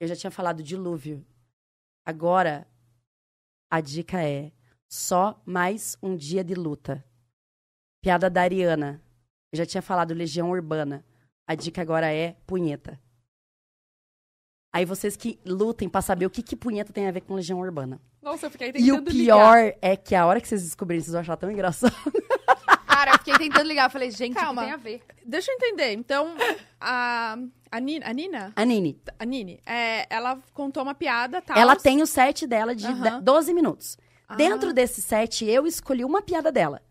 Eu 0.00 0.06
já 0.06 0.14
tinha 0.14 0.30
falado 0.30 0.62
dilúvio. 0.62 1.26
Agora 2.06 2.68
a 3.70 3.80
dica 3.80 4.22
é 4.22 4.52
só 4.88 5.42
mais 5.44 5.96
um 6.02 6.16
dia 6.16 6.44
de 6.44 6.54
luta. 6.54 7.04
Piada 8.02 8.30
da 8.30 8.42
Ariana. 8.42 9.02
Eu 9.52 9.58
já 9.58 9.66
tinha 9.66 9.82
falado 9.82 10.14
Legião 10.14 10.50
Urbana. 10.50 11.04
A 11.46 11.54
dica 11.54 11.82
agora 11.82 12.12
é 12.12 12.32
punheta. 12.46 13.00
Aí 14.72 14.84
vocês 14.84 15.16
que 15.16 15.38
lutem 15.44 15.88
pra 15.88 16.02
saber 16.02 16.26
o 16.26 16.30
que, 16.30 16.42
que 16.42 16.54
punheta 16.54 16.92
tem 16.92 17.06
a 17.06 17.10
ver 17.10 17.22
com 17.22 17.34
Legião 17.34 17.58
Urbana. 17.58 18.00
Nossa, 18.22 18.46
eu 18.46 18.50
fiquei 18.50 18.68
E 18.68 18.72
tentando 18.72 19.00
o 19.00 19.04
pior 19.04 19.72
é 19.80 19.96
que 19.96 20.14
a 20.14 20.26
hora 20.26 20.40
que 20.40 20.48
vocês 20.48 20.62
descobrirem, 20.62 21.02
vocês 21.02 21.12
vão 21.12 21.20
achar 21.22 21.36
tão 21.36 21.50
engraçado. 21.50 21.94
Cara, 22.86 23.12
eu 23.12 23.18
fiquei 23.18 23.34
tentando 23.38 23.66
ligar. 23.66 23.86
Eu 23.86 23.90
falei, 23.90 24.10
gente, 24.10 24.34
Calma. 24.34 24.62
o 24.62 24.64
que 24.64 24.70
tem 24.70 24.74
a 24.74 24.76
ver? 24.76 25.02
Deixa 25.24 25.50
eu 25.50 25.54
entender. 25.54 25.92
Então, 25.92 26.34
a, 26.80 27.38
a, 27.70 27.80
Nina, 27.80 28.06
a 28.08 28.12
Nina? 28.12 28.52
A 28.56 28.64
Nini, 28.64 29.00
A 29.18 29.24
Nini, 29.24 29.60
é, 29.64 30.06
ela 30.10 30.38
contou 30.52 30.82
uma 30.82 30.94
piada, 30.94 31.40
tá? 31.40 31.56
ela 31.58 31.76
tem 31.76 32.02
o 32.02 32.06
set 32.06 32.46
dela 32.46 32.74
de 32.74 32.92
de- 32.92 33.20
12 33.22 33.54
minutos. 33.54 33.96
Ah. 34.28 34.34
Dentro 34.34 34.74
desse 34.74 35.00
set, 35.00 35.44
eu 35.44 35.66
escolhi 35.66 36.04
uma 36.04 36.20
piada 36.20 36.50
dela. 36.52 36.82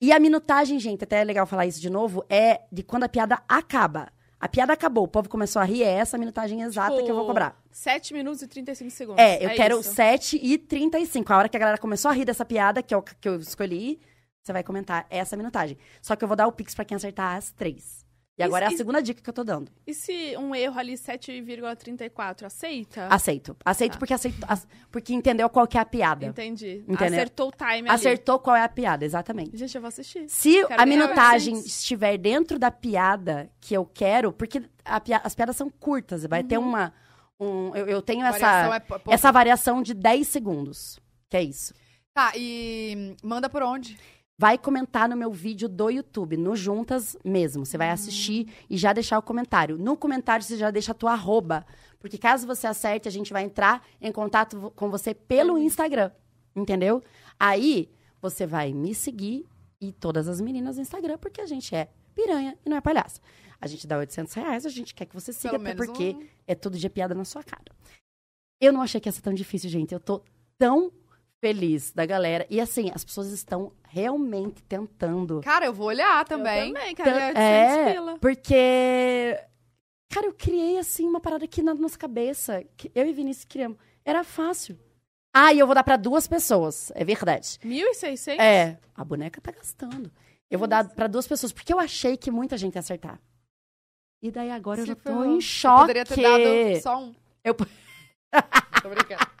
E 0.00 0.12
a 0.12 0.20
minutagem, 0.20 0.78
gente, 0.78 1.04
até 1.04 1.20
é 1.20 1.24
legal 1.24 1.46
falar 1.46 1.64
isso 1.66 1.80
de 1.80 1.88
novo, 1.88 2.24
é 2.28 2.62
de 2.70 2.82
quando 2.82 3.04
a 3.04 3.08
piada 3.08 3.42
acaba. 3.48 4.12
A 4.42 4.48
piada 4.48 4.72
acabou, 4.72 5.04
o 5.04 5.08
povo 5.08 5.28
começou 5.28 5.62
a 5.62 5.64
rir, 5.64 5.84
é 5.84 5.92
essa 5.92 6.16
a 6.16 6.18
minutagem 6.18 6.62
exata 6.62 7.00
que 7.00 7.08
eu 7.08 7.14
vou 7.14 7.26
cobrar. 7.26 7.56
7 7.70 8.12
minutos 8.12 8.42
e 8.42 8.48
35 8.48 8.90
segundos. 8.90 9.22
É, 9.22 9.36
eu 9.36 9.50
quero 9.50 9.78
isso. 9.78 9.94
7 9.94 10.36
e 10.42 10.58
35. 10.58 11.32
A 11.32 11.36
hora 11.38 11.48
que 11.48 11.56
a 11.56 11.60
galera 11.60 11.78
começou 11.78 12.10
a 12.10 12.12
rir 12.12 12.24
dessa 12.24 12.44
piada, 12.44 12.82
que, 12.82 12.92
é 12.92 12.96
o 12.96 13.02
que 13.02 13.28
eu 13.28 13.36
escolhi, 13.38 14.00
você 14.42 14.52
vai 14.52 14.64
comentar 14.64 15.06
essa 15.08 15.36
minutagem. 15.36 15.78
Só 16.00 16.16
que 16.16 16.24
eu 16.24 16.26
vou 16.28 16.36
dar 16.36 16.48
o 16.48 16.52
Pix 16.52 16.74
pra 16.74 16.84
quem 16.84 16.96
acertar 16.96 17.36
as 17.36 17.52
três. 17.52 18.04
E 18.38 18.42
E 18.42 18.44
agora 18.44 18.64
é 18.64 18.68
se- 18.68 18.74
a 18.74 18.78
segunda 18.78 19.02
dica 19.02 19.20
que 19.20 19.28
eu 19.28 19.34
tô 19.34 19.44
dando. 19.44 19.70
E 19.86 19.92
se 19.92 20.34
um 20.38 20.54
erro 20.54 20.78
ali, 20.78 20.96
7,34, 20.96 22.46
aceita? 22.46 23.06
Aceito. 23.10 23.56
Aceito 23.64 23.92
Tá. 23.92 23.98
porque 23.98 24.14
aceito, 24.14 24.38
ac- 24.48 24.66
porque 24.90 25.12
entendeu 25.12 25.48
qual 25.50 25.66
que 25.66 25.76
é 25.76 25.80
a 25.80 25.84
piada. 25.84 26.26
Entendi. 26.26 26.82
Entendeu? 26.88 27.18
Acertou 27.20 27.48
o 27.48 27.52
time 27.52 27.68
ali. 27.80 27.88
Acertou 27.90 28.38
qual 28.38 28.56
é 28.56 28.62
a 28.62 28.68
piada, 28.68 29.04
exatamente. 29.04 29.56
Gente, 29.56 29.74
eu 29.74 29.80
vou 29.80 29.88
assistir. 29.88 30.24
Se 30.28 30.66
Quero 30.66 30.80
a 30.82 30.86
minutagem 30.86 31.54
800. 31.56 31.76
estiver 31.78 32.16
dentro 32.18 32.58
da 32.58 32.70
piada 32.70 33.50
que 33.60 33.74
eu 33.74 33.84
quero, 33.84 34.32
porque 34.32 34.62
as 34.84 35.34
piadas 35.34 35.56
são 35.56 35.68
curtas, 35.68 36.24
vai 36.24 36.42
ter 36.42 36.58
uma. 36.58 36.92
um- 37.38 37.74
eu, 37.74 37.86
eu 37.86 38.00
tenho 38.02 38.24
essa, 38.24 38.76
é 38.76 39.12
essa 39.14 39.30
variação 39.32 39.82
de 39.82 39.94
10 39.94 40.28
segundos. 40.28 40.98
Que 41.28 41.36
é 41.36 41.42
isso. 41.42 41.74
Tá, 42.14 42.32
e 42.36 43.16
manda 43.22 43.48
por 43.48 43.62
onde? 43.62 43.98
Vai 44.42 44.58
comentar 44.58 45.08
no 45.08 45.16
meu 45.16 45.30
vídeo 45.30 45.68
do 45.68 45.88
YouTube, 45.88 46.36
no 46.36 46.56
Juntas 46.56 47.16
mesmo. 47.24 47.64
Você 47.64 47.78
vai 47.78 47.90
assistir 47.90 48.52
e 48.68 48.76
já 48.76 48.92
deixar 48.92 49.16
o 49.16 49.22
comentário. 49.22 49.78
No 49.78 49.96
comentário, 49.96 50.44
você 50.44 50.56
já 50.56 50.68
deixa 50.68 50.90
a 50.90 50.94
tua 50.96 51.12
arroba. 51.12 51.64
Porque 52.00 52.18
caso 52.18 52.44
você 52.44 52.66
acerte, 52.66 53.06
a 53.06 53.10
gente 53.12 53.32
vai 53.32 53.44
entrar 53.44 53.86
em 54.00 54.10
contato 54.10 54.72
com 54.74 54.90
você 54.90 55.14
pelo 55.14 55.56
Instagram. 55.56 56.10
Entendeu? 56.56 57.00
Aí, 57.38 57.88
você 58.20 58.44
vai 58.44 58.72
me 58.72 58.96
seguir 58.96 59.46
e 59.80 59.92
todas 59.92 60.26
as 60.26 60.40
meninas 60.40 60.74
no 60.74 60.82
Instagram, 60.82 61.18
porque 61.18 61.40
a 61.40 61.46
gente 61.46 61.72
é 61.72 61.88
piranha 62.12 62.58
e 62.66 62.68
não 62.68 62.78
é 62.78 62.80
palhaça. 62.80 63.20
A 63.60 63.68
gente 63.68 63.86
dá 63.86 63.96
800 63.96 64.34
reais, 64.34 64.66
a 64.66 64.70
gente 64.70 64.92
quer 64.92 65.06
que 65.06 65.14
você 65.14 65.32
siga, 65.32 65.56
Pelo 65.56 65.68
até 65.68 65.76
porque 65.76 66.16
um. 66.18 66.26
é 66.48 66.56
tudo 66.56 66.76
de 66.76 66.90
piada 66.90 67.14
na 67.14 67.24
sua 67.24 67.44
cara. 67.44 67.70
Eu 68.60 68.72
não 68.72 68.82
achei 68.82 69.00
que 69.00 69.08
ia 69.08 69.12
ser 69.12 69.22
tão 69.22 69.32
difícil, 69.32 69.70
gente. 69.70 69.94
Eu 69.94 70.00
tô 70.00 70.20
tão 70.58 70.90
feliz 71.46 71.90
da 71.92 72.06
galera. 72.06 72.46
E 72.48 72.60
assim, 72.60 72.90
as 72.94 73.04
pessoas 73.04 73.30
estão 73.32 73.72
realmente 73.88 74.62
tentando. 74.62 75.40
Cara, 75.42 75.66
eu 75.66 75.74
vou 75.74 75.88
olhar 75.88 76.20
Eu 76.20 76.24
também. 76.24 76.72
também, 76.72 76.94
cara. 76.94 77.10
Tan- 77.10 77.26
800 77.26 77.42
é, 77.42 77.92
pila. 77.92 78.18
porque. 78.20 79.40
Cara, 80.14 80.26
eu 80.26 80.32
criei 80.34 80.78
assim 80.78 81.06
uma 81.06 81.20
parada 81.20 81.44
aqui 81.44 81.60
na 81.62 81.74
nossa 81.74 81.98
cabeça. 81.98 82.62
que 82.76 82.90
eu 82.94 83.06
e 83.06 83.12
Vinícius 83.12 83.44
criamos. 83.46 83.76
Era 84.04 84.22
fácil. 84.22 84.78
Ah, 85.34 85.52
e 85.52 85.58
eu 85.58 85.66
vou 85.66 85.74
dar 85.74 85.82
pra 85.82 85.96
duas 85.96 86.28
pessoas. 86.28 86.92
É 86.94 87.04
verdade. 87.04 87.58
1.600? 87.64 88.38
É. 88.38 88.78
A 88.94 89.04
boneca 89.04 89.40
tá 89.40 89.50
gastando. 89.50 90.12
Eu 90.50 90.58
vou 90.58 90.68
dar 90.68 90.86
pra 90.90 91.06
duas 91.06 91.26
pessoas, 91.26 91.50
porque 91.50 91.72
eu 91.72 91.80
achei 91.80 92.16
que 92.18 92.30
muita 92.30 92.58
gente 92.58 92.74
ia 92.74 92.80
acertar. 92.80 93.18
E 94.22 94.30
daí 94.30 94.50
agora 94.50 94.80
eu 94.80 94.84
Se 94.84 94.88
já 94.90 94.94
tô 94.96 95.24
em 95.24 95.34
Eu 95.36 95.40
choque. 95.40 95.80
Poderia 95.80 96.04
ter 96.04 96.20
dado 96.22 96.82
só 96.82 96.98
um. 97.02 97.14
Eu- 97.42 97.54
Tô 98.82 98.88
brincando. 98.90 99.31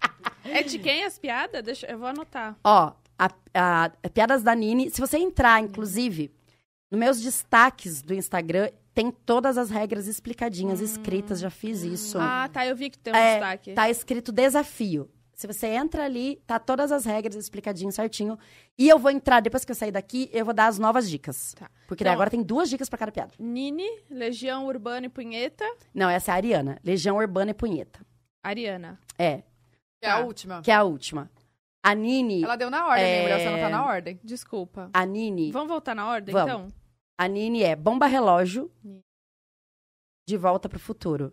É 0.44 0.62
de 0.62 0.78
quem 0.78 1.04
as 1.04 1.18
piadas? 1.18 1.62
Deixa, 1.62 1.86
eu 1.86 1.98
vou 1.98 2.08
anotar. 2.08 2.56
Ó, 2.64 2.92
a, 3.18 3.30
a- 3.54 3.90
a 4.02 4.08
piadas 4.08 4.42
da 4.42 4.54
Nini. 4.54 4.90
Se 4.90 5.00
você 5.00 5.18
entrar, 5.18 5.60
inclusive, 5.62 6.30
nos 6.90 6.98
meus 7.00 7.20
destaques 7.20 8.02
do 8.02 8.12
Instagram, 8.14 8.70
tem 8.94 9.10
todas 9.10 9.56
as 9.56 9.70
regras 9.70 10.06
explicadinhas, 10.06 10.80
escritas. 10.80 11.40
Já 11.40 11.50
fiz 11.50 11.82
isso. 11.82 12.18
Ah, 12.20 12.48
tá. 12.52 12.66
Eu 12.66 12.76
vi 12.76 12.90
que 12.90 12.98
tem 12.98 13.12
um 13.12 13.16
É, 13.16 13.32
destaque. 13.34 13.72
Tá 13.74 13.88
escrito 13.88 14.30
desafio. 14.32 15.08
Se 15.34 15.46
você 15.46 15.66
entra 15.68 16.04
ali, 16.04 16.40
tá 16.46 16.58
todas 16.58 16.92
as 16.92 17.04
regras 17.04 17.34
explicadinho 17.34 17.90
certinho. 17.90 18.38
E 18.78 18.88
eu 18.88 18.96
vou 18.98 19.10
entrar, 19.10 19.40
depois 19.40 19.64
que 19.64 19.72
eu 19.72 19.74
sair 19.74 19.90
daqui, 19.90 20.28
eu 20.32 20.44
vou 20.44 20.54
dar 20.54 20.66
as 20.66 20.78
novas 20.78 21.08
dicas. 21.10 21.54
Tá. 21.58 21.68
Porque 21.88 22.04
Então- 22.04 22.12
agora 22.12 22.30
tem 22.30 22.42
duas 22.42 22.68
dicas 22.70 22.88
pra 22.88 22.98
cada 22.98 23.10
piada. 23.10 23.32
Nini, 23.40 23.88
Legião 24.10 24.66
Urbana 24.66 25.06
e 25.06 25.08
Punheta. 25.08 25.64
Não, 25.92 26.08
essa 26.08 26.30
é 26.30 26.32
a 26.32 26.36
Ariana. 26.36 26.78
Legião 26.84 27.16
Urbana 27.16 27.50
e 27.50 27.54
Punheta. 27.54 28.00
Ariana. 28.42 29.00
É, 29.18 29.42
É 30.02 30.10
a 30.10 30.18
Tá. 30.18 30.24
última. 30.24 30.62
que 30.62 30.70
é 30.70 30.74
a 30.74 30.82
última. 30.82 31.30
A 31.84 31.94
Nini. 31.94 32.42
Ela 32.44 32.56
deu 32.56 32.70
na 32.70 32.86
ordem, 32.86 33.04
É. 33.04 33.18
lembra? 33.22 33.38
Você 33.38 33.50
não 33.50 33.58
tá 33.58 33.68
na 33.68 33.86
ordem. 33.86 34.20
Desculpa. 34.22 34.90
A 34.92 35.04
Nini. 35.06 35.50
Vamos 35.52 35.68
voltar 35.68 35.94
na 35.94 36.08
ordem, 36.08 36.32
Vamos. 36.32 36.52
então? 36.52 36.82
A 37.18 37.26
Nini 37.28 37.62
é 37.62 37.74
bomba 37.76 38.06
relógio. 38.06 38.70
De 40.28 40.36
volta 40.36 40.68
pro 40.68 40.78
futuro. 40.78 41.32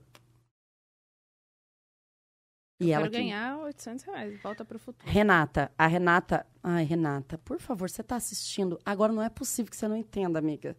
E 2.81 2.91
ela 2.91 3.03
Quero 3.03 3.11
que- 3.11 3.17
ganhar 3.19 3.57
800 3.57 4.03
reais. 4.05 4.41
Volta 4.41 4.63
pro 4.63 4.79
futuro. 4.79 5.11
Renata, 5.11 5.71
a 5.77 5.85
Renata. 5.85 6.47
Ai, 6.63 6.83
Renata, 6.83 7.37
por 7.39 7.59
favor, 7.59 7.89
você 7.89 8.01
tá 8.01 8.15
assistindo. 8.15 8.79
Agora 8.85 9.11
não 9.11 9.21
é 9.21 9.29
possível 9.29 9.69
que 9.69 9.75
você 9.75 9.87
não 9.87 9.97
entenda, 9.97 10.39
amiga. 10.39 10.77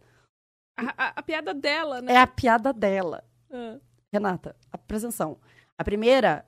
A, 0.77 1.05
a- 1.05 1.13
a 1.17 1.23
piada 1.23 1.53
dela, 1.53 2.01
né? 2.01 2.13
É 2.13 2.17
a 2.17 2.25
piada 2.27 2.73
dela. 2.73 3.23
Ah. 3.51 3.79
Renata, 4.11 4.55
a 4.71 4.75
atenção. 4.75 5.39
A 5.77 5.83
primeira 5.83 6.45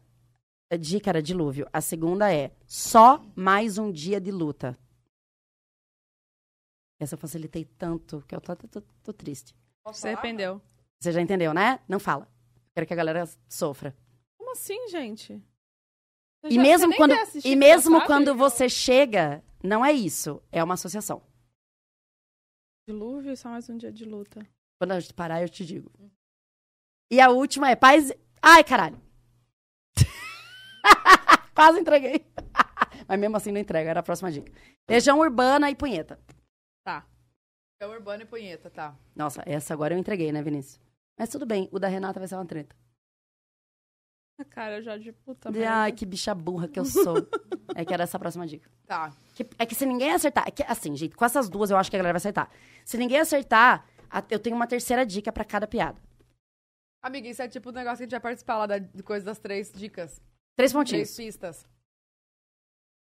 dica 0.77 1.09
era 1.09 1.21
dilúvio. 1.21 1.67
A 1.71 1.81
segunda 1.81 2.33
é 2.33 2.55
só 2.65 3.23
mais 3.35 3.77
um 3.77 3.91
dia 3.91 4.19
de 4.19 4.31
luta. 4.31 4.77
Essa 6.99 7.15
eu 7.15 7.19
facilitei 7.19 7.65
tanto 7.65 8.21
que 8.27 8.35
eu 8.35 8.41
tô, 8.41 8.55
tô- 8.55 8.81
tô 9.03 9.13
triste. 9.13 9.53
Se 9.93 10.07
arrependeu. 10.07 10.61
Você 10.99 11.11
já 11.11 11.21
entendeu, 11.21 11.53
né? 11.53 11.79
Não 11.87 11.99
fala. 11.99 12.31
Quero 12.73 12.87
que 12.87 12.93
a 12.93 12.95
galera 12.95 13.25
sofra. 13.49 13.95
Como 14.37 14.51
assim, 14.51 14.87
gente? 14.87 15.33
Você 16.41 16.53
E 16.53 16.55
já- 16.55 16.61
você 16.61 16.67
mesmo 16.69 16.95
quando, 16.95 17.13
e 17.45 17.55
mesmo 17.55 17.95
sabe? 17.97 18.05
quando 18.07 18.35
você 18.35 18.69
chega, 18.69 19.43
não 19.63 19.83
é 19.83 19.91
isso. 19.91 20.41
É 20.51 20.63
uma 20.63 20.75
associação. 20.75 21.21
Dilúvio 22.87 23.35
só 23.35 23.49
mais 23.49 23.69
um 23.69 23.77
dia 23.77 23.91
de 23.91 24.05
luta. 24.05 24.45
Quando 24.79 24.91
a 24.91 24.99
gente 24.99 25.13
parar, 25.13 25.41
eu 25.41 25.49
te 25.49 25.65
digo. 25.65 25.91
E 27.11 27.19
a 27.21 27.29
última 27.29 27.69
é 27.69 27.75
paz. 27.75 28.11
Ai, 28.41 28.63
caralho. 28.63 29.01
Quase 31.53 31.79
entreguei. 31.79 32.25
Mas 33.07 33.19
mesmo 33.19 33.37
assim 33.37 33.51
não 33.51 33.59
entrega, 33.59 33.89
era 33.89 33.99
a 33.99 34.03
próxima 34.03 34.31
dica. 34.31 34.51
Legião 34.89 35.19
Urbana 35.19 35.69
e 35.69 35.75
punheta. 35.75 36.19
Tá. 36.83 37.05
É 37.79 37.87
urbano 37.87 38.23
e 38.23 38.25
punheta, 38.25 38.69
tá. 38.69 38.95
Nossa, 39.15 39.43
essa 39.45 39.73
agora 39.73 39.93
eu 39.93 39.97
entreguei, 39.97 40.31
né, 40.31 40.41
Vinícius? 40.41 40.79
Mas 41.19 41.29
tudo 41.29 41.45
bem, 41.45 41.67
o 41.71 41.79
da 41.79 41.87
Renata 41.87 42.19
vai 42.19 42.27
ser 42.27 42.35
uma 42.35 42.45
treta. 42.45 42.75
A 44.39 44.45
cara 44.45 44.81
já 44.81 44.97
de 44.97 45.11
puta 45.11 45.51
De, 45.51 45.59
merda. 45.59 45.75
Ai, 45.75 45.91
que 45.91 46.05
bicha 46.05 46.33
burra 46.33 46.67
que 46.67 46.79
eu 46.79 46.85
sou. 46.85 47.15
é 47.75 47.85
que 47.85 47.93
era 47.93 48.03
essa 48.03 48.17
a 48.17 48.19
próxima 48.19 48.47
dica. 48.47 48.69
Tá. 48.85 49.13
Que- 49.35 49.47
é 49.59 49.65
que 49.65 49.75
se 49.75 49.85
ninguém 49.85 50.11
acertar. 50.11 50.45
É 50.47 50.51
que, 50.51 50.63
assim, 50.63 50.95
gente, 50.95 51.15
com 51.15 51.23
essas 51.23 51.49
duas 51.49 51.69
eu 51.69 51.77
acho 51.77 51.89
que 51.89 51.95
a 51.95 51.99
galera 51.99 52.13
vai 52.13 52.17
acertar. 52.17 52.49
Se 52.83 52.97
ninguém 52.97 53.19
acertar, 53.19 53.85
a- 54.09 54.23
eu 54.29 54.39
tenho 54.39 54.55
uma 54.55 54.65
terceira 54.65 55.05
dica 55.05 55.31
pra 55.31 55.45
cada 55.45 55.67
piada. 55.67 56.01
Amiga, 57.03 57.27
isso 57.27 57.41
é 57.41 57.47
tipo 57.47 57.69
o 57.69 57.71
negócio 57.73 57.97
que 57.97 58.03
a 58.03 58.05
gente 58.05 58.11
vai 58.11 58.19
participar 58.21 58.57
lá 58.57 58.65
da 58.65 58.77
de 58.79 59.03
coisa 59.03 59.25
das 59.25 59.37
três 59.39 59.71
dicas. 59.71 60.21
Três 60.55 60.71
Três 60.71 60.73
pontinhos. 60.73 61.15
pistas. 61.15 61.65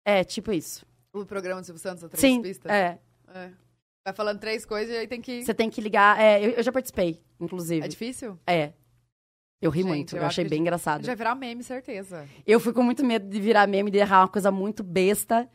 É, 0.05 0.23
tipo 0.25 0.53
isso. 0.53 0.85
O 1.13 1.25
programa 1.25 1.61
do 1.61 1.65
Silvio 1.65 1.81
Santos, 1.81 2.05
as 2.05 2.11
três 2.11 2.21
Sim, 2.21 2.43
pistas. 2.43 2.71
é. 2.71 2.99
É. 3.29 3.51
Vai 4.05 4.15
falando 4.15 4.39
três 4.39 4.65
coisas 4.65 4.95
e 4.95 4.99
aí 4.99 5.09
tem 5.09 5.21
que. 5.21 5.45
Você 5.45 5.55
tem 5.55 5.69
que 5.69 5.81
ligar. 5.81 6.21
É, 6.21 6.45
eu, 6.45 6.51
eu 6.51 6.63
já 6.63 6.71
participei, 6.71 7.21
inclusive. 7.41 7.85
É 7.85 7.89
difícil? 7.89 8.39
É. 8.47 8.73
Eu 9.61 9.71
ri 9.71 9.81
Gente, 9.83 9.89
muito, 9.89 10.17
eu 10.17 10.25
achei 10.25 10.45
bem 10.45 10.61
engraçado. 10.61 11.05
Já 11.05 11.15
virar 11.15 11.35
meme, 11.35 11.65
certeza. 11.65 12.29
Eu 12.47 12.61
fui 12.61 12.73
com 12.73 12.83
muito 12.83 13.05
medo 13.05 13.27
de 13.29 13.41
virar 13.41 13.67
meme, 13.67 13.91
de 13.91 13.99
errar 13.99 14.21
uma 14.21 14.29
coisa 14.29 14.51
muito 14.51 14.85
besta. 14.85 15.49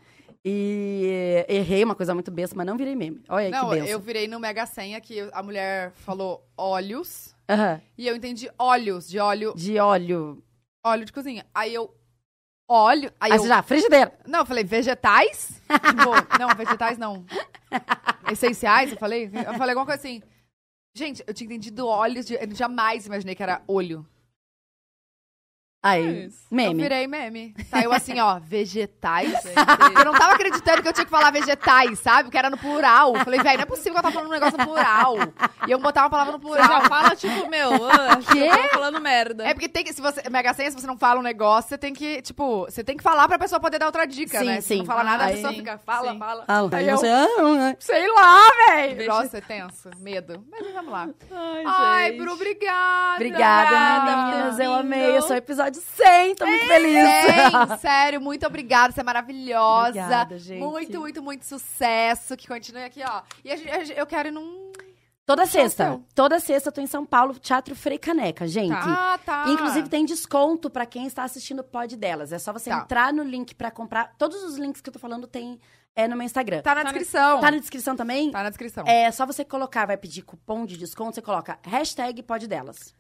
E 0.44 1.46
errei 1.48 1.84
uma 1.84 1.94
coisa 1.94 2.16
muito 2.16 2.32
besta, 2.32 2.56
mas 2.56 2.66
não 2.66 2.76
virei 2.76 2.96
meme. 2.96 3.22
Olha 3.30 3.46
aí 3.46 3.52
Não, 3.52 3.70
que 3.70 3.76
benção. 3.76 3.88
eu 3.88 4.00
virei 4.00 4.28
no 4.28 4.40
Mega 4.40 4.66
Senha 4.66 5.00
que 5.00 5.20
a 5.32 5.44
mulher 5.44 5.92
falou 5.92 6.44
olhos 6.58 7.36
Aham. 7.48 7.80
e 7.96 8.08
eu 8.08 8.16
entendi 8.16 8.50
olhos, 8.58 9.08
de 9.08 9.20
óleo, 9.20 9.54
De 9.56 9.78
óleo. 9.78 10.44
Óleo 10.84 11.06
de 11.06 11.14
cozinha. 11.14 11.46
Aí 11.54 11.74
eu 11.74 11.94
óleo, 12.68 13.12
aí 13.20 13.34
Aí 13.34 13.38
eu 13.38 13.48
já, 13.48 13.62
frigideira. 13.62 14.18
Não, 14.26 14.40
eu 14.40 14.46
falei 14.46 14.64
vegetais? 14.64 15.62
Tipo, 15.70 16.12
não, 16.40 16.56
vegetais 16.56 16.98
não. 16.98 17.26
Essenciais, 18.32 18.92
eu 18.92 18.98
falei? 18.98 19.26
Eu 19.26 19.54
falei 19.56 19.70
alguma 19.70 19.86
coisa 19.86 20.00
assim. 20.00 20.22
Gente, 20.96 21.24
eu 21.26 21.34
tinha 21.34 21.46
entendido 21.46 21.88
olhos, 21.88 22.26
de... 22.26 22.36
eu 22.36 22.56
jamais 22.56 23.06
imaginei 23.06 23.36
que 23.36 23.44
era 23.44 23.62
olho. 23.68 24.06
Aí, 25.84 26.28
isso. 26.28 26.38
meme. 26.52 26.74
Eu 26.74 26.78
virei 26.84 27.08
meme. 27.08 27.56
Saiu 27.70 27.92
assim, 27.92 28.20
ó, 28.20 28.40
vegetais. 28.40 29.34
eu 29.98 30.06
não 30.06 30.14
tava 30.14 30.34
acreditando 30.36 30.82
que 30.84 30.88
eu 30.88 30.94
tinha 30.94 31.06
que 31.06 31.10
falar 31.12 31.32
vegetais, 31.32 31.98
sabe? 32.00 32.24
Porque 32.26 32.38
era 32.38 32.52
no 32.52 32.58
plural. 32.58 33.16
Eu 33.16 33.24
falei, 33.24 33.40
velho, 33.42 33.58
não 33.58 33.64
é 33.64 33.66
possível 33.66 33.94
que 33.94 33.98
eu 33.98 34.04
tava 34.04 34.14
falando 34.14 34.28
um 34.30 34.32
negócio 34.34 34.58
no 34.60 34.64
plural. 34.66 35.16
E 35.68 35.72
eu 35.72 35.80
botar 35.80 36.04
uma 36.04 36.10
palavra 36.12 36.34
no 36.34 36.38
Você 36.40 36.46
plural. 36.48 36.68
já 36.68 36.82
fala, 36.88 37.16
tipo, 37.16 37.50
meu, 37.50 37.72
acho 37.90 38.28
que 38.28 38.38
eu 38.40 38.58
tô 38.64 38.70
falando 38.70 39.02
merda. 39.02 39.44
É 39.44 39.54
porque 39.56 39.68
tem 39.68 39.84
que, 39.84 39.92
se 39.92 40.02
você, 40.02 40.22
Mega 40.30 40.54
Senha, 40.54 40.70
se 40.70 40.80
você 40.80 40.86
não 40.86 40.98
fala 41.00 41.20
um 41.20 41.24
negócio, 41.24 41.70
você 41.70 41.78
tem 41.80 41.94
que, 41.94 42.22
tipo, 42.22 42.66
você 42.66 42.84
tem 42.84 42.96
que 42.96 43.02
falar 43.04 43.28
pra 43.28 43.40
pessoa 43.40 43.60
poder 43.60 43.80
dar 43.80 43.88
outra 43.88 44.06
dica, 44.06 44.38
Sim, 44.38 44.46
né? 44.46 44.62
Se 44.62 44.68
sim. 44.68 44.78
não 44.80 44.86
fala 44.86 45.04
nada, 45.04 45.24
a 45.24 45.28
Aí- 45.28 45.36
pessoa 45.36 45.54
fica, 45.54 45.80
fala, 45.80 46.12
Sim. 46.12 46.20
fala. 46.20 46.44
Ah, 46.48 46.60
Aí 46.74 46.88
eu- 46.90 46.98
você, 46.98 47.08
ah, 47.08 47.26
ah. 47.72 47.76
Sei 47.80 48.08
lá, 48.12 48.50
velho. 48.68 49.08
Nossa, 49.08 49.38
é 49.40 49.42
tenso. 49.42 49.90
Medo. 49.98 50.46
Mas 50.52 50.72
vamos 50.74 50.92
lá. 50.92 51.10
Ai, 51.32 51.64
Ai. 51.66 52.12
Bru, 52.12 52.34
obrigada. 52.34 53.16
Obrigada, 53.16 54.18
meninas. 54.28 54.60
Eu 54.60 54.74
amei. 54.74 55.18
Eu 55.18 55.22
sou 55.24 55.32
o 55.32 55.38
episódio 55.38 55.71
100. 55.80 56.36
Tô 56.36 56.46
muito 56.46 56.66
feliz. 56.66 56.94
Sim, 57.72 57.78
sério, 57.80 58.20
muito 58.20 58.46
obrigada. 58.46 58.94
Você 58.94 59.00
é 59.00 59.04
maravilhosa. 59.04 59.88
Obrigada, 59.90 60.38
gente. 60.38 60.60
Muito, 60.60 61.00
muito, 61.00 61.22
muito 61.24 61.46
sucesso. 61.46 62.36
Que 62.36 62.48
continue 62.48 62.84
aqui, 62.84 63.02
ó. 63.08 63.22
E 63.46 63.52
a 63.52 63.56
a 63.56 63.84
eu 63.96 64.06
quero 64.06 64.30
ir 64.30 64.32
num. 64.32 64.72
Toda 65.26 65.46
sexta. 65.46 66.02
Toda 66.14 66.40
sexta 66.40 66.70
eu 66.70 66.74
tô 66.74 66.82
em 66.82 66.88
São 66.88 67.06
Paulo, 67.06 67.36
Teatro 67.40 67.74
Frei 67.76 67.98
Caneca, 67.98 68.46
gente. 68.48 68.74
Ah, 68.74 69.18
tá. 69.24 69.46
Inclusive 69.48 69.88
tem 69.88 70.04
desconto 70.04 70.70
pra 70.70 70.86
quem 70.86 71.06
está 71.06 71.24
assistindo 71.24 71.60
o 71.60 71.64
pod 71.64 71.96
delas. 71.96 72.34
É 72.34 72.40
só 72.40 72.52
você 72.52 72.70
Tá. 72.70 72.80
entrar 72.80 73.14
no 73.14 73.24
link 73.24 73.56
pra 73.56 73.72
comprar. 73.72 74.14
Todos 74.18 74.44
os 74.44 74.58
links 74.58 74.82
que 74.82 74.90
eu 74.90 74.94
tô 74.94 75.00
falando 75.00 75.28
tem 75.28 75.58
é 75.96 76.08
no 76.08 76.16
meu 76.16 76.26
Instagram. 76.26 76.62
Tá 76.62 76.74
na 76.76 76.84
descrição. 76.84 77.40
Tá 77.42 77.52
na 77.52 77.58
descrição 77.58 77.96
também? 77.96 78.32
Tá 78.32 78.44
na 78.44 78.50
descrição. 78.50 78.84
É 78.88 79.12
só 79.12 79.26
você 79.26 79.44
colocar, 79.44 79.86
vai 79.86 79.98
pedir 79.98 80.22
cupom 80.22 80.66
de 80.66 80.78
desconto, 80.78 81.16
você 81.16 81.22
coloca 81.22 81.60
hashtag 81.64 82.24
pod 82.24 82.48
delas. 82.48 82.94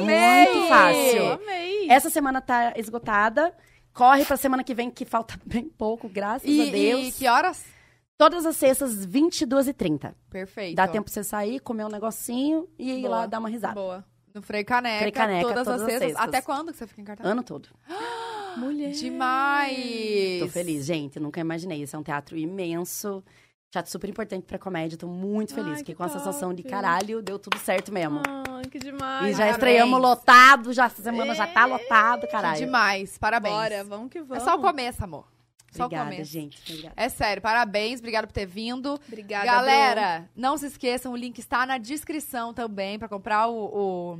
amei! 0.00 0.44
Muito 0.54 0.68
fácil. 0.68 1.16
Eu 1.16 1.32
amei. 1.34 1.90
Essa 1.90 2.10
semana 2.10 2.40
tá 2.40 2.72
esgotada. 2.76 3.54
Corre 3.92 4.24
pra 4.26 4.36
semana 4.36 4.62
que 4.62 4.74
vem, 4.74 4.90
que 4.90 5.06
falta 5.06 5.38
bem 5.46 5.64
pouco, 5.68 6.06
graças 6.08 6.46
E, 6.48 6.68
a 6.68 6.70
Deus. 6.70 7.06
e 7.08 7.12
que 7.12 7.26
horas? 7.26 7.64
Todas 8.18 8.44
as 8.46 8.56
sextas, 8.56 9.06
22h30. 9.06 10.14
Perfeito. 10.30 10.76
Dá 10.76 10.86
tempo 10.86 11.04
pra 11.04 11.12
você 11.12 11.24
sair, 11.24 11.60
comer 11.60 11.84
um 11.84 11.88
negocinho 11.88 12.68
e 12.78 12.90
ir 12.92 13.02
Boa. 13.02 13.08
lá 13.16 13.26
dar 13.26 13.38
uma 13.38 13.48
risada. 13.48 13.74
Boa. 13.74 14.04
No 14.34 14.42
Frei 14.42 14.64
Caneca, 14.64 14.98
Frei 14.98 15.12
Caneca, 15.12 15.48
todas, 15.48 15.64
todas 15.64 15.80
as 15.80 15.80
as 15.82 15.86
sextas. 15.88 16.08
sextas. 16.10 16.28
Até 16.28 16.42
quando 16.42 16.72
que 16.72 16.78
você 16.78 16.86
fica 16.86 17.00
em 17.00 17.04
cartaz? 17.04 17.26
Ano 17.28 17.42
todo. 17.42 17.68
Mulher. 18.56 18.90
Demais! 18.92 20.40
Tô 20.40 20.48
feliz, 20.48 20.84
gente. 20.84 21.18
Nunca 21.20 21.40
imaginei. 21.40 21.82
Esse 21.82 21.94
é 21.94 21.98
um 21.98 22.02
teatro 22.02 22.36
imenso. 22.36 23.22
Teatro 23.70 23.90
super 23.90 24.08
importante 24.08 24.44
pra 24.44 24.58
comédia. 24.58 24.96
Tô 24.96 25.06
muito 25.08 25.54
feliz. 25.54 25.72
Ai, 25.72 25.78
Fiquei 25.78 25.94
que 25.94 25.98
com 25.98 26.04
a 26.04 26.08
sensação 26.08 26.54
de 26.54 26.62
top. 26.62 26.72
caralho, 26.72 27.20
deu 27.22 27.38
tudo 27.38 27.58
certo 27.58 27.92
mesmo. 27.92 28.20
Ai, 28.48 28.64
que 28.70 28.78
e 28.78 28.80
demais. 28.80 29.32
já 29.36 29.38
parabéns. 29.38 29.50
estreamos 29.56 30.00
lotado, 30.00 30.72
já 30.72 30.86
essa 30.86 31.02
semana 31.02 31.34
já 31.34 31.46
tá 31.46 31.66
lotado, 31.66 32.26
caralho. 32.28 32.58
Demais, 32.58 33.18
parabéns. 33.18 33.54
Bora, 33.54 33.84
vamos 33.84 34.08
que 34.10 34.18
É 34.18 34.22
vamos. 34.22 34.44
só 34.44 34.54
o 34.56 34.60
começo, 34.60 35.02
amor. 35.04 35.26
Só 35.72 35.82
o 35.82 35.86
Obrigada, 35.86 36.10
começo. 36.10 36.30
gente. 36.30 36.58
Obrigada. 36.70 36.94
É 36.96 37.08
sério, 37.08 37.42
parabéns, 37.42 37.98
obrigado 37.98 38.26
por 38.26 38.32
ter 38.32 38.46
vindo. 38.46 38.98
Obrigada, 39.08 39.44
Galera, 39.44 40.30
não 40.34 40.56
se 40.56 40.66
esqueçam, 40.66 41.12
o 41.12 41.16
link 41.16 41.38
está 41.38 41.66
na 41.66 41.76
descrição 41.76 42.54
também 42.54 42.98
pra 42.98 43.08
comprar 43.08 43.48
o, 43.48 43.54
o, 44.14 44.18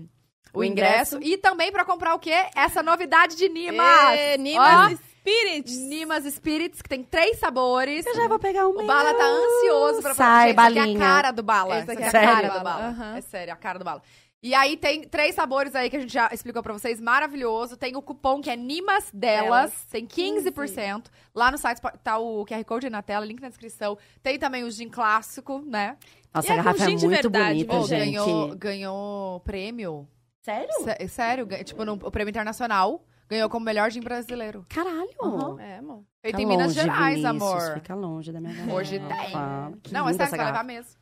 o 0.53 0.65
ingresso. 0.65 1.17
ingresso. 1.17 1.35
E 1.35 1.37
também 1.39 1.71
pra 1.73 1.85
comprar 1.85 2.15
o 2.15 2.19
quê? 2.19 2.47
Essa 2.55 2.83
novidade 2.83 3.37
de. 3.37 3.49
Nimas. 3.49 4.19
Ê, 4.19 4.37
Nimas 4.39 4.93
Ó, 4.93 4.97
Spirits. 4.97 5.77
Nimas 5.77 6.25
Spirits, 6.25 6.81
que 6.83 6.89
tem 6.89 7.03
três 7.03 7.39
sabores. 7.39 8.07
Eu 8.07 8.15
já 8.15 8.29
vou 8.29 8.39
pegar 8.39 8.67
o 8.69 8.73
meu. 8.73 8.85
O 8.85 8.87
Bala 8.87 9.13
tá 9.15 9.25
ansioso 9.25 10.01
pra 10.03 10.15
Sai, 10.15 10.49
Gente, 10.49 10.59
isso 10.59 10.61
aqui 10.69 10.79
é 10.79 10.81
balinha. 10.83 10.99
a 10.99 11.01
cara 11.09 11.31
do 11.33 11.43
Bala. 11.43 11.81
Isso 11.81 11.91
aqui 11.91 12.03
é 12.03 12.05
a 12.05 12.07
é 12.07 12.09
a 12.09 12.13
cara 12.13 12.41
cara 12.49 12.59
do 12.59 12.65
Bala. 12.65 12.87
Aham. 12.89 13.17
É 13.17 13.21
sério, 13.21 13.53
a 13.53 13.57
cara 13.57 13.79
do 13.79 13.85
Bala. 13.85 14.03
E 14.43 14.55
aí 14.55 14.77
tem 14.77 15.03
três 15.03 15.35
sabores 15.35 15.75
aí 15.75 15.91
que 15.91 15.97
a 15.97 16.01
gente 16.01 16.13
já 16.13 16.29
explicou 16.31 16.63
pra 16.63 16.73
vocês, 16.73 17.01
maravilhoso. 17.01 17.77
Tem 17.77 17.97
o 17.97 18.03
cupom 18.03 18.41
que 18.41 18.49
é 18.49 18.55
Nimas 18.55 19.11
Delas, 19.13 19.73
Delas. 19.73 19.87
tem 19.91 20.07
15%. 20.07 21.07
Lá 21.35 21.51
no 21.51 21.59
site 21.59 21.81
tá 22.05 22.19
o 22.19 22.45
QR 22.47 22.63
Code 22.65 22.87
aí 22.87 22.91
na 22.91 23.03
tela, 23.03 23.25
link 23.27 23.41
na 23.41 23.49
descrição. 23.49 23.99
Tem 24.23 24.39
também 24.39 24.63
o 24.63 24.71
gin 24.71 24.89
clássico, 24.89 25.59
né? 25.67 25.97
Nossa, 26.33 26.49
E 26.49 26.51
a 26.51 26.55
é 26.55 26.57
garrafa 26.59 26.85
é 26.85 26.87
gin 26.91 26.97
de 26.97 27.07
muito 27.07 27.23
verdade, 27.31 27.65
bonita, 27.65 27.75
Pô, 27.77 27.87
gente. 27.89 27.99
ganhou, 28.13 28.55
ganhou 28.57 29.41
prêmio. 29.41 30.07
Sério? 30.47 30.69
Sé- 30.85 31.09
sério, 31.09 31.49
tipo, 31.65 31.85
no, 31.85 31.95
o 31.95 32.11
prêmio 32.11 32.31
internacional. 32.31 33.03
Ganhou 33.29 33.51
como 33.51 33.65
melhor 33.67 33.91
gin 33.91 34.01
brasileiro. 34.01 34.65
Caralho. 34.69 35.59
É, 35.59 35.79
amor. 35.79 36.05
Feito 36.23 36.37
Fica 36.37 36.43
em 36.43 36.47
Minas 36.47 36.69
longe, 36.69 36.81
Gerais, 36.81 37.17
Vinícius, 37.17 37.43
amor. 37.43 37.75
Fica 37.75 37.95
longe 37.97 38.31
da 38.31 38.41
minha 38.41 38.55
garrafa. 38.55 38.73
Hoje 38.73 39.01
tem. 39.01 39.81
Que 39.83 39.93
Não, 39.93 40.09
é 40.09 40.13
linda 40.13 40.25
sério, 40.25 40.31
você 40.31 40.37
vai 40.37 40.47
levar 40.47 40.63
mesmo. 40.65 40.93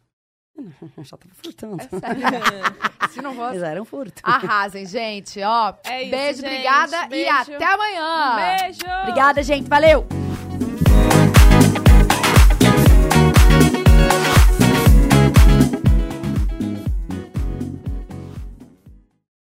Já 1.04 1.16
tava 1.18 1.34
furtando. 1.34 1.82
É 1.82 1.86
sério. 1.86 2.22
Se 3.12 3.20
não 3.20 3.34
fosse. 3.34 3.62
Era 3.62 3.82
um 3.82 3.84
furto. 3.84 4.22
Arrasem, 4.24 4.86
gente, 4.86 5.42
ó. 5.42 5.74
É 5.84 6.00
isso, 6.04 6.10
beijo, 6.10 6.40
gente. 6.40 6.46
obrigada 6.50 7.04
e 7.04 7.08
Beijo. 7.08 7.54
até 7.54 7.64
amanhã. 7.66 8.36
Beijo. 8.36 8.80
Obrigada, 9.02 9.42
gente. 9.42 9.68
Valeu! 9.68 10.06